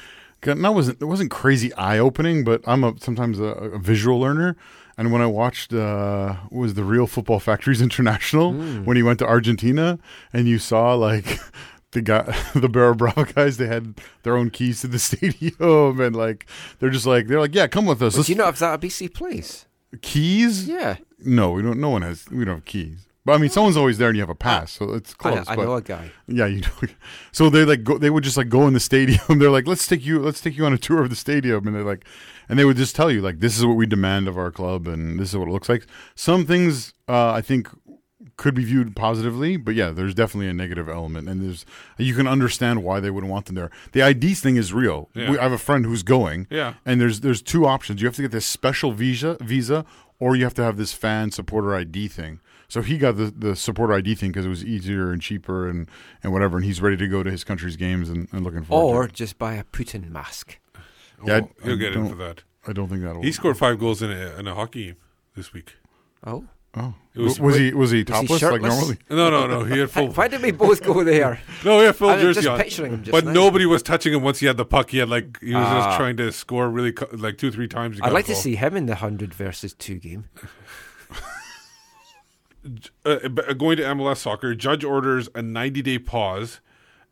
not 0.46 0.74
wasn't 0.74 1.00
it 1.02 1.04
wasn't 1.06 1.30
crazy 1.30 1.72
eye 1.74 1.98
opening, 1.98 2.44
but 2.44 2.62
I'm 2.66 2.84
a, 2.84 2.94
sometimes 3.00 3.38
a, 3.40 3.44
a 3.44 3.78
visual 3.78 4.18
learner. 4.20 4.56
And 4.98 5.12
when 5.12 5.22
I 5.22 5.26
watched 5.26 5.72
uh, 5.72 6.34
was 6.50 6.74
the 6.74 6.82
Real 6.84 7.06
Football 7.06 7.38
Factories 7.40 7.80
International 7.88 8.52
Mm. 8.52 8.84
when 8.84 8.96
he 8.96 9.02
went 9.02 9.18
to 9.20 9.26
Argentina, 9.26 9.98
and 10.32 10.48
you 10.48 10.58
saw 10.58 10.92
like 10.94 11.38
the 11.92 12.02
guy, 12.02 12.36
the 12.54 12.68
Barra 12.68 12.94
Brava 12.96 13.24
guys, 13.32 13.56
they 13.56 13.68
had 13.68 13.94
their 14.24 14.36
own 14.36 14.50
keys 14.50 14.80
to 14.82 14.88
the 14.88 14.98
stadium, 14.98 16.00
and 16.00 16.14
like 16.16 16.46
they're 16.80 16.90
just 16.90 17.06
like 17.06 17.28
they're 17.28 17.40
like, 17.40 17.54
yeah, 17.54 17.66
come 17.68 17.86
with 17.86 18.02
us. 18.02 18.16
But 18.16 18.26
do 18.26 18.32
you 18.32 18.38
know 18.38 18.44
have 18.46 18.58
that 18.58 18.74
at 18.74 18.80
BC 18.80 19.14
Place? 19.14 19.64
keys? 20.02 20.68
Yeah. 20.68 20.96
No, 21.20 21.52
we 21.52 21.62
don't. 21.62 21.80
No 21.80 21.88
one 21.90 22.02
has. 22.02 22.28
We 22.30 22.44
don't 22.44 22.56
have 22.56 22.64
keys. 22.64 23.06
But 23.28 23.34
I 23.34 23.38
mean, 23.38 23.50
someone's 23.50 23.76
always 23.76 23.98
there, 23.98 24.08
and 24.08 24.16
you 24.16 24.22
have 24.22 24.30
a 24.30 24.34
pass, 24.34 24.72
so 24.72 24.94
it's 24.94 25.12
I 25.12 25.16
close. 25.22 25.46
I 25.48 25.54
but- 25.54 25.64
know 25.66 25.74
a 25.74 25.82
guy. 25.82 26.10
Yeah, 26.26 26.46
you 26.46 26.62
know. 26.62 26.68
So 27.30 27.50
they 27.50 27.66
like 27.66 27.84
go. 27.84 27.98
They 27.98 28.08
would 28.08 28.24
just 28.24 28.38
like 28.38 28.48
go 28.48 28.66
in 28.66 28.72
the 28.72 28.80
stadium. 28.80 29.20
They're 29.38 29.50
like, 29.50 29.66
let's 29.66 29.86
take 29.86 30.02
you. 30.06 30.18
Let's 30.18 30.40
take 30.40 30.56
you 30.56 30.64
on 30.64 30.72
a 30.72 30.78
tour 30.78 31.02
of 31.02 31.10
the 31.10 31.14
stadium, 31.16 31.66
and 31.66 31.76
they're 31.76 31.84
like, 31.84 32.06
and 32.48 32.58
they 32.58 32.64
would 32.64 32.78
just 32.78 32.96
tell 32.96 33.10
you 33.10 33.20
like, 33.20 33.40
this 33.40 33.58
is 33.58 33.66
what 33.66 33.74
we 33.76 33.84
demand 33.84 34.28
of 34.28 34.38
our 34.38 34.50
club, 34.50 34.88
and 34.88 35.20
this 35.20 35.28
is 35.28 35.36
what 35.36 35.46
it 35.46 35.50
looks 35.52 35.68
like. 35.68 35.84
Some 36.14 36.46
things 36.46 36.94
uh, 37.06 37.32
I 37.32 37.42
think 37.42 37.68
could 38.38 38.54
be 38.54 38.64
viewed 38.64 38.96
positively, 38.96 39.58
but 39.58 39.74
yeah, 39.74 39.90
there's 39.90 40.14
definitely 40.14 40.48
a 40.48 40.54
negative 40.54 40.88
element, 40.88 41.28
and 41.28 41.42
there's 41.42 41.66
you 41.98 42.14
can 42.14 42.26
understand 42.26 42.82
why 42.82 42.98
they 42.98 43.10
wouldn't 43.10 43.30
want 43.30 43.44
them 43.44 43.56
there. 43.56 43.70
The 43.92 44.00
ID 44.00 44.32
thing 44.36 44.56
is 44.56 44.72
real. 44.72 45.10
Yeah. 45.14 45.30
We, 45.32 45.38
I 45.38 45.42
have 45.42 45.52
a 45.52 45.58
friend 45.58 45.84
who's 45.84 46.02
going, 46.02 46.46
Yeah. 46.48 46.74
and 46.86 46.98
there's 46.98 47.20
there's 47.20 47.42
two 47.42 47.66
options. 47.66 48.00
You 48.00 48.08
have 48.08 48.16
to 48.16 48.22
get 48.22 48.30
this 48.30 48.46
special 48.46 48.92
visa 48.92 49.36
visa, 49.42 49.84
or 50.18 50.34
you 50.34 50.44
have 50.44 50.54
to 50.54 50.62
have 50.62 50.78
this 50.78 50.94
fan 50.94 51.30
supporter 51.30 51.74
ID 51.76 52.08
thing. 52.08 52.40
So 52.70 52.82
he 52.82 52.98
got 52.98 53.16
the, 53.16 53.32
the 53.36 53.56
supporter 53.56 53.94
ID 53.94 54.14
thing 54.14 54.28
because 54.30 54.44
it 54.44 54.50
was 54.50 54.62
easier 54.62 55.10
and 55.10 55.22
cheaper 55.22 55.68
and, 55.68 55.88
and 56.22 56.34
whatever, 56.34 56.58
and 56.58 56.66
he's 56.66 56.82
ready 56.82 56.98
to 56.98 57.08
go 57.08 57.22
to 57.22 57.30
his 57.30 57.42
country's 57.42 57.76
games 57.76 58.10
and, 58.10 58.28
and 58.30 58.44
looking 58.44 58.62
forward. 58.62 58.94
Or 58.94 59.06
to 59.08 59.12
just 59.14 59.38
buy 59.38 59.54
a 59.54 59.64
Putin 59.64 60.10
mask. 60.10 60.58
it. 60.74 60.80
Yeah, 61.26 61.36
I- 61.36 61.40
Oh, 61.40 61.50
he'll 61.64 61.72
I 61.72 61.76
get 61.76 61.94
in 61.96 62.08
for 62.10 62.14
that. 62.16 62.42
I 62.66 62.72
don't 62.74 62.88
think 62.88 63.02
that'll. 63.02 63.22
He 63.22 63.32
scored 63.32 63.56
five 63.56 63.78
goals 63.78 64.02
in 64.02 64.10
a, 64.12 64.36
in 64.38 64.46
a 64.46 64.54
hockey 64.54 64.84
game 64.86 64.96
this 65.34 65.54
week. 65.54 65.76
Oh. 66.26 66.44
Oh. 66.76 66.92
Was, 67.16 67.40
Was 67.40 67.56
he- 67.56 67.72
was 67.72 67.90
he 67.90 68.04
topless 68.04 68.42
like 68.42 68.60
normally? 68.60 68.98
No, 69.08 69.30
no, 69.30 69.46
no. 69.46 69.64
He 69.64 69.78
had 69.78 69.90
full. 69.90 70.08
Why 70.08 70.28
did 70.28 70.42
we 70.42 70.50
both 70.50 70.84
go 70.84 71.02
there? 71.02 71.40
No, 71.64 71.80
he 71.80 71.86
had 71.86 71.96
full 71.96 72.10
I 72.10 72.16
was 72.16 72.22
jersey 72.22 72.40
just 72.42 72.48
on. 72.48 72.60
picturing 72.60 72.92
him 72.92 73.02
just 73.02 73.10
but 73.12 73.24
now. 73.24 73.32
nobody 73.32 73.64
was 73.66 73.82
touching 73.82 74.12
him 74.12 74.22
once 74.22 74.38
he 74.40 74.46
had 74.46 74.58
the 74.58 74.66
puck. 74.66 74.90
He 74.90 74.98
had 74.98 75.08
like 75.08 75.40
he 75.40 75.54
was 75.54 75.64
Ah. 75.66 75.86
just 75.86 75.96
trying 75.98 76.16
to 76.18 76.30
score 76.30 76.68
really 76.68 76.92
co- 76.92 77.08
like 77.14 77.38
two, 77.38 77.50
three 77.50 77.66
times. 77.66 77.96
he 77.96 78.02
I'd 78.02 78.12
like 78.12 78.26
to 78.26 78.34
see 78.36 78.54
him 78.56 78.76
in 78.76 78.84
the 78.86 78.92
100 78.92 79.32
versus 79.34 79.72
2 79.74 79.94
game. 79.96 80.28
Uh, 83.04 83.28
going 83.54 83.76
to 83.78 83.82
MLS 83.84 84.18
soccer, 84.18 84.54
judge 84.54 84.84
orders 84.84 85.28
a 85.34 85.42
90 85.42 85.82
day 85.82 85.98
pause 85.98 86.60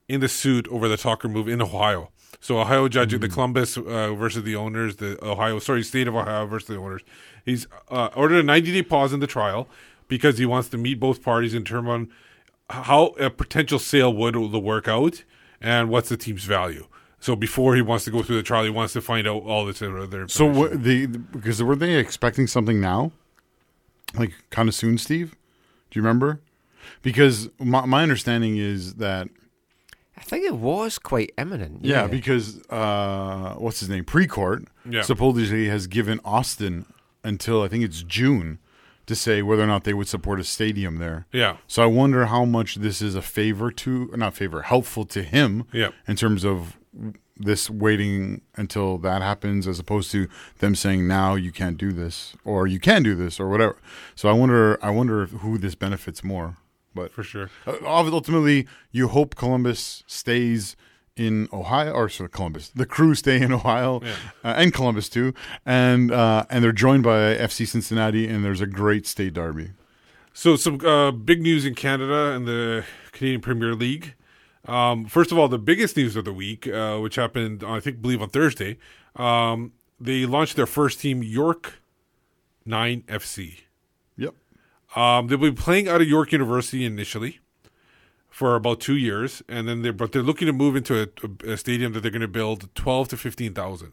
in 0.09 0.21
the 0.21 0.29
suit 0.29 0.69
over 0.69 0.89
the 0.89 0.97
Tucker 0.97 1.29
move 1.29 1.49
in 1.49 1.61
Ohio. 1.61 2.11
So 2.41 2.61
Ohio 2.61 2.89
judge 2.89 3.13
Mm. 3.13 3.21
the 3.23 3.29
Columbus 3.29 3.77
uh, 3.77 4.15
versus 4.15 4.45
the 4.45 4.55
owners, 4.57 4.97
the 4.97 5.19
Ohio 5.25 5.59
sorry 5.59 5.83
state 5.83 6.07
of 6.07 6.15
Ohio 6.15 6.47
versus 6.47 6.69
the 6.69 6.77
owners. 6.77 7.03
He's 7.45 7.67
uh, 7.91 8.11
ordered 8.15 8.39
a 8.41 8.43
90 8.43 8.73
day 8.73 8.83
pause 8.83 9.13
in 9.13 9.21
the 9.21 9.27
trial 9.27 9.69
because 10.09 10.39
he 10.39 10.47
wants 10.47 10.69
to 10.69 10.77
meet 10.77 11.01
both 11.01 11.23
parties 11.23 11.55
and 11.55 11.65
determine 11.65 12.11
how 12.71 13.07
a 13.19 13.31
potential 13.31 13.79
sale 13.79 14.13
would 14.13 14.37
work 14.37 14.89
out 14.89 15.25
and 15.61 15.89
what's 15.89 16.09
the 16.09 16.17
team's 16.17 16.45
value. 16.45 16.87
So 17.19 17.35
before 17.35 17.75
he 17.75 17.83
wants 17.83 18.05
to 18.05 18.11
go 18.11 18.23
through 18.23 18.37
the 18.37 18.43
trial, 18.43 18.65
he 18.65 18.71
wants 18.71 18.93
to 18.93 19.01
find 19.01 19.27
out 19.27 19.43
all 19.43 19.65
this 19.65 19.81
other. 19.83 20.29
So 20.29 20.47
what 20.47 20.83
the 20.85 21.07
because 21.07 21.63
were 21.63 21.75
they 21.75 21.95
expecting 21.97 22.47
something 22.47 22.81
now, 22.81 23.13
like 24.15 24.33
kind 24.51 24.69
of 24.69 24.75
soon, 24.75 24.99
Steve? 24.99 25.35
Do 25.97 26.01
you 26.01 26.03
remember? 26.03 26.43
Because 27.01 27.49
my 27.59 27.87
my 27.87 28.03
understanding 28.03 28.59
is 28.59 28.97
that 28.97 29.29
I 30.15 30.21
think 30.21 30.45
it 30.45 30.57
was 30.57 30.99
quite 30.99 31.33
imminent. 31.39 31.87
yeah, 31.87 32.07
because 32.07 32.61
uh, 32.69 33.55
what's 33.57 33.81
his 33.81 33.89
name 33.89 34.05
Precourt 34.05 34.67
Yeah. 34.89 35.01
supposedly 35.01 35.69
has 35.69 35.87
given 35.87 36.21
Austin 36.23 36.85
until 37.25 37.63
I 37.63 37.69
think 37.69 37.83
it's 37.83 38.03
June 38.03 38.59
to 39.07 39.15
say 39.15 39.41
whether 39.41 39.63
or 39.63 39.67
not 39.67 39.85
they 39.85 39.95
would 39.95 40.07
support 40.09 40.39
a 40.39 40.45
stadium 40.45 40.99
there. 40.99 41.25
Yeah. 41.33 41.57
So 41.67 41.83
I 41.83 41.87
wonder 41.87 42.27
how 42.27 42.45
much 42.45 42.75
this 42.75 43.01
is 43.01 43.15
a 43.15 43.23
favor 43.23 43.71
to 43.71 44.11
not 44.15 44.35
favor 44.35 44.61
helpful 44.63 45.07
to 45.07 45.23
him. 45.23 45.65
Yeah. 45.73 45.93
In 46.07 46.17
terms 46.17 46.45
of 46.45 46.77
this 47.39 47.69
waiting 47.69 48.41
until 48.57 48.99
that 48.99 49.21
happens 49.23 49.67
as 49.69 49.79
opposed 49.79 50.11
to 50.13 50.27
them 50.59 50.75
saying 50.75 51.07
now 51.07 51.35
you 51.35 51.53
can't 51.53 51.77
do 51.77 51.93
this 51.93 52.35
or 52.45 52.67
you 52.67 52.81
can 52.81 53.03
do 53.03 53.15
this 53.15 53.39
or 53.39 53.49
whatever. 53.49 53.77
So 54.15 54.29
I 54.29 54.33
wonder 54.33 54.79
I 54.83 54.91
wonder 54.91 55.27
who 55.27 55.59
this 55.59 55.75
benefits 55.75 56.25
more. 56.25 56.57
But 56.95 57.13
For 57.13 57.23
sure. 57.23 57.51
uh, 57.67 57.75
ultimately 57.85 58.67
you 58.91 59.09
hope 59.09 59.35
Columbus 59.35 60.03
stays 60.07 60.77
in 61.15 61.49
Ohio 61.53 61.93
or 61.93 62.09
sorry, 62.09 62.31
Columbus. 62.31 62.71
The 62.75 62.87
crew 62.87 63.15
stay 63.15 63.41
in 63.41 63.53
Ohio 63.53 64.01
Yeah. 64.03 64.15
uh, 64.45 64.55
and 64.57 64.73
Columbus 64.73 65.09
too. 65.11 65.33
And 65.67 66.11
uh, 66.11 66.45
and 66.51 66.65
they're 66.65 66.73
joined 66.73 67.03
by 67.03 67.37
FC 67.37 67.67
Cincinnati 67.69 68.27
and 68.27 68.45
there's 68.45 68.61
a 68.63 68.67
great 68.67 69.07
state 69.07 69.35
derby. 69.35 69.71
So 70.33 70.57
some 70.57 70.81
uh, 70.85 71.11
big 71.13 71.41
news 71.43 71.65
in 71.65 71.75
Canada 71.75 72.33
and 72.35 72.47
the 72.47 72.85
Canadian 73.13 73.41
Premier 73.41 73.75
League. 73.75 74.15
Um, 74.67 75.07
first 75.07 75.33
of 75.33 75.39
all, 75.39 75.49
the 75.49 75.59
biggest 75.59 75.97
news 75.97 76.17
of 76.17 76.25
the 76.25 76.33
week, 76.33 76.67
uh, 76.67 76.99
which 76.99 77.17
happened, 77.17 77.63
I 77.65 77.81
think, 77.81 78.03
believe 78.03 78.21
on 78.21 78.29
Thursday, 78.29 78.79
um, 79.15 79.73
they 80.01 80.27
launched 80.27 80.57
their 80.57 80.67
first 80.67 81.01
team, 81.01 81.23
York 81.23 81.81
Nine 82.65 83.03
FC. 83.03 83.61
Yep. 84.17 84.35
Um, 84.97 85.29
they'll 85.29 85.39
be 85.39 85.53
playing 85.53 85.89
out 85.89 86.01
of 86.01 86.09
York 86.09 86.33
University 86.33 86.85
initially 86.85 87.39
for 88.29 88.57
about 88.57 88.81
two 88.81 88.97
years, 88.97 89.43
and 89.49 89.69
then 89.69 89.83
they're 89.83 89.93
but 89.93 90.13
they're 90.13 90.23
looking 90.23 90.47
to 90.47 90.53
move 90.53 90.75
into 90.75 91.01
a, 91.03 91.53
a 91.53 91.57
stadium 91.57 91.93
that 91.93 92.01
they're 92.01 92.11
going 92.11 92.21
to 92.21 92.29
build 92.29 92.69
twelve 92.75 93.09
to 93.09 93.17
fifteen 93.17 93.55
thousand 93.55 93.93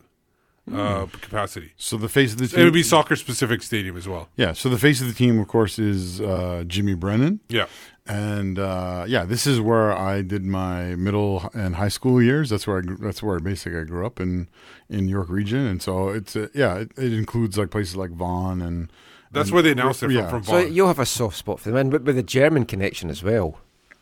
uh, 0.74 1.06
capacity. 1.22 1.74
So 1.78 1.98
the 1.98 2.10
face 2.10 2.34
of 2.34 2.40
the 2.40 2.48
team, 2.48 2.60
It 2.60 2.64
would 2.64 2.74
be 2.74 2.84
soccer 2.84 3.16
specific 3.16 3.62
stadium 3.62 3.95
as 3.98 4.08
well. 4.08 4.30
Yeah, 4.36 4.54
so 4.54 4.70
the 4.70 4.78
face 4.78 5.02
of 5.02 5.08
the 5.08 5.14
team, 5.14 5.40
of 5.40 5.48
course, 5.48 5.78
is 5.78 6.22
uh, 6.22 6.64
Jimmy 6.68 6.94
Brennan. 6.94 7.41
Yeah. 7.50 7.68
And 8.06 8.60
uh, 8.60 9.06
yeah, 9.08 9.24
this 9.26 9.48
is 9.48 9.60
where 9.62 9.94
I 9.94 10.22
did 10.22 10.44
my 10.44 10.96
middle 10.96 11.50
and 11.54 11.76
high 11.76 11.88
school 11.90 12.22
years. 12.22 12.50
That's 12.50 12.68
where 12.68 12.80
I 12.80 12.82
that's 13.00 13.24
where 13.24 13.40
basically 13.40 13.80
I 13.80 13.84
grew 13.84 14.06
up 14.06 14.20
in 14.20 14.50
in 14.90 15.08
York 15.08 15.30
region, 15.30 15.66
and 15.66 15.82
so 15.82 16.10
it's 16.10 16.36
uh, 16.36 16.48
yeah, 16.54 16.76
it, 16.80 16.92
it 16.98 17.14
includes 17.14 17.58
like 17.58 17.70
places 17.72 17.96
like 17.96 18.12
Vaughan 18.12 18.62
and. 18.62 18.92
That's 19.32 19.48
and- 19.50 19.54
where 19.56 19.64
they 19.64 19.72
announced 19.72 20.04
it 20.04 20.08
from- 20.08 20.16
yeah. 20.16 20.30
from 20.30 20.44
So 20.44 20.60
you'll 20.60 20.88
have 20.88 21.00
a 21.00 21.08
soft 21.08 21.38
spot 21.38 21.60
for 21.60 21.70
them, 21.70 21.78
and 21.78 21.92
with 21.92 22.04
with 22.04 22.18
a 22.18 22.24
German 22.24 22.66
connection 22.66 23.10
as 23.10 23.24
well. 23.24 23.58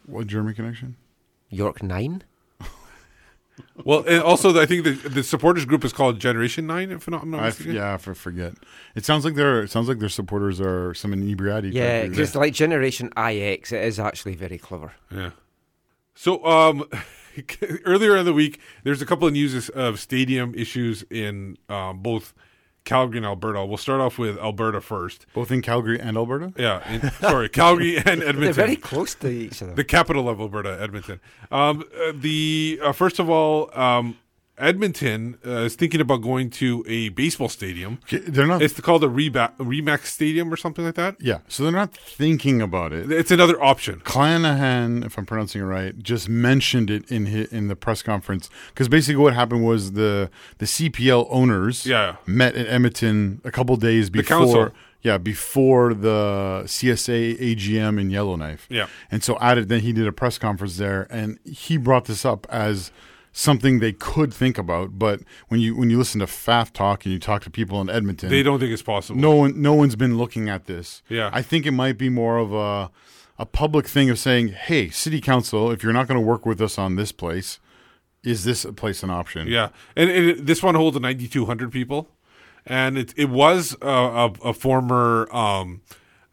What 0.05 0.27
German 0.27 0.55
connection? 0.55 0.97
York 1.49 1.83
9? 1.83 2.23
Well, 3.83 4.03
and 4.07 4.21
also 4.23 4.59
I 4.59 4.65
think 4.65 4.83
the 4.83 4.91
the 4.91 5.23
supporters 5.23 5.65
group 5.65 5.83
is 5.83 5.93
called 5.93 6.19
Generation 6.19 6.67
Nine. 6.67 6.91
If 6.91 7.07
I'm 7.07 7.11
not, 7.11 7.23
I'm 7.23 7.31
not 7.31 7.41
I 7.41 7.47
f- 7.47 7.65
yeah, 7.65 7.91
I 7.91 7.93
f- 7.93 8.17
forget. 8.17 8.53
It 8.95 9.05
sounds 9.05 9.25
like 9.25 9.35
their 9.35 9.63
it 9.63 9.71
sounds 9.71 9.87
like 9.87 9.99
their 9.99 10.09
supporters 10.09 10.61
are 10.61 10.93
some 10.93 11.11
inebriati. 11.13 11.73
Yeah, 11.73 12.01
type 12.01 12.11
because 12.11 12.35
like 12.35 12.53
Generation 12.53 13.07
IX, 13.17 13.71
it 13.71 13.83
is 13.83 13.99
actually 13.99 14.35
very 14.35 14.57
clever. 14.57 14.93
Yeah. 15.11 15.31
So 16.15 16.45
um, 16.45 16.85
earlier 17.85 18.15
in 18.17 18.25
the 18.25 18.33
week, 18.33 18.59
there's 18.83 19.01
a 19.01 19.05
couple 19.05 19.27
of 19.27 19.33
news 19.33 19.69
of 19.69 19.99
stadium 19.99 20.53
issues 20.55 21.03
in 21.09 21.57
um, 21.69 21.99
both 21.99 22.33
Calgary 22.83 23.17
and 23.17 23.25
Alberta. 23.25 23.65
We'll 23.65 23.77
start 23.77 24.01
off 24.01 24.17
with 24.17 24.37
Alberta 24.39 24.81
first. 24.81 25.25
both 25.33 25.51
in 25.51 25.61
Calgary 25.61 25.99
and 25.99 26.17
Alberta. 26.17 26.53
Yeah, 26.57 26.87
in, 26.91 27.11
sorry, 27.11 27.47
Calgary 27.61 27.97
and 27.97 28.21
Edmonton. 28.23 28.41
They're 28.41 28.53
very 28.53 28.75
close 28.75 29.15
to 29.15 29.29
each 29.29 29.61
other. 29.61 29.73
the 29.73 29.83
capital 29.83 30.27
of 30.27 30.39
Alberta, 30.39 30.77
Edmonton. 30.81 31.19
Um, 31.51 31.83
uh, 31.95 32.11
the 32.15 32.79
uh, 32.83 32.91
first 32.91 33.19
of 33.19 33.29
all, 33.29 33.69
um, 33.79 34.17
Edmonton 34.61 35.37
uh, 35.45 35.61
is 35.65 35.75
thinking 35.75 35.99
about 35.99 36.17
going 36.21 36.49
to 36.51 36.83
a 36.87 37.09
baseball 37.09 37.49
stadium. 37.49 37.99
they're 38.11 38.47
not. 38.47 38.61
It's 38.61 38.79
called 38.79 39.03
a 39.03 39.09
Reba- 39.09 39.53
Remax 39.59 40.05
Stadium 40.05 40.53
or 40.53 40.57
something 40.57 40.85
like 40.85 40.95
that. 40.95 41.15
Yeah, 41.19 41.39
so 41.47 41.63
they're 41.63 41.71
not 41.71 41.95
thinking 41.97 42.61
about 42.61 42.93
it. 42.93 43.11
It's 43.11 43.31
another 43.31 43.61
option. 43.61 43.99
Clanachan, 44.01 45.05
if 45.05 45.17
I'm 45.17 45.25
pronouncing 45.25 45.61
it 45.61 45.65
right, 45.65 45.97
just 46.01 46.29
mentioned 46.29 46.89
it 46.89 47.09
in 47.11 47.25
his, 47.25 47.51
in 47.51 47.67
the 47.67 47.75
press 47.75 48.01
conference 48.01 48.49
because 48.69 48.87
basically 48.87 49.21
what 49.21 49.33
happened 49.33 49.65
was 49.65 49.93
the 49.93 50.29
the 50.59 50.65
CPL 50.65 51.27
owners 51.29 51.85
Yeah. 51.85 52.17
met 52.25 52.55
in 52.55 52.65
Edmonton 52.67 53.41
a 53.43 53.51
couple 53.51 53.75
days 53.77 54.09
before. 54.09 54.73
Yeah, 55.03 55.17
before 55.17 55.95
the 55.95 56.61
CSA 56.67 57.35
AGM 57.39 57.99
in 57.99 58.11
Yellowknife. 58.11 58.67
Yeah. 58.69 58.85
and 59.09 59.23
so 59.23 59.35
added. 59.39 59.67
Then 59.67 59.79
he 59.79 59.93
did 59.93 60.05
a 60.05 60.11
press 60.11 60.37
conference 60.37 60.77
there, 60.77 61.07
and 61.09 61.39
he 61.43 61.77
brought 61.77 62.05
this 62.05 62.23
up 62.23 62.45
as 62.51 62.91
something 63.31 63.79
they 63.79 63.93
could 63.93 64.33
think 64.33 64.57
about. 64.57 64.97
But 64.99 65.21
when 65.47 65.59
you 65.59 65.75
when 65.75 65.89
you 65.89 65.97
listen 65.97 66.19
to 66.19 66.27
Fath 66.27 66.73
talk 66.73 67.05
and 67.05 67.13
you 67.13 67.19
talk 67.19 67.43
to 67.43 67.49
people 67.49 67.81
in 67.81 67.89
Edmonton, 67.89 68.29
They 68.29 68.43
don't 68.43 68.59
think 68.59 68.71
it's 68.71 68.81
possible. 68.81 69.19
No 69.19 69.35
one 69.35 69.61
no 69.61 69.73
one's 69.73 69.95
been 69.95 70.17
looking 70.17 70.49
at 70.49 70.65
this. 70.65 71.01
Yeah. 71.09 71.29
I 71.33 71.41
think 71.41 71.65
it 71.65 71.71
might 71.71 71.97
be 71.97 72.09
more 72.09 72.37
of 72.37 72.53
a 72.53 72.91
a 73.37 73.45
public 73.45 73.87
thing 73.87 74.09
of 74.09 74.19
saying, 74.19 74.49
"Hey, 74.49 74.89
city 74.89 75.19
council, 75.19 75.71
if 75.71 75.83
you're 75.83 75.93
not 75.93 76.07
going 76.07 76.19
to 76.19 76.25
work 76.25 76.45
with 76.45 76.61
us 76.61 76.77
on 76.77 76.95
this 76.95 77.11
place, 77.11 77.59
is 78.23 78.43
this 78.43 78.65
a 78.65 78.73
place 78.73 79.01
an 79.01 79.09
option?" 79.09 79.47
Yeah, 79.47 79.69
and, 79.95 80.09
and 80.11 80.29
it, 80.29 80.45
this 80.45 80.61
one 80.61 80.75
holds 80.75 80.99
9,200 80.99 81.71
people, 81.71 82.09
and 82.65 82.97
it 82.97 83.13
it 83.17 83.29
was 83.29 83.75
a, 83.81 83.87
a, 83.87 84.25
a 84.43 84.53
former 84.53 85.27
um, 85.35 85.81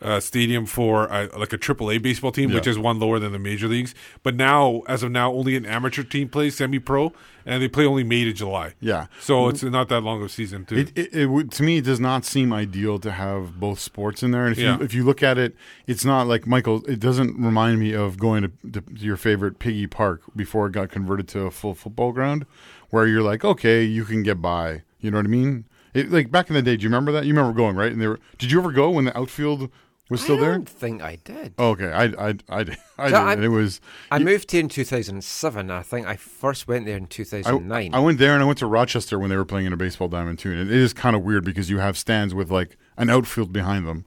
uh, 0.00 0.20
stadium 0.20 0.64
for 0.64 1.08
like 1.08 1.32
a, 1.32 1.38
like 1.38 1.52
a 1.52 1.58
AAA 1.58 2.00
baseball 2.00 2.30
team, 2.30 2.52
which 2.52 2.66
is 2.68 2.78
one 2.78 3.00
lower 3.00 3.18
than 3.18 3.32
the 3.32 3.38
major 3.38 3.66
leagues. 3.66 3.94
But 4.22 4.36
now, 4.36 4.82
as 4.86 5.02
of 5.02 5.10
now, 5.10 5.32
only 5.32 5.56
an 5.56 5.66
amateur 5.66 6.04
team 6.04 6.28
plays 6.28 6.56
semi-pro, 6.56 7.12
and 7.44 7.60
they 7.62 7.66
play 7.68 7.84
only 7.84 8.04
May 8.04 8.24
to 8.24 8.32
July. 8.32 8.74
Yeah. 8.80 9.06
so 9.20 9.48
it's 9.48 9.62
not 9.64 9.88
that 9.88 10.02
long 10.02 10.18
of 10.20 10.26
a 10.26 10.28
season 10.28 10.64
too. 10.66 10.76
It, 10.76 10.96
it, 10.96 11.12
it 11.14 11.26
would 11.26 11.50
to 11.52 11.62
me 11.64 11.78
it 11.78 11.84
does 11.84 11.98
not 11.98 12.24
seem 12.24 12.52
ideal 12.52 12.98
to 13.00 13.10
have 13.10 13.58
both 13.58 13.80
sports 13.80 14.22
in 14.22 14.30
there. 14.30 14.44
And 14.46 14.52
if 14.52 14.58
Yeah. 14.58 14.78
you 14.78 14.84
if 14.84 14.94
you 14.94 15.02
look 15.04 15.22
at 15.22 15.36
it, 15.36 15.56
it's 15.88 16.04
not 16.04 16.28
like 16.28 16.46
Michael. 16.46 16.84
It 16.86 17.00
doesn't 17.00 17.36
remind 17.36 17.80
me 17.80 17.92
of 17.92 18.18
going 18.18 18.42
to, 18.42 18.80
to 18.80 18.82
your 18.94 19.16
favorite 19.16 19.58
PGE 19.58 19.90
Park 19.90 20.22
before 20.36 20.66
it 20.68 20.72
got 20.72 20.90
converted 20.90 21.26
to 21.28 21.40
a 21.42 21.50
full 21.50 21.74
football 21.74 22.12
ground, 22.12 22.46
where 22.90 23.06
you're 23.06 23.22
like, 23.22 23.44
okay, 23.44 23.82
you 23.82 24.04
can 24.04 24.22
get 24.22 24.40
by. 24.40 24.82
You 25.00 25.10
know 25.10 25.18
what 25.18 25.26
I 25.26 25.28
mean? 25.30 25.64
It, 25.94 26.10
like 26.12 26.30
back 26.30 26.48
in 26.50 26.54
the 26.54 26.62
day, 26.62 26.76
do 26.76 26.82
you 26.84 26.88
remember 26.88 27.10
that? 27.12 27.24
You 27.24 27.32
remember 27.34 27.56
going 27.56 27.74
right? 27.74 27.90
And 27.90 28.00
they 28.00 28.06
were. 28.06 28.20
Did 28.36 28.52
you 28.52 28.58
ever 28.60 28.70
go 28.70 28.90
when 28.90 29.06
the 29.06 29.18
outfield 29.18 29.70
was 30.10 30.20
still 30.22 30.36
I 30.36 30.40
there? 30.40 30.50
I 30.50 30.54
don't 30.56 30.68
think 30.68 31.02
I 31.02 31.16
did. 31.16 31.54
Oh, 31.58 31.70
okay, 31.70 31.92
I 31.92 32.04
I 32.28 32.34
I, 32.48 32.62
did. 32.64 32.78
I 32.98 33.10
So 33.10 33.24
did. 33.26 33.32
and 33.34 33.44
it 33.44 33.48
was. 33.48 33.80
I 34.10 34.18
you- 34.18 34.24
moved 34.24 34.50
here 34.50 34.60
in 34.60 34.68
2007. 34.68 35.70
I 35.70 35.82
think 35.82 36.06
I 36.06 36.16
first 36.16 36.66
went 36.68 36.86
there 36.86 36.96
in 36.96 37.06
2009. 37.06 37.94
I 37.94 37.98
went 37.98 38.18
there 38.18 38.32
and 38.34 38.42
I 38.42 38.46
went 38.46 38.58
to 38.60 38.66
Rochester 38.66 39.18
when 39.18 39.30
they 39.30 39.36
were 39.36 39.44
playing 39.44 39.66
in 39.66 39.72
a 39.72 39.76
baseball 39.76 40.08
diamond 40.08 40.38
too, 40.38 40.50
and 40.52 40.60
it 40.60 40.70
is 40.70 40.92
kind 40.92 41.14
of 41.14 41.22
weird 41.22 41.44
because 41.44 41.68
you 41.70 41.78
have 41.78 41.98
stands 41.98 42.34
with 42.34 42.50
like 42.50 42.76
an 42.96 43.10
outfield 43.10 43.52
behind 43.52 43.86
them, 43.86 44.04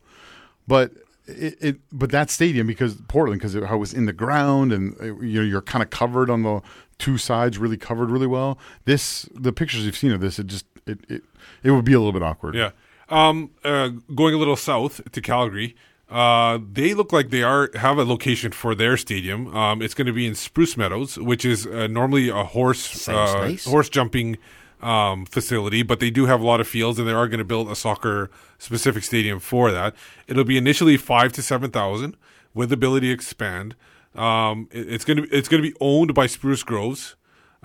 but 0.68 0.92
it, 1.28 1.56
it 1.62 1.78
but 1.92 2.10
that 2.12 2.30
stadium 2.30 2.68
because 2.68 2.96
Portland 3.08 3.40
because 3.40 3.56
it, 3.56 3.64
how 3.66 3.76
it 3.76 3.80
was 3.80 3.94
in 3.94 4.06
the 4.06 4.14
ground 4.14 4.74
and 4.74 4.96
uh, 5.00 5.16
you 5.22 5.40
know 5.40 5.46
you're 5.46 5.62
kind 5.62 5.84
of 5.84 5.90
covered 5.92 6.30
on 6.30 6.42
the 6.44 6.62
two 6.98 7.18
sides, 7.18 7.58
really 7.58 7.78
covered 7.78 8.10
really 8.10 8.28
well. 8.28 8.58
This 8.86 9.30
the 9.34 9.54
pictures 9.54 9.86
you've 9.86 9.96
seen 9.98 10.12
of 10.12 10.20
this, 10.22 10.40
it 10.40 10.48
just 10.48 10.66
it 10.88 11.00
it, 11.08 11.24
it 11.64 11.72
would 11.72 11.86
be 11.86 11.94
a 11.94 12.00
little 12.00 12.12
bit 12.12 12.24
awkward. 12.24 12.56
Yeah. 12.56 12.72
Um, 13.10 13.52
uh, 13.66 13.90
going 14.16 14.34
a 14.34 14.38
little 14.38 14.56
south 14.56 15.02
to 15.12 15.22
Calgary, 15.22 15.76
uh, 16.12 16.60
they 16.72 16.94
look 16.94 17.12
like 17.14 17.30
they 17.30 17.42
are 17.44 17.70
have 17.76 17.98
a 17.98 18.04
location 18.04 18.52
for 18.52 18.76
their 18.76 18.98
stadium. 18.98 19.56
Um, 19.56 19.82
it's 19.82 19.94
going 19.94 20.08
to 20.08 20.14
be 20.14 20.26
in 20.28 20.36
Spruce 20.36 20.76
Meadows, 20.78 21.18
which 21.18 21.46
is 21.46 21.66
uh, 21.66 21.88
normally 21.88 22.30
a 22.30 22.44
horse 22.44 23.08
uh, 23.08 23.44
horse 23.66 23.90
jumping 23.90 24.38
um, 24.82 25.26
facility, 25.26 25.84
but 25.84 26.00
they 26.00 26.10
do 26.10 26.26
have 26.26 26.42
a 26.42 26.46
lot 26.46 26.60
of 26.60 26.68
fields, 26.68 27.00
and 27.00 27.08
they 27.08 27.14
are 27.14 27.28
going 27.28 27.38
to 27.40 27.46
build 27.46 27.70
a 27.72 27.76
soccer 27.76 28.30
specific 28.58 29.04
stadium 29.04 29.40
for 29.40 29.72
that. 29.72 29.94
It'll 30.28 30.44
be 30.44 30.58
initially 30.58 30.98
five 30.98 31.32
to 31.34 31.42
seven 31.42 31.72
thousand, 31.72 32.18
with 32.54 32.70
the 32.70 32.74
ability 32.76 33.08
to 33.08 33.14
expand. 33.14 33.76
Um, 34.16 34.68
it- 34.72 34.92
it's 34.92 35.06
going 35.06 35.18
to 35.18 35.24
it's 35.36 35.48
going 35.48 35.64
to 35.64 35.70
be 35.70 35.76
owned 35.80 36.14
by 36.14 36.26
Spruce 36.28 36.64
Groves, 36.64 37.16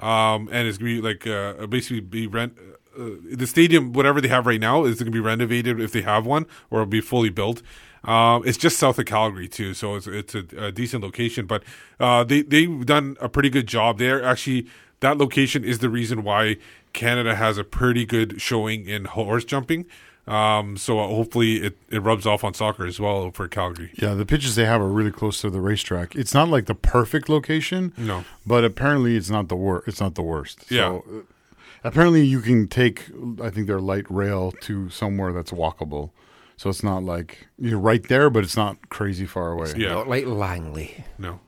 um, 0.00 0.48
and 0.52 0.68
it's 0.68 0.78
going 0.78 0.96
to 0.96 1.02
be 1.02 1.08
like 1.08 1.26
uh, 1.26 1.66
basically 1.66 2.00
be 2.00 2.26
rent. 2.26 2.56
Uh, 2.98 3.10
the 3.30 3.46
stadium, 3.46 3.92
whatever 3.92 4.20
they 4.20 4.28
have 4.28 4.46
right 4.46 4.60
now, 4.60 4.84
is 4.84 4.94
going 4.98 5.06
to 5.06 5.10
be 5.10 5.20
renovated 5.20 5.80
if 5.80 5.92
they 5.92 6.02
have 6.02 6.24
one, 6.24 6.46
or 6.70 6.80
it'll 6.82 6.90
be 6.90 7.00
fully 7.00 7.28
built. 7.28 7.60
Um, 8.06 8.42
it's 8.46 8.56
just 8.58 8.78
south 8.78 8.98
of 8.98 9.06
Calgary 9.06 9.48
too, 9.48 9.74
so 9.74 9.96
it's 9.96 10.06
it's 10.06 10.34
a, 10.34 10.44
a 10.56 10.72
decent 10.72 11.02
location. 11.02 11.46
But 11.46 11.62
uh, 11.98 12.24
they 12.24 12.42
they've 12.42 12.86
done 12.86 13.16
a 13.20 13.28
pretty 13.28 13.50
good 13.50 13.66
job 13.66 13.98
there. 13.98 14.22
Actually, 14.22 14.66
that 15.00 15.18
location 15.18 15.64
is 15.64 15.80
the 15.80 15.90
reason 15.90 16.22
why 16.22 16.56
Canada 16.92 17.34
has 17.34 17.58
a 17.58 17.64
pretty 17.64 18.06
good 18.06 18.40
showing 18.40 18.86
in 18.86 19.04
horse 19.06 19.44
jumping. 19.44 19.86
Um, 20.28 20.76
so 20.76 20.98
hopefully 20.98 21.58
it, 21.62 21.76
it 21.88 22.02
rubs 22.02 22.26
off 22.26 22.42
on 22.42 22.52
soccer 22.52 22.84
as 22.84 22.98
well 22.98 23.30
for 23.30 23.46
Calgary. 23.46 23.92
Yeah, 23.94 24.14
the 24.14 24.26
pitches 24.26 24.56
they 24.56 24.64
have 24.64 24.80
are 24.80 24.88
really 24.88 25.12
close 25.12 25.40
to 25.42 25.50
the 25.50 25.60
racetrack. 25.60 26.16
It's 26.16 26.34
not 26.34 26.48
like 26.48 26.66
the 26.66 26.74
perfect 26.74 27.28
location, 27.28 27.92
No. 27.96 28.24
but 28.44 28.64
apparently 28.64 29.16
it's 29.16 29.30
not 29.30 29.46
the 29.48 29.54
worst. 29.54 29.86
It's 29.86 30.00
not 30.00 30.16
the 30.16 30.22
worst. 30.22 30.64
Yeah. 30.68 30.80
So, 30.88 31.04
uh, 31.08 31.58
apparently 31.84 32.22
you 32.24 32.40
can 32.40 32.66
take, 32.66 33.04
I 33.40 33.50
think 33.50 33.68
their 33.68 33.80
light 33.80 34.04
rail 34.10 34.50
to 34.62 34.90
somewhere 34.90 35.32
that's 35.32 35.52
walkable. 35.52 36.10
So 36.56 36.70
it's 36.70 36.82
not 36.82 37.02
like 37.02 37.48
you're 37.58 37.78
right 37.78 38.02
there, 38.08 38.30
but 38.30 38.42
it's 38.44 38.56
not 38.56 38.88
crazy 38.88 39.26
far 39.26 39.52
away. 39.52 39.74
Yeah. 39.76 39.90
Not 39.94 40.08
like 40.08 40.26
Langley. 40.26 41.04
No. 41.18 41.40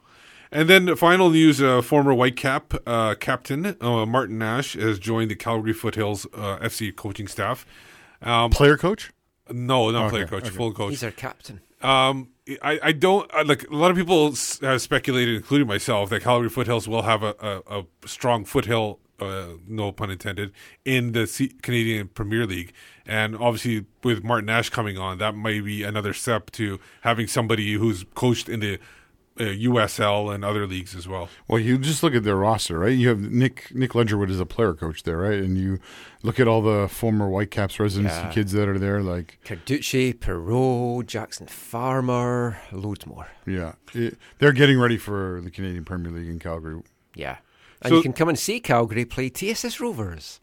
And 0.51 0.69
then 0.69 0.87
the 0.87 0.97
final 0.97 1.31
news: 1.31 1.61
uh, 1.63 1.83
former 1.83 2.13
Whitecap 2.15 2.79
uh, 2.87 3.15
captain 3.15 3.77
uh, 3.81 4.07
Martin 4.07 4.39
Nash 4.39 4.75
has 4.75 4.99
joined 4.99 5.31
the 5.31 5.37
Calgary 5.37 5.73
Foothills 5.75 6.27
uh, 6.35 6.59
FC 6.59 6.95
coaching 6.95 7.27
staff. 7.29 7.67
Um, 8.23 8.51
Player 8.51 8.77
coach? 8.77 9.13
No, 9.51 9.91
not 9.91 10.07
Okay, 10.07 10.11
player 10.11 10.27
coach, 10.27 10.45
okay. 10.45 10.55
full 10.57 10.73
coach. 10.73 10.91
He's 10.91 11.05
our 11.05 11.11
captain. 11.11 11.61
Um, 11.81 12.31
I, 12.63 12.81
I 12.83 12.93
don't 12.93 13.31
I, 13.33 13.43
like 13.43 13.69
a 13.71 13.75
lot 13.75 13.91
of 13.91 13.97
people 13.97 14.35
have 14.63 14.83
speculated, 14.83 15.37
including 15.37 15.67
myself, 15.69 16.11
that 16.11 16.23
Calgary 16.23 16.49
Foothills 16.51 16.89
will 16.89 17.03
have 17.03 17.23
a, 17.23 17.35
a, 17.41 17.81
a 17.81 17.85
strong 18.09 18.45
foothill, 18.45 18.99
uh, 19.21 19.49
no 19.67 19.93
pun 19.93 20.11
intended, 20.11 20.53
in 20.85 21.13
the 21.13 21.27
C- 21.27 21.53
Canadian 21.63 22.09
Premier 22.09 22.47
League. 22.47 22.73
And 23.09 23.35
obviously, 23.37 23.87
with 24.05 24.23
Martin 24.23 24.47
Nash 24.47 24.69
coming 24.69 24.99
on, 24.99 25.17
that 25.19 25.35
might 25.35 25.65
be 25.65 25.83
another 25.83 26.13
step 26.13 26.51
to 26.53 26.79
having 27.01 27.27
somebody 27.27 27.73
who's 27.73 28.05
coached 28.15 28.49
in 28.51 28.61
the 28.61 28.79
uh, 29.41 29.45
USL 29.45 30.35
and 30.35 30.45
other 30.45 30.67
leagues 30.67 30.95
as 30.95 31.09
well. 31.09 31.29
Well, 31.47 31.59
you 31.61 31.79
just 31.79 32.03
look 32.03 32.15
at 32.15 32.25
their 32.25 32.37
roster, 32.37 32.81
right? 32.81 32.93
You 32.93 33.09
have 33.09 33.21
Nick 33.21 33.75
Nick 33.75 33.93
Ledgerwood 33.93 34.29
is 34.31 34.41
a 34.41 34.45
player 34.47 34.75
coach 34.75 35.05
there, 35.05 35.17
right? 35.19 35.39
And 35.39 35.57
you 35.57 35.79
look 36.23 36.39
at 36.39 36.47
all 36.49 36.61
the 36.61 36.87
former 36.89 37.29
Whitecaps 37.31 37.81
residency 37.81 38.15
Yeah. 38.17 38.31
kids 38.31 38.53
that 38.53 38.69
are 38.69 38.79
there, 38.79 39.01
like 39.01 39.39
Carducci, 39.45 40.13
Perot, 40.13 41.07
Jackson 41.07 41.47
Farmer, 41.47 42.59
loads 42.73 43.07
more. 43.07 43.29
yeah, 43.47 43.75
it, 43.95 44.19
they're 44.39 44.53
getting 44.53 44.79
ready 44.79 44.99
for 44.99 45.41
the 45.43 45.51
Canadian 45.51 45.85
Premier 45.85 46.11
League 46.13 46.29
in 46.29 46.39
Calgary. 46.39 46.83
Yeah. 47.15 47.37
And 47.81 47.91
So- 47.91 47.97
you 47.97 48.03
can 48.03 48.13
come 48.13 48.29
and 48.29 48.39
see 48.39 48.59
Calgary 48.61 49.05
play 49.05 49.29
TSS 49.31 49.79
Rovers. 49.81 50.41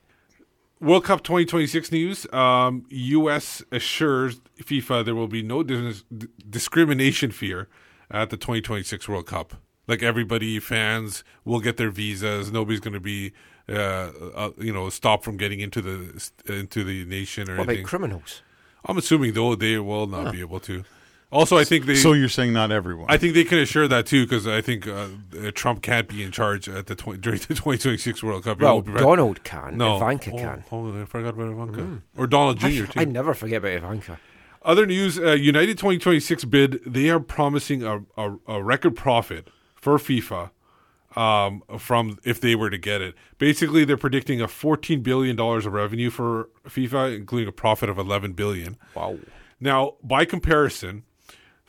World 0.81 1.05
Cup 1.05 1.23
2026 1.23 1.91
news. 1.91 2.31
Um, 2.33 2.85
U.S. 2.89 3.63
assures 3.71 4.39
FIFA 4.61 5.05
there 5.05 5.15
will 5.15 5.27
be 5.27 5.41
no 5.41 5.63
dis- 5.63 6.03
discrimination 6.49 7.31
fear 7.31 7.67
at 8.11 8.29
the 8.29 8.37
2026 8.37 9.07
World 9.07 9.25
Cup. 9.25 9.55
Like 9.87 10.03
everybody, 10.03 10.59
fans 10.59 11.23
will 11.43 11.59
get 11.59 11.77
their 11.77 11.91
visas. 11.91 12.51
Nobody's 12.51 12.79
going 12.79 12.93
to 12.95 12.99
be, 12.99 13.33
uh, 13.69 13.73
uh, 14.35 14.49
you 14.57 14.73
know, 14.73 14.89
stopped 14.89 15.23
from 15.23 15.37
getting 15.37 15.59
into 15.59 15.81
the 15.81 16.29
into 16.47 16.83
the 16.83 17.05
nation 17.05 17.49
or 17.49 17.57
What 17.57 17.67
anything. 17.69 17.83
about 17.83 17.89
criminals? 17.89 18.41
I'm 18.85 18.97
assuming 18.97 19.33
though 19.33 19.55
they 19.55 19.77
will 19.79 20.07
not 20.07 20.25
Huh. 20.27 20.31
be 20.31 20.39
able 20.41 20.59
to. 20.61 20.83
Also, 21.31 21.57
I 21.57 21.63
think 21.63 21.85
they. 21.85 21.95
So 21.95 22.13
you're 22.13 22.29
saying 22.29 22.53
not 22.53 22.71
everyone? 22.71 23.07
I 23.09 23.17
think 23.17 23.33
they 23.33 23.43
can 23.43 23.57
assure 23.57 23.87
that 23.87 24.05
too, 24.05 24.25
because 24.25 24.47
I 24.47 24.61
think 24.61 24.87
uh, 24.87 25.07
uh, 25.43 25.51
Trump 25.53 25.81
can't 25.81 26.07
be 26.07 26.23
in 26.23 26.31
charge 26.31 26.69
at 26.69 26.87
the 26.87 26.95
20, 26.95 27.19
during 27.19 27.39
the 27.39 27.45
2026 27.55 28.23
World 28.23 28.43
Cup. 28.43 28.59
He 28.59 28.63
Well, 28.63 28.75
won't 28.75 28.85
be 28.85 28.91
right- 28.93 29.01
Donald 29.01 29.43
can. 29.43 29.77
No, 29.77 29.97
Ivanka 29.97 30.31
oh, 30.31 30.37
can. 30.37 30.63
Oh, 30.71 31.01
I 31.01 31.05
forgot 31.05 31.33
about 31.33 31.51
Ivanka 31.51 31.81
Mm. 31.81 32.01
or 32.17 32.27
Donald 32.27 32.59
Jr. 32.59 32.65
I, 32.67 32.69
too. 32.85 32.87
I 32.95 33.05
never 33.05 33.33
forget 33.33 33.57
about 33.57 33.71
Ivanka. 33.73 34.19
Other 34.63 34.85
news: 34.85 35.19
uh, 35.19 35.31
United 35.33 35.77
2026 35.77 36.45
bid. 36.45 36.79
They 36.85 37.09
are 37.09 37.19
promising 37.19 37.83
a, 37.83 38.01
a, 38.17 38.35
a 38.47 38.63
record 38.63 38.95
profit 38.95 39.49
for 39.75 39.97
FIFA 39.97 40.51
um, 41.15 41.63
from 41.77 42.17
if 42.23 42.39
they 42.39 42.55
were 42.55 42.69
to 42.69 42.77
get 42.77 43.01
it. 43.01 43.13
Basically, 43.39 43.83
they're 43.83 43.97
predicting 43.97 44.41
a 44.41 44.47
14 44.47 45.01
billion 45.01 45.35
dollars 45.35 45.65
of 45.65 45.73
revenue 45.73 46.09
for 46.09 46.49
FIFA, 46.67 47.15
including 47.15 47.47
a 47.47 47.51
profit 47.51 47.89
of 47.89 47.97
11 47.97 48.33
billion. 48.33 48.77
Wow. 48.95 49.17
Now, 49.59 49.95
by 50.03 50.25
comparison, 50.25 51.03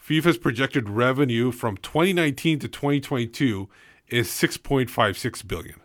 FIFA's 0.07 0.39
projected 0.39 0.89
revenue 0.89 1.51
from 1.51 1.77
2019 1.79 2.61
to 2.61 2.69
2022 2.69 3.69
is 4.09 4.29
6.56 4.29 5.49
billion. 5.49 5.81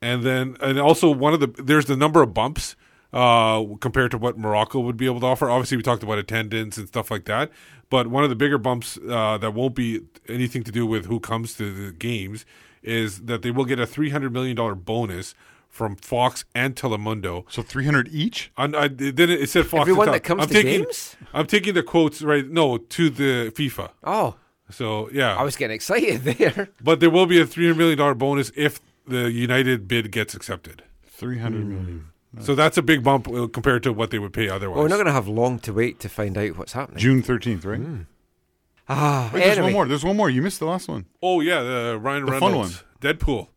And 0.00 0.24
then, 0.24 0.56
and 0.60 0.80
also 0.80 1.08
one 1.12 1.32
of 1.32 1.38
the 1.38 1.46
there's 1.62 1.86
the 1.86 1.96
number 1.96 2.22
of 2.22 2.34
bumps 2.34 2.74
uh, 3.12 3.64
compared 3.80 4.10
to 4.10 4.18
what 4.18 4.36
Morocco 4.36 4.80
would 4.80 4.96
be 4.96 5.06
able 5.06 5.20
to 5.20 5.26
offer. 5.26 5.48
Obviously, 5.48 5.76
we 5.76 5.84
talked 5.84 6.02
about 6.02 6.18
attendance 6.18 6.76
and 6.76 6.88
stuff 6.88 7.08
like 7.08 7.24
that, 7.26 7.52
but 7.88 8.08
one 8.08 8.24
of 8.24 8.30
the 8.30 8.36
bigger 8.36 8.58
bumps 8.58 8.98
uh, 9.08 9.38
that 9.38 9.54
won't 9.54 9.76
be 9.76 10.00
anything 10.28 10.64
to 10.64 10.72
do 10.72 10.84
with 10.84 11.06
who 11.06 11.20
comes 11.20 11.54
to 11.54 11.72
the 11.72 11.92
games 11.92 12.44
is 12.82 13.20
that 13.26 13.42
they 13.42 13.52
will 13.52 13.64
get 13.64 13.78
a 13.78 13.86
300 13.86 14.32
million 14.32 14.56
dollar 14.56 14.74
bonus 14.74 15.36
from 15.72 15.96
Fox 15.96 16.44
and 16.54 16.76
Telemundo. 16.76 17.44
So 17.50 17.62
300 17.62 18.08
each? 18.12 18.52
And 18.58 18.76
I, 18.76 18.88
then 18.88 19.30
it 19.30 19.48
said 19.48 19.66
Fox. 19.66 19.80
Everyone 19.80 20.12
that 20.12 20.22
comes 20.22 20.42
I'm 20.42 20.48
to 20.48 20.54
taking, 20.54 20.82
games? 20.82 21.16
I'm 21.32 21.46
taking 21.46 21.72
the 21.74 21.82
quotes 21.82 22.20
right. 22.22 22.46
No, 22.46 22.76
to 22.76 23.10
the 23.10 23.50
FIFA. 23.56 23.90
Oh. 24.04 24.36
So 24.70 25.08
yeah, 25.12 25.34
I 25.34 25.42
was 25.42 25.56
getting 25.56 25.74
excited 25.74 26.22
there. 26.24 26.68
but 26.80 27.00
there 27.00 27.10
will 27.10 27.26
be 27.26 27.40
a 27.40 27.46
300 27.46 27.76
million 27.76 27.98
dollar 27.98 28.14
bonus 28.14 28.52
if 28.54 28.80
the 29.08 29.30
United 29.32 29.88
bid 29.88 30.12
gets 30.12 30.34
accepted. 30.34 30.82
300 31.06 31.66
million. 31.66 32.06
So 32.40 32.54
that's 32.54 32.78
a 32.78 32.82
big 32.82 33.02
bump 33.02 33.28
uh, 33.28 33.46
compared 33.46 33.82
to 33.82 33.92
what 33.92 34.10
they 34.10 34.18
would 34.18 34.32
pay 34.32 34.48
otherwise. 34.48 34.76
Well, 34.76 34.84
we're 34.84 34.88
not 34.88 34.96
going 34.96 35.06
to 35.06 35.12
have 35.12 35.28
long 35.28 35.58
to 35.60 35.72
wait 35.74 36.00
to 36.00 36.08
find 36.08 36.38
out 36.38 36.56
what's 36.56 36.72
happening. 36.72 36.98
June 36.98 37.22
13th, 37.22 37.66
right? 37.66 38.06
Ah, 38.88 39.30
Wait, 39.34 39.40
there's 39.44 39.58
one 39.60 39.72
more. 39.72 39.86
There's 39.86 40.04
one 40.04 40.16
more. 40.16 40.30
You 40.30 40.40
missed 40.42 40.58
the 40.58 40.66
last 40.66 40.88
one. 40.88 41.06
Oh 41.22 41.40
yeah, 41.40 41.62
the 41.62 41.98
Ryan 42.00 42.24
The 42.26 42.32
Reynolds, 42.32 42.42
fun 42.42 42.58
one. 42.58 43.16
Deadpool. 43.16 43.48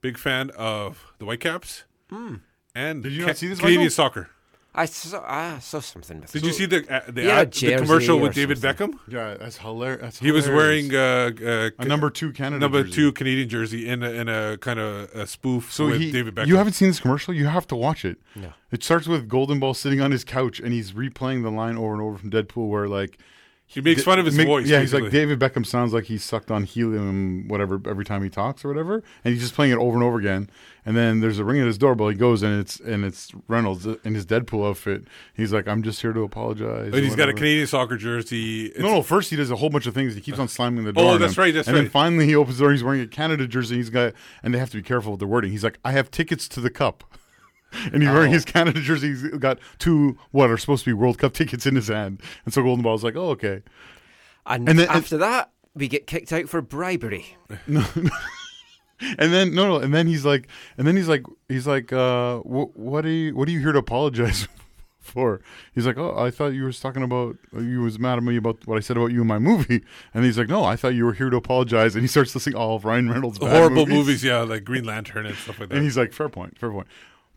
Big 0.00 0.18
fan 0.18 0.50
of 0.56 1.12
the 1.18 1.24
Whitecaps. 1.24 1.84
Hmm. 2.08 2.36
And 2.74 3.02
Did 3.02 3.12
you 3.12 3.22
Ca- 3.22 3.26
not 3.28 3.36
see 3.36 3.48
this, 3.48 3.58
Canadian 3.58 3.80
Michael? 3.82 3.90
soccer? 3.90 4.30
I 4.72 4.84
saw, 4.84 5.20
I 5.26 5.58
saw 5.58 5.80
something. 5.80 6.20
With 6.20 6.30
Did 6.30 6.44
it. 6.44 6.46
you 6.46 6.52
see 6.52 6.66
the 6.66 6.94
uh, 6.94 7.00
the, 7.10 7.22
Yeah, 7.24 7.40
ad, 7.40 7.48
the 7.52 7.58
jersey 7.58 7.76
commercial 7.84 8.18
or 8.18 8.22
with 8.22 8.34
David 8.34 8.58
something. 8.58 8.92
Beckham? 8.92 8.98
Yeah, 9.08 9.34
that's 9.34 9.58
hilarious. 9.58 10.00
That's 10.00 10.18
He 10.20 10.30
was 10.30 10.44
hilarious. 10.46 10.92
wearing 10.92 11.42
uh, 11.42 11.44
uh, 11.44 11.70
A 11.80 11.84
number 11.84 12.08
two 12.08 12.32
Canada 12.32 12.60
number 12.60 12.84
jersey. 12.84 12.94
two 12.94 13.12
Canadian 13.12 13.48
jersey 13.48 13.88
in 13.88 14.04
a, 14.04 14.10
in 14.10 14.28
a 14.28 14.58
kind 14.58 14.78
of 14.78 15.10
a 15.12 15.26
spoof 15.26 15.72
So 15.72 15.86
with 15.86 16.00
he, 16.00 16.12
David 16.12 16.36
Beckham. 16.36 16.46
you 16.46 16.54
haven't 16.56 16.74
seen 16.74 16.86
this 16.86 17.00
commercial? 17.00 17.34
You 17.34 17.46
have 17.48 17.66
to 17.66 17.74
watch 17.76 18.04
it. 18.04 18.18
No. 18.36 18.52
It 18.70 18.84
starts 18.84 19.08
with 19.08 19.28
Golden 19.28 19.58
Ball 19.58 19.74
sitting 19.74 20.00
on 20.00 20.12
his 20.12 20.22
couch 20.22 20.60
and 20.60 20.72
he's 20.72 20.92
replaying 20.92 21.42
the 21.42 21.50
line 21.50 21.76
over 21.76 21.92
and 21.92 22.00
over 22.00 22.16
from 22.18 22.30
Deadpool 22.30 22.68
where 22.68 22.86
like 22.86 23.18
He 23.72 23.80
makes 23.80 24.02
fun 24.02 24.18
of 24.18 24.26
his 24.26 24.36
voice, 24.36 24.66
Yeah, 24.66 24.80
he's 24.80 24.92
like. 24.92 25.12
David 25.12 25.38
Beckham 25.38 25.64
sounds 25.64 25.92
like 25.92 26.04
he's 26.04 26.24
sucked 26.24 26.50
on 26.50 26.64
helium, 26.64 27.46
whatever, 27.46 27.80
every 27.86 28.04
time 28.04 28.24
he 28.24 28.28
talks 28.28 28.64
or 28.64 28.68
whatever, 28.68 28.94
and 29.24 29.32
he's 29.32 29.40
just 29.40 29.54
playing 29.54 29.70
it 29.70 29.78
over 29.78 29.94
and 29.94 30.02
over 30.02 30.18
again. 30.18 30.50
And 30.84 30.96
then 30.96 31.20
there's 31.20 31.38
a 31.38 31.44
ring 31.44 31.60
at 31.60 31.66
his 31.68 31.78
doorbell. 31.78 32.08
He 32.08 32.16
goes 32.16 32.42
and 32.42 32.58
it's 32.60 32.80
and 32.80 33.04
it's 33.04 33.30
Reynolds 33.46 33.86
in 33.86 34.14
his 34.14 34.26
Deadpool 34.26 34.68
outfit. 34.70 35.04
He's 35.36 35.52
like, 35.52 35.68
"I'm 35.68 35.82
just 35.84 36.00
here 36.00 36.12
to 36.12 36.22
apologize." 36.22 36.92
And 36.92 37.04
he's 37.04 37.14
got 37.14 37.28
a. 37.28 37.32
Canadian 37.32 37.68
soccer 37.68 37.96
jersey. 37.96 38.66
It's- 38.66 38.82
No, 38.82 38.88
no. 38.94 39.02
First, 39.02 39.30
he 39.30 39.36
does 39.36 39.52
a 39.52 39.56
whole 39.56 39.70
bunch 39.70 39.86
of 39.86 39.94
things. 39.94 40.14
He 40.16 40.20
keeps 40.20 40.38
on 40.40 40.48
slamming 40.48 40.82
the 40.84 40.90
Oh, 40.90 41.02
door. 41.04 41.12
on 41.12 41.20
that's 41.20 41.38
right, 41.38 41.54
that's 41.54 41.68
and 41.68 41.76
then 41.76 41.88
finally, 41.88 42.26
he 42.26 42.34
opens 42.34 42.58
the 42.58 42.64
door. 42.64 42.72
He's 42.72 42.82
wearing 42.82 43.02
a 43.02 43.06
Canada 43.06 43.46
jersey. 43.46 43.76
He's 43.76 43.90
got, 43.90 44.14
and 44.42 44.52
they 44.52 44.58
have 44.58 44.70
to 44.70 44.78
be 44.78 44.82
careful 44.82 45.12
with 45.12 45.20
the 45.20 45.26
wording. 45.28 45.52
He's 45.52 45.62
like, 45.62 45.78
"I 45.84 45.92
have 45.92 46.10
tickets 46.10 46.48
to 46.48 46.60
the 46.60 46.70
cup," 46.70 47.04
and 47.92 48.02
he's 48.02 48.10
wearing 48.12 48.30
Oh. 48.30 48.34
his 48.34 48.44
Canada 48.44 48.80
jersey. 48.80 49.08
He's 49.08 49.22
got 49.38 49.58
two 49.78 50.18
what 50.30 50.50
are 50.50 50.58
supposed 50.58 50.84
to 50.84 50.90
be 50.90 50.94
World 50.94 51.18
Cup 51.18 51.32
tickets 51.32 51.66
in 51.66 51.74
his 51.76 51.88
hand. 51.88 52.20
And 52.44 52.52
so 52.54 52.62
Golden 52.62 52.82
Ball's 52.82 53.04
like, 53.04 53.16
"Oh, 53.16 53.30
okay." 53.30 53.62
And, 54.46 54.68
And 54.68 54.78
then- 54.78 54.88
after 54.88 55.16
that, 55.18 55.50
we 55.74 55.86
get 55.88 56.06
kicked 56.06 56.32
out 56.32 56.48
for 56.48 56.60
bribery. 56.62 57.36
No, 57.66 57.84
and 59.18 59.32
then 59.32 59.54
no, 59.54 59.66
no, 59.66 59.76
and 59.76 59.94
then 59.94 60.06
he's 60.06 60.26
like, 60.26 60.46
and 60.76 60.86
then 60.86 60.94
he's 60.94 61.08
like, 61.08 61.24
he's 61.48 61.66
like, 61.66 61.90
uh, 61.90 62.38
what, 62.40 62.76
what 62.76 63.06
are 63.06 63.10
you, 63.10 63.34
what 63.34 63.48
are 63.48 63.50
you 63.50 63.60
here 63.60 63.72
to 63.72 63.78
apologize 63.78 64.46
for? 64.98 65.40
He's 65.74 65.86
like, 65.86 65.96
oh, 65.96 66.14
I 66.18 66.30
thought 66.30 66.48
you 66.48 66.64
was 66.64 66.80
talking 66.80 67.02
about, 67.02 67.38
you 67.58 67.80
was 67.80 67.98
mad 67.98 68.18
at 68.18 68.22
me 68.24 68.36
about 68.36 68.66
what 68.66 68.76
I 68.76 68.80
said 68.80 68.98
about 68.98 69.06
you 69.12 69.22
in 69.22 69.26
my 69.26 69.38
movie, 69.38 69.82
and 70.12 70.24
he's 70.26 70.36
like, 70.36 70.48
no, 70.48 70.64
I 70.64 70.76
thought 70.76 70.94
you 70.94 71.06
were 71.06 71.14
here 71.14 71.30
to 71.30 71.36
apologize, 71.38 71.94
and 71.94 72.02
he 72.02 72.08
starts 72.08 72.34
listing 72.34 72.54
all 72.54 72.76
of 72.76 72.84
Ryan 72.84 73.08
Reynolds' 73.10 73.38
bad 73.38 73.56
horrible 73.56 73.86
movies. 73.86 74.22
yeah, 74.22 74.40
like 74.40 74.64
Green 74.64 74.84
Lantern 74.84 75.24
and 75.24 75.34
stuff 75.36 75.58
like 75.60 75.70
that. 75.70 75.76
and 75.76 75.84
he's 75.84 75.96
like, 75.96 76.12
fair 76.12 76.28
point, 76.28 76.58
fair 76.58 76.70
point. 76.70 76.86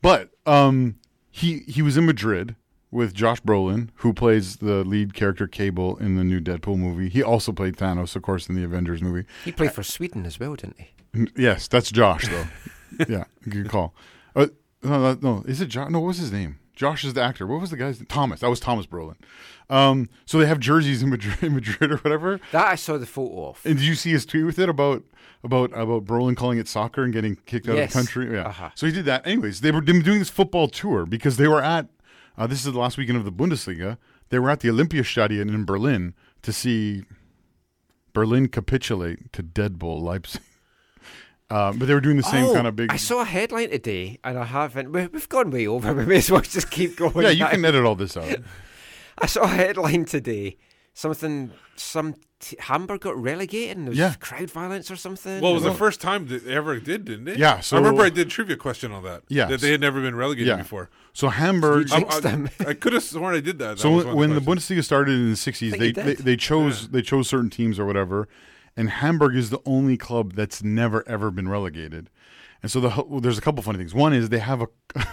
But 0.03 0.31
um, 0.45 0.97
he 1.31 1.59
he 1.59 1.81
was 1.81 1.95
in 1.95 2.05
Madrid 2.05 2.55
with 2.91 3.13
Josh 3.13 3.41
Brolin, 3.41 3.89
who 3.95 4.13
plays 4.13 4.57
the 4.57 4.83
lead 4.83 5.13
character 5.13 5.47
Cable 5.47 5.97
in 5.97 6.15
the 6.15 6.25
new 6.25 6.41
Deadpool 6.41 6.77
movie. 6.77 7.07
He 7.09 7.23
also 7.23 7.53
played 7.53 7.77
Thanos, 7.77 8.15
of 8.15 8.21
course, 8.21 8.47
in 8.49 8.55
the 8.55 8.65
Avengers 8.65 9.01
movie. 9.01 9.25
He 9.45 9.53
played 9.53 9.71
for 9.71 9.81
Sweden 9.81 10.25
as 10.25 10.39
well, 10.39 10.55
didn't 10.55 10.77
he? 10.77 11.27
Yes, 11.37 11.69
that's 11.69 11.89
Josh 11.89 12.27
though. 12.27 12.47
yeah, 13.07 13.23
good 13.47 13.69
call. 13.69 13.95
Uh, 14.35 14.47
no, 14.83 15.13
no, 15.13 15.19
no, 15.21 15.43
is 15.47 15.61
it 15.61 15.67
Josh? 15.67 15.89
No, 15.89 16.01
what 16.01 16.07
was 16.07 16.17
his 16.17 16.33
name? 16.33 16.59
Josh 16.75 17.03
is 17.03 17.13
the 17.13 17.21
actor. 17.21 17.45
What 17.47 17.61
was 17.61 17.69
the 17.69 17.77
guy's 17.77 17.99
name? 17.99 18.07
Thomas? 18.07 18.39
That 18.39 18.49
was 18.49 18.59
Thomas 18.59 18.85
Brolin. 18.85 19.15
Um, 19.69 20.09
so 20.25 20.37
they 20.39 20.45
have 20.47 20.59
jerseys 20.59 21.03
in 21.03 21.09
Madrid, 21.09 21.37
in 21.43 21.53
Madrid 21.55 21.91
or 21.91 21.97
whatever. 21.97 22.39
That 22.51 22.67
I 22.67 22.75
saw 22.75 22.97
the 22.97 23.05
photo 23.05 23.49
of. 23.49 23.61
And 23.65 23.77
did 23.77 23.85
you 23.85 23.95
see 23.95 24.11
his 24.11 24.25
tweet 24.25 24.45
with 24.45 24.59
it 24.59 24.69
about 24.69 25.03
about 25.43 25.71
about 25.77 26.05
Brolin 26.05 26.35
calling 26.35 26.57
it 26.57 26.67
soccer 26.67 27.03
and 27.03 27.13
getting 27.13 27.35
kicked 27.45 27.67
out 27.69 27.75
Yes. 27.75 27.89
of 27.89 27.93
the 27.93 27.97
country? 27.99 28.35
Yeah. 28.35 28.47
Uh-huh. 28.47 28.69
So 28.75 28.85
he 28.87 28.91
did 28.91 29.05
that. 29.05 29.25
Anyways, 29.27 29.61
they 29.61 29.71
were 29.71 29.81
doing 29.81 30.19
this 30.19 30.29
football 30.29 30.67
tour 30.67 31.05
because 31.05 31.37
they 31.37 31.47
were 31.47 31.61
at 31.63 31.87
uh, 32.37 32.47
this 32.47 32.65
is 32.65 32.71
the 32.73 32.79
last 32.79 32.97
weekend 32.97 33.17
of 33.17 33.25
the 33.25 33.31
Bundesliga. 33.31 33.97
They 34.29 34.39
were 34.39 34.49
at 34.49 34.61
the 34.61 34.69
Olympiastadion 34.69 35.49
in 35.49 35.65
Berlin 35.65 36.15
to 36.41 36.51
see 36.51 37.03
Berlin 38.13 38.47
capitulate 38.47 39.31
to 39.33 39.43
Deadpool 39.43 40.01
Leipzig. 40.01 40.41
Uh, 41.49 41.71
but 41.73 41.87
they 41.87 41.93
were 41.93 42.01
doing 42.01 42.17
the 42.17 42.23
same 42.23 42.45
Oh, 42.45 42.53
kind 42.53 42.65
of 42.67 42.75
big. 42.75 42.91
I 42.91 42.95
saw 42.97 43.21
a 43.21 43.25
headline 43.25 43.69
today, 43.69 44.17
and 44.23 44.37
I 44.39 44.45
haven't. 44.45 44.91
we- 44.91 45.07
We've 45.07 45.29
gone 45.29 45.51
way 45.51 45.67
over. 45.67 45.93
We 45.99 46.05
may 46.05 46.17
as 46.17 46.31
well 46.31 46.41
just 46.41 46.71
keep 46.71 46.95
going. 46.95 47.21
Yeah, 47.23 47.29
you 47.29 47.39
now. 47.43 47.49
can 47.51 47.63
edit 47.65 47.85
all 47.85 47.95
this 47.95 48.17
out. 48.17 48.37
I 49.19 49.25
saw 49.27 49.43
a 49.43 49.47
headline 49.47 50.05
today. 50.05 50.57
Something, 50.95 51.51
some 51.75 52.15
t- 52.39 52.55
Hamburg 52.59 53.01
got 53.01 53.17
relegated, 53.17 53.77
and 53.77 53.87
there 53.87 53.91
was 53.91 53.97
Yeah. 53.97 54.13
crowd 54.19 54.49
violence 54.51 54.91
or 54.91 54.95
something. 54.95 55.41
well, 55.41 55.51
it 55.51 55.55
was 55.55 55.63
the 55.63 55.73
first 55.73 55.99
time 56.01 56.27
that 56.27 56.45
they 56.45 56.53
ever 56.53 56.79
did, 56.79 57.05
didn't 57.05 57.27
it? 57.27 57.37
Yeah, 57.39 57.59
so- 57.61 57.77
I 57.77 57.79
remember 57.79 58.03
I 58.03 58.09
did 58.09 58.29
trivia 58.29 58.55
question 58.57 58.91
on 58.91 59.03
that. 59.03 59.23
Yeah, 59.27 59.45
that 59.47 59.59
they 59.59 59.71
had 59.71 59.81
never 59.81 60.01
been 60.01 60.15
relegated 60.15 60.47
yeah. 60.49 60.57
before. 60.57 60.89
So 61.13 61.29
Hamburg. 61.29 61.87
I, 61.91 61.97
I, 62.01 62.69
I 62.69 62.73
could 62.75 62.93
have 62.93 63.03
sworn 63.03 63.35
I 63.35 63.39
did 63.39 63.57
that. 63.59 63.77
That 63.77 63.79
So 63.79 63.89
when, 63.89 63.97
one 64.05 64.07
of 64.09 64.15
when 64.15 64.29
the. 64.35 64.41
Bundesliga 64.41 64.83
started 64.83 65.13
in 65.13 65.29
the 65.31 65.35
'60s, 65.35 65.77
they, 65.77 65.91
they 65.91 66.13
they 66.15 66.35
chose 66.35 66.89
they 66.89 67.01
chose 67.01 67.27
certain 67.27 67.49
teams 67.49 67.79
or 67.79 67.85
whatever, 67.85 68.27
and 68.75 68.89
Hamburg 68.89 69.35
is 69.35 69.49
the 69.49 69.61
only 69.65 69.97
club 69.97 70.33
that's 70.33 70.63
never 70.63 71.07
ever 71.07 71.31
been 71.31 71.47
relegated. 71.47 72.09
And 72.61 72.71
so 72.71 72.79
the 72.79 73.19
there's 73.21 73.37
a 73.37 73.41
couple 73.41 73.61
funny 73.61 73.77
things. 73.77 73.93
One 73.93 74.13
is 74.13 74.29
they 74.29 74.39
have 74.39 74.61
a 74.61 74.67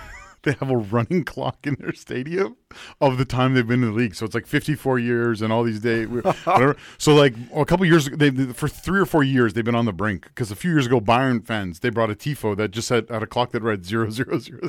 they 0.42 0.52
have 0.52 0.70
a 0.70 0.76
running 0.76 1.24
clock 1.24 1.66
in 1.66 1.76
their 1.80 1.92
stadium 1.92 2.56
of 3.00 3.18
the 3.18 3.24
time 3.24 3.54
they've 3.54 3.66
been 3.66 3.82
in 3.82 3.90
the 3.90 3.96
league. 3.96 4.14
So 4.14 4.24
it's 4.24 4.34
like 4.34 4.46
54 4.46 4.98
years 4.98 5.42
and 5.42 5.52
all 5.52 5.64
these 5.64 5.80
days. 5.80 6.08
Whatever. 6.44 6.76
so 6.96 7.14
like 7.14 7.34
a 7.54 7.64
couple 7.64 7.84
years 7.86 8.08
they 8.08 8.30
for 8.30 8.68
three 8.68 9.00
or 9.00 9.06
four 9.06 9.22
years 9.22 9.52
they've 9.52 9.64
been 9.64 9.74
on 9.74 9.84
the 9.84 9.92
brink 9.92 10.26
because 10.26 10.50
a 10.50 10.56
few 10.56 10.70
years 10.70 10.86
ago 10.86 11.00
Bayern 11.00 11.44
fans 11.44 11.80
they 11.80 11.90
brought 11.90 12.10
a 12.10 12.14
tifo 12.14 12.56
that 12.56 12.70
just 12.70 12.88
had, 12.88 13.08
had 13.10 13.22
a 13.22 13.26
clock 13.26 13.50
that 13.52 13.62
read 13.62 13.84
zero 13.90 14.10
zero 14.10 14.38
zero. 14.38 14.68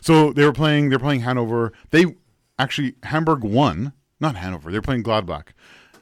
So 0.00 0.32
they 0.32 0.44
were 0.44 0.52
playing 0.52 0.90
they're 0.90 0.98
playing 0.98 1.20
Hanover. 1.20 1.72
They 1.90 2.16
actually 2.58 2.96
Hamburg 3.04 3.44
won, 3.44 3.92
not 4.18 4.36
Hanover. 4.36 4.70
They're 4.70 4.82
playing 4.82 5.04
Gladbach. 5.04 5.48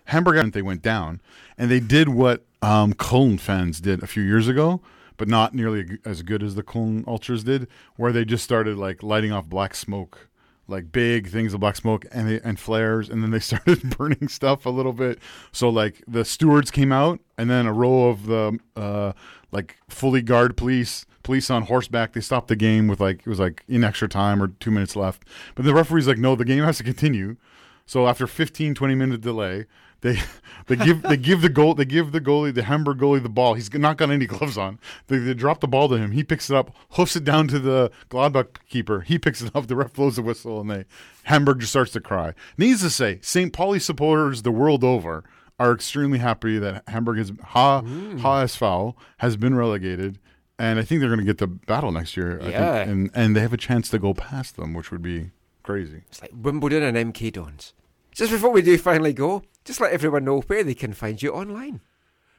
Hamburg 0.06 0.52
they 0.52 0.62
went 0.62 0.80
down, 0.80 1.20
and 1.58 1.70
they 1.70 1.80
did 1.80 2.08
what 2.08 2.44
um, 2.62 2.92
Cologne 2.94 3.38
fans 3.38 3.80
did 3.80 4.02
a 4.02 4.06
few 4.06 4.22
years 4.22 4.48
ago, 4.48 4.80
but 5.16 5.28
not 5.28 5.54
nearly 5.54 5.98
as 6.04 6.22
good 6.22 6.42
as 6.42 6.54
the 6.54 6.62
Cologne 6.62 7.04
ultras 7.06 7.44
did, 7.44 7.66
where 7.96 8.12
they 8.12 8.24
just 8.24 8.44
started 8.44 8.78
like 8.78 9.02
lighting 9.02 9.32
off 9.32 9.46
black 9.46 9.74
smoke, 9.74 10.28
like 10.68 10.92
big 10.92 11.28
things 11.28 11.52
of 11.52 11.60
black 11.60 11.76
smoke 11.76 12.06
and 12.12 12.28
they, 12.28 12.40
and 12.40 12.58
flares, 12.58 13.08
and 13.08 13.22
then 13.22 13.30
they 13.32 13.38
started 13.40 13.96
burning 13.98 14.28
stuff 14.28 14.64
a 14.64 14.70
little 14.70 14.92
bit. 14.92 15.18
So 15.52 15.68
like 15.68 16.02
the 16.06 16.24
stewards 16.24 16.70
came 16.70 16.92
out, 16.92 17.20
and 17.36 17.50
then 17.50 17.66
a 17.66 17.72
row 17.72 18.08
of 18.08 18.26
the 18.26 18.58
uh, 18.76 19.12
like 19.52 19.76
fully 19.88 20.22
guard 20.22 20.56
police 20.56 21.04
police 21.24 21.50
on 21.50 21.64
horseback 21.64 22.14
they 22.14 22.22
stopped 22.22 22.48
the 22.48 22.56
game 22.56 22.88
with 22.88 23.00
like 23.00 23.18
it 23.18 23.26
was 23.26 23.38
like 23.38 23.62
in 23.68 23.84
extra 23.84 24.08
time 24.08 24.42
or 24.42 24.48
two 24.48 24.70
minutes 24.70 24.96
left 24.96 25.24
but 25.54 25.64
the 25.64 25.74
referee's 25.74 26.08
like 26.08 26.16
no 26.16 26.34
the 26.34 26.44
game 26.44 26.64
has 26.64 26.78
to 26.78 26.82
continue 26.82 27.36
so 27.84 28.06
after 28.08 28.26
15 28.26 28.74
20 28.74 28.94
minute 28.94 29.20
delay 29.20 29.66
they 30.00 30.18
they 30.66 30.76
give 30.76 31.02
they 31.02 31.16
give 31.16 31.42
the 31.42 31.48
goal 31.48 31.74
they 31.74 31.84
give 31.84 32.12
the 32.12 32.20
goalie 32.20 32.54
the 32.54 32.62
Hamburg 32.62 32.98
goalie 32.98 33.22
the 33.22 33.28
ball 33.28 33.54
he's 33.54 33.72
not 33.74 33.96
got 33.96 34.10
any 34.10 34.26
gloves 34.26 34.56
on 34.56 34.78
they, 35.08 35.18
they 35.18 35.34
drop 35.34 35.60
the 35.60 35.68
ball 35.68 35.88
to 35.88 35.96
him 35.96 36.12
he 36.12 36.22
picks 36.22 36.48
it 36.50 36.56
up 36.56 36.74
hoofs 36.92 37.16
it 37.16 37.24
down 37.24 37.48
to 37.48 37.58
the 37.58 37.90
Gladbach 38.10 38.58
keeper 38.68 39.00
he 39.00 39.18
picks 39.18 39.42
it 39.42 39.50
up 39.54 39.66
the 39.66 39.76
ref 39.76 39.92
blows 39.94 40.16
the 40.16 40.22
whistle 40.22 40.60
and 40.60 40.70
they 40.70 40.84
Hamburg 41.24 41.60
just 41.60 41.72
starts 41.72 41.92
to 41.92 42.00
cry 42.00 42.32
needs 42.56 42.80
to 42.82 42.90
say 42.90 43.18
St. 43.22 43.52
Pauli 43.52 43.78
supporters 43.80 44.42
the 44.42 44.52
world 44.52 44.84
over 44.84 45.24
are 45.58 45.72
extremely 45.72 46.18
happy 46.18 46.58
that 46.58 46.84
Hamburg 46.88 47.18
has 47.18 47.32
Ha 47.42 47.80
Ha 47.80 48.44
SV 48.44 48.94
has 49.18 49.36
been 49.36 49.54
relegated 49.56 50.18
and 50.60 50.78
I 50.78 50.82
think 50.82 51.00
they're 51.00 51.08
going 51.08 51.20
to 51.20 51.24
get 51.24 51.38
the 51.38 51.46
battle 51.46 51.92
next 51.92 52.16
year. 52.16 52.38
I 52.38 52.42
think, 52.42 52.52
Yeah. 52.52 52.76
and 52.78 53.10
and 53.14 53.36
they 53.36 53.40
have 53.40 53.52
a 53.52 53.56
chance 53.56 53.88
to 53.90 53.98
go 54.00 54.12
past 54.12 54.56
them, 54.56 54.74
which 54.74 54.90
would 54.90 55.02
be 55.02 55.30
crazy. 55.62 56.02
It's 56.08 56.20
like 56.20 56.32
Wimbledon 56.34 56.82
and 56.82 57.14
MK 57.14 57.32
Dons. 57.32 57.74
Just 58.10 58.32
before 58.32 58.50
we 58.50 58.60
do 58.62 58.76
finally 58.76 59.12
go, 59.12 59.42
just 59.68 59.82
let 59.82 59.92
everyone 59.92 60.24
know 60.24 60.40
where 60.40 60.64
they 60.64 60.74
can 60.74 60.94
find 60.94 61.22
you 61.22 61.30
online. 61.30 61.82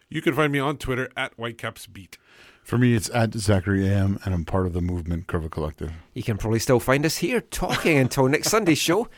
You 0.10 0.20
can 0.20 0.34
find 0.34 0.52
me 0.52 0.58
on 0.58 0.78
Twitter 0.78 1.10
at 1.16 1.38
WhitecapsBeat. 1.38 2.16
For 2.64 2.80
me, 2.80 2.96
it's 2.96 3.08
at 3.14 3.36
Zachary 3.36 3.88
Am, 3.88 4.18
and 4.26 4.34
I'm 4.34 4.46
part 4.46 4.66
of 4.66 4.74
the 4.74 4.82
movement 4.82 5.28
Curva 5.28 5.52
Collective. 5.52 5.92
You 6.16 6.24
can 6.24 6.38
probably 6.38 6.58
still 6.58 6.80
find 6.80 7.06
us 7.06 7.18
here 7.18 7.40
talking 7.40 7.98
until 8.00 8.28
next 8.28 8.50
Sunday's 8.50 8.80
show. 8.80 9.10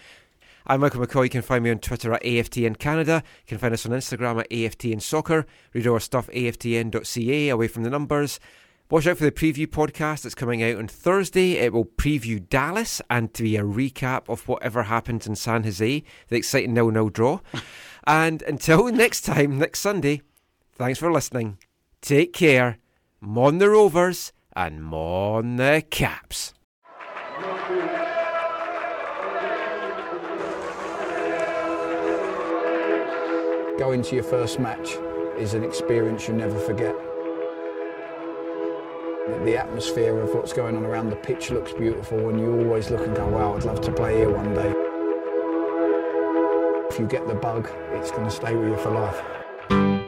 I'm 0.67 0.81
Michael 0.81 0.99
McColl. 0.99 1.23
You 1.23 1.29
can 1.29 1.41
find 1.41 1.63
me 1.63 1.71
on 1.71 1.79
Twitter 1.79 2.11
at 2.11 2.21
AFTN 2.23 2.77
Canada. 2.79 3.23
You 3.45 3.47
can 3.47 3.57
find 3.59 3.73
us 3.73 3.85
on 3.85 3.93
Instagram 3.93 4.41
at 4.41 4.49
AFTN 4.49 5.01
Soccer. 5.01 5.45
Read 5.73 5.88
our 5.88 6.01
stuff 6.01 6.27
aftn.ca 6.33 7.47
away 7.47 7.67
from 7.69 7.83
the 7.83 7.89
numbers. 7.89 8.41
Watch 8.89 9.07
out 9.07 9.19
for 9.19 9.23
the 9.23 9.31
preview 9.31 9.67
podcast 9.67 10.23
that's 10.23 10.35
coming 10.35 10.61
out 10.61 10.75
on 10.75 10.89
Thursday. 10.89 11.53
It 11.53 11.71
will 11.71 11.85
preview 11.85 12.45
Dallas 12.49 13.01
and 13.09 13.33
to 13.35 13.43
be 13.43 13.55
a 13.55 13.63
recap 13.63 14.27
of 14.27 14.45
whatever 14.49 14.83
happened 14.83 15.25
in 15.25 15.38
San 15.38 15.63
Jose, 15.63 16.03
the 16.27 16.35
exciting 16.35 16.75
0 16.75 16.91
0 16.91 17.09
draw. 17.09 17.39
and 18.06 18.41
until 18.44 18.91
next 18.91 19.22
time, 19.22 19.60
next 19.60 19.80
Sunday, 19.80 20.22
thanks 20.73 20.99
for 20.99 21.11
listening. 21.11 21.57
Take 22.02 22.34
care. 22.34 22.78
Mon 23.19 23.60
the 23.60 23.69
Rovers 23.69 24.34
and 24.56 24.84
Mon 24.84 25.57
the 25.57 25.84
Caps. 25.90 26.53
Going 33.78 34.03
to 34.03 34.15
your 34.15 34.23
first 34.23 34.60
match 34.60 34.98
is 35.38 35.53
an 35.53 35.64
experience 35.64 36.28
you 36.28 36.34
never 36.34 36.60
forget. 36.60 36.95
The 39.44 39.57
atmosphere 39.57 40.19
of 40.19 40.34
what's 40.36 40.53
going 40.53 40.76
on 40.76 40.86
around 40.86 41.10
the 41.10 41.15
pitch 41.15 41.52
looks 41.52 41.73
beautiful, 41.73 42.30
and 42.30 42.40
you 42.40 42.52
always 42.61 42.90
look 42.91 43.02
and 43.02 43.18
oh, 43.18 43.28
go, 43.30 43.38
wow, 43.38 43.56
I'd 43.56 43.64
love 43.64 43.82
to 43.82 43.91
play 43.91 44.18
here 44.18 44.30
one 44.30 44.53
day. 44.53 44.90
If 46.91 46.99
you 46.99 47.07
get 47.07 47.26
the 47.26 47.35
bug, 47.35 47.69
it's 47.93 48.11
going 48.11 48.26
to 48.26 48.30
stay 48.30 48.53
with 48.53 48.68
you 48.68 48.76
for 48.76 48.91
life. 48.91 50.01